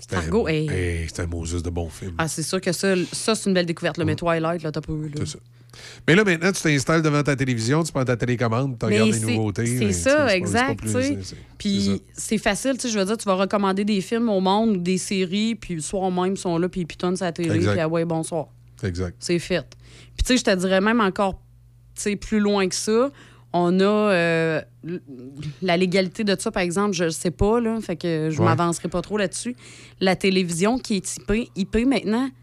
Fargo, 0.08 0.48
hey. 0.48 0.68
Hey, 0.68 1.06
C'était 1.08 1.22
un 1.22 1.26
Moses 1.26 1.62
de 1.62 1.70
bon 1.70 1.88
film. 1.88 2.14
Ah, 2.18 2.26
c'est 2.28 2.42
sûr 2.42 2.60
que 2.60 2.72
ça, 2.72 2.94
ça 3.12 3.34
c'est 3.34 3.48
une 3.48 3.54
belle 3.54 3.66
découverte. 3.66 3.98
Là, 3.98 4.04
mais 4.04 4.16
Twilight, 4.16 4.62
là, 4.62 4.72
t'as 4.72 4.80
pas 4.80 4.92
eu. 4.92 5.08
Là. 5.10 5.24
Mais 6.08 6.14
là, 6.14 6.24
maintenant, 6.24 6.50
tu 6.50 6.62
t'installes 6.62 7.02
devant 7.02 7.22
ta 7.22 7.36
télévision, 7.36 7.82
tu 7.84 7.92
prends 7.92 8.04
ta 8.04 8.16
télécommande, 8.16 8.76
tu 8.78 8.86
regardes 8.86 9.10
les 9.10 9.18
c'est- 9.18 9.26
nouveautés. 9.26 9.66
C'est 9.66 9.92
ça, 9.92 10.10
c'est 10.26 10.28
c'est 10.32 10.36
exact. 10.36 10.80
c'est- 10.88 11.22
c'est- 11.22 11.36
Puis 11.58 12.02
c'est 12.14 12.38
facile, 12.38 12.72
tu 12.74 12.88
sais, 12.88 12.88
je 12.94 12.98
veux 12.98 13.04
dire, 13.04 13.16
tu 13.16 13.24
vas 13.26 13.34
recommander 13.34 13.84
des 13.84 14.00
films 14.00 14.28
au 14.28 14.40
monde 14.40 14.70
ou 14.70 14.76
des 14.78 14.98
séries, 14.98 15.54
puis 15.54 15.74
le 15.74 15.80
soir 15.80 16.10
même, 16.10 16.32
ils 16.34 16.38
sont 16.38 16.56
là, 16.58 16.68
puis 16.68 16.80
ils 16.80 16.86
pitonnent 16.86 17.16
sa 17.16 17.30
télé, 17.32 17.58
puis 17.58 17.78
ah 17.78 17.86
ouais, 17.88 18.04
bonsoir. 18.04 18.48
Exact. 18.82 19.16
C'est 19.20 19.38
fait. 19.38 19.66
Puis 20.16 20.24
tu 20.24 20.26
sais, 20.26 20.36
je 20.38 20.44
te 20.44 20.54
dirais 20.54 20.80
même 20.80 21.00
encore, 21.00 21.40
tu 21.94 22.02
sais, 22.02 22.16
plus 22.16 22.40
loin 22.40 22.68
que 22.68 22.74
ça, 22.74 23.10
on 23.52 23.80
a 23.80 23.84
euh, 23.84 24.60
la 25.62 25.76
légalité 25.76 26.22
de 26.24 26.36
ça, 26.38 26.50
par 26.50 26.62
exemple, 26.62 26.92
je 26.94 27.08
sais 27.08 27.30
pas, 27.30 27.60
là, 27.60 27.80
fait 27.80 27.96
que 27.96 28.28
je 28.30 28.38
Ouais. 28.38 28.44
m'avancerai 28.44 28.88
pas 28.88 29.00
trop 29.02 29.16
là-dessus. 29.16 29.56
La 30.00 30.16
télévision 30.16 30.78
qui 30.78 30.96
est 30.96 31.16
IP, 31.16 31.50
IP 31.56 31.76
maintenant, 31.86 32.28
tu 32.28 32.34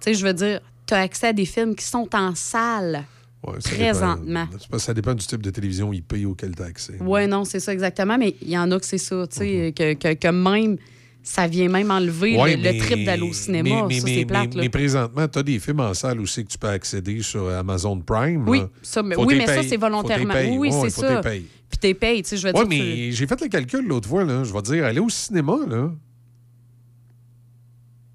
sais, 0.00 0.14
je 0.14 0.26
veux 0.26 0.32
dire, 0.34 0.60
tu 0.86 0.94
as 0.94 0.98
accès 1.00 1.28
à 1.28 1.32
des 1.32 1.44
films 1.46 1.74
qui 1.74 1.84
sont 1.84 2.08
en 2.14 2.34
salle 2.34 3.04
Ouais, 3.46 3.54
ça 3.60 3.70
présentement. 3.70 4.46
dépend- 4.52 4.78
ça 4.78 4.92
dépend 4.92 5.14
du 5.14 5.24
type 5.26 5.40
de 5.40 5.50
télévision 5.50 5.92
IP 5.94 6.14
auquel 6.26 6.54
tu 6.54 6.62
as 6.62 6.66
accès. 6.66 6.98
Oui, 7.00 7.26
non, 7.26 7.44
c'est 7.44 7.60
ça 7.60 7.72
exactement, 7.72 8.18
mais 8.18 8.34
il 8.42 8.50
y 8.50 8.58
en 8.58 8.70
a 8.70 8.78
que 8.78 8.84
c'est 8.84 8.98
ça, 8.98 9.26
tu 9.28 9.38
sais, 9.38 9.72
que, 9.74 9.94
que, 9.94 10.14
que 10.14 10.28
même, 10.28 10.76
ça 11.22 11.46
vient 11.46 11.68
même 11.68 11.90
enlever 11.90 12.36
Ouais, 12.40 12.56
le, 12.56 12.78
trip 12.78 13.04
d'aller 13.04 13.22
au 13.22 13.32
cinéma. 13.32 13.84
mais- 13.88 13.98
ça, 14.00 14.06
mais- 14.06 14.14
c'est 14.14 14.24
plate, 14.24 14.48
mais- 14.50 14.56
là. 14.56 14.62
mais 14.62 14.68
présentement, 14.68 15.28
tu 15.28 15.38
as 15.38 15.42
des 15.42 15.58
films 15.58 15.80
en 15.80 15.94
salle 15.94 16.20
aussi 16.20 16.44
que 16.44 16.50
tu 16.50 16.58
peux 16.58 16.68
accéder 16.68 17.22
sur 17.22 17.48
Amazon 17.50 18.00
Prime. 18.00 18.48
Oui, 18.48 18.62
ça, 18.82 19.02
mais, 19.02 19.16
oui, 19.16 19.36
mais 19.38 19.46
ça, 19.46 19.62
c'est 19.62 19.76
volontairement. 19.76 20.32
Faut. 20.34 20.38
Oui, 20.38 20.56
oui, 20.58 20.68
Ouais, 20.70 20.90
c'est 20.90 21.00
ça. 21.00 21.20
Puis 21.20 21.78
t'es 21.78 21.94
payé, 21.94 22.22
tu 22.22 22.30
sais, 22.30 22.36
je 22.36 22.48
veux 22.48 22.52
Oui, 22.54 22.66
dire. 22.68 22.68
tu- 22.84 22.90
mais 22.90 23.12
j'ai 23.12 23.26
fait 23.26 23.40
le 23.40 23.48
calcul 23.48 23.86
l'autre 23.86 24.08
fois. 24.08 24.24
Là. 24.24 24.42
Je 24.44 24.52
vais 24.52 24.60
te 24.62 24.72
dire, 24.72 24.84
aller 24.84 24.98
au 25.00 25.08
cinéma, 25.08 25.56
là. 25.68 25.90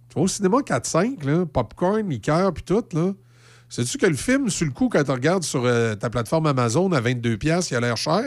Tu 0.10 0.16
vas 0.16 0.22
au 0.22 0.28
cinéma 0.28 0.58
4-5, 0.62 1.24
là, 1.26 1.46
popcorn, 1.46 2.10
liqueur, 2.10 2.54
puis 2.54 2.64
tout, 2.64 2.84
là. 2.94 3.14
Sais-tu 3.70 3.98
que 3.98 4.06
le 4.06 4.16
film, 4.16 4.50
sur 4.50 4.66
le 4.66 4.72
coup, 4.72 4.90
quand 4.90 5.04
tu 5.04 5.12
regardes 5.12 5.44
sur 5.44 5.64
euh, 5.66 5.96
ta 5.96 6.10
plateforme 6.10 6.46
Amazon 6.48 6.92
à 6.92 7.02
22$, 7.02 7.38
piastres, 7.38 7.72
il 7.72 7.76
a 7.76 7.80
l'air 7.80 7.98
cher? 7.98 8.24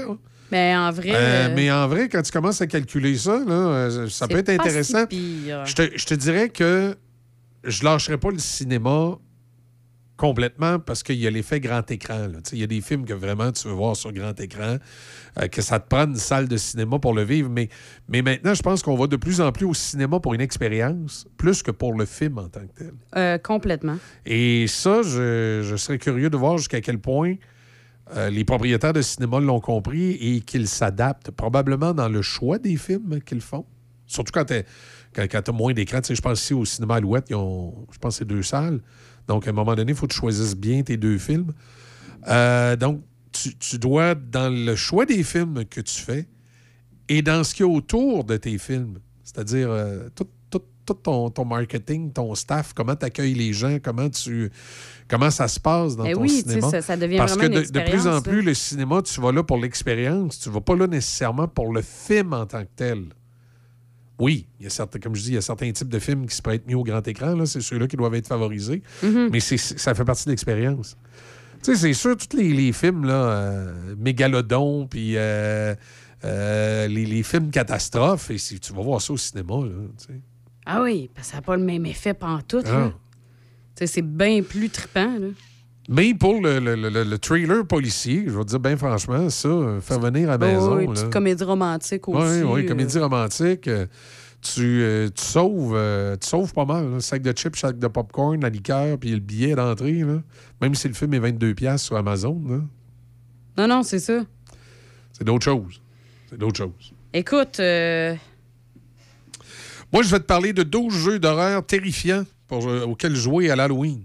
Mais 0.50 0.74
en 0.76 0.90
vrai. 0.90 1.10
Euh, 1.14 1.48
euh, 1.48 1.52
mais 1.54 1.70
en 1.70 1.86
vrai, 1.88 2.08
quand 2.08 2.22
tu 2.22 2.32
commences 2.32 2.60
à 2.60 2.66
calculer 2.66 3.16
ça, 3.16 3.38
là, 3.46 3.52
euh, 3.52 4.08
ça 4.08 4.26
peut 4.28 4.38
être 4.38 4.48
intéressant. 4.50 5.04
si. 5.10 5.44
Je 5.64 5.74
te, 5.74 5.82
je 5.96 6.04
te 6.06 6.14
dirais 6.14 6.48
que 6.48 6.96
je 7.64 7.84
lâcherais 7.84 8.18
pas 8.18 8.30
le 8.30 8.38
cinéma 8.38 9.18
complètement 10.16 10.80
parce 10.80 11.04
qu'il 11.04 11.14
y 11.16 11.26
a 11.28 11.30
l'effet 11.30 11.60
grand 11.60 11.88
écran. 11.90 12.26
Il 12.52 12.58
y 12.58 12.64
a 12.64 12.66
des 12.66 12.80
films 12.80 13.04
que 13.04 13.14
vraiment 13.14 13.52
tu 13.52 13.68
veux 13.68 13.74
voir 13.74 13.94
sur 13.94 14.12
grand 14.12 14.38
écran, 14.40 14.78
euh, 15.40 15.46
que 15.46 15.62
ça 15.62 15.78
te 15.78 15.88
prend 15.88 16.06
une 16.06 16.16
salle 16.16 16.48
de 16.48 16.56
cinéma 16.56 16.98
pour 16.98 17.14
le 17.14 17.22
vivre. 17.22 17.48
Mais, 17.48 17.68
mais 18.08 18.22
maintenant, 18.22 18.52
je 18.52 18.62
pense 18.62 18.82
qu'on 18.82 18.96
va 18.96 19.06
de 19.06 19.14
plus 19.16 19.40
en 19.40 19.52
plus 19.52 19.64
au 19.66 19.74
cinéma 19.74 20.18
pour 20.18 20.34
une 20.34 20.40
expérience, 20.40 21.26
plus 21.36 21.62
que 21.62 21.70
pour 21.70 21.94
le 21.94 22.04
film 22.04 22.38
en 22.38 22.48
tant 22.48 22.60
que 22.66 22.78
tel. 22.78 22.92
euh, 23.16 23.38
complètement. 23.38 23.96
Et 24.26 24.66
ça, 24.66 25.02
je, 25.02 25.60
je 25.62 25.76
serais 25.76 25.98
curieux 25.98 26.30
de 26.30 26.36
voir 26.36 26.58
jusqu'à 26.58 26.80
quel 26.80 26.98
point 26.98 27.34
euh, 28.16 28.30
les 28.30 28.44
propriétaires 28.44 28.92
de 28.92 29.02
cinéma 29.02 29.40
l'ont 29.40 29.60
compris 29.60 30.12
et 30.12 30.40
qu'ils 30.40 30.68
s'adaptent 30.68 31.30
probablement 31.30 31.92
dans 31.92 32.08
le 32.08 32.22
choix 32.22 32.58
des 32.58 32.76
films 32.76 33.20
qu'ils 33.24 33.40
font. 33.40 33.66
Surtout 34.06 34.32
quand 34.32 34.44
tu 34.46 34.54
as 35.14 35.52
moins 35.52 35.72
d'écran. 35.72 36.00
Je 36.08 36.20
pense 36.20 36.42
ici 36.42 36.54
au 36.54 36.64
cinéma 36.64 36.96
Alouette, 36.96 37.26
ils 37.28 37.36
ont, 37.36 37.86
je 37.92 37.98
pense 37.98 38.16
c'est 38.16 38.24
deux 38.24 38.42
salles. 38.42 38.80
Donc, 39.26 39.46
à 39.46 39.50
un 39.50 39.52
moment 39.52 39.74
donné, 39.74 39.92
il 39.92 39.96
faut 39.96 40.06
que 40.06 40.14
tu 40.14 40.18
choisisses 40.18 40.56
bien 40.56 40.82
tes 40.82 40.96
deux 40.96 41.18
films. 41.18 41.52
Euh, 42.28 42.76
donc, 42.76 43.02
tu, 43.32 43.78
dois, 43.78 44.14
dans 44.14 44.52
le 44.52 44.74
choix 44.74 45.04
des 45.04 45.22
films 45.22 45.64
que 45.66 45.80
tu 45.80 46.00
fais 46.00 46.26
et 47.08 47.22
dans 47.22 47.44
ce 47.44 47.54
qu'il 47.54 47.66
y 47.66 47.68
a 47.68 47.72
autour 47.72 48.24
de 48.24 48.36
tes 48.36 48.58
films, 48.58 48.98
c'est-à-dire 49.22 49.70
euh, 49.70 50.08
tout, 50.14 50.26
tout- 50.94 51.00
ton, 51.02 51.30
ton 51.30 51.44
marketing, 51.44 52.12
ton 52.12 52.34
staff, 52.34 52.72
comment 52.74 52.96
tu 52.96 53.04
accueilles 53.06 53.34
les 53.34 53.52
gens, 53.52 53.78
comment 53.82 54.08
tu 54.10 54.50
comment 55.08 55.30
ça 55.30 55.48
se 55.48 55.58
passe 55.60 55.96
dans 55.96 56.04
Eh 56.04 56.12
ton 56.12 56.22
oui, 56.22 56.28
cinéma? 56.42 56.70
ça- 56.70 56.82
ça 56.82 56.96
devient 56.96 57.16
Parce 57.18 57.36
que 57.36 57.46
de, 57.46 57.60
une 57.62 57.70
de 57.70 57.80
plus 57.90 58.06
en 58.06 58.20
plus, 58.20 58.38
là. 58.42 58.48
le 58.50 58.54
cinéma, 58.54 59.02
tu 59.02 59.20
vas 59.20 59.32
là 59.32 59.42
pour 59.42 59.58
l'expérience, 59.58 60.38
tu 60.40 60.50
vas 60.50 60.60
pas 60.60 60.76
là 60.76 60.86
nécessairement 60.86 61.48
pour 61.48 61.72
le 61.72 61.82
film 61.82 62.32
en 62.32 62.46
tant 62.46 62.62
que 62.62 62.70
tel. 62.76 63.04
Oui, 64.20 64.48
il 64.58 64.64
y 64.64 64.66
a 64.66 64.70
certains, 64.70 64.98
comme 64.98 65.14
je 65.14 65.22
dis, 65.22 65.28
il 65.28 65.34
y 65.34 65.38
a 65.38 65.40
certains 65.40 65.70
types 65.70 65.88
de 65.88 65.98
films 66.00 66.26
qui 66.26 66.34
se 66.34 66.42
prêtent 66.42 66.66
mieux 66.66 66.76
au 66.76 66.82
grand 66.82 67.06
écran, 67.06 67.34
là, 67.36 67.46
c'est 67.46 67.60
ceux-là 67.60 67.86
qui 67.86 67.96
doivent 67.96 68.14
être 68.16 68.26
favorisés, 68.26 68.82
Mhm. 69.02 69.28
mais 69.30 69.38
c'est- 69.40 69.56
ça 69.78 69.94
fait 69.94 70.04
partie 70.04 70.24
de 70.24 70.30
l'expérience. 70.30 70.96
Tu 71.62 71.72
sais, 71.74 71.80
c'est 71.80 71.92
sûr, 71.92 72.16
tous 72.16 72.36
les, 72.36 72.52
les 72.52 72.72
films, 72.72 73.04
là, 73.04 73.14
euh, 73.14 73.94
Mégalodon, 73.96 74.86
puis 74.88 75.12
euh, 75.16 75.74
euh, 76.24 76.86
les, 76.88 77.06
les 77.06 77.22
films 77.22 77.50
catastrophes, 77.50 78.30
et 78.32 78.38
si 78.38 78.58
tu 78.58 78.72
vas 78.72 78.82
voir 78.82 79.00
ça 79.00 79.12
au 79.12 79.16
cinéma, 79.16 79.54
là, 79.64 79.70
tu 79.98 80.06
sais. 80.06 80.20
Ah 80.70 80.82
oui, 80.82 81.08
parce 81.14 81.26
que 81.28 81.30
ça 81.32 81.38
n'a 81.38 81.42
pas 81.42 81.56
le 81.56 81.64
même 81.64 81.86
effet 81.86 82.12
pantoute. 82.14 82.66
Ah. 82.68 82.78
là. 82.78 82.88
Tu 82.90 82.94
sais, 83.74 83.86
C'est 83.86 84.02
bien 84.02 84.42
plus 84.42 84.68
trippant. 84.68 85.18
Là. 85.18 85.28
Mais 85.88 86.12
pour 86.12 86.42
le, 86.42 86.58
le- 86.60 86.74
le- 86.76 87.04
le 87.04 87.18
trailer 87.18 87.66
policier, 87.66 88.24
je 88.26 88.32
vais 88.36 88.44
te 88.44 88.50
dire, 88.50 88.60
bien 88.60 88.76
franchement, 88.76 89.30
ça, 89.30 89.48
euh, 89.48 89.80
faire 89.80 89.98
venir 90.00 90.28
à 90.28 90.36
la 90.36 90.46
maison. 90.46 90.76
Oui, 90.76 90.86
là. 90.86 90.92
petite 90.92 91.10
comédie 91.10 91.44
romantique 91.44 92.06
aussi. 92.08 92.42
Oui, 92.42 92.42
oui, 92.42 92.64
euh, 92.64 92.68
comédie 92.68 92.98
romantique. 92.98 93.66
euh, 93.68 93.86
tu, 94.42 94.82
euh, 94.82 95.08
tu 95.08 95.24
sauves, 95.24 95.72
euh, 95.74 96.16
tu 96.20 96.28
sauves 96.28 96.52
pas 96.52 96.66
mal. 96.66 96.90
là. 96.92 97.00
Sac 97.00 97.22
de 97.22 97.32
chips, 97.32 97.56
sac 97.56 97.78
de 97.78 97.86
popcorn, 97.88 98.38
la 98.40 98.50
liqueur, 98.50 98.98
puis 98.98 99.10
le 99.12 99.18
billet 99.20 99.54
d'entrée. 99.54 100.00
là. 100.02 100.20
Même 100.60 100.74
si 100.74 100.88
le 100.88 100.94
film 100.94 101.14
est 101.14 101.20
22$ 101.20 101.54
piastres 101.54 101.86
sur 101.86 101.96
Amazon, 101.96 102.38
là, 102.46 102.60
Non, 103.56 103.66
non, 103.76 103.82
c'est 103.82 103.98
ça. 104.00 104.20
c'est 105.12 105.24
d'autres 105.24 105.44
choses. 105.44 105.80
C'est 106.28 106.38
d'autres 106.38 106.58
choses. 106.58 106.92
Écoute, 107.14 107.58
euh, 107.60 108.14
Moi, 109.92 110.02
je 110.02 110.10
vais 110.10 110.18
te 110.20 110.24
parler 110.24 110.52
de 110.52 110.62
12 110.62 110.92
jeux 110.94 111.18
d'horreur 111.18 111.64
terrifiants 111.64 112.24
pour, 112.46 112.66
euh, 112.68 112.84
auxquels 112.84 113.14
jouer 113.16 113.50
à 113.50 113.56
l'Halloween. 113.56 114.02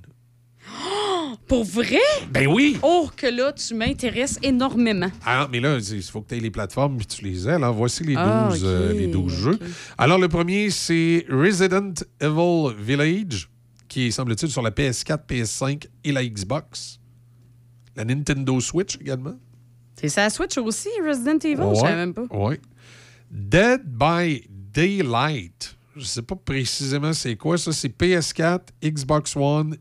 pour 1.48 1.64
vrai? 1.66 2.00
Ben 2.32 2.48
oui! 2.48 2.78
Oh, 2.82 3.10
que 3.16 3.28
là, 3.28 3.52
tu 3.52 3.74
m'intéresses 3.76 4.40
énormément. 4.44 5.10
Ah, 5.26 5.48
mais 5.52 5.60
là, 5.60 5.78
il 5.80 6.02
faut 6.04 6.22
que 6.22 6.30
tu 6.30 6.36
aies 6.36 6.40
les 6.40 6.52
plateformes 6.52 6.98
puis 6.98 7.06
tu 7.06 7.24
les 7.26 7.48
aies. 7.48 7.54
Alors, 7.54 7.74
voici 7.74 8.04
les 8.04 8.14
12, 8.16 8.18
Ah, 8.18 8.50
euh, 8.64 8.94
les 8.94 9.08
12 9.08 9.34
jeux. 9.34 9.60
Alors, 9.98 10.18
le 10.18 10.30
premier, 10.30 10.70
c'est 10.70 11.26
Resident 11.30 11.94
Evil 12.22 12.74
Village, 12.80 13.50
qui 13.90 14.08
est, 14.08 14.12
semble-t-il, 14.12 14.52
sur 14.52 14.62
la 14.62 14.72
PS4, 14.72 15.26
PS5 15.28 15.86
et 16.04 16.12
la 16.12 16.26
Xbox. 16.26 17.00
La 17.96 18.06
Nintendo 18.06 18.60
Switch 18.60 18.98
également. 19.00 19.36
C'est 20.00 20.10
ça 20.10 20.30
Switch 20.30 20.58
aussi, 20.58 20.90
Resident 21.06 21.38
Evil? 21.44 21.58
Je 21.58 21.62
Ouais, 21.62 21.76
savais 21.76 21.96
même 21.96 22.14
pas. 22.14 22.26
ouais. 22.32 22.60
Dead 23.30 23.82
by 23.86 24.48
Daylight. 24.74 25.78
Je 25.96 26.04
sais 26.04 26.24
pas 26.24 26.36
précisément 26.36 27.14
c'est 27.14 27.36
quoi. 27.36 27.58
Ça, 27.58 27.72
c'est 27.72 27.96
PS4, 27.96 28.62
Xbox 28.84 29.36
One, 29.36 29.78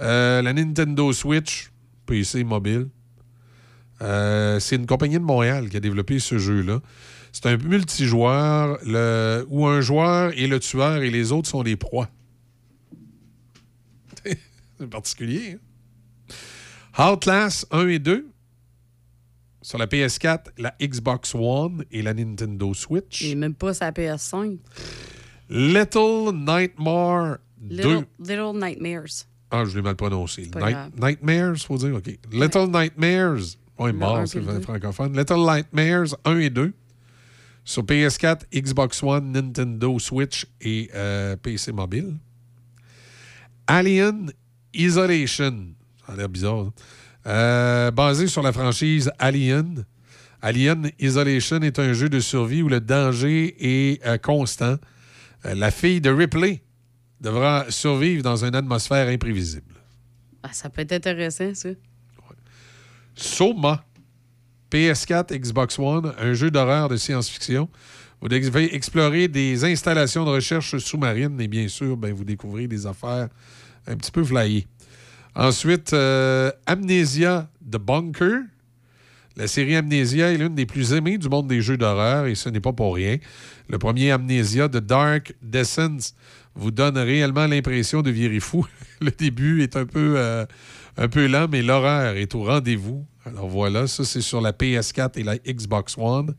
euh, 0.00 0.40
la 0.40 0.52
Nintendo 0.52 1.12
Switch, 1.12 1.70
PC 2.06 2.44
mobile. 2.44 2.88
Euh, 4.00 4.58
c'est 4.60 4.76
une 4.76 4.86
compagnie 4.86 5.16
de 5.16 5.24
Montréal 5.24 5.68
qui 5.68 5.76
a 5.76 5.80
développé 5.80 6.18
ce 6.18 6.38
jeu-là. 6.38 6.80
C'est 7.32 7.46
un 7.46 7.56
multijoueur 7.58 8.78
le, 8.86 9.44
où 9.48 9.66
un 9.66 9.80
joueur 9.80 10.32
est 10.38 10.46
le 10.46 10.60
tueur 10.60 11.02
et 11.02 11.10
les 11.10 11.32
autres 11.32 11.48
sont 11.48 11.62
les 11.62 11.76
proies. 11.76 12.08
c'est 14.24 14.88
particulier. 14.88 15.58
Hein? 16.98 17.12
Outlast 17.12 17.66
1 17.70 17.88
et 17.88 17.98
2 17.98 18.26
sur 19.68 19.76
la 19.76 19.86
PS4, 19.86 20.46
la 20.56 20.74
Xbox 20.80 21.34
One 21.34 21.84
et 21.90 22.00
la 22.00 22.14
Nintendo 22.14 22.72
Switch. 22.72 23.22
Et 23.22 23.34
même 23.34 23.52
pas 23.52 23.74
sa 23.74 23.90
PS5. 23.90 24.56
Little 25.50 26.32
Nightmare 26.32 27.36
2. 27.60 28.06
Little, 28.18 28.58
Nightmares. 28.58 29.26
Ah, 29.50 29.66
je 29.66 29.76
l'ai 29.76 29.82
mal 29.82 29.94
prononcé. 29.94 30.50
Night-. 30.56 30.98
Nightmares, 30.98 31.58
faut 31.58 31.76
dire, 31.76 31.94
OK. 31.94 32.06
Little 32.32 32.68
Nightmares. 32.70 33.58
Oui, 33.78 33.92
mort, 33.92 34.26
c'est 34.26 34.40
francophone. 34.62 35.14
Little 35.14 35.44
Nightmares 35.44 36.16
1 36.24 36.38
et 36.38 36.48
2 36.48 36.72
Sur 37.62 37.82
PS4, 37.82 38.44
Xbox 38.50 39.02
One, 39.02 39.32
Nintendo 39.32 39.98
Switch 39.98 40.46
et 40.62 40.88
euh, 40.94 41.36
PC 41.36 41.72
mobile. 41.72 42.16
Alien 43.66 44.32
Isolation. 44.72 45.74
Ça 46.06 46.14
a 46.14 46.16
l'air 46.16 46.30
bizarre. 46.30 46.58
hein? 46.58 46.72
Euh, 47.26 47.90
basé 47.90 48.26
sur 48.26 48.42
la 48.42 48.52
franchise 48.52 49.10
Alien. 49.18 49.84
Alien 50.40 50.90
Isolation 50.98 51.60
est 51.62 51.78
un 51.78 51.92
jeu 51.92 52.08
de 52.08 52.20
survie 52.20 52.62
où 52.62 52.68
le 52.68 52.80
danger 52.80 53.56
est 53.58 54.06
euh, 54.06 54.18
constant. 54.18 54.76
Euh, 55.44 55.54
la 55.54 55.70
fille 55.70 56.00
de 56.00 56.10
Ripley 56.10 56.62
devra 57.20 57.66
survivre 57.70 58.22
dans 58.22 58.44
une 58.44 58.54
atmosphère 58.54 59.08
imprévisible. 59.08 59.74
Ah, 60.42 60.52
ça 60.52 60.70
peut 60.70 60.82
être 60.82 60.92
intéressant, 60.92 61.54
ça. 61.54 61.70
Soma, 63.16 63.84
PS4, 64.70 65.36
Xbox 65.36 65.78
One, 65.78 66.14
un 66.18 66.32
jeu 66.34 66.52
d'horreur 66.52 66.88
de 66.88 66.96
science-fiction. 66.96 67.68
Vous 68.20 68.28
devez 68.28 68.74
explorer 68.74 69.26
des 69.26 69.64
installations 69.64 70.24
de 70.24 70.30
recherche 70.30 70.78
sous-marines 70.78 71.40
et 71.40 71.48
bien 71.48 71.66
sûr, 71.66 71.96
ben, 71.96 72.12
vous 72.12 72.24
découvrez 72.24 72.68
des 72.68 72.86
affaires 72.86 73.28
un 73.88 73.96
petit 73.96 74.12
peu 74.12 74.22
flyées. 74.22 74.66
Ensuite, 75.38 75.92
euh, 75.92 76.50
Amnesia 76.66 77.48
The 77.64 77.76
Bunker. 77.76 78.40
La 79.36 79.46
série 79.46 79.76
Amnesia 79.76 80.32
est 80.32 80.36
l'une 80.36 80.56
des 80.56 80.66
plus 80.66 80.92
aimées 80.92 81.16
du 81.16 81.28
monde 81.28 81.46
des 81.46 81.62
jeux 81.62 81.76
d'horreur 81.76 82.26
et 82.26 82.34
ce 82.34 82.48
n'est 82.48 82.58
pas 82.58 82.72
pour 82.72 82.96
rien. 82.96 83.18
Le 83.68 83.78
premier 83.78 84.10
Amnesia 84.10 84.68
The 84.68 84.78
Dark 84.78 85.36
Descent 85.40 86.12
vous 86.56 86.72
donne 86.72 86.98
réellement 86.98 87.46
l'impression 87.46 88.02
de 88.02 88.10
virer 88.10 88.40
fou. 88.40 88.66
Le 89.00 89.12
début 89.12 89.62
est 89.62 89.76
un 89.76 89.86
peu, 89.86 90.14
euh, 90.16 90.44
un 90.96 91.06
peu 91.06 91.28
lent, 91.28 91.46
mais 91.48 91.62
l'horreur 91.62 92.16
est 92.16 92.34
au 92.34 92.42
rendez-vous. 92.42 93.06
Alors 93.24 93.46
voilà, 93.46 93.86
ça 93.86 94.02
c'est 94.02 94.22
sur 94.22 94.40
la 94.40 94.50
PS4 94.50 95.20
et 95.20 95.22
la 95.22 95.38
Xbox 95.38 95.96
One. 95.96 96.34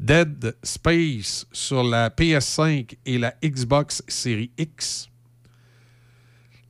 Dead 0.00 0.56
Space 0.64 1.46
sur 1.52 1.84
la 1.84 2.10
PS5 2.10 2.96
et 3.06 3.18
la 3.18 3.34
Xbox 3.40 4.02
Series 4.08 4.50
X. 4.58 5.11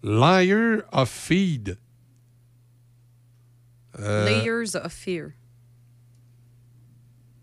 Liar 0.02 0.82
of 0.92 1.08
Feed. 1.08 1.78
Euh, 3.98 4.24
Layers 4.24 4.74
of 4.74 4.92
Fear. 4.92 5.32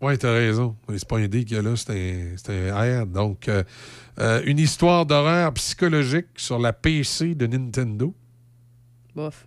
Oui, 0.02 0.16
t'as 0.16 0.32
raison. 0.32 0.76
C'est 0.88 1.06
pas 1.06 1.18
un 1.18 1.28
D 1.28 1.44
qu'il 1.44 1.56
y 1.56 1.58
a 1.58 1.62
là, 1.62 1.76
c'est 1.76 2.38
un, 2.48 2.74
un 2.74 3.02
R. 3.02 3.06
Donc, 3.06 3.48
euh, 3.48 3.62
euh, 4.18 4.42
une 4.46 4.58
histoire 4.58 5.04
d'horreur 5.04 5.52
psychologique 5.54 6.26
sur 6.36 6.58
la 6.58 6.72
PC 6.72 7.34
de 7.34 7.46
Nintendo. 7.46 8.14
Bof. 9.14 9.46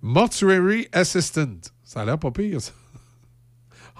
Mortuary 0.00 0.88
Assistant. 0.92 1.60
Ça 1.82 2.02
a 2.02 2.04
l'air 2.04 2.18
pas 2.18 2.30
pire, 2.30 2.60
ça. 2.60 2.72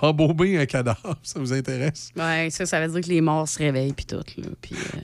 Embaumer 0.05 0.59
un 0.59 0.67
cadavre, 0.67 1.17
ça 1.23 1.39
vous 1.41 1.53
intéresse? 1.53 2.11
Ouais, 2.17 2.49
ça, 2.51 2.67
ça 2.67 2.85
veut 2.85 2.93
dire 2.93 3.01
que 3.01 3.09
les 3.09 3.21
morts 3.21 3.49
se 3.49 3.59
réveillent, 3.59 3.93
puis 3.93 4.05
tout. 4.05 4.17
Là, 4.17 4.49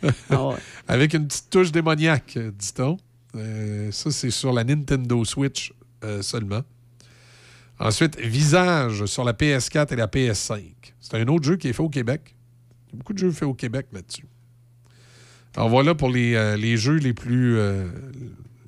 euh, 0.05 0.11
ah 0.31 0.49
ouais. 0.49 0.57
Avec 0.89 1.15
une 1.15 1.27
petite 1.27 1.51
touche 1.51 1.73
démoniaque, 1.73 2.37
euh, 2.37 2.51
dit-on. 2.51 2.99
Euh, 3.37 3.91
ça, 3.93 4.11
c'est 4.11 4.31
sur 4.31 4.53
la 4.53 4.65
Nintendo 4.65 5.25
Switch 5.25 5.73
euh, 6.05 6.23
seulement. 6.23 6.63
Ensuite, 7.79 8.19
Visage 8.21 9.07
sur 9.07 9.25
la 9.25 9.33
PS4 9.33 9.93
et 9.93 9.97
la 9.97 10.07
PS5. 10.07 10.63
C'est 11.01 11.17
un 11.17 11.27
autre 11.29 11.45
jeu 11.45 11.57
qui 11.57 11.69
est 11.69 11.73
fait 11.73 11.83
au 11.83 11.89
Québec. 11.89 12.35
Il 12.89 12.93
y 12.93 12.97
a 12.97 12.99
beaucoup 12.99 13.15
de 13.15 13.19
jeux 13.19 13.31
faits 13.31 13.49
au 13.49 13.55
Québec 13.55 13.87
là-dessus. 13.93 14.27
Alors 15.57 15.69
voilà 15.69 15.95
pour 15.95 16.11
les, 16.11 16.57
les 16.57 16.77
jeux 16.77 16.99
les 16.99 17.13
plus 17.13 17.57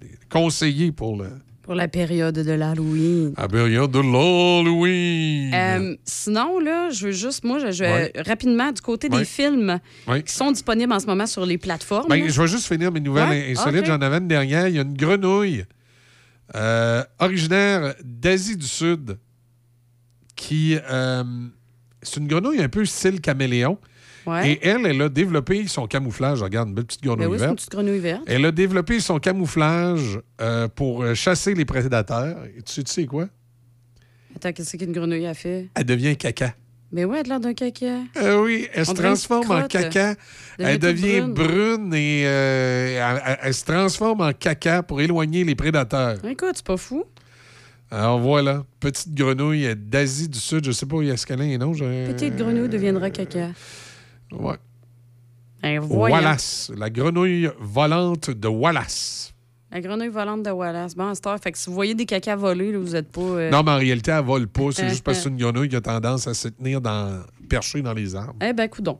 les 0.00 0.08
conseillés 0.28 0.90
pour 0.90 1.16
le, 1.16 1.30
Pour 1.62 1.74
la 1.74 1.86
période 1.86 2.34
de 2.34 2.50
l'Halloween. 2.52 3.34
la 3.38 3.46
période 3.46 3.90
de 3.92 4.00
l'Halloween. 4.00 5.54
Euh, 5.54 5.96
sinon, 6.04 6.58
là, 6.58 6.90
je 6.90 7.06
veux 7.06 7.12
juste, 7.12 7.44
moi, 7.44 7.60
je, 7.60 7.70
je- 7.70 7.84
Ouais. 7.84 8.12
rapidement, 8.26 8.72
du 8.72 8.80
côté 8.80 9.08
Ouais. 9.08 9.20
des 9.20 9.24
films 9.24 9.78
Ouais. 10.08 10.22
qui 10.24 10.32
sont 10.34 10.50
disponibles 10.50 10.92
en 10.92 10.98
ce 10.98 11.06
moment 11.06 11.26
sur 11.26 11.46
les 11.46 11.58
plateformes. 11.58 12.08
Ben, 12.08 12.28
je 12.28 12.40
vais 12.42 12.48
juste 12.48 12.66
finir 12.66 12.90
mes 12.90 12.98
nouvelles 13.00 13.52
insolites. 13.52 13.86
J'en 13.86 14.00
avais 14.00 14.18
une 14.18 14.26
dernière. 14.28 14.66
Il 14.66 14.74
y 14.74 14.78
a 14.78 14.82
une 14.82 14.96
grenouille 14.96 15.64
euh, 16.56 17.02
originaire 17.20 17.94
d'Asie 18.04 18.56
du 18.56 18.66
Sud 18.66 19.18
qui. 20.36 20.76
euh, 20.90 21.22
c'est 22.02 22.18
une 22.18 22.26
grenouille 22.26 22.60
un 22.60 22.68
peu 22.68 22.84
style 22.84 23.20
caméléon. 23.20 23.78
Ouais. 24.26 24.52
Et 24.52 24.66
elle, 24.68 24.86
elle 24.86 25.02
a 25.02 25.08
développé 25.08 25.66
son 25.66 25.86
camouflage. 25.86 26.42
Regarde, 26.42 26.68
une 26.68 26.74
belle 26.74 26.84
petite 26.84 27.02
grenouille 27.02 27.24
Ben 27.26 27.30
oui, 27.32 27.38
c'est 27.38 27.44
une 27.44 27.48
verte. 27.50 27.56
petite 27.58 27.72
grenouille 27.72 27.98
verte. 27.98 28.22
Elle 28.26 28.44
a 28.44 28.52
développé 28.52 29.00
son 29.00 29.18
camouflage 29.18 30.20
euh, 30.40 30.68
pour 30.68 31.02
euh, 31.02 31.14
chasser 31.14 31.54
les 31.54 31.64
prédateurs. 31.64 32.36
Et 32.56 32.62
tu, 32.62 32.72
sais- 32.72 32.82
tu 32.84 32.92
sais 32.92 33.06
quoi? 33.06 33.28
Attends, 34.36 34.52
qu'est-ce 34.52 34.76
qu'une 34.76 34.92
grenouille 34.92 35.26
a 35.26 35.34
fait? 35.34 35.68
Elle 35.74 35.84
devient 35.84 36.16
caca. 36.16 36.54
Mais 36.94 37.04
ouais, 37.06 37.20
elle 37.20 37.26
a 37.26 37.28
l'air 37.30 37.40
d'un 37.40 37.54
caca. 37.54 38.00
Euh, 38.18 38.42
oui, 38.42 38.68
elle 38.74 38.84
se 38.84 38.90
On 38.90 38.94
transforme 38.94 39.50
en 39.50 39.66
caca. 39.66 40.14
Elle 40.58 40.66
Elle 40.66 40.78
devient 40.78 41.24
brune, 41.26 41.92
et 41.94 42.24
euh, 42.26 43.36
elle, 43.42 43.54
se 43.54 43.64
transforme 43.64 44.20
en 44.20 44.32
caca 44.32 44.82
pour 44.82 45.00
éloigner 45.00 45.42
les 45.44 45.54
prédateurs. 45.54 46.22
Écoute, 46.24 46.52
c'est 46.56 46.66
pas 46.66 46.76
fou. 46.76 47.04
Alors 47.90 48.18
voilà, 48.20 48.64
petite 48.80 49.14
grenouille 49.14 49.74
d'Asie 49.76 50.28
du 50.28 50.38
Sud. 50.38 50.64
Je 50.66 50.72
sais 50.72 50.84
pas 50.86 50.96
où 50.96 51.02
est-ce 51.02 51.26
qu'elle 51.26 51.40
est, 51.42 51.56
non? 51.58 51.72
je- 51.74 52.06
Petite 52.12 52.36
grenouille 52.36 52.68
deviendra 52.68 53.10
caca. 53.10 53.48
Ouais. 54.32 54.56
Ben. 55.62 55.80
Wallace, 55.80 56.72
la 56.76 56.90
grenouille 56.90 57.48
volante 57.60 58.30
de 58.30 58.48
Wallace. 58.48 59.32
La 59.70 59.80
grenouille 59.80 60.08
volante 60.08 60.42
de 60.42 60.50
Wallace. 60.50 60.94
Bon, 60.94 61.14
c'est 61.14 61.42
Fait 61.42 61.52
que 61.52 61.56
si 61.58 61.70
vous 61.70 61.74
voyez 61.74 61.94
des 61.94 62.04
cacas 62.04 62.36
là, 62.36 62.78
vous 62.78 62.94
êtes 62.96 63.10
pas. 63.10 63.20
euh, 63.22 63.50
Non, 63.50 63.62
mais 63.62 63.70
en 63.70 63.78
réalité, 63.78 64.10
elle 64.10 64.22
vole 64.24 64.46
pas. 64.46 64.70
C'est 64.72 64.88
juste 64.88 65.02
parce 65.02 65.18
que 65.18 65.22
c'est 65.24 65.28
une 65.30 65.36
grenouille 65.38 65.68
qui 65.70 65.76
a 65.76 65.80
tendance 65.80 66.26
à 66.26 66.34
se 66.34 66.48
tenir 66.48 66.80
dans, 66.82 67.22
perchée 67.48 67.80
dans 67.80 67.94
les 67.94 68.14
arbres. 68.14 68.34
Eh 68.42 68.52
ben, 68.52 68.68
coudon. 68.68 68.98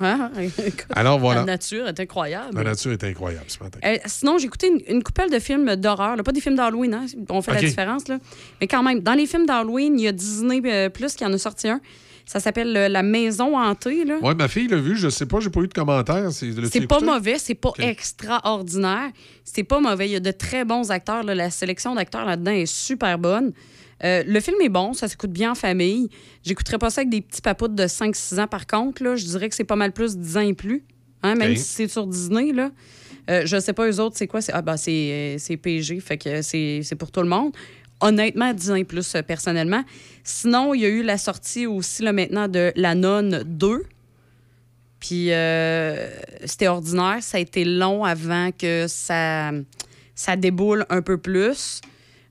Hein? 0.00 0.30
Écoute, 0.38 0.86
Alors, 0.94 1.18
voilà. 1.18 1.40
La 1.40 1.46
nature 1.46 1.88
est 1.88 2.00
incroyable. 2.00 2.56
La 2.56 2.64
nature 2.64 2.92
est 2.92 3.04
incroyable 3.04 3.44
ce 3.48 3.62
matin. 3.62 3.80
Euh, 3.84 3.96
sinon, 4.06 4.38
j'ai 4.38 4.46
écouté 4.46 4.68
une, 4.68 4.96
une 4.96 5.02
couple 5.02 5.28
de 5.30 5.38
films 5.38 5.76
d'horreur. 5.76 6.16
Pas 6.24 6.32
des 6.32 6.40
films 6.40 6.56
d'Halloween, 6.56 6.94
hein? 6.94 7.06
on 7.28 7.42
fait 7.42 7.52
la 7.52 7.60
différence. 7.60 8.08
Là. 8.08 8.18
Mais 8.62 8.66
quand 8.66 8.82
même, 8.82 9.00
dans 9.00 9.14
les 9.14 9.26
films 9.26 9.44
d'Halloween, 9.46 9.98
il 9.98 10.04
y 10.04 10.08
a 10.08 10.12
Disney 10.12 10.62
euh, 10.64 10.88
Plus 10.88 11.14
qui 11.16 11.24
en 11.26 11.32
a 11.34 11.38
sorti 11.38 11.68
un. 11.68 11.80
Ça 12.26 12.40
s'appelle 12.40 12.72
La 12.72 13.02
Maison 13.02 13.58
hantée. 13.58 14.04
Ouais, 14.22 14.34
ma 14.34 14.48
fille 14.48 14.68
l'a 14.68 14.78
vu. 14.78 14.96
Je 14.96 15.08
sais 15.08 15.26
pas, 15.26 15.40
j'ai 15.40 15.50
pas 15.50 15.60
eu 15.60 15.68
de 15.68 15.74
commentaires. 15.74 16.30
C'est 16.32 16.86
pas 16.86 17.00
mauvais, 17.00 17.38
c'est 17.38 17.54
pas 17.54 17.72
extraordinaire. 17.78 19.10
C'est 19.44 19.64
pas 19.64 19.80
mauvais. 19.80 20.08
Il 20.08 20.12
y 20.12 20.16
a 20.16 20.20
de 20.20 20.30
très 20.30 20.64
bons 20.64 20.90
acteurs. 20.90 21.22
là. 21.22 21.34
La 21.34 21.50
sélection 21.50 21.94
d'acteurs 21.94 22.24
là-dedans 22.24 22.52
est 22.52 22.66
super 22.66 23.18
bonne. 23.18 23.52
Euh, 24.02 24.22
le 24.26 24.40
film 24.40 24.56
est 24.60 24.68
bon, 24.68 24.92
ça 24.92 25.08
s'écoute 25.08 25.30
bien 25.30 25.52
en 25.52 25.54
famille. 25.54 26.08
J'écouterais 26.42 26.78
pas 26.78 26.90
ça 26.90 27.02
avec 27.02 27.10
des 27.10 27.20
petits 27.20 27.40
papoutes 27.40 27.74
de 27.74 27.84
5-6 27.84 28.40
ans, 28.40 28.46
par 28.46 28.66
contre. 28.66 29.02
Là, 29.02 29.16
je 29.16 29.24
dirais 29.24 29.48
que 29.48 29.54
c'est 29.54 29.64
pas 29.64 29.76
mal 29.76 29.92
plus 29.92 30.16
10 30.16 30.36
ans 30.36 30.40
et 30.40 30.54
plus. 30.54 30.84
Hein, 31.22 31.36
même 31.36 31.56
si 31.56 31.64
c'est 31.64 31.88
sur 31.88 32.06
Disney. 32.06 32.52
Là. 32.52 32.70
Euh, 33.30 33.42
je 33.46 33.58
sais 33.58 33.72
pas, 33.72 33.88
eux 33.88 34.00
autres, 34.00 34.16
c'est 34.18 34.26
quoi? 34.26 34.40
C'est, 34.42 34.52
ah, 34.52 34.60
ben, 34.60 34.76
c'est, 34.76 35.38
euh, 35.50 35.56
PG, 35.56 36.00
fait 36.00 36.18
que 36.18 36.42
c'est 36.42 36.96
pour 36.98 37.10
tout 37.10 37.22
le 37.22 37.28
monde. 37.28 37.52
Honnêtement, 38.04 38.52
10 38.52 38.70
ans 38.70 38.74
et 38.74 38.84
plus, 38.84 39.14
euh, 39.14 39.22
personnellement. 39.22 39.82
Sinon, 40.22 40.74
il 40.74 40.82
y 40.82 40.84
a 40.84 40.88
eu 40.88 41.02
la 41.02 41.18
sortie 41.18 41.66
aussi, 41.66 42.02
là, 42.02 42.12
maintenant, 42.12 42.48
de 42.48 42.72
La 42.76 42.94
Nonne 42.94 43.42
2. 43.44 43.84
Puis 45.04 45.32
euh, 45.32 46.08
c'était 46.46 46.68
ordinaire. 46.68 47.18
Ça 47.20 47.36
a 47.36 47.40
été 47.40 47.66
long 47.66 48.04
avant 48.04 48.50
que 48.52 48.86
ça, 48.88 49.50
ça 50.14 50.36
déboule 50.36 50.86
un 50.88 51.02
peu 51.02 51.18
plus. 51.18 51.82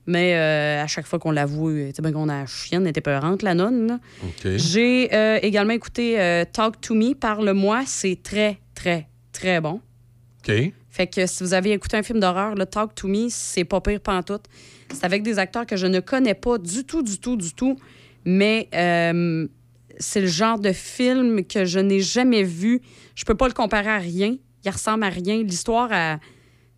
Mais 0.06 0.34
euh, 0.34 0.82
à 0.82 0.88
chaque 0.88 1.06
fois 1.06 1.20
qu'on 1.20 1.30
l'avoue, 1.30 1.70
tu 1.70 1.92
sais 1.94 2.02
bien 2.02 2.10
qu'on 2.10 2.28
a 2.28 2.40
la 2.40 2.46
chienne, 2.46 2.84
était 2.88 3.00
peurante, 3.00 3.42
la 3.42 3.54
nonne. 3.54 4.00
J'ai 4.44 5.14
euh, 5.14 5.38
également 5.40 5.72
écouté 5.72 6.44
Talk 6.52 6.80
to 6.80 6.94
Me, 6.94 7.14
Parle-moi. 7.14 7.84
C'est 7.86 8.18
très, 8.20 8.58
très, 8.74 9.06
très 9.30 9.60
bon. 9.60 9.80
OK. 10.40 10.52
Fait 10.90 11.06
que 11.06 11.26
si 11.26 11.44
vous 11.44 11.54
avez 11.54 11.70
écouté 11.70 11.96
un 11.96 12.02
film 12.02 12.18
d'horreur, 12.18 12.56
le 12.56 12.66
Talk 12.66 12.92
to 12.96 13.06
Me, 13.06 13.28
c'est 13.30 13.64
pas 13.64 13.80
pire 13.80 14.00
pantoute. 14.00 14.46
C'est 14.92 15.04
avec 15.04 15.22
des 15.22 15.38
acteurs 15.38 15.66
que 15.66 15.76
je 15.76 15.86
ne 15.86 16.00
connais 16.00 16.34
pas 16.34 16.58
du 16.58 16.84
tout, 16.84 17.02
du 17.02 17.18
tout, 17.18 17.36
du 17.36 17.52
tout. 17.52 17.76
Mais 18.24 18.68
euh, 18.74 19.46
c'est 19.98 20.20
le 20.20 20.26
genre 20.26 20.58
de 20.58 20.72
film 20.72 21.44
que 21.44 21.64
je 21.64 21.78
n'ai 21.78 22.00
jamais 22.00 22.42
vu. 22.42 22.80
Je 23.14 23.24
peux 23.24 23.34
pas 23.34 23.48
le 23.48 23.54
comparer 23.54 23.90
à 23.90 23.98
rien. 23.98 24.36
Il 24.64 24.70
ressemble 24.70 25.04
à 25.04 25.08
rien. 25.10 25.42
L'histoire. 25.42 25.88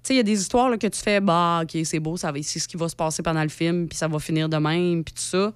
Tu 0.07 0.09
sais, 0.09 0.15
il 0.15 0.17
y 0.19 0.21
a 0.21 0.25
des 0.25 0.41
histoires 0.41 0.71
là, 0.71 0.79
que 0.79 0.87
tu 0.87 1.01
fais, 1.01 1.21
bah, 1.21 1.63
OK, 1.65 1.81
c'est 1.85 1.99
beau, 1.99 2.17
ça 2.17 2.33
c'est 2.43 2.61
ce 2.61 2.69
qui 2.69 2.77
va 2.77 2.89
se 2.89 2.95
passer 2.95 3.25
pendant 3.25 3.43
le 3.43 3.49
film, 3.49 3.89
puis 3.89 3.99
ça 3.99 4.07
va 4.07 4.21
finir 4.21 4.49
de 4.49 4.57
même, 4.57 5.03
puis 5.03 5.13
tout 5.13 5.21
ça. 5.21 5.53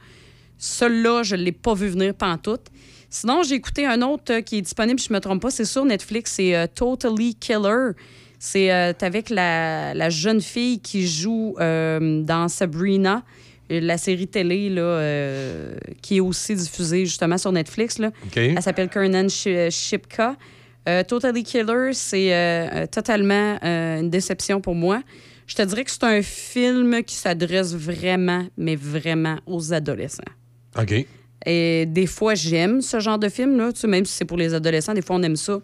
Celui-là, 0.59 1.23
je 1.23 1.37
ne 1.37 1.43
l'ai 1.43 1.53
pas 1.53 1.73
vu 1.75 1.87
venir 1.87 2.15
pantoute. 2.15 2.67
Sinon, 3.09 3.43
j'ai 3.43 3.55
écouté 3.55 3.87
un 3.87 4.03
autre 4.03 4.33
euh, 4.33 4.41
qui 4.41 4.59
est 4.59 4.63
disponible, 4.63 5.01
si 5.01 5.09
je 5.09 5.13
me 5.13 5.21
trompe 5.21 5.43
pas, 5.43 5.51
c'est 5.51 5.65
sur 5.65 5.85
Netflix, 5.85 6.33
c'est 6.33 6.55
euh, 6.55 6.67
Totally 6.73 7.35
Killer. 7.35 7.93
C'est 8.43 8.73
euh, 8.73 8.93
avec 9.03 9.29
la, 9.29 9.93
la 9.93 10.09
jeune 10.09 10.41
fille 10.41 10.81
qui 10.81 11.07
joue 11.07 11.55
euh, 11.61 12.23
dans 12.23 12.49
Sabrina, 12.49 13.23
euh, 13.71 13.81
la 13.81 13.99
série 13.99 14.27
télé 14.29 14.71
là, 14.71 14.81
euh, 14.83 15.75
qui 16.01 16.17
est 16.17 16.21
aussi 16.21 16.55
diffusée 16.55 17.05
justement 17.05 17.37
sur 17.37 17.53
Netflix. 17.53 17.99
Là. 17.99 18.11
Elle 18.57 18.63
s'appelle 18.63 18.89
Kernan 18.89 19.27
Sh- 19.29 19.71
Shipka. 19.71 20.37
Totally 21.07 21.45
Killer, 21.45 21.91
c'est 21.93 22.89
totalement 22.91 23.59
une 23.63 24.11
déception 24.11 24.61
pour 24.61 24.75
moi. 24.75 25.03
Je 25.47 25.55
te 25.55 25.63
dirais 25.63 25.85
que 25.85 25.91
c'est 25.91 26.03
un 26.03 26.23
film 26.23 27.05
qui 27.05 27.15
s'adresse 27.15 27.75
vraiment, 27.75 28.47
mais 28.57 28.75
vraiment 28.75 29.37
aux 29.47 29.73
adolescents. 29.73 30.23
OK. 30.81 31.07
Et 31.47 31.87
des 31.87 32.07
fois, 32.07 32.35
j'aime 32.35 32.81
ce 32.81 32.99
genre 32.99 33.19
de 33.19 33.29
film-là, 33.29 33.73
tu 33.73 33.81
sais, 33.81 33.87
même 33.87 34.05
si 34.05 34.15
c'est 34.15 34.25
pour 34.25 34.37
les 34.39 34.53
adolescents, 34.55 34.95
des 34.95 35.03
fois, 35.03 35.17
on 35.17 35.23
aime 35.23 35.37
ça. 35.37 35.61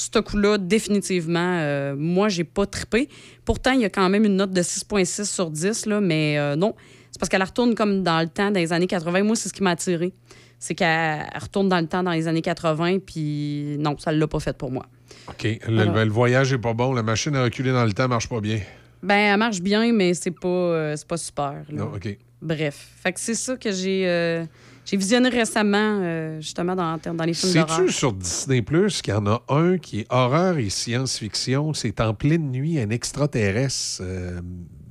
Ce 0.00 0.18
coup-là, 0.18 0.56
définitivement, 0.56 1.58
euh, 1.60 1.94
moi, 1.96 2.28
j'ai 2.30 2.44
pas 2.44 2.64
trippé. 2.64 3.08
Pourtant, 3.44 3.72
il 3.72 3.80
y 3.80 3.84
a 3.84 3.90
quand 3.90 4.08
même 4.08 4.24
une 4.24 4.36
note 4.36 4.52
de 4.52 4.62
6,6 4.62 5.24
sur 5.26 5.50
10, 5.50 5.84
là, 5.86 6.00
mais 6.00 6.38
euh, 6.38 6.56
non. 6.56 6.74
C'est 7.10 7.18
parce 7.18 7.28
qu'elle 7.28 7.42
retourne 7.42 7.74
comme 7.74 8.02
dans 8.02 8.20
le 8.20 8.28
temps, 8.28 8.50
dans 8.50 8.58
les 8.60 8.72
années 8.72 8.86
80. 8.86 9.22
Moi, 9.24 9.36
c'est 9.36 9.48
ce 9.50 9.52
qui 9.52 9.62
m'a 9.62 9.70
attiré. 9.72 10.14
C'est 10.58 10.74
qu'elle 10.74 11.26
retourne 11.38 11.68
dans 11.68 11.80
le 11.80 11.86
temps, 11.86 12.02
dans 12.02 12.12
les 12.12 12.28
années 12.28 12.40
80, 12.40 12.98
puis 13.00 13.76
non, 13.78 13.96
ça 13.98 14.10
l'a 14.12 14.26
pas 14.26 14.40
fait 14.40 14.56
pour 14.56 14.70
moi. 14.70 14.86
OK. 15.28 15.46
Le, 15.68 15.80
Alors- 15.80 15.94
le 16.04 16.10
voyage 16.10 16.52
est 16.54 16.58
pas 16.58 16.72
bon. 16.72 16.94
La 16.94 17.02
machine 17.02 17.36
à 17.36 17.42
reculer 17.44 17.72
dans 17.72 17.84
le 17.84 17.92
temps 17.92 18.08
marche 18.08 18.28
pas 18.28 18.40
bien. 18.40 18.60
Ben, 19.02 19.14
elle 19.16 19.38
marche 19.38 19.60
bien, 19.60 19.92
mais 19.92 20.14
c'est 20.14 20.30
pas, 20.30 20.48
euh, 20.48 20.94
c'est 20.96 21.06
pas 21.08 21.16
super. 21.18 21.52
là. 21.52 21.62
Non, 21.72 21.92
OK. 21.94 22.16
Bref. 22.40 22.88
Fait 23.02 23.12
que 23.12 23.20
c'est 23.20 23.34
ça 23.34 23.56
que 23.56 23.70
j'ai 23.70 24.04
euh, 24.08 24.44
j'ai 24.90 24.96
visionné 24.96 25.28
récemment, 25.28 26.00
euh, 26.02 26.40
justement, 26.40 26.74
dans, 26.74 26.98
dans 27.14 27.24
les 27.24 27.32
films 27.32 27.52
d'horreur. 27.54 27.76
Sais-tu 27.76 27.92
sur 27.92 28.12
Disney 28.12 28.60
Plus 28.60 29.02
qu'il 29.02 29.14
y 29.14 29.16
en 29.16 29.24
a 29.26 29.40
un 29.48 29.78
qui 29.78 30.00
est 30.00 30.06
horreur 30.10 30.58
et 30.58 30.68
science-fiction? 30.68 31.74
C'est 31.74 32.00
en 32.00 32.12
pleine 32.12 32.50
nuit, 32.50 32.80
un 32.80 32.90
extraterrestre 32.90 34.02
euh, 34.02 34.40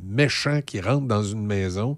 méchant 0.01 0.61
qui 0.65 0.79
rentre 0.79 1.05
dans 1.05 1.23
une 1.23 1.45
maison. 1.45 1.97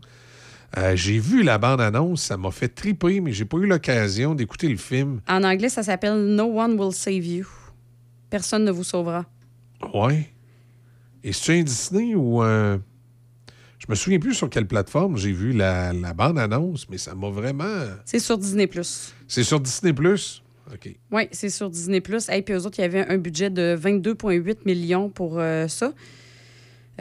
Euh, 0.80 0.96
j'ai 0.96 1.20
vu 1.20 1.44
la 1.44 1.60
bande-annonce, 1.60 2.24
ça 2.24 2.38
m'a 2.38 2.50
fait 2.50 2.70
triper, 2.70 3.22
mais 3.22 3.34
j'ai 3.34 3.46
pas 3.46 3.58
eu 3.58 3.68
l'occasion 3.68 4.34
d'écouter 4.34 4.68
le 4.68 4.78
film. 4.78 5.22
En 5.30 5.44
anglais, 5.44 5.70
ça 5.70 5.84
s'appelle 5.84 6.26
No 6.26 6.60
One 6.60 6.80
Will 6.80 6.94
Save 6.94 7.24
You. 7.24 7.46
Personne 8.32 8.64
ne 8.64 8.72
vous 8.72 8.84
sauvera. 8.84 9.26
Ouais. 9.94 10.28
Et 11.24 11.34
c'est 11.34 11.60
un 11.60 11.62
Disney 11.62 12.16
ou 12.16 12.42
un. 12.42 12.82
Je 13.92 13.94
me 13.94 14.00
souviens 14.00 14.20
plus 14.20 14.36
sur 14.36 14.50
quelle 14.50 14.68
plateforme 14.68 15.18
j'ai 15.18 15.34
vu 15.34 15.52
la, 15.52 15.92
la 15.92 16.14
bande-annonce, 16.14 16.88
mais 16.90 16.98
ça 16.98 17.14
m'a 17.14 17.28
vraiment. 17.30 17.88
C'est 18.06 18.20
sur 18.20 18.38
Disney+. 18.38 18.70
C'est 19.28 19.44
sur 19.44 19.60
Disney 19.60 19.92
Plus? 19.92 20.42
OK. 20.74 20.96
Oui, 21.12 21.28
c'est 21.34 21.50
sur 21.50 21.70
Disney+. 21.70 21.98
Et 22.32 22.42
puis 22.42 22.54
eux 22.54 22.66
autres, 22.66 22.80
il 22.80 22.84
y 22.84 22.86
avait 22.86 23.06
un 23.06 23.18
budget 23.18 23.50
de 23.50 23.78
22,8 23.78 24.60
millions 24.66 25.10
pour 25.10 25.40
euh, 25.40 25.68
ça. 25.68 25.92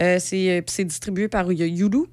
Euh, 0.01 0.17
c'est 0.19 0.51
euh, 0.59 0.63
puis 0.63 0.75
c'est 0.75 0.85
distribué 0.85 1.29
par 1.29 1.53
Y- 1.53 1.79
Hulu. 1.81 2.07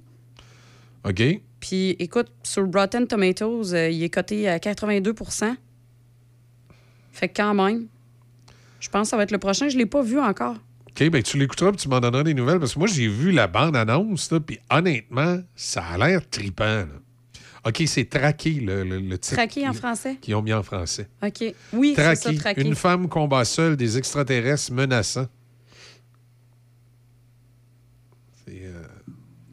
OK. 1.03 1.23
Puis 1.59 1.95
écoute, 1.97 2.27
sur 2.43 2.71
Rotten 2.71 3.07
Tomatoes, 3.07 3.73
euh, 3.73 3.89
il 3.89 4.03
est 4.03 4.11
coté 4.11 4.47
à 4.47 4.59
82% 4.59 5.55
Fait 7.13 7.29
que 7.29 7.33
quand 7.35 7.55
même, 7.55 7.87
je 8.79 8.89
pense 8.89 9.07
que 9.07 9.09
ça 9.09 9.17
va 9.17 9.23
être 9.23 9.31
le 9.31 9.39
prochain. 9.39 9.69
Je 9.69 9.77
l'ai 9.79 9.87
pas 9.87 10.03
vu 10.03 10.19
encore. 10.19 10.57
OK, 10.99 11.09
ben 11.11 11.21
tu 11.21 11.37
l'écouteras 11.37 11.71
puis 11.71 11.77
tu 11.81 11.89
m'en 11.89 11.99
donneras 11.99 12.23
des 12.23 12.33
nouvelles 12.33 12.59
parce 12.59 12.73
que 12.73 12.79
moi, 12.79 12.87
j'ai 12.87 13.07
vu 13.07 13.31
la 13.31 13.45
bande-annonce, 13.47 14.31
puis 14.45 14.57
honnêtement, 14.71 15.39
ça 15.55 15.83
a 15.83 15.97
l'air 15.97 16.27
trippant. 16.29 16.63
là. 16.65 16.87
OK, 17.65 17.83
c'est 17.85 18.05
Traqué, 18.09 18.51
le, 18.61 18.83
le, 18.83 18.99
le 18.99 19.17
titre 19.17 19.35
Traqué 19.35 19.67
en 19.67 19.73
français? 19.73 20.15
qu'ils 20.21 20.33
ont 20.35 20.41
mis 20.41 20.53
en 20.53 20.63
français. 20.63 21.07
OK. 21.23 21.53
Oui, 21.73 21.93
c'est 21.95 22.15
ça, 22.15 22.33
Traqué. 22.33 22.61
Une 22.61 22.75
femme 22.75 23.07
combat 23.09 23.43
seule 23.45 23.75
des 23.77 23.97
extraterrestres 23.97 24.71
menaçants. 24.71 25.27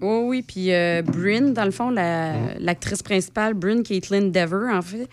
Oui, 0.00 0.18
oui. 0.26 0.42
Puis 0.42 0.72
euh, 0.72 1.02
Bryn, 1.02 1.52
dans 1.52 1.64
le 1.64 1.70
fond, 1.70 1.90
la- 1.90 2.34
Mm. 2.34 2.48
l'actrice 2.58 3.02
principale, 3.02 3.54
Bryn 3.54 3.82
Caitlin 3.82 4.28
Dever, 4.28 4.70
en 4.72 4.82
fait, 4.82 5.08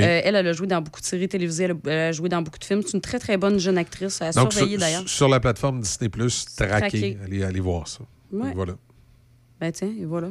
Euh, 0.00 0.20
elle, 0.24 0.34
elle 0.36 0.46
a 0.46 0.52
joué 0.52 0.66
dans 0.66 0.80
beaucoup 0.82 1.00
de 1.00 1.06
séries 1.06 1.28
télévisées, 1.28 1.64
elle 1.64 1.70
a, 1.72 1.74
elle 1.86 1.98
a 1.98 2.12
joué 2.12 2.28
dans 2.28 2.42
beaucoup 2.42 2.58
de 2.58 2.64
films. 2.64 2.82
C'est 2.84 2.92
une 2.94 3.00
très, 3.00 3.18
très 3.18 3.36
bonne 3.36 3.58
jeune 3.58 3.78
actrice 3.78 4.20
à 4.22 4.30
Donc, 4.32 4.52
surveiller, 4.52 4.72
sur, 4.78 4.80
d'ailleurs. 4.80 5.08
sur 5.08 5.28
la 5.28 5.40
plateforme 5.40 5.80
Disney 5.80 6.08
Plus, 6.08 6.46
Traqué. 6.56 6.78
Traqué. 6.78 7.18
Allez, 7.24 7.42
allez 7.44 7.60
voir 7.60 7.86
ça. 7.88 8.00
Ouais. 8.32 8.50
Et 8.50 8.54
Voilà. 8.54 8.74
Ben 9.60 9.70
tiens, 9.72 9.92
et 9.98 10.04
voilà. 10.04 10.28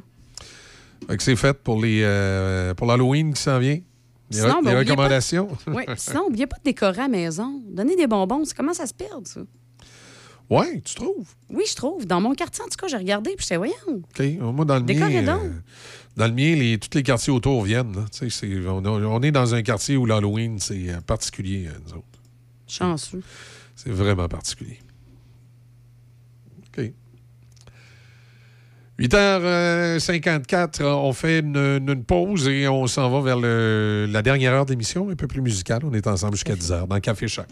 Fait 1.08 1.18
que 1.18 1.24
c'est 1.24 1.36
fait 1.36 1.54
pour 1.58 1.82
les 1.82 2.02
euh, 2.04 2.74
pour 2.74 2.88
l'Halloween 2.88 3.34
qui 3.34 3.42
s'en 3.42 3.60
vient. 3.60 3.80
Sinon, 4.30 4.48
re- 4.48 4.52
ben, 4.52 4.58
oubliez 4.60 4.74
pas- 4.74 4.80
recommandations. 4.92 5.48
Oui, 5.68 5.84
sinon, 5.98 6.24
n'oubliez 6.26 6.48
pas 6.48 6.58
de 6.58 6.64
décorer 6.64 7.00
à 7.00 7.04
la 7.04 7.08
maison. 7.08 7.62
Donner 7.70 7.96
des 7.96 8.08
bonbons, 8.08 8.44
ça 8.46 8.54
commence 8.56 8.80
à 8.80 8.88
se 8.88 8.94
perdre, 8.94 9.28
ça? 9.28 9.42
ouais, 10.50 10.82
tu 10.84 10.96
trouves? 10.96 11.28
Oui, 11.50 11.64
je 11.70 11.76
trouve. 11.76 12.06
Dans 12.06 12.22
mon 12.22 12.34
quartier, 12.34 12.64
en 12.64 12.68
tout 12.68 12.78
cas, 12.78 12.88
j'ai 12.88 12.98
regardé, 12.98 13.32
puis 13.36 13.44
j'étais, 13.44 13.58
voyons. 13.58 13.74
OK. 13.88 14.24
Moi, 14.54 14.66
dans 14.66 14.76
le 14.76 14.82
Décorez 14.84 15.22
mien, 15.22 15.36
donc. 15.36 15.44
euh, 15.46 15.52
dans 16.16 16.28
le 16.28 16.34
mien, 16.34 16.56
les, 16.56 16.78
tous 16.78 16.96
les 16.96 17.04
quartiers 17.04 17.34
autour 17.34 17.64
viennent. 17.64 17.94
là. 17.96 18.06
On, 18.72 18.86
on 18.86 19.22
est 19.22 19.32
dans 19.32 19.56
un 19.56 19.62
quartier 19.64 19.98
où 19.98 20.06
l'Halloween, 20.06 20.60
c'est 20.60 20.90
euh, 20.90 21.02
particulier, 21.02 21.68
euh, 21.68 21.72
nous 21.86 21.94
autres. 21.94 22.06
Chanceux. 22.68 23.22
C'est 23.76 23.90
vraiment 23.92 24.28
particulier. 24.28 24.80
OK. 26.78 26.92
8h54, 29.00 30.84
on 30.84 31.14
fait 31.14 31.40
une, 31.40 31.56
une 31.58 32.04
pause 32.04 32.48
et 32.48 32.68
on 32.68 32.86
s'en 32.88 33.10
va 33.10 33.22
vers 33.22 33.40
le- 33.40 34.08
la 34.10 34.22
dernière 34.22 34.54
heure 34.54 34.66
d'émission, 34.68 35.10
un 35.10 35.16
peu 35.16 35.28
plus 35.28 35.42
musicale. 35.42 35.82
On 35.84 35.94
est 35.94 36.06
ensemble 36.08 36.36
jusqu'à 36.36 36.56
10h 36.56 36.88
dans 36.88 37.00
Café 37.00 37.28
Choc. 37.28 37.48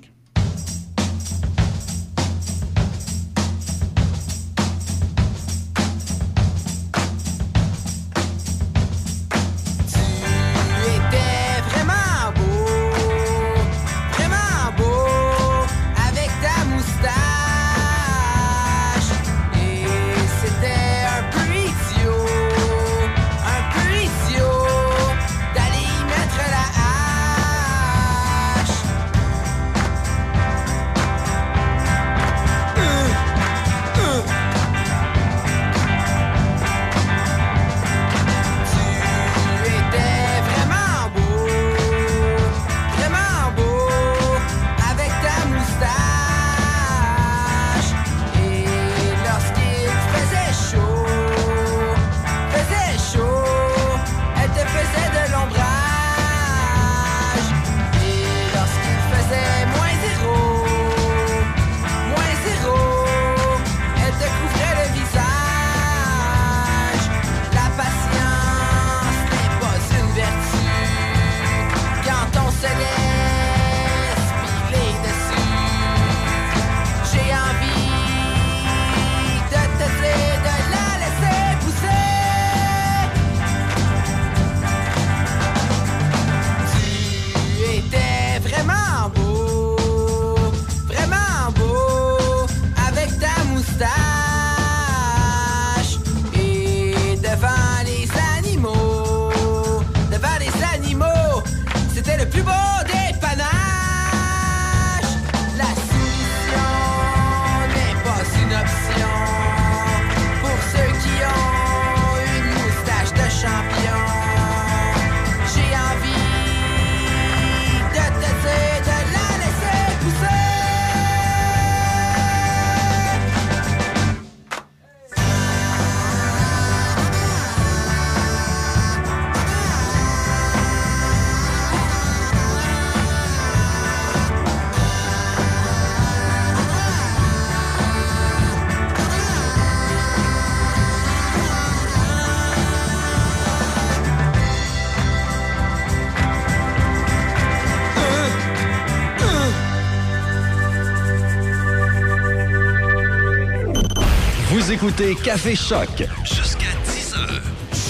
Café 155.24 155.56
Choc. 155.56 156.04
Jusqu'à 156.24 156.66
10 156.84 157.14
heures. 157.14 157.42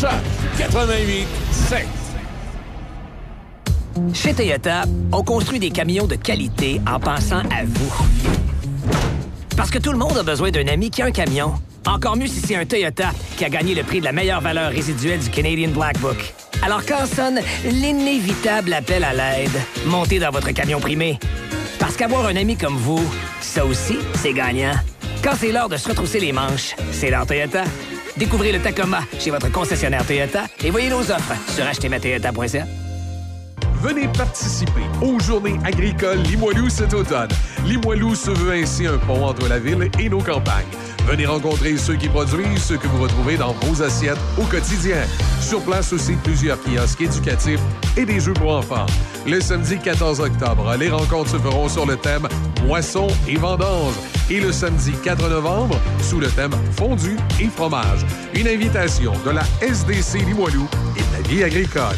Choc 0.01 0.19
88 0.57 1.27
7. 1.51 1.87
Chez 4.13 4.33
Toyota, 4.33 4.83
on 5.13 5.23
construit 5.23 5.59
des 5.59 5.69
camions 5.69 6.07
de 6.07 6.15
qualité 6.15 6.81
en 6.91 6.99
pensant 6.99 7.39
à 7.39 7.63
vous. 7.65 8.05
Parce 9.55 9.69
que 9.69 9.79
tout 9.79 9.93
le 9.93 9.97
monde 9.97 10.17
a 10.17 10.23
besoin 10.23 10.51
d'un 10.51 10.67
ami 10.67 10.89
qui 10.89 11.01
a 11.01 11.05
un 11.05 11.11
camion. 11.11 11.53
Encore 11.85 12.17
mieux 12.17 12.27
si 12.27 12.41
c'est 12.41 12.55
un 12.55 12.65
Toyota 12.65 13.11
qui 13.37 13.45
a 13.45 13.49
gagné 13.49 13.75
le 13.75 13.83
prix 13.83 14.01
de 14.01 14.05
la 14.05 14.11
meilleure 14.11 14.41
valeur 14.41 14.71
résiduelle 14.71 15.19
du 15.19 15.29
Canadian 15.29 15.69
Black 15.69 15.99
Book. 15.99 16.33
Alors 16.63 16.81
quand 16.85 17.05
sonne 17.05 17.39
l'inévitable 17.63 18.73
appel 18.73 19.05
à 19.05 19.13
l'aide, 19.13 19.57
montez 19.85 20.19
dans 20.19 20.31
votre 20.31 20.51
camion 20.51 20.81
primé. 20.81 21.17
Parce 21.79 21.95
qu'avoir 21.95 22.25
un 22.25 22.35
ami 22.35 22.57
comme 22.57 22.75
vous, 22.75 23.03
ça 23.39 23.65
aussi, 23.65 23.97
c'est 24.15 24.33
gagnant. 24.33 24.75
Quand 25.23 25.35
c'est 25.37 25.51
l'heure 25.51 25.69
de 25.69 25.77
se 25.77 25.87
retrousser 25.87 26.19
les 26.19 26.31
manches, 26.31 26.75
Toyota. 27.01 27.63
Découvrez 28.15 28.51
le 28.51 28.59
Tacoma 28.59 29.01
chez 29.19 29.31
votre 29.31 29.51
concessionnaire 29.51 30.05
Toyota 30.05 30.43
et 30.63 30.69
voyez 30.69 30.89
nos 30.89 30.99
offres 30.99 31.33
sur 31.55 31.65
achetezmatoyota.ca. 31.65 32.65
Venez 33.81 34.07
participer 34.09 34.83
aux 35.01 35.19
Journées 35.19 35.57
agricoles 35.63 36.19
Limoilou 36.19 36.69
cet 36.69 36.93
automne. 36.93 37.29
Limoilou 37.65 38.13
se 38.13 38.29
veut 38.29 38.53
ainsi 38.53 38.85
un 38.85 38.99
pont 38.99 39.25
entre 39.25 39.47
la 39.47 39.57
ville 39.57 39.89
et 39.99 40.09
nos 40.09 40.21
campagnes. 40.21 40.67
Venez 41.07 41.25
rencontrer 41.25 41.75
ceux 41.77 41.95
qui 41.95 42.07
produisent 42.07 42.63
ce 42.63 42.75
que 42.75 42.87
vous 42.87 43.01
retrouvez 43.01 43.37
dans 43.37 43.53
vos 43.53 43.81
assiettes 43.81 44.19
au 44.39 44.43
quotidien. 44.43 44.97
Sur 45.41 45.61
place 45.61 45.91
aussi, 45.93 46.13
plusieurs 46.23 46.61
kiosques 46.61 47.01
éducatifs 47.01 47.59
et 47.97 48.05
des 48.05 48.19
jeux 48.19 48.33
pour 48.33 48.55
enfants. 48.55 48.85
Le 49.25 49.41
samedi 49.41 49.79
14 49.79 50.19
octobre, 50.19 50.75
les 50.79 50.89
rencontres 50.89 51.31
se 51.31 51.37
feront 51.37 51.67
sur 51.67 51.87
le 51.87 51.97
thème 51.97 52.27
Boissons 52.71 53.07
et 53.27 53.35
vendanges. 53.35 53.95
Et 54.29 54.39
le 54.39 54.53
samedi 54.53 54.93
4 55.03 55.27
novembre, 55.27 55.77
sous 56.01 56.21
le 56.21 56.29
thème 56.29 56.53
Fondu 56.71 57.17
et 57.41 57.47
fromage. 57.47 58.05
Une 58.33 58.47
invitation 58.47 59.11
de 59.25 59.31
la 59.31 59.43
SDC 59.59 60.25
Limoilou 60.25 60.69
et 60.95 61.01
de 61.01 61.21
la 61.21 61.27
vie 61.27 61.43
agricole. 61.43 61.97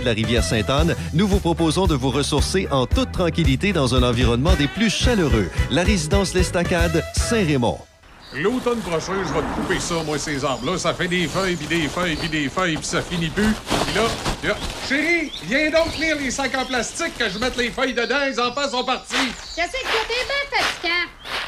De 0.00 0.04
la 0.04 0.12
rivière 0.12 0.44
Sainte-Anne, 0.44 0.94
nous 1.14 1.26
vous 1.26 1.40
proposons 1.40 1.86
de 1.86 1.94
vous 1.94 2.10
ressourcer 2.10 2.68
en 2.70 2.86
toute 2.86 3.12
tranquillité 3.12 3.72
dans 3.72 3.94
un 3.94 4.02
environnement 4.02 4.54
des 4.54 4.68
plus 4.68 4.90
chaleureux. 4.90 5.48
La 5.70 5.82
résidence 5.82 6.34
L'Estacade, 6.34 7.02
Saint-Raymond. 7.14 7.78
L'automne 8.34 8.80
prochain, 8.80 9.14
je 9.26 9.32
vais 9.32 9.40
te 9.40 9.54
couper 9.54 9.80
ça, 9.80 10.02
moi, 10.04 10.18
ces 10.18 10.44
arbres-là. 10.44 10.76
Ça 10.76 10.92
fait 10.92 11.08
des 11.08 11.26
feuilles, 11.26 11.56
puis 11.56 11.66
des 11.66 11.88
feuilles, 11.88 12.16
puis 12.16 12.28
des 12.28 12.48
feuilles, 12.48 12.76
puis 12.76 12.86
ça 12.86 13.00
finit 13.00 13.30
plus. 13.30 13.54
Puis 13.86 13.94
là, 13.94 14.02
là, 14.44 14.56
chérie, 14.86 15.32
viens 15.44 15.70
donc 15.70 15.94
tenir 15.94 16.16
les 16.16 16.30
sacs 16.30 16.54
en 16.54 16.66
plastique 16.66 17.16
que 17.18 17.28
je 17.30 17.38
mette 17.38 17.56
les 17.56 17.70
feuilles 17.70 17.94
dedans. 17.94 18.18
Les 18.26 18.38
enfants 18.38 18.68
sont 18.70 18.84
partis. 18.84 19.32
Qu'est-ce 19.56 19.72
que 19.72 19.78
t'es 19.78 20.26
bien 20.26 20.58
fatigant? 20.58 21.47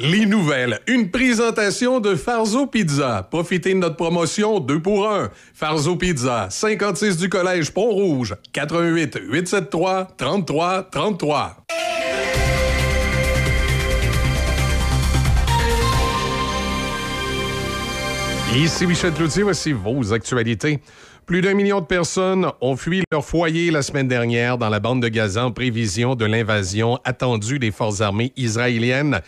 Les 0.00 0.26
nouvelles. 0.26 0.78
Une 0.86 1.10
présentation 1.10 1.98
de 1.98 2.14
Farzo 2.14 2.68
Pizza. 2.68 3.26
Profitez 3.28 3.74
de 3.74 3.80
notre 3.80 3.96
promotion 3.96 4.60
2 4.60 4.80
pour 4.80 5.10
1. 5.10 5.28
Farzo 5.52 5.96
Pizza, 5.96 6.46
56 6.48 7.16
du 7.16 7.28
Collège 7.28 7.72
Pont-Rouge, 7.72 8.36
88 8.52 9.18
873 9.28 10.06
33 10.16 10.84
33. 10.84 11.64
Ici 18.54 18.86
Michel 18.86 19.12
Cloutier, 19.14 19.42
voici 19.42 19.72
vos 19.72 20.12
actualités. 20.12 20.78
Plus 21.26 21.40
d'un 21.40 21.54
million 21.54 21.80
de 21.80 21.86
personnes 21.86 22.46
ont 22.60 22.76
fui 22.76 23.02
leur 23.10 23.24
foyer 23.24 23.72
la 23.72 23.82
semaine 23.82 24.06
dernière 24.06 24.58
dans 24.58 24.68
la 24.68 24.78
bande 24.78 25.02
de 25.02 25.08
Gaza 25.08 25.44
en 25.44 25.50
prévision 25.50 26.14
de 26.14 26.24
l'invasion 26.24 27.00
attendue 27.04 27.58
des 27.58 27.72
forces 27.72 28.00
armées 28.00 28.32
israéliennes 28.36 29.22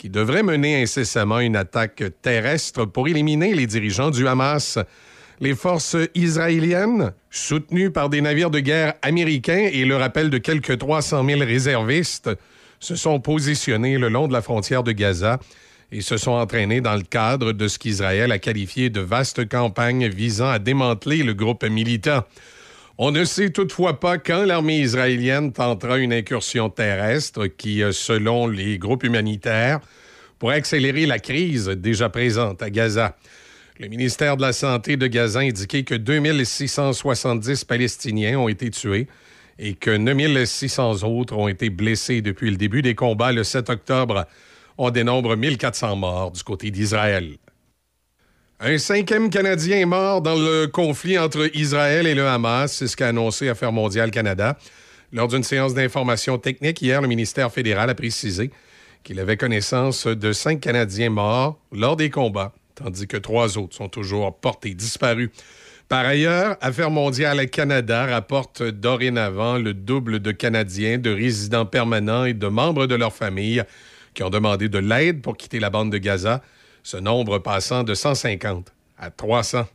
qui 0.00 0.08
devrait 0.08 0.42
mener 0.42 0.80
incessamment 0.80 1.40
une 1.40 1.56
attaque 1.56 2.02
terrestre 2.22 2.86
pour 2.86 3.06
éliminer 3.06 3.52
les 3.52 3.66
dirigeants 3.66 4.10
du 4.10 4.26
Hamas. 4.26 4.78
Les 5.40 5.54
forces 5.54 5.94
israéliennes, 6.14 7.12
soutenues 7.28 7.90
par 7.90 8.08
des 8.08 8.22
navires 8.22 8.50
de 8.50 8.60
guerre 8.60 8.94
américains 9.02 9.68
et 9.70 9.84
le 9.84 9.96
rappel 9.96 10.30
de 10.30 10.38
quelques 10.38 10.78
300 10.78 11.26
000 11.26 11.40
réservistes, 11.40 12.30
se 12.78 12.96
sont 12.96 13.20
positionnées 13.20 13.98
le 13.98 14.08
long 14.08 14.26
de 14.26 14.32
la 14.32 14.40
frontière 14.40 14.82
de 14.82 14.92
Gaza 14.92 15.38
et 15.92 16.00
se 16.00 16.16
sont 16.16 16.30
entraînés 16.30 16.80
dans 16.80 16.96
le 16.96 17.02
cadre 17.02 17.52
de 17.52 17.68
ce 17.68 17.78
qu'Israël 17.78 18.32
a 18.32 18.38
qualifié 18.38 18.88
de 18.88 19.00
vaste 19.02 19.46
campagne 19.50 20.08
visant 20.08 20.48
à 20.48 20.58
démanteler 20.58 21.22
le 21.22 21.34
groupe 21.34 21.62
militant. 21.64 22.24
On 23.02 23.12
ne 23.12 23.24
sait 23.24 23.48
toutefois 23.48 23.98
pas 23.98 24.18
quand 24.18 24.44
l'armée 24.44 24.80
israélienne 24.80 25.54
tentera 25.54 25.96
une 25.96 26.12
incursion 26.12 26.68
terrestre 26.68 27.46
qui, 27.46 27.82
euh, 27.82 27.92
selon 27.92 28.46
les 28.46 28.76
groupes 28.76 29.04
humanitaires, 29.04 29.80
pourrait 30.38 30.56
accélérer 30.56 31.06
la 31.06 31.18
crise 31.18 31.68
déjà 31.68 32.10
présente 32.10 32.60
à 32.60 32.68
Gaza. 32.68 33.16
Le 33.78 33.88
ministère 33.88 34.36
de 34.36 34.42
la 34.42 34.52
Santé 34.52 34.98
de 34.98 35.06
Gaza 35.06 35.38
a 35.38 35.42
indiqué 35.44 35.82
que 35.82 35.94
2670 35.94 37.64
Palestiniens 37.64 38.38
ont 38.38 38.48
été 38.48 38.68
tués 38.70 39.06
et 39.58 39.72
que 39.72 39.96
9600 39.96 41.02
autres 41.04 41.34
ont 41.34 41.48
été 41.48 41.70
blessés 41.70 42.20
depuis 42.20 42.50
le 42.50 42.58
début 42.58 42.82
des 42.82 42.94
combats 42.94 43.32
le 43.32 43.44
7 43.44 43.70
octobre. 43.70 44.26
On 44.76 44.90
dénombre 44.90 45.36
1400 45.36 45.96
morts 45.96 46.32
du 46.32 46.42
côté 46.42 46.70
d'Israël. 46.70 47.38
Un 48.62 48.76
cinquième 48.76 49.30
Canadien 49.30 49.78
est 49.78 49.86
mort 49.86 50.20
dans 50.20 50.34
le 50.34 50.66
conflit 50.66 51.18
entre 51.18 51.48
Israël 51.56 52.06
et 52.06 52.14
le 52.14 52.28
Hamas, 52.28 52.70
c'est 52.70 52.88
ce 52.88 52.94
qu'a 52.94 53.08
annoncé 53.08 53.48
Affaires 53.48 53.72
mondiales 53.72 54.10
Canada. 54.10 54.58
Lors 55.14 55.28
d'une 55.28 55.42
séance 55.42 55.72
d'information 55.72 56.36
technique 56.36 56.82
hier, 56.82 57.00
le 57.00 57.08
ministère 57.08 57.50
fédéral 57.50 57.88
a 57.88 57.94
précisé 57.94 58.50
qu'il 59.02 59.18
avait 59.18 59.38
connaissance 59.38 60.06
de 60.06 60.32
cinq 60.34 60.60
Canadiens 60.60 61.08
morts 61.08 61.58
lors 61.72 61.96
des 61.96 62.10
combats, 62.10 62.52
tandis 62.74 63.06
que 63.06 63.16
trois 63.16 63.56
autres 63.56 63.74
sont 63.74 63.88
toujours 63.88 64.36
portés 64.36 64.74
disparus. 64.74 65.30
Par 65.88 66.04
ailleurs, 66.04 66.58
Affaires 66.60 66.90
mondiales 66.90 67.48
Canada 67.48 68.04
rapporte 68.04 68.62
dorénavant 68.62 69.56
le 69.56 69.72
double 69.72 70.20
de 70.20 70.32
Canadiens, 70.32 70.98
de 70.98 71.10
résidents 71.10 71.64
permanents 71.64 72.26
et 72.26 72.34
de 72.34 72.46
membres 72.46 72.86
de 72.86 72.94
leur 72.94 73.14
famille 73.14 73.64
qui 74.12 74.22
ont 74.22 74.28
demandé 74.28 74.68
de 74.68 74.78
l'aide 74.78 75.22
pour 75.22 75.38
quitter 75.38 75.60
la 75.60 75.70
bande 75.70 75.90
de 75.90 75.96
Gaza, 75.96 76.42
ce 76.82 76.96
nombre 76.96 77.38
passant 77.38 77.84
de 77.84 77.94
150 77.94 78.72
à 78.98 79.10
300. 79.10 79.66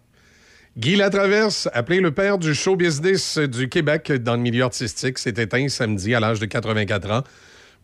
Guy 0.78 0.98
Latraverse, 0.98 1.70
appelé 1.74 2.02
le 2.02 2.12
père 2.12 2.38
du 2.38 2.54
show 2.54 2.76
business 2.76 3.38
du 3.38 3.70
Québec 3.70 4.12
dans 4.12 4.36
le 4.36 4.42
milieu 4.42 4.64
artistique, 4.64 5.18
s'est 5.20 5.36
éteint 5.38 5.70
samedi 5.70 6.14
à 6.14 6.20
l'âge 6.20 6.40
de 6.40 6.46
84 6.46 7.12
ans. 7.12 7.24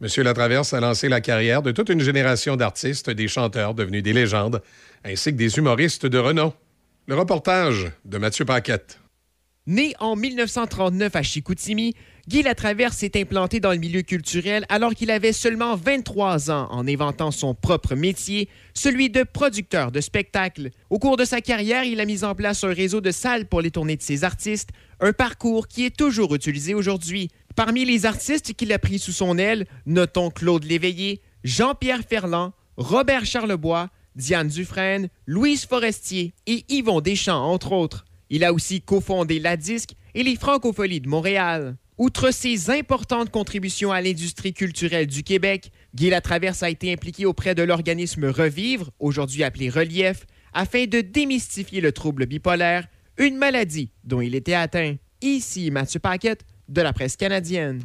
Monsieur 0.01 0.23
Latraverse 0.23 0.73
a 0.73 0.79
lancé 0.79 1.07
la 1.07 1.21
carrière 1.21 1.61
de 1.61 1.71
toute 1.71 1.89
une 1.89 2.01
génération 2.01 2.57
d'artistes, 2.57 3.09
des 3.09 3.27
chanteurs 3.27 3.75
devenus 3.75 4.03
des 4.03 4.13
légendes, 4.13 4.61
ainsi 5.05 5.31
que 5.31 5.37
des 5.37 5.57
humoristes 5.57 6.05
de 6.05 6.17
renom. 6.17 6.53
Le 7.07 7.15
reportage 7.15 7.91
de 8.03 8.17
Mathieu 8.17 8.43
Paquette. 8.43 8.99
Né 9.67 9.93
en 9.99 10.15
1939 10.15 11.15
à 11.15 11.21
Chicoutimi, 11.21 11.93
Guy 12.31 12.43
Latraverse 12.43 12.95
s'est 12.95 13.19
implanté 13.19 13.59
dans 13.59 13.73
le 13.73 13.77
milieu 13.77 14.03
culturel 14.03 14.65
alors 14.69 14.95
qu'il 14.95 15.11
avait 15.11 15.33
seulement 15.33 15.75
23 15.75 16.49
ans 16.49 16.69
en 16.71 16.87
inventant 16.87 17.29
son 17.29 17.53
propre 17.53 17.93
métier, 17.93 18.47
celui 18.73 19.09
de 19.09 19.23
producteur 19.23 19.91
de 19.91 19.99
spectacles. 19.99 20.69
Au 20.89 20.97
cours 20.97 21.17
de 21.17 21.25
sa 21.25 21.41
carrière, 21.41 21.83
il 21.83 21.99
a 21.99 22.05
mis 22.05 22.23
en 22.23 22.33
place 22.33 22.63
un 22.63 22.71
réseau 22.71 23.01
de 23.01 23.11
salles 23.11 23.47
pour 23.47 23.59
les 23.59 23.69
tournées 23.69 23.97
de 23.97 24.01
ses 24.01 24.23
artistes, 24.23 24.69
un 25.01 25.11
parcours 25.11 25.67
qui 25.67 25.85
est 25.85 25.93
toujours 25.93 26.33
utilisé 26.33 26.73
aujourd'hui. 26.73 27.27
Parmi 27.57 27.83
les 27.83 28.05
artistes 28.05 28.53
qu'il 28.53 28.71
a 28.71 28.79
pris 28.79 28.97
sous 28.97 29.11
son 29.11 29.37
aile, 29.37 29.67
notons 29.85 30.29
Claude 30.29 30.63
Léveillé, 30.63 31.19
Jean-Pierre 31.43 32.03
Ferland, 32.09 32.53
Robert 32.77 33.25
Charlebois, 33.25 33.89
Diane 34.15 34.47
Dufresne, 34.47 35.09
Louise 35.25 35.65
Forestier 35.65 36.33
et 36.47 36.63
Yvon 36.69 37.01
Deschamps, 37.01 37.51
entre 37.51 37.73
autres. 37.73 38.05
Il 38.29 38.45
a 38.45 38.53
aussi 38.53 38.79
cofondé 38.79 39.39
La 39.39 39.57
Disque 39.57 39.95
et 40.15 40.23
les 40.23 40.37
Francopholies 40.37 41.01
de 41.01 41.09
Montréal. 41.09 41.75
Outre 42.01 42.31
ses 42.31 42.71
importantes 42.71 43.29
contributions 43.29 43.91
à 43.91 44.01
l'industrie 44.01 44.55
culturelle 44.55 45.05
du 45.05 45.21
Québec, 45.21 45.71
Guy 45.93 46.09
Latraverse 46.09 46.63
a 46.63 46.69
été 46.71 46.91
impliqué 46.91 47.27
auprès 47.27 47.53
de 47.53 47.61
l'organisme 47.61 48.25
Revivre, 48.25 48.89
aujourd'hui 48.99 49.43
appelé 49.43 49.69
Relief, 49.69 50.25
afin 50.51 50.85
de 50.85 51.01
démystifier 51.01 51.79
le 51.79 51.91
trouble 51.91 52.25
bipolaire, 52.25 52.87
une 53.19 53.37
maladie 53.37 53.91
dont 54.03 54.19
il 54.19 54.33
était 54.33 54.55
atteint. 54.55 54.95
Ici 55.21 55.69
Mathieu 55.69 55.99
Paquette 55.99 56.43
de 56.67 56.81
la 56.81 56.91
presse 56.91 57.17
canadienne. 57.17 57.83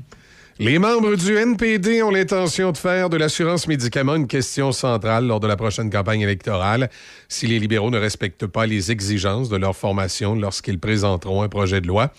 Les 0.59 0.79
membres 0.79 1.17
du 1.17 1.37
NPD 1.37 2.03
ont 2.03 2.11
l'intention 2.11 2.73
de 2.73 2.79
faire 2.79 3.11
de 3.11 3.19
l'assurance 3.19 3.69
médicaments 3.69 4.17
une 4.17 4.29
question 4.29 4.73
centrale 4.73 5.27
lors 5.27 5.41
de 5.41 5.47
la 5.47 5.57
prochaine 5.57 5.91
campagne 5.91 6.23
électorale 6.23 6.89
si 7.29 7.47
les 7.47 7.59
libéraux 7.59 7.91
ne 7.91 7.99
respectent 7.99 8.47
pas 8.47 8.65
les 8.65 8.91
exigences 8.91 9.51
de 9.51 9.57
leur 9.59 9.77
formation 9.77 10.35
lorsqu'ils 10.35 10.79
présenteront 10.79 11.43
un 11.43 11.51
projet 11.51 11.83
de 11.83 11.87
loi 11.87 12.15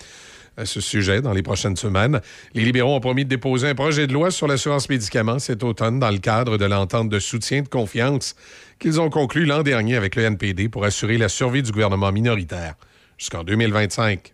à 0.58 0.66
ce 0.66 0.82
sujet 0.82 1.22
dans 1.22 1.34
les 1.34 1.44
prochaines 1.44 1.76
semaines. 1.76 2.20
Les 2.54 2.66
libéraux 2.66 2.96
ont 2.96 3.00
promis 3.00 3.24
de 3.24 3.30
déposer 3.30 3.70
un 3.70 3.76
projet 3.76 4.08
de 4.08 4.14
loi 4.14 4.32
sur 4.32 4.48
l'assurance 4.48 4.90
médicaments 4.90 5.40
cet 5.40 5.64
automne 5.64 6.00
dans 6.00 6.10
le 6.10 6.18
cadre 6.18 6.58
de 6.58 6.66
l'entente 6.66 7.10
de 7.10 7.20
soutien 7.20 7.62
de 7.62 7.68
confiance 7.68 8.36
qu'ils 8.80 9.00
ont 9.00 9.10
conclu 9.10 9.46
l'an 9.46 9.62
dernier 9.62 9.96
avec 9.96 10.16
le 10.16 10.24
NPD 10.24 10.68
pour 10.68 10.84
assurer 10.84 11.18
la 11.18 11.30
survie 11.30 11.62
du 11.62 11.72
gouvernement 11.72 12.12
minoritaire 12.12 12.76
jusqu'en 13.18 13.44
2025. 13.44 14.34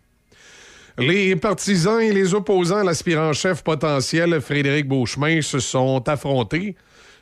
Les 0.97 1.35
partisans 1.35 1.99
et 1.99 2.13
les 2.13 2.33
opposants 2.33 2.77
à 2.77 2.83
l'aspirant-chef 2.83 3.63
potentiel 3.63 4.39
Frédéric 4.39 4.87
Beauchemin 4.87 5.41
se 5.41 5.59
sont 5.59 6.07
affrontés 6.07 6.75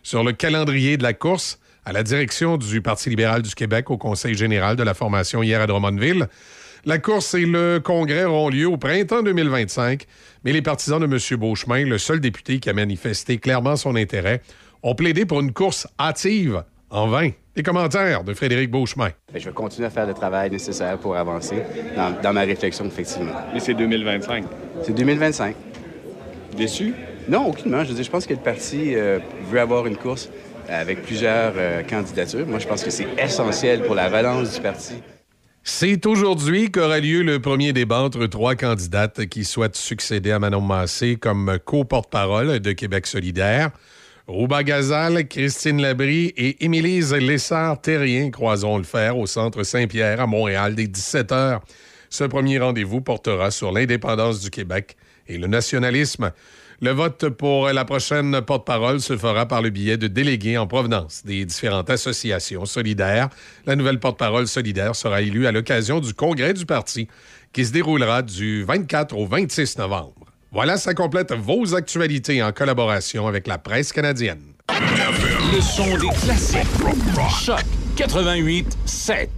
sur 0.03 0.23
le 0.23 0.33
calendrier 0.33 0.97
de 0.97 1.03
la 1.03 1.13
course 1.13 1.59
à 1.85 1.93
la 1.93 2.03
direction 2.03 2.57
du 2.57 2.81
Parti 2.81 3.09
libéral 3.09 3.41
du 3.41 3.55
Québec 3.55 3.89
au 3.89 3.97
Conseil 3.97 4.35
général 4.35 4.75
de 4.75 4.83
la 4.83 4.93
formation 4.93 5.41
hier 5.41 5.61
à 5.61 5.67
Drummondville. 5.67 6.27
La 6.83 6.97
course 6.97 7.35
et 7.35 7.45
le 7.45 7.79
congrès 7.79 8.23
auront 8.23 8.49
lieu 8.49 8.65
au 8.65 8.75
printemps 8.75 9.21
2025, 9.21 10.05
mais 10.43 10.51
les 10.51 10.63
partisans 10.63 10.99
de 10.99 11.05
M. 11.05 11.39
Beauchemin, 11.39 11.85
le 11.85 11.99
seul 11.99 12.19
député 12.19 12.59
qui 12.59 12.71
a 12.71 12.73
manifesté 12.73 13.37
clairement 13.37 13.75
son 13.75 13.95
intérêt, 13.95 14.41
ont 14.81 14.95
plaidé 14.95 15.27
pour 15.27 15.41
une 15.41 15.53
course 15.53 15.87
hâtive 15.99 16.63
en 16.89 17.07
vain. 17.07 17.29
Les 17.55 17.61
commentaires 17.61 18.23
de 18.23 18.33
Frédéric 18.33 18.71
Beauchemin. 18.71 19.09
Ben, 19.31 19.39
je 19.39 19.45
vais 19.45 19.53
continuer 19.53 19.85
à 19.85 19.89
faire 19.91 20.07
le 20.07 20.15
travail 20.15 20.49
nécessaire 20.49 20.97
pour 20.97 21.15
avancer 21.15 21.61
dans, 21.95 22.19
dans 22.19 22.33
ma 22.33 22.41
réflexion, 22.41 22.85
effectivement. 22.85 23.33
Mais 23.53 23.59
c'est 23.59 23.75
2025. 23.75 24.45
C'est 24.81 24.95
2025. 24.95 25.55
Déçu? 26.57 26.95
Non, 27.29 27.47
aucunement. 27.47 27.83
Je 27.83 27.89
veux 27.89 27.95
dire, 27.95 28.03
je 28.03 28.09
pense 28.09 28.25
que 28.25 28.33
le 28.33 28.39
parti 28.39 28.95
euh, 28.95 29.19
veut 29.51 29.59
avoir 29.59 29.85
une 29.85 29.97
course 29.97 30.31
avec 30.67 31.03
plusieurs 31.03 31.53
euh, 31.57 31.83
candidatures. 31.83 32.47
Moi, 32.47 32.57
je 32.57 32.67
pense 32.67 32.83
que 32.83 32.89
c'est 32.89 33.07
essentiel 33.19 33.83
pour 33.83 33.93
la 33.93 34.09
valence 34.09 34.55
du 34.55 34.61
parti. 34.61 34.95
C'est 35.63 36.07
aujourd'hui 36.07 36.71
qu'aura 36.71 36.99
lieu 36.99 37.21
le 37.21 37.39
premier 37.39 37.71
débat 37.71 38.01
entre 38.01 38.25
trois 38.25 38.55
candidates 38.55 39.27
qui 39.27 39.45
souhaitent 39.45 39.75
succéder 39.75 40.31
à 40.31 40.39
Manon 40.39 40.59
Massé 40.59 41.17
comme 41.17 41.59
co-porte-parole 41.63 42.59
de 42.59 42.71
Québec 42.71 43.05
solidaire. 43.05 43.69
Rouba 44.25 44.63
Gazal, 44.63 45.27
Christine 45.27 45.79
Labrie 45.79 46.33
et 46.35 46.65
Émilise 46.65 47.13
Lessard-Terrien 47.13 48.31
croiseront 48.31 48.79
le 48.79 48.83
fer 48.83 49.15
au 49.15 49.27
Centre 49.27 49.61
Saint-Pierre 49.61 50.19
à 50.19 50.25
Montréal 50.25 50.73
dès 50.73 50.87
17 50.87 51.29
h. 51.29 51.59
Ce 52.09 52.23
premier 52.23 52.57
rendez-vous 52.57 53.01
portera 53.01 53.51
sur 53.51 53.71
l'indépendance 53.71 54.41
du 54.41 54.49
Québec 54.49 54.97
et 55.27 55.37
le 55.37 55.45
nationalisme. 55.45 56.31
Le 56.83 56.89
vote 56.89 57.29
pour 57.29 57.67
la 57.67 57.85
prochaine 57.85 58.41
porte-parole 58.41 59.01
se 59.01 59.15
fera 59.15 59.45
par 59.45 59.61
le 59.61 59.69
biais 59.69 59.97
de 59.97 60.07
délégués 60.07 60.57
en 60.57 60.65
provenance 60.65 61.21
des 61.23 61.45
différentes 61.45 61.91
associations 61.91 62.65
solidaires. 62.65 63.29
La 63.67 63.75
nouvelle 63.75 63.99
porte-parole 63.99 64.47
solidaire 64.47 64.95
sera 64.95 65.21
élue 65.21 65.45
à 65.45 65.51
l'occasion 65.51 65.99
du 65.99 66.15
congrès 66.15 66.55
du 66.55 66.65
parti 66.65 67.07
qui 67.53 67.65
se 67.65 67.71
déroulera 67.71 68.23
du 68.23 68.63
24 68.63 69.15
au 69.15 69.27
26 69.27 69.77
novembre. 69.77 70.25
Voilà, 70.51 70.77
ça 70.77 70.95
complète 70.95 71.31
vos 71.33 71.75
actualités 71.75 72.41
en 72.41 72.51
collaboration 72.51 73.27
avec 73.27 73.45
la 73.45 73.59
presse 73.59 73.93
canadienne. 73.93 74.41
Le 75.53 75.61
son 75.61 75.85
des 75.97 76.09
classiques. 76.25 76.65
Choc 77.45 77.63
88 77.95 78.75
7. 78.85 79.29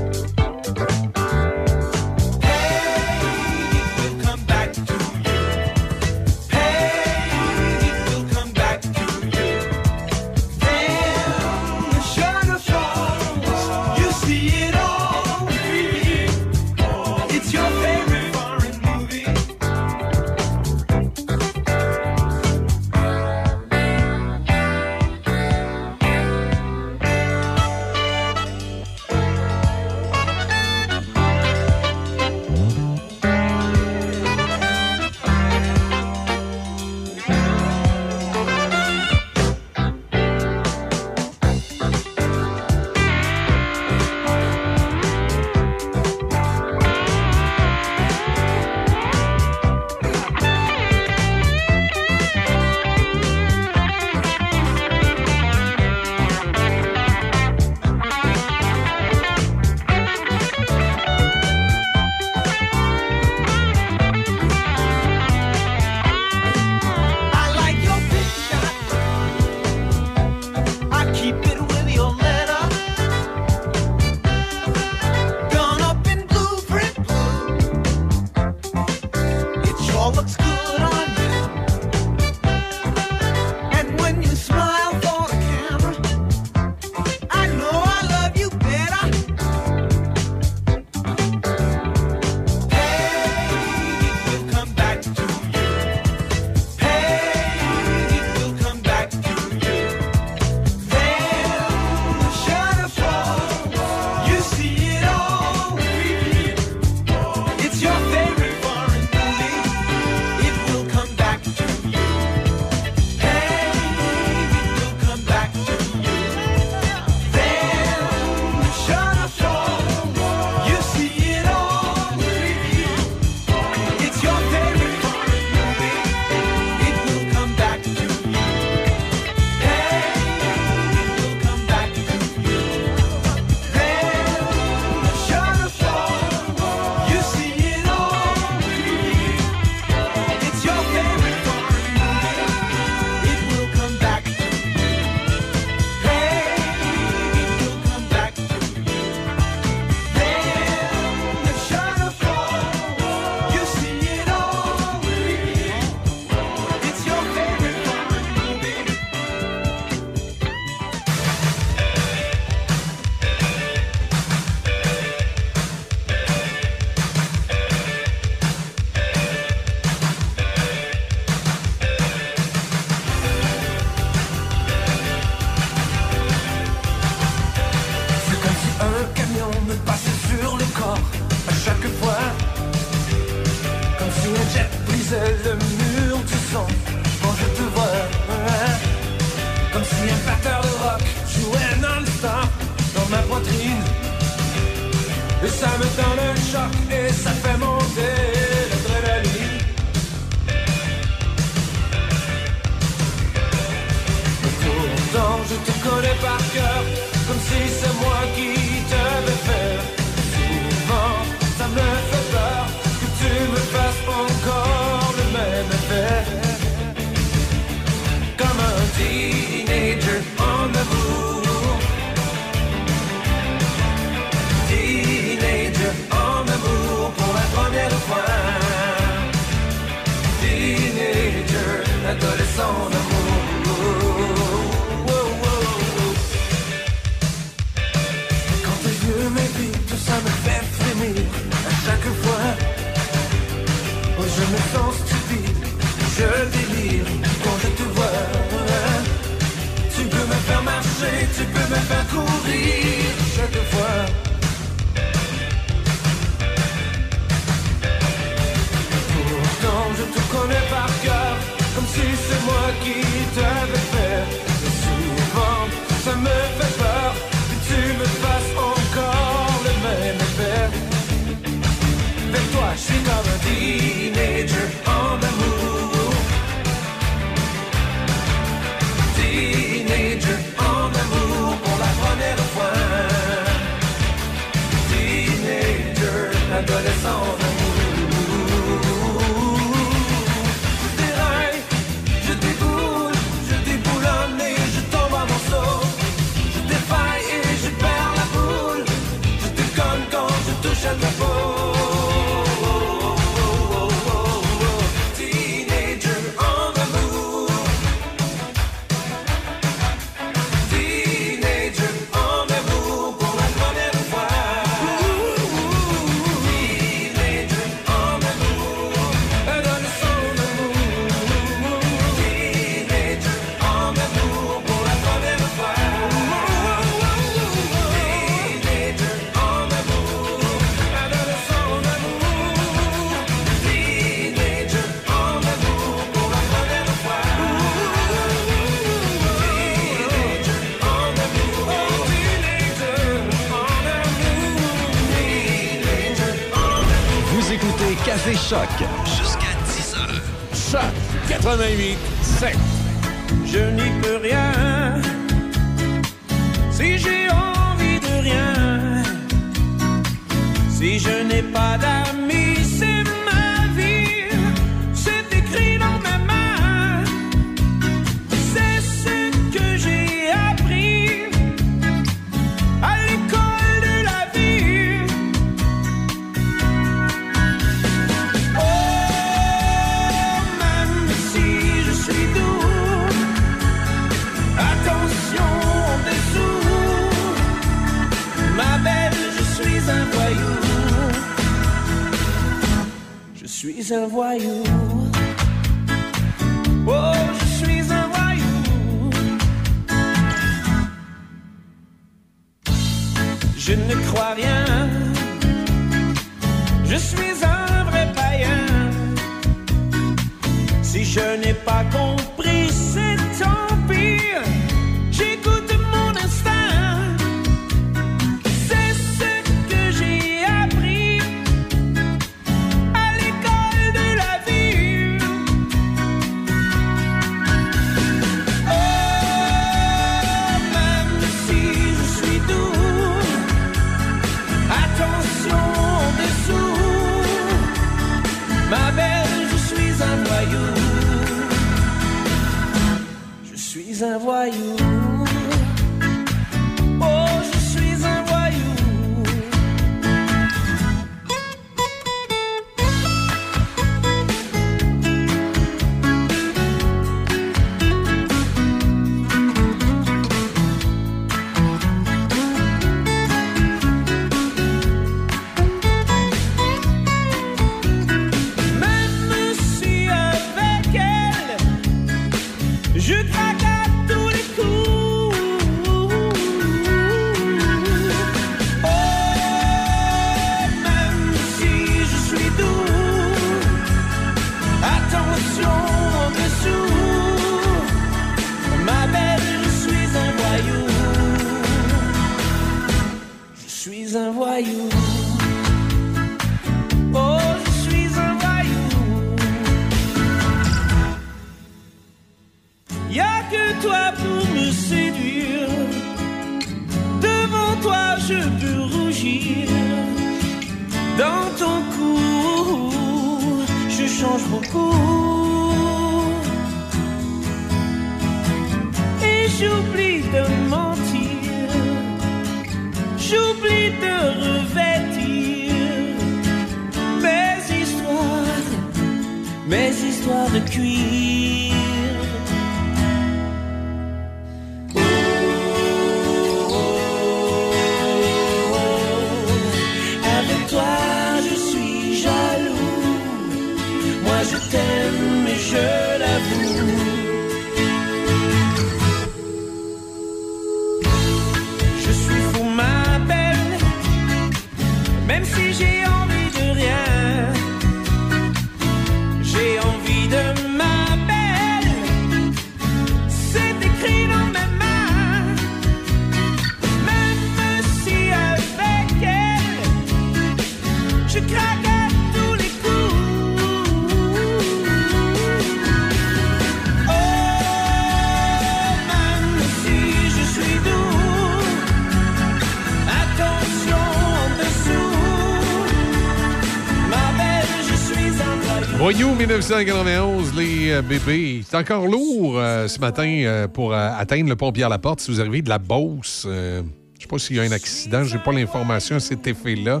Voyou. 589.02 589.26
Voyou 589.26 589.34
1991, 589.34 590.54
les 590.56 590.92
euh, 590.92 591.02
bébés. 591.02 591.62
C'est 591.68 591.76
encore 591.76 592.06
lourd 592.06 592.54
euh, 592.56 592.86
ce 592.86 593.00
matin 593.00 593.26
euh, 593.26 593.66
pour 593.66 593.92
atteindre 593.94 594.48
le 594.48 594.56
pont 594.56 594.70
Pierre-Laporte 594.70 595.20
si 595.20 595.30
vous 595.30 595.40
arrivez 595.40 595.60
de 595.60 595.68
la 595.68 595.78
Beauce. 595.78 596.46
Je 596.46 596.82
sais 597.20 597.26
pas 597.28 597.38
s'il 597.38 597.56
y 597.56 597.60
a 597.60 597.62
un 597.62 597.72
accident, 597.72 598.24
j'ai 598.24 598.38
pas 598.38 598.52
l'information 598.52 599.16
à 599.16 599.20
cet 599.20 599.46
effet-là. 599.46 600.00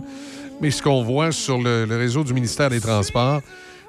Mais 0.60 0.70
ce 0.70 0.82
qu'on 0.82 1.02
voit 1.02 1.32
sur 1.32 1.58
le, 1.60 1.84
réseau 1.90 2.22
du 2.24 2.32
ministère 2.34 2.70
des 2.70 2.80
Transports, 2.80 3.40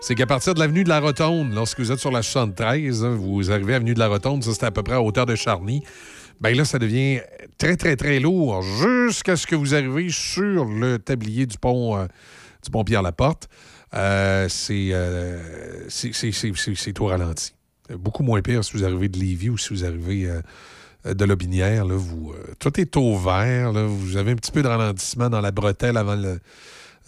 c'est 0.02 0.16
qu'à 0.16 0.26
partir 0.26 0.54
de 0.54 0.60
l'avenue 0.60 0.84
de 0.84 0.90
la 0.90 1.00
Rotonde, 1.00 1.54
lorsque 1.54 1.80
vous 1.80 1.92
êtes 1.92 2.00
sur 2.00 2.12
la 2.12 2.22
73, 2.24 3.04
hein, 3.06 3.16
vous 3.16 3.52
arrivez 3.52 3.74
à 3.74 3.76
l'avenue 3.78 3.94
de 3.94 4.00
la 4.00 4.08
Rotonde, 4.08 4.44
ça 4.44 4.52
c'est 4.54 4.66
à 4.66 4.72
peu 4.72 4.84
près 4.84 4.96
à 4.96 5.02
hauteur 5.02 5.26
de 5.26 5.36
Charny. 5.36 5.84
Ben 6.42 6.56
là, 6.58 6.66
ça 6.66 6.80
devient 6.80 7.22
très, 7.58 7.78
très, 7.78 7.96
très 7.96 8.20
lourd 8.20 8.62
jusqu'à 8.64 9.36
ce 9.36 9.46
que 9.46 9.56
vous 9.56 9.76
arrivez 9.76 10.10
sur 10.10 10.66
le 10.66 10.98
tablier 10.98 11.46
du 11.46 11.58
pont, 11.58 11.96
euh, 11.96 12.06
du 12.64 12.72
pont 12.72 12.84
Pierre-Laporte. 12.84 13.48
Euh, 13.94 14.48
c'est 14.50 14.90
euh, 14.92 15.88
c'est- 15.88 16.94
tout 16.94 17.06
ralenti. 17.06 17.54
Euh, 17.92 17.98
Beaucoup 17.98 18.24
moins 18.24 18.42
pire 18.42 18.64
si 18.64 18.76
vous 18.76 18.84
arrivez 18.84 19.08
de 19.10 19.20
Lévis 19.20 19.50
ou 19.52 19.58
si 19.58 19.70
vous 19.70 19.86
arrivez 19.86 20.26
euh, 20.26 20.38
euh, 20.38 20.42
de 21.06 21.26
Lobinière. 21.26 21.86
Là, 21.86 21.96
vous, 21.96 22.32
euh, 22.32 22.54
tout 22.60 22.80
est 22.80 22.96
au 22.98 23.18
vert. 23.18 23.74
vous 23.74 24.18
avez 24.18 24.32
un 24.32 24.36
petit 24.36 24.52
peu 24.52 24.62
de 24.62 24.68
ralentissement 24.68 25.30
dans 25.30 25.42
la 25.42 25.52
bretelle 25.52 25.98
avant 25.98 26.16
le, 26.16 26.40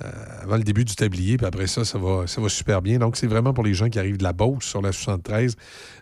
euh, 0.01 0.11
avant 0.41 0.57
le 0.57 0.63
début 0.63 0.83
du 0.83 0.93
tablier, 0.93 1.37
puis 1.37 1.45
après 1.45 1.67
ça, 1.67 1.85
ça 1.85 1.97
va, 1.97 2.25
super 2.49 2.81
bien. 2.81 2.99
Donc, 2.99 3.15
c'est 3.15 3.27
vraiment 3.27 3.53
pour 3.53 3.63
les 3.63 3.73
gens 3.73 3.87
qui 3.87 3.97
arrivent 3.97 4.17
de 4.17 4.23
la 4.23 4.33
Beauce 4.33 4.65
sur 4.65 4.81
la 4.81 4.91
73. 4.91 5.55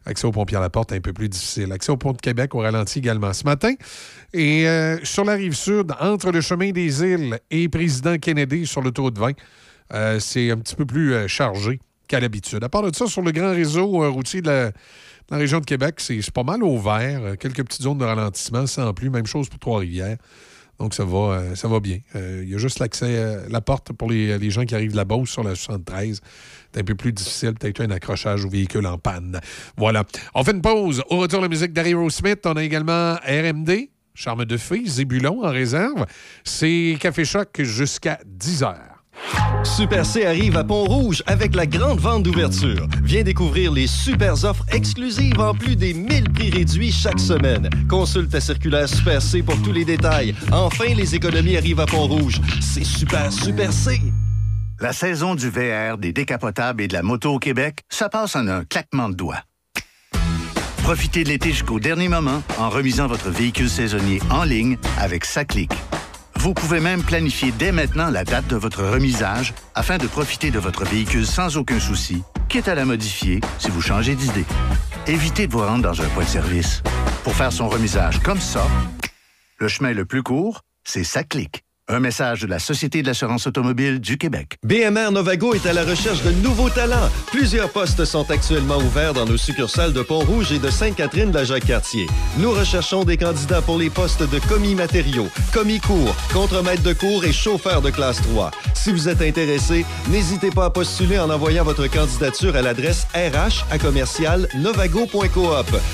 Accès 0.05 0.25
au 0.25 0.31
pont 0.31 0.45
Pierre-Laporte, 0.45 0.93
un 0.93 0.99
peu 0.99 1.13
plus 1.13 1.29
difficile. 1.29 1.71
Accès 1.71 1.91
au 1.91 1.97
pont 1.97 2.13
de 2.13 2.17
Québec, 2.17 2.55
au 2.55 2.59
ralenti 2.59 2.99
également 2.99 3.33
ce 3.33 3.43
matin. 3.43 3.73
Et 4.33 4.67
euh, 4.67 4.97
sur 5.03 5.25
la 5.25 5.33
rive 5.33 5.53
sud, 5.53 5.91
entre 5.99 6.31
le 6.31 6.41
chemin 6.41 6.71
des 6.71 7.03
îles 7.03 7.39
et 7.51 7.69
Président 7.69 8.17
Kennedy 8.17 8.65
sur 8.65 8.81
l'autoroute 8.81 9.19
20, 9.19 9.33
euh, 9.93 10.19
c'est 10.19 10.49
un 10.49 10.57
petit 10.57 10.75
peu 10.75 10.85
plus 10.85 11.13
euh, 11.13 11.27
chargé 11.27 11.79
qu'à 12.07 12.19
l'habitude. 12.19 12.63
À 12.63 12.69
part 12.69 12.81
de 12.81 12.95
ça, 12.95 13.07
sur 13.07 13.21
le 13.21 13.31
grand 13.31 13.51
réseau 13.51 14.03
euh, 14.03 14.09
routier 14.09 14.41
de 14.41 14.47
la, 14.47 14.71
la 15.33 15.39
région 15.39 15.59
de 15.59 15.65
Québec, 15.65 15.95
c'est 15.97 16.29
pas 16.31 16.43
mal 16.43 16.63
au 16.63 16.77
vert. 16.77 17.21
Euh, 17.23 17.35
Quelques 17.35 17.63
petites 17.63 17.81
zones 17.81 17.97
de 17.97 18.05
ralentissement, 18.05 18.67
sans 18.67 18.93
plus. 18.93 19.09
Même 19.09 19.25
chose 19.25 19.49
pour 19.49 19.57
Trois-Rivières. 19.57 20.17
Donc, 20.79 20.93
ça 20.93 21.05
va, 21.05 21.17
euh, 21.17 21.79
bien. 21.79 21.97
Euh, 22.15 22.41
Il 22.43 22.51
y 22.51 22.53
a 22.53 22.59
juste 22.59 22.77
l'accès, 22.77 23.49
la 23.49 23.59
porte 23.59 23.93
pour 23.93 24.11
les, 24.11 24.49
gens 24.51 24.63
qui 24.63 24.75
arrivent 24.75 24.91
de 24.91 24.95
la 24.95 25.05
Beauce 25.05 25.31
sur 25.31 25.43
la 25.43 25.55
73. 25.55 26.21
C'est 26.71 26.81
un 26.81 26.83
peu 26.83 26.93
plus 26.93 27.13
difficile, 27.13 27.55
peut-être 27.55 27.81
un 27.81 27.89
accrochage 27.89 28.45
au 28.45 28.49
véhicule 28.49 28.85
en 28.85 28.99
panne. 28.99 29.39
Voilà. 29.75 30.03
On 30.35 30.43
fait 30.43 30.51
une 30.51 30.61
pause. 30.61 31.03
Au 31.09 31.17
retour, 31.17 31.41
la 31.41 31.49
musique 31.49 31.73
d'Harry 31.73 31.95
Smith. 32.11 32.41
On 32.45 32.53
a 32.53 32.63
également 32.63 33.15
RMD, 33.15 33.89
Charme 34.13 34.45
de 34.45 34.57
Fille, 34.57 34.87
Zébulon 34.87 35.43
en 35.43 35.49
réserve. 35.49 36.05
C'est 36.43 36.95
Café 36.99 37.25
Choc 37.25 37.59
jusqu'à 37.59 38.19
10 38.23 38.63
heures. 38.63 38.92
Super 39.63 40.05
C 40.05 40.25
arrive 40.25 40.57
à 40.57 40.63
Pont-Rouge 40.63 41.23
avec 41.25 41.55
la 41.55 41.65
grande 41.65 41.99
vente 41.99 42.23
d'ouverture. 42.23 42.87
Viens 43.01 43.23
découvrir 43.23 43.71
les 43.71 43.87
super 43.87 44.43
offres 44.43 44.65
exclusives 44.71 45.39
en 45.39 45.53
plus 45.53 45.75
des 45.75 45.93
1000 45.93 46.31
prix 46.31 46.49
réduits 46.49 46.91
chaque 46.91 47.19
semaine. 47.19 47.69
Consulte 47.89 48.29
ta 48.29 48.41
circulaire 48.41 48.89
Super 48.89 49.21
C 49.21 49.41
pour 49.41 49.59
tous 49.61 49.71
les 49.71 49.85
détails. 49.85 50.35
Enfin, 50.51 50.93
les 50.95 51.15
économies 51.15 51.57
arrivent 51.57 51.79
à 51.79 51.85
Pont-Rouge. 51.85 52.41
C'est 52.61 52.83
super, 52.83 53.31
super 53.31 53.71
C. 53.71 54.01
La 54.79 54.91
saison 54.91 55.33
du 55.33 55.49
VR, 55.49 55.97
des 55.97 56.11
décapotables 56.11 56.81
et 56.81 56.87
de 56.87 56.93
la 56.93 57.03
moto 57.03 57.33
au 57.33 57.39
Québec, 57.39 57.79
ça 57.89 58.09
passe 58.09 58.35
en 58.35 58.47
un 58.47 58.65
claquement 58.65 59.09
de 59.09 59.15
doigts. 59.15 59.43
Profitez 60.83 61.23
de 61.23 61.29
l'été 61.29 61.51
jusqu'au 61.51 61.79
dernier 61.79 62.09
moment 62.09 62.43
en 62.59 62.69
remisant 62.69 63.07
votre 63.07 63.29
véhicule 63.29 63.69
saisonnier 63.69 64.19
en 64.29 64.43
ligne 64.43 64.77
avec 64.99 65.23
Saclic. 65.23 65.71
Vous 66.43 66.53
pouvez 66.53 66.81
même 66.81 67.01
planifier 67.01 67.53
dès 67.53 67.71
maintenant 67.71 68.09
la 68.09 68.25
date 68.25 68.47
de 68.47 68.57
votre 68.57 68.83
remisage 68.83 69.53
afin 69.75 69.97
de 69.97 70.07
profiter 70.07 70.51
de 70.51 70.59
votre 70.59 70.83
véhicule 70.83 71.25
sans 71.25 71.55
aucun 71.55 71.79
souci, 71.79 72.21
quitte 72.49 72.67
à 72.67 72.75
la 72.75 72.83
modifier 72.83 73.39
si 73.59 73.71
vous 73.71 73.79
changez 73.79 74.13
d'idée. 74.13 74.43
Évitez 75.07 75.47
de 75.47 75.53
vous 75.53 75.65
rendre 75.65 75.83
dans 75.83 76.01
un 76.01 76.07
point 76.09 76.25
de 76.25 76.29
service. 76.29 76.83
Pour 77.23 77.33
faire 77.33 77.53
son 77.53 77.69
remisage 77.69 78.19
comme 78.19 78.41
ça, 78.41 78.67
le 79.57 79.69
chemin 79.69 79.93
le 79.93 80.03
plus 80.03 80.21
court, 80.21 80.65
c'est 80.83 81.05
Saclic. 81.05 81.62
Un 81.89 81.99
message 81.99 82.39
de 82.39 82.47
la 82.47 82.59
Société 82.59 83.01
de 83.01 83.07
l'assurance 83.07 83.45
automobile 83.45 83.99
du 83.99 84.17
Québec. 84.17 84.57
BMR 84.63 85.11
Novago 85.11 85.53
est 85.53 85.65
à 85.65 85.73
la 85.73 85.83
recherche 85.83 86.23
de 86.23 86.31
nouveaux 86.31 86.69
talents. 86.69 87.09
Plusieurs 87.27 87.69
postes 87.69 88.05
sont 88.05 88.31
actuellement 88.31 88.77
ouverts 88.77 89.13
dans 89.13 89.25
nos 89.25 89.35
succursales 89.35 89.91
de 89.91 90.01
Pont-Rouge 90.01 90.53
et 90.53 90.59
de 90.59 90.69
Sainte-Catherine 90.69 91.31
de 91.31 91.39
la 91.39 91.43
Jacques-Cartier. 91.43 92.07
Nous 92.37 92.51
recherchons 92.51 93.03
des 93.03 93.17
candidats 93.17 93.61
pour 93.61 93.77
les 93.77 93.89
postes 93.89 94.23
de 94.23 94.39
commis 94.47 94.75
matériaux, 94.75 95.27
commis 95.51 95.81
cours, 95.81 96.15
contremaître 96.31 96.83
de 96.83 96.93
cours 96.93 97.25
et 97.25 97.33
chauffeur 97.33 97.81
de 97.81 97.89
classe 97.89 98.21
3. 98.21 98.51
Si 98.73 98.93
vous 98.93 99.09
êtes 99.09 99.21
intéressé, 99.21 99.85
n'hésitez 100.09 100.51
pas 100.51 100.65
à 100.65 100.69
postuler 100.69 101.19
en 101.19 101.29
envoyant 101.29 101.65
votre 101.65 101.87
candidature 101.87 102.55
à 102.55 102.61
l'adresse 102.61 103.07
RH 103.13 103.65
à 103.71 103.77
commercial. 103.77 104.47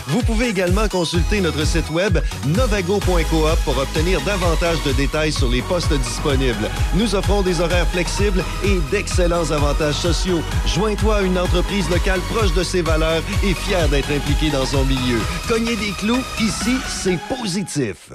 Vous 0.08 0.22
pouvez 0.22 0.50
également 0.50 0.88
consulter 0.88 1.42
notre 1.42 1.66
site 1.66 1.90
web 1.90 2.19
novago.coop 2.45 3.58
pour 3.66 3.77
obtenir 3.80 4.22
davantage 4.22 4.77
de 4.85 4.92
détails 4.92 5.32
sur 5.32 5.50
les 5.50 5.64
postes 5.64 5.78
disponibles. 5.88 6.69
Nous 6.95 7.16
offrons 7.16 7.41
des 7.41 7.61
horaires 7.61 7.88
flexibles 7.88 8.43
et 8.64 8.80
d'excellents 8.91 9.51
avantages 9.51 9.95
sociaux. 9.95 10.41
Joins-toi 10.66 11.17
à 11.17 11.22
une 11.22 11.38
entreprise 11.38 11.90
locale 11.90 12.19
proche 12.30 12.53
de 12.53 12.64
ses 12.64 12.82
valeurs 12.82 13.24
et 13.43 13.53
fière 13.53 13.88
d'être 13.90 14.11
impliquée 14.11 14.49
dans 14.51 14.66
son 14.66 14.83
milieu. 14.85 15.19
Cognez 15.48 15.75
des 15.75 15.91
clous, 15.98 16.24
ici, 16.40 16.77
c'est 16.88 17.19
positif. 17.27 18.11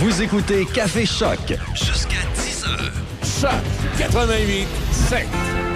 Vous 0.00 0.22
écoutez 0.22 0.66
Café 0.66 1.06
Choc. 1.06 1.54
Jusqu'à 1.74 2.22
10 2.34 2.64
heures. 2.64 2.92
Choc 3.22 3.62
88 3.98 4.66
7. 4.90 5.71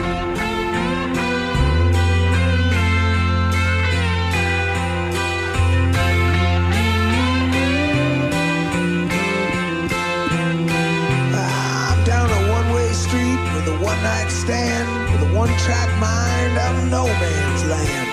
One-track 15.46 15.90
mind 16.02 16.58
of 16.58 16.74
no 16.90 17.06
man's 17.06 17.62
land. 17.70 18.08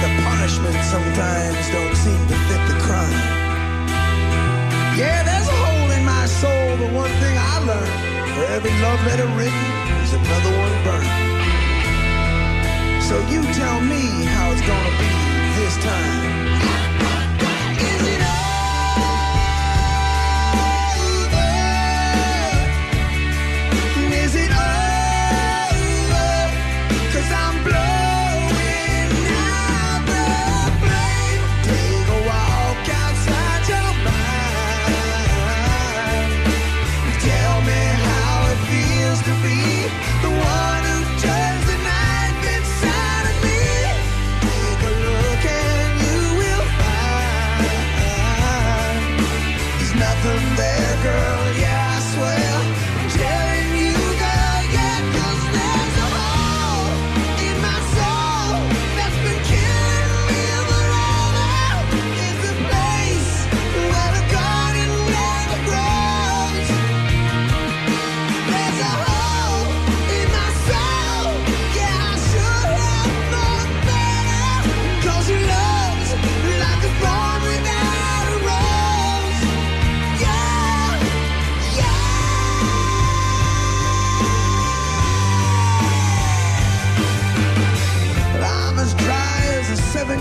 The 0.00 0.08
punishment 0.24 0.78
sometimes 0.88 1.68
don't 1.68 1.96
seem 2.04 2.20
to 2.32 2.36
fit 2.48 2.62
the 2.72 2.78
crime. 2.80 3.28
Yeah, 4.96 5.20
there's 5.28 5.48
a 5.48 5.58
hole 5.64 5.90
in 5.92 6.02
my 6.04 6.24
soul, 6.24 6.66
but 6.80 6.90
one 6.96 7.12
thing 7.20 7.36
I 7.36 7.54
learned, 7.68 7.98
for 8.32 8.44
every 8.56 8.74
love 8.80 9.00
letter 9.04 9.28
written, 9.36 9.66
there's 9.92 10.14
another 10.16 10.52
one 10.64 10.74
burned. 10.86 11.12
So 13.08 13.14
you 13.28 13.42
tell 13.52 13.80
me 13.92 14.24
how 14.32 14.50
it's 14.52 14.64
gonna 14.64 14.94
be 14.96 15.12
this 15.60 15.76
time. 15.84 16.91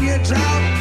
A 0.10 0.26
seven-year 0.26 0.81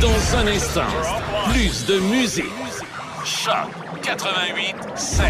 Dans 0.00 0.36
un 0.36 0.46
instant, 0.46 0.86
plus 1.50 1.84
de 1.86 1.98
musique. 1.98 2.44
Choc 3.24 3.68
88 4.02 4.76
7. 4.94 5.26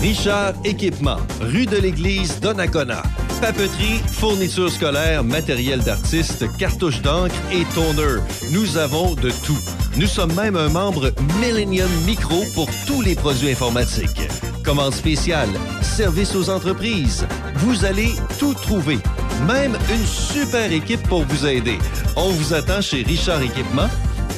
Richard 0.00 0.54
Équipement, 0.64 1.16
rue 1.40 1.66
de 1.66 1.78
l'Église, 1.78 2.38
Donnacona. 2.38 3.02
Papeterie, 3.40 4.00
fournitures 4.08 4.70
scolaires, 4.70 5.24
matériel 5.24 5.80
d'artiste, 5.80 6.44
cartouches 6.58 7.02
d'encre 7.02 7.34
et 7.50 7.64
toner. 7.74 8.20
Nous 8.52 8.76
avons 8.76 9.14
de 9.14 9.30
tout. 9.44 9.58
Nous 9.96 10.06
sommes 10.06 10.34
même 10.34 10.56
un 10.56 10.68
membre 10.68 11.12
Millennium 11.40 11.90
Micro 12.06 12.44
pour 12.54 12.68
tous 12.86 13.02
les 13.02 13.16
produits 13.16 13.50
informatiques. 13.50 14.28
Commande 14.64 14.94
spéciale, 14.94 15.50
service 15.80 16.36
aux 16.36 16.50
entreprises. 16.50 17.26
Vous 17.56 17.84
allez 17.84 18.12
tout 18.38 18.54
trouver. 18.54 18.98
Même 19.46 19.76
une 19.90 20.06
super 20.06 20.70
équipe 20.72 21.02
pour 21.08 21.24
vous 21.24 21.46
aider. 21.46 21.78
On 22.16 22.30
vous 22.30 22.54
attend 22.54 22.80
chez 22.80 23.02
Richard 23.02 23.42
Équipement, 23.42 23.88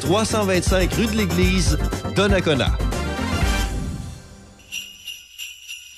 325 0.01 0.93
rue 0.95 1.07
de 1.07 1.17
l'Église, 1.19 1.79
Donnacona. 2.17 2.71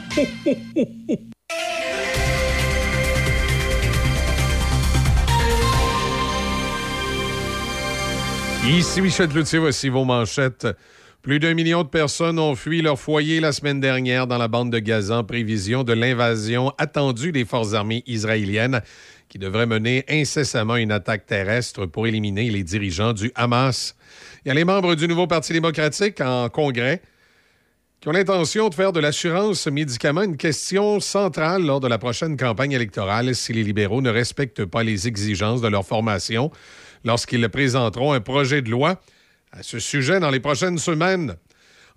Ici 8.68 9.00
Michel 9.00 9.28
Cloutier, 9.28 9.58
voici 9.58 9.88
vos 9.88 10.04
manchettes. 10.04 10.66
Plus 11.22 11.38
d'un 11.38 11.54
million 11.54 11.82
de 11.82 11.88
personnes 11.88 12.38
ont 12.38 12.54
fui 12.54 12.82
leur 12.82 12.98
foyer 12.98 13.40
la 13.40 13.52
semaine 13.52 13.80
dernière 13.80 14.26
dans 14.26 14.38
la 14.38 14.48
bande 14.48 14.70
de 14.70 14.78
Gaza 14.78 15.18
en 15.18 15.24
prévision 15.24 15.82
de 15.82 15.92
l'invasion 15.92 16.72
attendue 16.78 17.32
des 17.32 17.44
forces 17.44 17.74
armées 17.74 18.02
israéliennes 18.06 18.80
qui 19.30 19.38
devrait 19.38 19.66
mener 19.66 20.04
incessamment 20.08 20.76
une 20.76 20.90
attaque 20.90 21.24
terrestre 21.24 21.86
pour 21.86 22.08
éliminer 22.08 22.50
les 22.50 22.64
dirigeants 22.64 23.12
du 23.12 23.30
Hamas. 23.36 23.94
Il 24.44 24.48
y 24.48 24.50
a 24.50 24.54
les 24.54 24.64
membres 24.64 24.96
du 24.96 25.06
nouveau 25.06 25.28
Parti 25.28 25.52
démocratique 25.52 26.20
en 26.20 26.48
Congrès 26.48 27.00
qui 28.00 28.08
ont 28.08 28.12
l'intention 28.12 28.68
de 28.70 28.74
faire 28.74 28.92
de 28.92 28.98
l'assurance 28.98 29.68
médicaments 29.68 30.22
une 30.22 30.36
question 30.36 30.98
centrale 30.98 31.64
lors 31.64 31.78
de 31.78 31.86
la 31.86 31.98
prochaine 31.98 32.36
campagne 32.36 32.72
électorale 32.72 33.34
si 33.36 33.52
les 33.52 33.62
libéraux 33.62 34.02
ne 34.02 34.10
respectent 34.10 34.64
pas 34.64 34.82
les 34.82 35.06
exigences 35.06 35.60
de 35.60 35.68
leur 35.68 35.86
formation 35.86 36.50
lorsqu'ils 37.04 37.48
présenteront 37.50 38.12
un 38.12 38.20
projet 38.20 38.62
de 38.62 38.70
loi 38.70 39.00
à 39.52 39.62
ce 39.62 39.78
sujet 39.78 40.18
dans 40.18 40.30
les 40.30 40.40
prochaines 40.40 40.78
semaines. 40.78 41.36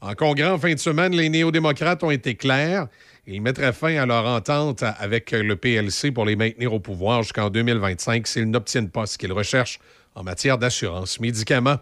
En 0.01 0.13
congrès 0.13 0.49
en 0.49 0.59
fin 0.59 0.73
de 0.73 0.79
semaine, 0.79 1.15
les 1.15 1.29
néo-démocrates 1.29 2.03
ont 2.03 2.11
été 2.11 2.35
clairs. 2.35 2.87
Ils 3.25 3.41
mettraient 3.41 3.71
fin 3.71 3.95
à 3.95 4.05
leur 4.05 4.25
entente 4.25 4.83
avec 4.83 5.31
le 5.31 5.55
PLC 5.55 6.11
pour 6.11 6.25
les 6.25 6.35
maintenir 6.35 6.73
au 6.73 6.81
pouvoir 6.81 7.23
jusqu'en 7.23 7.49
2025 7.49 8.27
s'ils 8.27 8.49
n'obtiennent 8.49 8.89
pas 8.89 9.05
ce 9.05 9.17
qu'ils 9.17 9.31
recherchent 9.31 9.79
en 10.13 10.23
matière 10.23 10.57
d'assurance 10.57 11.21
médicaments. 11.21 11.77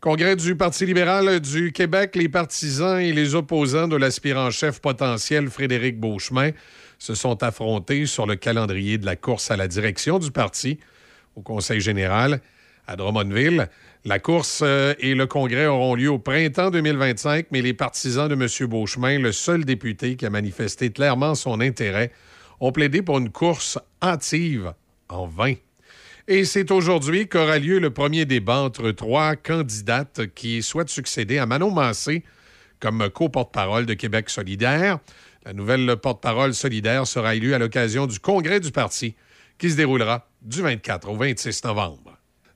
Congrès 0.00 0.34
du 0.34 0.56
Parti 0.56 0.84
libéral 0.84 1.38
du 1.40 1.72
Québec, 1.72 2.16
les 2.16 2.28
partisans 2.28 3.00
et 3.00 3.12
les 3.12 3.36
opposants 3.36 3.86
de 3.86 3.96
l'aspirant 3.96 4.50
chef 4.50 4.80
potentiel 4.80 5.48
Frédéric 5.48 5.98
Beauchemin 6.00 6.50
se 6.98 7.14
sont 7.14 7.40
affrontés 7.44 8.06
sur 8.06 8.26
le 8.26 8.34
calendrier 8.34 8.98
de 8.98 9.06
la 9.06 9.14
course 9.14 9.52
à 9.52 9.56
la 9.56 9.68
direction 9.68 10.18
du 10.18 10.32
parti 10.32 10.78
au 11.36 11.40
Conseil 11.40 11.80
général 11.80 12.40
à 12.88 12.96
Drummondville. 12.96 13.68
La 14.04 14.18
course 14.20 14.60
euh, 14.62 14.94
et 15.00 15.14
le 15.14 15.26
congrès 15.26 15.66
auront 15.66 15.94
lieu 15.94 16.10
au 16.10 16.18
printemps 16.18 16.70
2025, 16.70 17.46
mais 17.50 17.62
les 17.62 17.74
partisans 17.74 18.28
de 18.28 18.34
M. 18.34 18.68
Beauchemin, 18.68 19.18
le 19.18 19.32
seul 19.32 19.64
député 19.64 20.16
qui 20.16 20.24
a 20.24 20.30
manifesté 20.30 20.90
clairement 20.90 21.34
son 21.34 21.60
intérêt, 21.60 22.12
ont 22.60 22.70
plaidé 22.70 23.02
pour 23.02 23.18
une 23.18 23.30
course 23.30 23.78
hâtive 24.02 24.72
en 25.08 25.26
vain. 25.26 25.54
Et 26.28 26.44
c'est 26.44 26.70
aujourd'hui 26.70 27.26
qu'aura 27.26 27.58
lieu 27.58 27.78
le 27.80 27.90
premier 27.90 28.24
débat 28.24 28.60
entre 28.60 28.90
trois 28.92 29.34
candidates 29.34 30.32
qui 30.34 30.62
souhaitent 30.62 30.90
succéder 30.90 31.38
à 31.38 31.46
Manon 31.46 31.70
Massé 31.70 32.22
comme 32.80 33.08
co-porte-parole 33.10 33.86
de 33.86 33.94
Québec 33.94 34.30
solidaire. 34.30 34.98
La 35.44 35.52
nouvelle 35.52 35.96
porte-parole 35.96 36.54
solidaire 36.54 37.06
sera 37.06 37.34
élue 37.34 37.54
à 37.54 37.58
l'occasion 37.58 38.06
du 38.06 38.20
congrès 38.20 38.60
du 38.60 38.70
parti 38.70 39.16
qui 39.58 39.70
se 39.70 39.76
déroulera 39.76 40.28
du 40.42 40.62
24 40.62 41.08
au 41.08 41.16
26 41.16 41.64
novembre. 41.64 42.07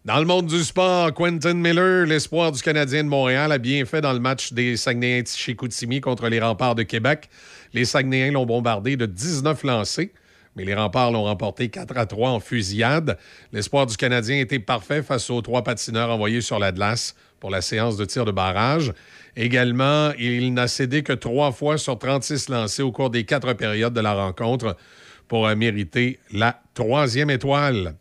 Dans 0.05 0.18
le 0.18 0.24
monde 0.24 0.47
du 0.47 0.64
sport, 0.64 1.14
Quentin 1.14 1.55
Miller, 1.55 2.06
l'espoir 2.06 2.50
du 2.50 2.60
Canadien 2.60 3.05
de 3.05 3.08
Montréal, 3.08 3.52
a 3.52 3.58
bien 3.58 3.84
fait 3.84 4.00
dans 4.00 4.12
le 4.12 4.18
match 4.18 4.52
des 4.52 4.76
Saguenayens 4.76 5.22
Chicoutimi 5.26 6.00
contre 6.00 6.28
les 6.28 6.40
remparts 6.40 6.74
de 6.74 6.82
Québec. 6.82 7.31
Les 7.72 7.84
Saguenayens 7.84 8.32
l'ont 8.32 8.44
bombardé 8.44 8.97
de 8.97 9.06
19 9.06 9.62
lancés, 9.62 10.12
mais 10.56 10.64
les 10.64 10.74
remparts 10.74 11.12
l'ont 11.12 11.22
remporté 11.22 11.68
4 11.68 11.97
à 11.97 12.06
3 12.06 12.31
en 12.31 12.40
fusillade. 12.40 13.16
L'espoir 13.52 13.86
du 13.86 13.97
Canadien 13.97 14.40
était 14.40 14.58
parfait 14.58 15.05
face 15.05 15.31
aux 15.31 15.40
trois 15.40 15.62
patineurs 15.62 16.10
envoyés 16.10 16.40
sur 16.40 16.58
la 16.58 16.72
glace 16.72 17.14
pour 17.39 17.50
la 17.50 17.60
séance 17.60 17.97
de 17.97 18.05
tir 18.05 18.24
de 18.24 18.32
barrage. 18.32 18.92
Également, 19.36 20.10
il 20.18 20.52
n'a 20.52 20.66
cédé 20.66 21.05
que 21.05 21.12
trois 21.12 21.52
fois 21.52 21.78
sur 21.78 21.97
36 21.97 22.48
lancés 22.48 22.82
au 22.82 22.90
cours 22.90 23.10
des 23.10 23.22
quatre 23.22 23.52
périodes 23.52 23.94
de 23.94 24.00
la 24.00 24.14
rencontre 24.14 24.76
pour 25.28 25.47
mériter 25.55 26.18
la 26.32 26.60
troisième 26.74 27.31
étoile. 27.31 27.94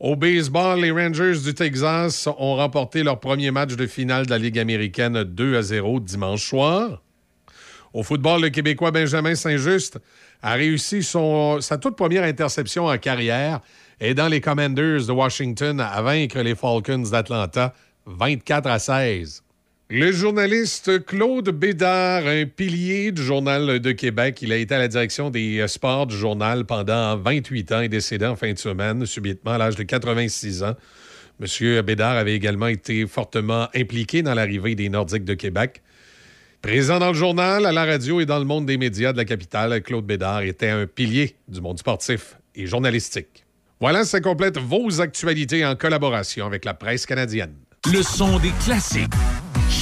Au 0.00 0.16
baseball, 0.16 0.80
les 0.80 0.90
Rangers 0.90 1.38
du 1.44 1.54
Texas 1.54 2.26
ont 2.26 2.56
remporté 2.56 3.04
leur 3.04 3.20
premier 3.20 3.52
match 3.52 3.76
de 3.76 3.86
finale 3.86 4.26
de 4.26 4.30
la 4.30 4.38
Ligue 4.38 4.58
américaine 4.58 5.22
2 5.22 5.56
à 5.56 5.62
0 5.62 6.00
dimanche 6.00 6.48
soir. 6.48 7.00
Au 7.92 8.02
football, 8.02 8.42
le 8.42 8.48
Québécois 8.48 8.90
Benjamin 8.90 9.36
Saint-Just 9.36 10.00
a 10.42 10.54
réussi 10.54 11.04
sa 11.04 11.78
toute 11.78 11.96
première 11.96 12.24
interception 12.24 12.86
en 12.86 12.98
carrière 12.98 13.60
et 14.00 14.14
dans 14.14 14.26
les 14.26 14.40
Commanders 14.40 15.06
de 15.06 15.12
Washington 15.12 15.80
à 15.80 16.02
vaincre 16.02 16.40
les 16.40 16.56
Falcons 16.56 17.08
d'Atlanta 17.10 17.72
24 18.06 18.66
à 18.66 18.78
16. 18.80 19.44
Le 19.90 20.12
journaliste 20.12 21.04
Claude 21.04 21.50
Bédard, 21.50 22.26
un 22.26 22.46
pilier 22.46 23.12
du 23.12 23.22
Journal 23.22 23.80
de 23.80 23.92
Québec, 23.92 24.38
il 24.40 24.50
a 24.50 24.56
été 24.56 24.74
à 24.74 24.78
la 24.78 24.88
direction 24.88 25.28
des 25.28 25.58
euh, 25.58 25.68
sports 25.68 26.06
du 26.06 26.16
journal 26.16 26.64
pendant 26.64 27.18
28 27.18 27.72
ans 27.72 27.80
et 27.82 27.90
décédé 27.90 28.24
en 28.24 28.34
fin 28.34 28.50
de 28.50 28.58
semaine, 28.58 29.04
subitement 29.04 29.52
à 29.52 29.58
l'âge 29.58 29.76
de 29.76 29.82
86 29.82 30.62
ans. 30.62 30.74
Monsieur 31.38 31.82
Bédard 31.82 32.16
avait 32.16 32.34
également 32.34 32.68
été 32.68 33.06
fortement 33.06 33.68
impliqué 33.74 34.22
dans 34.22 34.32
l'arrivée 34.32 34.74
des 34.74 34.88
Nordiques 34.88 35.26
de 35.26 35.34
Québec. 35.34 35.82
Présent 36.62 36.98
dans 36.98 37.08
le 37.08 37.14
journal, 37.14 37.66
à 37.66 37.72
la 37.72 37.84
radio 37.84 38.22
et 38.22 38.26
dans 38.26 38.38
le 38.38 38.46
monde 38.46 38.64
des 38.64 38.78
médias 38.78 39.12
de 39.12 39.18
la 39.18 39.26
capitale, 39.26 39.82
Claude 39.82 40.06
Bédard 40.06 40.40
était 40.40 40.70
un 40.70 40.86
pilier 40.86 41.36
du 41.46 41.60
monde 41.60 41.78
sportif 41.78 42.38
et 42.54 42.66
journalistique. 42.66 43.44
Voilà, 43.80 44.04
ça 44.04 44.22
complète 44.22 44.56
vos 44.56 45.02
actualités 45.02 45.66
en 45.66 45.76
collaboration 45.76 46.46
avec 46.46 46.64
la 46.64 46.72
presse 46.72 47.04
canadienne. 47.04 47.52
Le 47.92 48.02
son 48.02 48.38
des 48.38 48.52
classiques. 48.64 49.12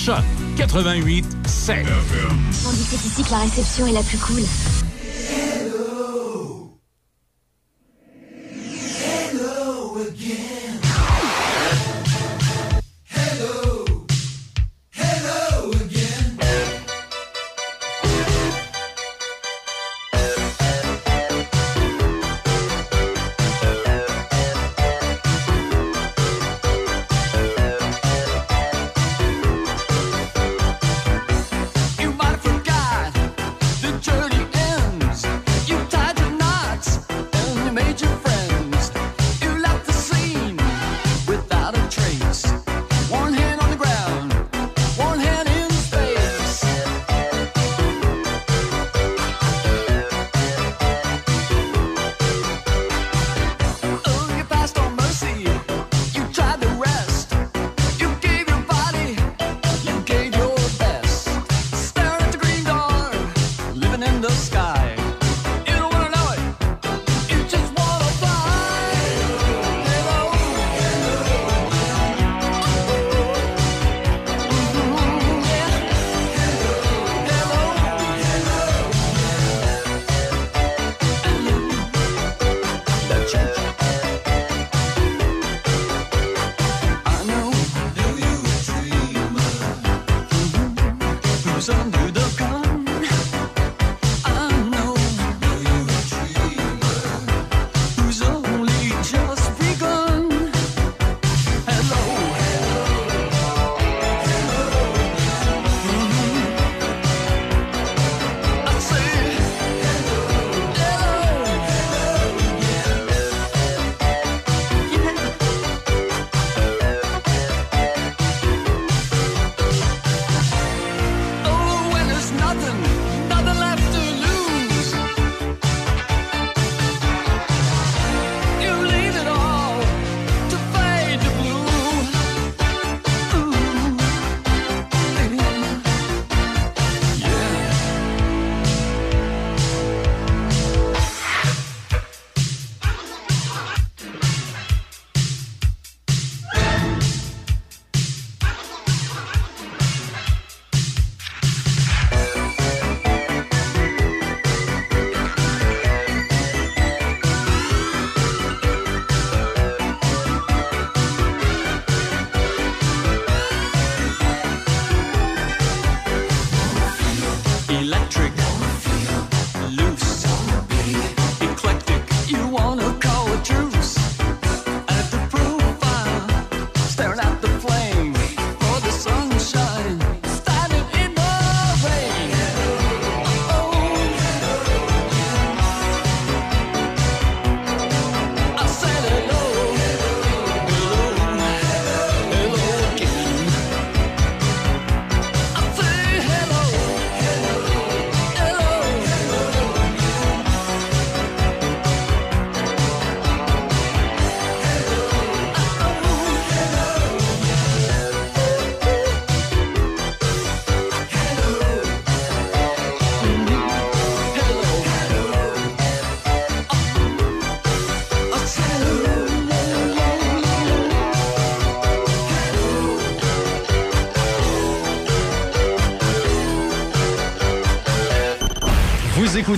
Choc 0.05 0.25
88 0.57 1.25
7. 1.47 1.87
On 2.67 2.73
dit 2.73 2.87
c'est 2.91 2.97
ici 3.07 3.23
que 3.23 3.31
la 3.31 3.39
réception 3.39 3.87
est 3.87 3.93
la 3.93 4.03
plus 4.03 4.19
cool. 4.19 4.43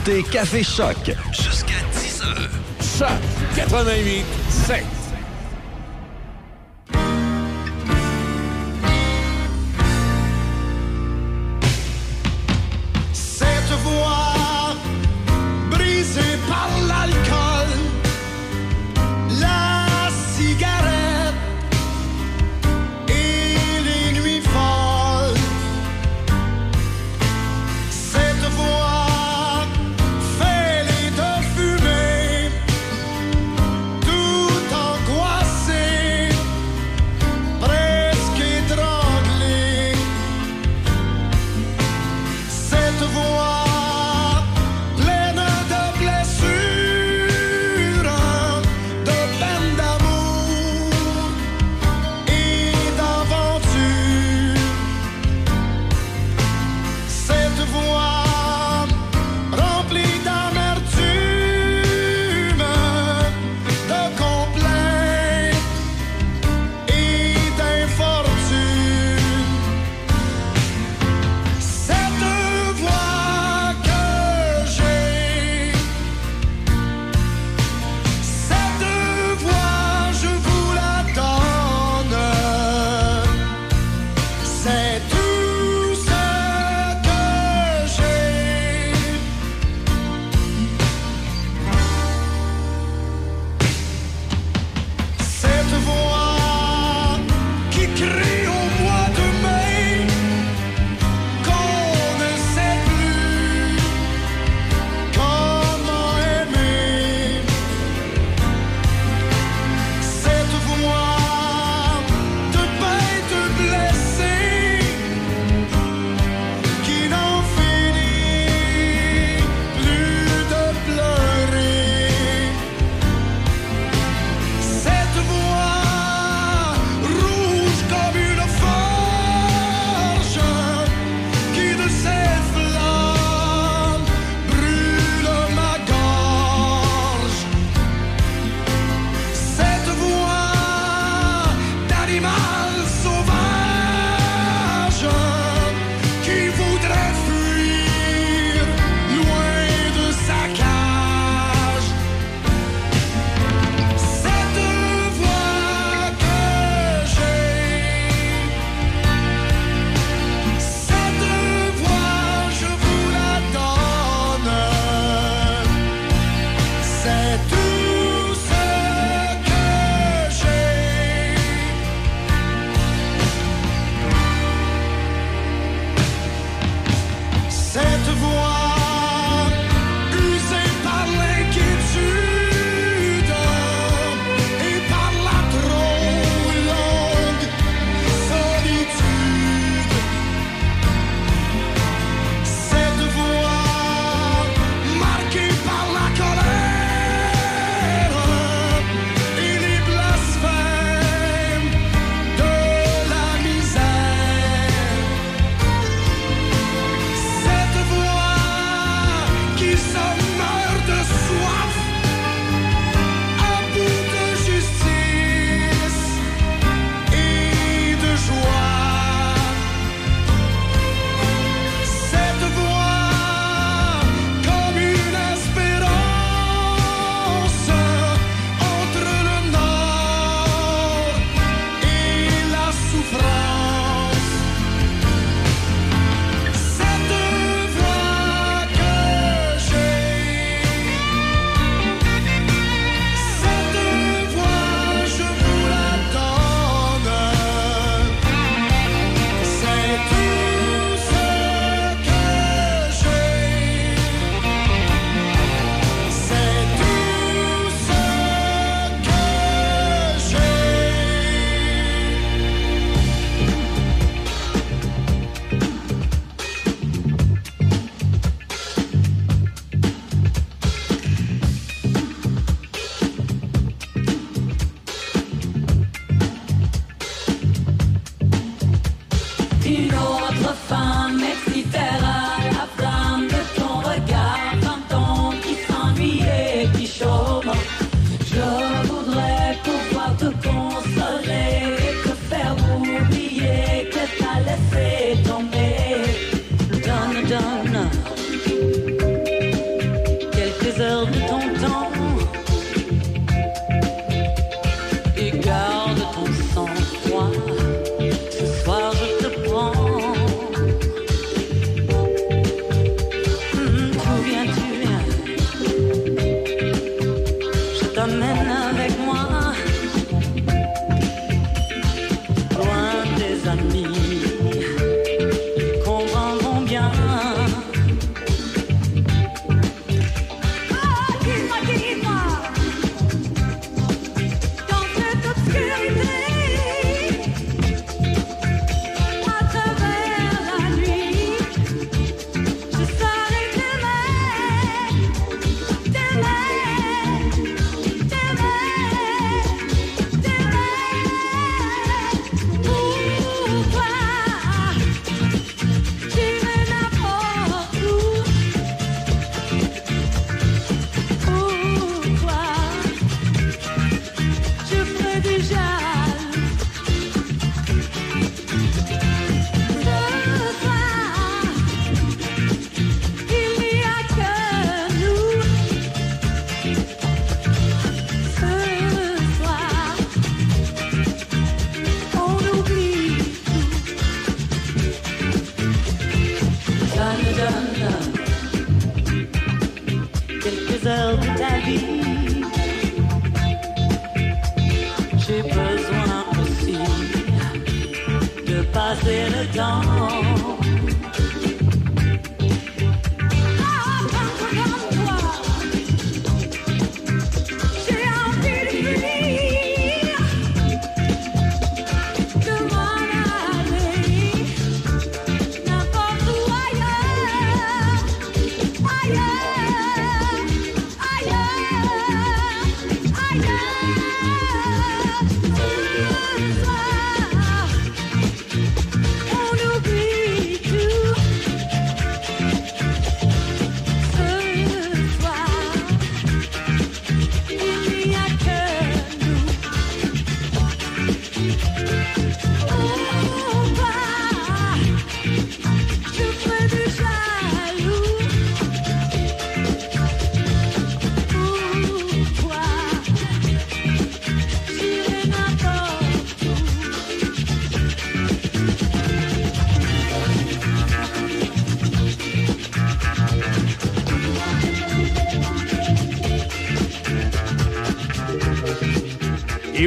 Écoutez 0.05 0.23
Café 0.31 0.62
Choc. 0.62 1.12
Jusqu'à 1.33 1.81
10 1.92 2.23
heures. 2.23 2.50
Choc 2.99 3.08
88 3.57 4.24
7. 4.49 5.03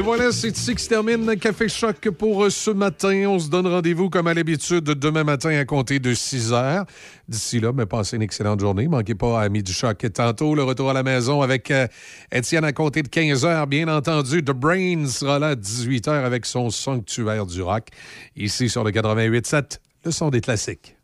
Voilà, 0.07 0.31
c'est 0.31 0.57
ici 0.57 0.73
que 0.73 0.79
se 0.79 0.87
termine 0.87 1.35
Café 1.35 1.67
Choc 1.67 2.09
pour 2.11 2.45
euh, 2.45 2.49
ce 2.49 2.71
matin. 2.71 3.25
On 3.27 3.39
se 3.39 3.49
donne 3.49 3.67
rendez-vous 3.67 4.09
comme 4.09 4.27
à 4.27 4.33
l'habitude 4.33 4.85
demain 4.85 5.25
matin 5.25 5.49
à 5.49 5.65
compter 5.65 5.99
de 5.99 6.13
6 6.13 6.53
heures. 6.53 6.85
D'ici 7.27 7.59
là, 7.59 7.73
mais 7.75 7.85
passez 7.85 8.15
une 8.15 8.21
excellente 8.21 8.61
journée. 8.61 8.87
Manquez 8.87 9.15
pas 9.15 9.41
à 9.41 9.49
Midi 9.49 9.73
Choc. 9.73 10.05
Tantôt, 10.13 10.55
le 10.55 10.63
retour 10.63 10.89
à 10.91 10.93
la 10.93 11.03
maison 11.03 11.41
avec 11.41 11.71
euh, 11.71 11.87
Étienne 12.31 12.63
à 12.63 12.71
compter 12.71 13.03
de 13.03 13.09
15 13.09 13.43
heures. 13.43 13.67
Bien 13.67 13.89
entendu, 13.89 14.41
The 14.41 14.51
Brain 14.51 15.07
sera 15.07 15.39
là 15.39 15.47
à 15.49 15.55
18 15.55 16.07
heures 16.07 16.23
avec 16.23 16.45
son 16.45 16.69
sanctuaire 16.69 17.45
du 17.45 17.61
rock. 17.61 17.89
Ici 18.37 18.69
sur 18.69 18.85
le 18.85 18.91
88.7, 18.91 19.79
le 20.05 20.11
son 20.11 20.29
des 20.29 20.39
classiques. 20.39 20.95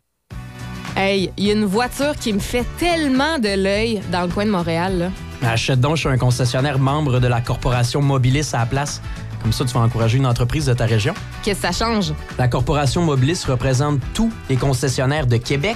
Hey, 0.95 1.29
il 1.35 1.47
y 1.47 1.49
a 1.49 1.53
une 1.55 1.65
voiture 1.65 2.15
qui 2.15 2.31
me 2.31 2.39
fait 2.39 2.65
tellement 2.77 3.37
de 3.37 3.49
l'œil 3.61 4.01
dans 4.13 4.21
le 4.21 4.29
coin 4.29 4.45
de 4.45 4.51
Montréal. 4.51 5.11
Achète 5.43 5.81
donc 5.81 5.97
chez 5.97 6.09
un 6.09 6.17
concessionnaire 6.17 6.79
membre 6.79 7.19
de 7.19 7.27
la 7.27 7.41
corporation 7.41 8.01
Mobilis 8.01 8.49
à 8.53 8.59
la 8.59 8.65
place. 8.65 9.01
Comme 9.41 9.51
ça, 9.51 9.65
tu 9.65 9.73
vas 9.73 9.81
encourager 9.81 10.17
une 10.17 10.25
entreprise 10.25 10.65
de 10.67 10.73
ta 10.73 10.85
région. 10.85 11.13
Qu'est-ce 11.43 11.61
que 11.61 11.73
ça 11.73 11.85
change? 11.85 12.13
La 12.37 12.47
corporation 12.47 13.01
Mobilis 13.01 13.43
représente 13.45 13.99
tous 14.13 14.31
les 14.49 14.55
concessionnaires 14.55 15.27
de 15.27 15.35
Québec, 15.35 15.75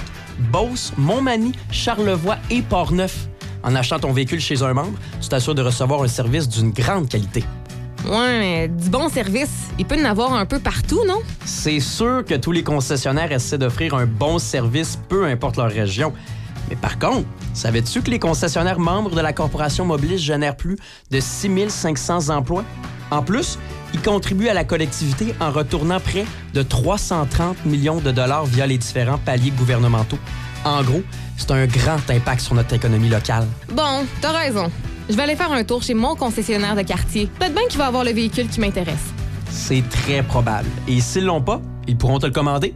Beauce, 0.50 0.92
Montmagny, 0.96 1.52
Charlevoix 1.70 2.38
et 2.50 2.62
Portneuf. 2.62 3.28
En 3.62 3.74
achetant 3.74 3.98
ton 3.98 4.12
véhicule 4.12 4.40
chez 4.40 4.62
un 4.62 4.72
membre, 4.72 4.98
tu 5.20 5.28
t'assures 5.28 5.54
de 5.54 5.62
recevoir 5.62 6.02
un 6.02 6.08
service 6.08 6.48
d'une 6.48 6.70
grande 6.70 7.08
qualité. 7.08 7.44
Ouais, 8.06 8.38
mais 8.38 8.68
du 8.68 8.88
bon 8.88 9.08
service, 9.10 9.66
il 9.78 9.84
peut 9.84 9.98
y 9.98 10.02
en 10.02 10.08
avoir 10.08 10.32
un 10.32 10.46
peu 10.46 10.60
partout, 10.60 11.02
non? 11.06 11.20
C'est 11.44 11.80
sûr 11.80 12.24
que 12.24 12.36
tous 12.36 12.52
les 12.52 12.62
concessionnaires 12.62 13.32
essaient 13.32 13.58
d'offrir 13.58 13.94
un 13.94 14.06
bon 14.06 14.38
service, 14.38 14.98
peu 15.08 15.26
importe 15.26 15.56
leur 15.56 15.70
région. 15.70 16.14
Mais 16.68 16.76
par 16.76 16.98
contre, 16.98 17.26
savais-tu 17.54 18.02
que 18.02 18.10
les 18.10 18.18
concessionnaires 18.18 18.78
membres 18.78 19.14
de 19.14 19.20
la 19.20 19.32
corporation 19.32 19.84
Mobilis 19.84 20.18
génèrent 20.18 20.56
plus 20.56 20.76
de 21.10 21.20
6500 21.20 22.28
emplois? 22.28 22.64
En 23.10 23.22
plus, 23.22 23.58
ils 23.94 24.02
contribuent 24.02 24.48
à 24.48 24.54
la 24.54 24.64
collectivité 24.64 25.34
en 25.40 25.50
retournant 25.50 26.00
près 26.00 26.26
de 26.52 26.62
330 26.62 27.64
millions 27.64 28.00
de 28.00 28.10
dollars 28.10 28.44
via 28.44 28.66
les 28.66 28.76
différents 28.78 29.18
paliers 29.18 29.50
gouvernementaux. 29.50 30.18
En 30.64 30.82
gros, 30.82 31.02
c'est 31.36 31.50
un 31.50 31.66
grand 31.66 32.10
impact 32.10 32.40
sur 32.40 32.54
notre 32.54 32.74
économie 32.74 33.08
locale. 33.08 33.46
Bon, 33.72 34.04
t'as 34.20 34.32
raison. 34.32 34.70
Je 35.08 35.14
vais 35.14 35.22
aller 35.22 35.36
faire 35.36 35.52
un 35.52 35.64
tour 35.64 35.82
chez 35.82 35.94
mon 35.94 36.16
concessionnaire 36.16 36.76
de 36.76 36.82
quartier. 36.82 37.30
Peut-être 37.38 37.54
bien 37.54 37.66
qu'il 37.68 37.78
va 37.78 37.86
avoir 37.86 38.04
le 38.04 38.12
véhicule 38.12 38.48
qui 38.48 38.60
m'intéresse. 38.60 39.14
C'est 39.50 39.88
très 39.88 40.22
probable. 40.22 40.68
Et 40.86 41.00
s'ils 41.00 41.24
l'ont 41.24 41.40
pas, 41.40 41.62
ils 41.86 41.96
pourront 41.96 42.18
te 42.18 42.26
le 42.26 42.32
commander. 42.32 42.74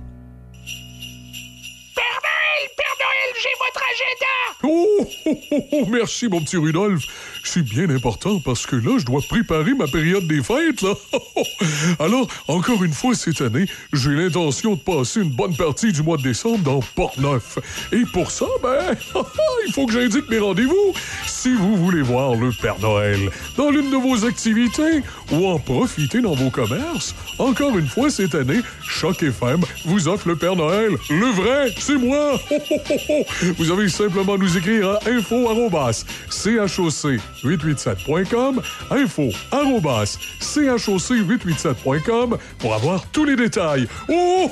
Oh, 4.65 4.97
oh, 5.27 5.39
oh, 5.51 5.69
oh, 5.73 5.87
merci, 5.87 6.29
mon 6.29 6.41
petit 6.41 6.57
Rudolph. 6.57 7.05
C'est 7.45 7.63
bien 7.63 7.89
important 7.91 8.41
parce 8.41 8.67
que 8.67 8.77
là, 8.77 8.99
je 8.99 9.05
dois 9.05 9.21
préparer 9.29 9.75
ma 9.75 9.87
période 9.87 10.27
des 10.27 10.43
fêtes, 10.43 10.83
là. 10.83 10.95
Alors, 11.99 12.27
encore 12.49 12.83
une 12.85 12.93
fois 12.93 13.15
cette 13.15 13.41
année, 13.41 13.67
j'ai 13.93 14.11
l'intention 14.11 14.75
de 14.75 14.81
passer 14.81 15.21
une 15.21 15.31
bonne 15.31 15.57
partie 15.57 15.93
du 15.93 16.03
mois 16.03 16.17
de 16.17 16.23
décembre 16.23 16.59
dans 16.59 16.81
Port-Neuf. 16.95 17.59
Et 17.93 18.05
pour 18.13 18.31
ça, 18.31 18.47
ben, 18.63 18.95
il 19.67 19.73
faut 19.73 19.87
que 19.87 19.93
j'indique 19.93 20.29
mes 20.31 20.39
rendez-vous. 20.39 20.95
Si 21.27 21.55
vous 21.55 21.77
voulez 21.77 22.03
voir 22.03 22.35
le 22.35 22.51
Père 22.61 22.79
Noël 22.81 23.31
dans 23.57 23.71
l'une 23.71 23.91
de 23.91 23.97
vos 23.97 24.25
activités 24.25 25.03
ou 25.31 25.47
en 25.47 25.59
profiter 25.59 26.21
dans 26.21 26.35
vos 26.35 26.51
commerces, 26.51 27.15
encore 27.39 27.77
une 27.77 27.89
fois 27.89 28.11
cette 28.11 28.35
année, 28.35 28.61
Choc 28.87 29.23
FM 29.23 29.61
vous 29.85 30.09
offre 30.09 30.29
le 30.29 30.37
Père 30.37 30.57
Noël. 30.57 30.93
Le 31.11 31.27
vrai, 31.27 31.75
c'est 31.79 31.97
moi. 31.97 32.41
Vous 33.59 33.71
avez 33.71 33.89
simplement 33.89 34.37
nous 34.39 34.57
écrire 34.57 34.91
à 34.91 34.99
info 35.09 35.49
choc887.com, 37.43 38.63
info 38.91 39.31
choc887.com 39.51 42.39
pour 42.59 42.75
avoir 42.75 43.07
tous 43.09 43.25
les 43.25 43.37
détails. 43.37 43.89
Oh! 44.09 44.51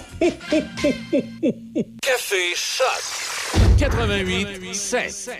Café 2.02 2.54
Choc 2.54 3.02
88 3.78 4.74
7. 4.74 5.30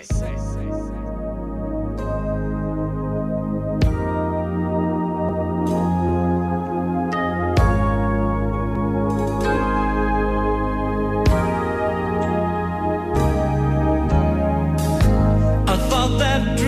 I 15.67 15.77
thought 15.89 16.19
that 16.19 16.60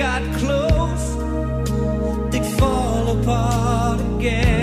got 0.00 0.22
close, 0.38 1.08
they'd 2.32 2.46
fall 2.58 3.20
apart 3.20 4.00
again. 4.16 4.59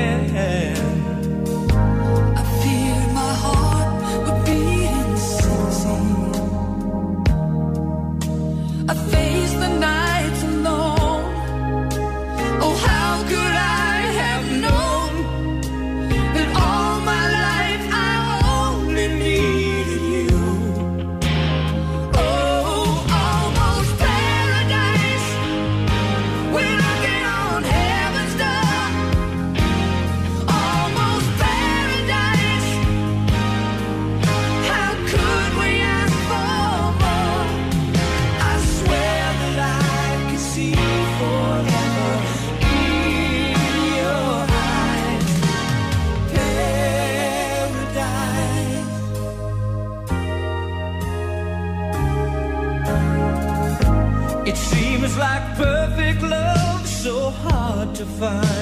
Find. 58.19 58.56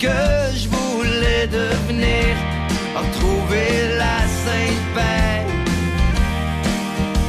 que 0.00 0.56
je 0.56 0.66
voulais 0.66 1.46
devenir, 1.46 2.34
retrouver 2.96 3.98
la 3.98 4.18
sainte 4.42 4.86
paix. 4.94 5.44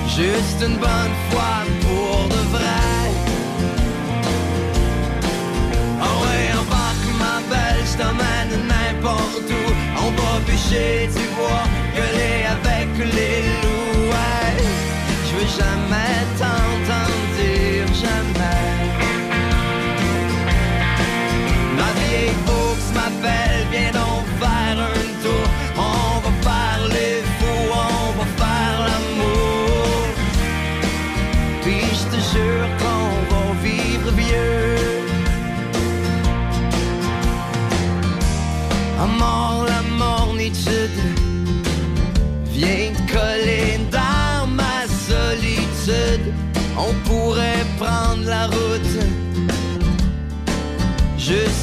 Juste 0.08 0.62
une 0.62 0.78
bonne 0.78 1.16
fois 1.30 1.58
pour 1.82 2.30
de 2.30 2.42
vrai. 2.56 3.08
Oh 6.02 6.16
ouais, 6.24 6.48
embarque 6.62 7.12
ma 7.20 7.38
belle, 7.52 7.84
je 7.92 7.98
t'emmène 8.02 8.54
n'importe 8.72 9.50
où. 9.60 9.66
On 10.04 10.12
va 10.20 10.40
bûcher, 10.46 11.10
tu 11.14 11.26
vois. 11.36 11.71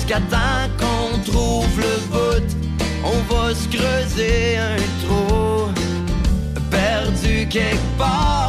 Jusqu'à 0.08 0.24
temps 0.30 0.70
qu'on 0.78 1.18
trouve 1.30 1.80
le 1.80 1.98
bout, 2.10 2.56
on 3.04 3.34
va 3.34 3.54
se 3.54 3.68
creuser 3.68 4.56
un 4.56 4.76
trou 5.04 5.70
perdu 6.70 7.46
quelque 7.46 7.98
part. 7.98 8.47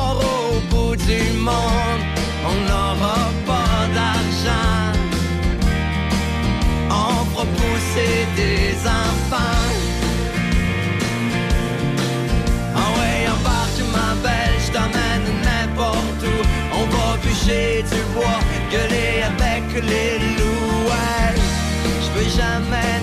jamais 22.30 22.99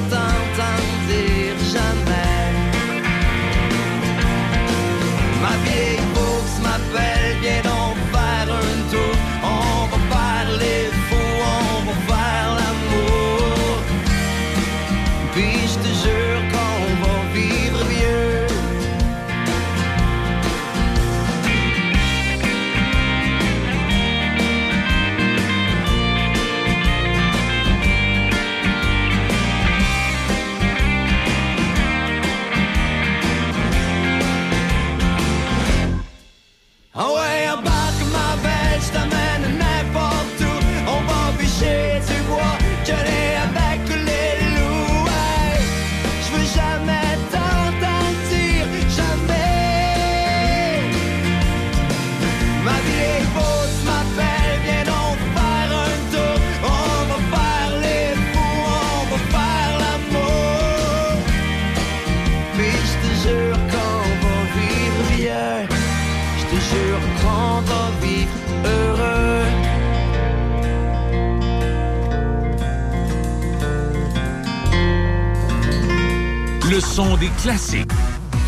des 76.97 77.29
classiques. 77.43 77.91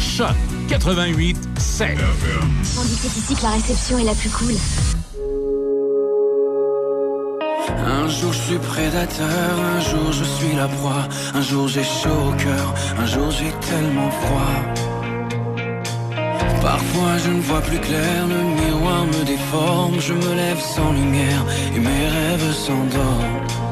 Choc 0.01 0.35
88 0.68 1.36
7. 1.59 1.99
On 2.78 2.85
dit 2.85 2.97
que 2.97 3.07
ici 3.07 3.35
que 3.35 3.43
la 3.43 3.51
réception 3.51 3.99
est 3.99 4.05
la 4.05 4.15
plus 4.15 4.31
cool. 4.31 4.55
Un 7.86 8.09
jour 8.09 8.33
je 8.33 8.39
suis 8.39 8.59
prédateur, 8.59 9.51
un 9.77 9.81
jour 9.81 10.12
je 10.12 10.25
suis 10.25 10.57
la 10.57 10.67
proie, 10.67 11.07
un 11.35 11.43
jour 11.43 11.68
j'ai 11.68 11.85
chaud 11.85 12.20
au 12.28 12.33
cœur, 12.43 12.75
un 12.99 13.07
jour 13.07 13.31
j'ai 13.31 13.52
tellement 13.68 14.10
froid. 14.10 14.55
Parfois 16.62 17.18
je 17.23 17.31
ne 17.31 17.43
vois 17.43 17.60
plus 17.60 17.81
clair, 17.81 18.27
le 18.28 18.65
miroir 18.65 19.05
me 19.05 19.25
déforme, 19.25 20.01
je 20.01 20.15
me 20.15 20.35
lève 20.35 20.60
sans 20.60 20.93
lumière 20.93 21.44
et 21.77 21.81
mes 21.81 22.09
rêves 22.09 22.52
s'endorment. 22.55 23.68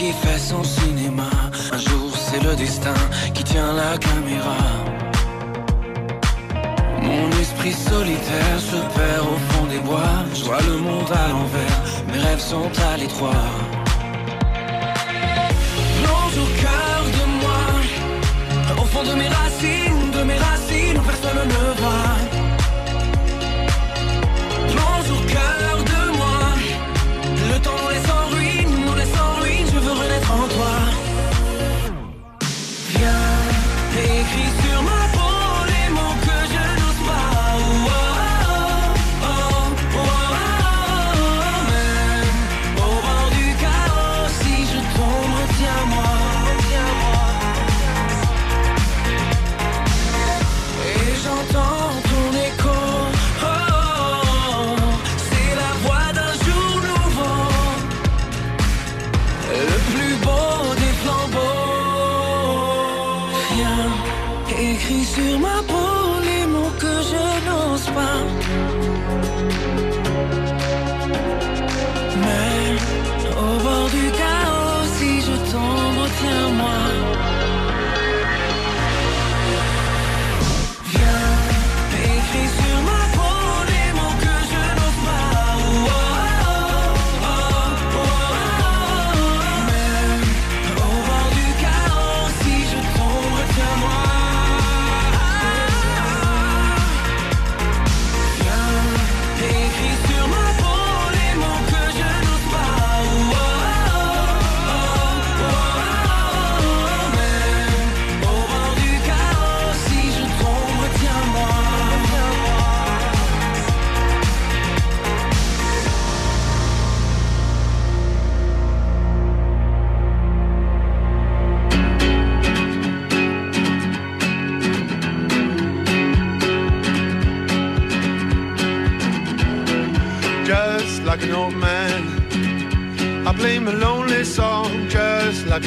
qui 0.00 0.12
fait 0.12 0.38
son 0.38 0.64
cinéma. 0.64 1.30
Un 1.72 1.78
jour 1.78 2.10
c'est 2.16 2.42
le 2.42 2.54
destin 2.56 3.00
qui 3.34 3.44
tient 3.44 3.72
la 3.82 3.92
caméra. 3.98 4.62
Mon 7.06 7.26
esprit 7.42 7.74
solitaire 7.90 8.58
se 8.70 8.80
perd 8.96 9.24
au 9.34 9.38
fond 9.48 9.66
des 9.72 9.82
bois. 9.88 10.16
Je 10.36 10.44
vois 10.44 10.62
le 10.70 10.76
monde 10.86 11.12
à 11.22 11.26
l'envers, 11.32 11.78
mes 12.10 12.20
rêves 12.26 12.44
sont 12.52 12.70
à 12.90 12.96
l'étroit. 12.96 13.48
Plonge 15.98 16.38
au 16.44 16.50
cœur 16.64 17.00
de 17.18 17.24
moi, 17.42 17.62
au 18.82 18.86
fond 18.92 19.04
de 19.10 19.14
mes 19.20 19.30
racines, 19.40 20.10
de 20.16 20.22
mes 20.30 20.38
racines 20.48 20.96
où 20.98 21.04
personne 21.10 21.48
ne 21.54 21.62
voit. 21.80 22.19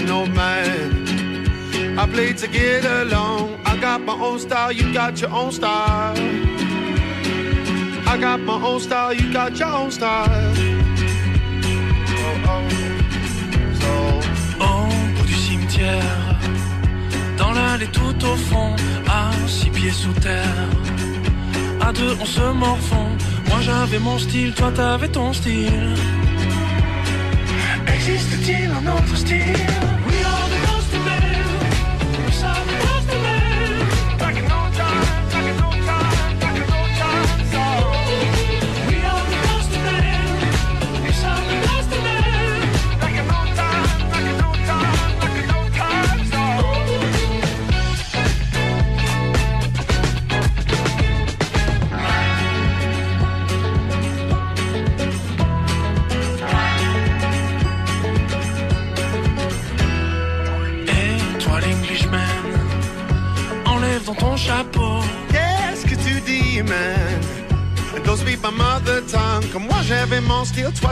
Old 0.10 0.34
man. 0.34 1.98
I 1.98 2.06
play 2.08 2.34
to 2.34 2.48
get 2.48 2.86
along. 2.86 3.60
I 3.66 3.78
got 3.78 4.02
my 4.02 4.14
own 4.14 4.40
style, 4.40 4.72
you 4.72 4.94
got 4.94 5.20
your 5.22 5.32
own 5.32 5.52
style. 5.52 6.16
I 8.08 8.18
got 8.18 8.40
my 8.42 8.54
own 8.54 8.80
style, 8.80 9.14
you 9.14 9.32
got 9.32 9.58
your 9.58 9.70
own 9.70 9.92
style. 9.92 10.54
Oh, 13.84 14.22
oh. 14.62 14.90
Du 15.28 15.34
cimetière, 15.34 16.40
dans 17.38 17.54
l'allée 17.54 17.88
tout 17.88 18.26
au 18.26 18.36
fond, 18.36 18.76
à 19.08 19.32
six 19.48 19.70
pieds 19.70 19.92
sous 19.92 20.14
terre. 20.14 20.70
À 21.82 21.92
deux, 21.92 22.16
on 22.22 22.26
se 22.26 22.54
morfond. 22.54 23.10
Moi 23.50 23.60
j'avais 23.62 24.00
mon 24.00 24.18
style, 24.18 24.54
toi 24.54 24.72
t'avais 24.72 25.10
ton 25.10 25.34
style. 25.34 25.96
Existe-t-il 28.44 28.72
un 28.72 28.92
autre 28.92 29.16
style? 29.16 29.54
We 29.74 29.93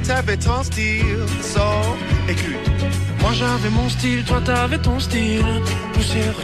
t'avais 0.01 0.37
ton 0.37 0.63
style. 0.63 1.25
So, 1.41 1.61
écoute. 2.27 2.71
Moi 3.21 3.31
j'avais 3.33 3.69
mon 3.69 3.87
style, 3.89 4.23
toi 4.23 4.41
t'avais 4.43 4.79
ton 4.79 4.99
style. 4.99 5.45
Poussière 5.93 6.35